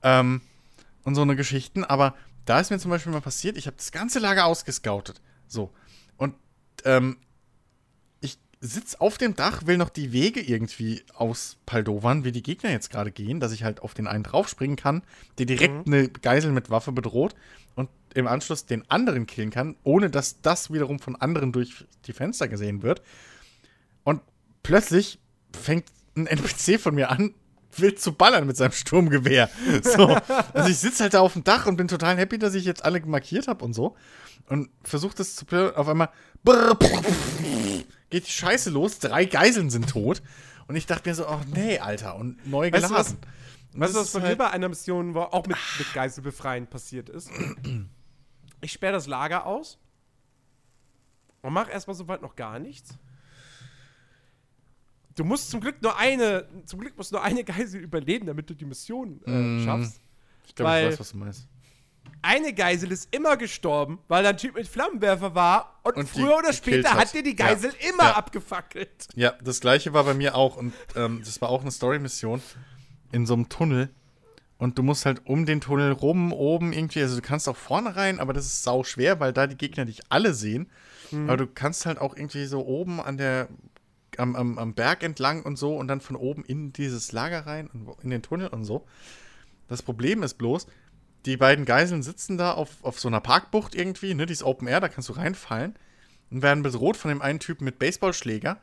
Ähm, 0.04 0.42
und 1.04 1.16
so 1.16 1.22
eine 1.22 1.36
Geschichten. 1.36 1.84
Aber 1.84 2.16
da 2.46 2.60
ist 2.60 2.72
mir 2.72 2.80
zum 2.80 2.92
Beispiel 2.92 3.12
mal 3.12 3.22
passiert, 3.22 3.58
ich 3.58 3.68
habe 3.68 3.78
das 3.78 3.92
ganze 3.92 4.20
Lager 4.20 4.46
ausgescoutet. 4.46 5.22
So. 5.48 5.72
Und 6.22 6.36
ähm, 6.86 7.18
ich 8.20 8.38
sitze 8.60 9.02
auf 9.02 9.18
dem 9.18 9.36
Dach, 9.36 9.66
will 9.66 9.78
noch 9.78 9.90
die 9.90 10.12
Wege 10.12 10.40
irgendwie 10.40 11.04
auspaldovern, 11.16 12.24
wie 12.24 12.32
die 12.32 12.44
Gegner 12.44 12.70
jetzt 12.70 12.92
gerade 12.92 13.12
gehen, 13.12 13.40
dass 13.40 13.52
ich 13.52 13.64
halt 13.64 13.82
auf 13.82 13.96
den 13.96 14.06
einen 14.06 14.24
draufspringen 14.24 14.76
kann, 14.76 15.02
der 15.40 15.48
direkt 15.48 15.88
eine 15.88 16.10
Geisel 16.10 16.52
mit 16.52 16.70
Waffe 16.70 16.92
bedroht 16.92 17.34
und 17.74 17.90
im 18.14 18.28
Anschluss 18.28 18.68
den 18.68 18.88
anderen 18.92 19.26
killen 19.26 19.50
kann, 19.50 19.76
ohne 19.84 20.12
dass 20.12 20.42
das 20.42 20.72
wiederum 20.72 21.00
von 21.00 21.16
anderen 21.16 21.52
durch 21.54 21.88
die 22.06 22.14
Fenster 22.14 22.48
gesehen 22.48 22.84
wird. 22.84 23.02
Und 24.04 24.22
plötzlich 24.62 25.18
fängt 25.60 25.86
ein 26.16 26.28
NPC 26.28 26.80
von 26.80 26.94
mir 26.94 27.10
an, 27.10 27.34
wild 27.76 28.00
zu 28.00 28.14
ballern 28.14 28.46
mit 28.46 28.58
seinem 28.58 28.74
Sturmgewehr. 28.74 29.50
So. 29.82 30.16
Also 30.54 30.70
ich 30.70 30.78
sitze 30.78 31.02
halt 31.02 31.16
da 31.16 31.22
auf 31.22 31.34
dem 31.34 31.44
Dach 31.44 31.66
und 31.66 31.78
bin 31.78 31.88
total 31.88 32.16
happy, 32.16 32.38
dass 32.38 32.54
ich 32.54 32.66
jetzt 32.66 32.86
alle 32.86 33.04
markiert 33.08 33.48
habe 33.48 33.66
und 33.66 33.74
so. 33.74 33.96
Und 34.48 34.70
versuche 34.84 35.16
das 35.16 35.36
zu 35.36 35.46
plö- 35.46 35.74
auf 35.74 35.88
einmal 35.88 36.10
brrr, 36.44 36.78
geht 38.10 38.28
die 38.28 38.32
Scheiße 38.32 38.70
los, 38.70 39.00
drei 39.00 39.26
Geiseln 39.26 39.70
sind 39.70 39.90
tot. 39.90 40.22
Und 40.68 40.76
ich 40.76 40.86
dachte 40.86 41.10
mir 41.10 41.16
so, 41.16 41.28
oh 41.28 41.40
nee, 41.54 41.80
Alter, 41.80 42.16
und 42.16 42.46
neu 42.48 42.72
Weißt 42.72 42.84
du, 42.86 42.88
geladen. 42.90 43.18
Weißt 43.74 43.96
du, 43.96 44.00
was 44.00 44.08
ist 44.08 44.14
bei 44.14 44.20
mir 44.20 44.26
halt- 44.28 44.38
bei 44.38 44.50
einer 44.50 44.68
Mission 44.70 45.14
war, 45.14 45.34
auch 45.34 45.46
mit, 45.48 45.58
mit 45.80 45.94
Geiselbefreien 45.94 46.68
passiert 46.68 47.08
ist? 47.10 47.30
Ich 48.62 48.72
sperre 48.74 48.94
das 48.94 49.08
Lager 49.08 49.46
aus 49.46 49.78
und 51.42 51.54
mache 51.54 51.72
erstmal 51.72 51.96
soweit 51.96 52.22
noch 52.22 52.36
gar 52.36 52.60
nichts. 52.60 52.98
Du 55.16 55.24
musst 55.26 55.50
zum 55.50 55.60
Glück 55.60 55.82
nur 55.82 55.98
eine, 55.98 56.48
zum 56.66 56.80
Glück 56.80 56.98
musst 56.98 57.12
nur 57.12 57.22
eine 57.22 57.44
Geisel 57.46 57.82
überleben, 57.82 58.26
damit 58.28 58.50
du 58.50 58.54
die 58.54 58.66
Mission 58.66 59.22
äh, 59.26 59.32
Mm. 59.32 59.64
schaffst. 59.66 60.02
Ich 60.48 60.56
glaube, 60.56 60.80
ich 60.80 60.88
weiß, 60.88 61.00
was 61.00 61.12
du 61.12 61.18
meinst. 61.18 61.48
Eine 62.22 62.54
Geisel 62.54 62.92
ist 62.92 63.14
immer 63.16 63.36
gestorben, 63.38 64.00
weil 64.08 64.24
da 64.24 64.30
ein 64.30 64.38
Typ 64.38 64.56
mit 64.56 64.68
Flammenwerfer 64.68 65.34
war 65.36 65.80
und, 65.84 65.96
Und 65.98 66.10
früher 66.10 66.38
oder 66.38 66.54
später 66.54 66.92
hat. 66.92 67.00
hat 67.00 67.14
dir 67.14 67.24
die 67.24 67.36
Geisel 67.36 67.72
immer 67.90 68.04
Ja. 68.10 68.16
abgefackelt. 68.16 69.08
Ja, 69.16 69.34
das 69.44 69.60
gleiche 69.60 69.94
war 69.94 70.04
bei 70.04 70.14
mir 70.14 70.36
auch. 70.36 70.58
Und 70.58 70.74
ähm, 70.96 71.22
das 71.26 71.42
war 71.42 71.50
auch 71.50 71.62
eine 71.62 71.72
Story-Mission 71.72 72.42
in 73.12 73.26
so 73.26 73.34
einem 73.34 73.50
Tunnel. 73.50 73.90
Und 74.58 74.78
du 74.78 74.84
musst 74.84 75.08
halt 75.08 75.26
um 75.26 75.48
den 75.48 75.60
Tunnel 75.60 75.92
rum, 75.92 76.32
oben 76.32 76.72
irgendwie, 76.72 77.02
also 77.02 77.16
du 77.16 77.22
kannst 77.24 77.50
auch 77.50 77.58
vorne 77.58 77.96
rein, 77.96 78.20
aber 78.20 78.32
das 78.34 78.46
ist 78.46 78.62
sau 78.62 78.84
schwer, 78.84 79.20
weil 79.20 79.34
da 79.34 79.48
die 79.48 79.58
Gegner 79.58 79.86
dich 79.86 80.02
alle 80.10 80.34
sehen. 80.36 80.70
Aber 81.12 81.36
du 81.38 81.48
kannst 81.48 81.86
halt 81.88 81.98
auch 82.00 82.16
irgendwie 82.16 82.46
so 82.46 82.64
oben 82.66 83.02
an 83.02 83.18
der, 83.18 83.48
am, 84.18 84.36
am, 84.36 84.58
am 84.60 84.74
Berg 84.76 85.02
entlang 85.04 85.42
und 85.44 85.58
so 85.58 85.76
und 85.76 85.88
dann 85.88 86.00
von 86.00 86.16
oben 86.16 86.46
in 86.46 86.72
dieses 86.74 87.12
Lager 87.12 87.48
rein 87.48 87.68
und 87.74 87.90
in 88.04 88.12
den 88.12 88.22
Tunnel 88.22 88.48
und 88.50 88.64
so. 88.64 88.86
Das 89.68 89.82
Problem 89.82 90.22
ist 90.22 90.36
bloß, 90.36 90.68
die 91.26 91.38
beiden 91.38 91.66
Geiseln 91.66 92.04
sitzen 92.04 92.38
da 92.38 92.54
auf, 92.54 92.70
auf 92.82 93.00
so 93.00 93.08
einer 93.08 93.22
Parkbucht 93.22 93.76
irgendwie, 93.76 94.14
ne, 94.14 94.26
die 94.26 94.34
ist 94.34 94.44
Open 94.44 94.68
Air, 94.68 94.80
da 94.80 94.90
kannst 94.90 95.10
du 95.10 95.14
reinfallen 95.14 95.76
und 96.32 96.42
werden 96.42 96.64
bedroht 96.64 96.98
von 96.98 97.10
dem 97.10 97.22
einen 97.22 97.40
Typen 97.40 97.66
mit 97.66 97.80
Baseballschläger. 97.80 98.58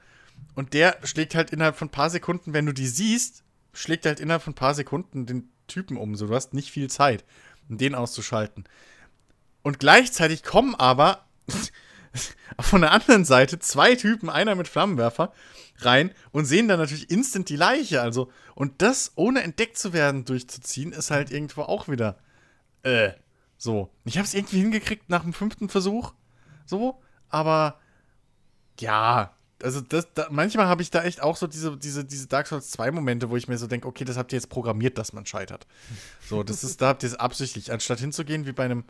Und 0.55 0.75
der 0.75 0.99
schlägt 1.05 1.35
halt 1.35 1.51
innerhalb 1.51 1.77
von 1.77 1.89
ein 1.89 1.93
paar 1.93 2.11
Sekunden, 2.11 2.53
wenn 2.53 2.67
du 2.67 2.73
die 2.73 2.87
siehst, 2.87 3.45
schlägt 3.73 4.07
halt 4.07 4.21
innerhalb 4.21 4.43
von 4.43 4.53
ein 4.53 4.57
paar 4.57 4.75
Sekunden 4.75 5.27
den 5.27 5.49
Typen 5.67 5.97
um. 5.97 6.17
So, 6.17 6.27
du 6.27 6.35
hast 6.35 6.55
nicht 6.55 6.71
viel 6.71 6.89
Zeit, 6.89 7.25
um 7.69 7.79
den 7.79 7.95
auszuschalten. 7.95 8.65
Und 9.63 9.79
gleichzeitig 9.79 10.43
kommen 10.43 10.75
aber 10.75 11.27
von 12.61 12.81
der 12.81 12.93
anderen 12.93 13.25
Seite 13.25 13.59
zwei 13.59 13.95
Typen, 13.95 14.31
einer 14.31 14.55
mit 14.55 14.69
Flammenwerfer, 14.69 15.33
rein 15.81 16.13
und 16.33 16.45
sehen 16.47 16.69
dann 16.69 16.81
natürlich 16.81 17.11
instant 17.11 17.49
die 17.49 17.57
Leiche. 17.57 18.01
Also, 18.01 18.33
und 18.55 18.83
das 18.83 19.13
ohne 19.15 19.43
entdeckt 19.43 19.79
zu 19.79 19.93
werden 19.93 20.25
durchzuziehen, 20.25 20.93
ist 20.93 21.11
halt 21.11 21.31
irgendwo 21.31 21.63
auch 21.63 21.89
wieder 21.89 22.19
äh, 22.83 23.13
so. 23.57 23.91
Ich 24.05 24.17
habe 24.17 24.27
es 24.27 24.35
irgendwie 24.35 24.61
hingekriegt 24.61 25.09
nach 25.09 25.23
dem 25.23 25.33
fünften 25.33 25.69
Versuch. 25.69 26.15
So, 26.67 27.01
aber 27.29 27.79
ja, 28.79 29.35
also 29.63 29.81
das, 29.81 30.09
da, 30.15 30.29
manchmal 30.31 30.67
habe 30.67 30.83
ich 30.83 30.91
da 30.91 31.03
echt 31.03 31.21
auch 31.23 31.37
so 31.37 31.47
diese, 31.47 31.77
diese, 31.77 32.05
diese 32.05 32.29
Dark 32.29 32.47
Souls 32.47 32.71
2 32.71 32.93
Momente, 32.93 33.31
wo 33.31 33.37
ich 33.37 33.49
mir 33.49 33.59
so 33.59 33.67
denke, 33.67 33.89
okay, 33.89 34.05
das 34.05 34.17
habt 34.17 34.33
ihr 34.33 34.37
jetzt 34.37 34.49
programmiert, 34.49 34.99
dass 34.99 35.13
man 35.13 35.27
scheitert. 35.27 35.67
So, 36.29 36.43
das 36.43 36.63
ist, 36.63 36.81
da 36.81 36.89
habt 36.89 37.03
ihr 37.03 37.09
es 37.09 37.15
absichtlich. 37.15 37.73
Anstatt 37.73 37.99
hinzugehen 37.99 38.47
wie 38.47 38.53
bei 38.53 38.65
einem, 38.65 38.85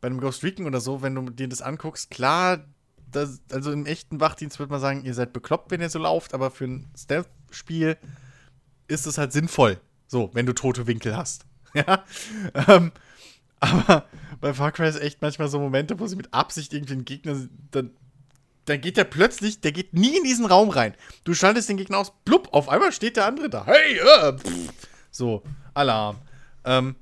bei 0.00 0.06
einem 0.06 0.20
Ghost 0.20 0.42
Recon 0.42 0.66
oder 0.66 0.80
so, 0.80 1.02
wenn 1.02 1.14
du 1.14 1.30
dir 1.30 1.48
das 1.48 1.62
anguckst, 1.62 2.10
klar, 2.10 2.64
das, 3.10 3.40
also 3.50 3.72
im 3.72 3.86
echten 3.86 4.20
Wachdienst 4.20 4.58
würde 4.58 4.72
man 4.72 4.80
sagen, 4.80 5.04
ihr 5.04 5.14
seid 5.14 5.32
bekloppt, 5.32 5.70
wenn 5.70 5.80
ihr 5.80 5.90
so 5.90 5.98
lauft, 5.98 6.34
aber 6.34 6.50
für 6.50 6.64
ein 6.64 6.90
Stealth-Spiel 6.96 7.96
ist 8.88 9.06
es 9.06 9.18
halt 9.18 9.32
sinnvoll. 9.32 9.80
So, 10.06 10.30
wenn 10.34 10.46
du 10.46 10.52
tote 10.52 10.86
Winkel 10.86 11.16
hast. 11.16 11.46
Ja. 11.74 12.04
Ähm, 12.68 12.92
aber 13.62 14.06
bei 14.40 14.52
Far 14.52 14.72
Cry 14.72 14.88
ist 14.88 15.00
echt 15.00 15.22
manchmal 15.22 15.48
so 15.48 15.60
Momente, 15.60 15.98
wo 16.00 16.06
sie 16.06 16.16
mit 16.16 16.34
Absicht 16.34 16.74
irgendwie 16.74 16.94
einen 16.94 17.04
Gegner, 17.04 17.36
dann, 17.70 17.90
dann 18.64 18.80
geht 18.80 18.96
der 18.96 19.04
plötzlich, 19.04 19.60
der 19.60 19.70
geht 19.70 19.94
nie 19.94 20.16
in 20.16 20.24
diesen 20.24 20.46
Raum 20.46 20.68
rein. 20.68 20.94
Du 21.24 21.32
schaltest 21.32 21.68
den 21.68 21.76
Gegner 21.76 21.98
aus, 21.98 22.12
blub, 22.24 22.48
auf 22.52 22.68
einmal 22.68 22.92
steht 22.92 23.16
der 23.16 23.26
andere 23.26 23.48
da. 23.48 23.64
Hey, 23.64 23.98
äh, 23.98 24.36
pff. 24.36 24.72
so, 25.10 25.42
Alarm. 25.74 26.18
Ähm, 26.64 26.96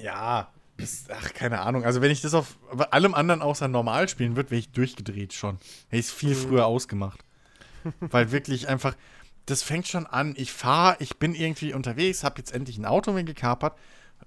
ja, 0.00 0.50
ist, 0.78 1.10
ach, 1.10 1.34
keine 1.34 1.60
Ahnung. 1.60 1.84
Also, 1.84 2.00
wenn 2.00 2.10
ich 2.10 2.22
das 2.22 2.32
auf 2.32 2.56
allem 2.90 3.14
anderen 3.14 3.42
außer 3.42 3.68
normal 3.68 4.08
spielen 4.08 4.36
würde, 4.36 4.50
wäre 4.50 4.60
ich 4.60 4.70
durchgedreht 4.70 5.34
schon. 5.34 5.58
Hätte 5.88 6.00
ich 6.00 6.06
es 6.06 6.12
viel 6.12 6.34
früher 6.34 6.66
ausgemacht. 6.66 7.24
Weil 8.00 8.32
wirklich 8.32 8.68
einfach, 8.68 8.94
das 9.46 9.62
fängt 9.62 9.86
schon 9.86 10.06
an. 10.06 10.34
Ich 10.36 10.52
fahre, 10.52 10.96
ich 11.00 11.18
bin 11.18 11.34
irgendwie 11.34 11.74
unterwegs, 11.74 12.24
habe 12.24 12.38
jetzt 12.38 12.52
endlich 12.52 12.78
ein 12.78 12.86
Auto 12.86 13.12
mir 13.12 13.24
gekapert, 13.24 13.76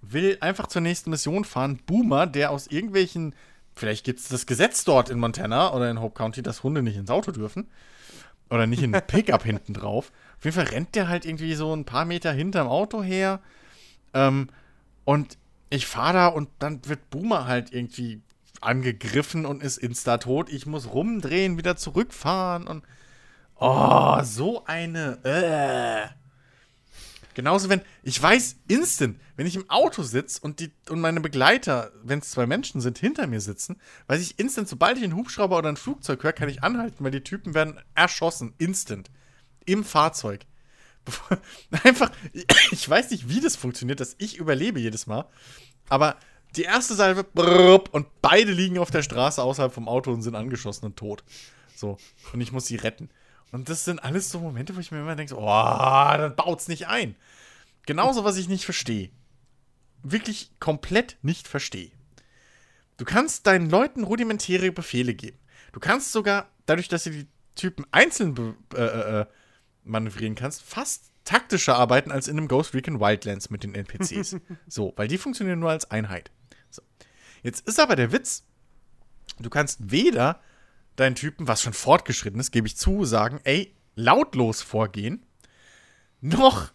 will 0.01 0.37
einfach 0.41 0.67
zur 0.67 0.81
nächsten 0.81 1.09
Mission 1.09 1.45
fahren. 1.45 1.79
Boomer, 1.85 2.27
der 2.27 2.51
aus 2.51 2.67
irgendwelchen, 2.67 3.35
vielleicht 3.75 4.03
gibt 4.05 4.19
es 4.19 4.27
das 4.27 4.45
Gesetz 4.45 4.83
dort 4.83 5.09
in 5.09 5.19
Montana 5.19 5.73
oder 5.73 5.89
in 5.89 6.01
Hope 6.01 6.15
County, 6.15 6.41
dass 6.41 6.63
Hunde 6.63 6.81
nicht 6.81 6.97
ins 6.97 7.09
Auto 7.09 7.31
dürfen. 7.31 7.69
Oder 8.49 8.67
nicht 8.67 8.83
in 8.83 8.93
ein 8.93 9.01
Pickup 9.07 9.43
hinten 9.43 9.73
drauf. 9.73 10.11
Auf 10.37 10.45
jeden 10.45 10.55
Fall 10.55 10.65
rennt 10.65 10.95
der 10.95 11.07
halt 11.07 11.25
irgendwie 11.25 11.53
so 11.53 11.73
ein 11.73 11.85
paar 11.85 12.05
Meter 12.05 12.31
hinterm 12.33 12.67
Auto 12.67 13.01
her. 13.01 13.39
Ähm, 14.13 14.49
und 15.05 15.37
ich 15.69 15.85
fahre 15.85 16.13
da 16.13 16.27
und 16.27 16.49
dann 16.59 16.81
wird 16.85 17.09
Boomer 17.09 17.45
halt 17.47 17.71
irgendwie 17.71 18.21
angegriffen 18.59 19.45
und 19.45 19.63
ist 19.63 19.77
insta 19.77 20.17
tot. 20.17 20.49
Ich 20.49 20.65
muss 20.65 20.91
rumdrehen, 20.93 21.57
wieder 21.57 21.77
zurückfahren 21.77 22.67
und 22.67 22.83
Oh, 23.63 24.19
so 24.23 24.65
eine. 24.65 25.19
Äh. 25.23 26.20
Genauso, 27.33 27.69
wenn. 27.69 27.81
Ich 28.03 28.21
weiß 28.21 28.57
instant, 28.67 29.19
wenn 29.35 29.47
ich 29.47 29.55
im 29.55 29.69
Auto 29.69 30.03
sitze 30.03 30.39
und, 30.41 30.69
und 30.89 31.01
meine 31.01 31.21
Begleiter, 31.21 31.91
wenn 32.03 32.19
es 32.19 32.31
zwei 32.31 32.45
Menschen 32.45 32.81
sind, 32.81 32.97
hinter 32.97 33.27
mir 33.27 33.41
sitzen, 33.41 33.77
weiß 34.07 34.21
ich 34.21 34.39
instant, 34.39 34.67
sobald 34.67 34.97
ich 34.97 35.03
einen 35.03 35.15
Hubschrauber 35.15 35.57
oder 35.57 35.69
ein 35.69 35.77
Flugzeug 35.77 36.23
höre, 36.23 36.33
kann 36.33 36.49
ich 36.49 36.63
anhalten, 36.63 37.03
weil 37.03 37.11
die 37.11 37.23
Typen 37.23 37.53
werden 37.53 37.79
erschossen. 37.95 38.53
Instant. 38.57 39.09
im 39.65 39.83
Fahrzeug. 39.83 40.45
Einfach, 41.83 42.11
ich 42.71 42.89
weiß 42.89 43.11
nicht, 43.11 43.29
wie 43.29 43.41
das 43.41 43.55
funktioniert, 43.55 43.99
dass 43.99 44.15
ich 44.17 44.37
überlebe 44.37 44.79
jedes 44.79 45.07
Mal. 45.07 45.25
Aber 45.89 46.17
die 46.55 46.63
erste 46.63 46.95
Salve 46.95 47.25
und 47.91 48.07
beide 48.21 48.51
liegen 48.51 48.77
auf 48.77 48.91
der 48.91 49.03
Straße 49.03 49.41
außerhalb 49.41 49.73
vom 49.73 49.87
Auto 49.87 50.11
und 50.11 50.21
sind 50.21 50.35
angeschossen 50.35 50.85
und 50.85 50.97
tot. 50.97 51.23
So. 51.75 51.97
Und 52.33 52.41
ich 52.41 52.51
muss 52.51 52.65
sie 52.65 52.75
retten. 52.75 53.09
Und 53.51 53.69
das 53.69 53.85
sind 53.85 53.99
alles 53.99 54.29
so 54.29 54.39
Momente, 54.39 54.75
wo 54.75 54.79
ich 54.79 54.91
mir 54.91 54.99
immer 55.01 55.15
denke, 55.15 55.35
oh, 55.35 55.45
dann 55.45 56.35
baut's 56.35 56.67
nicht 56.67 56.87
ein. 56.87 57.15
Genauso, 57.85 58.23
was 58.23 58.37
ich 58.37 58.47
nicht 58.47 58.65
verstehe. 58.65 59.09
Wirklich 60.03 60.51
komplett 60.59 61.17
nicht 61.21 61.47
verstehe. 61.47 61.91
Du 62.97 63.05
kannst 63.05 63.47
deinen 63.47 63.69
Leuten 63.69 64.03
rudimentäre 64.03 64.71
Befehle 64.71 65.13
geben. 65.13 65.37
Du 65.73 65.79
kannst 65.79 66.11
sogar, 66.11 66.49
dadurch, 66.65 66.87
dass 66.87 67.03
du 67.03 67.11
die 67.11 67.27
Typen 67.55 67.85
einzeln 67.91 68.55
äh, 68.73 68.81
äh, 68.81 69.21
äh, 69.21 69.25
manövrieren 69.83 70.35
kannst, 70.35 70.61
fast 70.61 71.11
taktischer 71.23 71.75
arbeiten 71.75 72.11
als 72.11 72.27
in 72.27 72.37
einem 72.37 72.47
Ghost 72.47 72.73
Recon 72.73 72.99
Wildlands 72.99 73.49
mit 73.49 73.63
den 73.63 73.75
NPCs. 73.75 74.37
so, 74.67 74.93
weil 74.95 75.07
die 75.07 75.17
funktionieren 75.17 75.59
nur 75.59 75.71
als 75.71 75.89
Einheit. 75.91 76.31
So. 76.69 76.81
Jetzt 77.43 77.67
ist 77.67 77.79
aber 77.79 77.95
der 77.95 78.11
Witz, 78.11 78.43
du 79.39 79.49
kannst 79.49 79.91
weder 79.91 80.39
deinen 81.01 81.15
Typen, 81.15 81.47
was 81.47 81.61
schon 81.61 81.73
fortgeschritten 81.73 82.39
ist, 82.39 82.51
gebe 82.51 82.67
ich 82.67 82.77
zu, 82.77 83.05
sagen, 83.05 83.39
ey, 83.43 83.75
lautlos 83.95 84.61
vorgehen, 84.61 85.25
noch 86.21 86.71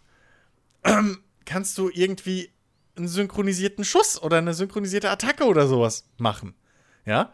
ähm, 0.83 1.19
kannst 1.45 1.77
du 1.77 1.89
irgendwie 1.89 2.51
einen 2.95 3.07
synchronisierten 3.07 3.83
Schuss 3.83 4.21
oder 4.21 4.37
eine 4.37 4.53
synchronisierte 4.53 5.09
Attacke 5.09 5.45
oder 5.45 5.67
sowas 5.67 6.09
machen. 6.17 6.55
Ja? 7.05 7.31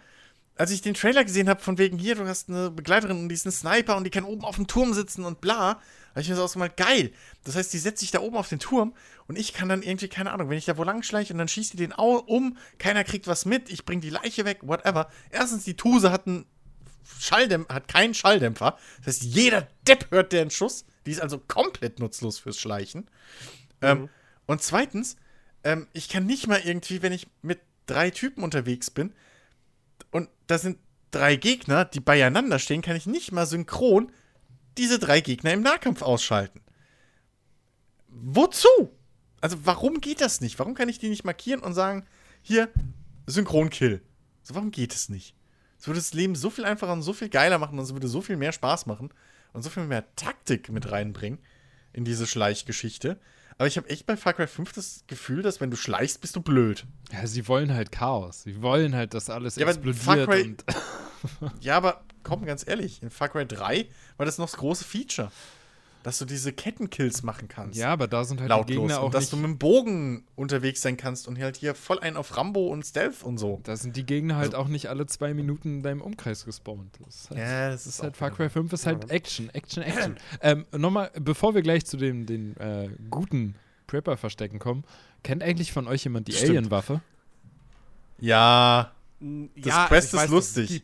Als 0.56 0.72
ich 0.72 0.82
den 0.82 0.94
Trailer 0.94 1.24
gesehen 1.24 1.49
habe, 1.49 1.61
von 1.61 1.78
wegen 1.78 1.98
hier, 1.98 2.15
du 2.15 2.28
hast 2.28 2.49
eine 2.49 2.70
Begleiterin 2.70 3.18
und 3.18 3.30
die 3.30 3.36
ist 3.36 3.45
ein 3.45 3.52
Sniper 3.52 3.98
und 3.98 4.03
die 4.03 4.11
kann 4.11 4.24
oben 4.24 4.44
auf 4.44 4.57
dem 4.57 4.68
Turm 4.68 4.94
sitzen 4.94 5.26
und 5.26 5.41
bla, 5.41 5.82
habe 6.11 6.22
ich 6.22 6.30
mir 6.30 6.36
so 6.36 6.44
ausgemalt, 6.44 6.78
geil. 6.78 7.11
Das 7.44 7.56
heißt, 7.56 7.74
die 7.74 7.80
setzt 7.80 8.02
sich 8.02 8.11
da 8.11 8.20
oben 8.20 8.38
auf 8.38 8.49
den 8.49 8.60
Turm 8.60 8.94
und 9.28 9.40
ich 9.40 9.53
kann 9.53 9.68
dann 9.68 9.82
irgendwie, 9.82 10.10
keine 10.10 10.32
Ahnung, 10.32 10.49
wenn 10.49 10.57
ich 10.57 10.65
da 10.65 10.78
wo 10.78 10.84
lang 10.84 11.02
schleiche 11.02 11.34
und 11.34 11.40
dann 11.40 11.48
schießt 11.48 11.74
die 11.74 11.78
den 11.78 11.94
um, 11.94 12.57
keiner 12.78 13.03
kriegt 13.03 13.26
was 13.26 13.45
mit, 13.45 13.72
ich 13.72 13.84
bring 13.84 13.99
die 13.99 14.11
Leiche 14.11 14.45
weg, 14.45 14.60
whatever. 14.61 15.10
Erstens, 15.32 15.64
die 15.64 15.76
Tuse 15.76 16.11
hat 16.11 16.28
einen 16.28 16.45
Schalldämpfer, 17.20 17.74
hat 17.74 17.88
keinen 17.88 18.14
Schalldämpfer. 18.14 18.78
Das 19.00 19.16
heißt, 19.16 19.24
jeder 19.24 19.68
Depp 19.88 20.12
hört 20.12 20.32
deren 20.32 20.50
Schuss. 20.50 20.86
Die 21.06 21.12
ist 21.12 21.22
also 21.22 21.38
komplett 21.40 22.00
nutzlos 22.00 22.40
fürs 22.40 22.60
Schleichen. 22.60 23.10
Ähm, 23.82 24.10
und 24.46 24.62
zweitens, 24.62 25.16
ähm, 25.64 25.88
ich 25.94 26.10
kann 26.10 26.26
nicht 26.26 26.48
mal 26.48 26.62
irgendwie, 26.64 27.02
wenn 27.02 27.12
ich 27.12 27.28
mit 27.42 27.60
drei 27.86 28.10
Typen 28.10 28.44
unterwegs 28.44 28.90
bin 28.90 29.14
und 30.12 30.30
da 30.48 30.58
sind 30.58 30.78
drei 31.12 31.36
Gegner, 31.36 31.86
die 31.86 32.00
beieinander 32.00 32.60
stehen, 32.60 32.82
kann 32.82 32.96
ich 32.96 33.06
nicht 33.06 33.32
mal 33.32 33.46
synchron 33.46 34.12
diese 34.78 35.00
drei 35.00 35.22
Gegner 35.22 35.54
im 35.54 35.62
Nahkampf 35.62 36.02
ausschalten. 36.02 36.62
Wozu? 38.08 38.68
Also, 39.42 39.58
warum 39.66 40.00
geht 40.00 40.22
das 40.22 40.42
nicht? 40.42 40.58
Warum 40.60 40.74
kann 40.74 40.90
ich 40.90 41.00
die 41.00 41.10
nicht 41.10 41.26
markieren 41.26 41.62
und 41.62 41.74
sagen, 41.74 42.06
hier, 42.42 42.70
Synchronkill? 43.28 44.02
So, 44.42 44.56
warum 44.56 44.72
geht 44.72 44.94
es 44.94 45.10
nicht? 45.10 45.36
Es 45.84 45.88
würde 45.88 45.99
das 45.99 46.14
Leben 46.14 46.34
so 46.34 46.49
viel 46.49 46.64
einfacher 46.64 46.93
und 46.93 47.01
so 47.01 47.11
viel 47.11 47.27
geiler 47.27 47.57
machen 47.57 47.77
und 47.77 47.84
es 47.84 47.91
würde 47.91 48.07
so 48.07 48.22
viel 48.22 48.38
mehr 48.38 48.53
Spaß 48.53 48.85
machen 48.85 49.10
und 49.51 49.64
so 49.64 49.69
viel 49.69 49.84
mehr 49.84 50.05
Taktik 50.15 50.69
mit 50.69 50.89
reinbringen 50.89 51.39
in 51.91 52.05
diese 52.05 52.26
Schleichgeschichte. 52.26 53.19
Aber 53.57 53.68
ich 53.68 53.76
habe 53.76 53.89
echt 53.89 54.05
bei 54.05 54.15
Far 54.15 54.31
Cry 54.31 54.47
5 54.47 54.72
das 54.72 55.03
Gefühl, 55.07 55.41
dass 55.41 55.60
wenn 55.60 55.72
du 55.72 55.76
schleichst, 55.76 56.22
bist 56.22 56.38
du 56.38 56.41
blöd. 56.41 56.85
Ja, 57.11 57.27
sie 57.27 57.49
wollen 57.49 57.73
halt 57.73 57.91
Chaos. 57.91 58.43
Sie 58.43 58.61
wollen 58.61 58.95
halt, 58.95 59.14
dass 59.14 59.30
alles 59.30 59.57
Ja, 59.57 59.68
explodiert 59.68 60.30
Cry- 60.30 60.55
Ja, 61.60 61.76
aber 61.76 62.05
komm, 62.23 62.45
ganz 62.45 62.65
ehrlich, 62.65 63.03
in 63.03 63.10
Far 63.10 63.27
Cry 63.27 63.45
3 63.45 63.85
war 64.15 64.26
das 64.26 64.38
noch 64.38 64.49
das 64.49 64.55
große 64.57 64.85
Feature. 64.85 65.34
Dass 66.04 66.18
du 66.20 66.26
diese 66.26 66.52
Kettenkills 66.54 67.24
machen 67.24 67.48
kannst. 67.48 67.78
ja, 67.80 67.92
aber 67.94 68.08
da 68.08 68.26
sind 68.26 68.40
halt 68.42 68.50
die 68.50 68.54
lautlos. 68.54 68.78
Gegner 68.78 69.00
auch 69.00 69.06
und 69.06 69.14
dass 69.14 69.24
nicht 69.24 69.34
du 69.34 69.38
mit 69.38 69.46
dem 69.46 69.58
Bogen 69.58 70.26
unterwegs 70.36 70.82
sein 70.82 70.98
kannst 70.98 71.28
und 71.30 71.40
halt 71.40 71.56
hier 71.56 71.74
voll 71.76 72.00
einen 72.00 72.18
auf 72.18 72.36
Rambo 72.36 72.68
und 72.68 72.86
Stealth 72.86 73.24
und 73.24 73.38
so. 73.38 73.62
Da 73.64 73.78
sind 73.78 73.96
die 73.96 74.06
Gegner 74.06 74.36
halt 74.36 74.54
auch 74.54 74.68
nicht 74.68 74.88
alle 74.90 75.06
zwei 75.08 75.34
Minuten 75.34 75.78
in 75.78 75.84
deinem 75.84 76.02
Umkreis 76.02 76.44
gespawnt. 76.46 77.00
Das 77.06 77.16
ist 77.16 77.30
halt, 77.30 77.40
Ja, 77.40 77.70
das 77.70 77.88
ist 77.88 77.96
ist 77.96 78.04
halt 78.04 78.18
Far 78.18 78.32
Cry 78.32 78.50
5 78.50 78.74
ist 78.74 78.86
halt 78.86 79.06
Ja. 79.06 79.10
Action, 79.12 79.50
Action, 79.52 79.82
Action. 79.82 80.18
ähm, 80.42 80.66
Nochmal, 80.72 81.10
bevor 81.20 81.56
wir 81.56 81.62
gleich 81.62 81.86
zu 81.86 81.96
den, 81.98 82.26
den 82.26 82.58
äh, 82.58 82.90
guten 83.10 83.56
Prepper-Verstecken 83.88 84.60
kommen, 84.60 84.84
kennt 85.24 85.42
eigentlich 85.42 85.72
von 85.72 85.88
euch 85.88 86.04
jemand 86.04 86.28
die. 86.28 86.36
Alien-Waffe? 86.36 87.00
Ja, 88.20 88.92
Das 89.20 89.88
Quest 89.88 90.14
also 90.16 90.18
ist 90.18 90.24
weiß, 90.24 90.30
lustig. 90.30 90.84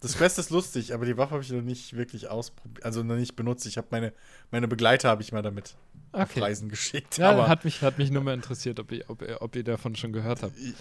Das 0.00 0.16
Quest 0.16 0.38
ist 0.38 0.50
lustig, 0.50 0.94
aber 0.94 1.04
die 1.06 1.16
Waffe 1.16 1.32
habe 1.32 1.42
ich 1.42 1.50
noch 1.50 1.62
nicht 1.62 1.94
wirklich 1.96 2.28
ausprobiert, 2.28 2.84
also 2.84 3.02
noch 3.02 3.16
nicht 3.16 3.36
benutzt. 3.36 3.66
Ich 3.66 3.76
habe 3.76 3.88
meine, 3.90 4.12
meine 4.50 4.66
Begleiter 4.68 5.08
habe 5.10 5.22
ich 5.22 5.32
mal 5.32 5.42
damit 5.42 5.76
auf 6.12 6.30
Okay. 6.30 6.40
Reisen 6.40 6.68
geschickt. 6.68 7.18
Ja, 7.18 7.30
aber 7.30 7.48
hat 7.48 7.64
mich, 7.64 7.82
hat 7.82 7.98
mich 7.98 8.10
nur 8.10 8.22
mal 8.22 8.34
interessiert, 8.34 8.80
ob 8.80 8.90
ihr, 8.92 9.04
ob, 9.08 9.22
ihr, 9.22 9.40
ob 9.42 9.54
ihr 9.56 9.62
davon 9.64 9.94
schon 9.96 10.12
gehört 10.12 10.42
habt. 10.42 10.56
ich, 10.58 10.74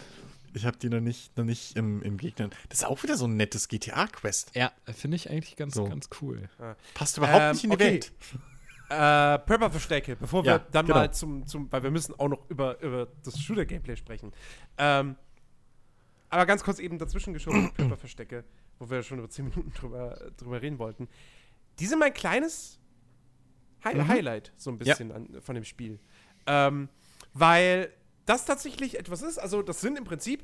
ich 0.53 0.65
habe 0.65 0.77
die 0.77 0.89
noch 0.89 1.01
nicht, 1.01 1.37
noch 1.37 1.43
nicht 1.45 1.75
im, 1.75 2.01
im 2.01 2.17
Gegner. 2.17 2.49
Das 2.69 2.79
ist 2.79 2.85
auch 2.85 3.03
wieder 3.03 3.17
so 3.17 3.25
ein 3.27 3.35
nettes 3.37 3.67
GTA-Quest. 3.67 4.55
Ja, 4.55 4.71
finde 4.91 5.15
ich 5.17 5.29
eigentlich 5.29 5.55
ganz, 5.55 5.75
So. 5.75 5.83
ganz 5.87 6.09
cool. 6.21 6.49
Passt 6.95 7.17
überhaupt 7.17 7.41
Ähm, 7.41 7.51
nicht 7.51 7.63
in 7.65 7.69
die 7.69 7.75
okay. 7.75 7.85
Welt. 7.93 8.11
Äh, 8.91 9.37
Prepper-Verstecke, 9.37 10.15
bevor 10.15 10.43
wir 10.43 10.53
Ja, 10.53 10.57
dann 10.71 10.87
genau. 10.87 10.97
mal 10.97 11.13
zum, 11.13 11.45
zum, 11.45 11.71
weil 11.71 11.83
wir 11.83 11.91
müssen 11.91 12.15
auch 12.19 12.27
noch 12.27 12.49
über, 12.49 12.81
über 12.81 13.07
das 13.23 13.39
Shooter-Gameplay 13.39 13.95
sprechen. 13.95 14.33
Ähm, 14.79 15.15
aber 16.31 16.47
ganz 16.47 16.63
kurz 16.63 16.79
eben 16.79 16.97
dazwischen 16.97 17.31
geschoben, 17.33 17.71
Prepper-Verstecke, 17.77 18.43
wo 18.79 18.89
wir 18.89 19.03
schon 19.03 19.19
über 19.19 19.29
10 19.29 19.45
Minuten 19.49 19.71
drüber, 19.73 20.31
drüber 20.37 20.61
reden 20.61 20.79
wollten. 20.79 21.07
Die 21.79 21.85
sind 21.85 21.99
mein 21.99 22.13
kleines 22.13 22.79
Hi 23.83 23.95
Mhm. 23.95 24.07
Highlight, 24.07 24.51
so 24.57 24.71
ein 24.71 24.77
bisschen 24.77 25.11
an, 25.11 25.41
von 25.41 25.55
dem 25.55 25.63
Spiel. 25.63 25.99
Ähm, 26.47 26.89
weil 27.33 27.93
das 28.25 28.45
tatsächlich 28.45 28.97
etwas 28.99 29.21
ist, 29.21 29.37
also 29.37 29.61
das 29.61 29.79
sind 29.81 29.97
im 29.97 30.03
Prinzip 30.03 30.43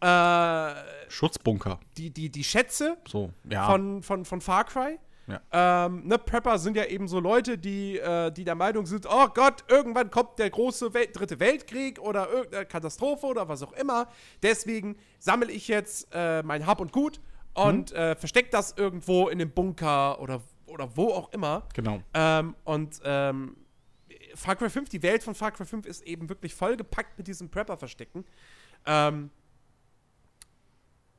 äh, 0.00 0.74
Schutzbunker. 1.08 1.78
die, 1.96 2.10
die, 2.10 2.30
die 2.30 2.44
Schätze, 2.44 2.96
So, 3.06 3.32
ja. 3.48 3.66
von, 3.66 4.02
von, 4.02 4.24
von 4.24 4.40
Far 4.40 4.64
Cry. 4.64 4.98
Ja. 5.30 5.86
Ähm, 5.86 6.06
ne, 6.06 6.18
Prepper 6.18 6.58
sind 6.58 6.76
ja 6.76 6.84
eben 6.84 7.08
so 7.08 7.20
Leute, 7.20 7.58
die, 7.58 7.98
äh, 7.98 8.30
die 8.30 8.44
der 8.44 8.54
Meinung 8.54 8.86
sind, 8.86 9.06
oh 9.08 9.28
Gott, 9.34 9.64
irgendwann 9.68 10.10
kommt 10.10 10.38
der 10.38 10.50
große 10.50 10.92
Wel 10.94 11.08
dritte 11.12 11.40
Weltkrieg 11.40 11.98
oder 12.00 12.30
irgendeine 12.30 12.66
Katastrophe 12.66 13.26
oder 13.26 13.48
was 13.48 13.62
auch 13.62 13.72
immer. 13.72 14.08
Deswegen 14.42 14.96
sammle 15.18 15.50
ich 15.50 15.68
jetzt 15.68 16.08
äh, 16.12 16.42
mein 16.42 16.66
Hab 16.66 16.80
und 16.80 16.92
Gut 16.92 17.20
und 17.54 17.92
äh, 17.92 18.14
verstecke 18.16 18.50
das 18.50 18.74
irgendwo 18.76 19.28
in 19.28 19.38
dem 19.38 19.50
Bunker 19.50 20.20
oder, 20.20 20.42
oder 20.66 20.96
wo 20.96 21.08
auch 21.08 21.32
immer. 21.32 21.64
genau. 21.74 22.00
Ähm, 22.14 22.54
und 22.64 23.00
ähm, 23.04 23.56
Far 24.34 24.56
Cry 24.56 24.70
5, 24.70 24.88
die 24.88 25.02
Welt 25.02 25.22
von 25.22 25.34
Far 25.34 25.50
Cry 25.50 25.64
5 25.64 25.86
ist 25.86 26.02
eben 26.02 26.28
wirklich 26.28 26.54
vollgepackt 26.54 27.18
mit 27.18 27.26
diesen 27.26 27.50
Prepper-Verstecken. 27.50 28.24
Ähm, 28.86 29.30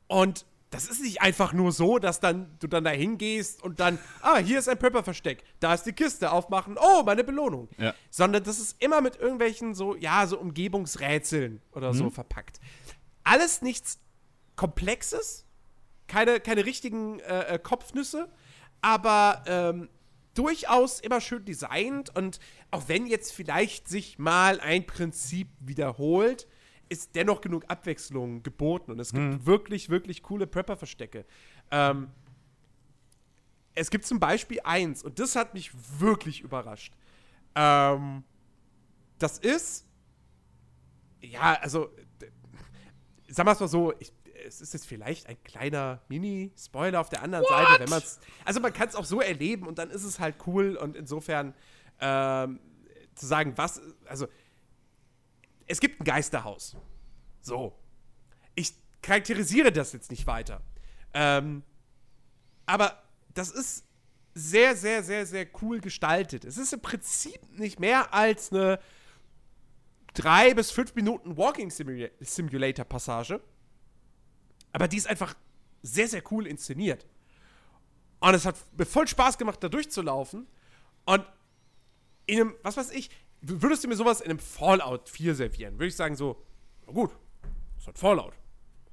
und 0.07 0.45
das 0.71 0.87
ist 0.87 1.01
nicht 1.01 1.21
einfach 1.21 1.51
nur 1.51 1.73
so, 1.73 1.99
dass 1.99 2.21
dann 2.21 2.57
du 2.59 2.67
dann 2.67 2.85
da 2.85 2.91
hingehst 2.91 3.61
und 3.61 3.81
dann, 3.81 3.99
ah, 4.21 4.37
hier 4.37 4.57
ist 4.57 4.69
ein 4.69 4.79
Prepper-Versteck, 4.79 5.43
da 5.59 5.73
ist 5.73 5.83
die 5.83 5.91
Kiste, 5.91 6.31
aufmachen, 6.31 6.77
oh, 6.81 7.03
meine 7.03 7.25
Belohnung. 7.25 7.67
Ja. 7.77 7.93
Sondern 8.09 8.43
das 8.43 8.57
ist 8.57 8.81
immer 8.81 9.01
mit 9.01 9.17
irgendwelchen 9.17 9.75
so, 9.75 9.95
ja, 9.95 10.25
so 10.25 10.39
Umgebungsrätseln 10.39 11.61
oder 11.73 11.93
so 11.93 12.09
verpackt. 12.09 12.61
Alles 13.23 13.61
nichts 13.61 13.99
Komplexes, 14.55 15.45
keine, 16.07 16.39
keine 16.39 16.65
richtigen 16.65 17.19
äh, 17.19 17.55
äh, 17.55 17.59
Kopfnüsse, 17.59 18.29
aber 18.81 19.43
ähm, 19.47 19.89
durchaus 20.33 21.01
immer 21.01 21.19
schön 21.19 21.43
designt 21.43 22.15
und 22.15 22.39
auch 22.71 22.87
wenn 22.87 23.07
jetzt 23.07 23.33
vielleicht 23.33 23.89
sich 23.89 24.17
mal 24.17 24.61
ein 24.61 24.85
Prinzip 24.85 25.49
wiederholt, 25.59 26.47
ist 26.91 27.15
dennoch 27.15 27.39
genug 27.39 27.63
Abwechslung 27.69 28.43
geboten 28.43 28.91
und 28.91 28.99
es 28.99 29.13
gibt 29.13 29.45
wirklich, 29.45 29.89
wirklich 29.89 30.21
coole 30.21 30.45
Prepper-Verstecke. 30.45 31.25
Ähm, 31.71 32.09
es 33.73 33.89
gibt 33.89 34.05
zum 34.05 34.19
Beispiel 34.19 34.59
eins 34.65 35.01
und 35.01 35.17
das 35.17 35.37
hat 35.37 35.53
mich 35.53 35.71
wirklich 35.99 36.41
überrascht. 36.41 36.93
Ähm, 37.55 38.25
das 39.19 39.37
ist, 39.39 39.87
ja, 41.21 41.53
also, 41.61 41.89
sagen 43.29 43.47
wir 43.47 43.53
es 43.53 43.59
mal 43.61 43.69
so, 43.69 43.93
ich, 43.99 44.11
es 44.45 44.59
ist 44.59 44.73
jetzt 44.73 44.85
vielleicht 44.85 45.27
ein 45.27 45.41
kleiner 45.45 46.01
Mini-Spoiler 46.09 46.99
auf 46.99 47.07
der 47.07 47.23
anderen 47.23 47.45
Seite, 47.45 47.79
wenn 47.79 47.89
man 47.89 47.99
es, 47.99 48.19
also 48.43 48.59
man 48.59 48.73
kann 48.73 48.89
es 48.89 48.95
auch 48.95 49.05
so 49.05 49.21
erleben 49.21 49.65
und 49.65 49.77
dann 49.77 49.91
ist 49.91 50.03
es 50.03 50.19
halt 50.19 50.35
cool 50.45 50.75
und 50.75 50.97
insofern 50.97 51.53
ähm, 52.01 52.59
zu 53.15 53.25
sagen, 53.27 53.53
was, 53.55 53.79
also, 54.07 54.27
es 55.67 55.79
gibt 55.79 56.01
ein 56.01 56.03
Geisterhaus. 56.03 56.75
So. 57.41 57.77
Ich 58.55 58.73
charakterisiere 59.01 59.71
das 59.71 59.93
jetzt 59.93 60.11
nicht 60.11 60.27
weiter. 60.27 60.61
Ähm, 61.13 61.63
aber 62.65 63.01
das 63.33 63.51
ist 63.51 63.85
sehr, 64.33 64.75
sehr, 64.75 65.03
sehr, 65.03 65.25
sehr 65.25 65.47
cool 65.61 65.81
gestaltet. 65.81 66.45
Es 66.45 66.57
ist 66.57 66.73
im 66.73 66.81
Prinzip 66.81 67.39
nicht 67.57 67.79
mehr 67.79 68.13
als 68.13 68.51
eine 68.51 68.79
drei 70.13 70.53
bis 70.53 70.71
fünf 70.71 70.95
Minuten 70.95 71.37
Walking 71.37 71.69
Simula 71.69 72.07
Simulator 72.19 72.85
Passage. 72.85 73.41
Aber 74.71 74.87
die 74.87 74.97
ist 74.97 75.07
einfach 75.07 75.35
sehr, 75.81 76.07
sehr 76.07 76.23
cool 76.31 76.47
inszeniert. 76.47 77.05
Und 78.19 78.35
es 78.35 78.45
hat 78.45 78.55
mir 78.77 78.85
voll 78.85 79.07
Spaß 79.07 79.37
gemacht, 79.37 79.61
da 79.63 79.67
durchzulaufen. 79.67 80.47
Und 81.05 81.25
in 82.27 82.41
einem, 82.41 82.55
was 82.61 82.77
weiß 82.77 82.91
ich, 82.91 83.09
würdest 83.41 83.83
du 83.83 83.87
mir 83.87 83.95
sowas 83.95 84.21
in 84.21 84.29
einem 84.29 84.39
Fallout 84.39 85.09
4 85.09 85.35
servieren? 85.35 85.73
Würde 85.75 85.87
ich 85.87 85.95
sagen 85.95 86.15
so, 86.15 86.41
na 86.85 86.93
gut, 86.93 87.11
ist 87.77 87.87
halt 87.87 87.97
Fallout. 87.97 88.33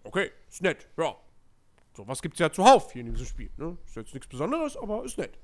Okay, 0.05 0.31
ist 0.49 0.63
nett, 0.63 0.89
ja. 0.97 1.15
Sowas 1.95 2.23
gibt's 2.23 2.39
ja 2.39 2.51
zuhauf 2.51 2.93
hier 2.93 3.03
in 3.03 3.13
diesem 3.13 3.27
Spiel. 3.27 3.51
Ne? 3.57 3.77
Ist 3.85 3.97
jetzt 3.97 4.15
nichts 4.15 4.29
Besonderes, 4.29 4.77
aber 4.77 5.05
ist 5.05 5.19
nett. 5.19 5.37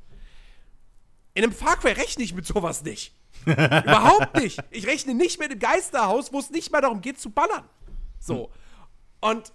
In 1.35 1.43
einem 1.43 1.52
Far 1.52 1.76
Cry 1.76 1.93
rechne 1.93 2.22
ich 2.22 2.32
mit 2.32 2.47
sowas 2.47 2.82
nicht. 2.85 3.12
Überhaupt 3.44 4.36
nicht. 4.36 4.62
Ich 4.70 4.86
rechne 4.86 5.14
nicht 5.14 5.40
mit 5.40 5.51
einem 5.51 5.59
Geisterhaus, 5.59 6.32
wo 6.32 6.39
es 6.39 6.51
nicht 6.51 6.70
mal 6.70 6.81
darum 6.81 7.01
geht 7.01 7.20
zu 7.20 7.31
ballern. 7.31 7.68
So. 8.20 8.51
Und 9.20 9.52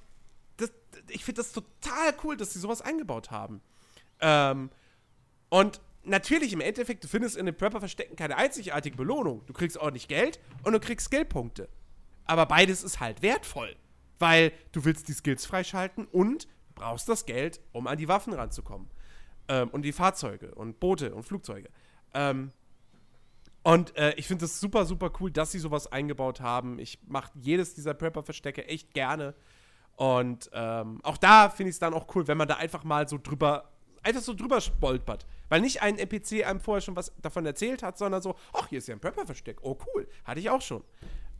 das, 0.58 0.72
ich 1.08 1.24
finde 1.24 1.42
das 1.42 1.54
total 1.54 2.14
cool, 2.24 2.36
dass 2.36 2.52
sie 2.52 2.60
sowas 2.60 2.82
eingebaut 2.82 3.32
haben. 3.32 3.62
Ähm, 4.20 4.70
und 5.48 5.80
natürlich 6.10 6.54
im 6.54 6.62
Endeffekt, 6.62 7.04
du 7.04 7.08
findest 7.08 7.38
in 7.38 7.46
den 7.46 7.56
Prepper-Verstecken 7.56 8.16
keine 8.16 8.38
einzigartige 8.38 8.98
Belohnung. 8.98 9.46
Du 9.46 9.54
kriegst 9.54 9.78
ordentlich 9.78 10.08
Geld 10.08 10.40
und 10.64 10.74
du 10.74 10.80
kriegst 10.80 11.08
Skillpunkte. 11.08 11.70
Aber 12.26 12.46
beides 12.46 12.84
ist 12.84 13.00
halt 13.00 13.22
wertvoll. 13.22 13.76
Weil 14.20 14.52
du 14.72 14.84
willst 14.86 15.08
die 15.08 15.14
Skills 15.14 15.46
freischalten 15.46 16.06
und 16.06 16.48
brauchst 16.76 17.08
das 17.08 17.26
Geld, 17.26 17.62
um 17.72 17.88
an 17.88 17.98
die 17.98 18.08
Waffen 18.08 18.34
ranzukommen. 18.34 18.90
Ähm, 19.48 19.70
und 19.70 19.84
die 19.84 19.94
Fahrzeuge 19.94 20.54
und 20.56 20.80
Boote 20.80 21.16
und 21.16 21.24
Flugzeuge. 21.24 21.70
Ähm, 22.14 22.52
und 23.64 23.96
äh, 23.98 24.14
ich 24.16 24.28
finde 24.28 24.46
es 24.46 24.60
super, 24.60 24.86
super 24.86 25.12
cool, 25.20 25.32
dass 25.32 25.52
sie 25.52 25.60
sowas 25.60 25.92
eingebaut 25.92 26.42
haben. 26.42 26.80
Ich 26.80 27.00
mache 27.08 27.32
jedes 27.36 27.76
dieser 27.76 27.94
Prepper-Verstecke 27.94 28.66
echt 28.68 28.94
gerne. 28.94 29.36
Und 29.96 30.50
ähm, 30.54 31.00
auch 31.04 31.18
da 31.18 31.50
finde 31.50 31.70
ich 31.70 31.76
es 31.76 31.80
dann 31.80 31.94
auch 31.94 32.08
cool, 32.16 32.28
wenn 32.28 32.38
man 32.38 32.48
da 32.48 32.56
einfach 32.56 32.84
mal 32.84 33.08
so 33.10 33.18
drüber, 33.18 33.70
einfach 34.02 34.22
so 34.22 34.34
drüber 34.34 34.62
stolpert. 34.62 35.26
Weil 35.50 35.62
nicht 35.62 35.82
ein 35.82 35.98
NPC 35.98 36.46
einem 36.46 36.60
vorher 36.60 36.82
schon 36.82 36.96
was 36.96 37.12
davon 37.22 37.46
erzählt 37.46 37.84
hat, 37.84 37.98
sondern 37.98 38.22
so, 38.22 38.36
ach, 38.54 38.68
hier 38.70 38.78
ist 38.78 38.88
ja 38.88 38.96
ein 38.96 39.00
Prepper-Versteck. 39.02 39.58
Oh, 39.62 39.78
cool. 39.94 40.08
Hatte 40.24 40.40
ich 40.40 40.50
auch 40.50 40.62
schon. 40.62 40.84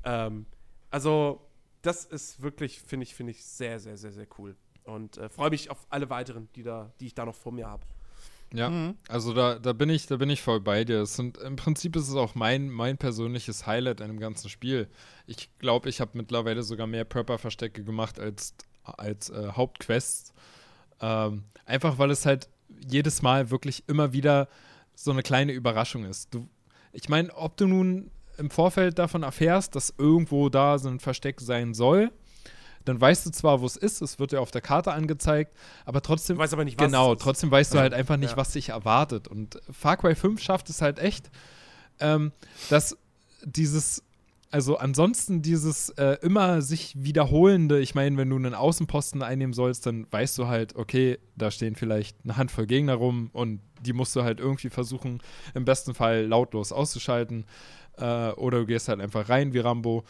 Ähm, 0.04 0.46
also, 0.90 1.48
das 1.82 2.06
ist 2.06 2.42
wirklich, 2.42 2.82
finde 2.82 3.04
ich, 3.06 3.14
finde 3.16 3.32
ich 3.32 3.46
sehr, 3.46 3.80
sehr, 3.80 3.98
sehr, 3.98 4.12
sehr 4.12 4.28
cool. 4.38 4.56
Und 4.84 5.18
äh, 5.18 5.30
freue 5.30 5.52
mich 5.52 5.70
auf 5.70 5.86
alle 5.90 6.10
weiteren, 6.10 6.50
die, 6.56 6.64
da, 6.64 6.92
die 7.00 7.06
ich 7.08 7.14
da 7.16 7.26
noch 7.26 7.36
vor 7.36 7.52
mir 7.52 7.68
habe. 7.68 7.86
Ja, 8.52 8.68
Mhm. 8.72 8.98
also 9.08 9.34
da, 9.36 9.60
da 9.60 9.74
bin 9.74 9.90
ich, 9.92 10.08
da 10.08 10.18
bin 10.18 10.32
ich 10.32 10.42
voll 10.42 10.60
bei 10.60 10.84
dir. 10.84 11.02
Es 11.02 11.16
sind, 11.16 11.38
Im 11.38 11.56
Prinzip 11.56 11.96
ist 11.96 12.10
es 12.10 12.16
auch 12.16 12.34
mein, 12.34 12.70
mein 12.72 12.98
persönliches 12.98 13.68
Highlight 13.68 14.02
in 14.02 14.08
dem 14.08 14.20
ganzen 14.20 14.50
Spiel. 14.50 14.90
Ich 15.28 15.56
glaube, 15.60 15.88
ich 15.88 16.02
habe 16.02 16.18
mittlerweile 16.18 16.64
sogar 16.64 16.88
mehr 16.88 17.06
Prepper-Verstecke 17.06 17.84
gemacht 17.84 18.20
als, 18.20 18.56
als 18.84 19.30
äh, 19.30 19.52
Hauptquests. 19.52 20.34
Ähm, 21.00 21.44
einfach 21.66 22.00
weil 22.00 22.10
es 22.10 22.26
halt 22.26 22.50
jedes 22.88 23.22
Mal 23.22 23.50
wirklich 23.52 23.84
immer 23.88 24.14
wieder 24.14 24.48
so 24.96 25.12
eine 25.12 25.24
kleine 25.24 25.54
Überraschung 25.54 26.06
ist. 26.06 26.34
Du, 26.34 26.48
ich 26.92 27.10
meine, 27.10 27.34
ob 27.36 27.58
du 27.58 27.68
nun 27.68 28.12
im 28.38 28.50
Vorfeld 28.50 29.00
davon 29.00 29.24
erfährst, 29.24 29.76
dass 29.76 29.94
irgendwo 29.98 30.50
da 30.50 30.78
so 30.80 30.90
ein 30.90 31.00
Versteck 31.00 31.42
sein 31.42 31.74
soll, 31.74 32.12
dann 32.86 33.00
weißt 33.00 33.26
du 33.26 33.30
zwar, 33.32 33.62
wo 33.62 33.66
es 33.66 33.76
ist, 33.76 34.02
es 34.02 34.18
wird 34.20 34.32
ja 34.32 34.40
auf 34.40 34.52
der 34.52 34.62
Karte 34.62 34.94
angezeigt, 34.94 35.54
aber 35.86 36.02
trotzdem. 36.02 36.38
Du 36.38 36.42
weißt 36.42 36.54
aber 36.54 36.64
nicht, 36.64 36.80
was 36.80 36.86
Genau, 36.86 37.16
trotzdem 37.16 37.52
weißt 37.52 37.74
du 37.74 37.80
halt 37.80 37.94
einfach 37.94 38.18
nicht, 38.18 38.32
Ja. 38.32 38.38
was 38.38 38.52
dich 38.54 38.70
erwartet. 38.70 39.28
Und 39.28 39.60
Far 39.72 39.98
Cry 39.98 40.16
5 40.16 40.42
schafft 40.42 40.70
es 40.70 40.82
halt 40.82 40.98
echt, 41.00 41.30
ähm, 42.00 42.32
dass 42.70 42.98
dieses, 43.44 44.04
also 44.52 44.78
ansonsten 44.78 45.42
dieses 45.42 45.90
äh, 45.90 46.18
immer 46.22 46.62
sich 46.62 46.94
wiederholende, 46.98 47.80
ich 47.80 47.94
meine, 47.94 48.18
wenn 48.18 48.30
du 48.30 48.36
einen 48.36 48.56
Außenposten 48.56 49.22
einnehmen 49.22 49.54
sollst, 49.54 49.86
dann 49.86 50.08
weißt 50.10 50.38
du 50.38 50.48
halt, 50.48 50.76
okay, 50.76 51.20
da 51.36 51.52
stehen 51.52 51.76
vielleicht 51.76 52.18
eine 52.24 52.38
Handvoll 52.38 52.66
Gegner 52.66 52.96
rum 52.96 53.30
und 53.34 53.62
die 53.82 53.94
musst 53.94 54.16
du 54.16 54.24
halt 54.24 54.40
irgendwie 54.40 54.70
versuchen, 54.70 55.22
im 55.54 55.66
besten 55.66 55.94
Fall 55.94 56.26
lautlos 56.26 56.72
auszuschalten. 56.72 57.46
Äh, 57.98 58.32
oder 58.32 58.60
du 58.60 58.66
gehst 58.66 58.88
halt 58.88 59.02
einfach 59.02 59.30
rein 59.30 59.54
wie 59.54 59.60
Rambo. 59.60 60.04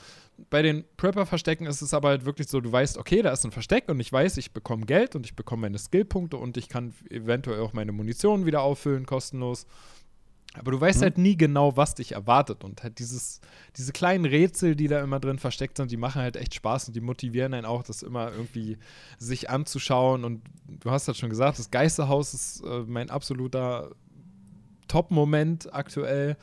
Bei 0.49 0.61
den 0.61 0.85
Prepper-Verstecken 0.95 1.67
ist 1.67 1.81
es 1.81 1.93
aber 1.93 2.09
halt 2.09 2.23
wirklich 2.23 2.47
so, 2.47 2.61
du 2.61 2.71
weißt, 2.71 2.97
okay, 2.97 3.21
da 3.21 3.31
ist 3.31 3.43
ein 3.43 3.51
Versteck 3.51 3.89
und 3.89 3.99
ich 3.99 4.11
weiß, 4.11 4.37
ich 4.37 4.53
bekomme 4.53 4.85
Geld 4.85 5.15
und 5.15 5.25
ich 5.25 5.35
bekomme 5.35 5.63
meine 5.63 5.77
Skillpunkte 5.77 6.37
und 6.37 6.55
ich 6.55 6.69
kann 6.69 6.93
eventuell 7.09 7.59
auch 7.59 7.73
meine 7.73 7.91
Munition 7.91 8.45
wieder 8.45 8.61
auffüllen, 8.61 9.05
kostenlos. 9.05 9.65
Aber 10.55 10.71
du 10.71 10.81
weißt 10.81 11.03
halt 11.03 11.17
nie 11.17 11.37
genau, 11.37 11.77
was 11.77 11.93
dich 11.93 12.13
erwartet. 12.13 12.63
Und 12.63 12.81
halt 12.81 12.97
dieses, 12.97 13.39
diese 13.77 13.91
kleinen 13.91 14.25
Rätsel, 14.25 14.75
die 14.75 14.87
da 14.87 15.01
immer 15.01 15.19
drin 15.19 15.37
versteckt 15.37 15.77
sind, 15.77 15.91
die 15.91 15.97
machen 15.97 16.21
halt 16.21 16.37
echt 16.37 16.55
Spaß 16.55 16.87
und 16.87 16.95
die 16.95 17.01
motivieren 17.01 17.53
einen 17.53 17.65
auch, 17.65 17.83
das 17.83 18.01
immer 18.01 18.31
irgendwie 18.31 18.77
sich 19.19 19.49
anzuschauen. 19.49 20.23
Und 20.23 20.41
du 20.67 20.89
hast 20.89 21.07
halt 21.07 21.17
schon 21.17 21.29
gesagt, 21.29 21.59
das 21.59 21.69
Geisterhaus 21.69 22.33
ist 22.33 22.63
äh, 22.63 22.83
mein 22.87 23.11
absoluter 23.11 23.91
Top-Moment 24.87 25.71
aktuell. 25.71 26.35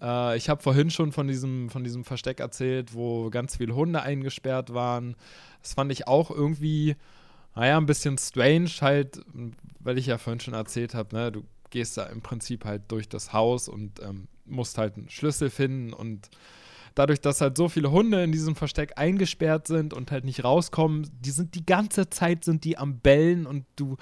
Äh, 0.00 0.36
ich 0.38 0.48
habe 0.48 0.62
vorhin 0.62 0.90
schon 0.90 1.12
von 1.12 1.28
diesem, 1.28 1.68
von 1.68 1.84
diesem 1.84 2.04
Versteck 2.04 2.40
erzählt, 2.40 2.94
wo 2.94 3.28
ganz 3.28 3.58
viele 3.58 3.74
Hunde 3.74 4.02
eingesperrt 4.02 4.72
waren. 4.72 5.14
Das 5.62 5.74
fand 5.74 5.92
ich 5.92 6.08
auch 6.08 6.30
irgendwie, 6.30 6.96
naja, 7.54 7.76
ein 7.76 7.86
bisschen 7.86 8.16
strange, 8.16 8.70
halt, 8.80 9.20
weil 9.78 9.98
ich 9.98 10.06
ja 10.06 10.16
vorhin 10.16 10.40
schon 10.40 10.54
erzählt 10.54 10.94
habe, 10.94 11.14
ne, 11.14 11.30
du 11.30 11.44
gehst 11.72 11.98
da 11.98 12.04
im 12.04 12.20
Prinzip 12.20 12.64
halt 12.64 12.82
durch 12.88 13.08
das 13.08 13.32
Haus 13.32 13.66
und 13.66 14.00
ähm, 14.00 14.28
musst 14.44 14.78
halt 14.78 14.96
einen 14.96 15.08
Schlüssel 15.08 15.50
finden 15.50 15.92
und 15.92 16.30
dadurch, 16.94 17.20
dass 17.20 17.40
halt 17.40 17.56
so 17.56 17.68
viele 17.68 17.90
Hunde 17.90 18.22
in 18.22 18.30
diesem 18.30 18.54
Versteck 18.54 18.92
eingesperrt 18.96 19.66
sind 19.66 19.94
und 19.94 20.12
halt 20.12 20.24
nicht 20.24 20.44
rauskommen, 20.44 21.10
die 21.20 21.30
sind 21.30 21.54
die 21.56 21.66
ganze 21.66 22.10
Zeit 22.10 22.44
sind 22.44 22.64
die 22.64 22.78
am 22.78 23.00
Bellen 23.00 23.46
und 23.46 23.64
du 23.74 23.96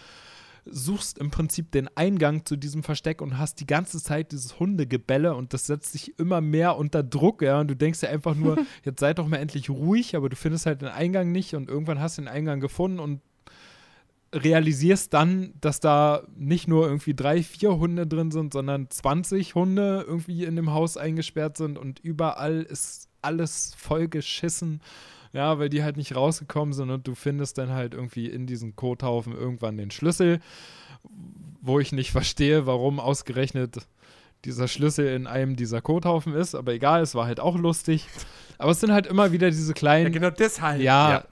suchst 0.66 1.18
im 1.18 1.30
Prinzip 1.30 1.70
den 1.72 1.88
Eingang 1.96 2.44
zu 2.44 2.56
diesem 2.56 2.82
Versteck 2.82 3.22
und 3.22 3.38
hast 3.38 3.60
die 3.60 3.66
ganze 3.66 4.02
Zeit 4.02 4.32
dieses 4.32 4.60
Hundegebelle 4.60 5.34
und 5.34 5.54
das 5.54 5.66
setzt 5.66 5.92
sich 5.92 6.18
immer 6.18 6.40
mehr 6.40 6.76
unter 6.76 7.02
Druck, 7.02 7.42
ja, 7.42 7.60
und 7.60 7.68
du 7.68 7.76
denkst 7.76 8.00
dir 8.00 8.10
einfach 8.10 8.34
nur, 8.34 8.58
jetzt 8.84 9.00
sei 9.00 9.14
doch 9.14 9.26
mal 9.26 9.38
endlich 9.38 9.70
ruhig, 9.70 10.16
aber 10.16 10.28
du 10.28 10.36
findest 10.36 10.66
halt 10.66 10.82
den 10.82 10.88
Eingang 10.88 11.32
nicht 11.32 11.54
und 11.54 11.68
irgendwann 11.68 12.00
hast 12.00 12.18
du 12.18 12.22
den 12.22 12.28
Eingang 12.28 12.60
gefunden 12.60 12.98
und 12.98 13.20
realisierst 14.34 15.12
dann, 15.12 15.54
dass 15.60 15.80
da 15.80 16.22
nicht 16.36 16.68
nur 16.68 16.86
irgendwie 16.86 17.14
drei, 17.14 17.42
vier 17.42 17.76
Hunde 17.78 18.06
drin 18.06 18.30
sind, 18.30 18.52
sondern 18.52 18.88
20 18.88 19.54
Hunde 19.54 20.04
irgendwie 20.06 20.44
in 20.44 20.54
dem 20.56 20.72
Haus 20.72 20.96
eingesperrt 20.96 21.56
sind 21.56 21.78
und 21.78 21.98
überall 22.00 22.62
ist 22.62 23.08
alles 23.22 23.74
voll 23.76 24.08
geschissen. 24.08 24.80
Ja, 25.32 25.58
weil 25.60 25.68
die 25.68 25.84
halt 25.84 25.96
nicht 25.96 26.16
rausgekommen 26.16 26.72
sind 26.72 26.90
und 26.90 27.06
du 27.06 27.14
findest 27.14 27.56
dann 27.58 27.70
halt 27.70 27.94
irgendwie 27.94 28.26
in 28.26 28.46
diesen 28.46 28.74
Kothaufen 28.74 29.32
irgendwann 29.32 29.76
den 29.76 29.92
Schlüssel, 29.92 30.40
wo 31.60 31.78
ich 31.78 31.92
nicht 31.92 32.10
verstehe, 32.10 32.66
warum 32.66 32.98
ausgerechnet 32.98 33.76
dieser 34.44 34.66
Schlüssel 34.68 35.06
in 35.08 35.26
einem 35.28 35.54
dieser 35.54 35.82
Kothaufen 35.82 36.34
ist, 36.34 36.54
aber 36.54 36.72
egal, 36.72 37.02
es 37.02 37.14
war 37.14 37.26
halt 37.26 37.38
auch 37.40 37.56
lustig. 37.56 38.08
Aber 38.58 38.72
es 38.72 38.80
sind 38.80 38.90
halt 38.92 39.06
immer 39.06 39.30
wieder 39.32 39.50
diese 39.50 39.68
Ja, 39.70 39.74
kleinen 39.74 40.12
genau 40.12 40.30
deshalb. 40.30 40.80
ja, 40.80 41.10
Ja. 41.12 41.24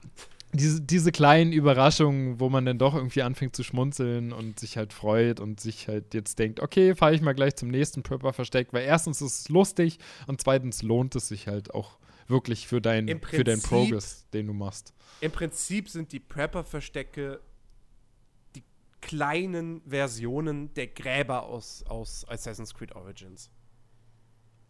Diese, 0.51 0.81
diese 0.81 1.11
kleinen 1.11 1.51
Überraschungen, 1.51 2.39
wo 2.39 2.49
man 2.49 2.65
dann 2.65 2.79
doch 2.79 2.95
irgendwie 2.95 3.21
anfängt 3.21 3.55
zu 3.55 3.63
schmunzeln 3.63 4.33
und 4.33 4.59
sich 4.59 4.77
halt 4.77 4.93
freut 4.93 5.39
und 5.39 5.59
sich 5.59 5.87
halt 5.87 6.13
jetzt 6.15 6.39
denkt, 6.39 6.59
okay, 6.59 6.95
fahre 6.95 7.13
ich 7.13 7.21
mal 7.21 7.33
gleich 7.33 7.55
zum 7.55 7.69
nächsten 7.69 8.01
Prepper-Versteck, 8.01 8.73
weil 8.73 8.83
erstens 8.83 9.21
ist 9.21 9.41
es 9.41 9.49
lustig 9.49 9.99
und 10.25 10.41
zweitens 10.41 10.81
lohnt 10.81 11.15
es 11.15 11.27
sich 11.27 11.47
halt 11.47 11.73
auch 11.73 11.99
wirklich 12.27 12.67
für, 12.67 12.81
dein, 12.81 13.07
Im 13.07 13.21
für 13.21 13.43
deinen 13.43 13.61
Prinzip- 13.61 13.69
Progress, 13.69 14.25
den 14.33 14.47
du 14.47 14.53
machst. 14.53 14.93
Im 15.21 15.31
Prinzip 15.31 15.89
sind 15.89 16.11
die 16.11 16.19
Prepper-Verstecke 16.19 17.41
die 18.55 18.63
kleinen 19.01 19.81
Versionen 19.87 20.73
der 20.73 20.87
Gräber 20.87 21.43
aus, 21.43 21.83
aus 21.87 22.27
Assassin's 22.27 22.73
Creed 22.73 22.95
Origins. 22.95 23.51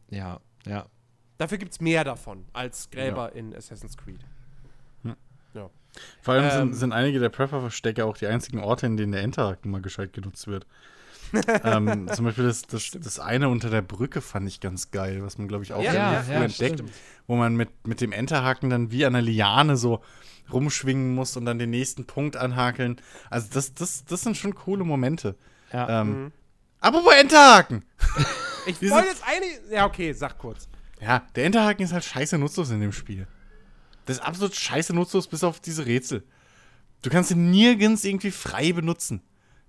Ja, 0.09 0.41
ja. 0.65 0.87
Dafür 1.37 1.57
gibt 1.57 1.71
es 1.71 1.79
mehr 1.79 2.03
davon 2.03 2.45
als 2.51 2.89
Gräber 2.89 3.33
in 3.33 3.55
Assassin's 3.55 3.95
Creed. 3.95 4.25
Vor 6.21 6.33
allem 6.35 6.43
Ähm. 6.45 6.51
sind, 6.51 6.73
sind 6.75 6.93
einige 6.93 7.19
der 7.19 7.29
Prepper-Verstecke 7.29 8.05
auch 8.05 8.15
die 8.17 8.27
einzigen 8.27 8.59
Orte, 8.59 8.85
in 8.85 8.95
denen 8.95 9.11
der 9.11 9.21
Enterhaken 9.23 9.71
mal 9.71 9.81
gescheit 9.81 10.13
genutzt 10.13 10.47
wird. 10.47 10.65
ähm, 11.63 12.07
zum 12.13 12.25
Beispiel 12.25 12.45
das, 12.45 12.61
das, 12.63 12.91
das 12.91 13.19
eine 13.19 13.49
unter 13.49 13.69
der 13.69 13.81
Brücke 13.81 14.21
fand 14.21 14.47
ich 14.47 14.59
ganz 14.59 14.91
geil, 14.91 15.23
was 15.23 15.37
man, 15.37 15.47
glaube 15.47 15.63
ich, 15.63 15.73
auch 15.73 15.81
Ja, 15.83 15.93
ja, 15.93 16.21
früh 16.21 16.33
ja, 16.33 16.43
entdeckt, 16.43 16.75
stimmt. 16.75 16.91
wo 17.27 17.35
man 17.35 17.55
mit, 17.55 17.69
mit 17.87 18.01
dem 18.01 18.11
Enterhaken 18.11 18.69
dann 18.69 18.91
wie 18.91 19.05
an 19.05 19.15
einer 19.15 19.23
Liane 19.23 19.77
so 19.77 20.01
rumschwingen 20.53 21.13
muss 21.13 21.35
und 21.37 21.45
dann 21.45 21.59
den 21.59 21.69
nächsten 21.71 22.05
Punkt 22.05 22.37
anhakeln. 22.37 23.01
Also 23.29 23.47
das, 23.53 23.73
das, 23.73 24.05
das 24.05 24.21
sind 24.21 24.37
schon 24.37 24.55
coole 24.55 24.83
Momente. 24.83 25.35
ja. 25.73 26.01
Ähm, 26.01 26.23
Mhm. 26.25 26.31
Apropos 26.81 27.13
Enterhaken! 27.13 27.83
Ich 28.65 28.81
wollte 28.89 29.09
jetzt 29.09 29.23
eine. 29.25 29.75
Ja, 29.75 29.85
okay, 29.85 30.13
sag 30.13 30.37
kurz. 30.37 30.69
Ja, 31.01 31.23
der 31.35 31.45
Enterhaken 31.45 31.83
ist 31.83 31.91
halt 31.91 32.05
scheiße 32.05 32.37
nutzlos 32.37 32.69
in 32.71 32.79
dem 32.79 32.93
Spiel. 32.93 33.27
Das 34.05 34.17
ist 34.17 34.23
absolut 34.23 34.55
scheiße 34.55 34.93
nutzlos, 34.93 35.27
bis 35.27 35.43
auf 35.43 35.59
diese 35.59 35.85
Rätsel. 35.85 36.23
Du 37.01 37.09
kannst 37.09 37.31
ihn 37.31 37.49
nirgends 37.51 38.03
irgendwie 38.03 38.31
frei 38.31 38.73
benutzen. 38.73 39.21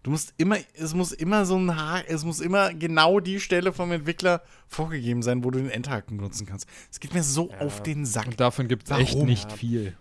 Du 0.03 0.11
musst 0.11 0.33
immer, 0.39 0.57
es 0.75 0.95
muss 0.95 1.13
immer 1.13 1.45
so 1.45 1.57
ein 1.59 1.77
Haken, 1.77 2.07
es 2.09 2.25
muss 2.25 2.41
immer 2.41 2.73
genau 2.73 3.21
die 3.21 3.39
Stelle 3.39 3.73
vom 3.73 3.93
Entwickler 3.93 4.43
vorgegeben 4.67 5.23
sein, 5.23 5.45
wo 5.45 5.51
du 5.51 5.59
den 5.59 5.69
Enterhaken 5.69 6.17
benutzen 6.17 6.47
kannst. 6.47 6.67
Es 6.91 7.01
geht 7.01 7.13
mir 7.13 7.23
so 7.23 7.53
auf 7.61 7.83
den 7.83 8.07
Sack. 8.07 8.27
Und 8.29 8.41
davon 8.41 8.67
gibt 8.67 8.91
es 8.91 8.97
echt 8.99 9.17
nicht 9.17 9.51
Ja. 9.51 9.57
viel. 9.57 9.97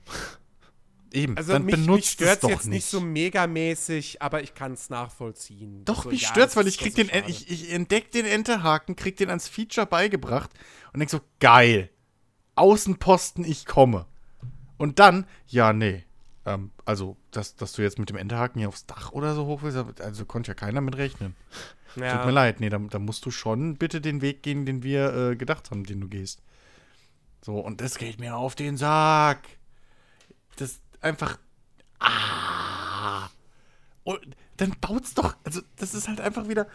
Eben, 1.11 1.35
Also 1.37 1.51
dann 1.53 1.65
mich, 1.65 1.75
mich 1.75 1.85
benutzt 1.85 2.21
es 2.21 2.39
doch 2.39 2.49
jetzt 2.49 2.65
nicht 2.65 2.69
nicht. 2.75 2.85
so 2.85 3.01
megamäßig, 3.01 4.21
aber 4.21 4.41
ich 4.43 4.53
kann 4.53 4.73
es 4.73 4.89
nachvollziehen. 4.89 5.83
Doch, 5.83 6.03
so, 6.03 6.09
mich 6.11 6.21
ja, 6.21 6.27
stört's, 6.29 6.53
das 6.53 6.61
weil 6.63 6.67
ich 6.67 6.77
krieg 6.77 6.93
den, 6.95 7.07
so 7.07 7.11
En- 7.13 7.19
schade. 7.21 7.31
ich, 7.31 7.49
ich 7.51 7.73
entdeck 7.73 8.11
den 8.11 8.25
Enterhaken, 8.25 8.95
krieg 8.95 9.17
den 9.17 9.29
ans 9.29 9.47
Feature 9.49 9.87
beigebracht 9.87 10.51
und 10.93 10.99
denk 10.99 11.09
so, 11.09 11.19
geil. 11.39 11.89
Außenposten, 12.55 13.43
ich 13.43 13.65
komme. 13.65 14.05
Und 14.79 14.97
dann, 14.97 15.27
ja, 15.47 15.73
nee. 15.73 16.03
Ähm, 16.45 16.71
also, 16.85 17.17
dass, 17.29 17.55
dass 17.55 17.73
du 17.73 17.83
jetzt 17.83 17.99
mit 17.99 18.09
dem 18.09 18.17
Enterhaken 18.17 18.59
hier 18.59 18.69
aufs 18.69 18.87
Dach 18.87 19.11
oder 19.11 19.35
so 19.35 19.45
hoch 19.45 19.61
willst, 19.61 20.01
also 20.01 20.25
konnte 20.25 20.49
ja 20.49 20.55
keiner 20.55 20.81
mit 20.81 20.97
rechnen. 20.97 21.35
Tut 21.93 21.97
mir 21.97 22.07
ja. 22.07 22.29
leid, 22.29 22.59
nee, 22.59 22.69
da, 22.69 22.77
da 22.77 22.97
musst 22.97 23.25
du 23.25 23.31
schon 23.31 23.75
bitte 23.75 23.99
den 23.99 24.21
Weg 24.21 24.41
gehen, 24.41 24.65
den 24.65 24.81
wir 24.81 25.13
äh, 25.13 25.35
gedacht 25.35 25.69
haben, 25.69 25.83
den 25.83 26.01
du 26.01 26.07
gehst. 26.07 26.41
So, 27.41 27.59
und 27.59 27.81
das 27.81 27.97
geht 27.97 28.19
mir 28.19 28.35
auf 28.35 28.55
den 28.55 28.77
Sack. 28.77 29.47
Das 30.55 30.79
einfach. 31.01 31.37
Ah. 31.99 33.29
Und 34.03 34.35
dann 34.57 34.75
baut's 34.79 35.13
doch. 35.13 35.35
Also, 35.43 35.61
das 35.75 35.93
ist 35.93 36.07
halt 36.07 36.21
einfach 36.21 36.47
wieder. 36.47 36.67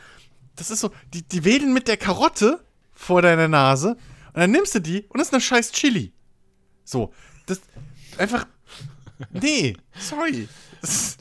Das 0.56 0.70
ist 0.70 0.80
so. 0.80 0.90
Die, 1.12 1.22
die 1.22 1.44
wedeln 1.44 1.72
mit 1.72 1.88
der 1.88 1.96
Karotte 1.96 2.64
vor 2.92 3.22
deiner 3.22 3.48
Nase. 3.48 3.96
Und 4.34 4.40
dann 4.40 4.50
nimmst 4.50 4.74
du 4.74 4.80
die 4.80 5.02
und 5.08 5.18
das 5.18 5.28
ist 5.28 5.34
eine 5.34 5.40
scheiß 5.40 5.72
Chili. 5.72 6.12
So. 6.84 7.12
Das. 7.46 7.60
Einfach. 8.18 8.46
Nee. 9.30 9.76
Sorry. 9.98 10.48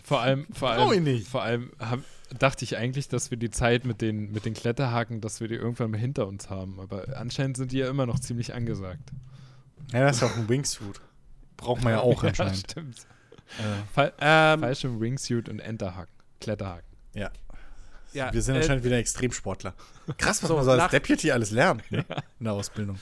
Vor 0.04 0.22
allem, 0.22 0.48
vor 0.54 0.72
allem, 0.72 1.04
nicht. 1.04 1.28
vor 1.28 1.44
allem 1.44 1.72
hab, 1.80 2.00
dachte 2.38 2.66
ich 2.66 2.76
eigentlich, 2.78 3.08
dass 3.08 3.32
wir 3.32 3.38
die 3.38 3.52
Zeit 3.52 3.86
mit 3.86 4.02
den, 4.02 4.32
mit 4.32 4.46
den 4.46 4.54
Kletterhaken, 4.54 5.22
dass 5.22 5.40
wir 5.40 5.48
die 5.48 5.56
irgendwann 5.56 5.92
mal 5.92 6.00
hinter 6.00 6.28
uns 6.28 6.50
haben. 6.50 6.80
Aber 6.80 7.06
anscheinend 7.18 7.58
sind 7.58 7.72
die 7.72 7.78
ja 7.78 7.90
immer 7.90 8.06
noch 8.06 8.20
ziemlich 8.20 8.54
angesagt. 8.54 9.12
ja, 9.92 10.02
das 10.02 10.18
ist 10.18 10.22
ja 10.24 10.28
auch 10.28 10.36
ein 10.38 10.50
Wingsuit. 10.50 11.00
Braucht 11.58 11.84
man 11.84 11.94
ja 11.94 12.00
auch 12.02 12.24
Ja, 12.24 12.30
anscheinend. 12.30 12.58
stimmt. 12.58 12.98
Äh, 13.60 13.94
Fall, 13.94 14.14
Ähm, 14.20 14.60
Fallschirm, 14.62 15.00
Wingsuit 15.00 15.48
und 15.50 15.60
Enterhaken. 15.60 16.12
Kletterhaken. 16.42 16.88
ja. 17.14 17.30
ja, 18.14 18.34
Wir 18.34 18.42
sind 18.42 18.56
äh, 18.56 18.60
anscheinend 18.60 18.84
wieder 18.84 18.98
Extremsportler. 18.98 19.74
Krass, 20.18 20.42
was 20.44 20.50
so, 20.50 20.56
man 20.56 20.66
so 20.66 20.72
als 20.72 20.92
Deputy 20.92 21.32
alles 21.32 21.52
lernt 21.52 21.90
ne? 21.92 22.04
in 22.40 22.44
der 22.46 22.54
Ausbildung. 22.54 23.00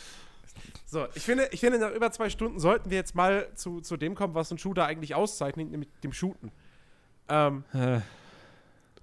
So, 0.91 1.07
ich 1.15 1.23
finde, 1.23 1.47
ich 1.51 1.61
finde, 1.61 1.80
nach 1.80 1.91
über 1.91 2.11
zwei 2.11 2.30
Stunden 2.30 2.59
sollten 2.59 2.89
wir 2.89 2.97
jetzt 2.97 3.15
mal 3.15 3.47
zu, 3.55 3.80
zu 3.80 3.95
dem 3.95 4.13
kommen, 4.13 4.34
was 4.35 4.51
ein 4.51 4.57
Shooter 4.57 4.85
eigentlich 4.85 5.15
auszeichnet, 5.15 5.72
nämlich 5.72 5.89
dem 6.03 6.11
Shooten. 6.11 6.51
Ähm, 7.30 7.63
Äh, 7.73 7.99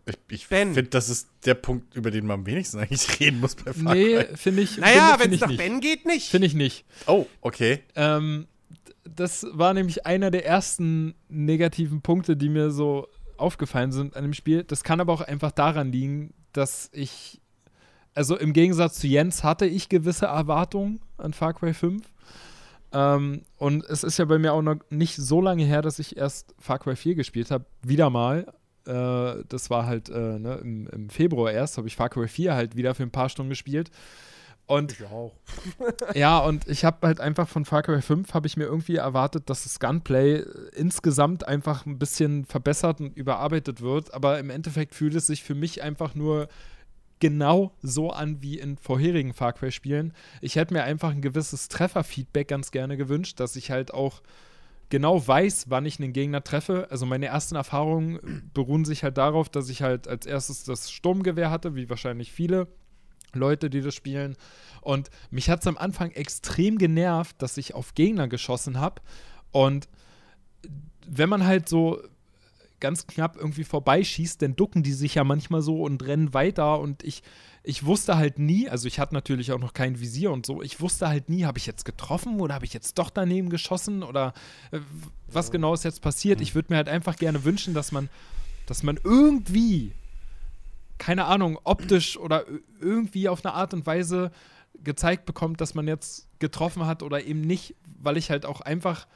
Ich, 0.04 0.16
ich 0.28 0.46
finde, 0.46 0.82
das 0.82 1.08
ist 1.08 1.28
der 1.46 1.54
Punkt, 1.54 1.94
über 1.96 2.10
den 2.10 2.26
man 2.26 2.40
am 2.40 2.46
wenigsten 2.46 2.78
eigentlich 2.78 3.20
reden 3.20 3.40
muss 3.40 3.54
bei 3.54 3.72
Far 3.72 3.94
nee, 3.94 4.22
finde 4.36 4.62
ich. 4.62 4.76
naja, 4.76 5.16
finde- 5.16 5.24
wenn 5.24 5.30
es 5.30 5.34
ich 5.36 5.40
nach 5.40 5.48
nicht. 5.48 5.58
Ben 5.58 5.80
geht, 5.80 6.04
nicht. 6.04 6.28
Finde 6.30 6.46
ich 6.46 6.54
nicht. 6.54 6.84
Oh, 7.06 7.24
okay. 7.40 7.80
Ähm, 7.94 8.48
das 9.04 9.46
war 9.52 9.72
nämlich 9.72 10.04
einer 10.04 10.30
der 10.30 10.44
ersten 10.44 11.14
negativen 11.30 12.02
Punkte, 12.02 12.36
die 12.36 12.50
mir 12.50 12.70
so 12.70 13.08
aufgefallen 13.38 13.92
sind 13.92 14.14
an 14.14 14.24
dem 14.24 14.34
Spiel. 14.34 14.62
Das 14.62 14.84
kann 14.84 15.00
aber 15.00 15.14
auch 15.14 15.22
einfach 15.22 15.52
daran 15.52 15.90
liegen, 15.90 16.34
dass 16.52 16.90
ich, 16.92 17.40
also 18.18 18.36
im 18.36 18.52
Gegensatz 18.52 18.98
zu 18.98 19.06
Jens 19.06 19.44
hatte 19.44 19.64
ich 19.64 19.88
gewisse 19.88 20.26
Erwartungen 20.26 20.98
an 21.18 21.32
Far 21.32 21.54
Cry 21.54 21.72
5. 21.72 22.02
Ähm, 22.92 23.42
und 23.58 23.84
es 23.84 24.02
ist 24.02 24.18
ja 24.18 24.24
bei 24.24 24.38
mir 24.38 24.54
auch 24.54 24.62
noch 24.62 24.78
nicht 24.90 25.14
so 25.14 25.40
lange 25.40 25.62
her, 25.62 25.82
dass 25.82 26.00
ich 26.00 26.16
erst 26.16 26.52
Far 26.58 26.80
Cry 26.80 26.96
4 26.96 27.14
gespielt 27.14 27.52
habe. 27.52 27.64
Wieder 27.82 28.10
mal. 28.10 28.52
Äh, 28.86 29.44
das 29.48 29.70
war 29.70 29.86
halt 29.86 30.08
äh, 30.08 30.40
ne, 30.40 30.58
im, 30.64 30.88
im 30.88 31.10
Februar 31.10 31.52
erst, 31.52 31.78
habe 31.78 31.86
ich 31.86 31.94
Far 31.94 32.08
Cry 32.08 32.26
4 32.26 32.54
halt 32.54 32.74
wieder 32.74 32.96
für 32.96 33.04
ein 33.04 33.12
paar 33.12 33.28
Stunden 33.28 33.50
gespielt. 33.50 33.92
Und 34.66 34.98
Ich 34.98 35.06
auch. 35.06 35.36
ja, 36.14 36.38
und 36.38 36.66
ich 36.66 36.84
habe 36.84 37.06
halt 37.06 37.20
einfach 37.20 37.46
von 37.46 37.64
Far 37.64 37.84
Cry 37.84 38.02
5 38.02 38.34
habe 38.34 38.48
ich 38.48 38.56
mir 38.56 38.64
irgendwie 38.64 38.96
erwartet, 38.96 39.48
dass 39.48 39.62
das 39.62 39.78
Gunplay 39.78 40.38
äh, 40.38 40.44
insgesamt 40.74 41.46
einfach 41.46 41.86
ein 41.86 42.00
bisschen 42.00 42.46
verbessert 42.46 43.00
und 43.00 43.16
überarbeitet 43.16 43.80
wird, 43.80 44.12
aber 44.12 44.40
im 44.40 44.50
Endeffekt 44.50 44.96
fühlt 44.96 45.14
es 45.14 45.28
sich 45.28 45.44
für 45.44 45.54
mich 45.54 45.84
einfach 45.84 46.16
nur 46.16 46.48
genau 47.20 47.72
so 47.82 48.10
an 48.10 48.42
wie 48.42 48.58
in 48.58 48.76
vorherigen 48.76 49.32
Far 49.32 49.52
Cry 49.52 49.72
Spielen. 49.72 50.12
Ich 50.40 50.56
hätte 50.56 50.74
mir 50.74 50.84
einfach 50.84 51.10
ein 51.10 51.22
gewisses 51.22 51.68
Trefferfeedback 51.68 52.48
ganz 52.48 52.70
gerne 52.70 52.96
gewünscht, 52.96 53.40
dass 53.40 53.56
ich 53.56 53.70
halt 53.70 53.92
auch 53.92 54.22
genau 54.88 55.26
weiß, 55.26 55.66
wann 55.68 55.86
ich 55.86 56.00
einen 56.00 56.12
Gegner 56.12 56.42
treffe. 56.42 56.88
Also 56.90 57.06
meine 57.06 57.26
ersten 57.26 57.56
Erfahrungen 57.56 58.50
beruhen 58.54 58.84
sich 58.84 59.04
halt 59.04 59.18
darauf, 59.18 59.48
dass 59.48 59.68
ich 59.68 59.82
halt 59.82 60.08
als 60.08 60.26
erstes 60.26 60.64
das 60.64 60.90
Sturmgewehr 60.90 61.50
hatte, 61.50 61.74
wie 61.74 61.90
wahrscheinlich 61.90 62.32
viele 62.32 62.68
Leute, 63.34 63.68
die 63.70 63.82
das 63.82 63.94
spielen. 63.94 64.36
Und 64.80 65.10
mich 65.30 65.50
hat 65.50 65.60
es 65.60 65.66
am 65.66 65.76
Anfang 65.76 66.12
extrem 66.12 66.78
genervt, 66.78 67.42
dass 67.42 67.56
ich 67.58 67.74
auf 67.74 67.94
Gegner 67.94 68.28
geschossen 68.28 68.80
habe. 68.80 69.02
Und 69.50 69.88
wenn 71.06 71.28
man 71.28 71.46
halt 71.46 71.68
so 71.68 72.02
ganz 72.80 73.06
knapp 73.06 73.36
irgendwie 73.36 73.64
vorbeischießt, 73.64 74.40
dann 74.42 74.56
ducken 74.56 74.82
die 74.82 74.92
sich 74.92 75.16
ja 75.16 75.24
manchmal 75.24 75.62
so 75.62 75.82
und 75.82 76.04
rennen 76.06 76.34
weiter. 76.34 76.80
Und 76.80 77.02
ich, 77.02 77.22
ich 77.62 77.84
wusste 77.84 78.16
halt 78.16 78.38
nie, 78.38 78.68
also 78.68 78.86
ich 78.86 78.98
hatte 78.98 79.14
natürlich 79.14 79.52
auch 79.52 79.58
noch 79.58 79.74
kein 79.74 80.00
Visier 80.00 80.30
und 80.30 80.46
so, 80.46 80.62
ich 80.62 80.80
wusste 80.80 81.08
halt 81.08 81.28
nie, 81.28 81.44
habe 81.44 81.58
ich 81.58 81.66
jetzt 81.66 81.84
getroffen 81.84 82.40
oder 82.40 82.54
habe 82.54 82.64
ich 82.64 82.72
jetzt 82.72 82.98
doch 82.98 83.10
daneben 83.10 83.50
geschossen 83.50 84.02
oder 84.02 84.32
äh, 84.70 84.80
was 85.30 85.50
genau 85.50 85.74
ist 85.74 85.84
jetzt 85.84 86.02
passiert. 86.02 86.40
Ich 86.40 86.54
würde 86.54 86.72
mir 86.72 86.76
halt 86.76 86.88
einfach 86.88 87.16
gerne 87.16 87.44
wünschen, 87.44 87.74
dass 87.74 87.92
man, 87.92 88.08
dass 88.66 88.82
man 88.82 88.98
irgendwie 89.02 89.92
keine 90.98 91.26
Ahnung, 91.26 91.58
optisch 91.64 92.18
oder 92.18 92.44
irgendwie 92.80 93.28
auf 93.28 93.44
eine 93.44 93.54
Art 93.54 93.72
und 93.72 93.86
Weise 93.86 94.30
gezeigt 94.84 95.24
bekommt, 95.24 95.60
dass 95.60 95.74
man 95.74 95.88
jetzt 95.88 96.28
getroffen 96.38 96.86
hat 96.86 97.02
oder 97.02 97.24
eben 97.24 97.40
nicht, 97.40 97.74
weil 98.00 98.16
ich 98.16 98.30
halt 98.30 98.44
auch 98.44 98.60
einfach 98.60 99.06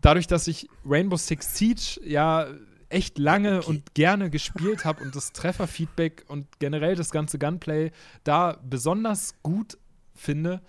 dadurch, 0.00 0.26
dass 0.26 0.48
ich 0.48 0.68
Rainbow 0.86 1.16
Six 1.16 1.56
Siege 1.56 2.00
ja 2.04 2.46
echt 2.90 3.18
lange 3.18 3.62
und 3.62 3.94
gerne 3.94 4.30
gespielt 4.30 4.84
habe 4.84 5.02
und 5.02 5.14
das 5.14 5.32
Trefferfeedback 5.32 6.24
und 6.28 6.46
generell 6.58 6.94
das 6.94 7.10
ganze 7.10 7.38
Gunplay 7.38 7.90
da 8.24 8.58
besonders 8.64 9.34
gut 9.42 9.76
finde 10.14 10.60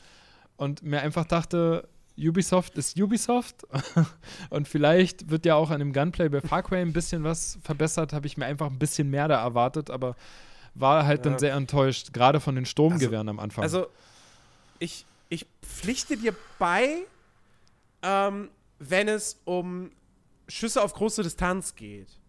und 0.58 0.84
mir 0.84 1.02
einfach 1.02 1.26
dachte, 1.26 1.88
Ubisoft 2.18 2.78
ist 2.78 3.00
Ubisoft 3.00 3.66
und 4.50 4.68
vielleicht 4.68 5.30
wird 5.30 5.46
ja 5.46 5.56
auch 5.56 5.70
an 5.70 5.80
dem 5.80 5.94
Gunplay 5.94 6.28
bei 6.28 6.42
Far 6.42 6.64
Cry 6.64 6.80
ein 6.82 6.92
bisschen 6.92 7.24
was 7.24 7.58
verbessert, 7.64 8.12
habe 8.12 8.28
ich 8.28 8.36
mir 8.36 8.46
einfach 8.46 8.68
ein 8.68 8.78
bisschen 8.80 9.10
mehr 9.10 9.30
da 9.30 9.42
erwartet, 9.42 9.90
aber 9.90 10.18
war 10.76 11.06
halt 11.06 11.26
dann 11.26 11.34
Ja. 11.34 11.40
sehr 11.40 11.54
enttäuscht, 11.54 12.12
gerade 12.14 12.40
von 12.42 12.56
den 12.56 12.66
Sturmgewehren 12.66 13.30
am 13.30 13.40
Anfang. 13.40 13.64
Also, 13.64 13.88
ich, 14.80 15.06
ich 15.30 15.46
pflichte 15.62 16.18
dir 16.18 16.36
bei, 16.58 16.98
ähm, 18.02 18.50
wenn 18.80 19.08
es 19.08 19.40
um 19.46 19.92
Schüsse 20.50 20.82
auf 20.82 20.94
große 20.94 21.24
Distanz 21.24 21.76
geht. 21.76 22.20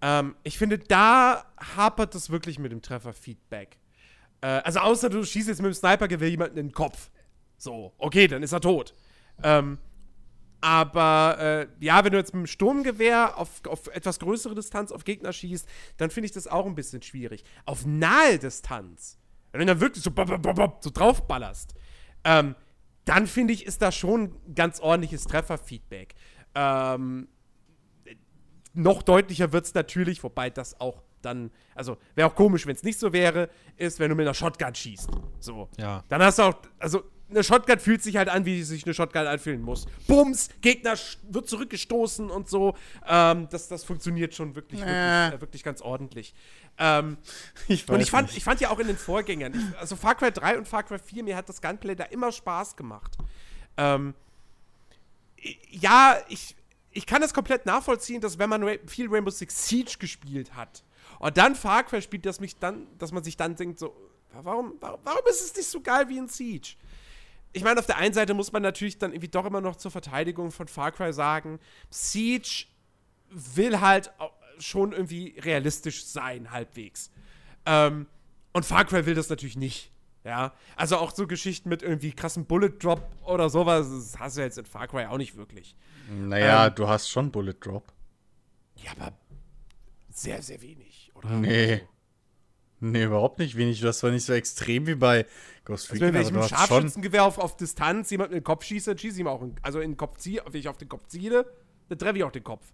Ähm, 0.00 0.36
ich 0.42 0.58
finde, 0.58 0.78
da 0.78 1.44
hapert 1.76 2.14
es 2.14 2.30
wirklich 2.30 2.58
mit 2.58 2.72
dem 2.72 2.82
Trefferfeedback. 2.82 3.78
Äh, 4.40 4.46
also, 4.46 4.80
außer 4.80 5.10
du 5.10 5.24
schießt 5.24 5.48
jetzt 5.48 5.62
mit 5.62 5.72
dem 5.72 5.74
Snipergewehr 5.74 6.30
jemanden 6.30 6.58
in 6.58 6.68
den 6.68 6.72
Kopf. 6.72 7.10
So, 7.56 7.92
okay, 7.98 8.28
dann 8.28 8.42
ist 8.42 8.52
er 8.52 8.60
tot. 8.60 8.94
Ähm, 9.42 9.78
aber 10.60 11.38
äh, 11.38 11.84
ja, 11.84 12.04
wenn 12.04 12.12
du 12.12 12.18
jetzt 12.18 12.34
mit 12.34 12.44
dem 12.44 12.46
Sturmgewehr 12.46 13.36
auf, 13.38 13.64
auf 13.66 13.86
etwas 13.88 14.18
größere 14.18 14.54
Distanz 14.54 14.90
auf 14.90 15.04
Gegner 15.04 15.32
schießt, 15.32 15.68
dann 15.98 16.10
finde 16.10 16.26
ich 16.26 16.32
das 16.32 16.48
auch 16.48 16.66
ein 16.66 16.74
bisschen 16.74 17.02
schwierig. 17.02 17.44
Auf 17.64 17.86
nahe 17.86 18.38
Distanz, 18.38 19.18
wenn 19.52 19.60
du 19.60 19.66
dann 19.66 19.80
wirklich 19.80 20.02
so, 20.02 20.10
so 20.80 20.90
draufballerst, 20.90 21.74
ähm, 22.24 22.56
dann 23.04 23.26
finde 23.26 23.54
ich, 23.54 23.64
ist 23.66 23.80
da 23.80 23.92
schon 23.92 24.34
ganz 24.54 24.80
ordentliches 24.80 25.24
Trefferfeedback. 25.24 26.14
Ähm, 26.58 27.28
noch 28.74 29.02
deutlicher 29.02 29.52
wird 29.52 29.66
es 29.66 29.74
natürlich, 29.74 30.22
wobei 30.24 30.50
das 30.50 30.80
auch 30.80 31.02
dann, 31.22 31.50
also 31.74 31.96
wäre 32.14 32.28
auch 32.28 32.34
komisch, 32.34 32.66
wenn 32.66 32.74
es 32.74 32.82
nicht 32.82 32.98
so 32.98 33.12
wäre, 33.12 33.48
ist, 33.76 33.98
wenn 34.00 34.10
du 34.10 34.16
mit 34.16 34.26
einer 34.26 34.34
Shotgun 34.34 34.74
schießt. 34.74 35.08
So. 35.40 35.68
Ja. 35.76 36.04
Dann 36.08 36.22
hast 36.22 36.38
du 36.38 36.44
auch, 36.44 36.54
also 36.78 37.02
eine 37.30 37.44
Shotgun 37.44 37.78
fühlt 37.78 38.02
sich 38.02 38.16
halt 38.16 38.28
an, 38.28 38.44
wie 38.44 38.62
sich 38.62 38.84
eine 38.84 38.94
Shotgun 38.94 39.26
anfühlen 39.26 39.62
muss. 39.62 39.86
Bums, 40.06 40.48
Gegner 40.60 40.94
wird 41.28 41.48
zurückgestoßen 41.48 42.30
und 42.30 42.48
so. 42.48 42.74
Ähm, 43.06 43.48
das, 43.50 43.68
das 43.68 43.84
funktioniert 43.84 44.34
schon 44.34 44.54
wirklich, 44.54 44.80
wirklich, 44.80 44.96
äh, 44.96 45.40
wirklich 45.40 45.62
ganz 45.62 45.80
ordentlich. 45.80 46.34
Ähm, 46.78 47.18
Ich 47.68 47.88
und 47.88 48.00
ich 48.00 48.10
fand, 48.10 48.28
nicht. 48.28 48.38
ich 48.38 48.44
fand 48.44 48.60
ja 48.60 48.70
auch 48.70 48.78
in 48.78 48.86
den 48.86 48.96
Vorgängern, 48.96 49.54
ich, 49.54 49.78
also 49.78 49.96
Far 49.96 50.14
Cry 50.14 50.32
3 50.32 50.58
und 50.58 50.68
Far 50.68 50.84
Cry 50.84 50.98
4, 50.98 51.24
mir 51.24 51.36
hat 51.36 51.48
das 51.48 51.60
Gunplay 51.60 51.94
da 51.94 52.04
immer 52.04 52.32
Spaß 52.32 52.76
gemacht. 52.76 53.18
Ähm, 53.76 54.14
ja, 55.70 56.18
ich, 56.28 56.56
ich 56.90 57.06
kann 57.06 57.20
das 57.20 57.34
komplett 57.34 57.66
nachvollziehen, 57.66 58.20
dass 58.20 58.38
wenn 58.38 58.50
man 58.50 58.62
Ra 58.62 58.74
viel 58.86 59.08
Rainbow 59.08 59.30
Six 59.30 59.68
Siege 59.68 59.96
gespielt 59.98 60.54
hat 60.54 60.82
und 61.18 61.36
dann 61.36 61.54
Far 61.54 61.84
Cry 61.84 62.02
spielt, 62.02 62.26
dass, 62.26 62.40
mich 62.40 62.58
dann, 62.58 62.86
dass 62.98 63.12
man 63.12 63.22
sich 63.22 63.36
dann 63.36 63.56
denkt, 63.56 63.78
so, 63.78 63.94
warum, 64.32 64.74
warum, 64.80 65.00
warum 65.04 65.20
ist 65.28 65.42
es 65.42 65.56
nicht 65.56 65.68
so 65.68 65.80
geil 65.80 66.08
wie 66.08 66.18
in 66.18 66.28
Siege? 66.28 66.74
Ich 67.52 67.64
meine, 67.64 67.80
auf 67.80 67.86
der 67.86 67.96
einen 67.96 68.14
Seite 68.14 68.34
muss 68.34 68.52
man 68.52 68.62
natürlich 68.62 68.98
dann 68.98 69.12
irgendwie 69.12 69.28
doch 69.28 69.46
immer 69.46 69.60
noch 69.60 69.76
zur 69.76 69.90
Verteidigung 69.90 70.50
von 70.50 70.68
Far 70.68 70.92
Cry 70.92 71.12
sagen, 71.12 71.58
Siege 71.90 72.66
will 73.30 73.80
halt 73.80 74.10
schon 74.58 74.92
irgendwie 74.92 75.38
realistisch 75.38 76.04
sein, 76.04 76.50
halbwegs. 76.50 77.10
Ähm, 77.64 78.06
und 78.52 78.66
Far 78.66 78.84
Cry 78.84 79.06
will 79.06 79.14
das 79.14 79.28
natürlich 79.28 79.56
nicht. 79.56 79.92
Ja, 80.28 80.52
also 80.76 80.98
auch 80.98 81.14
so 81.14 81.26
Geschichten 81.26 81.70
mit 81.70 81.82
irgendwie 81.82 82.12
krassen 82.12 82.44
Bullet 82.44 82.68
Drop 82.78 83.00
oder 83.24 83.48
sowas, 83.48 83.88
das 83.88 84.18
hast 84.18 84.36
du 84.36 84.42
jetzt 84.42 84.58
in 84.58 84.66
Far 84.66 84.86
Cry 84.86 85.06
auch 85.06 85.16
nicht 85.16 85.36
wirklich. 85.36 85.74
Naja, 86.10 86.66
Ähm. 86.66 86.74
du 86.74 86.86
hast 86.86 87.08
schon 87.08 87.30
Bullet 87.30 87.54
Drop. 87.58 87.90
Ja, 88.76 88.90
aber 88.98 89.12
sehr, 90.10 90.42
sehr 90.42 90.60
wenig, 90.60 91.10
oder? 91.14 91.30
Nee. 91.30 91.80
Nee, 92.80 93.04
überhaupt 93.04 93.38
nicht 93.38 93.56
wenig. 93.56 93.80
Du 93.80 93.88
hast 93.88 94.00
zwar 94.00 94.10
nicht 94.10 94.24
so 94.24 94.34
extrem 94.34 94.86
wie 94.86 94.94
bei 94.96 95.24
Ghost 95.64 95.90
Also 95.90 96.00
wenn 96.02 96.14
Recon, 96.14 96.20
ich 96.20 96.28
aber 96.28 96.42
mit 96.42 96.50
du 96.50 96.54
einem. 96.56 96.68
Scharfschützengewehr 96.68 97.24
auf, 97.24 97.38
auf 97.38 97.56
Distanz 97.56 98.10
jemanden 98.10 98.34
in 98.34 98.40
den 98.40 98.44
Kopf 98.44 98.64
schieße, 98.64 98.90
dann 98.90 98.98
schieße 98.98 99.14
ich 99.16 99.20
ihm 99.20 99.26
auch 99.28 99.40
in, 99.42 99.56
also 99.62 99.80
in 99.80 99.92
den 99.92 99.96
Kopf 99.96 100.18
ziehe, 100.18 100.42
wenn 100.46 100.60
ich 100.60 100.68
auf 100.68 100.76
den 100.76 100.88
Kopf 100.90 101.06
ziehe, 101.08 101.44
dann 101.88 101.98
treffe 101.98 102.18
ich 102.18 102.24
auch 102.24 102.30
den 102.32 102.44
Kopf. 102.44 102.70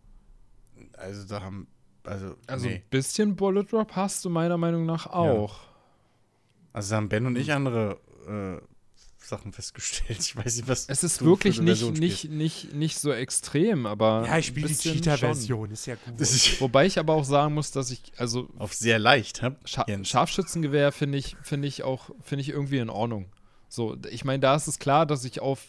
Also 0.94 1.24
da 1.26 1.40
haben. 1.40 1.68
Also, 2.02 2.34
Also 2.48 2.66
nee. 2.66 2.74
ein 2.74 2.82
bisschen 2.90 3.36
Bullet 3.36 3.62
Drop 3.64 3.94
hast 3.94 4.24
du 4.24 4.28
meiner 4.30 4.58
Meinung 4.58 4.84
nach 4.84 5.06
auch. 5.06 5.60
Also 6.74 6.90
da 6.90 6.96
haben 6.96 7.08
Ben 7.08 7.24
und 7.24 7.38
ich 7.38 7.52
andere 7.52 7.98
äh, 8.28 8.60
Sachen 9.24 9.52
festgestellt. 9.52 10.18
Ich 10.20 10.36
weiß 10.36 10.56
nicht, 10.56 10.68
was. 10.68 10.86
Es 10.88 11.02
ist 11.02 11.20
du 11.20 11.26
wirklich 11.26 11.56
für 11.56 11.62
eine 11.62 11.70
nicht, 11.70 11.80
Version 11.80 11.98
nicht, 11.98 12.18
spielst. 12.18 12.34
nicht, 12.34 12.74
nicht 12.74 12.98
so 12.98 13.12
extrem, 13.12 13.86
aber. 13.86 14.24
Ja, 14.26 14.38
ich 14.38 14.46
spiele 14.46 14.68
die 14.68 14.74
Cheater-Version, 14.74 15.70
ist 15.70 15.86
ja 15.86 15.94
gut. 15.94 16.20
Ist. 16.20 16.60
Wobei 16.60 16.84
ich 16.84 16.98
aber 16.98 17.14
auch 17.14 17.24
sagen 17.24 17.54
muss, 17.54 17.70
dass 17.70 17.90
ich, 17.90 18.02
also 18.16 18.48
auf 18.58 18.74
sehr 18.74 18.98
leicht, 18.98 19.40
hä? 19.40 19.52
Scha 19.64 19.86
Jens. 19.88 20.08
Scharfschützengewehr 20.08 20.92
finde 20.92 21.16
ich, 21.18 21.36
finde 21.42 21.68
ich 21.68 21.84
auch, 21.84 22.10
finde 22.22 22.42
ich 22.42 22.50
irgendwie 22.50 22.78
in 22.78 22.90
Ordnung. 22.90 23.26
So, 23.68 23.96
ich 24.10 24.24
meine, 24.24 24.40
da 24.40 24.54
ist 24.54 24.66
es 24.66 24.78
klar, 24.78 25.06
dass 25.06 25.24
ich 25.24 25.40
auf, 25.40 25.60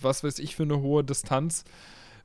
was 0.00 0.22
weiß 0.22 0.38
ich, 0.38 0.54
für 0.54 0.62
eine 0.62 0.80
hohe 0.80 1.02
Distanz 1.02 1.64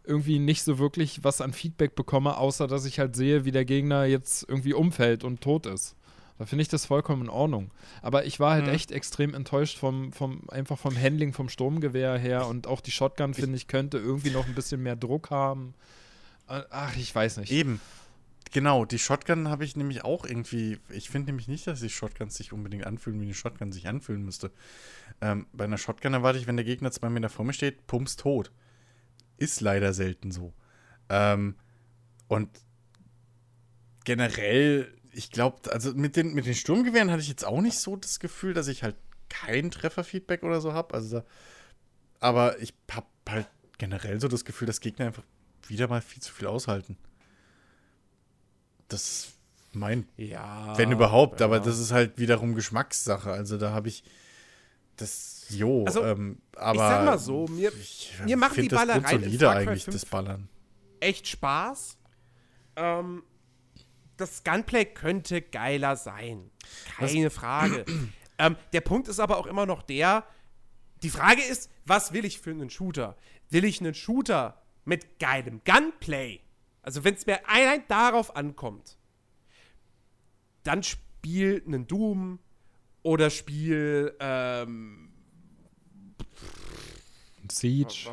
irgendwie 0.06 0.40
nicht 0.40 0.64
so 0.64 0.80
wirklich 0.80 1.24
was 1.24 1.42
an 1.42 1.52
Feedback 1.52 1.96
bekomme, 1.96 2.38
außer 2.38 2.68
dass 2.68 2.86
ich 2.86 3.00
halt 3.00 3.16
sehe, 3.16 3.44
wie 3.44 3.52
der 3.52 3.66
Gegner 3.66 4.06
jetzt 4.06 4.46
irgendwie 4.48 4.74
umfällt 4.74 5.24
und 5.24 5.42
tot 5.42 5.66
ist. 5.66 5.97
Da 6.40 6.46
finde 6.46 6.62
ich 6.62 6.68
das 6.68 6.86
vollkommen 6.86 7.24
in 7.24 7.30
Ordnung. 7.30 7.72
Aber 8.02 8.26
ich 8.26 8.40
war 8.40 8.52
halt 8.54 8.68
Mhm. 8.68 8.74
echt 8.74 8.92
extrem 8.92 9.34
enttäuscht 9.34 9.78
vom, 9.78 10.14
vom, 10.14 10.48
einfach 10.50 10.78
vom 10.78 10.96
Handling 10.96 11.34
vom 11.34 11.50
Sturmgewehr 11.50 12.18
her 12.18 12.46
und 12.48 12.68
auch 12.68 12.82
die 12.82 12.92
Shotgun, 12.92 13.34
finde 13.34 13.56
ich, 13.58 13.68
könnte 13.68 13.98
irgendwie 13.98 14.30
noch 14.30 14.46
ein 14.46 14.54
bisschen 14.54 14.84
mehr 14.84 14.96
Druck 14.96 15.32
haben. 15.32 15.74
Äh, 16.48 16.62
Ach, 16.70 16.96
ich 16.96 17.14
weiß 17.14 17.38
nicht. 17.38 17.52
Eben. 17.52 17.82
Genau, 18.54 18.86
die 18.86 19.00
Shotgun 19.00 19.50
habe 19.50 19.66
ich 19.66 19.76
nämlich 19.76 20.06
auch 20.06 20.26
irgendwie. 20.26 20.80
Ich 20.90 21.10
finde 21.10 21.28
nämlich 21.32 21.50
nicht, 21.50 21.68
dass 21.68 21.82
die 21.82 21.90
Shotguns 21.90 22.36
sich 22.36 22.54
unbedingt 22.54 22.86
anfühlen, 22.86 23.20
wie 23.20 23.26
eine 23.26 23.34
Shotgun 23.34 23.74
sich 23.74 23.88
anfühlen 23.90 24.24
müsste. 24.24 24.52
Ähm, 25.20 25.48
bei 25.52 25.66
einer 25.66 25.78
Shotgun 25.78 26.14
erwarte 26.14 26.40
ich, 26.40 26.48
wenn 26.48 26.56
der 26.56 26.64
Gegner 26.66 26.92
zwei 26.92 27.10
Meter 27.10 27.28
vor 27.28 27.44
mir 27.44 27.52
steht, 27.54 27.88
pumps 27.88 28.16
tot. 28.16 28.52
Ist 29.38 29.60
leider 29.60 29.94
selten 29.94 30.32
so. 30.32 30.54
Ähm, 31.10 31.56
und 32.30 32.50
generell, 34.06 34.94
ich 35.18 35.32
glaube, 35.32 35.72
also 35.72 35.94
mit 35.94 36.16
den, 36.16 36.34
mit 36.36 36.46
den 36.46 36.54
Sturmgewehren 36.54 37.10
hatte 37.10 37.22
ich 37.22 37.28
jetzt 37.28 37.44
auch 37.44 37.60
nicht 37.60 37.80
so 37.80 37.96
das 37.96 38.20
Gefühl, 38.20 38.54
dass 38.54 38.68
ich 38.68 38.84
halt 38.84 38.96
kein 39.30 39.72
Trefferfeedback 39.72 40.44
oder 40.44 40.62
so 40.62 40.74
habe. 40.74 40.94
Also, 40.94 41.24
aber 42.20 42.60
ich 42.60 42.76
habe 42.92 43.08
halt 43.28 43.48
generell 43.80 44.22
so 44.22 44.28
das 44.28 44.46
Gefühl, 44.46 44.68
dass 44.68 44.80
Gegner 44.80 45.08
einfach 45.08 45.24
wieder 45.68 45.88
mal 45.88 46.02
viel 46.02 46.22
zu 46.22 46.32
viel 46.32 46.46
aushalten. 46.46 46.98
Das 48.90 49.02
ist 49.02 49.34
mein, 49.74 50.08
ja. 50.18 50.78
wenn 50.78 50.92
überhaupt, 50.92 51.42
aber 51.42 51.58
ja. 51.58 51.64
das 51.64 51.80
ist 51.80 51.92
halt 51.92 52.20
wiederum 52.20 52.54
Geschmackssache. 52.54 53.32
Also 53.32 53.58
da 53.58 53.72
habe 53.72 53.90
ich 53.90 54.04
das, 54.98 55.48
jo, 55.50 55.84
Also, 55.86 56.04
ähm, 56.04 56.38
aber 56.56 56.78
sag 56.78 57.06
mal 57.06 57.20
so, 57.20 57.48
mir- 57.48 57.74
ich, 57.74 58.14
mir 58.24 58.38
machen 58.38 58.62
die 58.62 58.68
das 58.68 58.80
Ballereien 58.80 59.24
Far 59.40 59.54
Cry 59.56 59.68
eigentlich, 59.68 59.86
5 59.86 59.96
das 59.96 60.06
Ballern. 60.06 60.48
echt 61.00 61.28
Spaß. 61.28 61.98
Ähm, 62.76 63.24
das 64.18 64.44
Gunplay 64.44 64.86
könnte 64.86 65.42
geiler 65.42 65.96
sein. 65.96 66.50
Keine 66.98 67.30
Frage. 67.30 67.86
ähm, 68.38 68.56
der 68.74 68.82
Punkt 68.82 69.08
ist 69.08 69.20
aber 69.20 69.38
auch 69.38 69.46
immer 69.46 69.66
noch 69.66 69.84
der, 69.84 70.26
die 71.04 71.10
Frage 71.10 71.44
ist, 71.44 71.70
was 71.86 72.12
will 72.14 72.26
ich 72.26 72.40
für 72.40 72.50
einen 72.50 72.70
Shooter? 72.70 73.16
Will 73.50 73.66
ich 73.66 73.80
einen 73.80 73.94
Shooter 73.94 74.62
mit 74.84 75.20
geilem 75.20 75.62
Gunplay? 75.64 76.42
Also 76.82 77.04
wenn 77.04 77.14
es 77.14 77.26
mir 77.26 77.48
allein 77.48 77.84
darauf 77.88 78.36
ankommt, 78.36 78.98
dann 80.64 80.84
spiel 80.84 81.64
einen 81.66 81.88
Doom 81.88 82.40
oder 83.04 83.30
spiel 83.30 84.16
ähm, 84.20 85.14
Siege. 87.52 88.10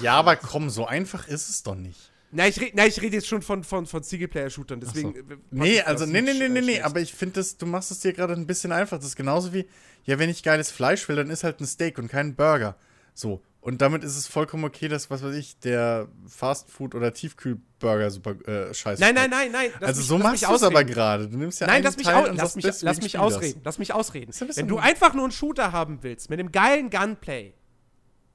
Ja, 0.00 0.14
aber 0.14 0.36
komm, 0.36 0.70
so 0.70 0.86
einfach 0.86 1.26
ist 1.28 1.48
es 1.48 1.62
doch 1.62 1.74
nicht. 1.74 2.11
Nein, 2.34 2.48
ich 2.50 2.60
rede 2.60 2.80
red 2.80 3.12
jetzt 3.12 3.26
schon 3.28 3.42
von, 3.42 3.62
von, 3.62 3.86
von 3.86 4.02
Singleplayer-Shootern, 4.02 4.80
deswegen. 4.80 5.14
äh, 5.14 5.36
Nee, 5.50 5.82
also 5.82 6.06
nee, 6.06 6.22
nee, 6.22 6.32
nee, 6.32 6.48
nee, 6.48 6.60
nee, 6.62 6.80
aber 6.80 7.00
ich 7.00 7.12
finde 7.12 7.34
das, 7.34 7.58
du 7.58 7.66
machst 7.66 7.90
es 7.90 8.00
dir 8.00 8.14
gerade 8.14 8.32
ein 8.32 8.46
bisschen 8.46 8.72
einfach. 8.72 8.96
Das 8.96 9.06
ist 9.06 9.16
genauso 9.16 9.52
wie, 9.52 9.66
ja, 10.04 10.18
wenn 10.18 10.30
ich 10.30 10.42
geiles 10.42 10.70
Fleisch 10.70 11.06
will, 11.08 11.16
dann 11.16 11.28
ist 11.30 11.44
halt 11.44 11.60
ein 11.60 11.66
Steak 11.66 11.98
und 11.98 12.08
kein 12.08 12.34
Burger. 12.34 12.76
So. 13.14 13.42
Und 13.60 13.80
damit 13.80 14.02
ist 14.02 14.16
es 14.16 14.26
vollkommen 14.26 14.64
okay, 14.64 14.88
dass, 14.88 15.08
was 15.10 15.22
weiß 15.22 15.36
ich, 15.36 15.56
der 15.60 16.08
Fastfood- 16.26 16.96
oder 16.96 17.12
Tiefkühlburger 17.12 18.10
super 18.10 18.32
äh, 18.48 18.74
scheiße 18.74 19.00
Nein, 19.00 19.14
nein, 19.14 19.30
nein, 19.30 19.52
nein. 19.52 19.70
Also 19.80 20.00
mich- 20.00 20.08
so 20.08 20.18
machst 20.18 20.42
du 20.42 20.46
es 20.54 20.62
aber 20.64 20.74
ausreden. 20.78 20.90
gerade. 20.90 21.28
Du 21.28 21.36
nimmst 21.36 21.60
ja 21.60 21.66
Nein, 21.68 21.82
lass 21.84 21.96
mich, 21.96 22.06
Teil 22.06 22.28
und 22.30 22.36
lass 22.38 22.56
mich, 22.56 22.64
lass 22.64 22.82
mich 22.82 22.94
spiel 23.12 23.20
das. 23.20 23.34
ausreden. 23.34 23.60
Lass 23.62 23.78
mich 23.78 23.92
ausreden. 23.92 24.32
Ein 24.40 24.56
Wenn 24.56 24.68
du 24.68 24.78
einfach 24.78 25.14
nur 25.14 25.24
einen 25.24 25.32
Shooter 25.32 25.70
haben 25.70 25.98
willst, 26.02 26.28
mit 26.30 26.40
dem 26.40 26.50
geilen 26.50 26.90
Gunplay, 26.90 27.54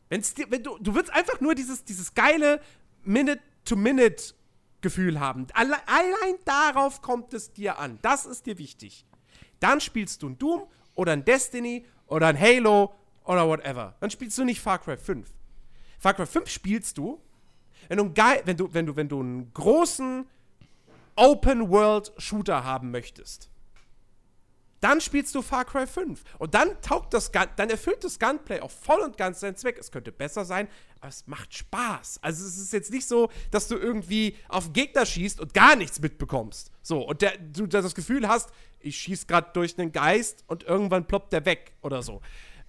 wenn's 0.07 0.33
dir, 0.33 0.45
wenn 0.49 0.63
du, 0.63 0.77
du 0.79 0.95
willst 0.95 1.11
einfach 1.11 1.41
nur 1.41 1.55
dieses, 1.55 1.83
dieses 1.83 2.13
geile 2.13 2.61
Minute-to-Minute-Gefühl 3.75 5.19
haben. 5.19 5.47
Alle, 5.53 5.75
allein 5.87 6.35
darauf 6.45 7.01
kommt 7.01 7.33
es 7.33 7.53
dir 7.53 7.79
an. 7.79 7.99
Das 8.01 8.25
ist 8.25 8.45
dir 8.45 8.57
wichtig. 8.57 9.05
Dann 9.59 9.81
spielst 9.81 10.21
du 10.23 10.29
ein 10.29 10.37
Doom 10.37 10.67
oder 10.95 11.13
ein 11.13 11.25
Destiny 11.25 11.85
oder 12.07 12.27
ein 12.27 12.39
Halo 12.39 12.93
oder 13.25 13.47
whatever. 13.47 13.95
Dann 13.99 14.09
spielst 14.09 14.37
du 14.37 14.43
nicht 14.43 14.61
Far 14.61 14.79
Cry 14.79 14.97
5. 14.97 15.29
Far 15.99 16.13
Cry 16.13 16.25
5 16.25 16.49
spielst 16.49 16.97
du, 16.97 17.19
wenn 17.89 17.97
du, 17.97 18.13
geil, 18.13 18.41
wenn 18.45 18.57
du, 18.57 18.73
wenn 18.73 18.85
du, 18.85 18.95
wenn 18.95 19.09
du 19.09 19.19
einen 19.19 19.53
großen 19.53 20.25
Open-World-Shooter 21.15 22.63
haben 22.63 22.91
möchtest, 22.91 23.49
dann 24.87 25.01
spielst 25.01 25.35
du 25.35 25.41
Far 25.41 25.65
Cry 25.65 25.85
5. 25.85 26.23
Und 26.39 26.53
dann 26.53 26.81
taugt 26.81 27.13
das 27.13 27.33
Gun, 27.33 27.43
dann 27.57 27.69
erfüllt 27.69 28.05
das 28.05 28.19
Gunplay 28.19 28.61
auch 28.61 28.71
voll 28.71 29.01
und 29.01 29.17
ganz 29.17 29.41
seinen 29.41 29.57
Zweck. 29.57 29.77
Es 29.77 29.91
könnte 29.91 30.13
besser 30.13 30.45
sein, 30.45 30.69
aber 31.01 31.09
es 31.09 31.27
macht 31.27 31.53
Spaß. 31.53 32.19
Also 32.21 32.45
es 32.45 32.57
ist 32.57 32.71
jetzt 32.71 32.89
nicht 32.89 33.05
so, 33.05 33.29
dass 33.51 33.67
du 33.67 33.75
irgendwie 33.75 34.35
auf 34.47 34.71
Gegner 34.71 35.05
schießt 35.05 35.41
und 35.41 35.53
gar 35.53 35.75
nichts 35.75 35.99
mitbekommst. 35.99 36.71
So, 36.81 37.01
und 37.01 37.21
der, 37.21 37.37
du 37.37 37.67
das 37.67 37.95
Gefühl 37.95 38.29
hast, 38.29 38.49
ich 38.79 38.97
schieß 38.97 39.27
gerade 39.27 39.49
durch 39.53 39.77
einen 39.77 39.91
Geist 39.91 40.45
und 40.47 40.63
irgendwann 40.63 41.05
ploppt 41.05 41.33
der 41.33 41.45
weg 41.45 41.73
oder 41.81 42.01
so. 42.01 42.21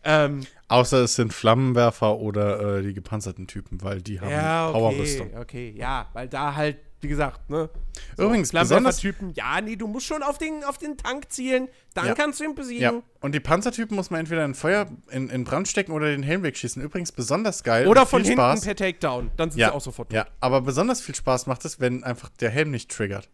Ähm, 0.03 0.45
Außer 0.67 1.05
es 1.05 1.15
sind 1.15 1.33
Flammenwerfer 1.33 2.17
oder 2.17 2.79
äh, 2.79 2.83
die 2.83 2.95
gepanzerten 2.95 3.47
Typen, 3.47 3.81
weil 3.83 4.03
die 4.03 4.21
haben 4.21 4.31
ja, 4.31 4.71
Powerrüstung. 4.73 5.29
okay, 5.29 5.41
okay, 5.41 5.75
ja, 5.77 6.09
weil 6.15 6.29
da 6.29 6.57
halt, 6.57 6.79
wie 7.01 7.09
gesagt, 7.09 7.49
ne? 7.49 7.71
Übrigens, 8.17 8.51
besonders, 8.53 9.01
Flammenwerfer-Typen, 9.01 9.35
ja, 9.35 9.61
nee, 9.61 9.77
du 9.77 9.87
musst 9.87 10.07
schon 10.07 10.23
auf 10.23 10.39
den, 10.39 10.65
auf 10.65 10.79
den 10.79 10.97
Tank 10.97 11.31
zielen, 11.31 11.69
dann 11.95 12.07
Ja. 12.07 12.15
kannst 12.15 12.41
du 12.41 12.45
ihn 12.45 12.55
besiegen. 12.55 12.83
ja, 12.83 13.03
und 13.21 13.35
die 13.35 13.41
Panzertypen 13.41 13.95
muss 13.95 14.11
man 14.11 14.21
entweder 14.21 14.45
in 14.45 14.55
Feuer, 14.55 14.87
in, 15.11 15.29
in 15.31 15.45
Brand 15.45 15.69
stecken 15.69 15.93
oder 15.93 16.07
den 16.07 16.23
Helm 16.23 16.43
wegschießen. 16.43 16.83
Übrigens 16.83 17.13
besonders 17.13 17.63
geil. 17.63 17.87
Oder 17.87 18.07
von 18.07 18.23
hinten 18.23 18.39
Spaß. 18.39 18.63
per 18.65 18.77
Takedown, 18.77 19.31
dann 19.37 19.51
sind 19.51 19.61
ja, 19.61 19.69
sie 19.69 19.75
auch 19.75 19.81
sofort 19.81 20.09
tot. 20.11 20.17
ja, 20.17 20.27
aber 20.41 20.61
besonders 20.61 21.01
viel 21.01 21.15
Spaß 21.15 21.47
macht 21.47 21.65
es, 21.65 21.79
wenn 21.81 22.03
einfach 22.05 22.31
der 22.41 22.51
Helm 22.51 22.71
nicht 22.71 22.91
triggert. 22.91 23.29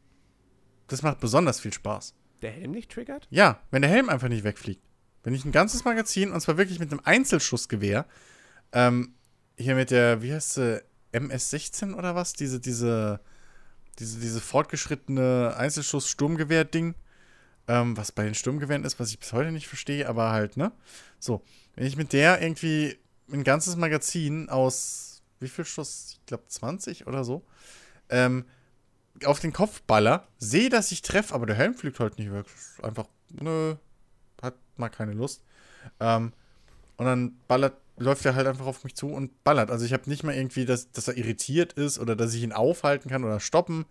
Das 0.89 1.03
macht 1.03 1.21
besonders 1.21 1.61
viel 1.61 1.73
Spaß. 1.73 2.15
Der 2.43 2.51
Helm 2.51 2.73
nicht 2.73 2.91
triggert? 2.93 3.27
Ja, 3.31 3.61
wenn 3.71 3.81
der 3.81 3.91
Helm 3.91 4.11
einfach 4.11 4.29
nicht 4.29 4.45
wegfliegt. 4.45 4.83
Wenn 5.23 5.35
ich 5.35 5.47
ein 5.47 5.53
ganzes 5.53 5.85
Magazin, 5.85 6.33
und 6.33 6.41
zwar 6.43 6.59
wirklich 6.59 6.79
mit 6.79 6.91
einem 6.93 7.01
Einzelschussgewehr, 7.03 8.05
ähm, 8.73 9.15
hier 9.57 9.75
mit 9.75 9.91
der, 9.91 10.21
wie 10.21 10.35
heißt 10.35 10.55
sie, 10.55 10.83
MS-16 11.13 11.95
oder 11.95 12.15
was? 12.15 12.35
Diese, 12.35 12.61
diese, 12.61 13.21
diese, 13.97 14.21
diese 14.21 14.41
fortgeschrittene 14.41 15.55
Einzelschuss-Sturmgewehr-Ding, 15.57 16.95
ähm, 17.69 17.97
was 17.97 18.13
bei 18.13 18.25
den 18.25 18.35
Sturmgewehren 18.35 18.85
ist, 18.85 19.01
was 19.01 19.11
ich 19.11 19.19
bis 19.19 19.33
heute 19.33 19.53
nicht 19.53 19.69
verstehe, 19.69 20.09
aber 20.09 20.31
halt, 20.31 20.57
ne? 20.57 20.73
So, 21.19 21.43
wenn 21.75 21.87
ich 21.87 21.97
mit 21.97 22.13
der 22.13 22.43
irgendwie 22.43 22.99
ein 23.33 23.45
ganzes 23.45 23.77
Magazin 23.77 24.49
aus, 24.49 25.23
wie 25.41 25.49
viel 25.49 25.65
Schuss? 25.65 26.19
Ich 26.21 26.27
glaube 26.27 26.45
20 26.47 27.07
oder 27.07 27.25
so, 27.25 27.45
ähm, 28.11 28.45
auf 29.25 29.41
den 29.41 29.53
Kopf 29.53 29.81
baller, 29.83 30.27
sehe, 30.39 30.69
dass 30.69 30.93
ich 30.93 31.03
treffe, 31.03 31.35
aber 31.35 31.47
der 31.47 31.57
Helm 31.57 31.75
fliegt 31.75 32.01
halt 32.01 32.19
nicht 32.19 32.33
weg. 32.33 32.47
Einfach, 32.83 33.07
nö, 33.31 33.77
hat 34.43 34.55
mal 34.77 34.89
keine 34.89 35.13
Lust. 35.13 35.43
Ähm, 36.01 36.33
und 36.97 37.07
dann 37.07 37.37
ballert, 37.49 37.77
läuft 37.97 38.25
er 38.25 38.35
halt 38.35 38.47
einfach 38.47 38.67
auf 38.67 38.85
mich 38.85 38.95
zu 38.95 39.09
und 39.09 39.45
ballert. 39.45 39.71
Also 39.71 39.85
ich 39.85 39.93
habe 39.93 40.09
nicht 40.11 40.25
mal 40.25 40.35
irgendwie, 40.35 40.65
dass, 40.65 40.91
dass 40.93 41.09
er 41.09 41.17
irritiert 41.17 41.73
ist 41.75 41.99
oder 41.99 42.17
dass 42.17 42.35
ich 42.35 42.43
ihn 42.43 42.53
aufhalten 42.53 43.09
kann 43.11 43.25
oder 43.25 43.41
stoppen. 43.41 43.85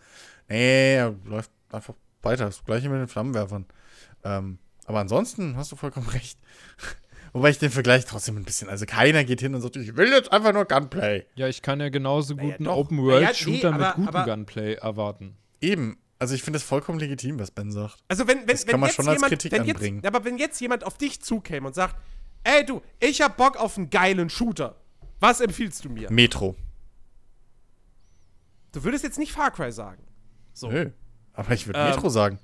Nee, 0.49 0.95
er 0.95 1.15
läuft 1.25 1.51
einfach 1.71 1.93
weiter. 2.21 2.45
Das 2.45 2.63
gleiche 2.65 2.89
mit 2.89 2.99
den 2.99 3.07
Flammenwerfern. 3.07 3.65
Ähm, 4.23 4.57
aber 4.85 4.99
ansonsten 4.99 5.55
hast 5.55 5.71
du 5.71 5.75
vollkommen 5.75 6.09
recht. 6.09 6.37
Wobei 7.33 7.49
ich 7.49 7.57
den 7.57 7.71
Vergleich 7.71 8.05
trotzdem 8.05 8.37
ein 8.37 8.43
bisschen, 8.43 8.69
also 8.69 8.85
keiner 8.85 9.23
geht 9.23 9.39
hin 9.41 9.55
und 9.55 9.61
sagt, 9.61 9.75
ich 9.77 9.95
will 9.95 10.09
jetzt 10.11 10.31
einfach 10.31 10.53
nur 10.53 10.65
Gunplay. 10.65 11.25
Ja, 11.33 11.47
ich 11.47 11.63
kann 11.63 11.79
ja 11.79 11.89
genauso 11.89 12.35
Naja, 12.35 12.51
guten 12.51 12.65
doch. 12.65 12.75
Open-World-Shooter 12.77 13.71
Naja, 13.71 13.95
nee, 13.97 14.01
mit 14.03 14.13
gutem 14.13 14.25
Gunplay 14.25 14.73
erwarten. 14.75 15.35
Eben, 15.59 15.97
Also 16.19 16.35
ich 16.35 16.43
finde 16.43 16.57
es 16.57 16.63
vollkommen 16.63 16.99
legitim, 16.99 17.39
was 17.39 17.49
Ben 17.49 17.71
sagt. 17.71 17.97
Also 18.07 18.27
wenn, 18.27 18.39
wenn, 18.39 18.47
Das 18.47 18.67
wenn 18.67 18.71
kann 18.71 18.79
man 18.81 18.89
jetzt 18.89 18.95
schon 18.97 19.07
als 19.07 19.15
jemand, 19.17 19.29
Kritik 19.31 19.51
wenn 19.51 19.61
anbringen. 19.61 19.97
Jetzt, 20.03 20.05
aber 20.15 20.25
wenn 20.25 20.37
jetzt 20.37 20.61
jemand 20.61 20.83
auf 20.83 20.97
dich 20.99 21.21
zukäme 21.21 21.65
und 21.65 21.73
sagt, 21.73 21.95
ey 22.43 22.65
du, 22.65 22.81
ich 22.99 23.21
hab 23.21 23.37
Bock 23.37 23.57
auf 23.57 23.77
einen 23.77 23.89
geilen 23.89 24.29
Shooter, 24.29 24.75
was 25.19 25.39
empfiehlst 25.41 25.85
du 25.85 25.89
mir? 25.89 26.11
Metro. 26.11 26.55
Du 28.71 28.83
würdest 28.83 29.03
jetzt 29.03 29.19
nicht 29.19 29.31
Far 29.31 29.51
Cry 29.51 29.71
sagen. 29.71 30.03
So. 30.53 30.69
Nö. 30.69 30.89
Aber 31.33 31.51
ich 31.53 31.67
würde 31.67 31.79
Ähm, 31.79 31.89
Metro 31.89 32.09
sagen. 32.09 32.39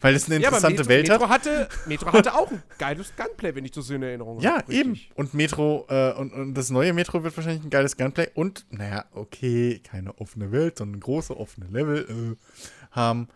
Weil 0.00 0.14
es 0.14 0.26
eine 0.26 0.36
Ja, 0.36 0.48
interessante 0.48 0.76
Metro, 0.84 0.88
Welt 0.88 1.08
Metro 1.08 1.22
hat. 1.28 1.30
hatte, 1.30 1.68
Metro 1.86 2.12
hatte 2.12 2.34
auch 2.34 2.50
ein 2.50 2.62
geiles 2.78 3.14
Gunplay, 3.16 3.54
wenn 3.54 3.64
ich 3.64 3.70
das 3.72 3.86
so 3.86 3.94
in 3.94 4.02
Erinnerung 4.02 4.40
Ja, 4.40 4.58
habe. 4.58 4.72
eben. 4.72 4.90
Richtig. 4.90 5.10
Und 5.16 5.34
Metro, 5.34 5.86
äh, 5.88 6.12
und, 6.12 6.32
und 6.32 6.54
das 6.54 6.70
neue 6.70 6.92
Metro 6.92 7.22
wird 7.24 7.36
wahrscheinlich 7.36 7.64
ein 7.64 7.70
geiles 7.70 7.96
Gunplay 7.96 8.28
und, 8.34 8.66
naja, 8.70 9.06
okay, 9.12 9.80
keine 9.80 10.16
offene 10.18 10.52
Welt, 10.52 10.78
sondern 10.78 11.00
große 11.00 11.36
offene 11.36 11.66
Level 11.68 12.36
äh, 12.36 12.56
haben. 12.92 13.28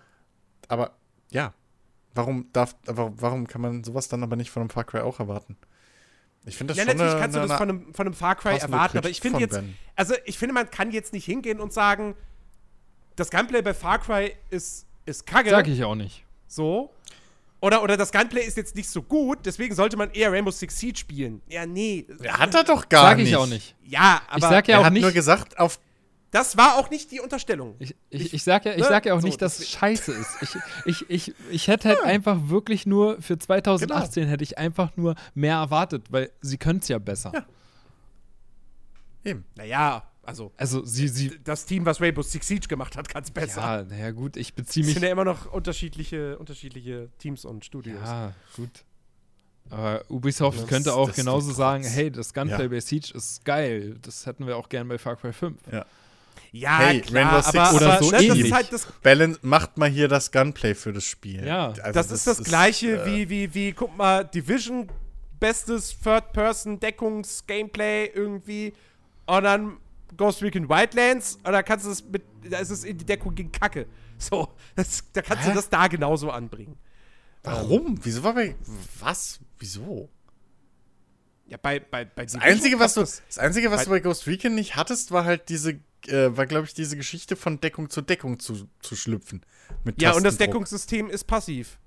Aber 0.68 0.92
ja, 1.30 1.52
warum 2.14 2.48
darf, 2.52 2.76
aber 2.86 3.12
warum 3.16 3.46
kann 3.46 3.60
man 3.60 3.82
sowas 3.82 4.08
dann 4.08 4.22
aber 4.22 4.36
nicht 4.36 4.50
von 4.50 4.60
einem 4.62 4.70
Far 4.70 4.84
Cry 4.84 5.00
auch 5.00 5.20
erwarten? 5.20 5.56
Ich 6.44 6.56
finde 6.56 6.74
das 6.74 6.78
Ja, 6.78 6.84
schon 6.84 6.96
natürlich 6.96 7.12
eine, 7.12 7.20
kannst 7.20 7.36
du 7.36 7.40
das 7.40 7.52
von 7.58 7.68
einem, 7.68 7.94
von 7.94 8.06
einem 8.06 8.14
Far 8.14 8.34
Cry 8.34 8.56
erwarten, 8.58 8.98
aber 8.98 9.08
ich 9.08 9.20
finde 9.20 9.38
jetzt, 9.40 9.54
Ben. 9.54 9.76
also 9.94 10.14
ich 10.24 10.38
finde, 10.38 10.54
man 10.54 10.70
kann 10.70 10.90
jetzt 10.90 11.12
nicht 11.12 11.24
hingehen 11.24 11.60
und 11.60 11.72
sagen, 11.72 12.16
das 13.16 13.30
Gunplay 13.30 13.62
bei 13.62 13.74
Far 13.74 13.98
Cry 14.00 14.34
ist, 14.50 14.86
ist 15.06 15.26
kacke. 15.26 15.50
Sag 15.50 15.68
ich 15.68 15.84
auch 15.84 15.94
nicht. 15.94 16.24
So. 16.48 16.90
Oder, 17.60 17.82
oder 17.84 17.96
das 17.96 18.10
Gunplay 18.10 18.42
ist 18.42 18.56
jetzt 18.56 18.74
nicht 18.74 18.88
so 18.90 19.02
gut, 19.02 19.38
deswegen 19.44 19.72
sollte 19.76 19.96
man 19.96 20.10
eher 20.10 20.32
Rainbow 20.32 20.50
Six 20.50 20.76
Siege 20.80 20.98
spielen. 20.98 21.40
Ja, 21.46 21.64
nee. 21.64 22.06
Ja, 22.20 22.38
hat 22.40 22.52
er 22.56 22.64
doch 22.64 22.88
gar 22.88 23.10
Sag 23.10 23.18
nicht. 23.18 23.28
ich 23.28 23.36
auch 23.36 23.46
nicht. 23.46 23.76
Ja, 23.84 24.20
aber 24.26 24.38
Ich 24.38 24.42
sag 24.42 24.66
ja 24.66 24.74
Er 24.76 24.80
auch 24.80 24.84
hat 24.86 24.92
nicht. 24.92 25.02
nur 25.02 25.12
gesagt, 25.12 25.56
auf 25.60 25.78
das 26.32 26.56
war 26.56 26.76
auch 26.78 26.90
nicht 26.90 27.12
die 27.12 27.20
Unterstellung. 27.20 27.76
Ich, 27.78 27.94
ich, 28.10 28.34
ich 28.34 28.42
sag 28.42 28.64
ja, 28.64 28.72
ich 28.72 28.78
ne? 28.78 28.84
sag 28.88 29.06
ja 29.06 29.14
auch 29.14 29.20
So, 29.20 29.26
nicht, 29.28 29.40
dass 29.40 29.60
es 29.60 29.68
scheiße 29.70 30.10
ist. 30.12 30.36
Ich, 30.42 30.56
ich, 30.86 31.10
ich, 31.28 31.34
ich 31.50 31.68
hätte 31.68 31.90
halt 31.90 32.02
einfach 32.02 32.48
wirklich 32.48 32.84
nur, 32.86 33.22
für 33.22 33.38
2018 33.38 34.26
hätte 34.26 34.42
ich 34.42 34.58
einfach 34.58 34.96
nur 34.96 35.14
mehr 35.34 35.54
erwartet, 35.56 36.06
weil 36.10 36.30
sie 36.40 36.58
können 36.58 36.80
es 36.80 36.88
ja 36.88 36.98
besser. 36.98 37.30
Ja. 37.32 37.44
eben. 39.24 39.44
Naja, 39.56 40.08
also 40.22 40.52
Also 40.56 40.84
sie, 40.84 41.08
sie, 41.08 41.38
das 41.44 41.66
Team, 41.66 41.84
was 41.84 42.00
Rainbow 42.00 42.22
Six 42.22 42.46
Siege 42.46 42.66
gemacht 42.68 42.96
hat, 42.96 43.08
kann 43.08 43.22
es 43.24 43.30
besser. 43.30 43.60
ja, 43.60 43.82
naja 43.84 44.10
gut, 44.12 44.36
ich 44.36 44.54
beziehe 44.54 44.82
Es 44.82 44.86
mich, 44.88 44.94
sind 44.94 45.04
ja 45.04 45.10
immer 45.12 45.24
noch 45.24 45.52
unterschiedliche, 45.52 46.38
unterschiedliche 46.38 47.10
Teams 47.18 47.44
und 47.44 47.64
Studios. 47.64 48.00
ja, 48.04 48.32
gut. 48.56 48.84
Aber 49.70 50.02
Ubisoft 50.08 50.58
Das- 50.60 50.66
könnte 50.66 50.92
auch 50.94 51.12
genauso 51.12 51.52
sagen, 51.52 51.84
hey, 51.84 52.10
das 52.10 52.34
Gunplay 52.34 52.62
Ja. 52.64 52.68
bei 52.68 52.80
Siege 52.80 53.12
ist 53.14 53.44
geil. 53.44 53.96
Das 54.02 54.26
hätten 54.26 54.46
wir 54.46 54.56
auch 54.56 54.68
gern 54.68 54.88
bei 54.88 54.98
Far 54.98 55.16
Cry 55.16 55.32
5. 55.32 55.56
Ja, 55.70 55.86
Hey, 56.52 57.00
klar, 57.00 57.24
Rainbow 57.32 57.40
Six 57.42 57.56
aber, 57.58 57.76
oder 57.76 57.92
aber 57.94 58.04
so 58.04 58.10
ne, 58.10 58.16
das 58.16 58.22
ähnlich. 58.22 58.44
ist 58.46 58.52
halt 58.52 58.72
das, 58.72 58.86
Balance, 59.02 59.38
macht 59.42 59.78
mal 59.78 59.88
hier 59.88 60.08
das 60.08 60.30
Gunplay 60.30 60.74
für 60.74 60.92
das 60.92 61.04
Spiel. 61.04 61.46
Ja. 61.46 61.68
Also 61.68 61.92
das, 61.92 62.10
ist 62.10 62.26
das 62.26 62.44
gleiche 62.44 63.02
äh, 63.02 63.06
wie, 63.06 63.30
wie, 63.30 63.54
wie, 63.54 63.72
guck 63.72 63.96
mal, 63.96 64.24
Division, 64.24 64.88
bestes 65.40 65.96
Third-Person-Deckungs-Gameplay 66.02 68.10
irgendwie. 68.14 68.74
Und 69.26 69.44
dann 69.44 69.76
Ghost 70.16 70.42
Recon 70.42 70.68
Wildlands, 70.68 71.38
und 71.42 71.52
da 71.52 71.62
kannst 71.62 71.86
du 71.86 71.90
es 71.90 72.04
mit, 72.04 72.22
da 72.48 72.58
ist 72.58 72.70
es 72.70 72.84
in 72.84 72.98
die 72.98 73.06
Deckung 73.06 73.34
gegen 73.34 73.50
Kacke. 73.52 73.86
So, 74.22 74.52
das, 74.76 75.02
da 75.14 75.20
kannst 75.20 75.46
Hä? 75.46 75.48
du 75.48 75.56
das 75.56 75.68
da 75.68 75.88
genauso 75.88 76.30
anbringen. 76.30 76.76
Warum? 77.42 77.98
Wieso 78.04 78.22
war 78.22 78.34
bei. 78.34 78.54
Was? 79.00 79.40
Wieso? 79.58 80.08
Ja, 81.48 81.56
bei, 81.60 81.80
bei, 81.80 82.04
bei 82.04 82.26
Das 82.26 82.36
Einzige, 82.36 82.78
was 82.78 82.94
du, 82.94 83.00
das, 83.00 83.20
das 83.26 83.38
Einzige, 83.38 83.72
was 83.72 83.80
bei- 83.80 83.84
du 83.86 83.90
bei 83.90 83.98
Ghost 83.98 84.28
Recon 84.28 84.54
nicht 84.54 84.76
hattest, 84.76 85.10
war 85.10 85.24
halt 85.24 85.48
diese, 85.48 85.80
äh, 86.08 86.36
war, 86.36 86.46
glaube 86.46 86.66
ich, 86.66 86.74
diese 86.74 86.96
Geschichte 86.96 87.36
von 87.36 87.60
Deckung 87.60 87.90
zu 87.90 88.02
Deckung 88.02 88.38
zu, 88.38 88.68
zu 88.80 88.96
schlüpfen. 88.96 89.44
Mit 89.84 90.00
Ja, 90.00 90.12
und 90.12 90.24
das. 90.24 90.38
Deckungssystem 90.38 91.10
ist 91.10 91.24
passiv. 91.24 91.78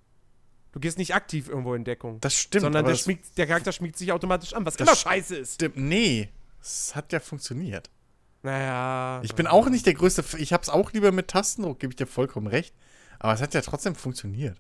Du 0.72 0.80
gehst 0.80 0.98
nicht 0.98 1.16
aktiv 1.16 1.48
irgendwo 1.48 1.74
in 1.74 1.86
Deckung. 1.86 2.20
Das 2.20 2.34
stimmt, 2.34 2.64
sondern 2.64 2.86
der, 2.86 2.96
schmiegt, 2.96 3.38
der 3.38 3.48
Charakter 3.48 3.72
schmiegt 3.72 3.98
sich 3.98 4.12
automatisch 4.12 4.54
an, 4.54 4.66
was 4.66 4.76
immer 4.76 4.96
scheiße 4.96 5.38
ist. 5.38 5.56
Stimmt, 5.56 5.78
nee. 5.78 6.30
Es 6.62 6.96
hat 6.96 7.14
ja 7.14 7.22
funktioniert. 7.22 7.90
Naja. 8.44 9.22
Ich 9.24 9.36
bin 9.36 9.48
auch 9.48 9.70
nicht 9.70 9.86
der 9.86 9.94
größte. 9.94 10.22
F 10.22 10.34
ich 10.34 10.52
hab's 10.52 10.68
auch 10.68 10.92
lieber 10.92 11.12
mit 11.12 11.30
Tastendruck, 11.30 11.80
gebe 11.80 11.92
ich 11.92 11.96
dir 11.96 12.08
vollkommen 12.08 12.48
recht. 12.48 12.76
Aber 13.20 13.34
es 13.34 13.42
hat 13.42 13.54
ja 13.54 13.62
trotzdem 13.62 13.96
funktioniert. 13.96 14.60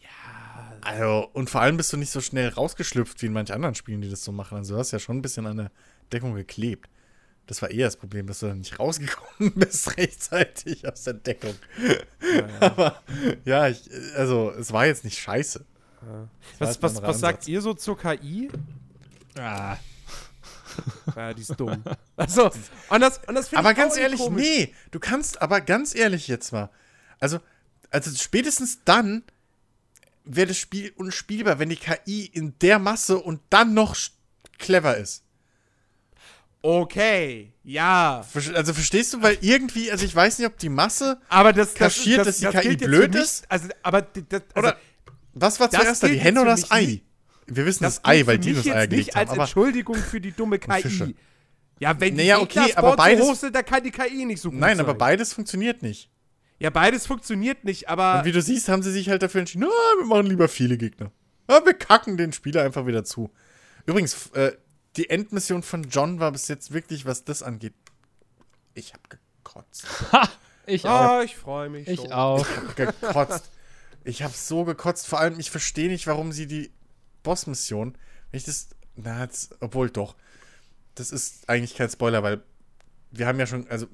Ja. 0.00 0.78
Also, 0.80 1.30
und 1.32 1.48
vor 1.48 1.60
allem 1.60 1.76
bist 1.76 1.92
du 1.92 1.96
nicht 1.96 2.10
so 2.10 2.20
schnell 2.20 2.48
rausgeschlüpft 2.48 3.22
wie 3.22 3.26
in 3.26 3.32
manch 3.32 3.52
anderen 3.52 3.74
Spielen, 3.74 4.00
die 4.00 4.10
das 4.10 4.24
so 4.24 4.32
machen. 4.32 4.58
Also, 4.58 4.74
du 4.74 4.80
hast 4.80 4.90
ja 4.90 4.98
schon 4.98 5.18
ein 5.18 5.22
bisschen 5.22 5.46
an 5.46 5.56
der 5.58 5.70
Deckung 6.12 6.34
geklebt. 6.34 6.90
Das 7.46 7.60
war 7.60 7.70
eher 7.70 7.86
das 7.86 7.96
Problem, 7.96 8.26
dass 8.26 8.40
du 8.40 8.46
dann 8.46 8.58
nicht 8.58 8.78
rausgekommen 8.78 9.52
bist 9.56 9.96
rechtzeitig 9.96 10.88
aus 10.88 11.04
der 11.04 11.14
Deckung. 11.14 11.54
Aber 12.60 13.02
ja, 13.44 13.68
ich, 13.68 13.90
also 14.16 14.50
es 14.52 14.72
war 14.72 14.86
jetzt 14.86 15.04
nicht 15.04 15.18
scheiße. 15.18 15.64
Was, 16.58 16.76
ein 16.76 16.82
was, 16.82 16.96
anderer 16.96 17.08
was 17.08 17.20
sagt 17.20 17.48
ihr 17.48 17.60
so 17.60 17.74
zur 17.74 17.98
KI? 17.98 18.50
Ah. 19.38 19.76
Ja, 21.14 21.32
die 21.32 21.42
ist 21.42 21.54
dumm. 21.58 21.84
Also, 22.16 22.50
und 22.88 23.00
das 23.00 23.18
finde 23.18 23.58
Aber 23.58 23.70
ich 23.70 23.76
ganz 23.76 23.94
auch 23.94 23.98
ehrlich, 23.98 24.18
komisch. 24.18 24.42
nee, 24.42 24.74
du 24.90 24.98
kannst, 24.98 25.40
aber 25.40 25.60
ganz 25.60 25.94
ehrlich 25.94 26.26
jetzt 26.26 26.52
mal. 26.52 26.68
Also, 27.20 27.38
also 27.90 28.10
spätestens 28.16 28.80
dann 28.84 29.22
wäre 30.24 30.48
das 30.48 30.58
Spiel 30.58 30.92
unspielbar, 30.96 31.58
wenn 31.58 31.68
die 31.68 31.76
KI 31.76 32.26
in 32.26 32.58
der 32.60 32.80
Masse 32.80 33.18
und 33.18 33.40
dann 33.50 33.74
noch 33.74 33.96
clever 34.58 34.96
ist. 34.96 35.23
Okay, 36.66 37.52
ja. 37.62 38.24
Also 38.54 38.72
verstehst 38.72 39.12
du, 39.12 39.20
weil 39.20 39.36
irgendwie, 39.42 39.90
also 39.92 40.02
ich 40.06 40.16
weiß 40.16 40.38
nicht, 40.38 40.48
ob 40.48 40.56
die 40.56 40.70
Masse, 40.70 41.20
Aber 41.28 41.52
das, 41.52 41.74
das 41.74 41.78
Kaschiert, 41.78 42.20
das, 42.26 42.40
dass 42.40 42.52
die 42.52 42.58
KI 42.58 42.76
blöd 42.76 43.14
ist? 43.14 43.44
Also, 43.50 43.68
aber 43.82 44.00
das, 44.00 44.40
also, 44.54 44.68
oder 44.68 44.76
was 45.34 45.60
war 45.60 45.70
zuerst 45.70 46.02
da, 46.02 46.08
die 46.08 46.18
Henne 46.18 46.40
oder 46.40 46.52
das 46.52 46.70
Ei? 46.70 46.86
nicht- 46.86 47.04
Wir 47.48 47.66
wissen 47.66 47.82
das, 47.84 48.02
Ei, 48.02 48.26
weil 48.26 48.38
die 48.38 48.54
das 48.54 48.64
jetzt 48.64 48.74
Eier 48.74 48.80
nicht 48.86 48.90
gelegt 48.90 49.16
als 49.16 49.30
haben. 49.30 49.40
Entschuldigung 49.40 49.96
für 49.96 50.22
die 50.22 50.32
dumme 50.32 50.58
Fische. 50.80 51.06
KI. 51.08 51.16
Ja, 51.80 52.00
wenn 52.00 52.14
Naja, 52.16 52.36
die 52.38 52.42
okay, 52.44 52.64
Gegner 52.66 52.78
aber 52.78 52.96
beides- 52.96 53.26
so 53.26 53.32
hoch 53.32 53.36
sind, 53.36 53.54
dann 53.54 53.64
kann 53.66 53.82
die 53.82 53.90
KI 53.90 54.24
nicht 54.24 54.40
so 54.40 54.50
gut 54.50 54.58
nein, 54.58 54.78
sein. 54.78 54.86
aber 54.86 54.94
beides 54.94 55.34
funktioniert 55.34 55.82
nicht. 55.82 56.08
Ja, 56.60 56.70
beides 56.70 57.06
funktioniert 57.06 57.64
nicht, 57.64 57.90
aber 57.90 58.20
Und 58.20 58.24
wie 58.24 58.32
du 58.32 58.40
siehst, 58.40 58.70
haben 58.70 58.82
sie 58.82 58.90
sich 58.92 59.10
halt 59.10 59.22
dafür 59.22 59.40
entschieden, 59.40 59.66
na, 59.68 60.00
wir 60.00 60.06
machen 60.06 60.26
lieber 60.28 60.48
viele 60.48 60.78
Gegner. 60.78 61.12
Ja, 61.50 61.60
wir 61.62 61.74
kacken 61.74 62.16
den 62.16 62.32
Spieler 62.32 62.62
einfach 62.62 62.86
wieder 62.86 63.04
zu. 63.04 63.30
Übrigens, 63.84 64.30
äh, 64.30 64.52
die 64.96 65.10
Endmission 65.10 65.62
von 65.62 65.84
John 65.90 66.20
war 66.20 66.32
bis 66.32 66.48
jetzt 66.48 66.72
wirklich, 66.72 67.04
was 67.04 67.24
das 67.24 67.42
angeht. 67.42 67.74
Ich 68.74 68.92
hab 68.94 69.08
gekotzt. 69.10 69.86
Ich 70.66 70.84
auch. 70.86 70.90
Ah, 70.90 71.22
ich 71.22 71.36
freue 71.36 71.68
mich 71.68 71.86
Ich 71.88 72.00
schon. 72.00 72.12
auch. 72.12 72.46
gekotzt. 72.76 73.50
Ich 74.04 74.22
hab 74.22 74.32
so 74.32 74.64
gekotzt. 74.64 75.06
Vor 75.06 75.20
allem, 75.20 75.38
ich 75.38 75.50
verstehe 75.50 75.88
nicht, 75.88 76.06
warum 76.06 76.32
sie 76.32 76.46
die 76.46 76.72
Bossmission, 77.22 77.96
wenn 78.30 78.38
ich 78.38 78.44
das, 78.44 78.68
na, 78.96 79.22
jetzt, 79.22 79.56
obwohl 79.60 79.90
doch, 79.90 80.14
das 80.94 81.10
ist 81.10 81.48
eigentlich 81.48 81.74
kein 81.74 81.90
Spoiler, 81.90 82.22
weil 82.22 82.42
wir 83.10 83.26
haben 83.26 83.38
ja 83.38 83.46
schon, 83.46 83.68
also, 83.68 83.86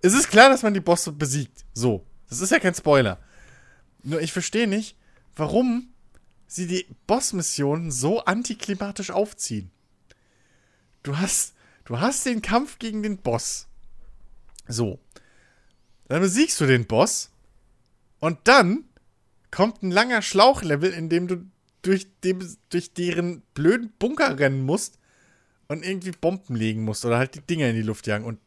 es 0.00 0.14
ist 0.14 0.28
klar, 0.28 0.48
dass 0.48 0.62
man 0.62 0.74
die 0.74 0.80
Bosse 0.80 1.12
besiegt. 1.12 1.64
So. 1.74 2.04
Das 2.28 2.40
ist 2.40 2.50
ja 2.50 2.58
kein 2.58 2.74
Spoiler. 2.74 3.18
Nur 4.02 4.20
ich 4.20 4.32
verstehe 4.32 4.66
nicht, 4.66 4.96
warum 5.36 5.91
sie 6.54 6.66
die 6.66 6.86
Bossmissionen 7.06 7.90
so 7.90 8.24
antiklimatisch 8.24 9.10
aufziehen. 9.10 9.70
Du 11.02 11.18
hast, 11.18 11.54
du 11.84 12.00
hast 12.00 12.26
den 12.26 12.42
Kampf 12.42 12.78
gegen 12.78 13.02
den 13.02 13.18
Boss. 13.18 13.66
So. 14.68 14.98
Dann 16.08 16.20
besiegst 16.20 16.60
du 16.60 16.66
den 16.66 16.86
Boss. 16.86 17.30
Und 18.20 18.38
dann 18.44 18.84
kommt 19.50 19.82
ein 19.82 19.90
langer 19.90 20.22
Schlauchlevel, 20.22 20.92
in 20.92 21.08
dem 21.08 21.26
du 21.26 21.44
durch, 21.82 22.06
dem, 22.20 22.56
durch 22.68 22.94
deren 22.94 23.42
blöden 23.54 23.92
Bunker 23.98 24.38
rennen 24.38 24.62
musst 24.62 24.98
und 25.68 25.84
irgendwie 25.84 26.12
Bomben 26.12 26.54
legen 26.54 26.84
musst 26.84 27.04
oder 27.04 27.18
halt 27.18 27.34
die 27.34 27.40
Dinger 27.40 27.68
in 27.68 27.76
die 27.76 27.82
Luft 27.82 28.06
jagen. 28.06 28.24
Und 28.24 28.38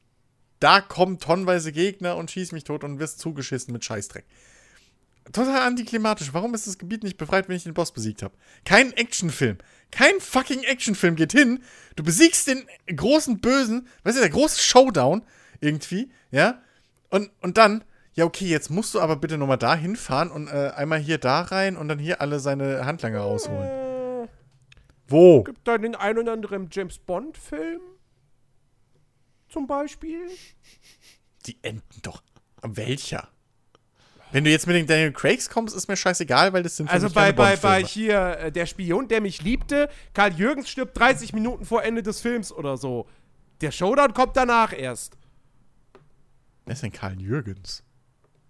da 0.60 0.80
kommen 0.80 1.20
tonnenweise 1.20 1.72
Gegner 1.72 2.16
und 2.16 2.32
schieß 2.32 2.54
mich 2.54 2.64
tot 2.64 2.84
und 2.84 3.00
wirst 3.00 3.20
zugeschissen 3.20 3.74
mit 3.74 3.84
Scheißdreck. 3.84 4.26
Total 5.34 5.68
antiklimatisch. 5.68 6.34
Warum 6.34 6.54
ist 6.54 6.68
das 6.68 6.78
Gebiet 6.78 7.04
nicht 7.04 7.18
befreit, 7.18 7.50
wenn 7.50 7.56
ich 7.56 7.64
den 7.64 7.74
Boss 7.74 7.92
besiegt 7.92 8.22
habe? 8.22 8.36
Kein 8.64 8.94
Actionfilm. 8.94 9.58
Kein 9.92 10.20
fucking 10.20 10.64
Actionfilm 10.64 11.16
geht 11.16 11.32
hin. 11.32 11.64
Du 11.96 12.04
besiegst 12.04 12.48
den 12.48 12.66
großen 12.94 13.40
Bösen, 13.40 13.88
weißt 14.04 14.18
du, 14.18 14.22
der 14.22 14.30
große 14.30 14.62
Showdown 14.62 15.24
irgendwie, 15.62 16.12
ja? 16.32 16.62
Und, 17.10 17.32
und 17.42 17.58
dann, 17.58 17.84
ja, 18.14 18.26
okay, 18.26 18.46
jetzt 18.46 18.70
musst 18.70 18.94
du 18.94 19.00
aber 19.00 19.16
bitte 19.16 19.38
nochmal 19.38 19.58
da 19.58 19.76
hinfahren 19.76 20.32
und 20.32 20.48
äh, 20.48 20.72
einmal 20.76 21.00
hier 21.00 21.18
da 21.18 21.42
rein 21.42 21.76
und 21.76 21.88
dann 21.88 22.00
hier 22.00 22.22
alle 22.22 22.40
seine 22.40 22.86
Handlanger 22.86 23.20
rausholen. 23.20 24.30
Wo? 25.08 25.44
gibt 25.44 25.68
da 25.68 25.78
den 25.78 25.96
ein 25.96 26.18
oder 26.18 26.34
anderen 26.34 26.70
James 26.72 26.98
Bond-Film? 27.00 27.82
Zum 29.50 29.68
Beispiel? 29.68 30.28
Die 31.46 31.58
enden 31.62 32.02
doch. 32.02 32.24
Welcher? 32.62 33.30
Wenn 34.36 34.44
du 34.44 34.50
jetzt 34.50 34.68
mit 34.68 34.76
den 34.76 34.86
Daniel 34.86 35.14
Craigs 35.14 35.50
kommst, 35.50 35.74
ist 35.74 35.88
mir 35.88 35.96
scheißegal, 35.96 36.52
weil 36.52 36.62
das 36.62 36.76
sind 36.76 36.90
Also 36.90 37.10
bei, 37.10 37.32
bei, 37.32 37.56
bei 37.56 37.82
hier 37.82 38.38
äh, 38.38 38.52
Der 38.52 38.66
Spion, 38.66 39.08
der 39.08 39.22
mich 39.22 39.42
liebte, 39.42 39.88
Karl 40.14 40.34
Jürgens 40.34 40.68
stirbt 40.68 41.00
30 41.00 41.32
Minuten 41.32 41.64
vor 41.64 41.86
Ende 41.86 42.04
des 42.04 42.20
Films 42.20 42.52
oder 42.52 42.76
so. 42.76 43.08
Der 43.62 43.72
Showdown 43.72 44.14
kommt 44.14 44.36
danach 44.36 44.78
erst. 44.78 45.18
Wer 46.66 46.74
ist 46.74 46.84
denn 46.84 46.92
Karl 46.92 47.18
Jürgens? 47.18 47.82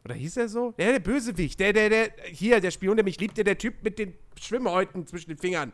Oder 0.03 0.15
hieß 0.15 0.37
er 0.37 0.49
so? 0.49 0.71
Der, 0.71 0.93
der 0.93 0.99
Bösewicht. 1.01 1.59
Der, 1.59 1.71
der, 1.71 1.89
der, 1.89 2.09
hier, 2.31 2.59
der 2.61 2.71
Spion, 2.71 2.97
der 2.97 3.05
mich 3.05 3.19
liebte, 3.19 3.43
der 3.43 3.59
Typ 3.59 3.83
mit 3.83 3.99
den 3.99 4.15
Schwimmhäuten 4.41 5.05
zwischen 5.05 5.29
den 5.29 5.37
Fingern. 5.37 5.71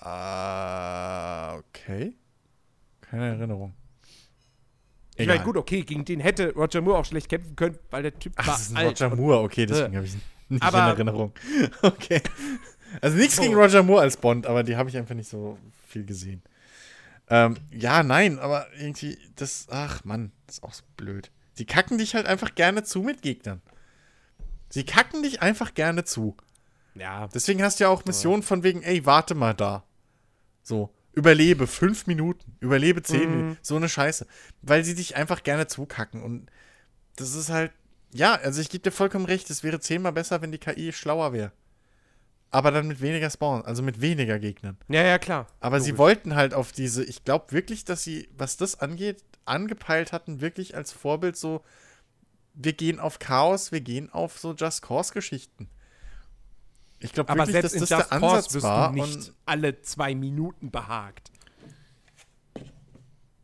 Ah, 0.00 1.54
okay. 1.58 2.16
Keine 3.00 3.28
Erinnerung. 3.28 3.74
Ich 5.22 5.28
meine, 5.28 5.42
gut, 5.44 5.56
okay, 5.56 5.82
gegen 5.82 6.04
den 6.04 6.20
hätte 6.20 6.52
Roger 6.54 6.80
Moore 6.80 6.98
auch 6.98 7.04
schlecht 7.04 7.28
kämpfen 7.28 7.56
können, 7.56 7.78
weil 7.90 8.02
der 8.02 8.18
Typ 8.18 8.32
Ach, 8.36 8.46
war 8.46 8.54
das 8.54 8.62
ist 8.62 8.70
ein 8.72 8.76
alt. 8.78 9.00
Roger 9.02 9.16
Moore, 9.16 9.40
okay, 9.40 9.66
deswegen 9.66 9.96
habe 9.96 10.06
ich 10.06 10.14
ihn 10.14 10.20
nicht 10.48 10.62
Aber- 10.62 10.78
in 10.78 10.84
Erinnerung. 10.84 11.32
Okay. 11.82 12.20
Also 13.00 13.16
nichts 13.16 13.40
gegen 13.40 13.54
Roger 13.54 13.82
Moore 13.82 14.02
als 14.02 14.18
Bond, 14.18 14.46
aber 14.46 14.62
die 14.62 14.76
habe 14.76 14.90
ich 14.90 14.96
einfach 14.98 15.14
nicht 15.14 15.28
so 15.30 15.58
viel 15.88 16.04
gesehen. 16.04 16.42
Ähm, 17.30 17.56
ja, 17.70 18.02
nein, 18.02 18.38
aber 18.38 18.66
irgendwie, 18.78 19.16
das, 19.36 19.66
ach 19.70 20.04
Mann, 20.04 20.30
das 20.46 20.56
ist 20.58 20.62
auch 20.62 20.74
so 20.74 20.82
blöd. 20.98 21.30
Sie 21.54 21.64
kacken 21.64 21.96
dich 21.96 22.14
halt 22.14 22.26
einfach 22.26 22.54
gerne 22.54 22.82
zu 22.82 23.00
mit 23.00 23.22
Gegnern. 23.22 23.62
Sie 24.68 24.84
kacken 24.84 25.22
dich 25.22 25.40
einfach 25.40 25.72
gerne 25.74 26.04
zu. 26.04 26.36
Ja, 26.94 27.28
Deswegen 27.28 27.62
hast 27.62 27.80
du 27.80 27.84
ja 27.84 27.90
auch 27.90 28.04
Missionen 28.04 28.42
von 28.42 28.62
wegen, 28.62 28.82
ey, 28.82 29.06
warte 29.06 29.34
mal 29.34 29.54
da. 29.54 29.84
So, 30.62 30.90
überlebe 31.12 31.66
fünf 31.66 32.06
Minuten, 32.06 32.56
überlebe 32.60 33.02
zehn 33.02 33.30
Mhm. 33.30 33.36
Minuten, 33.36 33.58
so 33.62 33.76
eine 33.76 33.88
Scheiße. 33.88 34.26
Weil 34.62 34.84
sie 34.84 34.94
dich 34.94 35.16
einfach 35.16 35.42
gerne 35.42 35.66
zukacken. 35.66 36.22
Und 36.22 36.50
das 37.16 37.34
ist 37.34 37.50
halt, 37.50 37.72
ja, 38.12 38.34
also 38.34 38.60
ich 38.60 38.68
gebe 38.70 38.82
dir 38.82 38.92
vollkommen 38.92 39.26
recht, 39.26 39.50
es 39.50 39.62
wäre 39.62 39.80
zehnmal 39.80 40.12
besser, 40.12 40.42
wenn 40.42 40.52
die 40.52 40.58
KI 40.58 40.92
schlauer 40.92 41.32
wäre. 41.32 41.52
Aber 42.50 42.70
dann 42.70 42.86
mit 42.86 43.00
weniger 43.00 43.30
Spawn, 43.30 43.62
also 43.64 43.82
mit 43.82 44.00
weniger 44.02 44.38
Gegnern. 44.38 44.76
ja, 44.88 45.02
ja, 45.02 45.18
klar. 45.18 45.46
Aber 45.60 45.80
sie 45.80 45.90
Logisch. 45.90 45.98
wollten 45.98 46.34
halt 46.34 46.52
auf 46.52 46.70
diese, 46.72 47.02
ich 47.02 47.24
glaube 47.24 47.52
wirklich, 47.52 47.84
dass 47.86 48.04
sie, 48.04 48.28
was 48.36 48.58
das 48.58 48.78
angeht, 48.80 49.24
angepeilt 49.46 50.12
hatten, 50.12 50.40
wirklich 50.42 50.76
als 50.76 50.92
Vorbild 50.92 51.36
so, 51.36 51.64
wir 52.54 52.74
gehen 52.74 53.00
auf 53.00 53.18
Chaos, 53.18 53.72
wir 53.72 53.80
gehen 53.80 54.10
auf 54.12 54.38
so 54.38 54.52
Just 54.54 54.82
Cause-Geschichten. 54.82 55.68
Ich 57.02 57.12
glaube 57.12 57.30
Aber 57.30 57.46
wirklich, 57.46 57.62
dass 57.62 57.72
selbst 57.72 57.90
das 57.90 57.90
in 57.90 57.98
Just 57.98 58.10
der 58.12 58.18
Cause 58.20 58.36
Ansatz 58.36 58.54
wirst 58.54 58.64
war. 58.64 58.92
du 58.92 58.94
nicht 59.02 59.32
alle 59.44 59.80
zwei 59.82 60.14
Minuten 60.14 60.70
behagt. 60.70 61.30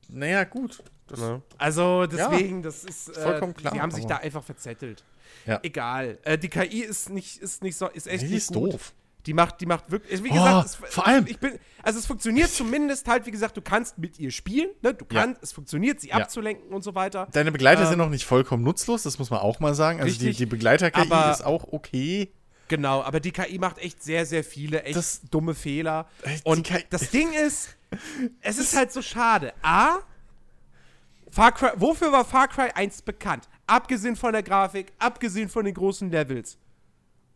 naja, 0.09 0.45
gut. 0.45 0.83
Das, 1.07 1.21
Also 1.57 2.07
deswegen, 2.07 2.63
das 2.63 2.85
ist 2.85 3.09
äh, 3.17 3.21
Vollkommen 3.23 3.55
klar, 3.55 3.73
Die 3.73 3.81
haben 3.81 3.91
sich 3.91 4.05
da 4.07 4.17
einfach 4.19 4.45
verzettelt. 4.45 5.05
Ja. 5.47 5.59
Egal. 5.63 6.19
Äh, 6.23 6.37
die 6.39 6.49
KI 6.49 6.81
ist 6.81 7.09
nicht, 7.11 7.39
ist 7.39 7.63
nicht 7.63 7.77
so, 7.77 7.89
ist 7.89 8.07
echt 8.07 8.23
Die 8.23 8.27
nicht 8.29 8.37
ist 8.37 8.53
gut. 8.53 8.75
doof. 8.75 8.93
Die 9.27 9.35
macht, 9.35 9.61
die 9.61 9.67
macht 9.67 9.91
wirklich. 9.91 10.23
Wie 10.23 10.31
Oh, 10.31 10.35
gesagt, 10.35 10.67
es, 10.67 10.75
vor 10.95 11.07
allem- 11.07 11.27
Ich 11.27 11.39
bin, 11.39 11.59
also 11.83 11.99
es 11.99 12.07
funktioniert 12.07 12.51
zumindest 12.51 13.07
halt, 13.09 13.27
wie 13.27 13.31
gesagt, 13.31 13.57
du 13.57 13.61
kannst 13.63 13.99
mit 13.99 14.19
ihr 14.19 14.31
spielen, 14.31 14.69
ne? 14.83 14.95
Du 14.95 15.05
Ja. 15.11 15.23
kannst, 15.23 15.43
es 15.43 15.53
funktioniert, 15.53 16.01
sie 16.01 16.09
Ja. 16.09 16.17
abzulenken 16.17 16.73
und 16.73 16.83
so 16.83 16.95
weiter. 16.95 17.27
Deine 17.33 17.53
Begleiter 17.53 17.83
Ähm, 17.83 17.89
sind 17.89 17.99
noch 17.99 18.09
nicht 18.11 18.25
vollkommen 18.25 18.63
nutzlos, 18.63 19.03
das 19.03 19.19
muss 19.19 19.31
man 19.31 19.41
auch 19.41 19.61
mal 19.61 19.75
sagen. 19.75 20.01
Also 20.01 20.19
die, 20.19 20.27
Richtig, 20.29 20.37
die 20.39 20.47
Begleiter-KI 20.47 21.01
aber- 21.11 21.31
ist 21.33 21.45
auch 21.45 21.65
okay. 21.73 22.33
Genau, 22.69 23.03
aber 23.03 23.21
die 23.21 23.33
KI 23.33 23.59
macht 23.59 23.79
echt 23.79 24.03
sehr, 24.03 24.27
sehr 24.27 24.45
viele 24.45 24.83
echt 24.83 24.97
Das- 24.97 25.21
dumme 25.31 25.55
Fehler. 25.55 26.07
Die 26.25 26.41
Und 26.45 26.67
KI 26.67 26.85
das 26.91 27.11
Ding 27.11 27.33
ist, 27.33 27.77
es 28.41 28.59
ist 28.59 28.77
halt 28.77 28.93
so 28.93 29.03
schade. 29.03 29.53
A, 29.63 29.99
Far 31.31 31.53
Cry, 31.53 31.71
wofür 31.77 32.11
war 32.13 32.25
Far 32.25 32.49
Cry 32.49 32.71
1 32.75 33.03
bekannt? 33.03 33.49
Abgesehen 33.67 34.17
von 34.17 34.33
der 34.33 34.43
Grafik, 34.43 34.93
abgesehen 34.99 35.49
von 35.49 35.65
den 35.65 35.75
großen 35.75 36.11
Levels, 36.11 36.57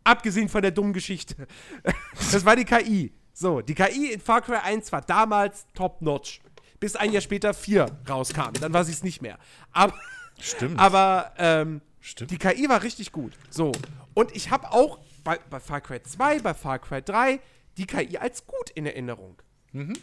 abgesehen 0.05 0.49
von 0.49 0.63
der 0.63 0.71
dummen 0.71 0.93
Geschichte. 0.93 1.47
Das 2.33 2.45
war 2.45 2.57
die 2.57 2.65
KI. 2.65 3.13
So, 3.35 3.61
die 3.61 3.75
KI 3.75 4.13
in 4.13 4.21
Far 4.21 4.41
Cry 4.43 4.57
1 4.63 4.93
war 4.93 5.01
damals 5.03 5.67
top-notch. 5.75 6.41
Bis 6.81 6.97
ein 6.97 7.13
Jahr 7.13 7.23
später 7.23 7.55
4 7.55 7.87
rauskam. 8.09 8.53
Dann 8.61 8.73
war 8.73 8.85
sie 8.85 8.93
es 8.93 9.03
nicht 9.03 9.23
mehr. 9.23 9.39
Aber, 9.73 9.95
Stimmt. 10.41 10.79
aber 10.79 11.33
ähm, 11.39 11.81
Stimmt. 12.01 12.31
die 12.31 12.39
KI 12.39 12.69
war 12.69 12.83
richtig 12.83 13.13
gut. 13.13 13.33
So. 13.51 13.73
Und 14.15 14.35
ich 14.35 14.51
habe 14.51 14.73
auch 14.73 14.99
bei, 15.25 15.39
bei 15.51 15.61
Far 15.61 15.81
Cry 15.81 16.03
2, 16.03 16.41
bei 16.41 16.55
Far 16.55 16.79
Cry 16.79 17.03
3 17.03 17.41
die 17.77 17.87
KI 17.87 18.19
als 18.19 18.47
gut 18.47 18.71
in 18.75 18.87
Erinnerung. 18.87 19.41
Mhm. 19.73 19.95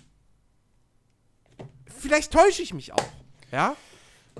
Vielleicht 1.87 2.31
täusche 2.31 2.61
ich 2.61 2.73
mich 2.73 2.93
auch. 2.93 3.05
Ja? 3.51 3.75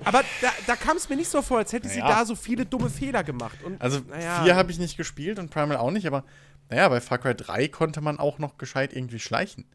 Aber 0.06 0.24
da, 0.42 0.50
da 0.66 0.76
kam 0.76 0.96
es 0.98 1.10
mir 1.10 1.16
nicht 1.18 1.30
so 1.30 1.42
vor, 1.42 1.58
als 1.58 1.74
hätte 1.74 1.90
sie 1.90 2.00
Naja. 2.00 2.20
da 2.20 2.26
so 2.26 2.36
viele 2.36 2.66
dumme 2.66 2.90
Fehler 2.90 3.24
gemacht. 3.24 3.62
Und, 3.64 3.82
Also 3.82 4.00
naja, 4.08 4.44
4 4.44 4.56
habe 4.56 4.72
ich 4.72 4.80
nicht 4.80 4.96
gespielt 4.98 5.40
und 5.40 5.50
Primal 5.52 5.78
auch 5.78 5.92
nicht, 5.92 6.08
aber 6.08 6.24
naja, 6.70 6.88
bei 6.88 7.02
Far 7.02 7.18
Cry 7.18 7.36
3 7.36 7.68
konnte 7.68 8.00
man 8.02 8.20
auch 8.20 8.38
noch 8.40 8.58
gescheit 8.58 8.94
irgendwie 8.94 9.20
schleichen. 9.20 9.66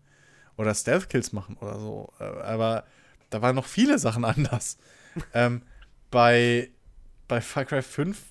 Oder 0.57 0.73
Stealth-Kills 0.75 1.33
machen 1.33 1.57
oder 1.61 1.79
so. 1.81 2.13
Äh, 2.21 2.25
Aber 2.25 2.85
da 3.31 3.43
waren 3.43 3.57
noch 3.57 3.67
viele 3.67 3.99
Sachen 3.99 4.25
anders. 4.25 4.79
ähm, 5.35 5.63
bei, 6.11 6.71
bei 7.29 7.41
Far 7.41 7.65
Cry 7.65 7.83
5, 7.83 8.23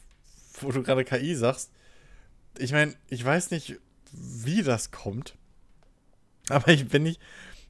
wo 0.62 0.72
du 0.72 0.82
gerade 0.82 1.04
KI 1.04 1.36
sagst, 1.36 1.72
ich 2.58 2.72
meine, 2.72 2.96
ich 3.08 3.24
weiß 3.24 3.52
nicht, 3.52 3.80
wie 4.12 4.64
das 4.64 4.92
kommt. 4.92 5.36
Aber 6.50 6.70
ich 6.70 6.88
bin 6.88 7.04
nicht. 7.04 7.20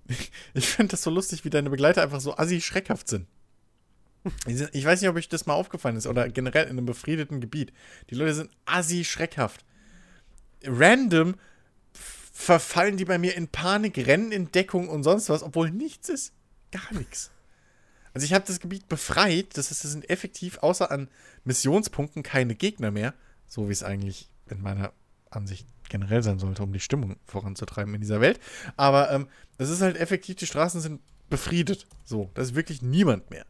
Ich 0.53 0.67
finde 0.67 0.91
das 0.91 1.03
so 1.03 1.09
lustig, 1.09 1.45
wie 1.45 1.49
deine 1.49 1.69
Begleiter 1.69 2.03
einfach 2.03 2.19
so 2.19 2.37
assi 2.37 2.59
schreckhaft 2.59 3.07
sind. 3.07 3.25
Ich 4.45 4.83
weiß 4.85 5.01
nicht, 5.01 5.09
ob 5.09 5.15
euch 5.15 5.29
das 5.29 5.45
mal 5.45 5.53
aufgefallen 5.53 5.95
ist 5.95 6.07
oder 6.07 6.27
generell 6.29 6.65
in 6.65 6.71
einem 6.71 6.85
befriedeten 6.85 7.39
Gebiet. 7.39 7.71
Die 8.09 8.15
Leute 8.15 8.33
sind 8.33 8.51
assi 8.65 9.05
schreckhaft. 9.05 9.65
Random 10.65 11.35
verfallen 12.33 12.97
die 12.97 13.05
bei 13.05 13.17
mir 13.17 13.35
in 13.35 13.47
Panik, 13.47 13.97
rennen 13.97 14.31
in 14.31 14.51
Deckung 14.51 14.89
und 14.89 15.03
sonst 15.03 15.29
was, 15.29 15.43
obwohl 15.43 15.71
nichts 15.71 16.09
ist. 16.09 16.33
Gar 16.71 16.93
nichts. 16.93 17.31
Also 18.13 18.25
ich 18.25 18.33
habe 18.33 18.45
das 18.45 18.59
Gebiet 18.59 18.87
befreit, 18.87 19.57
das 19.57 19.69
heißt, 19.69 19.85
es 19.85 19.91
sind 19.91 20.09
effektiv 20.09 20.59
außer 20.59 20.91
an 20.91 21.09
Missionspunkten 21.43 22.23
keine 22.23 22.55
Gegner 22.55 22.91
mehr, 22.91 23.13
so 23.47 23.69
wie 23.69 23.73
es 23.73 23.83
eigentlich 23.83 24.29
in 24.53 24.61
meiner 24.61 24.91
Ansicht 25.29 25.67
generell 25.89 26.23
sein 26.23 26.39
sollte, 26.39 26.63
um 26.63 26.71
die 26.73 26.79
Stimmung 26.79 27.17
voranzutreiben 27.25 27.93
in 27.93 28.01
dieser 28.01 28.21
Welt. 28.21 28.39
Aber 28.77 29.11
ähm, 29.11 29.27
es 29.57 29.69
ist 29.69 29.81
halt 29.81 29.97
effektiv, 29.97 30.35
die 30.37 30.45
Straßen 30.47 30.79
sind 30.81 31.01
befriedet. 31.29 31.85
So, 32.05 32.29
da 32.33 32.41
ist 32.41 32.55
wirklich 32.55 32.81
niemand 32.81 33.29
mehr. 33.29 33.45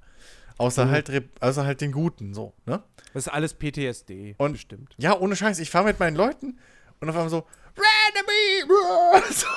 Außer, 0.58 0.90
halt, 0.90 1.10
Re- 1.10 1.24
außer 1.40 1.66
halt 1.66 1.82
den 1.82 1.92
Guten, 1.92 2.34
so, 2.34 2.54
ne? 2.66 2.84
das 3.14 3.26
ist 3.28 3.34
alles 3.34 3.54
PTSD. 3.56 4.36
Und- 4.38 4.54
bestimmt. 4.54 4.94
Ja, 4.98 5.18
ohne 5.20 5.36
Scheiß. 5.36 5.60
Ich 5.60 5.70
fahre 5.72 5.86
mit 5.86 6.00
meinen 6.00 6.16
Leuten 6.16 6.60
und 7.00 7.10
auf 7.10 7.16
einmal 7.16 7.30
so, 7.30 7.46
Randomly! 7.76 8.64
So, 9.34 9.48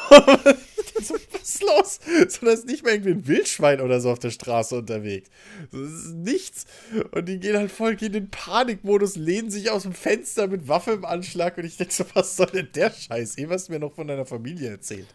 so, 1.03 1.15
was 1.33 1.43
ist 1.43 1.63
los? 1.63 2.01
So, 2.29 2.47
da 2.47 2.53
ist 2.53 2.67
nicht 2.67 2.83
mal 2.85 2.91
irgendwie 2.93 3.11
ein 3.13 3.27
Wildschwein 3.27 3.81
oder 3.81 4.01
so 4.01 4.11
auf 4.11 4.19
der 4.19 4.31
Straße 4.31 4.77
unterwegs. 4.79 5.29
So, 5.73 5.83
Das 5.83 5.93
ist 5.93 6.15
nichts. 6.15 6.67
Und 7.13 7.29
die 7.29 7.39
gehen 7.39 7.57
halt 7.57 7.71
voll, 7.71 7.97
gehen 7.97 8.15
in 8.15 8.31
Panikmodus, 8.31 9.17
lehnen 9.17 9.51
sich 9.51 9.71
aus 9.71 9.83
dem 9.83 9.93
Fenster 9.93 10.47
mit 10.49 10.69
Waffe 10.69 10.93
im 10.93 11.05
Anschlag 11.05 11.59
und 11.59 11.65
ich 11.65 11.77
denke 11.77 11.93
so, 11.93 12.05
was 12.15 12.37
soll 12.37 12.47
denn 12.47 12.69
der 12.75 12.91
Scheiß? 12.91 13.39
Eh, 13.39 13.49
was 13.49 13.69
mir 13.69 13.79
noch 13.79 13.95
von 13.95 14.07
deiner 14.07 14.27
Familie 14.27 14.71
erzählt. 14.71 15.07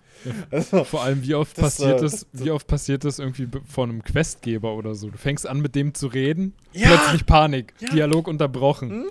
Also, 0.51 0.83
Vor 0.83 1.01
allem, 1.03 1.23
wie 1.23 1.33
oft 1.33 1.57
Das, 1.57 1.77
passiert 1.77 1.97
äh, 1.97 2.01
das, 2.03 2.27
das- 2.31 2.43
wie 2.45 2.51
oft 2.51 2.67
passiert 2.67 3.03
das 3.05 3.17
irgendwie 3.17 3.47
von 3.67 3.89
einem 3.89 4.03
Questgeber 4.03 4.75
oder 4.75 4.93
so? 4.93 5.09
Du 5.09 5.17
fängst 5.17 5.47
an, 5.47 5.61
mit 5.61 5.73
dem 5.73 5.95
zu 5.95 6.07
reden, 6.07 6.53
Ja! 6.73 6.89
plötzlich 6.95 7.25
Panik, 7.25 7.73
Ja. 7.79 7.89
Dialog 7.89 8.27
unterbrochen. 8.27 9.05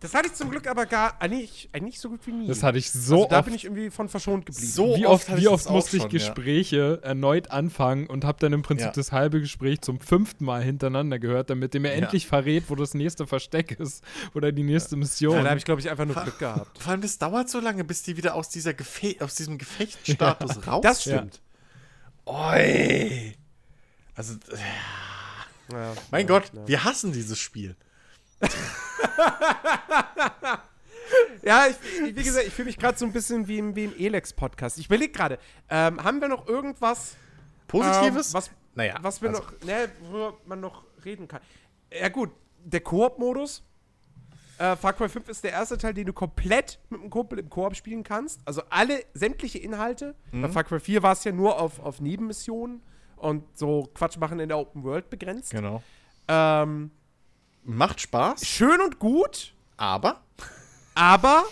Das 0.00 0.12
hatte 0.12 0.26
ich 0.28 0.34
zum 0.34 0.50
Glück 0.50 0.66
aber 0.66 0.84
gar 0.86 1.20
eigentlich, 1.20 1.70
eigentlich 1.72 1.98
so 1.98 2.10
gut 2.10 2.20
wie 2.26 2.32
nie. 2.32 2.46
Das 2.46 2.62
hatte 2.62 2.76
ich 2.76 2.90
so 2.90 3.14
also 3.14 3.28
da 3.30 3.38
oft. 3.38 3.46
bin 3.46 3.54
ich 3.54 3.64
irgendwie 3.64 3.88
von 3.90 4.08
verschont 4.10 4.44
geblieben. 4.46 4.66
So 4.70 4.96
wie 4.96 5.06
oft 5.06 5.30
oft, 5.30 5.40
wie 5.40 5.48
oft 5.48 5.70
musste 5.70 5.96
ich 5.96 6.08
schon, 6.10 6.28
ja. 6.28 6.34
Gespräche 6.34 7.00
erneut 7.02 7.50
anfangen 7.50 8.06
und 8.06 8.24
habe 8.24 8.38
dann 8.40 8.52
im 8.52 8.62
Prinzip 8.62 8.88
Ja. 8.88 8.92
das 8.92 9.12
halbe 9.12 9.40
Gespräch 9.40 9.80
zum 9.82 10.00
fünften 10.00 10.44
Mal 10.44 10.62
hintereinander 10.62 11.18
gehört, 11.18 11.50
damit 11.50 11.74
der 11.74 11.80
mir 11.80 11.88
Ja. 11.90 11.94
endlich 12.02 12.26
verrät, 12.26 12.64
wo 12.68 12.74
das 12.74 12.94
nächste 12.94 13.26
Versteck 13.26 13.72
ist 13.78 14.02
oder 14.34 14.52
die 14.52 14.62
nächste 14.64 14.96
Mission. 14.96 15.36
ja, 15.36 15.42
da 15.42 15.50
habe 15.50 15.58
ich, 15.58 15.64
glaube 15.64 15.80
ich, 15.80 15.90
einfach 15.90 16.06
nur 16.06 16.16
Glück 16.16 16.38
gehabt. 16.38 16.82
vor 16.82 16.92
allem, 16.92 17.02
das 17.02 17.18
dauert 17.18 17.48
so 17.50 17.60
lange, 17.60 17.84
bis 17.84 18.02
die 18.02 18.16
wieder 18.16 18.34
aus, 18.34 18.48
dieser 18.48 18.74
Gefe 18.74 19.16
aus 19.20 19.34
diesem 19.34 19.58
Gefechtsstatus 19.58 20.58
raus 20.66 20.80
Das 20.82 21.02
stimmt. 21.02 21.40
Oi. 22.26 23.34
Also, 24.14 24.34
Ja. 25.72 25.94
mein 26.10 26.26
Ja, 26.26 26.38
Gott, 26.38 26.50
ja. 26.54 26.68
wir 26.68 26.84
hassen 26.84 27.12
dieses 27.12 27.38
Spiel. 27.38 27.76
Ja, 31.42 31.66
ich, 31.66 31.76
wie 32.14 32.22
gesagt, 32.22 32.46
ich 32.46 32.52
fühle 32.52 32.66
mich 32.66 32.78
gerade 32.78 32.98
so 32.98 33.06
ein 33.06 33.12
bisschen 33.12 33.48
wie 33.48 33.58
im, 33.58 33.74
wie 33.74 33.84
im 33.84 33.94
Elex-Podcast. 33.98 34.78
Ich 34.78 34.86
überlege 34.86 35.12
gerade, 35.12 35.38
ähm, 35.70 36.02
haben 36.02 36.20
wir 36.20 36.28
noch 36.28 36.46
irgendwas, 36.46 37.16
Positives? 37.66 38.28
ähm, 38.28 38.34
was, 38.34 38.50
naja, 38.74 38.94
was 39.00 39.22
wir 39.22 39.30
also, 39.30 39.42
noch, 39.42 39.52
ne, 39.64 39.88
worüber 40.02 40.38
man 40.44 40.60
noch 40.60 40.84
reden 41.04 41.28
kann? 41.28 41.40
Ja 41.92 42.08
gut, 42.08 42.30
der 42.64 42.80
Koop-Modus. 42.80 43.62
Äh, 44.58 44.76
Far 44.76 44.92
Cry 44.92 45.08
5 45.08 45.28
ist 45.30 45.42
der 45.42 45.52
erste 45.52 45.78
Teil, 45.78 45.94
den 45.94 46.06
du 46.06 46.12
komplett 46.12 46.78
mit 46.90 47.00
einem 47.00 47.08
Kumpel 47.08 47.38
im 47.38 47.48
Koop 47.48 47.74
spielen 47.74 48.02
kannst. 48.02 48.42
Also 48.44 48.62
alle, 48.68 49.02
sämtliche 49.14 49.58
Inhalte. 49.58 50.14
Mhm. 50.32 50.42
Bei 50.42 50.48
Far 50.50 50.64
Cry 50.64 50.78
4 50.78 51.02
war 51.02 51.12
es 51.12 51.24
ja 51.24 51.32
nur 51.32 51.58
auf, 51.58 51.80
auf 51.80 52.00
Nebenmissionen 52.00 52.82
und 53.16 53.44
so 53.56 53.88
Quatsch 53.94 54.18
machen 54.18 54.38
in 54.38 54.48
der 54.48 54.58
Open 54.58 54.84
World 54.84 55.08
begrenzt. 55.08 55.52
Genau. 55.52 55.82
Ähm, 56.28 56.90
Macht 57.62 58.00
Spaß, 58.00 58.46
schön 58.46 58.80
und 58.80 58.98
gut, 58.98 59.54
aber 59.76 60.22
aber 60.94 61.44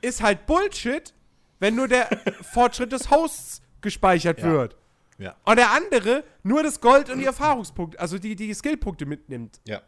ist 0.00 0.22
halt 0.22 0.46
Bullshit, 0.46 1.12
wenn 1.58 1.74
nur 1.76 1.88
der 1.88 2.08
Fortschritt 2.52 2.92
des 2.92 3.10
Hosts 3.10 3.62
gespeichert 3.80 4.38
Ja. 4.40 4.44
wird. 4.46 4.76
ja, 5.18 5.36
Und 5.44 5.56
der 5.56 5.70
andere 5.72 6.24
nur 6.42 6.62
das 6.62 6.80
Gold 6.80 7.10
und 7.10 7.18
die 7.18 7.24
Erfahrungspunkte, 7.26 7.98
also 8.00 8.18
die, 8.18 8.34
die 8.36 8.52
Skillpunkte 8.54 9.06
mitnimmt. 9.06 9.60
ja. 9.66 9.80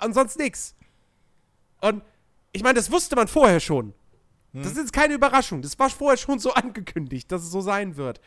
und 0.00 0.14
sonst 0.14 0.38
nix. 0.38 0.74
Und 1.80 2.02
ich 2.52 2.62
meine, 2.62 2.74
das 2.74 2.90
wusste 2.90 3.16
man 3.16 3.28
vorher 3.28 3.60
schon. 3.60 3.94
Hm. 4.52 4.62
Das 4.62 4.72
ist 4.72 4.78
jetzt 4.78 4.92
keine 4.92 5.14
Überraschung. 5.14 5.62
Das 5.62 5.78
war 5.78 5.90
vorher 5.90 6.16
schon 6.18 6.38
so 6.38 6.52
angekündigt, 6.54 7.30
dass 7.32 7.42
es 7.42 7.50
so 7.50 7.60
sein 7.60 7.96
wird. 7.96 8.20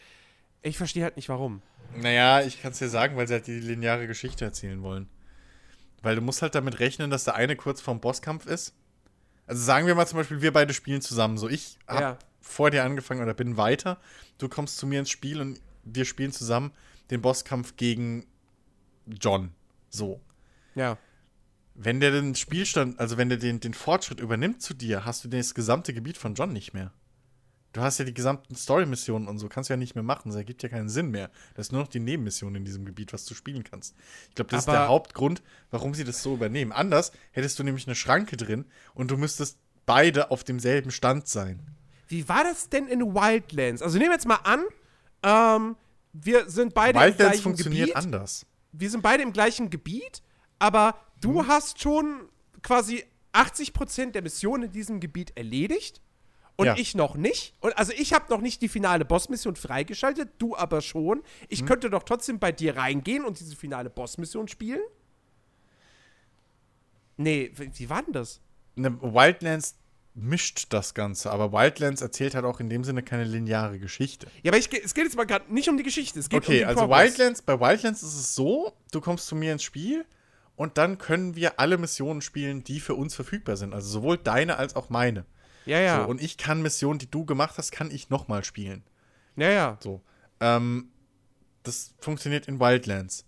Ich 0.62 0.78
verstehe 0.78 1.04
halt 1.04 1.16
nicht, 1.16 1.30
warum. 1.30 1.62
Naja, 1.96 2.42
ich 2.42 2.62
kann 2.62 2.72
es 2.72 2.80
dir 2.80 2.90
sagen, 2.90 3.16
weil 3.16 3.28
sie 3.28 3.36
halt 3.36 3.48
die 3.48 3.60
lineare 3.60 4.08
Geschichte 4.08 4.44
erzählen 4.44 4.82
wollen. 4.82 5.08
Weil 6.02 6.16
du 6.16 6.22
musst 6.22 6.42
halt 6.42 6.56
damit 6.56 6.80
rechnen, 6.80 7.10
dass 7.10 7.24
der 7.24 7.36
eine 7.36 7.56
kurz 7.56 7.80
vorm 7.82 8.00
Bosskampf 8.02 8.46
ist. 8.48 8.74
Also 9.48 9.62
sagen 9.64 9.88
wir 9.88 9.96
mal 9.96 10.08
zum 10.08 10.18
Beispiel, 10.18 10.42
wir 10.42 10.52
beide 10.54 10.74
spielen 10.74 11.02
zusammen. 11.02 11.38
So, 11.38 11.48
ich 11.50 11.78
hab 11.88 12.02
Ja. 12.02 12.20
vor 12.42 12.72
dir 12.72 12.84
angefangen 12.84 13.22
oder 13.22 13.34
bin 13.34 13.58
weiter. 13.58 13.98
Du 14.38 14.50
kommst 14.50 14.78
zu 14.78 14.88
mir 14.88 15.00
ins 15.00 15.10
Spiel 15.10 15.40
und 15.42 15.60
wir 15.84 16.06
spielen 16.06 16.32
zusammen 16.32 16.72
den 17.12 17.22
Bosskampf 17.22 17.76
gegen 17.78 18.26
John. 19.06 19.52
So. 19.90 20.20
Ja. 20.74 20.98
Wenn 21.76 22.00
der 22.00 22.12
den 22.12 22.36
Spielstand, 22.36 23.00
also 23.00 23.18
wenn 23.18 23.30
der 23.30 23.38
den, 23.38 23.60
den 23.60 23.74
Fortschritt 23.74 24.20
übernimmt 24.20 24.62
zu 24.62 24.74
dir, 24.74 25.06
hast 25.06 25.24
du 25.24 25.28
das 25.28 25.54
gesamte 25.54 25.94
Gebiet 25.94 26.18
von 26.18 26.34
John 26.34 26.52
nicht 26.54 26.74
mehr. 26.74 26.92
Du 27.76 27.82
hast 27.82 27.98
ja 27.98 28.06
die 28.06 28.14
gesamten 28.14 28.56
Story-Missionen 28.56 29.28
und 29.28 29.38
so, 29.38 29.50
kannst 29.50 29.70
du 29.70 29.74
ja 29.74 29.78
nicht 29.78 29.96
mehr 29.96 30.04
machen. 30.04 30.30
Das 30.30 30.38
ergibt 30.38 30.64
ja 30.64 30.70
keinen 30.70 30.88
Sinn 30.88 31.12
mehr. 31.12 31.30
Das 31.56 31.68
ist 31.68 31.72
nur 31.74 31.82
noch 31.82 31.90
die 31.90 32.00
Nebenmission 32.00 32.56
in 32.56 32.64
diesem 32.64 32.86
Gebiet, 32.86 33.12
was 33.12 33.26
du 33.26 33.34
spielen 33.34 33.66
kannst. 33.66 33.96
Ich 34.30 34.36
glaube, 34.36 34.50
das 34.50 34.62
ist 34.62 34.70
Aber- 34.70 34.78
der 34.78 34.88
Hauptgrund, 34.88 35.44
warum 35.72 35.94
sie 35.94 36.06
das 36.06 36.24
so 36.24 36.36
übernehmen. 36.36 36.72
Anders 36.72 37.12
hättest 37.32 37.60
du 37.60 37.64
nämlich 37.64 37.86
eine 37.86 37.96
Schranke 37.96 38.38
drin 38.38 38.64
und 38.94 39.12
du 39.12 39.18
müsstest 39.18 39.58
beide 39.86 40.32
auf 40.32 40.46
demselben 40.46 40.90
Stand 40.90 41.28
sein. 41.28 41.60
Wie 42.08 42.30
war 42.30 42.46
das 42.46 42.70
denn 42.70 42.88
in 42.88 43.02
Wildlands? 43.14 43.82
Also 43.82 43.98
nehmen 43.98 44.12
wir 44.12 44.16
jetzt 44.16 44.26
mal 44.28 44.40
an, 44.46 44.64
ähm, 45.24 45.76
wir 46.14 46.50
sind 46.50 46.74
beide 46.74 46.98
im 46.98 47.04
Wildlands 47.04 47.18
gleichen 47.18 47.44
funktioniert 47.44 47.88
Gebiet. 47.90 47.96
anders. 47.98 48.46
Wir 48.72 48.90
sind 48.90 49.02
beide 49.02 49.22
im 49.22 49.34
gleichen 49.34 49.70
Gebiet, 49.70 50.22
aber 50.60 50.96
du 51.20 51.42
Mhm. 51.42 51.48
hast 51.50 51.82
schon 51.82 52.30
quasi 52.62 53.04
80% 53.34 54.16
der 54.16 54.22
Missionen 54.22 54.64
in 54.64 54.72
diesem 54.72 55.02
Gebiet 55.02 55.36
erledigt 55.36 56.00
und 56.58 56.66
Ja. 56.68 56.76
ich 56.78 56.96
noch 56.96 57.16
nicht. 57.16 57.54
Und 57.62 57.78
also 57.78 57.92
ich 57.96 58.14
habe 58.14 58.26
noch 58.30 58.42
nicht 58.42 58.62
die 58.62 58.70
finale 58.70 59.04
Bossmission 59.06 59.56
freigeschaltet, 59.56 60.30
du 60.38 60.56
aber 60.56 60.82
schon. 60.82 61.22
Ich 61.50 61.62
Mhm. 61.62 61.66
könnte 61.68 61.90
doch 61.90 62.04
trotzdem 62.04 62.40
bei 62.40 62.52
dir 62.52 62.78
reingehen 62.78 63.26
und 63.26 63.40
diese 63.40 63.56
finale 63.56 63.90
Bossmission 63.90 64.48
spielen? 64.48 64.82
Nee, 67.18 67.52
wie 67.56 67.90
war 67.90 68.04
denn 68.04 68.14
das? 68.14 68.42
Ne, 68.76 68.98
Wildlands 69.02 69.76
mischt 70.14 70.68
das 70.72 70.94
Ganze, 70.94 71.32
aber 71.32 71.52
Wildlands 71.52 72.02
erzählt 72.02 72.36
halt 72.36 72.46
auch 72.46 72.60
in 72.60 72.70
dem 72.70 72.84
Sinne 72.84 73.04
keine 73.04 73.24
lineare 73.26 73.80
Geschichte. 73.80 74.28
Ja, 74.44 74.52
aber 74.52 74.58
ich, 74.58 74.70
es 74.84 74.94
geht 74.94 75.06
jetzt 75.06 75.16
mal 75.18 75.26
gerade 75.26 75.54
nicht 75.54 75.68
um 75.70 75.78
die 75.78 75.84
Geschichte, 75.84 76.20
es 76.20 76.30
geht 76.30 76.40
um 76.48 76.54
Okay, 76.54 76.64
also 76.66 76.82
Progress. 76.82 77.12
Wildlands, 77.18 77.42
bei 77.42 77.60
Wildlands 77.60 78.02
ist 78.04 78.16
es 78.16 78.36
so, 78.36 78.74
du 78.92 79.02
kommst 79.02 79.28
zu 79.28 79.36
mir 79.36 79.52
ins 79.54 79.64
Spiel 79.64 80.06
und 80.56 80.78
dann 80.78 80.98
können 80.98 81.36
wir 81.36 81.60
alle 81.60 81.78
Missionen 81.78 82.22
spielen, 82.22 82.64
die 82.64 82.80
für 82.80 82.96
uns 82.96 83.14
verfügbar 83.16 83.58
sind. 83.58 83.74
Also 83.74 83.90
sowohl 83.90 84.18
deine 84.18 84.58
als 84.58 84.76
auch 84.76 84.90
meine. 84.90 85.26
Ja, 85.66 85.80
ja. 85.80 86.04
So, 86.04 86.10
und 86.10 86.22
ich 86.22 86.38
kann 86.38 86.62
Missionen, 86.62 87.00
die 87.00 87.10
du 87.10 87.26
gemacht 87.26 87.58
hast, 87.58 87.72
kann 87.72 87.92
ich 87.92 88.10
nochmal 88.10 88.44
spielen. 88.44 88.84
ja, 89.36 89.50
ja. 89.50 89.78
So. 89.82 90.02
Ähm, 90.40 90.90
das 91.64 91.94
funktioniert 92.00 92.48
in 92.48 92.60
Wildlands. 92.60 93.26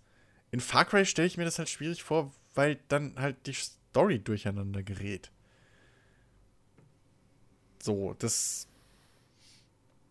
In 0.51 0.59
Far 0.59 0.85
Cry 0.85 1.05
stelle 1.05 1.27
ich 1.27 1.37
mir 1.37 1.45
das 1.45 1.57
halt 1.57 1.69
schwierig 1.69 2.03
vor, 2.03 2.31
weil 2.55 2.79
dann 2.87 3.15
halt 3.17 3.47
die 3.47 3.53
Story 3.53 4.19
durcheinander 4.19 4.83
gerät. 4.83 5.31
So, 7.81 8.13
das. 8.19 8.67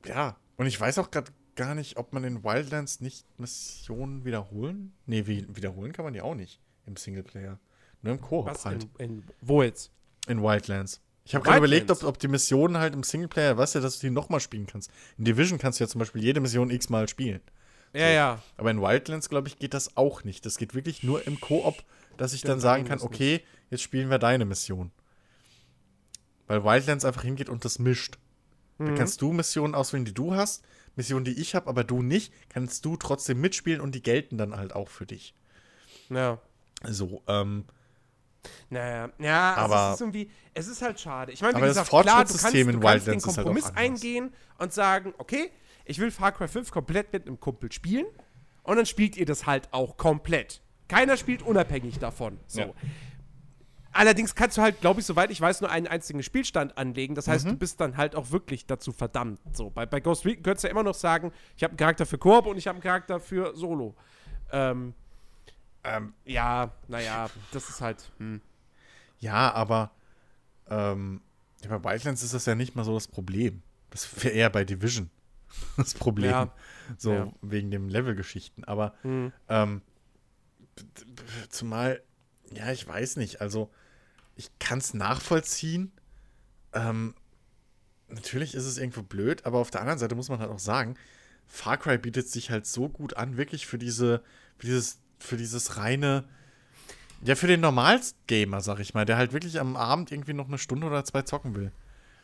Ja. 0.05 0.37
Und 0.57 0.67
ich 0.67 0.81
weiß 0.81 0.99
auch 0.99 1.11
gerade 1.11 1.33
gar 1.55 1.75
nicht, 1.75 1.97
ob 1.97 2.13
man 2.13 2.25
in 2.25 2.45
Wildlands 2.45 3.01
nicht 3.01 3.27
Missionen 3.39 4.25
wiederholen. 4.25 4.93
Nee, 5.07 5.27
wie, 5.27 5.47
wiederholen 5.55 5.93
kann 5.93 6.05
man 6.05 6.15
die 6.15 6.21
auch 6.21 6.35
nicht 6.35 6.61
im 6.87 6.97
Singleplayer. 6.97 7.59
Nur 8.03 8.15
im 8.15 8.21
Koop 8.21 8.47
Was 8.47 8.65
halt. 8.65 8.87
in, 8.99 9.19
in, 9.19 9.25
wo 9.41 9.63
jetzt? 9.63 9.91
In 10.29 10.43
Wildlands. 10.43 11.01
Ich 11.27 11.35
habe 11.35 11.45
gerade 11.45 11.59
überlegt, 11.59 11.91
ob, 11.91 12.05
ob 12.05 12.19
die 12.21 12.29
Missionen 12.29 12.79
halt 12.79 12.95
im 12.95 13.03
Singleplayer, 13.03 13.59
weißt 13.59 13.75
du, 13.75 13.81
dass 13.81 13.99
du 13.99 14.07
die 14.07 14.13
nochmal 14.13 14.41
spielen 14.41 14.67
kannst. 14.67 14.91
In 15.19 15.25
Division 15.25 15.59
kannst 15.59 15.81
du 15.81 15.85
ja 15.85 15.89
zum 15.89 15.99
Beispiel 15.99 16.23
jede 16.23 16.41
Mission 16.41 16.71
x-mal 16.71 17.09
spielen. 17.09 17.41
Ja, 17.93 18.09
ja. 18.09 18.43
Aber 18.57 18.71
in 18.71 18.81
Wildlands, 18.81 19.29
glaube 19.29 19.49
ich, 19.49 19.59
geht 19.59 19.75
das 19.75 19.97
auch 19.97 20.23
nicht. 20.23 20.47
Das 20.47 20.57
geht 20.57 20.75
wirklich 20.75 21.03
nur 21.03 21.27
im 21.27 21.41
Koop, 21.41 21.83
dass 22.17 22.33
ich 22.33 22.43
dann 22.43 22.53
Stimmt, 22.53 22.63
sagen 22.63 22.83
nein, 22.85 22.99
kann, 22.99 23.01
okay, 23.01 23.43
jetzt 23.71 23.83
spielen 23.83 24.09
wir 24.09 24.19
deine 24.19 24.45
Mission. 24.45 24.93
Weil 26.47 26.63
Wildlands 26.65 27.05
einfach 27.05 27.23
hingeht 27.23 27.49
und 27.49 27.65
das 27.65 27.79
mischt. 27.79 28.19
Da 28.79 28.85
Mhm. 28.85 28.95
kannst 28.95 29.21
du 29.23 29.33
Missionen 29.33 29.75
auswählen, 29.75 30.05
die 30.05 30.15
du 30.15 30.35
hast, 30.35 30.63
Missionen, 30.95 31.25
die 31.25 31.41
ich 31.41 31.55
habe, 31.55 31.67
aber 31.69 31.83
du 31.83 32.03
nicht, 32.03 32.33
kannst 32.51 32.85
du 32.85 32.97
trotzdem 32.97 33.41
mitspielen 33.41 33.81
und 33.81 33.95
die 33.95 34.03
gelten 34.03 34.37
dann 34.39 34.55
halt 34.57 34.75
auch 34.75 34.89
für 34.89 35.07
dich. 35.07 35.35
Ja. 36.11 36.39
So, 36.85 37.23
ähm, 37.27 37.65
Naja, 38.71 39.11
ja, 39.19 39.55
also 39.55 39.75
Aber- 39.75 39.89
es 39.89 39.95
ist 39.95 40.01
irgendwie, 40.01 40.31
es 40.55 40.67
ist 40.69 40.83
halt 40.83 40.99
schade. 41.01 41.33
Ich 41.33 41.41
meine, 41.41 41.55
wie 41.55 41.57
Aber 41.59 41.67
das 41.67 41.77
gesagt, 41.77 41.89
klar, 41.91 42.03
du 42.05 42.11
kannst, 42.13 42.33
du 42.33 42.37
in 42.59 42.81
kannst 42.81 43.07
den 43.07 43.15
halt 43.15 43.23
Kompromiss 43.23 43.65
anders. 43.67 43.83
eingehen 43.83 44.33
und 44.59 44.73
sagen, 44.73 45.15
okay, 45.19 45.51
ich 45.85 45.99
will 45.99 46.11
Far 46.11 46.33
Cry 46.33 46.49
5 46.49 46.71
komplett 46.71 47.13
mit 47.13 47.27
einem 47.27 47.39
Kumpel 47.39 47.71
spielen 47.73 48.07
und 48.65 48.77
dann 48.77 48.87
spielt 48.87 49.17
ihr 49.17 49.27
das 49.27 49.47
halt 49.47 49.69
auch 49.73 49.97
komplett. 49.97 50.61
Keiner 50.89 51.17
spielt 51.17 51.43
unabhängig 51.43 51.99
davon. 51.99 52.39
So. 52.47 52.61
Ja. 52.61 52.71
Allerdings 53.93 54.35
kannst 54.35 54.59
du 54.59 54.63
halt, 54.63 54.81
glaube 54.83 55.01
ich, 55.01 55.07
soweit 55.07 55.31
ich 55.31 55.41
weiß, 55.41 55.63
nur 55.63 55.71
einen 55.71 55.87
einzigen 55.87 56.23
Spielstand 56.23 56.77
anlegen. 56.77 57.15
Das 57.15 57.27
Mhm. 57.27 57.31
heißt, 57.33 57.47
du 57.47 57.57
bist 57.57 57.81
dann 57.81 57.97
halt 57.97 58.15
auch 58.15 58.31
wirklich 58.31 58.67
dazu 58.67 58.93
verdammt. 58.93 59.41
So, 59.53 59.71
bei, 59.71 59.87
bei 59.87 60.01
Ghost 60.01 60.27
Recon 60.27 60.43
könntest 60.43 60.65
du 60.65 60.69
ja 60.69 60.73
immer 60.73 60.83
noch 60.83 60.95
sagen, 60.95 61.33
ich 61.57 61.63
habe 61.65 61.71
einen 61.71 61.79
Charakter 61.79 62.05
für 62.05 62.19
Koop 62.19 62.47
und 62.47 62.59
ich 62.59 62.67
habe 62.67 62.77
einen 62.77 62.83
Charakter 62.83 63.21
für 63.21 63.57
Solo. 63.57 63.95
Ähm, 64.53 64.93
ähm, 65.87 66.15
ja, 66.25 66.73
naja, 66.89 67.31
das 67.53 67.69
ist 67.71 67.81
halt. 67.81 68.11
Hm. 68.19 68.41
Ja, 69.19 69.53
aber 69.53 69.93
ähm, 70.69 71.21
bei 71.69 71.83
Wildlands 71.85 72.23
ist 72.23 72.35
das 72.35 72.47
ja 72.47 72.55
nicht 72.55 72.75
mal 72.75 72.85
so 72.85 72.95
das 72.95 73.09
Problem. 73.09 73.63
Das 73.91 74.23
wäre 74.23 74.35
eher 74.35 74.51
bei 74.51 74.65
Division 74.65 75.11
das 75.77 75.95
Problem. 75.95 76.31
Ja. 76.31 76.55
So 76.99 77.13
Ja. 77.13 77.33
wegen 77.41 77.71
dem 77.71 77.89
Levelgeschichten. 77.89 78.65
Aber 78.65 78.95
Hm. 79.03 79.33
ähm, 79.49 79.83
zumal, 81.49 82.03
ja, 82.51 82.71
ich 82.73 82.87
weiß 82.87 83.17
nicht. 83.17 83.41
Also, 83.41 83.71
ich 84.35 84.51
kann 84.59 84.79
es 84.79 84.93
nachvollziehen. 84.95 85.93
Ähm, 86.73 87.15
natürlich 88.09 88.55
ist 88.55 88.65
es 88.65 88.79
irgendwo 88.79 89.03
blöd, 89.03 89.47
aber 89.47 89.59
auf 89.59 89.71
der 89.71 89.81
anderen 89.81 89.99
Seite 89.99 90.15
muss 90.15 90.29
man 90.29 90.39
halt 90.41 90.51
auch 90.51 90.59
sagen, 90.59 90.97
Far 91.47 91.77
Cry 91.79 91.97
bietet 91.97 92.29
sich 92.29 92.51
halt 92.51 92.67
so 92.67 92.89
gut 92.89 93.17
an, 93.17 93.37
wirklich 93.37 93.67
für 93.67 93.79
diese, 93.79 94.23
für 94.59 94.67
dieses, 94.67 94.99
für 95.19 95.37
dieses 95.37 95.77
reine, 95.77 96.25
ja, 97.23 97.35
für 97.35 97.47
den 97.47 97.61
Normalgamer, 97.61 98.61
sag 98.61 98.81
ich 98.81 98.95
mal, 98.95 99.05
der 99.05 99.17
halt 99.17 99.33
wirklich 99.33 99.59
am 99.59 99.77
Abend 99.77 100.13
irgendwie 100.13 100.35
noch 100.35 100.49
eine 100.49 100.59
Stunde 100.59 100.87
oder 100.87 101.05
zwei 101.05 101.23
zocken 101.23 101.55
will. 101.55 101.73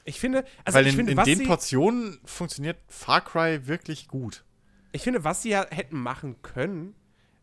Ich 0.05 0.19
finde, 0.19 0.45
also 0.65 0.79
Weil 0.79 0.87
in, 0.87 0.97
finde, 0.97 1.13
in 1.13 1.25
den 1.25 1.47
Portionen 1.47 2.19
funktioniert 2.25 2.79
Far 2.89 3.21
Cry 3.21 3.67
wirklich 3.67 4.09
gut. 4.09 4.45
ich 4.93 5.03
finde, 5.03 5.25
was 5.25 5.43
sie 5.43 5.51
ja 5.51 5.67
hätten 5.71 5.97
machen 5.97 6.43
können, 6.43 6.95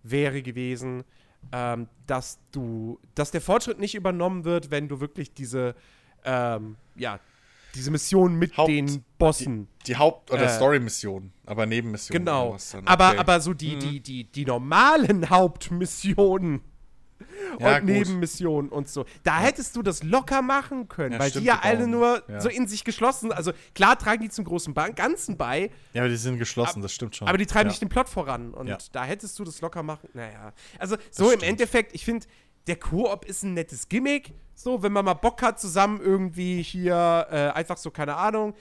wäre 0.03 0.41
gewesen, 0.41 1.03
ähm, 1.51 1.87
dass 2.05 2.39
du, 2.51 2.99
dass 3.15 3.31
der 3.31 3.41
Fortschritt 3.41 3.79
nicht 3.79 3.95
übernommen 3.95 4.43
wird, 4.43 4.71
wenn 4.71 4.87
du 4.87 4.99
wirklich 4.99 5.33
diese, 5.33 5.75
ähm, 6.25 6.75
ja, 6.95 7.19
diese 7.75 7.91
Mission 7.91 8.35
mit 8.35 8.57
Haupt- 8.57 8.69
den 8.69 9.03
Bossen. 9.17 9.67
Die 9.88 9.95
Haupt- 9.98 10.31
oder 10.31 10.43
Äh, 10.43 10.49
Story-Mission, 10.49 11.31
aber 11.45 11.65
Nebenmissionen. 11.65 12.25
Genau. 12.25 12.57
Aber, 12.85 13.09
Okay. 13.09 13.17
aber 13.17 13.39
so 13.41 13.53
die, 13.53 13.75
Mhm. 13.75 13.80
die, 13.80 13.99
die, 14.01 14.23
die 14.25 14.45
normalen 14.45 15.30
Hauptmissionen 15.30 16.61
Ja, 17.59 17.75
und 17.75 17.81
gut. 17.81 17.89
Nebenmissionen 17.89 18.69
und 18.69 18.88
so. 18.89 19.06
Da 19.23 19.39
hättest 19.39 19.75
du 19.75 19.81
das 19.81 20.03
locker 20.03 20.41
machen 20.41 20.88
können, 20.88 21.14
Ja, 21.14 21.19
weil 21.19 21.30
stimmt, 21.30 21.43
die 21.43 21.48
ja 21.48 21.57
die 21.57 21.64
alle 21.67 21.88
nur 21.88 22.23
ja. 22.27 22.39
so 22.41 22.48
in 22.49 22.67
sich 22.67 22.83
geschlossen, 22.83 23.31
also 23.31 23.51
klar 23.75 23.98
tragen 23.98 24.22
die 24.22 24.30
zum 24.30 24.45
großen 24.45 24.73
Ganzen 24.73 25.35
bei, 25.38 25.69
Ja, 25.93 26.01
aber 26.01 26.09
die 26.09 26.15
sind 26.17 26.38
geschlossen, 26.38 26.81
das 26.81 26.93
stimmt 26.93 27.15
schon. 27.15 27.27
aber 27.27 27.38
die 27.38 27.45
treiben 27.45 27.67
ja. 27.67 27.72
nicht 27.72 27.81
den 27.81 27.89
Plot 27.89 28.07
voran. 28.09 28.53
Und 28.53 28.67
Ja. 28.67 28.77
da 28.91 29.03
hättest 29.03 29.38
du 29.39 29.43
das 29.43 29.61
locker 29.61 29.83
machen. 29.83 30.09
Naja. 30.14 30.53
Also, 30.77 30.95
so 31.11 31.25
im 31.25 31.30
stimmt. 31.39 31.43
Endeffekt, 31.43 31.93
ich 31.93 32.06
finde, 32.06 32.25
der 32.69 32.77
Koop 32.77 33.25
ist 33.25 33.43
ein 33.43 33.56
nettes 33.56 33.89
Gimmick. 33.89 34.33
So, 34.53 34.83
wenn 34.83 34.93
man 34.93 35.03
mal 35.03 35.15
Bock 35.15 35.41
hat, 35.41 35.59
zusammen 35.59 35.99
irgendwie 35.99 36.61
hier 36.61 37.27
äh, 37.31 37.35
einfach 37.57 37.77
so, 37.77 37.89
keine 37.89 38.15
Ahnung. 38.15 38.53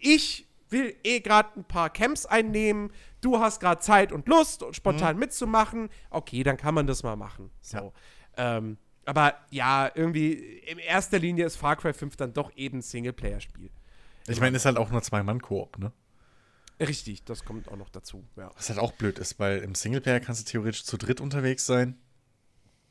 Ich 0.00 0.46
will 0.68 0.94
eh 1.02 1.20
gerade 1.20 1.48
ein 1.56 1.64
paar 1.64 1.88
Camps 1.88 2.26
einnehmen. 2.26 2.92
Du 3.22 3.40
hast 3.40 3.58
gerade 3.60 3.80
Zeit 3.80 4.12
und 4.12 4.28
Lust, 4.28 4.62
und 4.62 4.76
spontan 4.76 5.18
mitzumachen. 5.18 5.88
Okay, 6.10 6.42
dann 6.42 6.58
kann 6.58 6.74
man 6.74 6.86
das 6.86 7.02
mal 7.02 7.16
machen. 7.16 7.50
So. 7.62 7.94
Ähm, 8.36 8.76
aber 9.06 9.34
ja, 9.50 9.90
irgendwie 9.94 10.34
in 10.34 10.78
erster 10.78 11.18
Linie 11.18 11.46
ist 11.46 11.56
Far 11.56 11.76
Cry 11.76 11.94
5 11.94 12.16
dann 12.16 12.34
doch 12.34 12.54
eben 12.54 12.78
ein 12.78 12.82
Singleplayer-Spiel. 12.82 13.70
Ich 14.26 14.40
meine, 14.40 14.58
ist 14.58 14.66
halt 14.66 14.76
auch 14.76 14.90
nur 14.90 15.00
Zwei-Mann-Koop, 15.00 15.78
ne? 15.78 15.92
Richtig, 16.80 17.24
das 17.24 17.46
kommt 17.46 17.68
auch 17.68 17.76
noch 17.76 17.88
dazu. 17.88 18.28
Ja. 18.36 18.50
Was 18.54 18.68
halt 18.68 18.78
auch 18.78 18.92
blöd 18.92 19.18
ist, 19.18 19.38
weil 19.40 19.60
im 19.60 19.74
Singleplayer 19.74 20.20
kannst 20.20 20.46
du 20.46 20.52
theoretisch 20.52 20.84
zu 20.84 20.98
dritt 20.98 21.22
unterwegs 21.22 21.64
sein. 21.64 21.98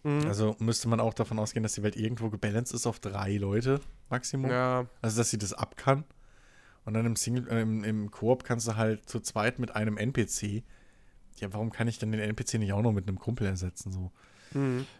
Mhm. 0.03 0.27
Also 0.27 0.55
müsste 0.59 0.87
man 0.87 0.99
auch 0.99 1.13
davon 1.13 1.39
ausgehen, 1.39 1.63
dass 1.63 1.73
die 1.73 1.83
Welt 1.83 1.95
irgendwo 1.95 2.29
gebalanced 2.29 2.73
ist 2.73 2.87
auf 2.87 2.99
drei 2.99 3.37
Leute 3.37 3.81
Maximum. 4.09 4.49
ja. 4.49 4.85
Also, 5.01 5.17
dass 5.17 5.29
sie 5.29 5.37
das 5.37 5.53
ab 5.53 5.77
kann. 5.77 6.03
Und 6.85 6.93
dann 6.93 7.05
im 7.05 7.15
Single, 7.15 7.47
äh, 7.49 7.61
im, 7.61 7.83
im 7.83 8.11
Koop 8.11 8.43
kannst 8.43 8.67
du 8.67 8.75
halt 8.75 9.09
zu 9.09 9.19
zweit 9.19 9.59
mit 9.59 9.75
einem 9.75 9.97
NPC. 9.97 10.63
Ja, 11.39 11.53
warum 11.53 11.71
kann 11.71 11.87
ich 11.87 11.99
dann 11.99 12.11
den 12.11 12.21
NPC 12.21 12.55
nicht 12.55 12.73
auch 12.73 12.81
noch 12.81 12.93
mit 12.93 13.07
einem 13.07 13.19
Kumpel 13.19 13.45
ersetzen? 13.45 13.91
So. 13.91 14.11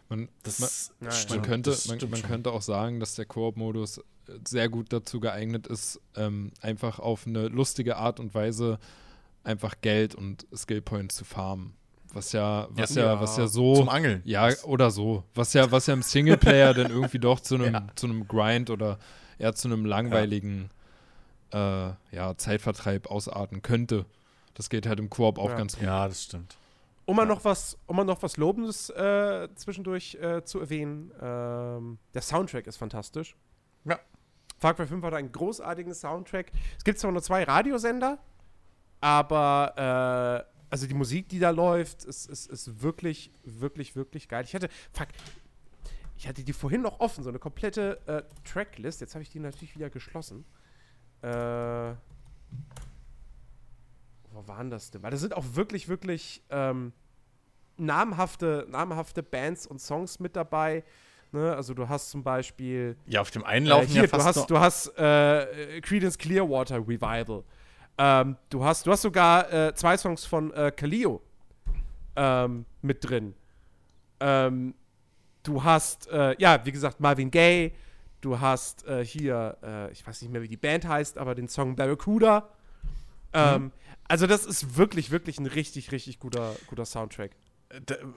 Man, 0.08 0.28
Das 0.42 0.60
man, 1.00 1.10
ja. 1.10 1.16
man, 1.30 1.42
könnte, 1.42 1.70
das 1.70 1.88
man, 1.88 1.98
stimmt 1.98 2.12
man 2.12 2.22
könnte 2.22 2.52
auch 2.52 2.62
sagen, 2.62 3.00
dass 3.00 3.14
der 3.14 3.24
Koop-Modus 3.24 3.98
äh, 3.98 4.02
sehr 4.46 4.68
gut 4.68 4.92
dazu 4.92 5.20
geeignet 5.20 5.66
ist, 5.66 6.00
ähm, 6.16 6.52
einfach 6.60 6.98
auf 6.98 7.26
eine 7.26 7.48
lustige 7.48 7.96
Art 7.96 8.20
und 8.20 8.34
Weise 8.34 8.78
einfach 9.44 9.76
Geld 9.80 10.14
und 10.14 10.46
Skillpoints 10.54 11.16
zu 11.16 11.24
farmen. 11.24 11.74
Was 12.12 12.32
ja, 12.32 12.68
was 12.70 12.94
ja, 12.94 13.04
Ja. 13.14 13.20
was 13.20 13.36
ja 13.36 13.46
so. 13.46 13.74
Zum 13.76 13.88
Angeln. 13.88 14.22
Ja, 14.24 14.48
oder 14.64 14.90
so. 14.90 15.24
Was 15.34 15.52
ja, 15.52 15.70
was 15.70 15.86
ja 15.86 15.94
im 15.94 16.02
Singleplayer 16.02 16.72
dann 16.74 16.90
irgendwie 16.90 17.18
doch 17.18 17.40
zu 17.40 17.56
einem, 17.56 17.88
zu 17.94 18.06
einem 18.06 18.26
Grind 18.26 18.70
oder 18.70 18.98
eher 19.38 19.54
zu 19.54 19.68
einem 19.68 19.84
langweiligen 19.84 20.70
äh, 21.52 21.90
ja, 22.10 22.36
Zeitvertreib 22.36 23.10
ausarten 23.10 23.62
könnte. 23.62 24.04
Das 24.54 24.70
geht 24.70 24.86
halt 24.86 24.98
im 24.98 25.10
Koop 25.10 25.38
auch 25.38 25.50
Ja. 25.50 25.56
ganz 25.56 25.74
gut. 25.76 25.84
Ja, 25.84 26.08
das 26.08 26.24
stimmt. 26.24 26.56
Um 27.04 27.16
mal 27.16 27.24
noch 27.26 27.44
was, 27.44 27.78
um 27.86 27.96
mal 27.96 28.04
noch 28.04 28.22
was 28.22 28.36
Lobendes 28.36 28.90
äh, 28.90 29.48
zwischendurch 29.54 30.16
äh, 30.20 30.44
zu 30.44 30.60
erwähnen, 30.60 31.10
ähm, 31.22 31.98
der 32.12 32.20
Soundtrack 32.22 32.66
ist 32.66 32.76
fantastisch. 32.76 33.34
Ja. 33.84 33.98
Far 34.58 34.74
Cry 34.74 34.86
5 34.86 35.04
hat 35.04 35.14
einen 35.14 35.32
großartigen 35.32 35.94
Soundtrack. 35.94 36.52
Es 36.76 36.84
gibt 36.84 36.98
zwar 36.98 37.12
nur 37.12 37.22
zwei 37.22 37.44
Radiosender, 37.44 38.18
aber 39.00 40.44
äh, 40.50 40.57
also 40.70 40.86
die 40.86 40.94
Musik, 40.94 41.28
die 41.28 41.38
da 41.38 41.50
läuft, 41.50 42.04
ist, 42.04 42.28
ist, 42.28 42.46
ist 42.50 42.82
wirklich, 42.82 43.30
wirklich, 43.44 43.96
wirklich 43.96 44.28
geil. 44.28 44.44
Ich 44.44 44.54
hatte, 44.54 44.68
fuck, 44.92 45.08
ich 46.16 46.26
hatte 46.28 46.42
die 46.42 46.52
vorhin 46.52 46.82
noch 46.82 47.00
offen, 47.00 47.22
so 47.22 47.30
eine 47.30 47.38
komplette 47.38 48.00
äh, 48.06 48.22
Tracklist. 48.44 49.00
Jetzt 49.00 49.14
habe 49.14 49.22
ich 49.22 49.30
die 49.30 49.40
natürlich 49.40 49.74
wieder 49.74 49.88
geschlossen. 49.88 50.44
Äh, 51.22 51.28
wo 54.32 54.46
waren 54.46 54.70
das 54.70 54.90
denn? 54.90 55.02
Weil 55.02 55.10
da 55.10 55.16
sind 55.16 55.34
auch 55.34 55.44
wirklich, 55.52 55.88
wirklich 55.88 56.42
ähm, 56.50 56.92
namhafte, 57.76 58.66
namhafte 58.68 59.22
Bands 59.22 59.66
und 59.66 59.80
Songs 59.80 60.20
mit 60.20 60.36
dabei. 60.36 60.84
Ne? 61.32 61.54
Also 61.54 61.74
du 61.74 61.88
hast 61.88 62.10
zum 62.10 62.22
Beispiel 62.22 62.96
Ja, 63.06 63.20
auf 63.20 63.30
dem 63.30 63.44
einen 63.44 63.66
äh, 63.66 63.70
laufen 63.70 63.86
hier, 63.88 64.02
ja 64.02 64.02
du 64.02 64.08
fast 64.08 64.26
hast, 64.26 64.36
noch, 64.36 64.46
du 64.46 64.58
hast 64.58 64.98
äh, 64.98 65.80
Creedence 65.80 66.18
Clearwater 66.18 66.78
Revival. 66.78 67.44
Ähm, 67.98 68.36
du, 68.48 68.64
hast, 68.64 68.86
du 68.86 68.92
hast 68.92 69.02
sogar 69.02 69.52
äh, 69.52 69.74
zwei 69.74 69.96
Songs 69.96 70.24
von 70.24 70.52
äh, 70.52 70.70
Kaleo 70.74 71.20
ähm, 72.16 72.64
mit 72.80 73.08
drin. 73.08 73.34
Ähm, 74.20 74.74
du 75.42 75.62
hast, 75.62 76.08
äh, 76.08 76.36
ja, 76.38 76.64
wie 76.64 76.72
gesagt, 76.72 77.00
Marvin 77.00 77.30
Gaye. 77.30 77.72
Du 78.20 78.40
hast 78.40 78.84
äh, 78.86 79.04
hier, 79.04 79.56
äh, 79.62 79.92
ich 79.92 80.06
weiß 80.06 80.22
nicht 80.22 80.30
mehr, 80.32 80.42
wie 80.42 80.48
die 80.48 80.56
Band 80.56 80.86
heißt, 80.86 81.18
aber 81.18 81.34
den 81.34 81.48
Song 81.48 81.76
Barracuda. 81.76 82.48
Ähm, 83.32 83.72
Also 84.08 84.26
das 84.26 84.46
ist 84.46 84.76
wirklich, 84.78 85.10
wirklich 85.10 85.38
ein 85.38 85.46
richtig, 85.46 85.92
richtig 85.92 86.18
guter, 86.18 86.56
guter 86.66 86.86
Soundtrack. 86.86 87.32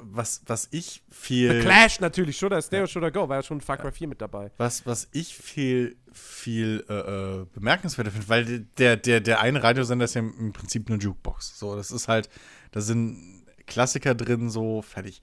Was, 0.01 0.41
was 0.45 0.69
ich 0.71 1.03
The 1.09 1.13
viel. 1.13 1.61
Clash 1.61 1.99
natürlich, 1.99 2.37
Shoulder, 2.37 2.61
Stereo, 2.61 2.87
Shoulder 2.87 3.11
Go, 3.11 3.27
war 3.27 3.37
ja 3.37 3.43
schon 3.43 3.59
Far 3.59 3.77
Cry 3.77 3.91
4 3.91 4.07
mit 4.07 4.21
dabei. 4.21 4.51
Was, 4.57 4.85
was 4.85 5.09
ich 5.11 5.35
viel, 5.35 5.97
viel 6.13 6.85
äh, 6.87 6.93
äh, 6.93 7.45
bemerkenswerter 7.53 8.11
finde, 8.11 8.29
weil 8.29 8.59
der, 8.77 8.95
der, 8.95 9.19
der 9.19 9.41
eine 9.41 9.61
Radiosender 9.61 10.05
ist 10.05 10.13
ja 10.13 10.21
im 10.21 10.53
Prinzip 10.53 10.89
eine 10.89 10.99
Jukebox. 10.99 11.59
So, 11.59 11.75
das 11.75 11.91
ist 11.91 12.07
halt, 12.07 12.29
da 12.71 12.79
sind 12.79 13.43
Klassiker 13.67 14.15
drin, 14.15 14.49
so 14.49 14.81
fertig. 14.81 15.21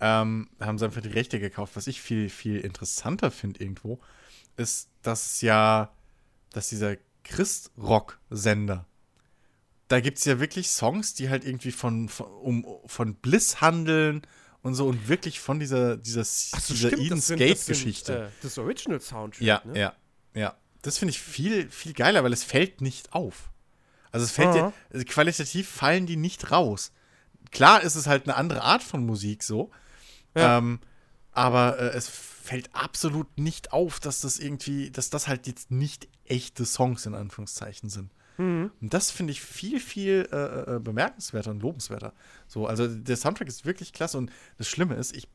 Ähm, 0.00 0.48
da 0.58 0.66
haben 0.66 0.78
sie 0.78 0.84
einfach 0.84 1.02
die 1.02 1.08
Rechte 1.08 1.40
gekauft. 1.40 1.76
Was 1.76 1.86
ich 1.86 2.00
viel, 2.00 2.28
viel 2.28 2.60
interessanter 2.60 3.30
finde 3.30 3.60
irgendwo, 3.60 4.00
ist, 4.56 4.90
dass 5.02 5.40
ja, 5.40 5.92
dass 6.52 6.68
dieser 6.68 6.96
Christ-Rock-Sender, 7.24 8.86
da 9.88 10.00
gibt 10.00 10.18
es 10.18 10.24
ja 10.24 10.40
wirklich 10.40 10.68
Songs, 10.70 11.14
die 11.14 11.28
halt 11.28 11.44
irgendwie 11.44 11.72
von, 11.72 12.08
von, 12.08 12.26
um, 12.26 12.66
von 12.86 13.14
Bliss 13.16 13.60
handeln 13.60 14.22
und 14.62 14.74
so 14.74 14.86
und 14.86 15.08
wirklich 15.08 15.40
von 15.40 15.60
dieser, 15.60 15.96
dieser, 15.96 16.22
dieser 16.22 16.92
Eden 16.92 17.10
das 17.10 17.26
sind- 17.26 17.40
das 17.40 17.66
sind, 17.66 17.76
Skate-Geschichte. 17.76 18.24
äh, 18.26 18.28
Das 18.42 18.56
Original 18.58 19.00
Soundtrack, 19.00 19.42
Ja, 19.46 19.62
ne? 19.64 19.78
ja, 19.78 19.92
ja. 20.34 20.56
Das 20.82 20.98
finde 20.98 21.10
ich 21.10 21.20
viel, 21.20 21.68
viel 21.70 21.92
geiler, 21.94 22.24
weil 22.24 22.32
es 22.32 22.44
fällt 22.44 22.80
nicht 22.80 23.12
auf. 23.12 23.50
Also 24.12 24.24
es 24.24 24.32
fällt 24.32 24.54
dir, 24.54 24.64
Aha. 24.64 24.72
also 24.92 25.04
qualitativ 25.06 25.68
fallen 25.68 26.06
die 26.06 26.16
nicht 26.16 26.50
raus. 26.50 26.92
Klar 27.50 27.82
ist 27.82 27.94
es 27.94 28.06
halt 28.06 28.24
eine 28.24 28.36
andere 28.36 28.62
Art 28.62 28.82
von 28.82 29.04
Musik 29.04 29.42
so, 29.42 29.70
Ja. 30.36 30.58
ähm, 30.58 30.80
aber 31.32 31.78
äh, 31.78 31.96
es 31.96 32.08
fällt 32.08 32.74
absolut 32.74 33.38
nicht 33.38 33.72
auf, 33.72 33.98
dass 34.00 34.20
das 34.20 34.38
irgendwie, 34.38 34.90
dass 34.90 35.10
das 35.10 35.26
halt 35.28 35.46
jetzt 35.46 35.70
nicht 35.70 36.06
echte 36.26 36.64
Songs 36.64 37.06
in 37.06 37.14
Anführungszeichen 37.14 37.88
sind. 37.90 38.12
Mhm. 38.36 38.70
Und 38.80 38.94
das 38.94 39.10
finde 39.10 39.32
ich 39.32 39.40
viel, 39.40 39.80
viel 39.80 40.28
äh, 40.32 40.76
äh, 40.76 40.80
bemerkenswerter 40.80 41.50
und 41.50 41.60
lobenswerter. 41.62 42.12
So, 42.46 42.66
also 42.66 42.86
der 42.88 43.16
Soundtrack 43.16 43.48
ist 43.48 43.64
wirklich 43.64 43.92
klasse 43.92 44.18
und 44.18 44.30
das 44.58 44.68
Schlimme 44.68 44.94
ist, 44.94 45.16
ich 45.16 45.28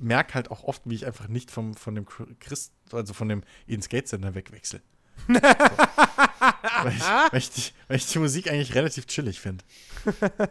merke 0.00 0.34
halt 0.34 0.50
auch 0.50 0.64
oft, 0.64 0.82
wie 0.84 0.94
ich 0.94 1.06
einfach 1.06 1.28
nicht 1.28 1.50
vom, 1.50 1.74
von 1.74 1.94
dem 1.94 2.06
Christ, 2.40 2.72
also 2.92 3.14
von 3.14 3.28
dem 3.28 3.42
Eden 3.66 3.82
Skate 3.82 4.08
Sender 4.08 4.34
wegwechsel. 4.34 4.80
So. 5.26 5.34
weil, 5.34 6.92
ich, 6.92 7.02
weil, 7.30 7.38
ich 7.38 7.50
die, 7.50 7.62
weil 7.88 7.96
ich 7.96 8.06
die 8.06 8.18
Musik 8.18 8.50
eigentlich 8.50 8.74
relativ 8.74 9.06
chillig 9.06 9.40
finde. 9.40 9.64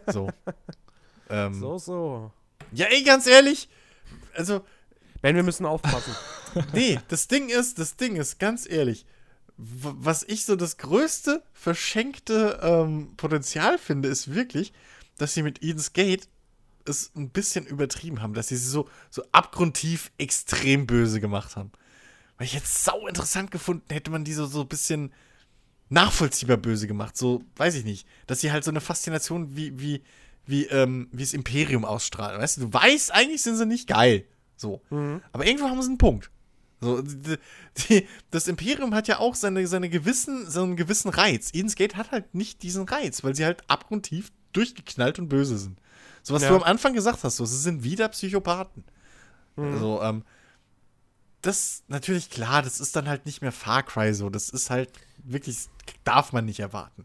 So. 0.08 0.30
Ähm, 1.30 1.54
So, 1.54 1.78
so. 1.78 2.32
Ja, 2.72 2.86
ey, 2.88 3.04
ganz 3.04 3.28
ehrlich, 3.28 3.68
also, 4.34 4.64
Ben, 5.22 5.36
wir 5.36 5.44
müssen 5.44 5.66
aufpassen. 5.66 6.16
nee, 6.74 7.00
das 7.08 7.28
Ding 7.28 7.50
ist, 7.50 7.80
das 7.80 7.96
Ding 7.96 8.16
ist, 8.16 8.40
ganz 8.40 8.70
ehrlich, 8.70 9.06
was 9.64 10.24
ich 10.24 10.46
so 10.46 10.56
das 10.56 10.78
größte 10.78 11.44
verschenkte 11.54 12.60
ähm, 12.64 13.14
Potenzial 13.16 13.78
finde, 13.78 14.10
ist 14.10 14.34
wirklich, 14.34 14.74
dass 15.18 15.36
sie 15.36 15.44
mit 15.44 15.62
Eden's 15.62 15.94
Gate 15.94 16.28
es 16.86 17.12
ein 17.16 17.30
bisschen 17.30 17.68
übertrieben 17.68 18.24
haben, 18.24 18.34
dass 18.34 18.48
sie 18.48 18.58
sie 18.58 18.70
so, 18.70 18.90
so 19.12 19.24
abgrundtief 19.32 20.12
extrem 20.18 20.88
böse 20.88 21.22
gemacht 21.22 21.56
haben. 21.56 21.72
Weil 22.38 22.48
ich 22.48 22.54
jetzt 22.54 22.84
sau 22.84 23.06
interessant 23.06 23.52
gefunden 23.52 23.86
hätte 23.92 24.10
man 24.10 24.24
die 24.24 24.34
so, 24.34 24.48
so 24.48 24.62
ein 24.62 24.68
bisschen 24.68 25.14
nachvollziehbar 25.90 26.58
böse 26.58 26.88
gemacht. 26.88 27.16
So, 27.16 27.44
weiß 27.58 27.76
ich 27.76 27.86
nicht. 27.86 28.08
Dass 28.26 28.42
sie 28.42 28.52
halt 28.52 28.64
so 28.64 28.72
eine 28.72 28.82
Faszination 28.82 29.56
wie, 29.56 29.80
wie, 29.80 30.02
wie, 30.48 30.66
ähm, 30.66 31.08
wie 31.12 31.22
das 31.22 31.34
Imperium 31.34 31.86
ausstrahlen. 31.86 32.42
Weißt 32.42 32.58
du, 32.58 32.62
du 32.62 32.74
weißt, 32.74 33.14
eigentlich 33.14 33.44
sind 33.44 33.58
sie 33.58 33.68
nicht 33.68 33.88
geil. 33.88 34.26
So. 34.56 34.82
Aber 35.34 35.46
irgendwo 35.46 35.70
haben 35.70 35.82
sie 35.84 35.90
einen 35.90 36.00
Punkt. 36.00 36.32
So, 36.82 37.02
die, 37.02 37.38
die, 37.78 38.08
das 38.32 38.48
Imperium 38.48 38.94
hat 38.96 39.08
ja 39.08 39.20
auch 39.20 39.36
seine, 39.36 39.66
seine 39.68 39.88
gewissen, 39.90 40.50
so 40.50 40.64
einen 40.64 40.76
gewissen 40.76 41.10
Reiz. 41.10 41.52
Eden's 41.54 41.76
Gate 41.76 41.96
hat 41.96 42.12
halt 42.12 42.34
nicht 42.34 42.64
diesen 42.64 42.88
Reiz, 42.88 43.24
weil 43.24 43.36
sie 43.36 43.46
halt 43.46 43.62
abgrundtief 43.70 44.32
durchgeknallt 44.54 45.20
und 45.20 45.30
böse 45.30 45.58
sind. 45.58 45.80
So, 46.24 46.34
was 46.34 46.42
Ja. 46.42 46.50
du 46.50 46.56
am 46.56 46.64
Anfang 46.64 46.94
gesagt 46.94 47.24
hast, 47.24 47.38
so, 47.38 47.46
sie 47.46 47.58
sind 47.58 47.84
wieder 47.84 48.10
Psychopathen. 48.10 48.84
Also, 49.58 50.02
ähm, 50.02 50.24
das 51.42 51.84
natürlich 51.88 52.30
klar, 52.30 52.62
das 52.62 52.80
ist 52.80 52.96
dann 52.96 53.08
halt 53.08 53.26
nicht 53.26 53.42
mehr 53.42 53.52
Far 53.52 53.84
Cry 53.84 54.14
so. 54.14 54.30
Das 54.30 54.50
ist 54.50 54.70
halt 54.70 54.90
wirklich, 55.24 55.58
darf 56.04 56.34
man 56.34 56.46
nicht 56.46 56.60
erwarten. 56.60 57.04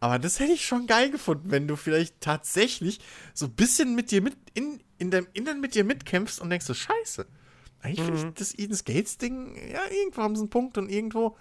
Aber 0.00 0.18
das 0.18 0.40
hätte 0.40 0.52
ich 0.52 0.66
schon 0.66 0.86
geil 0.88 1.10
gefunden, 1.10 1.50
wenn 1.50 1.68
du 1.68 1.76
vielleicht 1.76 2.20
tatsächlich 2.20 3.00
so 3.34 3.46
ein 3.46 3.52
bisschen 3.52 3.94
mit 3.94 4.10
dir 4.10 4.20
mit, 4.20 4.36
in, 4.54 4.80
in 4.98 5.10
deinem 5.10 5.28
Innern 5.32 5.60
mit 5.60 5.74
dir 5.76 5.84
mitkämpfst 5.84 6.40
und 6.40 6.50
denkst 6.50 6.66
so, 6.66 6.74
scheiße. 6.74 7.26
Eigentlich 7.82 8.02
finde 8.02 8.28
ich 8.28 8.34
das 8.34 8.58
Eden's 8.58 8.84
Gates 8.84 9.18
Ding, 9.18 9.56
ja, 9.56 9.80
irgendwo 9.90 10.22
haben 10.22 10.36
sie 10.36 10.42
einen 10.42 10.50
Punkt 10.50 10.78
und 10.78 10.88
irgendwo, 10.88 11.36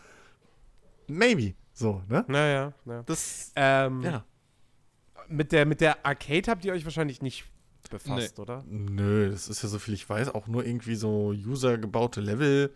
maybe, 1.07 1.53
so, 1.73 2.01
ne? 2.09 2.25
naja, 2.27 2.73
naja. 2.83 3.03
Das, 3.05 3.51
Ähm, 3.55 4.01
ja. 4.01 4.25
mit, 5.27 5.51
der, 5.51 5.65
mit 5.65 5.81
der 5.81 6.03
Arcade 6.05 6.49
habt 6.49 6.65
ihr 6.65 6.73
euch 6.73 6.83
wahrscheinlich 6.83 7.21
nicht 7.21 7.45
befasst, 7.89 8.39
oder? 8.39 8.63
Nö, 8.67 9.29
das 9.29 9.49
ist 9.49 9.61
ja 9.61 9.69
so 9.69 9.77
viel 9.77 9.93
ich 9.93 10.09
weiß, 10.09 10.29
auch 10.29 10.47
nur 10.47 10.65
irgendwie 10.65 10.95
so 10.95 11.29
user-gebaute 11.29 12.21
Level. 12.21 12.73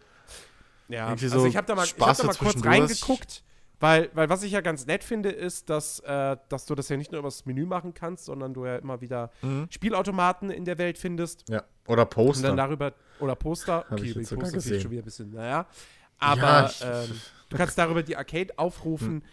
Ja, 0.87 1.07
Irgendwie 1.07 1.25
also 1.25 1.39
so 1.39 1.45
ich 1.47 1.57
habe 1.57 1.65
da 1.65 1.73
mal, 1.75 1.85
ich 1.85 1.95
hab 1.99 2.15
da 2.15 2.23
mal 2.23 2.35
kurz 2.35 2.63
reingeguckt, 2.63 3.43
weil, 3.79 4.09
weil 4.13 4.29
was 4.29 4.43
ich 4.43 4.51
ja 4.53 4.61
ganz 4.61 4.85
nett 4.85 5.03
finde, 5.03 5.29
ist, 5.29 5.69
dass, 5.69 5.99
äh, 5.99 6.37
dass 6.49 6.65
du 6.65 6.75
das 6.75 6.89
ja 6.89 6.97
nicht 6.97 7.11
nur 7.11 7.19
übers 7.19 7.45
Menü 7.45 7.65
machen 7.65 7.93
kannst, 7.93 8.25
sondern 8.25 8.53
du 8.53 8.65
ja 8.65 8.77
immer 8.77 9.01
wieder 9.01 9.31
Mhm. 9.41 9.67
Spielautomaten 9.69 10.49
in 10.49 10.65
der 10.65 10.77
Welt 10.77 10.97
findest 10.97 11.47
Ja. 11.49 11.63
Oder 11.87 12.03
und 12.03 12.09
Poster. 12.09 12.47
dann 12.47 12.57
darüber, 12.57 12.93
oder 13.19 13.35
Poster, 13.35 13.85
Hab 13.89 13.99
ich 14.01 14.13
die 14.13 14.19
Poster 14.35 14.51
gesehen. 14.51 14.81
schon 14.81 14.91
wieder 14.91 15.01
ein 15.01 15.05
bisschen, 15.05 15.31
naja, 15.31 15.67
aber 16.19 16.41
Ja, 16.41 16.65
ich- 16.67 16.81
ähm, 16.81 17.15
du 17.49 17.57
kannst 17.57 17.77
darüber 17.77 18.01
die 18.03 18.15
Arcade 18.17 18.57
aufrufen 18.57 19.23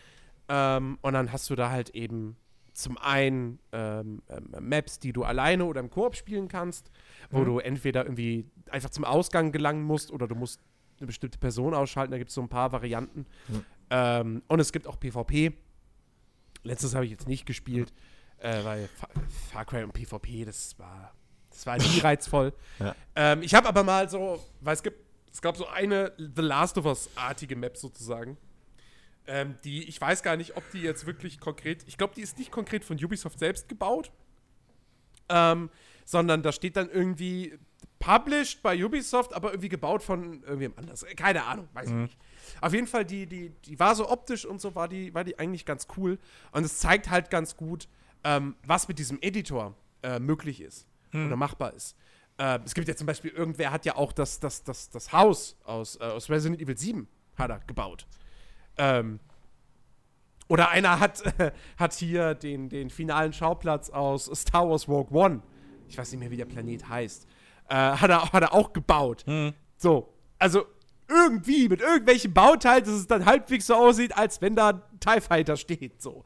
ähm, 0.49 0.99
und 1.03 1.13
dann 1.15 1.33
hast 1.33 1.49
du 1.51 1.55
da 1.55 1.71
halt 1.71 1.91
eben 1.91 2.37
zum 2.75 2.97
einen 2.99 3.59
ähm, 3.73 4.23
ähm, 4.29 4.55
Maps, 4.61 4.99
die 4.99 5.13
du 5.13 5.25
alleine 5.25 5.65
oder 5.67 5.81
im 5.81 5.91
Koop 5.91 6.17
spielen 6.17 6.49
kannst, 6.49 6.91
wo 7.31 7.41
Mhm. 7.41 7.45
du 7.45 7.59
entweder 7.59 8.05
irgendwie 8.05 8.47
einfach 8.71 8.91
zum 8.91 9.05
Ausgang 9.05 9.53
gelangen 9.53 9.83
musst 9.83 10.11
oder 10.11 10.27
du 10.27 10.35
musst 10.35 10.59
eine 10.99 11.07
bestimmte 11.07 11.39
Person 11.39 11.75
ausschalten. 11.75 12.13
Da 12.13 12.19
gibt 12.19 12.31
es 12.31 12.35
so 12.35 12.41
ein 12.41 12.49
paar 12.49 12.73
Varianten. 12.73 13.27
Mhm. 13.49 13.65
Ähm, 13.95 14.43
und 14.49 14.59
es 14.59 14.73
gibt 14.73 14.87
auch 14.87 14.99
PvP. 14.99 15.53
Letztes 16.63 16.95
habe 16.95 17.05
ich 17.05 17.11
jetzt 17.11 17.29
nicht 17.29 17.45
gespielt, 17.45 17.93
äh, 18.39 18.65
weil 18.65 18.89
Fa 18.89 19.07
Far 19.51 19.65
Cry 19.67 19.85
und 19.85 19.93
PvP, 19.93 20.47
das 20.47 20.79
war, 20.79 21.13
das 21.51 21.67
war 21.67 21.77
nie 21.77 21.99
reizvoll. 22.03 22.55
Ja. 22.79 22.97
Ähm, 23.15 23.43
ich 23.43 23.55
habe 23.55 23.69
aber 23.69 23.85
mal 23.85 24.09
so, 24.09 24.43
weil 24.63 24.73
es 24.75 24.83
gibt, 24.83 24.99
es 25.31 25.43
gab 25.43 25.59
so 25.59 25.67
eine 25.67 26.13
The 26.17 26.41
Last 26.41 26.79
of 26.79 26.87
Us-artige 26.87 27.55
Map 27.55 27.77
sozusagen. 27.77 28.39
Ähm, 29.27 29.57
die, 29.63 29.85
ich 29.87 30.01
weiß 30.01 30.23
gar 30.23 30.37
nicht, 30.37 30.57
ob 30.57 30.69
die 30.71 30.81
jetzt 30.81 31.05
wirklich 31.05 31.39
konkret, 31.39 31.85
ich 31.87 31.99
glaube, 31.99 32.15
die 32.15 32.23
ist 32.23 32.39
nicht 32.39 32.51
konkret 32.51 32.85
von 32.85 32.97
Ubisoft 32.97 33.39
selbst 33.39 33.69
gebaut. 33.69 34.11
ähm, 35.29 35.69
sondern 36.05 36.43
da 36.43 36.51
steht 36.51 36.77
dann 36.77 36.91
irgendwie 36.91 37.59
published 37.99 38.63
bei 38.63 38.83
Ubisoft, 38.85 39.35
aber 39.35 39.51
irgendwie 39.51 39.69
gebaut 39.69 40.03
von 40.03 40.43
irgendwem 40.43 40.73
anders. 40.77 41.05
Keine 41.17 41.45
Ahnung, 41.45 41.69
weiß 41.75 41.89
ich 41.89 41.95
nicht. 41.95 42.19
Auf 42.61 42.73
jeden 42.73 42.87
Fall, 42.87 43.05
die, 43.05 43.27
die, 43.27 43.51
die 43.65 43.79
war 43.79 43.95
so 43.95 44.09
optisch 44.09 44.45
und 44.45 44.61
so, 44.61 44.75
war 44.75 44.89
die, 44.89 45.15
war 45.15 45.25
die 45.25 45.39
eigentlich 45.39 45.65
ganz 45.65 45.87
cool. 45.97 46.19
Und 46.53 46.65
es 46.65 46.79
zeigt 46.79 47.11
halt 47.11 47.31
ganz 47.31 47.57
gut, 47.57 47.89
ähm, 48.25 48.57
was 48.67 48.89
mit 48.89 48.99
diesem 48.99 49.19
Editor 49.21 49.75
äh, 50.03 50.19
möglich 50.19 50.61
ist 50.61 50.87
oder 51.15 51.37
machbar 51.37 51.75
ist. 51.75 51.97
Äh, 52.39 52.59
es 52.65 52.75
gibt 52.75 52.89
ja 52.89 52.97
zum 52.97 53.07
Beispiel, 53.07 53.31
irgendwer 53.31 53.71
hat 53.71 53.85
ja 53.85 53.97
auch 53.97 54.13
das, 54.13 54.41
das, 54.41 54.65
das, 54.65 54.91
das 54.91 55.13
Haus 55.13 55.57
aus, 55.65 55.97
äh, 55.97 56.05
aus 56.05 56.31
Resident 56.31 56.61
Evil 56.61 56.77
7 56.77 57.07
hat 57.37 57.51
er 57.51 57.61
gebaut. 57.61 58.07
Ähm, 58.79 59.21
oder 60.49 60.71
einer 60.71 61.01
hat, 61.01 61.23
hat 61.77 61.93
hier 61.95 62.35
den, 62.35 62.69
den 62.69 62.91
finalen 62.91 63.33
Schauplatz 63.33 63.91
aus 63.91 64.31
Star 64.35 64.69
Wars 64.69 64.89
Rogue 64.89 65.17
One. 65.17 65.43
Ich 65.89 65.99
weiß 65.99 66.11
nicht 66.13 66.21
mehr, 66.21 66.31
wie 66.31 66.37
der 66.37 66.47
Planet 66.47 66.89
heißt. 66.89 67.27
Äh, 67.69 67.75
hat, 67.75 68.11
er, 68.11 68.33
hat 68.33 68.43
er 68.43 68.53
auch 68.55 68.73
gebaut. 68.73 69.25
So, 69.77 70.13
also 70.39 70.67
irgendwie 71.13 71.69
mit 71.69 71.81
irgendwelchen 71.81 72.33
Bauteilen, 72.33 72.85
dass 72.85 72.95
es 72.95 73.07
dann 73.07 73.25
halbwegs 73.27 73.67
so 73.67 73.75
aussieht, 73.75 74.17
als 74.17 74.41
wenn 74.41 74.57
da 74.57 74.71
ein 74.71 74.83
TIE 75.01 75.21
Fighter 75.21 75.57
steht. 75.57 76.01
So. 76.03 76.25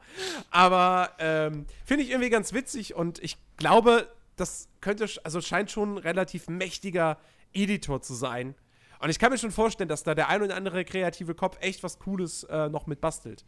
Aber 0.49 1.11
ähm, 1.19 1.65
finde 1.85 2.03
ich 2.03 2.11
irgendwie 2.11 2.29
ganz 2.29 2.53
witzig 2.53 2.95
und 2.95 3.19
ich 3.23 3.37
glaube, 3.57 4.07
das 4.35 4.69
könnte, 4.81 5.07
also 5.23 5.41
scheint 5.41 5.71
schon 5.71 5.95
ein 5.95 5.97
relativ 5.97 6.47
mächtiger 6.47 7.17
Editor 7.53 8.01
zu 8.01 8.13
sein. 8.13 8.55
Und 8.99 9.09
ich 9.09 9.19
kann 9.19 9.31
mir 9.31 9.37
schon 9.37 9.51
vorstellen, 9.51 9.89
dass 9.89 10.03
da 10.03 10.15
der 10.15 10.29
ein 10.29 10.41
oder 10.41 10.55
andere 10.55 10.83
kreative 10.85 11.35
Kopf 11.35 11.57
echt 11.59 11.83
was 11.83 11.99
Cooles 11.99 12.43
äh, 12.43 12.69
noch 12.69 12.87
mit 12.87 13.01
bastelt. 13.01 13.45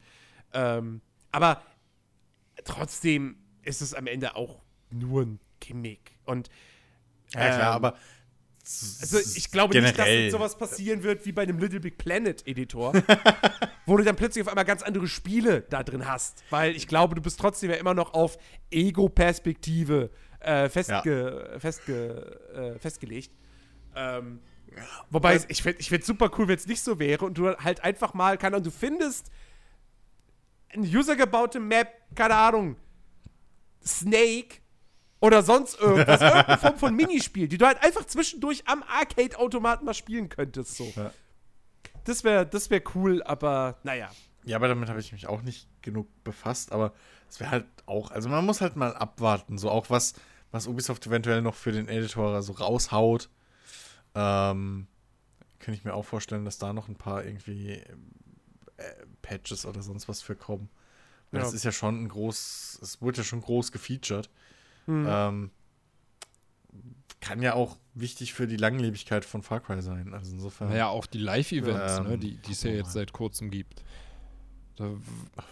Ähm, 0.53 1.01
aber 1.31 1.61
trotzdem 2.63 3.37
ist 3.63 3.81
es 3.81 3.93
am 3.93 4.07
Ende 4.07 4.35
auch 4.35 4.61
nur 4.91 5.23
ein 5.23 5.39
Gimmick. 5.59 6.17
Und 6.25 6.49
Ja, 7.33 7.39
klar, 7.55 7.59
Ähm, 7.59 7.85
aber. 7.85 7.97
Also 9.01 9.17
ich 9.19 9.51
glaube 9.51 9.73
nicht, 9.81 9.97
dass 9.97 10.05
generell. 10.05 10.31
sowas 10.31 10.57
passieren 10.57 11.01
wird 11.03 11.25
wie 11.25 11.31
bei 11.31 11.41
einem 11.43 11.57
Little 11.59 11.79
Big 11.79 11.97
Planet 11.97 12.45
Editor, 12.47 12.93
wo 13.85 13.97
du 13.97 14.03
dann 14.03 14.15
plötzlich 14.15 14.43
auf 14.43 14.47
einmal 14.49 14.65
ganz 14.65 14.83
andere 14.83 15.07
Spiele 15.07 15.61
da 15.69 15.83
drin 15.83 16.07
hast. 16.07 16.43
Weil 16.49 16.75
ich 16.75 16.87
glaube, 16.87 17.15
du 17.15 17.21
bist 17.21 17.39
trotzdem 17.39 17.69
ja 17.71 17.77
immer 17.77 17.93
noch 17.93 18.13
auf 18.13 18.37
Ego-Perspektive 18.71 20.09
äh, 20.39 20.69
festge 20.69 21.55
festge 21.57 22.75
äh, 22.75 22.79
festgelegt. 22.79 23.31
Ähm, 23.95 24.39
wobei 25.09 25.33
es- 25.35 25.45
ich 25.49 25.63
finde 25.63 26.01
es 26.01 26.05
super 26.05 26.29
cool, 26.37 26.47
wenn 26.47 26.55
es 26.57 26.67
nicht 26.67 26.81
so 26.83 26.99
wäre 26.99 27.25
und 27.25 27.37
du 27.37 27.49
halt 27.57 27.83
einfach 27.83 28.13
mal, 28.13 28.37
keine 28.37 28.57
Ahnung, 28.57 28.65
du 28.65 28.71
findest 28.71 29.31
eine 30.71 30.85
usergebaute 30.87 31.59
Map, 31.59 31.87
keine 32.15 32.35
Ahnung, 32.35 32.75
Snake 33.85 34.57
oder 35.21 35.43
sonst 35.43 35.79
irgendwas, 35.79 36.21
irgendeine 36.21 36.57
Form 36.57 36.77
von 36.77 36.95
Minispiel, 36.95 37.47
die 37.47 37.57
du 37.57 37.65
halt 37.65 37.81
einfach 37.83 38.05
zwischendurch 38.05 38.67
am 38.67 38.83
Arcade-Automaten 38.83 39.85
mal 39.85 39.93
spielen 39.93 40.29
könntest. 40.29 40.77
So. 40.77 40.91
Ja. 40.95 41.11
Das 42.05 42.23
wäre 42.23 42.45
das 42.45 42.69
wär 42.69 42.81
cool, 42.95 43.21
aber 43.23 43.77
naja. 43.83 44.09
Ja, 44.45 44.55
aber 44.55 44.67
damit 44.69 44.89
habe 44.89 44.99
ich 44.99 45.11
mich 45.11 45.27
auch 45.27 45.41
nicht 45.41 45.67
genug 45.81 46.07
befasst. 46.23 46.71
Aber 46.71 46.93
es 47.29 47.39
wäre 47.39 47.51
halt 47.51 47.65
auch, 47.85 48.11
also 48.11 48.29
man 48.29 48.45
muss 48.45 48.61
halt 48.61 48.75
mal 48.75 48.95
abwarten, 48.95 49.57
so 49.57 49.69
auch 49.69 49.89
was, 49.89 50.13
was 50.51 50.65
Ubisoft 50.67 51.05
eventuell 51.07 51.41
noch 51.41 51.55
für 51.55 51.71
den 51.71 51.87
Editor 51.89 52.41
so 52.41 52.53
raushaut. 52.53 53.29
Ähm, 54.15 54.87
kann 55.59 55.73
ich 55.73 55.83
mir 55.83 55.93
auch 55.93 56.05
vorstellen, 56.05 56.45
dass 56.45 56.57
da 56.57 56.71
noch 56.73 56.87
ein 56.87 56.95
paar 56.95 57.23
irgendwie 57.25 57.71
äh, 58.77 58.83
Patches 59.21 59.65
oder 59.65 59.81
sonst 59.81 60.07
was 60.07 60.21
für 60.21 60.35
kommen. 60.35 60.69
Weil 61.31 61.41
Ja. 61.41 61.45
das 61.45 61.53
ist 61.53 61.65
ja 61.65 61.71
schon 61.71 62.03
ein 62.03 62.09
groß, 62.09 62.79
es 62.81 63.01
wurde 63.01 63.17
ja 63.19 63.23
schon 63.23 63.41
groß 63.41 63.71
gefeatured. 63.71 64.29
Hm. 64.89 65.05
Ähm, 65.07 65.51
kann 67.21 67.41
ja 67.41 67.53
auch 67.53 67.77
wichtig 67.93 68.33
für 68.33 68.47
die 68.47 68.57
Langlebigkeit 68.57 69.25
von 69.25 69.43
Far 69.43 69.59
Cry 69.59 69.81
sein. 69.81 70.13
Also 70.13 70.31
insofern. 70.33 70.69
Naja, 70.69 70.87
auch 70.87 71.05
die 71.05 71.19
Live-Events, 71.19 71.99
Ähm, 71.99 72.07
ne, 72.07 72.17
die 72.17 72.39
es 72.49 72.63
ja 72.63 72.71
jetzt 72.71 72.93
seit 72.93 73.13
kurzem 73.13 73.51
gibt. 73.51 73.83
Da 74.79 74.89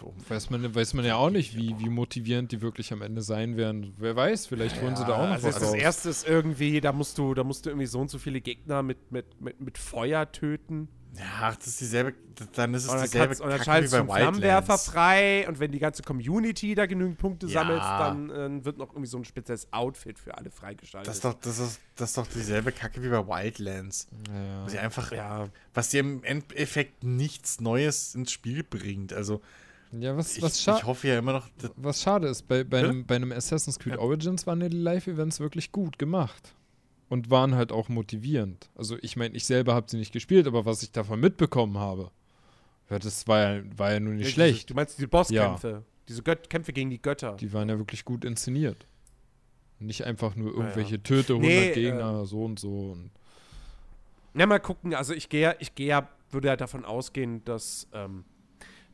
oh. 0.02 0.14
weiß 0.26 0.48
man, 0.48 0.74
weiß 0.74 0.94
man 0.94 1.04
ja 1.04 1.16
auch 1.16 1.28
nicht, 1.28 1.54
wie, 1.54 1.78
wie 1.78 1.90
motivierend 1.90 2.50
die 2.50 2.62
wirklich 2.62 2.94
am 2.94 3.02
Ende 3.02 3.20
sein 3.20 3.58
werden. 3.58 3.92
Wer 3.98 4.16
weiß, 4.16 4.46
vielleicht 4.46 4.80
holen 4.80 4.96
sie 4.96 5.04
da 5.04 5.16
auch 5.16 5.26
noch 5.26 5.34
Also 5.34 5.48
was 5.48 5.58
das 5.58 5.74
erste 5.74 6.08
ist 6.08 6.26
irgendwie, 6.26 6.80
da 6.80 6.94
musst 6.94 7.18
du, 7.18 7.34
da 7.34 7.44
musst 7.44 7.66
du 7.66 7.70
irgendwie 7.70 7.86
so 7.86 8.00
und 8.00 8.10
so 8.10 8.16
viele 8.16 8.40
Gegner 8.40 8.82
mit, 8.82 9.12
mit, 9.12 9.38
mit, 9.38 9.60
mit 9.60 9.76
Feuer 9.76 10.32
töten. 10.32 10.88
Ja, 11.16 11.52
das 11.52 11.66
ist 11.66 11.80
dieselbe, 11.80 12.14
dann 12.52 12.74
ist 12.74 12.84
es 12.84 12.90
Und 12.90 12.96
dann, 12.96 13.04
dieselbe 13.04 13.26
kannst, 13.28 13.40
und 13.40 13.48
dann 13.48 13.58
Kacke 13.58 13.64
schaltest 13.70 13.92
du 13.94 14.04
Flammenwerfer 14.04 14.60
Wildlands. 14.60 14.84
frei 14.86 15.48
und 15.48 15.58
wenn 15.58 15.72
die 15.72 15.78
ganze 15.78 16.02
Community 16.02 16.74
da 16.74 16.86
genügend 16.86 17.18
Punkte 17.18 17.46
Ja. 17.46 17.52
sammelt, 17.64 17.80
dann 17.80 18.30
äh, 18.60 18.64
wird 18.64 18.78
noch 18.78 18.90
irgendwie 18.90 19.08
so 19.08 19.18
ein 19.18 19.24
spezielles 19.24 19.72
Outfit 19.72 20.18
für 20.18 20.36
alle 20.36 20.50
freigeschaltet. 20.50 21.08
Das 21.08 21.16
ist, 21.16 21.24
doch, 21.24 21.34
das, 21.34 21.58
ist, 21.58 21.80
das 21.96 22.10
ist 22.10 22.18
doch 22.18 22.26
dieselbe 22.26 22.70
Kacke 22.72 23.02
wie 23.02 23.08
bei 23.08 23.26
Wildlands. 23.26 24.06
Ja. 24.32 24.64
Was, 24.64 24.72
sie 24.72 24.78
einfach, 24.78 25.10
ja. 25.12 25.48
was 25.74 25.88
dir 25.88 26.00
im 26.00 26.22
Endeffekt 26.22 27.02
nichts 27.02 27.60
Neues 27.60 28.14
ins 28.14 28.30
Spiel 28.30 28.62
bringt. 28.62 29.12
Also, 29.12 29.40
ja, 29.90 30.16
was, 30.16 30.36
ich, 30.36 30.42
was, 30.42 30.62
scha 30.62 30.76
ich 30.76 30.84
hoffe 30.84 31.08
ja 31.08 31.18
immer 31.18 31.32
noch, 31.32 31.48
was 31.76 32.02
schade 32.02 32.28
ist, 32.28 32.46
bei, 32.46 32.62
bei, 32.62 32.80
einem, 32.80 33.06
bei 33.06 33.16
einem 33.16 33.32
Assassin's 33.32 33.78
Creed 33.78 33.96
Origins 33.96 34.46
waren 34.46 34.60
ja 34.60 34.68
die 34.68 34.76
Live-Events 34.76 35.40
wirklich 35.40 35.72
gut 35.72 35.98
gemacht. 35.98 36.54
Und 37.08 37.30
waren 37.30 37.54
halt 37.54 37.72
auch 37.72 37.88
motivierend. 37.88 38.68
Also 38.74 38.96
ich 39.00 39.16
meine, 39.16 39.34
ich 39.34 39.46
selber 39.46 39.74
habe 39.74 39.88
sie 39.90 39.96
nicht 39.96 40.12
gespielt, 40.12 40.46
aber 40.46 40.66
was 40.66 40.82
ich 40.82 40.92
davon 40.92 41.20
mitbekommen 41.20 41.78
habe, 41.78 42.10
ja, 42.90 42.98
das 42.98 43.26
war 43.26 43.38
ja, 43.56 43.62
war 43.76 43.92
ja 43.92 44.00
nur 44.00 44.14
nicht 44.14 44.26
Ja, 44.26 44.32
schlecht. 44.32 44.56
Diese, 44.58 44.66
du 44.66 44.74
meinst 44.74 44.98
die 44.98 45.06
Bosskämpfe, 45.06 45.84
diese 46.06 46.22
Gött 46.22 46.50
Kämpfe 46.50 46.72
gegen 46.72 46.90
die 46.90 47.00
Götter. 47.00 47.36
Die 47.36 47.52
waren 47.52 47.68
ja 47.68 47.78
wirklich 47.78 48.04
gut 48.04 48.24
inszeniert. 48.24 48.86
Nicht 49.78 50.04
einfach 50.04 50.34
nur 50.36 50.52
irgendwelche 50.54 50.96
ja. 50.96 51.02
Töte 51.02 51.34
100 51.34 51.50
Nee, 51.50 51.72
Gegner, 51.72 52.26
so 52.26 52.44
und 52.44 52.58
so. 52.58 52.90
Und 52.92 53.10
Na, 54.34 54.44
mal 54.46 54.58
gucken. 54.58 54.92
Also 54.94 55.14
ich 55.14 55.28
gehe, 55.28 55.54
ich 55.60 55.74
gehe, 55.74 55.88
ja- 55.88 56.08
würde 56.30 56.48
ja 56.48 56.56
davon 56.56 56.84
ausgehen, 56.84 57.44
dass, 57.44 57.88
ähm, 57.94 58.24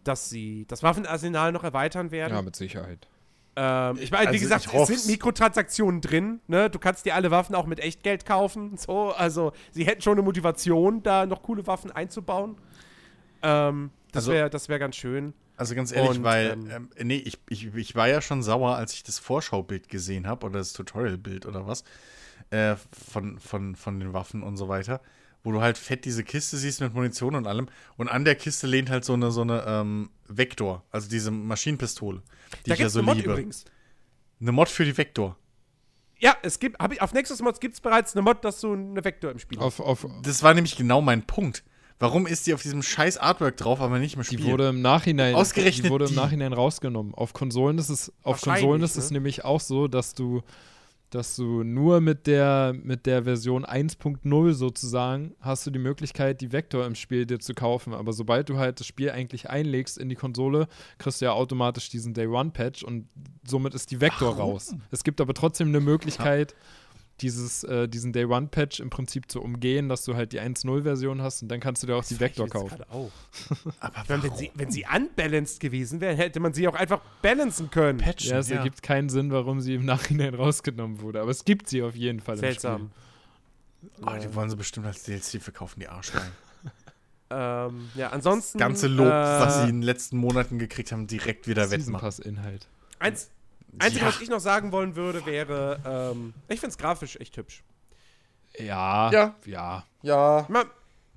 dass 0.04 0.28
sie 0.30 0.66
das 0.68 0.82
Waffenarsenal 0.82 1.50
noch 1.52 1.64
erweitern 1.64 2.10
werden. 2.10 2.32
ja, 2.34 2.42
mit 2.42 2.54
Sicherheit. 2.54 3.08
Ähm, 3.56 3.98
ich 4.00 4.10
meine, 4.10 4.24
wie 4.24 4.34
Also 4.34 4.40
gesagt, 4.40 4.66
ich 4.66 4.74
es 4.74 4.88
sind 5.02 5.06
Mikrotransaktionen 5.12 6.00
drin. 6.00 6.40
Ne? 6.48 6.68
Du 6.70 6.78
kannst 6.78 7.06
dir 7.06 7.14
alle 7.14 7.30
Waffen 7.30 7.54
auch 7.54 7.66
mit 7.66 7.80
Echtgeld 7.80 8.26
kaufen. 8.26 8.76
So, 8.84 9.12
also 9.12 9.52
sie 9.70 9.84
hätten 9.86 10.02
schon 10.02 10.14
eine 10.14 10.22
Motivation, 10.22 11.02
da 11.02 11.24
noch 11.26 11.42
coole 11.42 11.66
Waffen 11.66 11.90
einzubauen. 11.92 12.56
Ähm, 13.42 13.90
das 14.12 14.24
Also- 14.24 14.32
wäre 14.32 14.50
wär 14.52 14.78
ganz 14.78 14.96
schön. 14.96 15.34
also 15.56 15.74
ganz 15.74 15.92
ehrlich, 15.92 16.18
Und, 16.18 16.24
weil, 16.24 16.50
ähm, 16.52 16.70
ähm, 16.96 17.06
nee, 17.06 17.16
ich, 17.24 17.38
ich, 17.48 17.74
ich 17.74 17.94
war 17.94 18.08
ja 18.08 18.20
schon 18.20 18.42
sauer, 18.42 18.76
als 18.76 18.92
ich 18.94 19.02
das 19.04 19.18
Vorschaubild 19.18 19.88
gesehen 19.88 20.26
habe 20.26 20.46
oder 20.46 20.58
das 20.58 20.72
Tutorialbild 20.72 21.46
oder 21.46 21.66
was 21.66 21.84
äh, 22.50 22.74
von, 23.12 23.38
von, 23.38 23.76
von 23.76 24.00
den 24.00 24.12
Waffen 24.12 24.42
und 24.42 24.56
so 24.56 24.68
weiter, 24.68 25.00
wo 25.44 25.52
du 25.52 25.60
halt 25.60 25.78
fett 25.78 26.04
diese 26.04 26.24
Kiste 26.24 26.56
siehst 26.56 26.80
mit 26.80 26.94
Munition 26.94 27.34
und 27.34 27.46
allem 27.46 27.68
und 27.96 28.08
an 28.08 28.24
der 28.24 28.34
Kiste 28.34 28.66
lehnt 28.66 28.90
halt 28.90 29.04
so 29.04 29.12
eine, 29.12 29.30
so 29.30 29.42
eine 29.42 29.62
ähm, 29.66 30.10
Vektor, 30.26 30.82
also 30.90 31.08
diese 31.08 31.30
Maschinenpistole, 31.30 32.22
die 32.62 32.70
Da 32.70 32.74
ich 32.74 32.80
ja 32.80 32.84
gibt's 32.84 32.94
so 32.94 33.00
eine 33.00 33.06
Mod 33.06 33.16
liebe. 33.16 33.30
übrigens. 33.32 33.64
Eine 34.40 34.52
Mod 34.52 34.68
für 34.68 34.84
die 34.84 34.96
Vektor. 34.96 35.36
Ja, 36.18 36.36
es 36.42 36.58
gibt, 36.58 36.76
ich, 36.92 37.02
auf 37.02 37.12
Nexus 37.12 37.40
Mods 37.42 37.60
gibt 37.60 37.74
es 37.74 37.80
bereits 37.80 38.14
eine 38.14 38.22
Mod, 38.22 38.44
dass 38.44 38.60
du 38.60 38.72
eine 38.72 39.04
Vektor 39.04 39.30
im 39.30 39.38
Spiel 39.38 39.58
hast. 39.58 39.64
Auf, 39.64 39.80
auf, 39.80 40.06
Das 40.22 40.42
war 40.42 40.54
nämlich 40.54 40.76
genau 40.76 41.00
mein 41.00 41.26
Punkt. 41.26 41.64
Warum 41.98 42.26
ist 42.26 42.46
die 42.46 42.54
auf 42.54 42.62
diesem 42.62 42.82
scheiß 42.82 43.18
Artwork 43.18 43.56
drauf, 43.56 43.80
aber 43.80 43.98
nicht 43.98 44.16
im 44.16 44.22
die 44.22 44.26
Spiel? 44.26 44.44
wurde 44.44 44.68
im 44.70 44.82
Nachhinein, 44.82 45.34
Ausgerechnet 45.34 45.86
die 45.86 45.90
wurde 45.90 46.04
im 46.06 46.10
die. 46.10 46.16
Nachhinein 46.16 46.52
rausgenommen. 46.52 47.14
Auf 47.14 47.32
Konsolen 47.32 47.78
ist 47.78 47.88
es, 47.88 48.12
auf 48.22 48.40
Konsolen 48.40 48.82
ist 48.82 48.96
es 48.96 49.10
ne? 49.10 49.16
nämlich 49.18 49.44
auch 49.44 49.60
so, 49.60 49.86
dass 49.86 50.14
du, 50.14 50.42
dass 51.14 51.36
du 51.36 51.62
nur 51.62 52.00
mit 52.00 52.26
der, 52.26 52.74
mit 52.82 53.06
der 53.06 53.22
Version 53.22 53.64
1.0 53.64 54.52
sozusagen 54.52 55.36
hast 55.40 55.64
du 55.64 55.70
die 55.70 55.78
Möglichkeit, 55.78 56.40
die 56.40 56.50
Vektor 56.50 56.84
im 56.86 56.96
Spiel 56.96 57.24
dir 57.24 57.38
zu 57.38 57.54
kaufen. 57.54 57.94
Aber 57.94 58.12
sobald 58.12 58.48
du 58.48 58.58
halt 58.58 58.80
das 58.80 58.86
Spiel 58.88 59.10
eigentlich 59.10 59.48
einlegst 59.48 59.96
in 59.96 60.08
die 60.08 60.16
Konsole, 60.16 60.66
kriegst 60.98 61.20
du 61.20 61.26
ja 61.26 61.32
automatisch 61.32 61.88
diesen 61.88 62.14
Day 62.14 62.26
One 62.26 62.50
Patch 62.50 62.82
und 62.82 63.06
somit 63.46 63.74
ist 63.74 63.92
die 63.92 64.00
Vektor 64.00 64.34
raus. 64.36 64.74
Es 64.90 65.04
gibt 65.04 65.20
aber 65.20 65.34
trotzdem 65.34 65.68
eine 65.68 65.80
Möglichkeit, 65.80 66.56
dieses, 67.20 67.64
äh, 67.64 67.88
diesen 67.88 68.12
Day 68.12 68.24
One 68.24 68.48
Patch 68.48 68.80
im 68.80 68.90
Prinzip 68.90 69.30
zu 69.30 69.40
umgehen, 69.40 69.88
dass 69.88 70.04
du 70.04 70.14
halt 70.16 70.32
die 70.32 70.40
1.0-Version 70.40 71.22
hast 71.22 71.42
und 71.42 71.48
dann 71.48 71.60
kannst 71.60 71.82
du 71.82 71.86
dir 71.86 71.96
auch 71.96 72.04
die 72.04 72.18
Vektor 72.18 72.48
Fällt 72.48 72.54
mir 72.54 72.70
kaufen. 72.70 72.84
auf. 72.90 73.12
aber 73.80 74.04
meine, 74.08 74.22
wenn 74.24 74.36
sie, 74.36 74.50
wenn 74.54 74.70
sie 74.70 74.84
unbalanced 74.92 75.60
gewesen 75.60 76.00
wäre, 76.00 76.16
hätte 76.16 76.40
man 76.40 76.52
sie 76.52 76.66
auch 76.66 76.74
einfach 76.74 77.00
balancen 77.22 77.70
können. 77.70 77.98
Patchen, 77.98 78.30
Ja, 78.30 78.38
es 78.38 78.50
ergibt 78.50 78.82
keinen 78.82 79.08
Sinn, 79.08 79.30
warum 79.30 79.60
sie 79.60 79.74
im 79.74 79.84
Nachhinein 79.84 80.34
rausgenommen 80.34 81.00
wurde. 81.00 81.20
Aber 81.20 81.30
es 81.30 81.44
gibt 81.44 81.68
sie 81.68 81.82
auf 81.82 81.94
jeden 81.94 82.20
Fall 82.20 82.36
Seltsam. 82.36 82.90
Oh, 84.02 84.10
die 84.20 84.34
wollen 84.34 84.50
sie 84.50 84.56
bestimmt 84.56 84.86
als 84.86 85.02
DLC 85.04 85.42
verkaufen, 85.42 85.80
die 85.80 85.88
Arschgeigen. 85.88 86.32
Ähm, 87.30 87.88
ja, 87.94 88.10
ansonsten. 88.10 88.58
Das 88.58 88.68
ganze 88.68 88.86
Lob, 88.86 89.06
äh, 89.06 89.10
was 89.10 89.56
sie 89.62 89.68
in 89.70 89.76
den 89.80 89.82
letzten 89.82 90.18
Monaten 90.18 90.58
gekriegt 90.58 90.92
haben, 90.92 91.06
direkt 91.06 91.48
wieder 91.48 91.70
wettmachen. 91.70 92.00
Pass-Inhalt. 92.00 92.68
Eins, 92.98 93.30
Einzige, 93.78 94.04
Ja. 94.04 94.08
was 94.08 94.20
ich 94.20 94.28
noch 94.28 94.40
sagen 94.40 94.72
wollen 94.72 94.96
würde, 94.96 95.24
wäre, 95.26 95.80
ähm, 96.14 96.34
ich 96.48 96.60
finde 96.60 96.72
es 96.72 96.78
grafisch 96.78 97.16
echt 97.16 97.36
hübsch. 97.36 97.62
Ja. 98.58 99.10
Ja. 99.10 99.34
Ja. 99.44 99.84
Ja. 100.02 100.46
Man, 100.48 100.66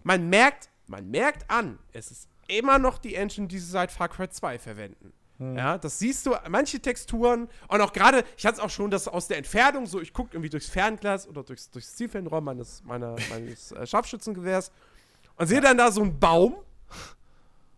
man 0.04 0.30
merkt, 0.30 0.70
man 0.88 1.10
merkt 1.10 1.50
an, 1.50 1.78
es 1.94 2.12
ist 2.12 2.28
immer 2.48 2.80
noch 2.80 2.98
die 2.98 3.16
Engine, 3.16 3.48
die 3.48 3.60
sie 3.60 3.70
seit 3.70 3.92
Far 3.92 4.10
Cry 4.10 4.30
2 4.30 4.58
verwenden. 4.60 5.14
Ja, 5.40 5.78
das 5.78 6.00
siehst 6.00 6.26
du, 6.26 6.36
manche 6.50 6.80
Texturen 6.80 7.48
und 7.68 7.80
auch 7.82 7.94
gerade, 7.94 8.24
ich 8.38 8.44
hatte 8.44 8.56
es 8.58 8.60
auch 8.60 8.72
schon, 8.72 8.90
dass 8.90 9.08
aus 9.08 9.28
der 9.28 9.38
Entfernung, 9.38 9.86
so 9.86 10.02
ich 10.02 10.12
gucke 10.12 10.32
irgendwie 10.34 10.50
durchs 10.50 10.68
Fernglas 10.68 11.28
oder 11.28 11.44
durchs, 11.44 11.70
durchs 11.70 11.96
Zielfernrohr 11.96 12.42
meines, 12.42 12.84
meiner, 12.84 13.16
meines 13.30 13.72
äh, 13.72 13.86
Scharfschützengewehrs 13.86 14.72
und 15.36 15.46
sehe 15.46 15.62
dann 15.62 15.78
da 15.78 15.92
so 15.92 16.02
einen 16.02 16.20
Baum, 16.20 16.56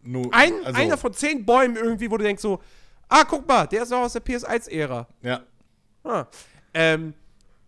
Nur, 0.04 0.34
ein, 0.34 0.54
also, 0.64 0.80
einer 0.80 0.98
von 0.98 1.12
zehn 1.14 1.46
Bäumen 1.46 1.76
irgendwie, 1.76 2.10
wo 2.10 2.16
du 2.16 2.24
denkst 2.24 2.42
so, 2.42 2.62
ah, 3.10 3.24
guck 3.26 3.48
mal, 3.48 3.68
der 3.68 3.84
ist 3.84 3.92
auch 3.92 4.04
aus 4.04 4.14
der 4.14 4.24
PS1-Ära. 4.24 5.08
Ja. 5.22 5.42
Ah. 6.04 6.26
Ähm, 6.74 7.14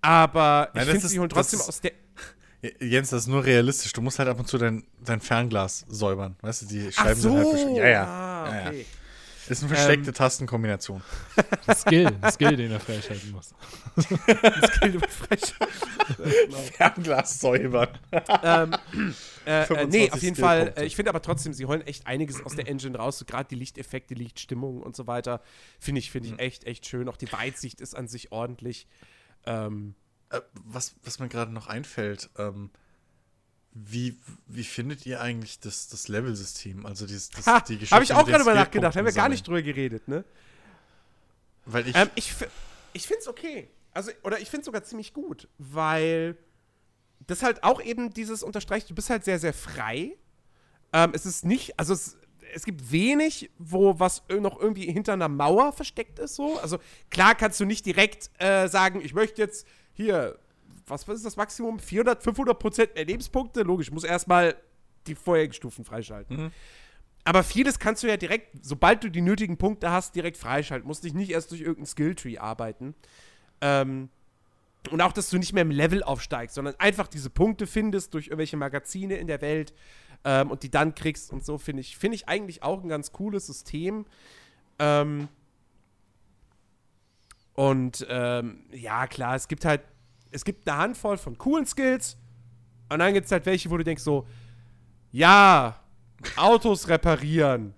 aber 0.02 0.70
Nein, 0.74 0.84
ich 0.86 0.92
finde, 0.92 1.08
sie 1.08 1.20
holen 1.20 1.30
trotzdem 1.30 1.60
ist- 1.60 1.68
aus 1.70 1.82
der. 1.82 1.92
Jens, 2.80 3.10
das 3.10 3.24
ist 3.24 3.28
nur 3.28 3.44
realistisch. 3.44 3.92
Du 3.92 4.02
musst 4.02 4.20
halt 4.20 4.30
ab 4.30 4.38
und 4.38 4.48
zu 4.48 4.60
dein, 4.60 4.84
dein 5.04 5.20
Fernglas 5.20 5.84
säubern. 5.90 6.36
Weißt 6.42 6.62
du, 6.62 6.66
die 6.68 6.90
Ach 6.90 7.04
Scheiben 7.04 7.20
sind 7.20 7.36
halt 7.36 7.48
so, 7.58 7.76
Ja, 7.78 7.88
ja. 7.88 8.04
Ah, 8.06 8.56
ja, 8.66 8.72
ja. 8.72 8.86
Ist 9.50 9.64
eine 9.64 9.74
versteckte 9.74 10.10
Ähm. 10.10 10.14
Tastenkombination. 10.14 11.02
Skill, 11.76 12.12
Skill, 12.32 12.56
den 12.56 12.72
er 12.72 12.80
freischalten 12.80 13.32
muss. 13.32 13.54
Das 13.96 14.80
gilt 14.80 14.96
über 14.96 15.08
Frech. 15.08 15.54
Fernglas 16.74 17.40
säubern. 17.40 17.90
ähm, 18.44 18.76
äh, 19.46 19.62
äh, 19.62 19.66
25 19.66 19.90
nee, 19.92 20.12
auf 20.12 20.22
jeden 20.22 20.36
Fall. 20.36 20.74
Äh, 20.78 20.86
ich 20.86 20.96
finde 20.96 21.10
aber 21.10 21.22
trotzdem, 21.22 21.54
sie 21.54 21.66
holen 21.66 21.82
echt 21.82 22.08
einiges 22.08 22.46
aus 22.46 22.56
der 22.56 22.68
Engine 22.68 22.98
raus. 22.98 23.18
So 23.18 23.26
Gerade 23.26 23.50
die 23.50 23.56
Lichteffekte, 23.56 24.14
Lichtstimmung 24.14 24.82
und 24.82 24.96
so 24.96 25.08
weiter. 25.08 25.42
Finde 25.80 26.00
ich, 26.00 26.12
finde 26.12 26.30
ich 26.30 26.40
echt, 26.40 26.66
echt 26.66 26.86
schön. 26.86 27.10
Auch 27.10 27.18
die 27.18 27.32
Weitsicht 27.32 27.82
ist 27.82 27.96
an 27.96 28.08
sich 28.08 28.32
ordentlich. 28.32 28.88
Ähm, 29.46 29.96
Äh, 30.30 30.42
was, 30.54 30.96
was 31.04 31.20
mir 31.20 31.28
gerade 31.28 31.52
noch 31.52 31.68
einfällt, 31.68 32.30
ähm, 32.38 32.70
wie, 33.74 34.18
wie 34.48 34.64
findet 34.64 35.06
ihr 35.06 35.22
eigentlich 35.22 35.60
das, 35.60 35.88
das 35.88 36.08
Level-System? 36.08 36.86
Also 36.86 37.06
dieses, 37.08 37.30
das, 37.30 37.48
ha, 37.48 37.62
die 37.62 37.76
Geschichte 37.76 37.96
habe 37.96 38.04
ich 38.04 38.14
auch 38.14 38.26
gerade 38.26 38.44
mal 38.44 38.56
nachgedacht. 38.56 38.96
Haben 38.96 39.06
wir 39.06 39.14
gar 39.14 39.30
nicht 39.30 39.48
drüber 39.48 39.62
geredet, 39.62 40.08
ne? 40.08 40.26
Weil 41.66 41.88
ich, 41.88 41.96
Ähm, 41.96 42.10
ich 42.16 42.34
ich 42.94 43.08
finde 43.08 43.22
es 43.22 43.28
okay. 43.28 43.70
Also, 43.94 44.12
oder 44.24 44.40
ich 44.40 44.50
finde 44.50 44.62
es 44.62 44.66
sogar 44.66 44.84
ziemlich 44.84 45.14
gut, 45.14 45.48
weil 45.58 46.38
das 47.28 47.44
halt 47.44 47.64
auch 47.64 47.82
eben 47.82 48.14
dieses 48.14 48.44
unterstreicht, 48.44 48.90
du 48.90 48.96
bist 48.96 49.10
halt 49.10 49.24
sehr, 49.24 49.40
sehr 49.40 49.54
frei. 49.54 50.18
Ähm, 50.94 51.12
es 51.14 51.26
ist 51.26 51.46
nicht, 51.46 51.80
also 51.80 51.94
es, 51.94 52.18
es 52.54 52.66
gibt 52.66 52.92
wenig, 52.92 53.52
wo 53.58 54.00
was 54.00 54.24
noch 54.30 54.60
irgendwie 54.60 54.92
hinter 54.92 55.14
einer 55.14 55.30
Mauer 55.30 55.72
versteckt 55.72 56.20
ist, 56.20 56.36
so. 56.36 56.60
Also 56.60 56.80
klar 57.10 57.36
kannst 57.36 57.60
du 57.60 57.66
nicht 57.66 57.86
direkt 57.86 58.30
äh, 58.40 58.68
sagen, 58.68 59.02
ich 59.02 59.14
möchte 59.14 59.42
jetzt 59.42 59.66
hier, 59.94 60.38
was, 60.92 61.08
was 61.08 61.18
ist 61.18 61.26
das 61.26 61.36
Maximum? 61.38 61.80
400, 61.80 62.22
500 62.22 62.60
Prozent 62.60 62.96
mehr 62.96 63.06
Lebenspunkte? 63.06 63.64
Logisch, 63.64 63.88
ich 63.88 63.94
muss 63.94 64.04
erstmal 64.04 64.56
die 65.08 65.16
vorherigen 65.16 65.54
Stufen 65.54 65.84
freischalten. 65.86 66.52
Aber 67.24 67.44
vieles 67.44 67.80
kannst 67.80 68.04
du 68.04 68.08
ja 68.08 68.18
direkt, 68.18 68.50
sobald 68.62 69.04
du 69.04 69.10
die 69.10 69.22
nötigen 69.22 69.58
Punkte 69.58 69.92
hast, 69.92 70.16
direkt 70.16 70.38
freischalten. 70.38 70.88
Musst 70.88 71.04
dich 71.04 71.14
nicht 71.14 71.32
erst 71.32 71.52
durch 71.52 71.62
irgendein 71.62 71.86
Skilltree 71.86 72.38
arbeiten. 72.38 72.96
Ähm, 73.62 74.10
und 74.90 75.02
auch, 75.02 75.14
dass 75.14 75.30
du 75.30 75.38
nicht 75.38 75.54
mehr 75.54 75.62
im 75.62 75.72
Level 75.72 76.02
aufsteigst, 76.02 76.56
sondern 76.56 76.74
einfach 76.80 77.08
diese 77.08 77.30
Punkte 77.30 77.68
findest 77.68 78.16
durch 78.16 78.28
irgendwelche 78.28 78.58
Magazine 78.58 79.16
in 79.18 79.28
der 79.28 79.42
Welt 79.42 79.74
ähm, 80.24 80.50
und 80.50 80.64
die 80.64 80.72
dann 80.72 80.96
kriegst 80.96 81.32
und 81.32 81.46
so, 81.46 81.60
finde 81.60 81.82
ich, 81.82 81.98
finde 81.98 82.16
ich 82.16 82.28
eigentlich 82.28 82.64
auch 82.64 82.82
ein 82.82 82.90
ganz 82.90 83.12
cooles 83.12 83.46
System. 83.46 84.06
Ähm, 84.80 85.28
und 87.54 88.06
ähm, 88.10 88.66
ja, 88.72 89.06
klar, 89.06 89.36
es 89.36 89.48
gibt 89.48 89.66
halt, 89.66 89.82
es 90.32 90.44
gibt 90.46 90.68
eine 90.68 90.78
Handvoll 90.78 91.18
von 91.18 91.38
coolen 91.38 91.66
Skills 91.66 92.18
und 92.90 93.00
dann 93.00 93.14
gibt 93.14 93.26
es 93.26 93.32
halt 93.32 93.46
welche, 93.46 93.70
wo 93.70 93.78
du 93.78 93.84
denkst 93.84 94.04
so, 94.04 94.28
ja, 95.12 95.80
Autos 96.38 96.88
reparieren. 96.88 97.74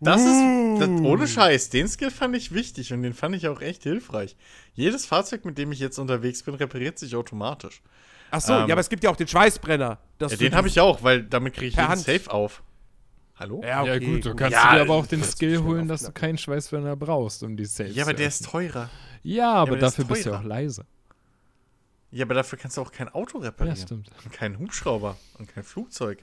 das 0.00 0.20
ist, 0.22 0.80
das, 0.80 0.88
Uh. 0.88 1.06
ohne 1.06 1.28
Scheiß, 1.28 1.70
den 1.70 1.86
Skill 1.88 2.10
fand 2.10 2.34
ich 2.36 2.52
wichtig 2.52 2.92
und 2.92 3.02
den 3.02 3.14
fand 3.14 3.36
ich 3.36 3.46
auch 3.48 3.60
echt 3.60 3.84
hilfreich. 3.84 4.36
Jedes 4.74 5.06
Fahrzeug, 5.06 5.44
mit 5.44 5.56
dem 5.58 5.70
ich 5.72 5.78
jetzt 5.78 5.98
unterwegs 5.98 6.42
bin, 6.42 6.54
repariert 6.54 6.98
sich 6.98 7.14
automatisch. 7.14 7.80
Ach 8.30 8.40
so, 8.40 8.52
Ähm, 8.52 8.68
ja, 8.68 8.74
aber 8.74 8.80
es 8.80 8.88
gibt 8.88 9.04
ja 9.04 9.10
auch 9.10 9.16
den 9.16 9.28
Schweißbrenner. 9.28 9.98
Ja, 10.20 10.26
du 10.28 10.36
den 10.36 10.54
habe 10.54 10.68
ich 10.68 10.80
auch, 10.80 11.02
weil 11.02 11.22
damit 11.22 11.54
kriege 11.54 11.68
ich 11.68 11.76
jeden 11.76 11.88
Hand. 11.88 12.00
Safe 12.02 12.30
auf. 12.30 12.62
Hallo? 13.36 13.62
Ja, 13.64 13.82
okay, 13.82 13.90
ja, 13.92 13.98
gut, 14.14 14.24
du 14.26 14.34
kannst 14.34 14.52
Ja, 14.52 14.74
dir 14.74 14.80
aber 14.82 14.94
auch 14.94 15.06
den 15.06 15.22
Skill 15.22 15.62
holen, 15.62 15.86
dass 15.86 16.00
du 16.00 16.08
aufknacken. 16.08 16.20
keinen 16.20 16.38
Schweißbrenner 16.38 16.96
brauchst, 16.96 17.42
um 17.44 17.56
die 17.56 17.64
Saves 17.64 17.94
Ja, 17.94 18.02
aber 18.02 18.12
der 18.14 18.26
ist 18.28 18.44
teurer. 18.44 18.90
Ja, 19.22 19.52
aber, 19.52 19.60
aber 19.70 19.76
der 19.78 19.88
ist 19.88 19.98
dafür 19.98 20.04
bist 20.12 20.26
du 20.26 20.30
teurer. 20.30 20.40
auch 20.40 20.44
leise. 20.44 20.84
Ja, 22.10 22.24
aber 22.24 22.34
dafür 22.34 22.58
kannst 22.58 22.76
du 22.76 22.80
auch 22.82 22.92
kein 22.92 23.08
Auto 23.08 23.38
Ja, 23.38 23.46
reparieren. 23.46 23.76
stimmt. 23.76 24.10
Und 24.24 24.32
kein 24.32 24.58
Hubschrauber 24.58 25.16
und 25.38 25.48
kein 25.48 25.62
Flugzeug. 25.64 26.22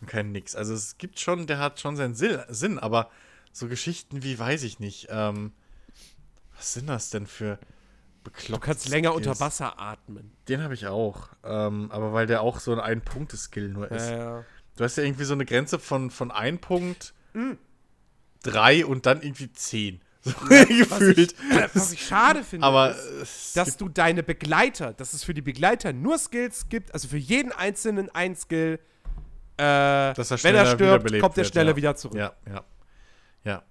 Und 0.00 0.08
kein 0.08 0.32
nix. 0.32 0.54
Also 0.54 0.74
es 0.74 0.98
gibt 0.98 1.18
schon, 1.20 1.46
der 1.46 1.58
hat 1.58 1.80
schon 1.80 1.96
seinen 1.96 2.14
Sinn, 2.14 2.78
aber 2.78 3.10
so 3.52 3.68
Geschichten 3.68 4.22
wie, 4.22 4.38
weiß 4.38 4.62
ich 4.64 4.80
nicht, 4.80 5.06
ähm, 5.10 5.52
was 6.56 6.74
sind 6.74 6.86
das 6.88 7.10
denn 7.10 7.26
für 7.26 7.58
bekloppte 8.24 8.52
Du 8.52 8.58
kannst 8.58 8.88
länger 8.88 9.10
Skills? 9.12 9.26
unter 9.28 9.40
Wasser 9.40 9.78
atmen. 9.78 10.32
Den 10.48 10.62
habe 10.62 10.74
ich 10.74 10.86
auch. 10.86 11.28
Ähm, 11.42 11.90
aber 11.90 12.12
weil 12.12 12.26
der 12.26 12.42
auch 12.42 12.60
so 12.60 12.72
ein 12.72 12.80
Ein-Punkte-Skill 12.80 13.68
nur 13.68 13.90
ist. 13.90 14.10
Ja, 14.10 14.44
Du 14.76 14.82
hast 14.84 14.96
ja 14.96 15.04
irgendwie 15.04 15.24
so 15.24 15.34
eine 15.34 15.44
Grenze 15.46 15.78
von, 15.78 16.10
von 16.10 16.30
ein 16.32 16.58
Punkt, 16.58 17.14
Mhm. 17.32 17.58
drei 18.42 18.84
und 18.84 19.06
dann 19.06 19.22
irgendwie 19.22 19.52
zehn. 19.52 20.00
So 20.24 20.30
Was 20.48 20.68
gefühlt. 20.68 21.18
ich, 21.18 21.50
äh, 21.56 21.68
was 21.74 21.92
ich 21.92 22.06
schade 22.06 22.42
finde, 22.42 22.66
Aber 22.66 22.94
ist, 23.22 23.56
dass 23.56 23.76
du 23.76 23.88
deine 23.88 24.22
Begleiter, 24.22 24.92
dass 24.94 25.12
es 25.12 25.22
für 25.24 25.34
die 25.34 25.42
Begleiter 25.42 25.92
nur 25.92 26.18
Skills 26.18 26.68
gibt, 26.68 26.94
also 26.94 27.08
für 27.08 27.18
jeden 27.18 27.52
einzelnen 27.52 28.08
ein 28.14 28.34
Skill. 28.34 28.78
Äh, 29.56 30.14
Dass 30.14 30.30
er 30.30 30.42
wenn 30.42 30.54
er 30.54 30.66
stirbt, 30.66 31.20
kommt 31.20 31.38
er 31.38 31.44
schneller 31.44 31.70
ja. 31.70 31.76
wieder 31.76 31.94
zurück. 31.94 32.16
Ja, 32.18 32.32
ja. 32.50 32.64
Ja. 33.44 33.62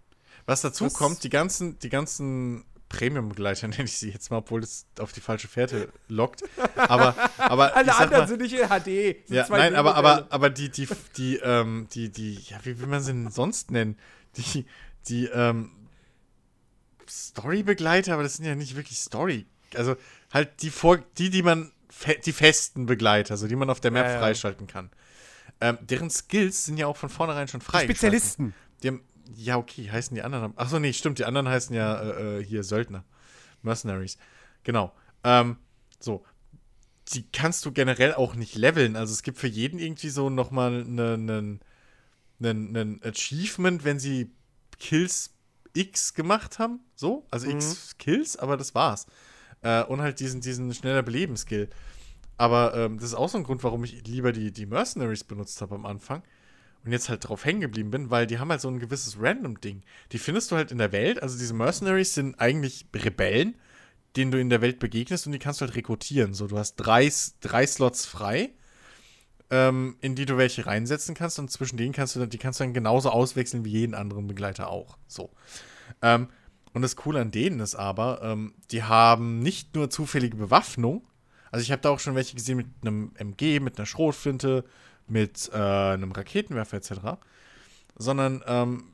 Was 0.46 0.62
dazu 0.62 0.86
Das- 0.86 0.94
kommt, 0.94 1.24
die 1.24 1.30
ganzen, 1.30 1.78
die 1.80 1.90
ganzen 1.90 2.64
Premium-Begleiter, 2.90 3.68
nenne 3.70 3.86
ich 3.86 3.98
sie 3.98 4.12
jetzt 4.12 4.30
mal, 4.30 4.38
obwohl 4.38 4.62
es 4.64 4.86
auf 5.00 5.12
die 5.12 5.20
falsche 5.22 5.48
Fährte 5.48 5.90
lockt. 6.08 6.44
Aber, 6.78 7.16
aber 7.38 7.70
ich 7.72 7.76
Alle 7.76 7.96
anderen 7.96 8.22
mal, 8.22 8.28
sind 8.28 8.42
nicht 8.42 8.54
in 8.54 8.68
HD. 8.70 9.30
ja, 9.30 9.46
nein, 9.50 9.76
aber, 9.76 9.96
aber, 9.96 10.28
aber 10.30 10.50
die, 10.52 10.70
die, 10.70 10.88
die, 11.18 11.38
ähm, 11.38 11.88
die, 11.94 12.10
die, 12.10 12.36
ja, 12.36 12.58
wie 12.64 12.80
will 12.80 12.88
man 12.88 13.02
sie 13.02 13.12
denn 13.12 13.32
sonst 13.32 13.72
nennen? 13.72 13.98
Die, 14.38 14.66
die, 15.08 15.26
ähm, 15.26 15.72
Story-Begleiter, 17.10 18.14
aber 18.14 18.24
das 18.24 18.36
sind 18.36 18.46
ja 18.46 18.56
nicht 18.56 18.76
wirklich 18.76 19.00
Story. 19.00 19.46
Also 19.76 19.96
halt 20.32 20.62
die, 20.62 20.70
vor, 20.70 20.98
die, 21.18 21.30
die 21.30 21.44
man, 21.44 21.72
fe 21.90 22.18
die 22.24 22.34
festen 22.34 22.86
Begleiter, 22.86 23.38
so 23.38 23.48
die 23.48 23.56
man 23.56 23.70
auf 23.70 23.80
der 23.80 23.92
Map 23.92 24.06
Ja, 24.06 24.14
ja. 24.14 24.20
freischalten 24.20 24.68
kann. 24.68 24.90
Ähm, 25.62 25.78
deren 25.82 26.10
Skills 26.10 26.66
sind 26.66 26.78
ja 26.78 26.88
auch 26.88 26.98
von 26.98 27.10
vornherein 27.10 27.48
schon 27.48 27.62
frei. 27.62 27.84
Spezialisten. 27.84 28.54
Die 28.82 28.90
haben, 28.90 29.02
ja, 29.36 29.58
okay, 29.58 29.90
heißen 29.90 30.14
die 30.16 30.22
anderen. 30.22 30.58
Achso, 30.58 30.80
nee, 30.80 30.94
stimmt, 30.94 31.20
die 31.20 31.26
anderen 31.26 31.48
heißen 31.48 31.76
ja 31.76 32.02
äh, 32.02 32.40
äh, 32.40 32.44
hier 32.44 32.64
Söldner. 32.64 33.06
Mercenaries. 33.62 34.18
Genau. 34.64 34.94
Ähm, 35.24 35.58
so. 36.00 36.26
Die 37.14 37.30
kannst 37.32 37.66
du 37.66 37.72
generell 37.72 38.14
auch 38.14 38.34
nicht 38.36 38.56
leveln. 38.56 38.96
Also 38.96 39.14
es 39.14 39.24
gibt 39.24 39.38
für 39.38 39.48
jeden 39.48 39.78
irgendwie 39.80 40.10
so 40.10 40.30
nochmal 40.30 40.86
einen 40.86 41.60
einen 42.42 43.02
Achievement, 43.04 43.84
wenn 43.84 44.00
sie 44.00 44.32
Kills 44.80 45.33
X 45.74 46.14
gemacht 46.14 46.60
haben. 46.60 46.80
So, 46.96 47.26
also 47.32 47.50
X 47.50 47.96
Kills, 47.98 48.38
aber 48.38 48.58
das 48.58 48.76
war's. 48.76 49.08
Äh, 49.62 49.84
und 49.84 50.02
halt 50.02 50.20
diesen, 50.20 50.42
diesen 50.42 50.74
schneller 50.74 51.04
Beleben-Skill. 51.04 51.70
Aber 52.38 52.74
ähm, 52.76 52.98
das 52.98 53.10
ist 53.10 53.16
auch 53.16 53.30
so 53.30 53.38
ein 53.38 53.44
Grund, 53.44 53.64
warum 53.64 53.84
ich 53.84 54.06
lieber 54.06 54.32
die, 54.32 54.52
die 54.52 54.66
Mercenaries 54.66 55.24
benutzt 55.24 55.62
habe 55.62 55.76
am 55.76 55.86
Anfang. 55.86 56.24
Und 56.84 56.92
jetzt 56.92 57.08
halt 57.08 57.28
drauf 57.28 57.46
hängen 57.46 57.62
geblieben 57.62 57.92
bin, 57.92 58.10
weil 58.12 58.28
die 58.28 58.40
haben 58.40 58.50
halt 58.50 58.60
so 58.60 58.68
ein 58.68 58.80
gewisses 58.80 59.18
Random-Ding. 59.20 59.84
Die 60.12 60.18
findest 60.18 60.52
du 60.52 60.58
halt 60.58 60.72
in 60.72 60.80
der 60.80 60.92
Welt. 60.92 61.24
Also 61.24 61.38
diese 61.38 61.54
Mercenaries 61.54 62.14
sind 62.14 62.40
eigentlich 62.40 62.88
Rebellen, 62.94 63.56
denen 64.18 64.32
du 64.32 64.40
in 64.40 64.50
der 64.50 64.62
Welt 64.62 64.80
begegnest 64.80 65.26
und 65.26 65.32
die 65.32 65.40
kannst 65.40 65.62
du 65.62 65.66
halt 65.66 65.76
rekrutieren. 65.76 66.34
So, 66.34 66.48
du 66.48 66.58
hast 66.58 66.76
drei, 66.76 67.10
drei 67.40 67.66
Slots 67.66 68.06
frei, 68.06 68.52
ähm, 69.54 69.98
in 70.02 70.16
die 70.16 70.26
du 70.26 70.36
welche 70.36 70.66
reinsetzen 70.66 71.14
kannst 71.14 71.38
und 71.38 71.52
zwischen 71.52 71.78
denen 71.78 71.94
kannst 71.94 72.16
du 72.16 72.20
dann, 72.20 72.32
die 72.32 72.40
kannst 72.40 72.60
du 72.60 72.64
dann 72.64 72.74
genauso 72.74 73.12
auswechseln 73.12 73.64
wie 73.64 73.70
jeden 73.70 73.94
anderen 73.94 74.26
Begleiter 74.26 74.68
auch. 74.70 74.98
So. 75.08 75.30
Ähm, 76.02 76.30
und 76.74 76.82
das 76.82 76.96
Coole 76.96 77.22
an 77.22 77.30
denen 77.30 77.60
ist 77.60 77.76
aber, 77.76 78.22
ähm, 78.24 78.56
die 78.72 78.82
haben 78.82 79.38
nicht 79.38 79.76
nur 79.76 79.92
zufällige 79.92 80.36
Bewaffnung. 80.36 81.08
Also 81.52 81.62
ich 81.62 81.72
habe 81.72 81.84
da 81.84 81.92
auch 81.92 82.00
schon 82.00 82.16
welche 82.16 82.36
gesehen 82.36 82.58
mit 82.58 82.66
einem 82.82 83.12
MG, 83.16 83.60
mit 83.60 83.78
einer 83.78 83.86
Schrotflinte, 83.86 84.66
mit 85.08 85.52
äh, 85.54 85.58
einem 85.58 86.12
Raketenwerfer 86.12 86.78
etc. 86.78 86.92
Sondern 87.96 88.44
ähm, 88.48 88.86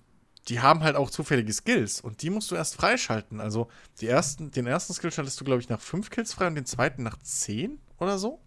die 0.49 0.59
haben 0.59 0.83
halt 0.83 0.97
auch 0.97 1.09
zufällige 1.09 1.53
Skills 1.53 2.01
und 2.01 2.21
die 2.21 2.29
musst 2.29 2.51
du 2.51 2.55
erst 2.55 2.75
freischalten. 2.75 3.39
Also 3.39 3.69
die 4.01 4.07
ersten, 4.07 4.51
den 4.51 4.67
ersten 4.67 4.93
Skill 4.93 5.13
schaltest 5.13 5.39
du, 5.39 5.45
glaube 5.45 5.61
ich, 5.61 5.69
nach 5.69 5.79
fünf 5.79 6.09
Kills 6.09 6.33
frei 6.33 6.47
und 6.47 6.55
den 6.55 6.65
zweiten 6.65 7.03
nach 7.03 7.17
zehn 7.21 7.79
oder 7.97 8.17
so. 8.17 8.41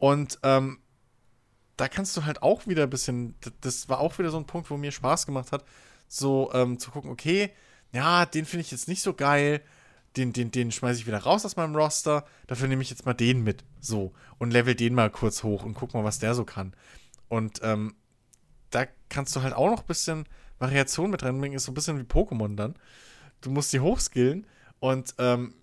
Und 0.00 0.40
ähm, 0.42 0.80
da 1.80 1.88
kannst 1.88 2.16
du 2.16 2.24
halt 2.24 2.42
auch 2.42 2.66
wieder 2.66 2.84
ein 2.84 2.90
bisschen, 2.90 3.34
das 3.62 3.88
war 3.88 4.00
auch 4.00 4.18
wieder 4.18 4.30
so 4.30 4.36
ein 4.36 4.46
Punkt, 4.46 4.70
wo 4.70 4.76
mir 4.76 4.92
Spaß 4.92 5.26
gemacht 5.26 5.50
hat, 5.52 5.64
so 6.08 6.50
ähm, 6.52 6.78
zu 6.78 6.90
gucken, 6.90 7.10
okay, 7.10 7.50
ja, 7.92 8.26
den 8.26 8.44
finde 8.44 8.62
ich 8.62 8.70
jetzt 8.70 8.88
nicht 8.88 9.02
so 9.02 9.14
geil, 9.14 9.62
den, 10.16 10.32
den, 10.32 10.50
den 10.50 10.72
schmeiße 10.72 11.00
ich 11.00 11.06
wieder 11.06 11.18
raus 11.18 11.44
aus 11.44 11.56
meinem 11.56 11.74
Roster, 11.74 12.24
dafür 12.46 12.68
nehme 12.68 12.82
ich 12.82 12.90
jetzt 12.90 13.06
mal 13.06 13.14
den 13.14 13.42
mit, 13.42 13.64
so, 13.80 14.12
und 14.38 14.50
level 14.50 14.74
den 14.74 14.94
mal 14.94 15.10
kurz 15.10 15.42
hoch 15.42 15.64
und 15.64 15.74
guck 15.74 15.94
mal, 15.94 16.04
was 16.04 16.18
der 16.18 16.34
so 16.34 16.44
kann. 16.44 16.74
Und 17.28 17.60
ähm, 17.62 17.94
da 18.70 18.86
kannst 19.08 19.34
du 19.34 19.42
halt 19.42 19.54
auch 19.54 19.70
noch 19.70 19.80
ein 19.80 19.86
bisschen, 19.86 20.26
Variation 20.58 21.10
mit 21.10 21.22
reinbringen, 21.22 21.56
ist 21.56 21.64
so 21.64 21.72
ein 21.72 21.74
bisschen 21.74 21.98
wie 21.98 22.02
Pokémon 22.02 22.54
dann. 22.54 22.74
Du 23.40 23.50
musst 23.50 23.72
die 23.72 23.80
hochskillen 23.80 24.46
und 24.78 25.14
ähm, 25.18 25.54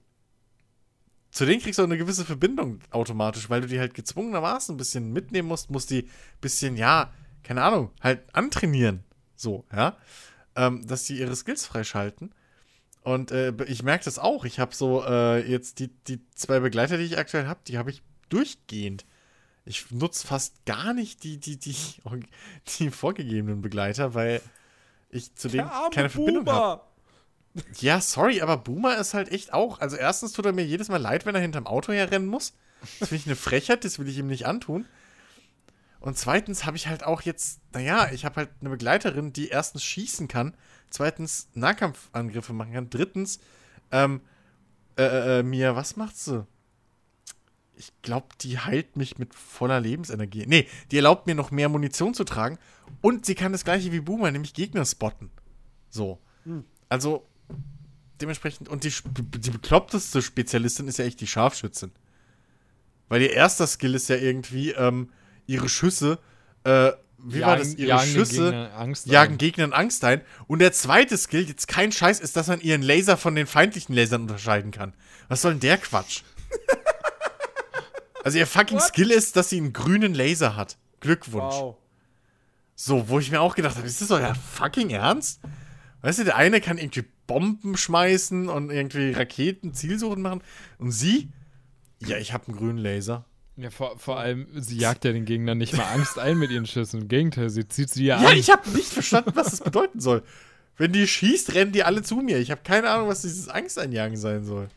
zu 1.37 1.45
denen 1.45 1.61
kriegst 1.61 1.77
du 1.77 1.83
auch 1.83 1.87
eine 1.87 1.99
gewisse 1.99 2.25
Verbindung 2.25 2.79
automatisch, 2.89 3.47
weil 3.47 3.61
du 3.61 3.67
die 3.67 3.79
halt 3.79 3.93
gezwungenermaßen 3.93 4.73
ein 4.73 4.77
bisschen 4.77 5.13
mitnehmen 5.13 5.47
musst, 5.47 5.69
musst 5.69 5.91
die 5.91 6.05
ein 6.05 6.41
bisschen, 6.41 6.75
ja, 6.77 7.13
keine 7.43 7.61
Ahnung, 7.61 7.91
halt 8.01 8.23
antrainieren. 8.33 9.03
So, 9.35 9.63
ja. 9.71 9.95
Ähm, 10.55 10.87
dass 10.87 11.03
die 11.03 11.19
ihre 11.19 11.35
Skills 11.35 11.67
freischalten. 11.67 12.33
Und 13.03 13.29
äh, 13.29 13.53
ich 13.67 13.83
merke 13.83 14.05
das 14.05 14.17
auch. 14.17 14.45
Ich 14.45 14.59
habe 14.59 14.73
so 14.73 15.05
äh, 15.05 15.47
jetzt 15.47 15.77
die, 15.77 15.89
die 16.07 16.27
zwei 16.33 16.59
Begleiter, 16.59 16.97
die 16.97 17.03
ich 17.03 17.19
aktuell 17.19 17.45
habe, 17.45 17.59
die 17.67 17.77
habe 17.77 17.91
ich 17.91 18.01
durchgehend. 18.29 19.05
Ich 19.63 19.91
nutze 19.91 20.25
fast 20.25 20.65
gar 20.65 20.95
nicht 20.95 21.23
die, 21.23 21.37
die, 21.37 21.59
die, 21.59 21.75
die 22.79 22.89
vorgegebenen 22.89 23.61
Begleiter, 23.61 24.15
weil 24.15 24.41
ich 25.11 25.35
zu 25.35 25.49
denen 25.49 25.69
keine 25.91 26.09
Verbindung 26.09 26.47
habe. 26.47 26.81
Ja, 27.79 28.01
sorry, 28.01 28.41
aber 28.41 28.57
Boomer 28.57 28.97
ist 28.97 29.13
halt 29.13 29.31
echt 29.31 29.53
auch. 29.53 29.79
Also, 29.79 29.95
erstens 29.95 30.33
tut 30.33 30.45
er 30.45 30.53
mir 30.53 30.65
jedes 30.65 30.89
Mal 30.89 30.97
leid, 30.97 31.25
wenn 31.25 31.35
er 31.35 31.41
hinterm 31.41 31.67
Auto 31.67 31.91
herrennen 31.91 32.27
muss. 32.27 32.53
Das 32.99 33.09
finde 33.09 33.21
ich 33.21 33.27
eine 33.27 33.35
Frechheit, 33.35 33.83
das 33.83 33.99
will 33.99 34.07
ich 34.07 34.17
ihm 34.17 34.27
nicht 34.27 34.45
antun. 34.45 34.85
Und 35.99 36.17
zweitens 36.17 36.65
habe 36.65 36.77
ich 36.77 36.87
halt 36.87 37.03
auch 37.03 37.21
jetzt, 37.23 37.59
naja, 37.73 38.09
ich 38.11 38.23
habe 38.23 38.37
halt 38.37 38.49
eine 38.61 38.69
Begleiterin, 38.69 39.33
die 39.33 39.47
erstens 39.47 39.83
schießen 39.83 40.27
kann, 40.27 40.53
zweitens 40.89 41.49
Nahkampfangriffe 41.53 42.53
machen 42.53 42.73
kann, 42.73 42.89
drittens, 42.89 43.39
ähm, 43.91 44.21
äh, 44.97 45.03
äh, 45.03 45.39
äh 45.39 45.43
mir, 45.43 45.75
was 45.75 45.95
macht 45.95 46.17
sie? 46.17 46.45
Ich 47.75 47.91
glaube, 48.01 48.27
die 48.41 48.59
heilt 48.59 48.95
mich 48.95 49.17
mit 49.17 49.35
voller 49.35 49.79
Lebensenergie. 49.79 50.45
Nee, 50.47 50.67
die 50.91 50.97
erlaubt 50.97 51.27
mir 51.27 51.35
noch 51.35 51.51
mehr 51.51 51.69
Munition 51.69 52.13
zu 52.13 52.23
tragen. 52.23 52.57
Und 53.01 53.25
sie 53.25 53.35
kann 53.35 53.51
das 53.51 53.65
gleiche 53.65 53.91
wie 53.91 53.99
Boomer, 53.99 54.31
nämlich 54.31 54.55
Gegner 54.55 54.85
spotten. 54.85 55.29
So. 55.89 56.19
Hm. 56.45 56.65
Also, 56.89 57.27
dementsprechend, 58.21 58.69
und 58.69 58.83
die, 58.83 58.93
die 59.37 59.51
bekloppteste 59.51 60.21
Spezialistin 60.21 60.87
ist 60.87 60.97
ja 60.99 61.05
echt 61.05 61.21
die 61.21 61.27
Scharfschützin. 61.27 61.91
Weil 63.09 63.21
ihr 63.21 63.31
erster 63.31 63.67
Skill 63.67 63.95
ist 63.95 64.09
ja 64.09 64.17
irgendwie, 64.17 64.71
ähm, 64.71 65.11
ihre 65.45 65.69
Schüsse, 65.69 66.19
äh, 66.63 66.91
wie 67.19 67.39
jagen, 67.39 67.49
war 67.49 67.57
das? 67.57 67.73
Ihre 67.75 67.89
jagen 67.89 68.11
Schüsse 68.11 68.43
Gegner 68.43 68.73
Angst 68.75 69.07
jagen 69.07 69.33
ein. 69.33 69.37
Gegnern 69.37 69.73
Angst 69.73 70.03
ein. 70.03 70.21
Und 70.47 70.59
der 70.59 70.71
zweite 70.71 71.17
Skill, 71.17 71.47
jetzt 71.47 71.67
kein 71.67 71.91
Scheiß, 71.91 72.19
ist, 72.19 72.35
dass 72.35 72.47
man 72.47 72.61
ihren 72.61 72.81
Laser 72.81 73.17
von 73.17 73.33
den 73.35 73.47
feindlichen 73.47 73.95
Lasern 73.95 74.23
unterscheiden 74.23 74.71
kann. 74.71 74.93
Was 75.27 75.41
soll 75.41 75.53
denn 75.53 75.61
der 75.61 75.77
Quatsch? 75.77 76.21
also 78.23 78.37
ihr 78.37 78.45
fucking 78.45 78.77
What? 78.77 78.87
Skill 78.87 79.11
ist, 79.11 79.35
dass 79.35 79.49
sie 79.49 79.57
einen 79.57 79.73
grünen 79.73 80.13
Laser 80.13 80.55
hat. 80.55 80.77
Glückwunsch. 80.99 81.55
Wow. 81.55 81.77
So, 82.75 83.09
wo 83.09 83.19
ich 83.19 83.31
mir 83.31 83.41
auch 83.41 83.55
gedacht 83.55 83.77
habe, 83.77 83.87
ist 83.87 84.01
das 84.01 84.11
euer 84.11 84.35
fucking 84.35 84.91
Ernst? 84.91 85.39
Weißt 86.01 86.19
du, 86.19 86.25
der 86.25 86.35
eine 86.35 86.61
kann 86.61 86.77
irgendwie 86.77 87.05
Bomben 87.27 87.77
schmeißen 87.77 88.49
und 88.49 88.71
irgendwie 88.71 89.11
Raketen, 89.11 89.73
Zielsuchen 89.73 90.21
machen. 90.21 90.41
Und 90.79 90.91
sie? 90.91 91.29
Ja, 91.99 92.17
ich 92.17 92.33
habe 92.33 92.47
einen 92.47 92.57
grünen 92.57 92.77
Laser. 92.77 93.25
Ja, 93.57 93.71
vor, 93.71 93.97
vor 93.97 94.19
allem, 94.19 94.47
sie 94.53 94.77
jagt 94.77 95.03
ja 95.03 95.11
den 95.11 95.25
Gegnern 95.25 95.57
nicht 95.57 95.75
mal 95.75 95.83
Angst 95.93 96.19
ein 96.19 96.37
mit 96.37 96.51
ihren 96.51 96.67
Schüssen. 96.67 97.01
Im 97.01 97.07
Gegenteil, 97.07 97.49
sie 97.49 97.67
zieht 97.67 97.89
sie 97.89 98.05
ja, 98.05 98.21
ja 98.21 98.29
an. 98.29 98.33
Ja, 98.33 98.39
ich 98.39 98.51
habe 98.51 98.69
nicht 98.69 98.89
verstanden, 98.89 99.31
was 99.33 99.49
das 99.49 99.61
bedeuten 99.61 99.99
soll. 99.99 100.23
Wenn 100.77 100.93
die 100.93 101.07
schießt, 101.07 101.55
rennen 101.55 101.71
die 101.71 101.83
alle 101.83 102.03
zu 102.03 102.17
mir. 102.17 102.37
Ich 102.37 102.51
habe 102.51 102.61
keine 102.63 102.89
Ahnung, 102.89 103.07
was 103.07 103.23
dieses 103.23 103.49
Angsteinjagen 103.49 104.15
sein 104.15 104.45
soll. 104.45 104.69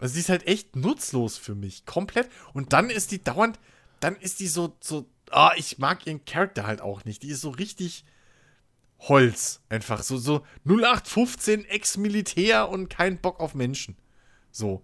Also, 0.00 0.14
die 0.14 0.20
ist 0.20 0.28
halt 0.28 0.46
echt 0.46 0.76
nutzlos 0.76 1.38
für 1.38 1.54
mich. 1.54 1.86
Komplett. 1.86 2.28
Und 2.52 2.74
dann 2.74 2.90
ist 2.90 3.10
die 3.10 3.24
dauernd, 3.24 3.58
dann 4.00 4.16
ist 4.16 4.40
die 4.40 4.48
so, 4.48 4.76
so, 4.80 5.06
ah, 5.30 5.48
oh, 5.48 5.56
ich 5.56 5.78
mag 5.78 6.06
ihren 6.06 6.26
Charakter 6.26 6.66
halt 6.66 6.82
auch 6.82 7.06
nicht. 7.06 7.22
Die 7.22 7.28
ist 7.28 7.40
so 7.40 7.50
richtig 7.50 8.04
Holz. 9.08 9.60
Einfach 9.68 10.02
so, 10.02 10.16
so 10.16 10.42
0815 10.64 11.64
Ex-Militär 11.66 12.68
und 12.68 12.88
kein 12.88 13.20
Bock 13.20 13.40
auf 13.40 13.54
Menschen. 13.54 13.96
So. 14.50 14.82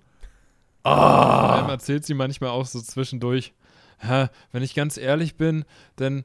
Oh. 0.83 0.91
Vor 0.91 1.53
allem 1.53 1.69
erzählt 1.69 2.05
sie 2.05 2.15
manchmal 2.15 2.51
auch 2.51 2.67
so 2.67 2.81
zwischendurch, 2.81 3.53
wenn 4.53 4.63
ich 4.63 4.75
ganz 4.75 4.97
ehrlich 4.97 5.37
bin, 5.37 5.65
dann 5.97 6.25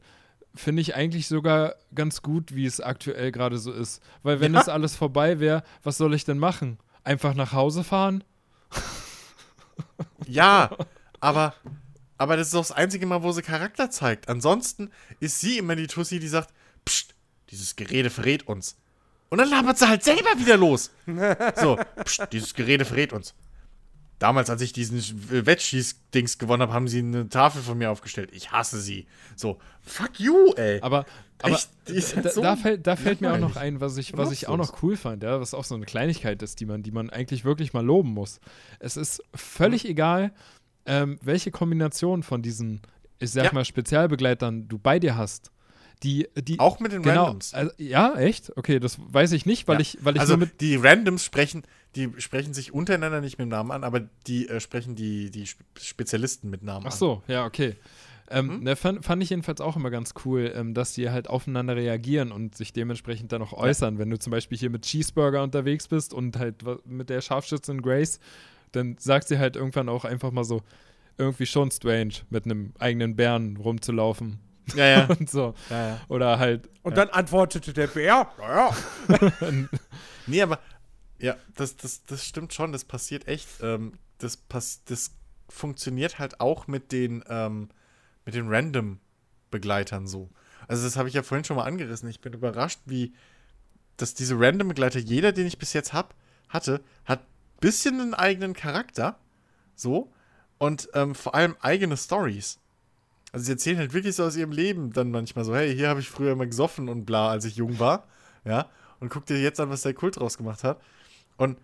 finde 0.53 0.81
ich 0.81 0.95
eigentlich 0.95 1.27
sogar 1.27 1.75
ganz 1.93 2.21
gut, 2.21 2.55
wie 2.55 2.65
es 2.65 2.79
aktuell 2.79 3.31
gerade 3.31 3.57
so 3.57 3.71
ist. 3.71 4.01
Weil 4.23 4.39
wenn 4.39 4.53
ja. 4.53 4.61
es 4.61 4.69
alles 4.69 4.95
vorbei 4.95 5.39
wäre, 5.39 5.63
was 5.83 5.97
soll 5.97 6.13
ich 6.13 6.23
denn 6.23 6.37
machen? 6.37 6.79
Einfach 7.03 7.33
nach 7.33 7.53
Hause 7.53 7.83
fahren? 7.83 8.23
Ja, 10.27 10.75
aber, 11.19 11.53
aber 12.17 12.37
das 12.37 12.47
ist 12.47 12.55
auch 12.55 12.61
das 12.61 12.71
einzige 12.71 13.05
Mal, 13.05 13.23
wo 13.23 13.31
sie 13.31 13.41
Charakter 13.41 13.91
zeigt. 13.91 14.29
Ansonsten 14.29 14.89
ist 15.19 15.39
sie 15.39 15.57
immer 15.57 15.75
die 15.75 15.87
Tussi, 15.87 16.19
die 16.19 16.27
sagt, 16.27 16.53
Psst, 16.85 17.14
dieses 17.55 17.75
Gerede 17.75 18.09
verrät 18.09 18.47
uns. 18.47 18.77
Und 19.29 19.39
dann 19.39 19.49
labert 19.49 19.77
sie 19.77 19.87
halt 19.87 20.03
selber 20.03 20.37
wieder 20.37 20.57
los. 20.57 20.91
So, 21.55 21.77
pst, 22.03 22.31
dieses 22.31 22.53
Gerede 22.53 22.85
verrät 22.85 23.11
uns. 23.11 23.33
Damals, 24.19 24.49
als 24.49 24.61
ich 24.61 24.71
diesen 24.71 25.01
Wettschieß-Dings 25.45 26.37
gewonnen 26.37 26.61
habe, 26.61 26.73
haben 26.73 26.87
sie 26.87 26.99
eine 26.99 27.27
Tafel 27.27 27.61
von 27.61 27.77
mir 27.77 27.91
aufgestellt. 27.91 28.29
Ich 28.31 28.51
hasse 28.51 28.79
sie. 28.79 29.07
So, 29.35 29.59
fuck 29.81 30.19
you, 30.19 30.53
ey. 30.55 30.79
Aber, 30.81 31.05
aber 31.41 31.59
Echt, 31.85 32.15
da, 32.23 32.29
so 32.29 32.41
da, 32.41 32.55
fällt, 32.55 32.87
da 32.87 32.95
fällt 32.95 33.19
mir 33.19 33.33
auch 33.33 33.39
noch 33.39 33.57
ein, 33.57 33.81
was 33.81 33.97
ich, 33.97 34.15
was 34.15 34.31
ich 34.31 34.47
auch 34.47 34.55
noch 34.55 34.81
cool 34.83 34.95
fand, 34.95 35.23
ja, 35.23 35.41
was 35.41 35.53
auch 35.53 35.65
so 35.65 35.75
eine 35.75 35.85
Kleinigkeit 35.85 36.41
ist, 36.41 36.61
die 36.61 36.65
man, 36.65 36.81
die 36.81 36.91
man 36.91 37.09
eigentlich 37.09 37.43
wirklich 37.43 37.73
mal 37.73 37.85
loben 37.85 38.11
muss. 38.11 38.39
Es 38.79 38.95
ist 38.95 39.21
völlig 39.33 39.83
mhm. 39.83 39.89
egal, 39.89 40.33
ähm, 40.85 41.19
welche 41.21 41.51
Kombination 41.51 42.23
von 42.23 42.41
diesen, 42.41 42.81
ich 43.19 43.31
sag 43.31 43.45
ja. 43.45 43.53
mal, 43.53 43.65
Spezialbegleitern 43.65 44.69
du 44.69 44.77
bei 44.77 44.97
dir 44.97 45.17
hast. 45.17 45.51
Die, 46.03 46.27
die, 46.35 46.59
auch 46.59 46.79
mit 46.79 46.91
den 46.91 47.03
genau, 47.03 47.25
Randoms. 47.25 47.53
Also, 47.53 47.71
ja, 47.77 48.15
echt? 48.15 48.55
Okay, 48.57 48.79
das 48.79 48.97
weiß 48.99 49.31
ich 49.31 49.45
nicht, 49.45 49.67
weil 49.67 49.75
ja. 49.75 49.81
ich, 49.81 49.97
weil 50.01 50.15
ich 50.15 50.21
also 50.21 50.37
die 50.37 50.75
Randoms 50.75 51.23
sprechen, 51.23 51.63
die 51.95 52.11
sprechen 52.17 52.53
sich 52.53 52.73
untereinander 52.73 53.21
nicht 53.21 53.37
mit 53.37 53.47
Namen 53.47 53.71
an, 53.71 53.83
aber 53.83 54.01
die 54.27 54.49
äh, 54.49 54.59
sprechen 54.59 54.95
die, 54.95 55.31
die 55.31 55.47
Spezialisten 55.79 56.49
mit 56.49 56.63
Namen 56.63 56.85
Ach 56.85 56.91
an. 56.91 56.93
Ach 56.93 56.97
so, 56.97 57.23
ja, 57.27 57.45
okay. 57.45 57.75
Ähm, 58.29 58.49
hm? 58.49 58.63
ne, 58.63 58.75
fand, 58.75 59.05
fand, 59.05 59.21
ich 59.21 59.29
jedenfalls 59.29 59.61
auch 59.61 59.75
immer 59.75 59.91
ganz 59.91 60.13
cool, 60.25 60.51
ähm, 60.55 60.73
dass 60.73 60.93
die 60.93 61.09
halt 61.09 61.29
aufeinander 61.29 61.75
reagieren 61.75 62.31
und 62.31 62.55
sich 62.55 62.73
dementsprechend 62.73 63.31
dann 63.31 63.41
auch 63.41 63.53
äußern. 63.53 63.95
Ja. 63.95 63.99
Wenn 63.99 64.09
du 64.09 64.17
zum 64.17 64.31
Beispiel 64.31 64.57
hier 64.57 64.71
mit 64.71 64.83
Cheeseburger 64.83 65.43
unterwegs 65.43 65.87
bist 65.87 66.13
und 66.13 66.37
halt 66.37 66.63
mit 66.85 67.09
der 67.09 67.21
Scharfschützin 67.21 67.81
Grace, 67.81 68.19
dann 68.71 68.97
sagt 68.99 69.27
sie 69.27 69.37
halt 69.37 69.55
irgendwann 69.55 69.89
auch 69.89 70.05
einfach 70.05 70.31
mal 70.31 70.43
so, 70.43 70.61
irgendwie 71.17 71.45
schon 71.45 71.71
strange, 71.71 72.13
mit 72.29 72.45
einem 72.45 72.73
eigenen 72.79 73.15
Bären 73.15 73.57
rumzulaufen. 73.57 74.39
Ja, 74.75 74.85
ja. 74.85 75.05
und 75.19 75.29
so. 75.29 75.53
Ja, 75.69 75.89
ja. 75.89 76.01
Oder 76.07 76.39
halt. 76.39 76.69
Und 76.83 76.97
dann 76.97 77.09
antwortete 77.09 77.73
der 77.73 77.87
Bär, 77.87 78.29
ja, 78.39 78.71
ja. 79.09 79.27
nee, 80.27 80.41
aber 80.41 80.59
ja, 81.19 81.35
das, 81.55 81.75
das, 81.77 82.03
das 82.05 82.25
stimmt 82.25 82.53
schon, 82.53 82.71
das 82.71 82.85
passiert 82.85 83.27
echt. 83.27 83.47
Ähm, 83.61 83.93
das, 84.17 84.37
pass 84.37 84.83
das 84.85 85.11
funktioniert 85.49 86.19
halt 86.19 86.39
auch 86.39 86.67
mit 86.67 86.91
den, 86.91 87.23
ähm, 87.29 87.69
mit 88.25 88.35
den 88.35 88.47
Random-Begleitern 88.47 90.07
so. 90.07 90.29
Also, 90.67 90.83
das 90.83 90.97
habe 90.97 91.07
ich 91.07 91.13
ja 91.13 91.23
vorhin 91.23 91.45
schon 91.45 91.57
mal 91.57 91.65
angerissen. 91.65 92.09
Ich 92.09 92.21
bin 92.21 92.33
überrascht, 92.33 92.79
wie 92.85 93.13
dass 93.97 94.13
diese 94.13 94.37
Random-Begleiter, 94.37 94.99
jeder, 94.99 95.31
den 95.31 95.47
ich 95.47 95.57
bis 95.57 95.73
jetzt 95.73 95.93
hab, 95.93 96.15
hatte, 96.49 96.81
hat 97.05 97.21
ein 97.21 97.59
bisschen 97.59 98.01
einen 98.01 98.13
eigenen 98.13 98.53
Charakter. 98.53 99.17
So. 99.75 100.11
Und 100.57 100.89
ähm, 100.93 101.15
vor 101.15 101.35
allem 101.35 101.55
eigene 101.61 101.97
Stories. 101.97 102.59
Also 103.35 103.47
sie 103.47 103.51
erzählen 103.51 103.79
halt 103.79 103.91
wirklich 103.91 104.15
so 104.15 104.23
aus 104.23 104.37
ihrem 104.37 104.53
Leben 104.53 104.93
dann 104.93 105.11
manchmal 105.11 105.43
so, 105.43 105.53
hey, 105.53 105.75
hier 105.75 105.89
habe 105.89 105.99
ich 105.99 106.09
früher 106.09 106.31
immer 106.31 106.45
gesoffen 106.45 106.87
und 106.87 107.03
bla, 107.03 107.27
als 107.27 107.43
ich 107.43 107.57
jung 107.57 107.79
war. 107.79 108.07
Ja. 108.45 108.69
Und 109.01 109.09
guck 109.09 109.25
dir 109.25 109.37
jetzt 109.41 109.59
an, 109.59 109.69
was 109.69 109.81
der 109.81 109.93
Kult 109.93 110.15
draus 110.15 110.37
gemacht 110.37 110.63
hat. 110.63 110.81
Und 111.35 111.57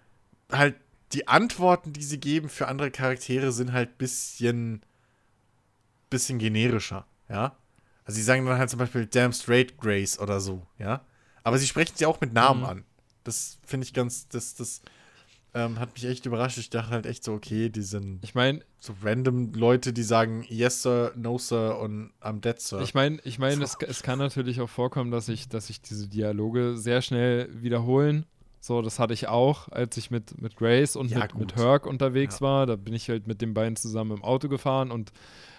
halt 0.51 0.75
die 1.13 1.29
Antworten, 1.29 1.93
die 1.93 2.03
sie 2.03 2.19
geben 2.19 2.49
für 2.49 2.67
andere 2.67 2.91
Charaktere, 2.91 3.53
sind 3.53 3.71
halt 3.71 3.97
bisschen, 3.97 4.81
bisschen 6.09 6.39
generischer, 6.39 7.05
ja. 7.29 7.55
Also 8.03 8.17
sie 8.17 8.23
sagen 8.23 8.45
dann 8.45 8.57
halt 8.57 8.69
zum 8.69 8.79
Beispiel 8.79 9.05
Damn 9.05 9.31
Straight 9.31 9.77
Grace 9.77 10.19
oder 10.19 10.41
so, 10.41 10.67
ja. 10.77 11.05
Aber 11.41 11.57
sie 11.57 11.67
sprechen 11.67 11.93
sie 11.95 12.05
auch 12.05 12.19
mit 12.19 12.33
Namen 12.33 12.63
mhm. 12.63 12.65
an. 12.65 12.85
Das 13.23 13.59
finde 13.65 13.85
ich 13.85 13.93
ganz, 13.93 14.27
das, 14.27 14.55
das 14.55 14.81
ähm, 15.53 15.79
hat 15.79 15.93
mich 15.93 16.05
echt 16.05 16.25
überrascht. 16.25 16.57
Ich 16.57 16.69
dachte 16.69 16.91
halt 16.91 17.05
echt 17.05 17.23
so, 17.23 17.33
okay, 17.33 17.69
die 17.69 17.81
sind 17.81 18.23
ich 18.23 18.35
mein, 18.35 18.63
so 18.79 18.93
random 19.03 19.53
Leute, 19.53 19.93
die 19.93 20.03
sagen 20.03 20.45
Yes, 20.47 20.83
Sir, 20.83 21.11
No, 21.15 21.37
Sir 21.37 21.79
und 21.79 22.11
I'm 22.21 22.39
dead, 22.41 22.59
Sir. 22.59 22.81
Ich 22.81 22.93
meine, 22.93 23.19
ich 23.23 23.37
mein, 23.39 23.61
es, 23.61 23.77
es 23.87 24.03
kann 24.03 24.19
natürlich 24.19 24.61
auch 24.61 24.69
vorkommen, 24.69 25.11
dass 25.11 25.25
sich 25.25 25.49
dass 25.49 25.69
ich 25.69 25.81
diese 25.81 26.07
Dialoge 26.07 26.77
sehr 26.77 27.01
schnell 27.01 27.49
wiederholen. 27.61 28.25
So, 28.63 28.83
das 28.83 28.99
hatte 28.99 29.13
ich 29.13 29.27
auch, 29.27 29.69
als 29.69 29.97
ich 29.97 30.11
mit, 30.11 30.39
mit 30.39 30.55
Grace 30.55 30.95
und 30.95 31.09
ja, 31.09 31.19
mit, 31.19 31.35
mit 31.35 31.55
Herc 31.55 31.87
unterwegs 31.87 32.35
ja. 32.35 32.41
war. 32.41 32.65
Da 32.67 32.75
bin 32.75 32.93
ich 32.93 33.09
halt 33.09 33.25
mit 33.25 33.41
den 33.41 33.55
beiden 33.55 33.75
zusammen 33.75 34.17
im 34.17 34.23
Auto 34.23 34.49
gefahren 34.49 34.91
und 34.91 35.11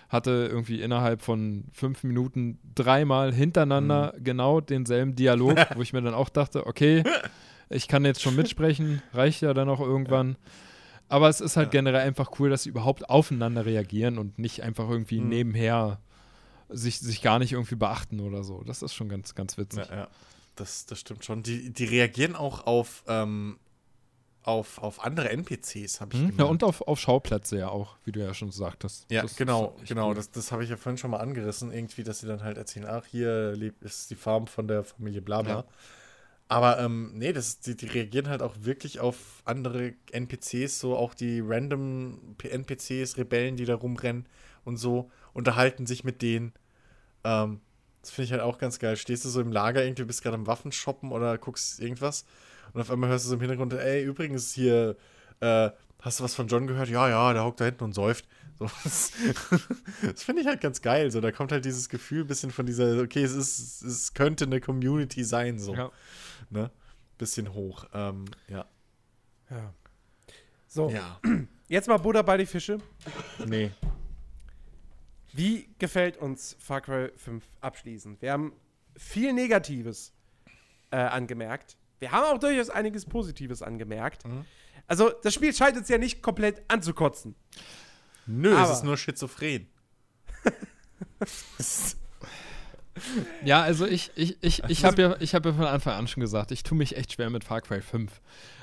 hatte 0.09 0.49
irgendwie 0.51 0.81
innerhalb 0.81 1.23
von 1.23 1.65
fünf 1.73 2.05
Minuten 2.05 2.59
dreimal 2.75 3.33
hintereinander 3.33 4.15
mhm. 4.17 4.25
genau 4.25 4.61
denselben 4.61 5.17
Dialog, 5.17 5.57
wo 5.75 5.83
ich 5.83 5.93
mir 5.93 6.03
dann 6.03 6.15
auch 6.15 6.29
dachte, 6.29 6.67
okay, 6.67 7.03
ich 7.73 7.89
kann 7.89 8.05
jetzt 8.05 8.23
schon 8.23 8.37
mitsprechen, 8.37 9.03
reicht 9.13 9.43
ja 9.43 9.55
dann 9.55 9.69
auch 9.69 9.81
irgendwann. 9.81 10.37
Aber 11.09 11.29
es 11.29 11.41
ist 11.41 11.57
halt 11.57 11.69
ja. 11.69 11.81
generell 11.81 12.01
einfach 12.01 12.39
cool, 12.39 12.49
dass 12.49 12.63
sie 12.63 12.71
überhaupt 12.71 13.11
aufeinander 13.11 13.67
reagieren 13.67 14.19
und 14.19 14.39
nicht 14.39 14.63
einfach 14.63 14.89
irgendwie 14.89 15.21
mhm. 15.21 15.29
nebenher 15.29 16.01
sich, 16.71 17.01
sich 17.01 17.21
gar 17.21 17.39
nicht 17.39 17.53
irgendwie 17.53 17.75
beachten 17.75 18.21
oder 18.21 18.43
so. 18.45 18.63
Das 18.65 18.83
ist 18.83 18.95
schon 18.95 19.09
ganz, 19.09 19.35
ganz 19.35 19.59
witzig. 19.59 19.85
Ja, 19.91 19.97
ja. 19.97 20.09
das, 20.57 20.87
das 20.87 20.99
stimmt 20.99 21.25
schon. 21.25 21.43
Die, 21.43 21.71
die 21.71 21.85
reagieren 21.85 22.35
auch 22.35 22.67
auf, 22.67 23.05
ähm, 23.09 23.59
auf, 24.43 24.79
auf 24.79 25.05
andere 25.05 25.31
NPCs, 25.31 26.01
habe 26.01 26.15
ich 26.15 26.21
Hm? 26.21 26.31
gemerkt. 26.31 26.39
Ja, 26.39 26.45
und 26.47 26.65
auf, 26.65 26.81
auf 26.83 26.99
Schauplätze 26.99 27.59
ja 27.59 27.69
auch, 27.69 27.97
wie 28.05 28.13
du 28.13 28.21
ja 28.21 28.35
schon 28.35 28.51
sagtest. 28.51 29.07
Ja, 29.11 29.23
Das 29.23 29.37
genau, 29.37 29.77
genau. 29.87 30.09
cool. 30.09 30.15
Das, 30.15 30.31
das 30.31 30.51
habe 30.51 30.65
ich 30.65 30.71
ja 30.71 30.77
vorhin 30.77 30.99
schon 30.99 31.11
mal 31.11 31.19
angerissen, 31.19 31.73
irgendwie, 31.73 32.05
dass 32.05 32.21
sie 32.21 32.27
dann 32.27 32.43
halt 32.43 32.57
erzählen, 32.57 32.87
ach, 32.89 33.05
hier 33.05 33.53
lebt, 33.53 33.83
ist 33.83 34.11
die 34.11 34.17
Farm 34.17 34.47
von 34.47 34.67
der 34.67 34.85
Familie 34.85 35.23
Blabla. 35.23 35.53
Ja. 35.53 35.65
Aber 36.53 36.79
ähm, 36.81 37.13
nee, 37.15 37.33
das, 37.33 37.61
die, 37.61 37.77
die 37.77 37.87
reagieren 37.87 38.29
halt 38.29 38.43
auch 38.43 38.55
wirklich 38.61 39.01
auf 39.01 39.43
andere 39.47 39.95
NPCs, 40.11 40.79
so 40.79 40.97
auch 40.97 41.15
die 41.15 41.41
random 41.41 42.37
NPCs, 42.43 43.17
Rebellen, 43.17 43.57
die 43.57 43.65
da 43.65 43.75
rumrennen 43.75 44.27
und 44.65 44.77
so, 44.77 45.11
unterhalten 45.33 45.87
sich 45.87 46.05
mit 46.05 46.21
denen. 46.21 46.53
Ähm, 47.25 47.61
das 48.03 48.11
finde 48.11 48.27
ich 48.27 48.33
halt 48.33 48.43
auch 48.43 48.59
ganz 48.59 48.79
geil. 48.79 48.97
Stehst 48.97 49.25
du 49.25 49.31
so 49.31 49.41
im 49.41 49.51
Lager, 49.51 49.83
irgendwie 49.83 50.05
bist 50.05 50.23
gerade 50.23 50.35
am 50.35 50.47
Waffenshoppen 50.47 51.11
oder 51.11 51.39
guckst 51.39 51.81
irgendwas 51.81 52.27
und 52.75 52.81
auf 52.83 52.91
einmal 52.91 53.09
hörst 53.09 53.25
du 53.25 53.31
so 53.31 53.35
im 53.37 53.41
Hintergrund, 53.41 53.73
ey, 53.73 54.05
übrigens 54.05 54.53
hier, 54.53 54.97
äh, 55.41 55.71
hast 56.03 56.21
du 56.21 56.25
was 56.25 56.35
von 56.35 56.49
John 56.49 56.67
gehört? 56.67 56.91
Ja, 56.91 57.09
ja, 57.09 57.33
der 57.33 57.45
hockt 57.45 57.61
da 57.61 57.65
hinten 57.65 57.85
und 57.85 57.95
säuft. 57.95 58.27
So, 58.59 58.71
das 58.85 59.13
das 60.03 60.23
finde 60.23 60.43
ich 60.43 60.47
halt 60.47 60.61
ganz 60.61 60.83
geil. 60.83 61.11
So, 61.11 61.21
da 61.21 61.33
kommt 61.33 61.51
halt 61.51 61.65
dieses 61.65 61.89
Gefühl 61.89 62.21
ein 62.21 62.27
bisschen 62.27 62.51
von 62.51 62.67
dieser, 62.67 63.01
okay, 63.01 63.25
es 63.25 63.33
ist, 63.33 63.83
es 63.83 64.13
könnte 64.15 64.45
eine 64.45 64.61
Community 64.61 65.25
sein, 65.25 65.59
so, 65.59 65.75
Ja. 65.75 65.91
Ne? 66.53 66.71
Bisschen 67.19 67.53
hoch. 67.53 67.87
Ähm, 67.93 68.25
ja. 68.49 68.67
Ja. 69.51 69.75
So, 70.67 70.89
Ja. 70.91 71.21
jetzt 71.69 71.89
mal 71.89 71.99
Buddha 71.99 72.23
bei 72.23 72.37
die 72.37 72.47
Fische. 72.47 72.79
Nee. 73.47 73.71
Wie 75.35 75.69
gefällt 75.79 76.17
uns 76.19 76.57
Far 76.59 76.81
Cry 76.81 77.11
5 77.17 77.45
abschließend? 77.61 78.21
Wir 78.23 78.33
haben 78.33 78.53
viel 78.97 79.33
Negatives 79.33 80.13
äh, 80.91 80.97
angemerkt. 80.97 81.77
Wir 81.99 82.13
haben 82.13 82.25
auch 82.25 82.39
durchaus 82.39 82.69
einiges 82.71 83.07
Positives 83.07 83.63
angemerkt. 83.63 84.27
Mhm. 84.27 84.45
Also, 84.87 85.11
das 85.23 85.33
Spiel 85.35 85.55
scheint 85.55 85.77
uns 85.77 85.89
ja 85.89 85.97
nicht 85.99 86.21
komplett 86.23 86.63
anzukotzen. 86.69 87.35
Nö, 88.27 88.55
Aber- 88.57 88.71
es 88.71 88.79
ist 88.79 88.85
nur 88.85 88.97
schizophren. 88.97 89.69
Ja, 93.45 93.63
also 93.63 93.87
ich, 93.87 94.11
ich, 94.15 94.37
ich, 94.43 94.63
ich 94.69 94.85
habe 94.85 95.03
ja, 95.03 95.11
hab 95.11 95.47
ja 95.47 95.53
von 95.53 95.65
Anfang 95.65 95.95
an 95.95 96.09
schon 96.09 96.21
gesagt, 96.21 96.51
ich 96.51 96.63
tue 96.63 96.77
mich 96.77 96.97
echt 96.97 97.13
schwer 97.13 97.31
mit 97.31 97.45
Far 97.45 97.61
Cry 97.61 97.81
5. 97.81 98.21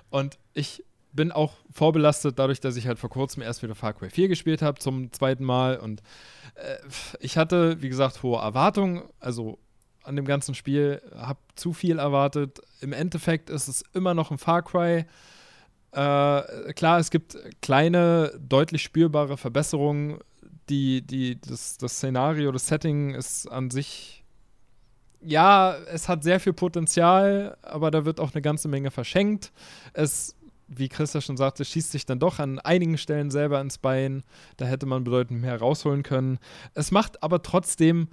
Und 0.09 0.37
ich 0.53 0.83
bin 1.11 1.31
auch 1.31 1.53
vorbelastet 1.71 2.37
dadurch, 2.37 2.59
dass 2.59 2.75
ich 2.75 2.87
halt 2.87 2.99
vor 2.99 3.09
kurzem 3.09 3.41
erst 3.41 3.63
wieder 3.63 3.75
Far 3.75 3.93
Cry 3.93 4.09
4 4.09 4.27
gespielt 4.27 4.61
habe, 4.61 4.79
zum 4.79 5.11
zweiten 5.11 5.43
Mal. 5.43 5.77
Und 5.77 6.01
äh, 6.55 6.77
ich 7.19 7.37
hatte, 7.37 7.81
wie 7.81 7.89
gesagt, 7.89 8.21
hohe 8.23 8.39
Erwartungen, 8.39 9.03
also 9.19 9.59
an 10.03 10.15
dem 10.15 10.25
ganzen 10.25 10.55
Spiel, 10.55 11.01
habe 11.15 11.39
zu 11.55 11.73
viel 11.73 11.99
erwartet. 11.99 12.61
Im 12.81 12.93
Endeffekt 12.93 13.49
ist 13.49 13.67
es 13.67 13.83
immer 13.93 14.13
noch 14.13 14.31
ein 14.31 14.37
Far 14.37 14.63
Cry. 14.63 15.05
Äh, 15.91 16.73
klar, 16.73 16.99
es 16.99 17.09
gibt 17.09 17.37
kleine, 17.61 18.31
deutlich 18.39 18.83
spürbare 18.83 19.37
Verbesserungen. 19.37 20.19
Die, 20.69 21.01
die, 21.01 21.41
das, 21.41 21.77
das 21.79 21.93
Szenario, 21.93 22.51
das 22.51 22.67
Setting 22.67 23.15
ist 23.15 23.47
an 23.47 23.71
sich 23.71 24.18
ja, 25.21 25.75
es 25.91 26.07
hat 26.07 26.23
sehr 26.23 26.39
viel 26.39 26.53
Potenzial, 26.53 27.57
aber 27.61 27.91
da 27.91 28.05
wird 28.05 28.19
auch 28.19 28.33
eine 28.33 28.41
ganze 28.41 28.67
Menge 28.67 28.91
verschenkt. 28.91 29.51
Es, 29.93 30.35
wie 30.67 30.89
Christa 30.89 31.21
schon 31.21 31.37
sagte, 31.37 31.65
schießt 31.65 31.91
sich 31.91 32.05
dann 32.05 32.19
doch 32.19 32.39
an 32.39 32.59
einigen 32.59 32.97
Stellen 32.97 33.31
selber 33.31 33.59
ins 33.59 33.77
Bein. 33.77 34.23
Da 34.57 34.65
hätte 34.65 34.85
man 34.85 35.03
bedeutend 35.03 35.41
mehr 35.41 35.59
rausholen 35.59 36.03
können. 36.03 36.39
Es 36.73 36.91
macht 36.91 37.21
aber 37.23 37.41
trotzdem, 37.41 38.07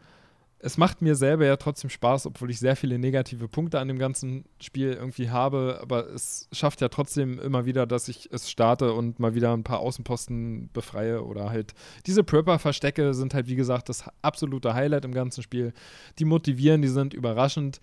es 0.59 0.79
macht 0.79 1.03
mir 1.03 1.15
selber 1.15 1.45
ja 1.45 1.57
trotzdem 1.57 1.91
Spaß, 1.91 2.27
obwohl 2.27 2.51
ich 2.51 2.59
sehr 2.59 2.77
viele 2.77 2.99
negative 2.99 3.47
Punkte 3.47 3.79
an 3.79 3.89
dem 3.89 3.99
ganzen 3.99 4.47
Spiel 4.61 4.93
irgendwie 4.93 5.29
habe. 5.29 5.79
Aber 5.83 6.09
es 6.09 6.49
schafft 6.51 6.81
ja 6.81 6.89
trotzdem 6.89 7.39
immer 7.39 7.67
wieder, 7.67 7.87
dass 7.87 8.09
ich 8.09 8.31
es 8.33 8.51
starte 8.51 8.93
und 8.95 9.21
mal 9.21 9.35
wieder 9.35 9.53
ein 9.53 9.65
paar 9.65 9.81
Außenposten 9.81 10.71
befreie 10.73 11.23
oder 11.25 11.51
halt 11.51 11.75
diese 12.07 12.25
Prepper-Verstecke 12.25 13.13
sind 13.13 13.35
halt, 13.35 13.49
wie 13.49 13.57
gesagt, 13.57 13.91
das 13.91 14.05
absolute 14.23 14.73
Highlight 14.73 15.05
im 15.05 15.13
ganzen 15.13 15.43
Spiel. 15.43 15.75
Die 16.19 16.25
motivieren, 16.25 16.81
die 16.81 16.89
sind 16.89 17.13
überraschend. 17.13 17.81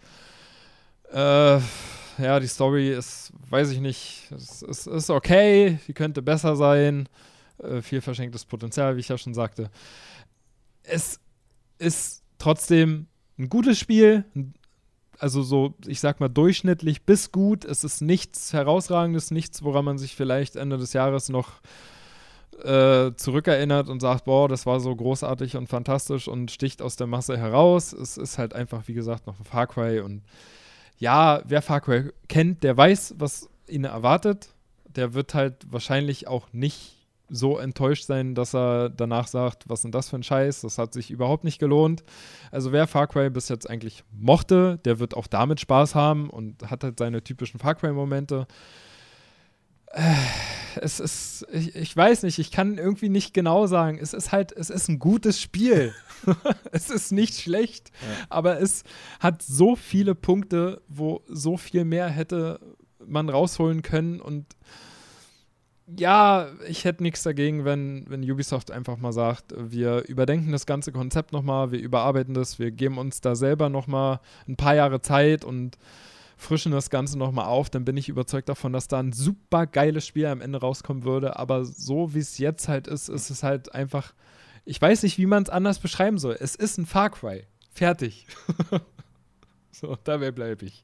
Äh, 1.12 1.60
ja, 2.18 2.40
die 2.40 2.48
Story 2.48 2.92
ist, 2.92 3.34
weiß 3.50 3.70
ich 3.70 3.82
nicht, 3.82 4.32
es 4.32 4.64
ist, 4.64 4.88
ist 4.88 5.10
okay, 5.12 5.80
die 5.88 5.94
könnte 5.94 6.24
besser 6.24 6.56
sein. 6.56 7.08
Äh, 7.60 7.84
viel 7.84 8.02
verschenktes 8.02 8.46
Potenzial, 8.46 8.96
wie 8.96 9.02
ich 9.02 9.10
ja 9.10 9.18
schon 9.18 9.36
sagte. 9.36 9.70
Es 10.82 11.20
ist 11.78 12.23
trotzdem 12.44 13.08
ein 13.40 13.50
gutes 13.50 13.80
Spiel, 13.80 14.26
also 15.18 15.42
so, 15.44 15.76
ich 15.88 16.02
sag 16.02 16.20
mal, 16.20 16.28
durchschnittlich 16.28 17.04
bis 17.04 17.32
gut. 17.32 17.64
Es 17.64 17.86
ist 17.86 18.02
nichts 18.02 18.52
Herausragendes, 18.52 19.32
nichts, 19.32 19.64
woran 19.64 19.86
man 19.86 19.98
sich 19.98 20.16
vielleicht 20.16 20.58
Ende 20.58 20.78
des 20.78 20.92
Jahres 20.92 21.30
noch 21.30 21.62
äh, 22.64 23.12
zurückerinnert 23.16 23.88
und 23.88 24.02
sagt, 24.02 24.26
boah, 24.26 24.50
das 24.50 24.66
war 24.66 24.82
so 24.82 24.94
großartig 24.94 25.56
und 25.56 25.70
fantastisch 25.70 26.28
und 26.28 26.52
sticht 26.52 26.82
aus 26.82 26.98
der 26.98 27.08
Masse 27.08 27.38
heraus. 27.38 27.94
Es 27.94 28.18
ist 28.18 28.38
halt 28.38 28.54
einfach, 28.54 28.90
wie 28.90 28.94
gesagt, 28.94 29.26
noch 29.26 29.40
ein 29.40 29.46
Far 29.46 29.68
Cry 29.68 30.02
und 30.02 30.22
ja, 31.00 31.42
wer 31.46 31.62
Far 31.62 31.80
Cry 31.80 32.12
kennt, 32.28 32.64
der 32.64 32.76
weiß, 32.76 33.16
was 33.18 33.50
ihn 33.68 33.86
erwartet. 33.86 34.50
Der 34.86 35.14
wird 35.14 35.34
halt 35.34 35.72
wahrscheinlich 35.72 36.28
auch 36.28 36.52
nicht 36.52 37.03
so 37.34 37.58
enttäuscht 37.58 38.06
sein, 38.06 38.36
dass 38.36 38.54
er 38.54 38.90
danach 38.90 39.28
sagt, 39.28 39.64
was 39.68 39.82
denn 39.82 39.92
das 39.92 40.10
für 40.10 40.18
ein 40.18 40.24
Scheiß, 40.24 40.62
das 40.62 40.78
hat 40.78 40.94
sich 40.94 41.12
überhaupt 41.12 41.44
nicht 41.44 41.60
gelohnt. 41.60 42.04
Also 42.52 42.72
wer 42.72 42.88
Far 42.88 43.08
Cry 43.08 43.30
bis 43.30 43.50
jetzt 43.50 43.70
eigentlich 43.70 44.04
mochte, 44.12 44.80
der 44.86 45.00
wird 45.00 45.16
auch 45.16 45.28
damit 45.28 45.60
Spaß 45.60 45.96
haben 45.96 46.30
und 46.30 46.70
hat 46.70 46.84
halt 46.84 47.00
seine 47.00 47.24
typischen 47.24 47.60
Far 47.60 47.76
Cry-Momente. 47.76 48.48
Äh, 49.88 50.14
Es 50.82 51.00
ist, 51.00 51.46
ich, 51.52 51.76
ich 51.76 51.96
weiß 51.96 52.24
nicht, 52.24 52.40
ich 52.40 52.52
kann 52.52 52.78
irgendwie 52.78 53.10
nicht 53.10 53.34
genau 53.34 53.68
sagen. 53.68 54.00
Es 54.02 54.14
ist 54.14 54.32
halt, 54.32 54.52
es 54.52 54.70
ist 54.70 54.90
ein 54.90 55.00
gutes 55.00 55.40
Spiel. 55.40 55.94
es 56.72 56.90
ist 56.90 57.12
nicht 57.12 57.40
schlecht, 57.40 57.92
aber 58.30 58.60
es 58.60 58.84
hat 59.20 59.42
so 59.42 59.76
viele 59.76 60.16
Punkte, 60.16 60.82
wo 60.88 61.22
so 61.28 61.58
viel 61.58 61.86
mehr 61.86 62.08
hätte 62.08 62.60
man 63.06 63.30
rausholen 63.30 63.82
können 63.82 64.22
und 64.22 64.46
ja, 65.88 66.50
ich 66.68 66.86
hätte 66.86 67.04
nichts 67.04 67.24
dagegen, 67.24 67.66
wenn, 67.66 68.06
wenn 68.08 68.30
Ubisoft 68.30 68.72
einfach 68.72 68.98
mal 68.98 69.12
sagt, 69.12 69.54
wir 69.58 70.08
überdenken 70.08 70.52
das 70.52 70.66
ganze 70.66 70.92
Konzept 70.92 71.34
nochmal, 71.34 71.72
wir 71.72 71.80
überarbeiten 71.80 72.34
das, 72.34 72.58
wir 72.58 72.72
geben 72.72 72.98
uns 72.98 73.22
da 73.22 73.36
selber 73.36 73.70
nochmal 73.70 74.20
ein 74.48 74.56
paar 74.56 74.76
Jahre 74.76 75.02
Zeit 75.02 75.44
und 75.44 75.78
frischen 76.38 76.72
das 76.72 76.90
Ganze 76.90 77.18
nochmal 77.18 77.46
auf, 77.46 77.70
dann 77.70 77.86
bin 77.86 77.98
ich 77.98 78.10
überzeugt 78.10 78.50
davon, 78.50 78.74
dass 78.74 78.88
da 78.88 79.00
ein 79.00 79.14
super 79.14 79.68
geiles 79.68 80.06
Spiel 80.06 80.26
am 80.26 80.42
Ende 80.42 80.60
rauskommen 80.60 81.04
würde. 81.04 81.38
Aber 81.38 81.66
so 81.66 82.14
wie 82.14 82.20
es 82.20 82.38
jetzt 82.38 82.68
halt 82.68 82.88
ist, 82.88 83.10
ist 83.10 83.30
es 83.30 83.44
halt 83.44 83.74
einfach, 83.74 84.14
ich 84.66 84.82
weiß 84.82 85.04
nicht, 85.04 85.18
wie 85.18 85.26
man 85.26 85.44
es 85.44 85.50
anders 85.50 85.80
beschreiben 85.80 86.18
soll. 86.18 86.38
Es 86.40 86.56
ist 86.56 86.78
ein 86.78 86.86
Far 86.86 87.10
Cry. 87.10 87.46
Fertig. 87.72 88.28
so, 89.72 89.98
dabei 90.04 90.32
bleibe 90.32 90.66
ich. 90.66 90.84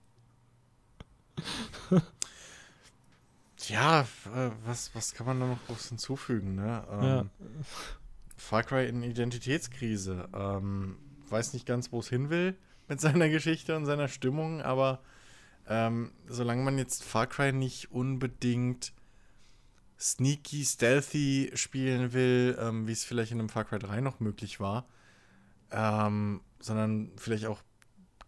Ja, 3.70 4.02
äh, 4.02 4.50
was, 4.66 4.94
was 4.96 5.14
kann 5.14 5.26
man 5.26 5.40
da 5.40 5.48
noch 5.48 5.66
groß 5.68 5.90
hinzufügen, 5.90 6.56
ne? 6.56 6.86
Ähm, 6.92 7.04
Ja. 7.04 7.26
Far 8.36 8.64
Cry 8.64 8.88
in 8.88 9.04
Identitätskrise. 9.04 10.28
Ähm, 10.34 10.98
weiß 11.30 11.54
nicht 11.54 11.66
ganz, 11.66 11.92
wo 11.92 12.00
es 12.00 12.10
hin 12.10 12.30
will 12.30 12.56
mit 12.88 13.00
seiner 13.02 13.30
Geschichte 13.30 13.76
und 13.76 13.86
seiner 13.86 14.08
Stimmung, 14.08 14.62
aber 14.62 15.02
ähm, 15.68 16.12
solange 16.28 16.64
man 16.64 16.78
jetzt 16.78 17.04
Far 17.04 17.28
Cry 17.28 17.52
nicht 17.52 17.92
unbedingt 17.92 18.94
sneaky, 20.00 20.64
stealthy 20.66 21.52
spielen 21.56 22.14
will, 22.14 22.58
ähm, 22.60 22.88
wie 22.88 22.94
es 22.94 23.04
vielleicht 23.04 23.32
in 23.32 23.40
einem 23.40 23.50
Far 23.50 23.66
Cry 23.66 23.80
3 23.80 24.02
noch 24.02 24.20
möglich 24.20 24.60
war, 24.60 24.88
ähm, 25.72 26.42
sondern 26.60 27.12
vielleicht 27.18 27.46
auch 27.46 27.62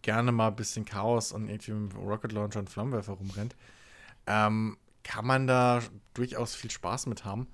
gerne 0.02 0.32
mal 0.32 0.48
ein 0.48 0.56
bisschen 0.56 0.84
Chaos 0.84 1.32
und 1.32 1.48
irgendwie 1.48 1.72
mit 1.72 1.94
Rocket 1.94 2.32
Launcher 2.32 2.60
und 2.60 2.68
Flammenwerfer 2.68 3.14
rumrennt, 3.14 3.56
ähm, 4.26 4.76
kann 5.02 5.26
man 5.26 5.46
da 5.46 5.82
durchaus 6.14 6.54
viel 6.54 6.70
Spaß 6.70 7.06
mit 7.06 7.24
haben. 7.24 7.48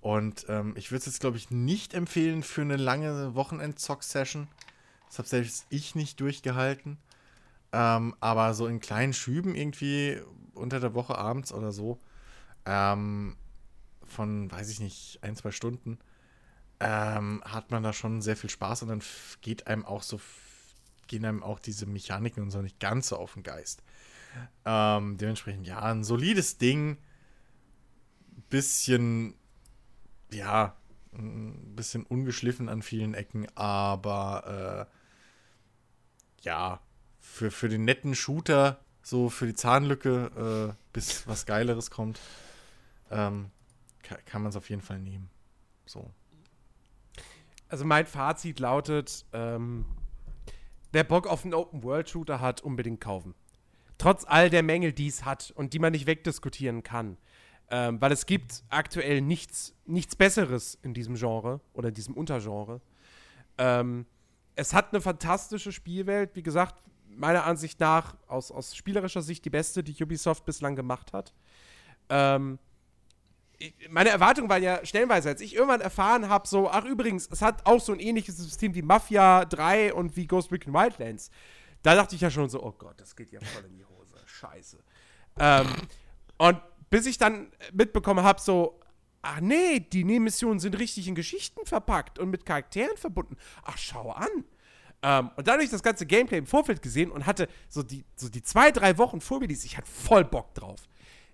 Und 0.00 0.46
ähm, 0.48 0.74
ich 0.76 0.90
würde 0.90 1.00
es 1.00 1.06
jetzt, 1.06 1.20
glaube 1.20 1.36
ich, 1.36 1.50
nicht 1.50 1.94
empfehlen 1.94 2.42
für 2.42 2.62
eine 2.62 2.76
lange 2.76 3.34
Wochenend-Zock-Session. 3.34 4.48
Das 5.08 5.18
habe 5.18 5.28
selbst 5.28 5.66
ich 5.70 5.94
nicht 5.94 6.20
durchgehalten. 6.20 6.98
Ähm, 7.72 8.14
aber 8.20 8.54
so 8.54 8.66
in 8.66 8.80
kleinen 8.80 9.12
Schüben 9.12 9.54
irgendwie 9.54 10.20
unter 10.54 10.80
der 10.80 10.94
Woche 10.94 11.18
abends 11.18 11.52
oder 11.52 11.72
so, 11.72 12.00
ähm, 12.64 13.36
von, 14.06 14.50
weiß 14.50 14.70
ich 14.70 14.80
nicht, 14.80 15.18
ein, 15.22 15.36
zwei 15.36 15.50
Stunden, 15.50 15.98
ähm, 16.80 17.42
hat 17.44 17.70
man 17.70 17.82
da 17.82 17.92
schon 17.92 18.22
sehr 18.22 18.36
viel 18.36 18.50
Spaß 18.50 18.82
und 18.82 18.88
dann 18.88 19.02
geht 19.40 19.66
einem 19.66 19.84
auch 19.84 20.02
so, 20.02 20.20
gehen 21.08 21.24
einem 21.24 21.42
auch 21.42 21.58
diese 21.58 21.86
Mechaniken 21.86 22.42
und 22.42 22.50
so 22.50 22.62
nicht 22.62 22.80
ganz 22.80 23.08
so 23.08 23.16
auf 23.16 23.34
den 23.34 23.42
Geist. 23.42 23.82
Ähm, 24.64 25.16
dementsprechend, 25.16 25.66
ja, 25.66 25.80
ein 25.80 26.04
solides 26.04 26.58
Ding. 26.58 26.98
Bisschen, 28.50 29.34
ja, 30.32 30.76
ein 31.12 31.74
bisschen 31.74 32.04
ungeschliffen 32.04 32.68
an 32.68 32.82
vielen 32.82 33.14
Ecken, 33.14 33.46
aber 33.56 34.88
äh, 34.88 36.42
ja, 36.42 36.80
für, 37.20 37.50
für 37.50 37.68
den 37.68 37.84
netten 37.84 38.14
Shooter, 38.14 38.80
so 39.02 39.28
für 39.28 39.46
die 39.46 39.54
Zahnlücke, 39.54 40.70
äh, 40.70 40.74
bis 40.92 41.26
was 41.26 41.46
Geileres 41.46 41.90
kommt, 41.90 42.20
ähm, 43.10 43.50
kann, 44.02 44.18
kann 44.24 44.42
man 44.42 44.50
es 44.50 44.56
auf 44.56 44.70
jeden 44.70 44.82
Fall 44.82 44.98
nehmen. 44.98 45.30
So. 45.86 46.10
Also 47.68 47.84
mein 47.84 48.06
Fazit 48.06 48.60
lautet, 48.60 49.26
ähm, 49.32 49.84
wer 50.92 51.04
Bock 51.04 51.26
auf 51.26 51.44
einen 51.44 51.54
Open-World-Shooter 51.54 52.40
hat, 52.40 52.62
unbedingt 52.62 53.00
kaufen. 53.00 53.34
Trotz 53.98 54.24
all 54.26 54.48
der 54.48 54.62
Mängel, 54.62 54.92
die 54.92 55.08
es 55.08 55.24
hat 55.24 55.52
und 55.54 55.74
die 55.74 55.78
man 55.78 55.92
nicht 55.92 56.06
wegdiskutieren 56.06 56.82
kann. 56.82 57.16
Ähm, 57.70 58.00
weil 58.00 58.12
es 58.12 58.24
gibt 58.24 58.62
aktuell 58.70 59.20
nichts, 59.20 59.74
nichts 59.84 60.16
Besseres 60.16 60.78
in 60.82 60.94
diesem 60.94 61.16
Genre 61.16 61.60
oder 61.74 61.88
in 61.88 61.94
diesem 61.94 62.14
Untergenre. 62.14 62.80
Ähm, 63.58 64.06
es 64.54 64.72
hat 64.72 64.92
eine 64.92 65.02
fantastische 65.02 65.72
Spielwelt, 65.72 66.34
wie 66.34 66.42
gesagt, 66.42 66.82
meiner 67.08 67.44
Ansicht 67.44 67.80
nach 67.80 68.16
aus, 68.26 68.50
aus 68.50 68.74
spielerischer 68.74 69.22
Sicht 69.22 69.44
die 69.44 69.50
beste, 69.50 69.82
die 69.82 70.02
Ubisoft 70.02 70.44
bislang 70.46 70.76
gemacht 70.76 71.12
hat. 71.12 71.34
Ähm, 72.08 72.58
meine 73.90 74.10
Erwartungen 74.10 74.48
waren 74.48 74.62
ja 74.62 74.84
stellenweise, 74.86 75.28
als 75.28 75.40
ich 75.40 75.54
irgendwann 75.54 75.80
erfahren 75.80 76.28
habe, 76.28 76.46
so, 76.46 76.70
ach 76.70 76.84
übrigens, 76.84 77.28
es 77.30 77.42
hat 77.42 77.66
auch 77.66 77.80
so 77.80 77.92
ein 77.92 77.98
ähnliches 77.98 78.36
System 78.36 78.74
wie 78.74 78.82
Mafia 78.82 79.44
3 79.44 79.94
und 79.94 80.16
wie 80.16 80.26
Ghost 80.26 80.52
Recon 80.52 80.72
Wildlands. 80.72 81.30
Da 81.82 81.94
dachte 81.94 82.14
ich 82.14 82.20
ja 82.20 82.30
schon 82.30 82.48
so, 82.48 82.62
oh 82.62 82.72
Gott, 82.72 83.00
das 83.00 83.14
geht 83.14 83.30
ja 83.30 83.40
voll 83.40 83.64
in 83.64 83.76
die 83.76 83.84
Hose. 83.84 84.16
Scheiße. 84.26 84.78
Ähm, 85.38 85.66
und 86.38 86.60
bis 86.90 87.06
ich 87.06 87.18
dann 87.18 87.52
mitbekommen 87.72 88.24
habe, 88.24 88.40
so, 88.40 88.80
ach 89.22 89.40
nee, 89.40 89.80
die 89.80 90.04
Nebenmissionen 90.04 90.58
sind 90.58 90.78
richtig 90.78 91.08
in 91.08 91.14
Geschichten 91.14 91.64
verpackt 91.66 92.18
und 92.18 92.30
mit 92.30 92.44
Charakteren 92.46 92.96
verbunden. 92.96 93.36
Ach, 93.62 93.78
schau 93.78 94.10
an. 94.12 94.44
Ähm, 95.02 95.30
und 95.36 95.46
dadurch 95.46 95.70
das 95.70 95.82
ganze 95.82 96.06
Gameplay 96.06 96.38
im 96.38 96.46
Vorfeld 96.46 96.82
gesehen 96.82 97.10
und 97.10 97.26
hatte 97.26 97.48
so 97.68 97.82
die, 97.82 98.04
so 98.16 98.28
die 98.28 98.42
zwei, 98.42 98.70
drei 98.72 98.98
Wochen 98.98 99.20
vor 99.20 99.38
mir, 99.38 99.48
ich 99.48 99.76
hatte 99.76 99.90
voll 99.90 100.24
Bock 100.24 100.54
drauf. 100.54 100.88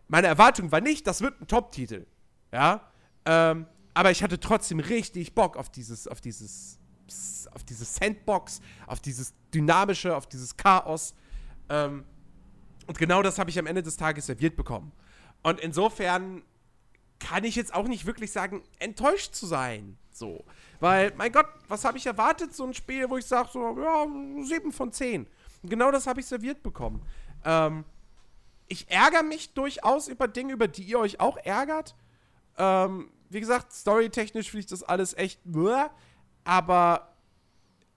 Meine 0.08 0.26
Erwartung 0.26 0.70
war 0.70 0.80
nicht, 0.80 1.06
das 1.06 1.22
wird 1.22 1.40
ein 1.40 1.46
Top-Titel. 1.46 2.06
Ja. 2.52 2.90
Ähm, 3.24 3.66
aber 3.94 4.10
ich 4.10 4.22
hatte 4.22 4.38
trotzdem 4.38 4.80
richtig 4.80 5.34
Bock 5.34 5.56
auf 5.56 5.70
dieses, 5.70 6.06
auf 6.08 6.20
dieses, 6.20 6.78
auf 7.52 7.64
dieses 7.64 7.94
Sandbox, 7.94 8.60
auf 8.86 9.00
dieses 9.00 9.34
Dynamische, 9.52 10.16
auf 10.16 10.26
dieses 10.26 10.56
Chaos. 10.56 11.14
Ähm, 11.68 12.04
und 12.86 12.98
genau 12.98 13.22
das 13.22 13.38
habe 13.38 13.50
ich 13.50 13.58
am 13.58 13.66
Ende 13.66 13.82
des 13.82 13.96
Tages 13.96 14.26
serviert 14.26 14.56
bekommen. 14.56 14.92
Und 15.42 15.60
insofern 15.60 16.42
kann 17.18 17.44
ich 17.44 17.56
jetzt 17.56 17.74
auch 17.74 17.86
nicht 17.86 18.06
wirklich 18.06 18.32
sagen, 18.32 18.62
enttäuscht 18.78 19.34
zu 19.34 19.46
sein. 19.46 19.96
So. 20.10 20.44
Weil, 20.80 21.12
mein 21.16 21.32
Gott, 21.32 21.46
was 21.68 21.84
habe 21.84 21.98
ich 21.98 22.06
erwartet? 22.06 22.54
So 22.54 22.64
ein 22.64 22.74
Spiel, 22.74 23.08
wo 23.08 23.16
ich 23.16 23.26
sage, 23.26 23.48
so, 23.52 23.78
ja, 23.80 24.06
7 24.42 24.72
von 24.72 24.92
10. 24.92 25.26
Und 25.62 25.70
genau 25.70 25.90
das 25.90 26.06
habe 26.06 26.20
ich 26.20 26.26
serviert 26.26 26.62
bekommen. 26.62 27.02
Ähm, 27.44 27.84
ich 28.68 28.90
ärgere 28.90 29.22
mich 29.22 29.54
durchaus 29.54 30.08
über 30.08 30.28
Dinge, 30.28 30.52
über 30.52 30.68
die 30.68 30.82
ihr 30.82 30.98
euch 30.98 31.20
auch 31.20 31.36
ärgert. 31.38 31.94
Ähm, 32.56 33.10
wie 33.30 33.40
gesagt, 33.40 33.72
storytechnisch 33.72 34.50
finde 34.50 34.60
ich 34.60 34.66
das 34.66 34.82
alles 34.82 35.14
echt 35.14 35.44
nur. 35.46 35.90
Aber 36.44 37.14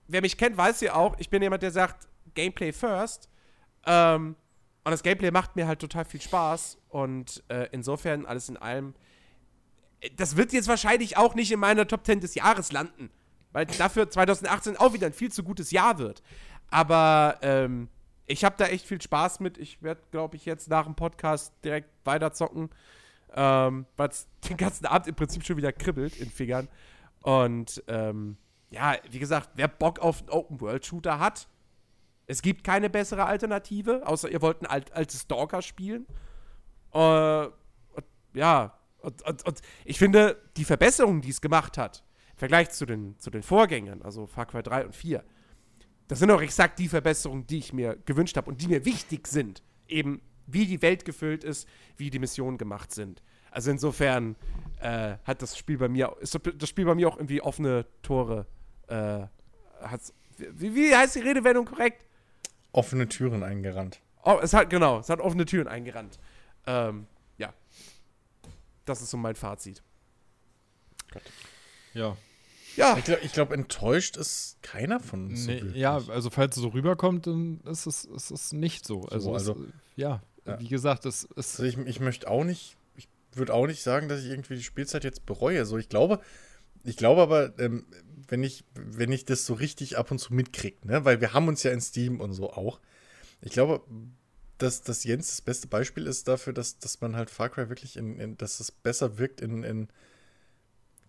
wer 0.06 0.20
mich 0.22 0.36
kennt, 0.36 0.56
weiß 0.56 0.80
ja 0.80 0.94
auch, 0.94 1.16
ich 1.18 1.30
bin 1.30 1.42
jemand, 1.42 1.62
der 1.62 1.70
sagt, 1.70 2.08
Gameplay 2.34 2.72
first. 2.72 3.28
Ähm, 3.86 4.36
und 4.84 4.90
das 4.90 5.02
Gameplay 5.02 5.30
macht 5.30 5.56
mir 5.56 5.66
halt 5.66 5.80
total 5.80 6.04
viel 6.04 6.20
Spaß. 6.20 6.78
Und 6.88 7.42
äh, 7.48 7.68
insofern, 7.72 8.26
alles 8.26 8.48
in 8.48 8.56
allem, 8.56 8.94
äh, 10.00 10.10
das 10.16 10.36
wird 10.36 10.52
jetzt 10.52 10.68
wahrscheinlich 10.68 11.16
auch 11.16 11.34
nicht 11.34 11.52
in 11.52 11.60
meiner 11.60 11.86
Top 11.86 12.04
10 12.04 12.20
des 12.20 12.34
Jahres 12.34 12.72
landen. 12.72 13.10
Weil 13.52 13.66
dafür 13.66 14.10
2018 14.10 14.76
auch 14.76 14.92
wieder 14.92 15.06
ein 15.06 15.12
viel 15.12 15.32
zu 15.32 15.42
gutes 15.42 15.70
Jahr 15.70 15.98
wird. 15.98 16.22
Aber 16.70 17.38
ähm, 17.42 17.88
ich 18.26 18.44
habe 18.44 18.56
da 18.58 18.66
echt 18.66 18.86
viel 18.86 19.00
Spaß 19.00 19.40
mit. 19.40 19.56
Ich 19.58 19.82
werde, 19.82 20.02
glaube 20.10 20.36
ich, 20.36 20.44
jetzt 20.44 20.68
nach 20.68 20.84
dem 20.84 20.94
Podcast 20.94 21.52
direkt 21.64 21.88
weiter 22.04 22.32
zocken 22.32 22.70
ähm, 23.34 23.86
weil 23.96 24.08
es 24.08 24.26
den 24.48 24.56
ganzen 24.56 24.86
Abend 24.86 25.06
im 25.06 25.14
Prinzip 25.14 25.44
schon 25.44 25.56
wieder 25.56 25.72
kribbelt 25.72 26.16
in 26.16 26.30
Fingern. 26.30 26.68
Und 27.20 27.82
ähm, 27.88 28.36
ja, 28.70 28.96
wie 29.10 29.18
gesagt, 29.18 29.50
wer 29.54 29.68
Bock 29.68 29.98
auf 29.98 30.20
einen 30.20 30.30
Open-World-Shooter 30.30 31.18
hat, 31.18 31.48
es 32.26 32.42
gibt 32.42 32.62
keine 32.62 32.90
bessere 32.90 33.24
Alternative, 33.24 34.06
außer 34.06 34.30
ihr 34.30 34.42
wollt 34.42 34.60
ein 34.60 34.66
alt, 34.66 34.92
altes 34.92 35.22
Stalker 35.22 35.62
spielen. 35.62 36.06
Äh, 36.92 37.48
ja, 38.34 38.78
und, 38.98 39.22
und, 39.22 39.46
und, 39.46 39.60
ich 39.84 39.98
finde, 39.98 40.36
die 40.56 40.64
Verbesserungen, 40.64 41.22
die 41.22 41.30
es 41.30 41.40
gemacht 41.40 41.78
hat, 41.78 42.04
im 42.32 42.38
Vergleich 42.38 42.70
zu 42.70 42.84
den, 42.84 43.18
zu 43.18 43.30
den 43.30 43.42
Vorgängern, 43.42 44.02
also 44.02 44.26
Far 44.26 44.46
Cry 44.46 44.62
3 44.62 44.86
und 44.86 44.94
4, 44.94 45.24
das 46.08 46.18
sind 46.18 46.30
auch 46.30 46.40
exakt 46.40 46.78
die 46.78 46.88
Verbesserungen, 46.88 47.46
die 47.46 47.58
ich 47.58 47.72
mir 47.72 47.96
gewünscht 48.04 48.36
habe 48.36 48.50
und 48.50 48.60
die 48.60 48.68
mir 48.68 48.84
wichtig 48.84 49.26
sind. 49.28 49.62
Eben 49.86 50.20
wie 50.46 50.66
die 50.66 50.82
Welt 50.82 51.04
gefüllt 51.04 51.44
ist, 51.44 51.68
wie 51.96 52.10
die 52.10 52.18
Missionen 52.18 52.58
gemacht 52.58 52.92
sind. 52.92 53.22
Also 53.50 53.70
insofern 53.70 54.36
äh, 54.80 55.16
hat 55.24 55.42
das 55.42 55.56
Spiel 55.56 55.78
bei 55.78 55.88
mir, 55.88 56.16
ist 56.20 56.38
das 56.56 56.68
Spiel 56.68 56.84
bei 56.84 56.94
mir 56.94 57.08
auch 57.08 57.16
irgendwie 57.16 57.40
offene 57.40 57.86
Tore. 58.02 58.46
Äh, 58.88 59.26
wie, 60.36 60.74
wie 60.74 60.94
heißt 60.94 61.16
die 61.16 61.20
Redewendung 61.20 61.66
korrekt? 61.66 62.06
Offene 62.72 63.08
Türen 63.08 63.42
eingerannt. 63.42 64.00
Oh, 64.24 64.38
es 64.42 64.52
hat, 64.52 64.70
genau, 64.70 65.00
es 65.00 65.08
hat 65.08 65.20
offene 65.20 65.44
Türen 65.44 65.68
eingerannt. 65.68 66.18
Ähm, 66.66 67.06
ja. 67.38 67.52
Das 68.84 69.00
ist 69.00 69.10
so 69.10 69.16
mein 69.16 69.34
Fazit. 69.34 69.82
Gott. 71.12 71.22
Ja. 71.94 72.16
Ja. 72.76 72.96
Ich 72.96 73.04
glaube, 73.04 73.28
glaub, 73.32 73.52
enttäuscht 73.52 74.16
ist 74.16 74.58
keiner 74.62 75.00
von 75.00 75.30
uns. 75.30 75.46
Nee, 75.46 75.60
so 75.60 75.66
ja, 75.74 75.96
also 75.96 76.30
falls 76.30 76.56
es 76.56 76.62
so 76.62 76.68
rüberkommt, 76.68 77.26
dann 77.26 77.60
ist 77.64 77.86
es, 77.86 78.04
ist 78.04 78.30
es 78.30 78.52
nicht 78.52 78.86
so. 78.86 79.02
Also, 79.06 79.30
so, 79.30 79.34
also 79.34 79.52
es, 79.54 79.72
ja, 79.96 80.22
ja, 80.46 80.60
wie 80.60 80.68
gesagt, 80.68 81.04
es 81.04 81.24
ist. 81.24 81.58
Also 81.58 81.64
ich, 81.64 81.76
ich 81.88 81.98
möchte 81.98 82.30
auch 82.30 82.44
nicht, 82.44 82.60
ich 82.70 82.77
würde 83.38 83.54
auch 83.54 83.66
nicht 83.66 83.82
sagen, 83.82 84.08
dass 84.08 84.20
ich 84.22 84.30
irgendwie 84.30 84.56
die 84.56 84.62
Spielzeit 84.62 85.04
jetzt 85.04 85.26
bereue. 85.26 85.64
So, 85.64 85.78
ich 85.78 85.88
glaube, 85.88 86.20
ich 86.84 86.96
glaube 86.96 87.22
aber, 87.22 87.58
ähm, 87.58 87.86
wenn 88.28 88.42
ich, 88.42 88.64
wenn 88.74 89.12
ich 89.12 89.24
das 89.24 89.46
so 89.46 89.54
richtig 89.54 89.98
ab 89.98 90.10
und 90.10 90.18
zu 90.18 90.34
mitkriege, 90.34 90.76
ne, 90.86 91.04
weil 91.04 91.20
wir 91.20 91.32
haben 91.32 91.48
uns 91.48 91.62
ja 91.62 91.72
in 91.72 91.80
Steam 91.80 92.20
und 92.20 92.32
so 92.32 92.50
auch. 92.52 92.80
Ich 93.40 93.52
glaube, 93.52 93.82
dass, 94.58 94.82
dass 94.82 95.04
Jens 95.04 95.28
das 95.28 95.40
beste 95.40 95.68
Beispiel 95.68 96.06
ist 96.06 96.28
dafür, 96.28 96.52
dass, 96.52 96.78
dass 96.78 97.00
man 97.00 97.16
halt 97.16 97.30
Far 97.30 97.48
Cry 97.48 97.68
wirklich 97.68 97.96
in, 97.96 98.18
in 98.18 98.36
dass 98.36 98.60
es 98.60 98.70
besser 98.72 99.18
wirkt 99.18 99.40
in, 99.40 99.62
in 99.62 99.88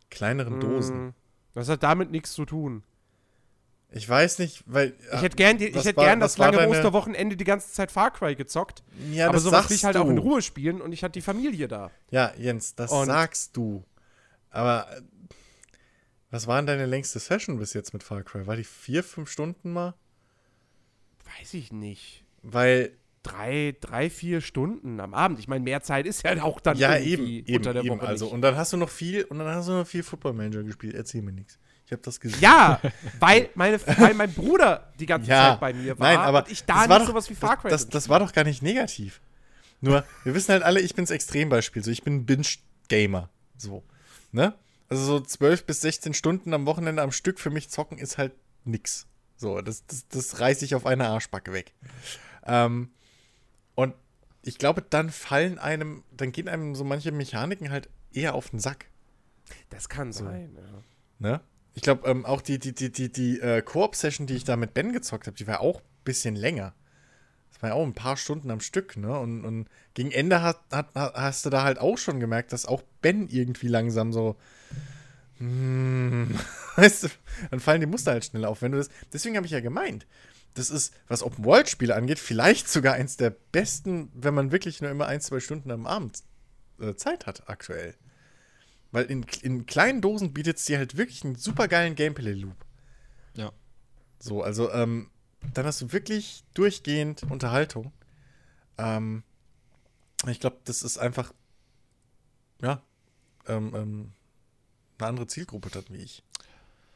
kleineren 0.10 0.60
Dosen. 0.60 1.14
Das 1.54 1.70
hat 1.70 1.84
damit 1.84 2.12
nichts 2.12 2.34
zu 2.34 2.46
tun. 2.46 2.84
Ich 3.92 4.08
weiß 4.08 4.40
nicht, 4.40 4.64
weil. 4.68 4.94
Ich 5.14 5.22
hätte 5.22 5.36
gern, 5.36 5.60
ich 5.60 5.74
hätte 5.74 5.96
gern 5.96 6.20
das 6.20 6.38
lange 6.38 6.58
deine... 6.58 6.70
Osterwochenende 6.70 7.36
die 7.36 7.44
ganze 7.44 7.72
Zeit 7.72 7.92
Far 7.92 8.12
Cry 8.12 8.36
gezockt. 8.36 8.84
Ja, 9.12 9.26
aber 9.26 9.34
das 9.34 9.44
sowas 9.44 9.70
will 9.70 9.76
ich 9.78 9.84
halt 9.84 9.96
du. 9.96 10.02
auch 10.02 10.10
in 10.10 10.20
Ruhe 10.20 10.42
spielen 10.42 10.80
und 10.80 10.92
ich 10.92 11.04
hatte 11.04 11.14
die 11.14 11.22
Familie 11.22 11.68
da. 11.68 11.90
Ja, 12.12 12.32
Jens, 12.38 12.76
das 12.76 12.92
und 12.92 13.08
sagst 13.08 13.58
du. 13.58 13.84
Aber 14.52 14.88
äh, 14.96 15.02
was 16.30 16.46
war 16.46 16.58
denn 16.58 16.68
deine 16.68 16.86
längste 16.86 17.18
Session 17.18 17.58
bis 17.58 17.74
jetzt 17.74 17.94
mit 17.94 18.04
Far 18.04 18.22
Cry? 18.22 18.46
War 18.46 18.56
die 18.56 18.64
vier, 18.64 19.04
fünf 19.04 19.30
Stunden 19.30 19.74
mal? 19.74 19.96
Weiß 21.40 21.54
ich 21.56 21.72
nicht. 21.72 22.24
Weil. 22.44 22.92
Drei, 23.22 23.76
drei, 23.82 24.10
vier 24.10 24.40
Stunden 24.40 25.02
am 25.02 25.14
Abend. 25.14 25.40
Ich 25.40 25.50
meine, 25.50 25.62
mehr 25.62 25.82
Zeit 25.82 26.08
ist 26.08 26.24
ja 26.24 26.42
auch 26.42 26.62
dann 26.62 26.78
ja, 26.78 26.98
eben, 26.98 27.44
unter 27.54 27.74
der 27.74 27.84
eben, 27.84 27.98
Woche. 27.98 28.08
Also, 28.08 28.26
nicht. 28.26 28.34
und 28.34 28.42
dann 28.42 28.56
hast 28.56 28.72
du 28.72 28.78
noch 28.78 28.90
viel, 28.90 29.26
und 29.26 29.40
dann 29.40 29.48
hast 29.50 29.68
du 29.68 29.74
noch 29.74 29.86
viel 29.86 30.04
Football 30.04 30.34
Manager 30.34 30.64
gespielt. 30.64 30.96
Erzähl 30.96 31.22
mir 31.22 31.34
nichts. 31.34 31.60
Ich 31.90 31.92
habe 31.92 32.04
das 32.04 32.20
gesehen. 32.20 32.40
Ja, 32.40 32.80
weil, 33.20 33.50
meine, 33.56 33.80
weil 33.98 34.14
mein 34.14 34.32
Bruder 34.32 34.94
die 35.00 35.08
ganze 35.08 35.32
ja, 35.32 35.54
Zeit 35.54 35.60
bei 35.60 35.74
mir 35.74 35.98
war. 35.98 36.08
Nein, 36.08 36.20
aber 36.20 36.44
und 36.46 36.52
ich 36.52 36.64
da 36.64 36.86
nicht 36.86 36.92
doch, 36.92 37.08
sowas 37.08 37.28
wie 37.32 37.34
Far 37.34 37.58
Cry 37.58 37.72
Das, 37.72 37.86
das, 37.86 37.90
das 37.90 38.10
war 38.10 38.20
doch 38.20 38.32
gar 38.32 38.44
nicht 38.44 38.62
negativ. 38.62 39.22
Nur, 39.82 40.06
wir 40.24 40.36
wissen 40.36 40.52
halt 40.52 40.62
alle, 40.62 40.82
ich 40.82 40.94
bin 40.94 41.06
das 41.06 41.10
Extrembeispiel. 41.10 41.84
So, 41.84 41.90
ich 41.90 42.04
bin 42.04 42.18
ein 42.18 42.26
Binge-Gamer. 42.28 43.32
So. 43.58 43.84
Ne? 44.32 44.54
Also 44.88 45.04
so 45.04 45.20
12 45.20 45.66
bis 45.66 45.82
16 45.82 46.14
Stunden 46.14 46.54
am 46.54 46.68
Wochenende 46.68 47.02
am 47.02 47.12
Stück 47.12 47.40
für 47.40 47.50
mich 47.50 47.72
zocken 47.72 47.98
ist 47.98 48.20
halt 48.20 48.34
nix. 48.66 49.08
So, 49.36 49.60
das, 49.62 49.84
das, 49.88 50.08
das 50.10 50.40
reiße 50.40 50.66
ich 50.66 50.76
auf 50.76 50.86
eine 50.86 51.08
Arschbacke 51.08 51.54
weg. 51.54 51.74
Ähm, 52.46 52.92
und 53.74 53.96
ich 54.44 54.60
glaube, 54.60 54.84
dann 54.88 55.10
fallen 55.10 55.58
einem, 55.58 56.04
dann 56.12 56.32
gehen 56.34 56.50
einem 56.50 56.76
so 56.76 56.84
manche 56.84 57.12
Mechaniken 57.12 57.72
halt 57.72 57.90
eher 58.14 58.36
auf 58.36 58.52
den 58.52 58.60
Sack. 58.60 58.86
Das 59.72 59.90
kann 59.90 60.14
so. 60.14 60.26
sein, 60.26 60.56
ja. 60.56 60.84
Ne? 61.18 61.42
Ich 61.80 61.84
glaube, 61.84 62.10
ähm, 62.10 62.26
auch 62.26 62.42
die, 62.42 62.60
die, 62.60 62.74
die, 62.74 62.92
die, 62.92 63.10
die 63.10 63.40
äh, 63.40 63.62
Koop-Session, 63.62 64.28
die 64.28 64.34
ich 64.34 64.44
da 64.44 64.58
mit 64.58 64.74
Ben 64.74 64.92
gezockt 64.92 65.28
habe, 65.28 65.38
die 65.38 65.48
war 65.48 65.62
auch 65.62 65.78
ein 65.78 66.04
bisschen 66.04 66.36
länger. 66.36 66.74
Das 67.54 67.62
war 67.62 67.70
ja 67.70 67.76
auch 67.76 67.86
ein 67.86 67.94
paar 67.94 68.18
Stunden 68.18 68.52
am 68.52 68.60
Stück, 68.60 68.98
ne? 68.98 69.18
Und, 69.18 69.46
und 69.46 69.70
gegen 69.94 70.12
Ende 70.12 70.42
hat, 70.42 70.60
hat, 70.74 70.90
hast 70.94 71.46
du 71.46 71.50
da 71.50 71.64
halt 71.64 71.80
auch 71.80 71.98
schon 71.98 72.20
gemerkt, 72.20 72.52
dass 72.52 72.66
auch 72.66 72.84
Ben 73.02 73.30
irgendwie 73.30 73.70
langsam 73.70 74.12
so. 74.12 74.36
Mm, 75.38 76.26
weißt 76.76 77.04
du, 77.04 77.08
dann 77.50 77.62
fallen 77.62 77.80
die 77.80 77.88
Muster 77.88 78.12
halt 78.12 78.26
schnell 78.26 78.44
auf. 78.44 78.62
Wenn 78.62 78.74
du 78.74 78.78
das, 78.78 78.90
deswegen 79.14 79.38
habe 79.38 79.46
ich 79.46 79.54
ja 79.54 79.62
gemeint, 79.62 80.06
das 80.56 80.72
ist, 80.72 80.94
was 81.08 81.24
Open-World-Spiele 81.24 81.96
angeht, 81.96 82.20
vielleicht 82.20 82.68
sogar 82.68 82.96
eins 82.96 83.16
der 83.16 83.30
besten, 83.54 84.12
wenn 84.14 84.34
man 84.34 84.52
wirklich 84.52 84.82
nur 84.82 84.92
immer 84.92 85.08
ein, 85.08 85.22
zwei 85.22 85.40
Stunden 85.40 85.72
am 85.72 85.88
Abend 85.88 86.24
äh, 86.82 86.96
Zeit 86.96 87.26
hat, 87.26 87.48
aktuell. 87.48 87.96
Weil 88.92 89.06
in, 89.06 89.26
in 89.42 89.66
kleinen 89.66 90.02
Dosen 90.02 90.34
bietet 90.34 90.58
es 90.58 90.66
dir 90.66 90.78
halt 90.78 90.98
wirklich 90.98 91.24
einen 91.24 91.36
super 91.36 91.68
geilen 91.68 91.96
Gameplay-Loop. 91.96 92.66
Ja. 93.36 93.52
So, 94.20 94.42
also, 94.42 94.72
ähm, 94.72 95.10
dann 95.54 95.66
hast 95.66 95.82
du 95.82 95.92
wirklich 95.92 96.44
durchgehend 96.54 97.24
Unterhaltung. 97.24 97.94
Ähm, 98.78 99.24
ich 100.28 100.40
glaube, 100.40 100.58
das 100.66 100.82
ist 100.82 100.98
einfach, 100.98 101.34
ja, 102.62 102.82
ähm, 103.48 103.74
ähm, 103.76 104.14
eine 104.98 105.08
andere 105.08 105.28
Zielgruppe 105.28 105.70
dann 105.70 105.86
wie 105.90 105.98
ich. 105.98 106.24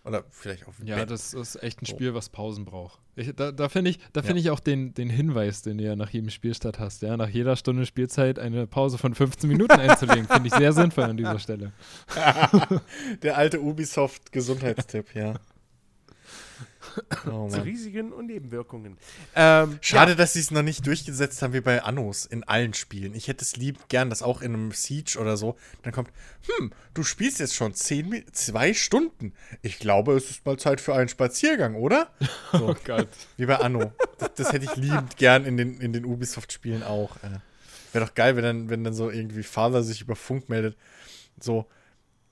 Oder 0.06 0.26
vielleicht 0.32 0.68
auch 0.68 0.74
wie 0.80 0.88
Ja, 0.88 0.98
Ben. 0.98 1.08
das 1.08 1.34
ist 1.34 1.62
echt 1.64 1.82
ein. 1.82 1.86
Spiel, 1.86 2.14
was 2.14 2.30
Pausen 2.30 2.66
braucht. 2.66 3.00
Ich, 3.16 3.34
da 3.36 3.52
da 3.52 3.70
finde 3.70 3.92
ich, 3.92 4.00
da 4.12 4.22
find 4.22 4.38
ich 4.38 4.50
auch 4.50 4.60
den, 4.60 4.94
den 4.94 5.10
Hinweis, 5.10 5.62
den 5.62 5.78
du 5.78 5.84
ja 5.86 5.96
nach 5.96 6.10
jedem 6.10 6.30
Spielstart 6.30 6.80
hast. 6.80 7.02
Ja, 7.04 7.16
nach 7.16 7.30
jeder 7.30 7.56
Stunde 7.56 7.86
Spielzeit 7.86 8.38
eine 8.38 8.68
Pause 8.68 8.98
von 8.98 9.16
15 9.16 9.48
Minuten 9.50 9.80
einzulegen, 9.80 10.28
finde 10.28 10.48
ich 10.48 10.54
sehr 10.56 10.74
sinnvoll 10.74 11.06
an 11.06 11.16
dieser 11.18 11.40
Stelle. 11.40 11.72
Der 13.22 13.38
alte 13.38 13.62
Ubisoft-Gesundheitstipp, 13.62 15.16
ja. 15.16 15.36
Oh, 17.32 17.48
Zu. 17.50 17.64
Risiken 17.64 18.12
und 18.12 18.28
Nebenwirkungen. 18.28 18.98
Ähm, 19.36 19.80
Schade, 19.82 20.16
dass 20.16 20.34
sie 20.34 20.42
es 20.42 20.52
noch 20.52 20.62
nicht 20.62 20.86
durchgesetzt 20.86 21.42
haben 21.42 21.54
wie 21.54 21.62
bei 21.62 21.82
Annos 21.82 22.26
in 22.26 22.44
allen 22.44 22.74
Spielen. 22.74 23.16
Ich 23.16 23.28
hätte 23.28 23.44
es 23.44 23.56
lieb 23.56 23.88
gern, 23.88 24.10
dass 24.10 24.22
auch 24.22 24.42
in 24.42 24.54
einem 24.54 24.72
Siege 24.72 25.18
oder 25.20 25.38
so 25.38 25.56
dann 25.82 25.94
kommt, 25.94 26.10
hm, 26.58 26.72
du 26.94 27.04
spielst 27.04 27.40
jetzt 27.40 27.56
schon 27.56 27.74
zehn, 27.74 28.24
zwei 28.34 28.74
Stunden. 28.74 29.34
Ich 29.62 29.80
glaube, 29.80 30.14
es 30.14 30.30
ist 30.30 30.46
mal 30.46 30.58
Zeit 30.60 30.82
für 30.82 30.94
einen 30.94 31.10
Spaziergang, 31.10 31.76
oder? 31.76 32.10
So, 32.52 32.70
Oh 32.70 32.76
Gott. 32.86 33.08
wie 33.38 33.46
bei 33.48 33.56
Anno. 33.56 33.94
Das, 34.20 34.34
das 34.36 34.52
hätte 34.54 34.66
ich 34.66 34.76
liebend 34.76 35.18
gern 35.18 35.46
in 35.46 35.58
den, 35.58 35.80
in 35.80 35.94
den 35.94 36.06
Ubisoft-Spielen 36.06 36.84
auch. 36.84 37.16
Äh. 37.24 37.40
Wäre 37.94 38.06
doch 38.06 38.14
geil, 38.14 38.36
wenn 38.36 38.44
dann, 38.44 38.70
wenn 38.70 38.84
dann 38.84 38.94
so 38.94 39.10
irgendwie 39.10 39.44
Father 39.44 39.82
sich 39.84 40.02
über 40.02 40.16
Funk 40.16 40.50
meldet. 40.50 40.78
So, 41.40 41.66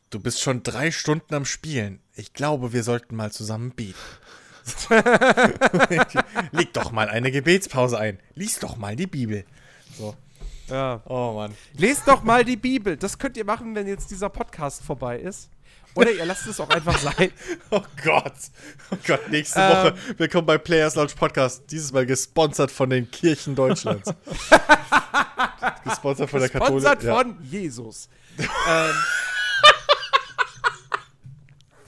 du 0.09 0.19
bist 0.19 0.41
schon 0.41 0.61
drei 0.61 0.91
Stunden 0.91 1.33
am 1.33 1.45
Spielen. 1.45 2.00
Ich 2.15 2.33
glaube, 2.33 2.73
wir 2.73 2.83
sollten 2.83 3.15
mal 3.15 3.31
zusammen 3.31 3.71
beten. 3.71 3.97
Leg 6.51 6.73
doch 6.73 6.91
mal 6.91 7.07
eine 7.09 7.31
Gebetspause 7.31 7.97
ein. 7.97 8.19
Lies 8.35 8.59
doch 8.59 8.75
mal 8.75 8.95
die 8.95 9.07
Bibel. 9.07 9.45
So. 9.97 10.15
ja. 10.67 11.01
Oh 11.05 11.33
Mann. 11.33 11.55
Lest 11.73 12.07
doch 12.07 12.23
mal 12.23 12.43
die 12.43 12.57
Bibel. 12.57 12.97
Das 12.97 13.17
könnt 13.17 13.37
ihr 13.37 13.45
machen, 13.45 13.75
wenn 13.75 13.87
jetzt 13.87 14.11
dieser 14.11 14.29
Podcast 14.29 14.83
vorbei 14.83 15.19
ist. 15.19 15.49
Oder 15.93 16.11
ihr 16.11 16.25
lasst 16.25 16.47
es 16.47 16.59
auch 16.59 16.69
einfach 16.69 16.97
sein. 16.97 17.31
Oh 17.69 17.81
Gott. 18.03 18.33
Oh 18.91 18.97
Gott, 19.07 19.29
nächste 19.29 19.59
Ähm. 19.59 19.69
Woche. 19.69 19.95
Willkommen 20.17 20.45
bei 20.45 20.57
Players 20.57 20.95
Launch 20.95 21.15
Podcast. 21.15 21.63
Dieses 21.71 21.93
Mal 21.93 22.05
gesponsert 22.05 22.71
von 22.71 22.89
den 22.89 23.09
Kirchen 23.09 23.55
Deutschlands. 23.55 24.13
gesponsert 25.85 26.29
von 26.29 26.39
der 26.41 26.49
Katholik. 26.49 26.81
Sponsert 26.81 27.03
ja. 27.03 27.15
von 27.15 27.37
Jesus. 27.43 28.09
ähm, 28.37 28.95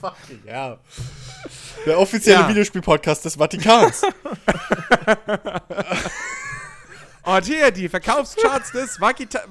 Fucking 0.04 0.42
ja. 0.46 0.78
Der 1.86 1.98
offizielle 1.98 2.42
Ja. 2.42 2.48
Videospiel-Podcast 2.48 3.24
des 3.24 3.36
Vatikans. 3.36 4.02
und 7.24 7.44
hier 7.46 7.70
die 7.70 7.88
Verkaufscharts 7.88 8.72
des 8.72 9.00
Vakitan. 9.00 9.42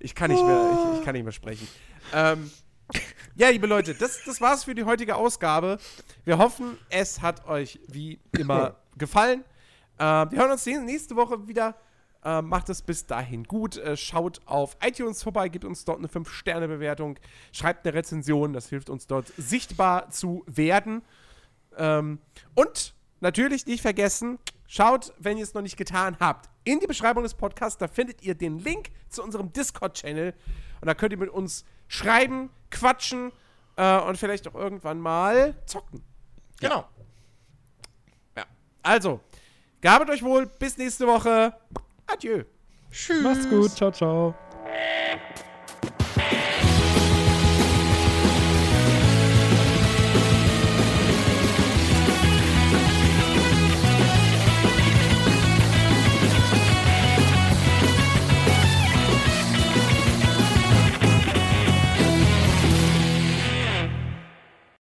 Ich 0.00 0.14
kann 0.14 0.30
nicht 0.30 0.44
mehr, 0.44 0.70
ich, 0.92 0.98
ich 0.98 1.04
kann 1.04 1.14
nicht 1.14 1.24
mehr 1.24 1.32
sprechen. 1.32 1.66
Ähm, 2.12 2.50
ja, 3.36 3.48
liebe 3.48 3.66
Leute, 3.66 3.94
das, 3.94 4.20
das 4.26 4.40
war's 4.40 4.64
für 4.64 4.74
die 4.74 4.84
heutige 4.84 5.16
Ausgabe. 5.16 5.78
Wir 6.24 6.38
hoffen, 6.38 6.78
es 6.90 7.22
hat 7.22 7.46
euch 7.46 7.78
wie 7.88 8.20
immer 8.32 8.76
gefallen. 8.96 9.44
Ähm, 9.98 10.30
wir 10.30 10.38
hören 10.40 10.50
uns 10.50 10.66
nä- 10.66 10.80
nächste 10.80 11.16
Woche 11.16 11.46
wieder. 11.48 11.74
Ähm, 12.26 12.48
macht 12.48 12.70
es 12.70 12.80
bis 12.80 13.04
dahin 13.06 13.44
gut. 13.44 13.76
Äh, 13.76 13.98
schaut 13.98 14.40
auf 14.46 14.78
iTunes 14.82 15.22
vorbei, 15.22 15.48
gebt 15.50 15.66
uns 15.66 15.84
dort 15.84 15.98
eine 15.98 16.08
5-Sterne-Bewertung, 16.08 17.18
schreibt 17.52 17.86
eine 17.86 17.94
Rezension, 17.94 18.54
das 18.54 18.70
hilft 18.70 18.88
uns 18.88 19.06
dort 19.06 19.30
sichtbar 19.36 20.08
zu 20.08 20.42
werden. 20.46 21.02
Ähm, 21.76 22.18
und 22.54 22.94
natürlich 23.20 23.66
nicht 23.66 23.82
vergessen, 23.82 24.38
schaut, 24.66 25.12
wenn 25.18 25.36
ihr 25.36 25.42
es 25.42 25.52
noch 25.52 25.60
nicht 25.60 25.76
getan 25.76 26.16
habt, 26.18 26.48
in 26.64 26.80
die 26.80 26.86
Beschreibung 26.86 27.24
des 27.24 27.34
Podcasts, 27.34 27.76
da 27.76 27.88
findet 27.88 28.22
ihr 28.22 28.34
den 28.34 28.58
Link 28.58 28.90
zu 29.10 29.22
unserem 29.22 29.52
Discord-Channel. 29.52 30.32
Und 30.80 30.86
da 30.86 30.94
könnt 30.94 31.12
ihr 31.12 31.18
mit 31.18 31.28
uns 31.28 31.66
schreiben, 31.88 32.48
quatschen 32.70 33.32
äh, 33.76 34.00
und 34.00 34.16
vielleicht 34.16 34.48
auch 34.48 34.54
irgendwann 34.54 34.98
mal 34.98 35.54
zocken. 35.66 36.02
genau. 36.58 36.88
Ja. 38.34 38.44
Also, 38.82 39.20
gabet 39.82 40.08
euch 40.08 40.22
wohl, 40.22 40.46
bis 40.46 40.78
nächste 40.78 41.06
Woche. 41.06 41.54
Adieu. 42.14 42.44
Tschüss. 42.90 43.22
Macht's 43.22 43.48
gut. 43.48 43.70
Ciao, 43.74 43.90
ciao. 43.90 44.34